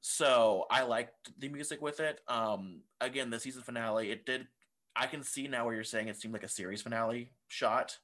So 0.00 0.66
I 0.70 0.82
liked 0.82 1.38
the 1.38 1.48
music 1.48 1.80
with 1.82 2.00
it. 2.00 2.20
Um, 2.28 2.84
again, 3.00 3.30
the 3.30 3.40
season 3.40 3.62
finale, 3.62 4.10
it 4.10 4.26
did. 4.26 4.48
I 4.96 5.06
can 5.08 5.22
see 5.22 5.48
now 5.48 5.64
where 5.66 5.74
you're 5.74 5.84
saying 5.84 6.08
it 6.08 6.16
seemed 6.16 6.34
like 6.34 6.44
a 6.44 6.48
series 6.48 6.82
finale 6.82 7.32
shot. 7.48 7.98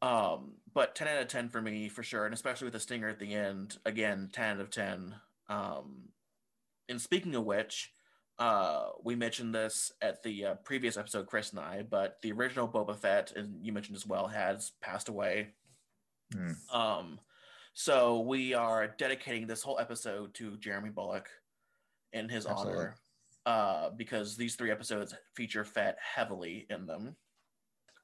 Um, 0.00 0.60
but 0.72 0.94
10 0.94 1.06
out 1.08 1.22
of 1.22 1.28
10 1.28 1.48
for 1.48 1.62
me 1.62 1.88
for 1.88 2.02
sure, 2.02 2.24
and 2.24 2.34
especially 2.34 2.64
with 2.66 2.72
the 2.74 2.80
stinger 2.80 3.08
at 3.08 3.18
the 3.18 3.34
end. 3.34 3.78
Again, 3.84 4.30
10 4.32 4.56
out 4.56 4.60
of 4.60 4.70
10. 4.70 5.20
Um, 5.48 6.12
and 6.88 7.00
speaking 7.02 7.34
of 7.36 7.44
which, 7.44 7.94
uh, 8.38 8.86
we 9.02 9.14
mentioned 9.14 9.54
this 9.54 9.92
at 10.00 10.22
the 10.22 10.46
uh, 10.46 10.54
previous 10.56 10.96
episode, 10.96 11.26
Chris 11.26 11.50
and 11.50 11.60
I, 11.60 11.82
but 11.88 12.18
the 12.22 12.32
original 12.32 12.68
Boba 12.68 12.96
Fett, 12.96 13.32
and 13.36 13.64
you 13.64 13.72
mentioned 13.72 13.96
as 13.96 14.06
well, 14.06 14.26
has 14.26 14.72
passed 14.80 15.08
away. 15.08 15.48
Hmm. 16.32 16.52
Um, 16.74 17.20
so 17.74 18.20
we 18.20 18.54
are 18.54 18.88
dedicating 18.98 19.46
this 19.46 19.62
whole 19.62 19.78
episode 19.78 20.34
to 20.34 20.56
Jeremy 20.56 20.90
Bulloch 20.90 21.28
in 22.12 22.28
his 22.28 22.46
Absolutely. 22.46 22.78
honor, 22.78 22.96
uh, 23.46 23.90
because 23.96 24.36
these 24.36 24.54
three 24.54 24.70
episodes 24.70 25.14
feature 25.34 25.64
Fett 25.64 25.96
heavily 26.00 26.66
in 26.70 26.86
them. 26.86 27.16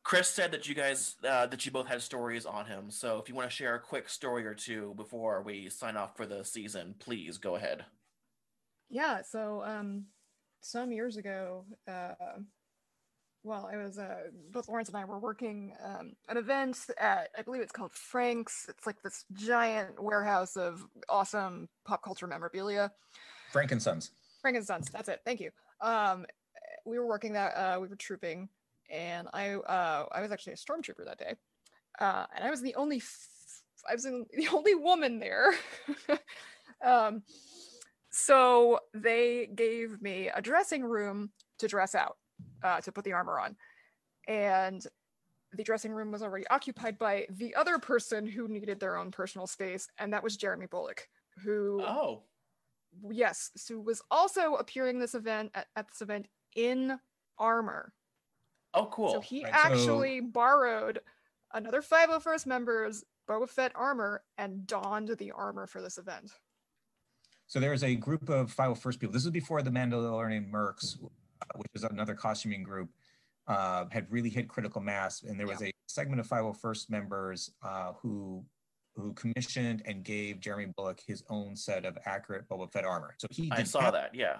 Chris 0.05 0.29
said 0.29 0.53
that 0.53 0.67
you 0.67 0.75
guys 0.75 1.17
uh, 1.29 1.47
that 1.47 1.67
you 1.67 1.73
both 1.73 1.87
had 1.87 2.01
stories 2.01 2.47
on 2.47 2.65
him. 2.65 2.91
So 2.91 3.19
if 3.19 3.29
you 3.29 3.35
want 3.35 3.51
to 3.51 3.55
share 3.55 3.75
a 3.75 3.81
quick 3.81 4.09
story 4.09 4.47
or 4.47 4.55
two 4.55 4.95
before 4.97 5.43
we 5.43 5.69
sign 5.69 5.97
off 5.99 6.17
for 6.17 6.25
the 6.25 6.45
season, 6.45 6.95
please 6.99 7.37
go 7.37 7.57
ahead. 7.57 7.85
Yeah, 8.89 9.21
so 9.21 9.63
um, 9.67 10.07
some 10.61 10.93
years 10.93 11.17
ago, 11.17 11.65
uh, 11.87 12.15
well, 13.45 13.71
it 13.73 13.77
was 13.77 13.99
uh, 13.99 14.25
both 14.53 14.69
Lawrence 14.69 14.89
and 14.89 14.97
I 14.97 15.05
were 15.05 15.19
working 15.19 15.73
um, 15.85 16.13
an 16.29 16.37
event 16.37 16.79
at 16.99 17.31
I 17.39 17.43
believe 17.43 17.63
it's 17.63 17.73
called 17.73 17.93
Frank's. 17.93 18.67
It's 18.69 18.87
like 18.87 19.01
this 19.03 19.25
giant 19.33 20.03
warehouse 20.03 20.57
of 20.57 20.85
awesome 21.09 21.69
pop 21.87 22.03
culture 22.03 22.27
memorabilia. 22.27 22.93
Frankensons. 23.53 24.11
Frankenstein's. 24.43 24.91
That's 24.91 25.09
it. 25.09 25.21
Thank 25.25 25.41
you. 25.41 25.51
Um, 25.81 26.27
we 26.85 26.99
were 26.99 27.07
working 27.07 27.33
that. 27.35 27.53
Uh, 27.55 27.79
we 27.81 27.89
were 27.89 27.97
trooping, 27.97 28.49
and 28.91 29.29
I 29.33 29.55
uh, 29.55 30.07
I 30.13 30.21
was 30.21 30.33
actually 30.33 30.55
a 30.55 30.57
stormtrooper 30.57 31.05
that 31.07 31.19
day, 31.19 31.35
uh, 32.01 32.27
and 32.35 32.45
I 32.45 32.51
was 32.51 32.61
the 32.61 32.75
only 32.75 32.99
f- 32.99 33.63
I 33.89 33.95
was 33.95 34.05
the 34.05 34.49
only 34.53 34.75
woman 34.75 35.19
there. 35.19 35.55
um, 36.85 37.23
so 38.11 38.79
they 38.95 39.47
gave 39.55 40.01
me 40.03 40.31
a 40.35 40.41
dressing 40.43 40.85
room 40.85 41.31
to 41.59 41.69
dress 41.69 41.95
out, 41.95 42.17
uh, 42.63 42.81
to 42.81 42.93
put 42.93 43.05
the 43.05 43.13
armor 43.13 43.39
on, 43.39 43.57
and 44.27 44.87
the 45.53 45.65
dressing 45.65 45.93
room 45.93 46.13
was 46.13 46.23
already 46.23 46.47
occupied 46.49 46.99
by 46.99 47.27
the 47.31 47.55
other 47.55 47.79
person 47.79 48.27
who 48.27 48.49
needed 48.49 48.79
their 48.81 48.97
own 48.97 49.11
personal 49.11 49.47
space, 49.47 49.89
and 49.99 50.13
that 50.13 50.23
was 50.23 50.37
Jeremy 50.37 50.67
Bulloch, 50.67 51.09
who 51.43 51.83
Oh, 51.83 52.23
yes, 53.11 53.51
Sue 53.57 53.81
was 53.81 54.03
also 54.11 54.55
appearing 54.55 54.99
this 54.99 55.15
event 55.15 55.51
at, 55.55 55.67
at 55.77 55.89
this 55.89 56.03
event 56.03 56.27
in 56.55 56.99
armor. 57.39 57.93
oh, 58.75 58.87
cool. 58.87 59.13
So 59.13 59.21
he 59.21 59.45
Right, 59.45 59.53
so- 59.55 59.59
actually 59.61 60.21
borrowed 60.21 61.01
another 61.55 61.81
501st 61.83 62.47
member's 62.47 63.05
Boba 63.29 63.49
Fett 63.49 63.73
armor 63.75 64.23
and 64.37 64.67
donned 64.67 65.09
the 65.19 65.31
armor 65.33 65.67
for 65.67 65.81
this 65.83 65.99
event. 65.99 66.31
So 67.49 67.59
there 67.61 67.71
was 67.71 67.83
a 67.83 67.95
group 67.95 68.29
of 68.29 68.55
501st 68.55 69.01
people. 69.01 69.13
This 69.13 69.25
was 69.25 69.33
before 69.33 69.63
the 69.63 69.71
Mandalorian 69.71 70.51
Mercs, 70.51 70.99
which 71.57 71.71
is 71.75 71.83
another 71.83 72.15
costuming 72.15 72.63
group, 72.63 72.91
uh, 73.47 73.87
had 73.91 74.07
really 74.11 74.29
hit 74.29 74.49
critical 74.49 74.83
mass. 74.83 75.23
And 75.23 75.41
there 75.41 75.47
was 75.47 75.63
a 75.63 75.73
segment 75.87 76.21
of 76.21 76.29
501st 76.29 76.91
members 76.91 77.51
uh, 77.63 77.93
who 78.01 78.45
who 78.95 79.13
commissioned 79.13 79.81
and 79.87 80.03
gave 80.03 80.41
Jeremy 80.41 80.73
Bulloch 80.77 80.99
his 81.07 81.23
own 81.31 81.55
set 81.55 81.85
of 81.85 81.97
accurate 82.05 82.49
Boba 82.49 82.71
Fett 82.73 82.85
armor. 82.85 83.15
So 83.19 83.29
he 83.31 83.49
I 83.53 83.63
saw 83.63 83.81
have- 83.83 83.93
that. 83.93 84.13
Yeah. 84.13 84.39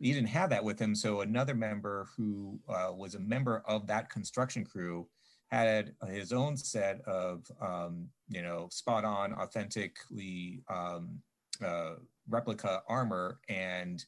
he 0.00 0.12
didn't 0.12 0.30
have 0.30 0.50
that 0.50 0.64
with 0.64 0.80
him. 0.80 0.96
So 0.96 1.20
another 1.20 1.54
member 1.54 2.08
who 2.16 2.58
uh, 2.68 2.90
was 2.92 3.14
a 3.14 3.20
member 3.20 3.62
of 3.66 3.86
that 3.86 4.10
construction 4.10 4.64
crew 4.64 5.06
had 5.52 5.94
his 6.08 6.32
own 6.32 6.56
set 6.56 7.02
of, 7.02 7.46
um, 7.60 8.08
you 8.28 8.42
know, 8.42 8.66
spot 8.72 9.04
on, 9.04 9.32
authentically 9.32 10.60
um, 10.68 11.20
uh, 11.64 11.94
replica 12.28 12.82
armor 12.88 13.38
and 13.48 14.04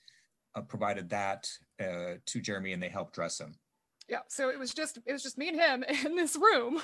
uh, 0.55 0.60
provided 0.62 1.08
that 1.10 1.49
uh, 1.81 2.15
to 2.26 2.41
Jeremy 2.41 2.73
and 2.73 2.83
they 2.83 2.89
helped 2.89 3.15
dress 3.15 3.41
him. 3.41 3.55
Yeah, 4.08 4.20
so 4.28 4.50
it 4.50 4.58
was 4.58 4.74
just 4.74 4.99
it 5.07 5.12
was 5.12 5.23
just 5.23 5.39
me 5.39 5.49
and 5.49 5.60
him 5.60 5.84
in 6.05 6.15
this 6.16 6.36
room. 6.36 6.81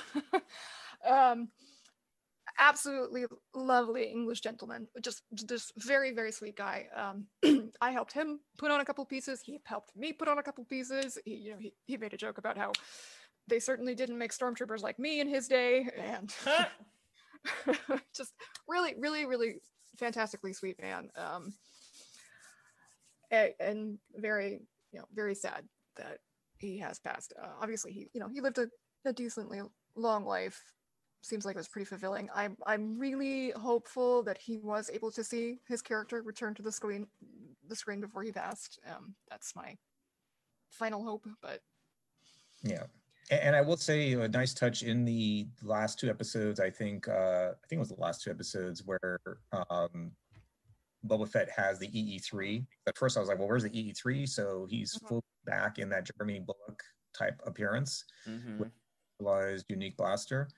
um 1.09 1.49
absolutely 2.59 3.25
lovely 3.55 4.03
English 4.03 4.41
gentleman. 4.41 4.87
Just 5.01 5.23
this 5.31 5.71
very 5.77 6.11
very 6.11 6.31
sweet 6.31 6.55
guy. 6.55 6.87
Um 6.95 7.27
I 7.81 7.91
helped 7.91 8.13
him 8.13 8.39
put 8.57 8.71
on 8.71 8.81
a 8.81 8.85
couple 8.85 9.05
pieces. 9.05 9.41
He 9.43 9.59
helped 9.65 9.95
me 9.95 10.13
put 10.13 10.27
on 10.27 10.39
a 10.39 10.43
couple 10.43 10.65
pieces. 10.65 11.17
He 11.25 11.35
you 11.35 11.51
know 11.51 11.57
he, 11.59 11.73
he 11.85 11.97
made 11.97 12.13
a 12.13 12.17
joke 12.17 12.37
about 12.37 12.57
how 12.57 12.71
they 13.47 13.59
certainly 13.59 13.95
didn't 13.95 14.17
make 14.17 14.31
stormtroopers 14.31 14.81
like 14.81 14.99
me 14.99 15.19
in 15.19 15.27
his 15.27 15.47
day 15.47 15.87
and 15.97 16.33
just 18.15 18.33
really 18.67 18.95
really 18.97 19.25
really 19.25 19.55
fantastically 19.97 20.53
sweet 20.53 20.81
man. 20.81 21.09
Um 21.15 21.53
a- 23.31 23.55
and 23.59 23.97
very 24.15 24.59
you 24.91 24.99
know 24.99 25.05
very 25.13 25.35
sad 25.35 25.63
that 25.97 26.19
he 26.57 26.77
has 26.79 26.99
passed. 26.99 27.33
Uh, 27.41 27.47
obviously, 27.61 27.91
he 27.91 28.07
you 28.13 28.19
know 28.19 28.27
he 28.29 28.41
lived 28.41 28.57
a, 28.57 28.67
a 29.05 29.13
decently 29.13 29.61
long 29.95 30.25
life. 30.25 30.61
Seems 31.23 31.45
like 31.45 31.55
it 31.55 31.59
was 31.59 31.67
pretty 31.67 31.85
fulfilling. 31.85 32.29
I'm 32.35 32.57
I'm 32.65 32.97
really 32.97 33.51
hopeful 33.51 34.23
that 34.23 34.37
he 34.37 34.57
was 34.57 34.89
able 34.91 35.11
to 35.11 35.23
see 35.23 35.59
his 35.67 35.81
character 35.81 36.21
return 36.21 36.53
to 36.55 36.61
the 36.63 36.71
screen 36.71 37.07
the 37.67 37.75
screen 37.75 38.01
before 38.01 38.23
he 38.23 38.31
passed. 38.31 38.79
Um, 38.89 39.15
that's 39.29 39.55
my 39.55 39.77
final 40.69 41.03
hope. 41.03 41.27
But 41.41 41.61
Yeah. 42.63 42.85
And 43.31 43.55
I 43.55 43.61
will 43.61 43.77
say 43.77 44.11
a 44.11 44.27
nice 44.27 44.53
touch 44.53 44.83
in 44.83 45.05
the 45.05 45.47
last 45.63 45.97
two 45.97 46.09
episodes. 46.09 46.59
I 46.59 46.69
think 46.69 47.07
uh, 47.07 47.51
I 47.53 47.67
think 47.67 47.77
it 47.77 47.79
was 47.79 47.87
the 47.89 47.95
last 47.95 48.21
two 48.21 48.29
episodes 48.29 48.83
where 48.85 49.19
um, 49.69 50.11
Boba 51.07 51.29
Fett 51.29 51.49
has 51.49 51.79
the 51.79 51.87
EE3. 51.87 52.65
At 52.87 52.97
first, 52.97 53.15
I 53.15 53.21
was 53.21 53.29
like, 53.29 53.39
"Well, 53.39 53.47
where's 53.47 53.63
the 53.63 53.69
EE3?" 53.69 54.27
So 54.27 54.67
he's 54.69 54.93
Mhm. 54.97 55.07
full 55.07 55.23
back 55.45 55.79
in 55.79 55.87
that 55.89 56.03
Jeremy 56.03 56.41
Bulloch 56.41 56.83
type 57.17 57.41
appearance, 57.45 58.03
Mhm. 58.27 58.69
utilized 59.19 59.65
unique 59.69 59.95
blaster. 59.95 60.49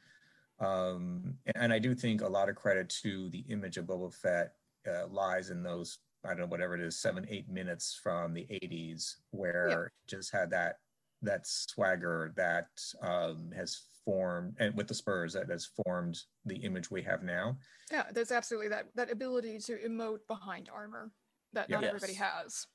Um, 0.59 1.37
and, 1.55 1.71
I 1.73 1.79
do 1.79 1.93
think 1.93 2.21
a 2.21 2.27
lot 2.27 2.49
of 2.49 2.55
credit 2.55 2.89
to 3.03 3.29
the 3.29 3.39
image 3.49 3.77
of 3.77 3.85
Boba 3.85 4.11
Fett 4.13 4.55
uh, 4.87 5.07
lies 5.07 5.49
in 5.51 5.61
those 5.63 5.99
I 6.25 6.29
don't 6.29 6.39
know 6.39 6.45
whatever 6.47 6.73
it 6.75 6.81
is 6.81 6.97
seven 6.97 7.25
eight 7.29 7.49
minutes 7.49 7.93
from 7.95 8.33
the 8.33 8.47
80s 8.49 9.17
where 9.31 9.85
it 9.87 9.91
just 10.07 10.31
had 10.31 10.49
that 10.51 10.79
that 11.23 11.47
swagger 11.47 12.33
that 12.35 12.67
um, 13.01 13.49
has 13.55 13.81
formed 14.05 14.55
and 14.59 14.75
with 14.75 14.87
the 14.87 14.93
Spurs 14.93 15.33
that 15.33 15.49
has 15.49 15.69
formed 15.83 16.19
the 16.45 16.57
image 16.57 16.91
we 16.91 17.01
have 17.01 17.23
now. 17.23 17.57
yeah, 17.91 18.03
there's 18.13 18.31
absolutely 18.31 18.67
that 18.69 18.87
that 18.95 19.11
ability 19.11 19.59
to 19.59 19.77
emote 19.77 20.19
behind 20.27 20.69
armor 20.73 21.11
that 21.53 21.69
not 21.69 21.81
Yes. 21.81 21.89
everybody 21.89 22.13
has. 22.13 22.67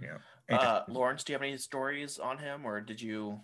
Yeah. 0.00 0.18
Uh, 0.50 0.82
Lawrence, 0.88 1.22
do 1.22 1.32
you 1.32 1.34
have 1.34 1.42
any 1.42 1.56
stories 1.56 2.18
on 2.18 2.38
him, 2.38 2.64
or 2.64 2.80
did 2.80 3.00
you? 3.00 3.40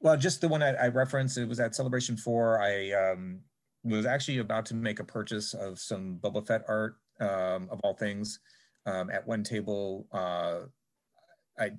Well, 0.00 0.16
just 0.16 0.40
the 0.40 0.48
one 0.48 0.62
I, 0.62 0.70
I 0.70 0.88
referenced, 0.88 1.36
it 1.38 1.46
was 1.48 1.60
at 1.60 1.74
Celebration 1.74 2.16
4. 2.16 2.60
I 2.60 2.92
um, 2.92 3.40
was 3.84 4.06
actually 4.06 4.38
about 4.38 4.66
to 4.66 4.74
make 4.74 4.98
a 4.98 5.04
purchase 5.04 5.54
of 5.54 5.78
some 5.78 6.18
Boba 6.20 6.44
Fett 6.46 6.62
art, 6.66 6.96
um, 7.20 7.68
of 7.70 7.80
all 7.84 7.94
things. 7.94 8.40
Um, 8.86 9.10
at 9.10 9.26
one 9.26 9.44
table, 9.44 10.06
uh, 10.10 10.60
I 11.58 11.72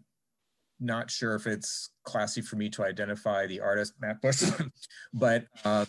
not 0.81 1.11
sure 1.11 1.35
if 1.35 1.47
it's 1.47 1.91
classy 2.03 2.41
for 2.41 2.55
me 2.55 2.69
to 2.71 2.83
identify 2.83 3.45
the 3.45 3.61
artist, 3.61 3.93
Matt 4.01 4.21
Busch, 4.21 4.43
but 5.13 5.45
um, 5.63 5.87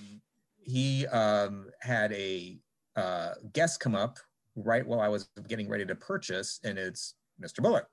he 0.60 1.06
um, 1.08 1.66
had 1.80 2.12
a 2.12 2.58
uh, 2.96 3.30
guest 3.52 3.80
come 3.80 3.94
up 3.94 4.18
right 4.54 4.86
while 4.86 5.00
I 5.00 5.08
was 5.08 5.28
getting 5.48 5.68
ready 5.68 5.86
to 5.86 5.94
purchase, 5.94 6.60
and 6.62 6.78
it's 6.78 7.14
Mr. 7.42 7.62
Bulloch. 7.62 7.88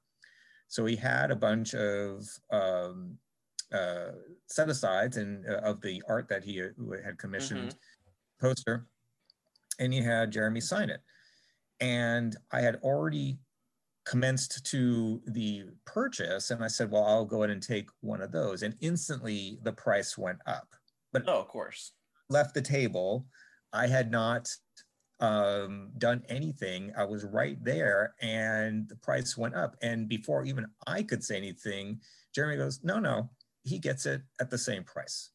So 0.68 0.86
he 0.86 0.96
had 0.96 1.32
a 1.32 1.36
bunch 1.36 1.74
of 1.74 2.28
um, 2.52 3.18
uh, 3.74 4.12
set 4.48 4.70
asides 4.70 5.18
and 5.18 5.46
uh, 5.48 5.60
of 5.60 5.82
the 5.82 6.04
art 6.08 6.28
that 6.30 6.44
he 6.44 6.62
uh, 6.62 6.68
had 7.04 7.18
commissioned 7.18 7.76
poster, 8.40 8.86
and 9.80 9.94
he 9.94 10.02
had 10.02 10.32
Jeremy 10.32 10.62
sign 10.62 10.90
it. 10.90 11.02
And 11.80 12.36
I 12.52 12.60
had 12.60 12.76
already 12.78 13.40
commenced 14.10 14.66
to 14.66 15.22
the 15.28 15.66
purchase, 15.86 16.50
and 16.50 16.64
I 16.64 16.68
said, 16.68 16.90
"Well, 16.90 17.04
I'll 17.06 17.26
go 17.26 17.44
ahead 17.44 17.52
and 17.52 17.62
take 17.62 17.90
one 18.02 18.22
of 18.22 18.32
those." 18.32 18.64
And 18.64 18.76
instantly, 18.82 19.60
the 19.62 19.72
price 19.72 20.18
went 20.18 20.40
up. 20.48 20.74
But 21.14 21.28
Oh, 21.28 21.40
of 21.42 21.48
course. 21.48 21.94
left 22.30 22.56
the 22.56 22.62
table. 22.62 23.28
I 23.72 23.86
had 23.88 24.10
not 24.12 24.50
um, 25.20 25.92
done 25.98 26.24
anything. 26.30 26.92
I 26.96 27.04
was 27.04 27.24
right 27.26 27.62
there, 27.64 28.16
and 28.22 28.88
the 28.90 28.96
price 28.96 29.38
went 29.38 29.54
up. 29.54 29.76
And 29.82 30.08
before 30.08 30.46
even 30.46 30.66
I 30.88 31.04
could 31.04 31.24
say 31.24 31.36
anything, 31.38 32.02
Jeremy 32.34 32.58
goes, 32.58 32.84
"No, 32.84 33.00
no, 33.00 33.30
he 33.64 33.78
gets 33.80 34.06
it 34.08 34.22
at 34.40 34.50
the 34.50 34.58
same 34.58 34.84
price." 34.84 35.30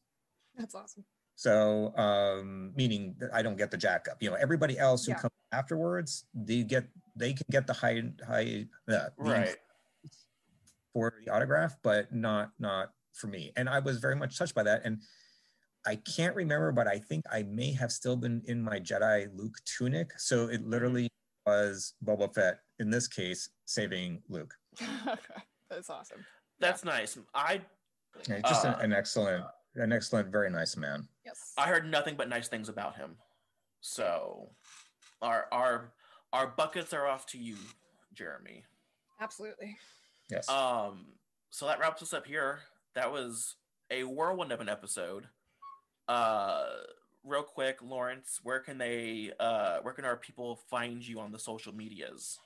That's 0.55 0.75
awesome. 0.75 1.05
So, 1.35 1.95
um, 1.97 2.73
meaning 2.75 3.15
that 3.19 3.33
I 3.33 3.41
don't 3.41 3.57
get 3.57 3.69
the 3.71 3.77
jack 3.77 4.07
up. 4.09 4.21
You 4.21 4.29
know, 4.31 4.35
everybody 4.37 4.77
else 4.79 5.05
who 5.05 5.11
Yeah. 5.11 5.19
comes 5.19 5.33
afterwards, 5.51 6.25
they 6.33 6.63
get 6.63 6.87
they 7.15 7.33
can 7.33 7.45
get 7.49 7.67
the 7.67 7.73
high 7.73 8.03
high 8.27 8.67
uh, 8.89 8.93
the 8.93 9.11
Right. 9.17 9.55
for 10.93 11.13
the 11.23 11.31
autograph, 11.31 11.75
but 11.83 12.13
not 12.13 12.51
not 12.59 12.91
for 13.13 13.27
me. 13.27 13.51
And 13.55 13.69
I 13.69 13.79
was 13.79 13.99
very 13.99 14.15
much 14.15 14.37
touched 14.37 14.55
by 14.55 14.63
that. 14.63 14.81
And 14.85 15.01
I 15.87 15.95
can't 15.97 16.35
remember, 16.35 16.71
but 16.71 16.87
I 16.87 16.99
think 16.99 17.25
I 17.31 17.43
may 17.43 17.71
have 17.73 17.91
still 17.91 18.15
been 18.17 18.41
in 18.45 18.61
my 18.61 18.79
Jedi 18.79 19.27
Luke 19.35 19.57
tunic. 19.65 20.11
So 20.19 20.47
it 20.47 20.65
literally 20.67 21.09
was 21.45 21.93
Boba 22.03 22.33
Fett 22.33 22.59
in 22.79 22.89
this 22.89 23.07
case 23.07 23.49
saving 23.65 24.21
Luke. 24.29 24.53
That's 25.69 25.89
awesome. 25.89 26.25
That's 26.59 26.83
nice. 26.83 27.17
I 27.33 27.61
Yeah, 28.27 28.39
just 28.41 28.65
Uh, 28.65 28.75
an, 28.79 28.85
an 28.91 28.93
excellent, 28.93 29.45
an 29.75 29.91
excellent, 29.93 30.29
very 30.31 30.49
nice 30.49 30.75
man. 30.75 31.07
Yes. 31.25 31.53
I 31.57 31.67
heard 31.67 31.89
nothing 31.89 32.15
but 32.15 32.29
nice 32.29 32.47
things 32.47 32.67
about 32.69 32.95
him. 32.95 33.15
So, 33.81 34.49
our 35.21 35.47
our 35.51 35.93
our 36.35 36.47
buckets 36.47 36.93
are 36.93 37.07
off 37.07 37.25
to 37.27 37.37
you, 37.37 37.55
Jeremy. 38.13 38.65
Absolutely. 39.21 39.77
Yes. 40.29 40.49
Um, 40.49 41.05
so 41.49 41.65
that 41.65 41.79
wraps 41.79 42.01
us 42.03 42.13
up 42.13 42.27
here. 42.27 42.59
That 42.93 43.09
was 43.11 43.55
a 43.89 44.03
whirlwind 44.03 44.51
of 44.51 44.59
an 44.59 44.67
episode. 44.67 45.27
Uh, 46.09 46.65
real 47.23 47.41
quick, 47.41 47.77
Lawrence, 47.81 48.41
where 48.43 48.59
can 48.59 48.77
they, 48.77 49.31
uh, 49.39 49.77
where 49.81 49.93
can 49.93 50.03
our 50.03 50.17
people 50.17 50.59
find 50.69 51.07
you 51.07 51.21
on 51.21 51.31
the 51.31 51.39
social 51.39 51.73
medias? 51.73 52.37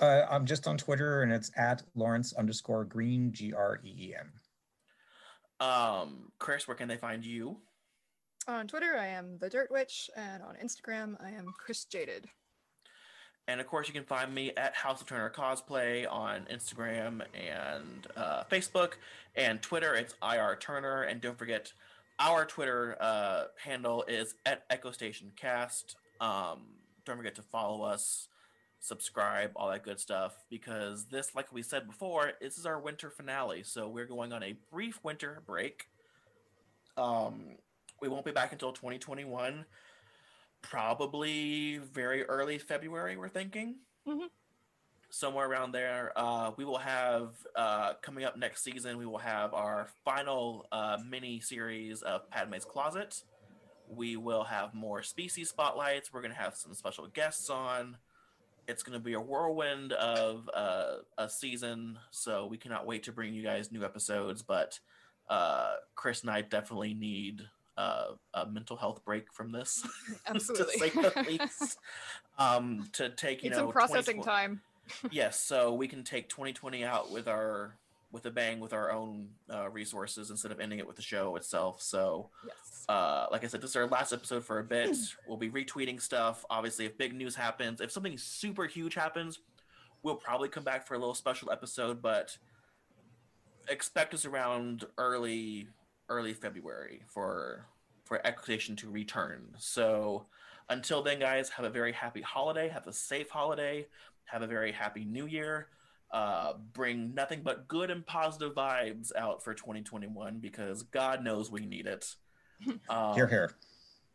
Uh, 0.00 0.22
I'm 0.30 0.46
just 0.46 0.68
on 0.68 0.78
Twitter 0.78 1.22
and 1.22 1.32
it's 1.32 1.50
at 1.56 1.82
Lawrence 1.96 2.32
underscore 2.32 2.84
Green 2.84 3.32
G 3.32 3.52
R 3.52 3.80
E 3.84 3.88
E 3.88 4.14
N. 4.14 5.68
Um, 5.68 6.30
Chris, 6.38 6.68
where 6.68 6.76
can 6.76 6.86
they 6.86 6.96
find 6.96 7.24
you? 7.24 7.56
On 8.46 8.68
Twitter, 8.68 8.96
I 8.96 9.06
am 9.06 9.38
the 9.38 9.48
Dirt 9.48 9.70
Witch, 9.70 10.10
and 10.16 10.42
on 10.42 10.56
Instagram, 10.62 11.16
I 11.24 11.30
am 11.30 11.46
Chris 11.56 11.84
Jaded. 11.86 12.28
And 13.46 13.60
of 13.60 13.66
course, 13.66 13.88
you 13.88 13.94
can 13.94 14.04
find 14.04 14.34
me 14.34 14.52
at 14.56 14.74
House 14.74 15.00
of 15.00 15.06
Turner 15.06 15.30
Cosplay 15.30 16.10
on 16.10 16.46
Instagram 16.50 17.22
and 17.34 18.06
uh, 18.16 18.44
Facebook 18.50 18.94
and 19.36 19.60
Twitter. 19.60 19.94
It's 19.94 20.14
IR 20.22 20.56
Turner. 20.58 21.02
And 21.02 21.20
don't 21.20 21.38
forget, 21.38 21.72
our 22.18 22.46
Twitter 22.46 22.96
uh, 23.00 23.44
handle 23.62 24.04
is 24.08 24.34
at 24.46 24.64
Echo 24.70 24.92
Station 24.92 25.30
Cast. 25.36 25.96
Um, 26.20 26.60
don't 27.04 27.18
forget 27.18 27.34
to 27.34 27.42
follow 27.42 27.82
us, 27.84 28.28
subscribe, 28.80 29.50
all 29.56 29.70
that 29.70 29.82
good 29.82 30.00
stuff. 30.00 30.32
Because 30.48 31.06
this, 31.06 31.34
like 31.34 31.52
we 31.52 31.62
said 31.62 31.86
before, 31.86 32.32
this 32.40 32.56
is 32.56 32.64
our 32.64 32.80
winter 32.80 33.10
finale. 33.10 33.62
So 33.62 33.88
we're 33.88 34.06
going 34.06 34.32
on 34.32 34.42
a 34.42 34.56
brief 34.72 35.00
winter 35.02 35.42
break. 35.46 35.88
Um, 36.96 37.56
we 38.00 38.08
won't 38.08 38.24
be 38.24 38.32
back 38.32 38.52
until 38.52 38.72
2021 38.72 39.66
probably 40.70 41.78
very 41.78 42.24
early 42.24 42.58
February, 42.58 43.16
we're 43.16 43.28
thinking. 43.28 43.76
Mhm. 44.06 44.28
Somewhere 45.10 45.48
around 45.48 45.72
there. 45.72 46.12
Uh, 46.16 46.52
we 46.56 46.64
will 46.64 46.78
have, 46.78 47.36
uh, 47.54 47.94
coming 47.94 48.24
up 48.24 48.36
next 48.36 48.62
season, 48.62 48.98
we 48.98 49.06
will 49.06 49.18
have 49.18 49.54
our 49.54 49.88
final 50.04 50.66
uh, 50.72 50.98
mini 51.06 51.38
series 51.40 52.02
of 52.02 52.28
Padme's 52.30 52.64
Closet. 52.64 53.22
We 53.88 54.16
will 54.16 54.44
have 54.44 54.74
more 54.74 55.02
species 55.02 55.50
spotlights. 55.50 56.12
We're 56.12 56.22
going 56.22 56.32
to 56.32 56.40
have 56.40 56.56
some 56.56 56.74
special 56.74 57.06
guests 57.06 57.50
on. 57.50 57.98
It's 58.66 58.82
going 58.82 58.98
to 58.98 59.04
be 59.04 59.12
a 59.12 59.20
whirlwind 59.20 59.92
of 59.92 60.48
uh, 60.54 60.96
a 61.18 61.28
season, 61.28 61.98
so 62.10 62.46
we 62.46 62.56
cannot 62.56 62.86
wait 62.86 63.02
to 63.04 63.12
bring 63.12 63.34
you 63.34 63.42
guys 63.42 63.70
new 63.70 63.84
episodes. 63.84 64.42
But 64.42 64.80
uh, 65.28 65.74
Chris 65.94 66.22
and 66.22 66.30
I 66.30 66.40
definitely 66.40 66.94
need 66.94 67.42
uh, 67.76 68.06
a 68.34 68.46
mental 68.46 68.76
health 68.76 69.04
break 69.04 69.32
from 69.32 69.52
this. 69.52 69.86
Absolutely. 70.26 70.90
to 70.90 70.94
say 70.94 71.02
the 71.02 71.24
least. 71.28 71.78
Um, 72.38 72.88
to 72.92 73.10
take 73.10 73.42
you 73.42 73.50
Need 73.50 73.56
know 73.56 73.64
some 73.64 73.72
processing 73.72 74.22
time. 74.22 74.60
Yes, 75.10 75.40
so 75.40 75.72
we 75.74 75.88
can 75.88 76.02
take 76.04 76.28
2020 76.28 76.84
out 76.84 77.10
with 77.10 77.26
our 77.28 77.76
with 78.12 78.26
a 78.26 78.30
bang 78.30 78.60
with 78.60 78.72
our 78.72 78.92
own 78.92 79.28
uh, 79.52 79.68
resources 79.70 80.30
instead 80.30 80.52
of 80.52 80.60
ending 80.60 80.78
it 80.78 80.86
with 80.86 80.94
the 80.94 81.02
show 81.02 81.34
itself. 81.34 81.82
So, 81.82 82.30
Yes. 82.46 82.84
uh, 82.88 83.26
like 83.32 83.42
I 83.42 83.48
said, 83.48 83.60
this 83.60 83.70
is 83.70 83.76
our 83.76 83.88
last 83.88 84.12
episode 84.12 84.44
for 84.44 84.60
a 84.60 84.64
bit. 84.64 84.96
we'll 85.26 85.36
be 85.36 85.50
retweeting 85.50 86.00
stuff. 86.00 86.44
Obviously, 86.48 86.84
if 86.86 86.96
big 86.96 87.12
news 87.12 87.34
happens, 87.34 87.80
if 87.80 87.90
something 87.90 88.16
super 88.16 88.66
huge 88.66 88.94
happens, 88.94 89.40
we'll 90.04 90.14
probably 90.14 90.48
come 90.48 90.62
back 90.62 90.86
for 90.86 90.94
a 90.94 90.98
little 90.98 91.14
special 91.14 91.50
episode. 91.50 92.00
But 92.00 92.38
expect 93.68 94.14
us 94.14 94.24
around 94.24 94.84
early 94.96 95.66
early 96.08 96.34
February 96.34 97.02
for 97.06 97.66
for 98.04 98.24
Echo 98.26 98.42
Station 98.42 98.76
to 98.76 98.90
return. 98.90 99.54
So 99.58 100.26
until 100.68 101.02
then, 101.02 101.18
guys, 101.18 101.48
have 101.50 101.64
a 101.64 101.70
very 101.70 101.92
happy 101.92 102.20
holiday. 102.20 102.68
Have 102.68 102.86
a 102.86 102.92
safe 102.92 103.30
holiday. 103.30 103.86
Have 104.26 104.42
a 104.42 104.46
very 104.46 104.72
happy 104.72 105.04
New 105.04 105.26
Year. 105.26 105.68
Uh, 106.10 106.54
bring 106.72 107.14
nothing 107.14 107.40
but 107.42 107.66
good 107.66 107.90
and 107.90 108.06
positive 108.06 108.54
vibes 108.54 109.10
out 109.16 109.42
for 109.42 109.52
2021 109.52 110.38
because 110.38 110.82
God 110.84 111.24
knows 111.24 111.50
we 111.50 111.66
need 111.66 111.86
it. 111.86 112.14
Um, 112.88 113.14
Here, 113.14 113.26
here. 113.26 113.50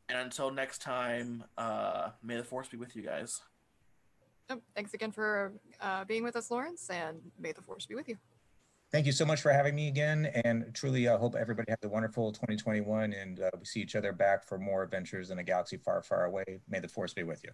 And 0.08 0.18
until 0.18 0.50
next 0.50 0.82
time, 0.82 1.44
uh, 1.58 2.12
may 2.24 2.38
the 2.38 2.44
force 2.44 2.68
be 2.68 2.78
with 2.78 2.96
you 2.96 3.04
guys. 3.04 3.42
Oh, 4.50 4.60
thanks 4.74 4.96
again 4.96 5.12
for 5.12 5.52
uh, 5.82 6.06
being 6.06 6.24
with 6.24 6.36
us, 6.36 6.50
Lawrence, 6.50 6.90
and 6.90 7.20
may 7.38 7.52
the 7.52 7.62
force 7.62 7.86
be 7.86 7.94
with 7.94 8.08
you. 8.08 8.18
Thank 8.92 9.06
you 9.06 9.12
so 9.12 9.26
much 9.26 9.42
for 9.42 9.52
having 9.52 9.76
me 9.76 9.88
again. 9.88 10.32
And 10.46 10.74
truly, 10.74 11.08
I 11.08 11.14
uh, 11.14 11.18
hope 11.18 11.36
everybody 11.36 11.70
has 11.70 11.80
a 11.84 11.90
wonderful 11.90 12.32
2021 12.32 13.14
and 13.14 13.40
uh, 13.40 13.50
we 13.58 13.66
see 13.66 13.82
each 13.82 13.96
other 13.96 14.12
back 14.12 14.48
for 14.48 14.58
more 14.58 14.84
adventures 14.84 15.32
in 15.32 15.40
a 15.40 15.44
galaxy 15.44 15.78
far, 15.78 16.02
far 16.02 16.26
away. 16.26 16.60
May 16.68 16.80
the 16.80 16.88
force 16.88 17.14
be 17.14 17.24
with 17.24 17.44
you. 17.44 17.52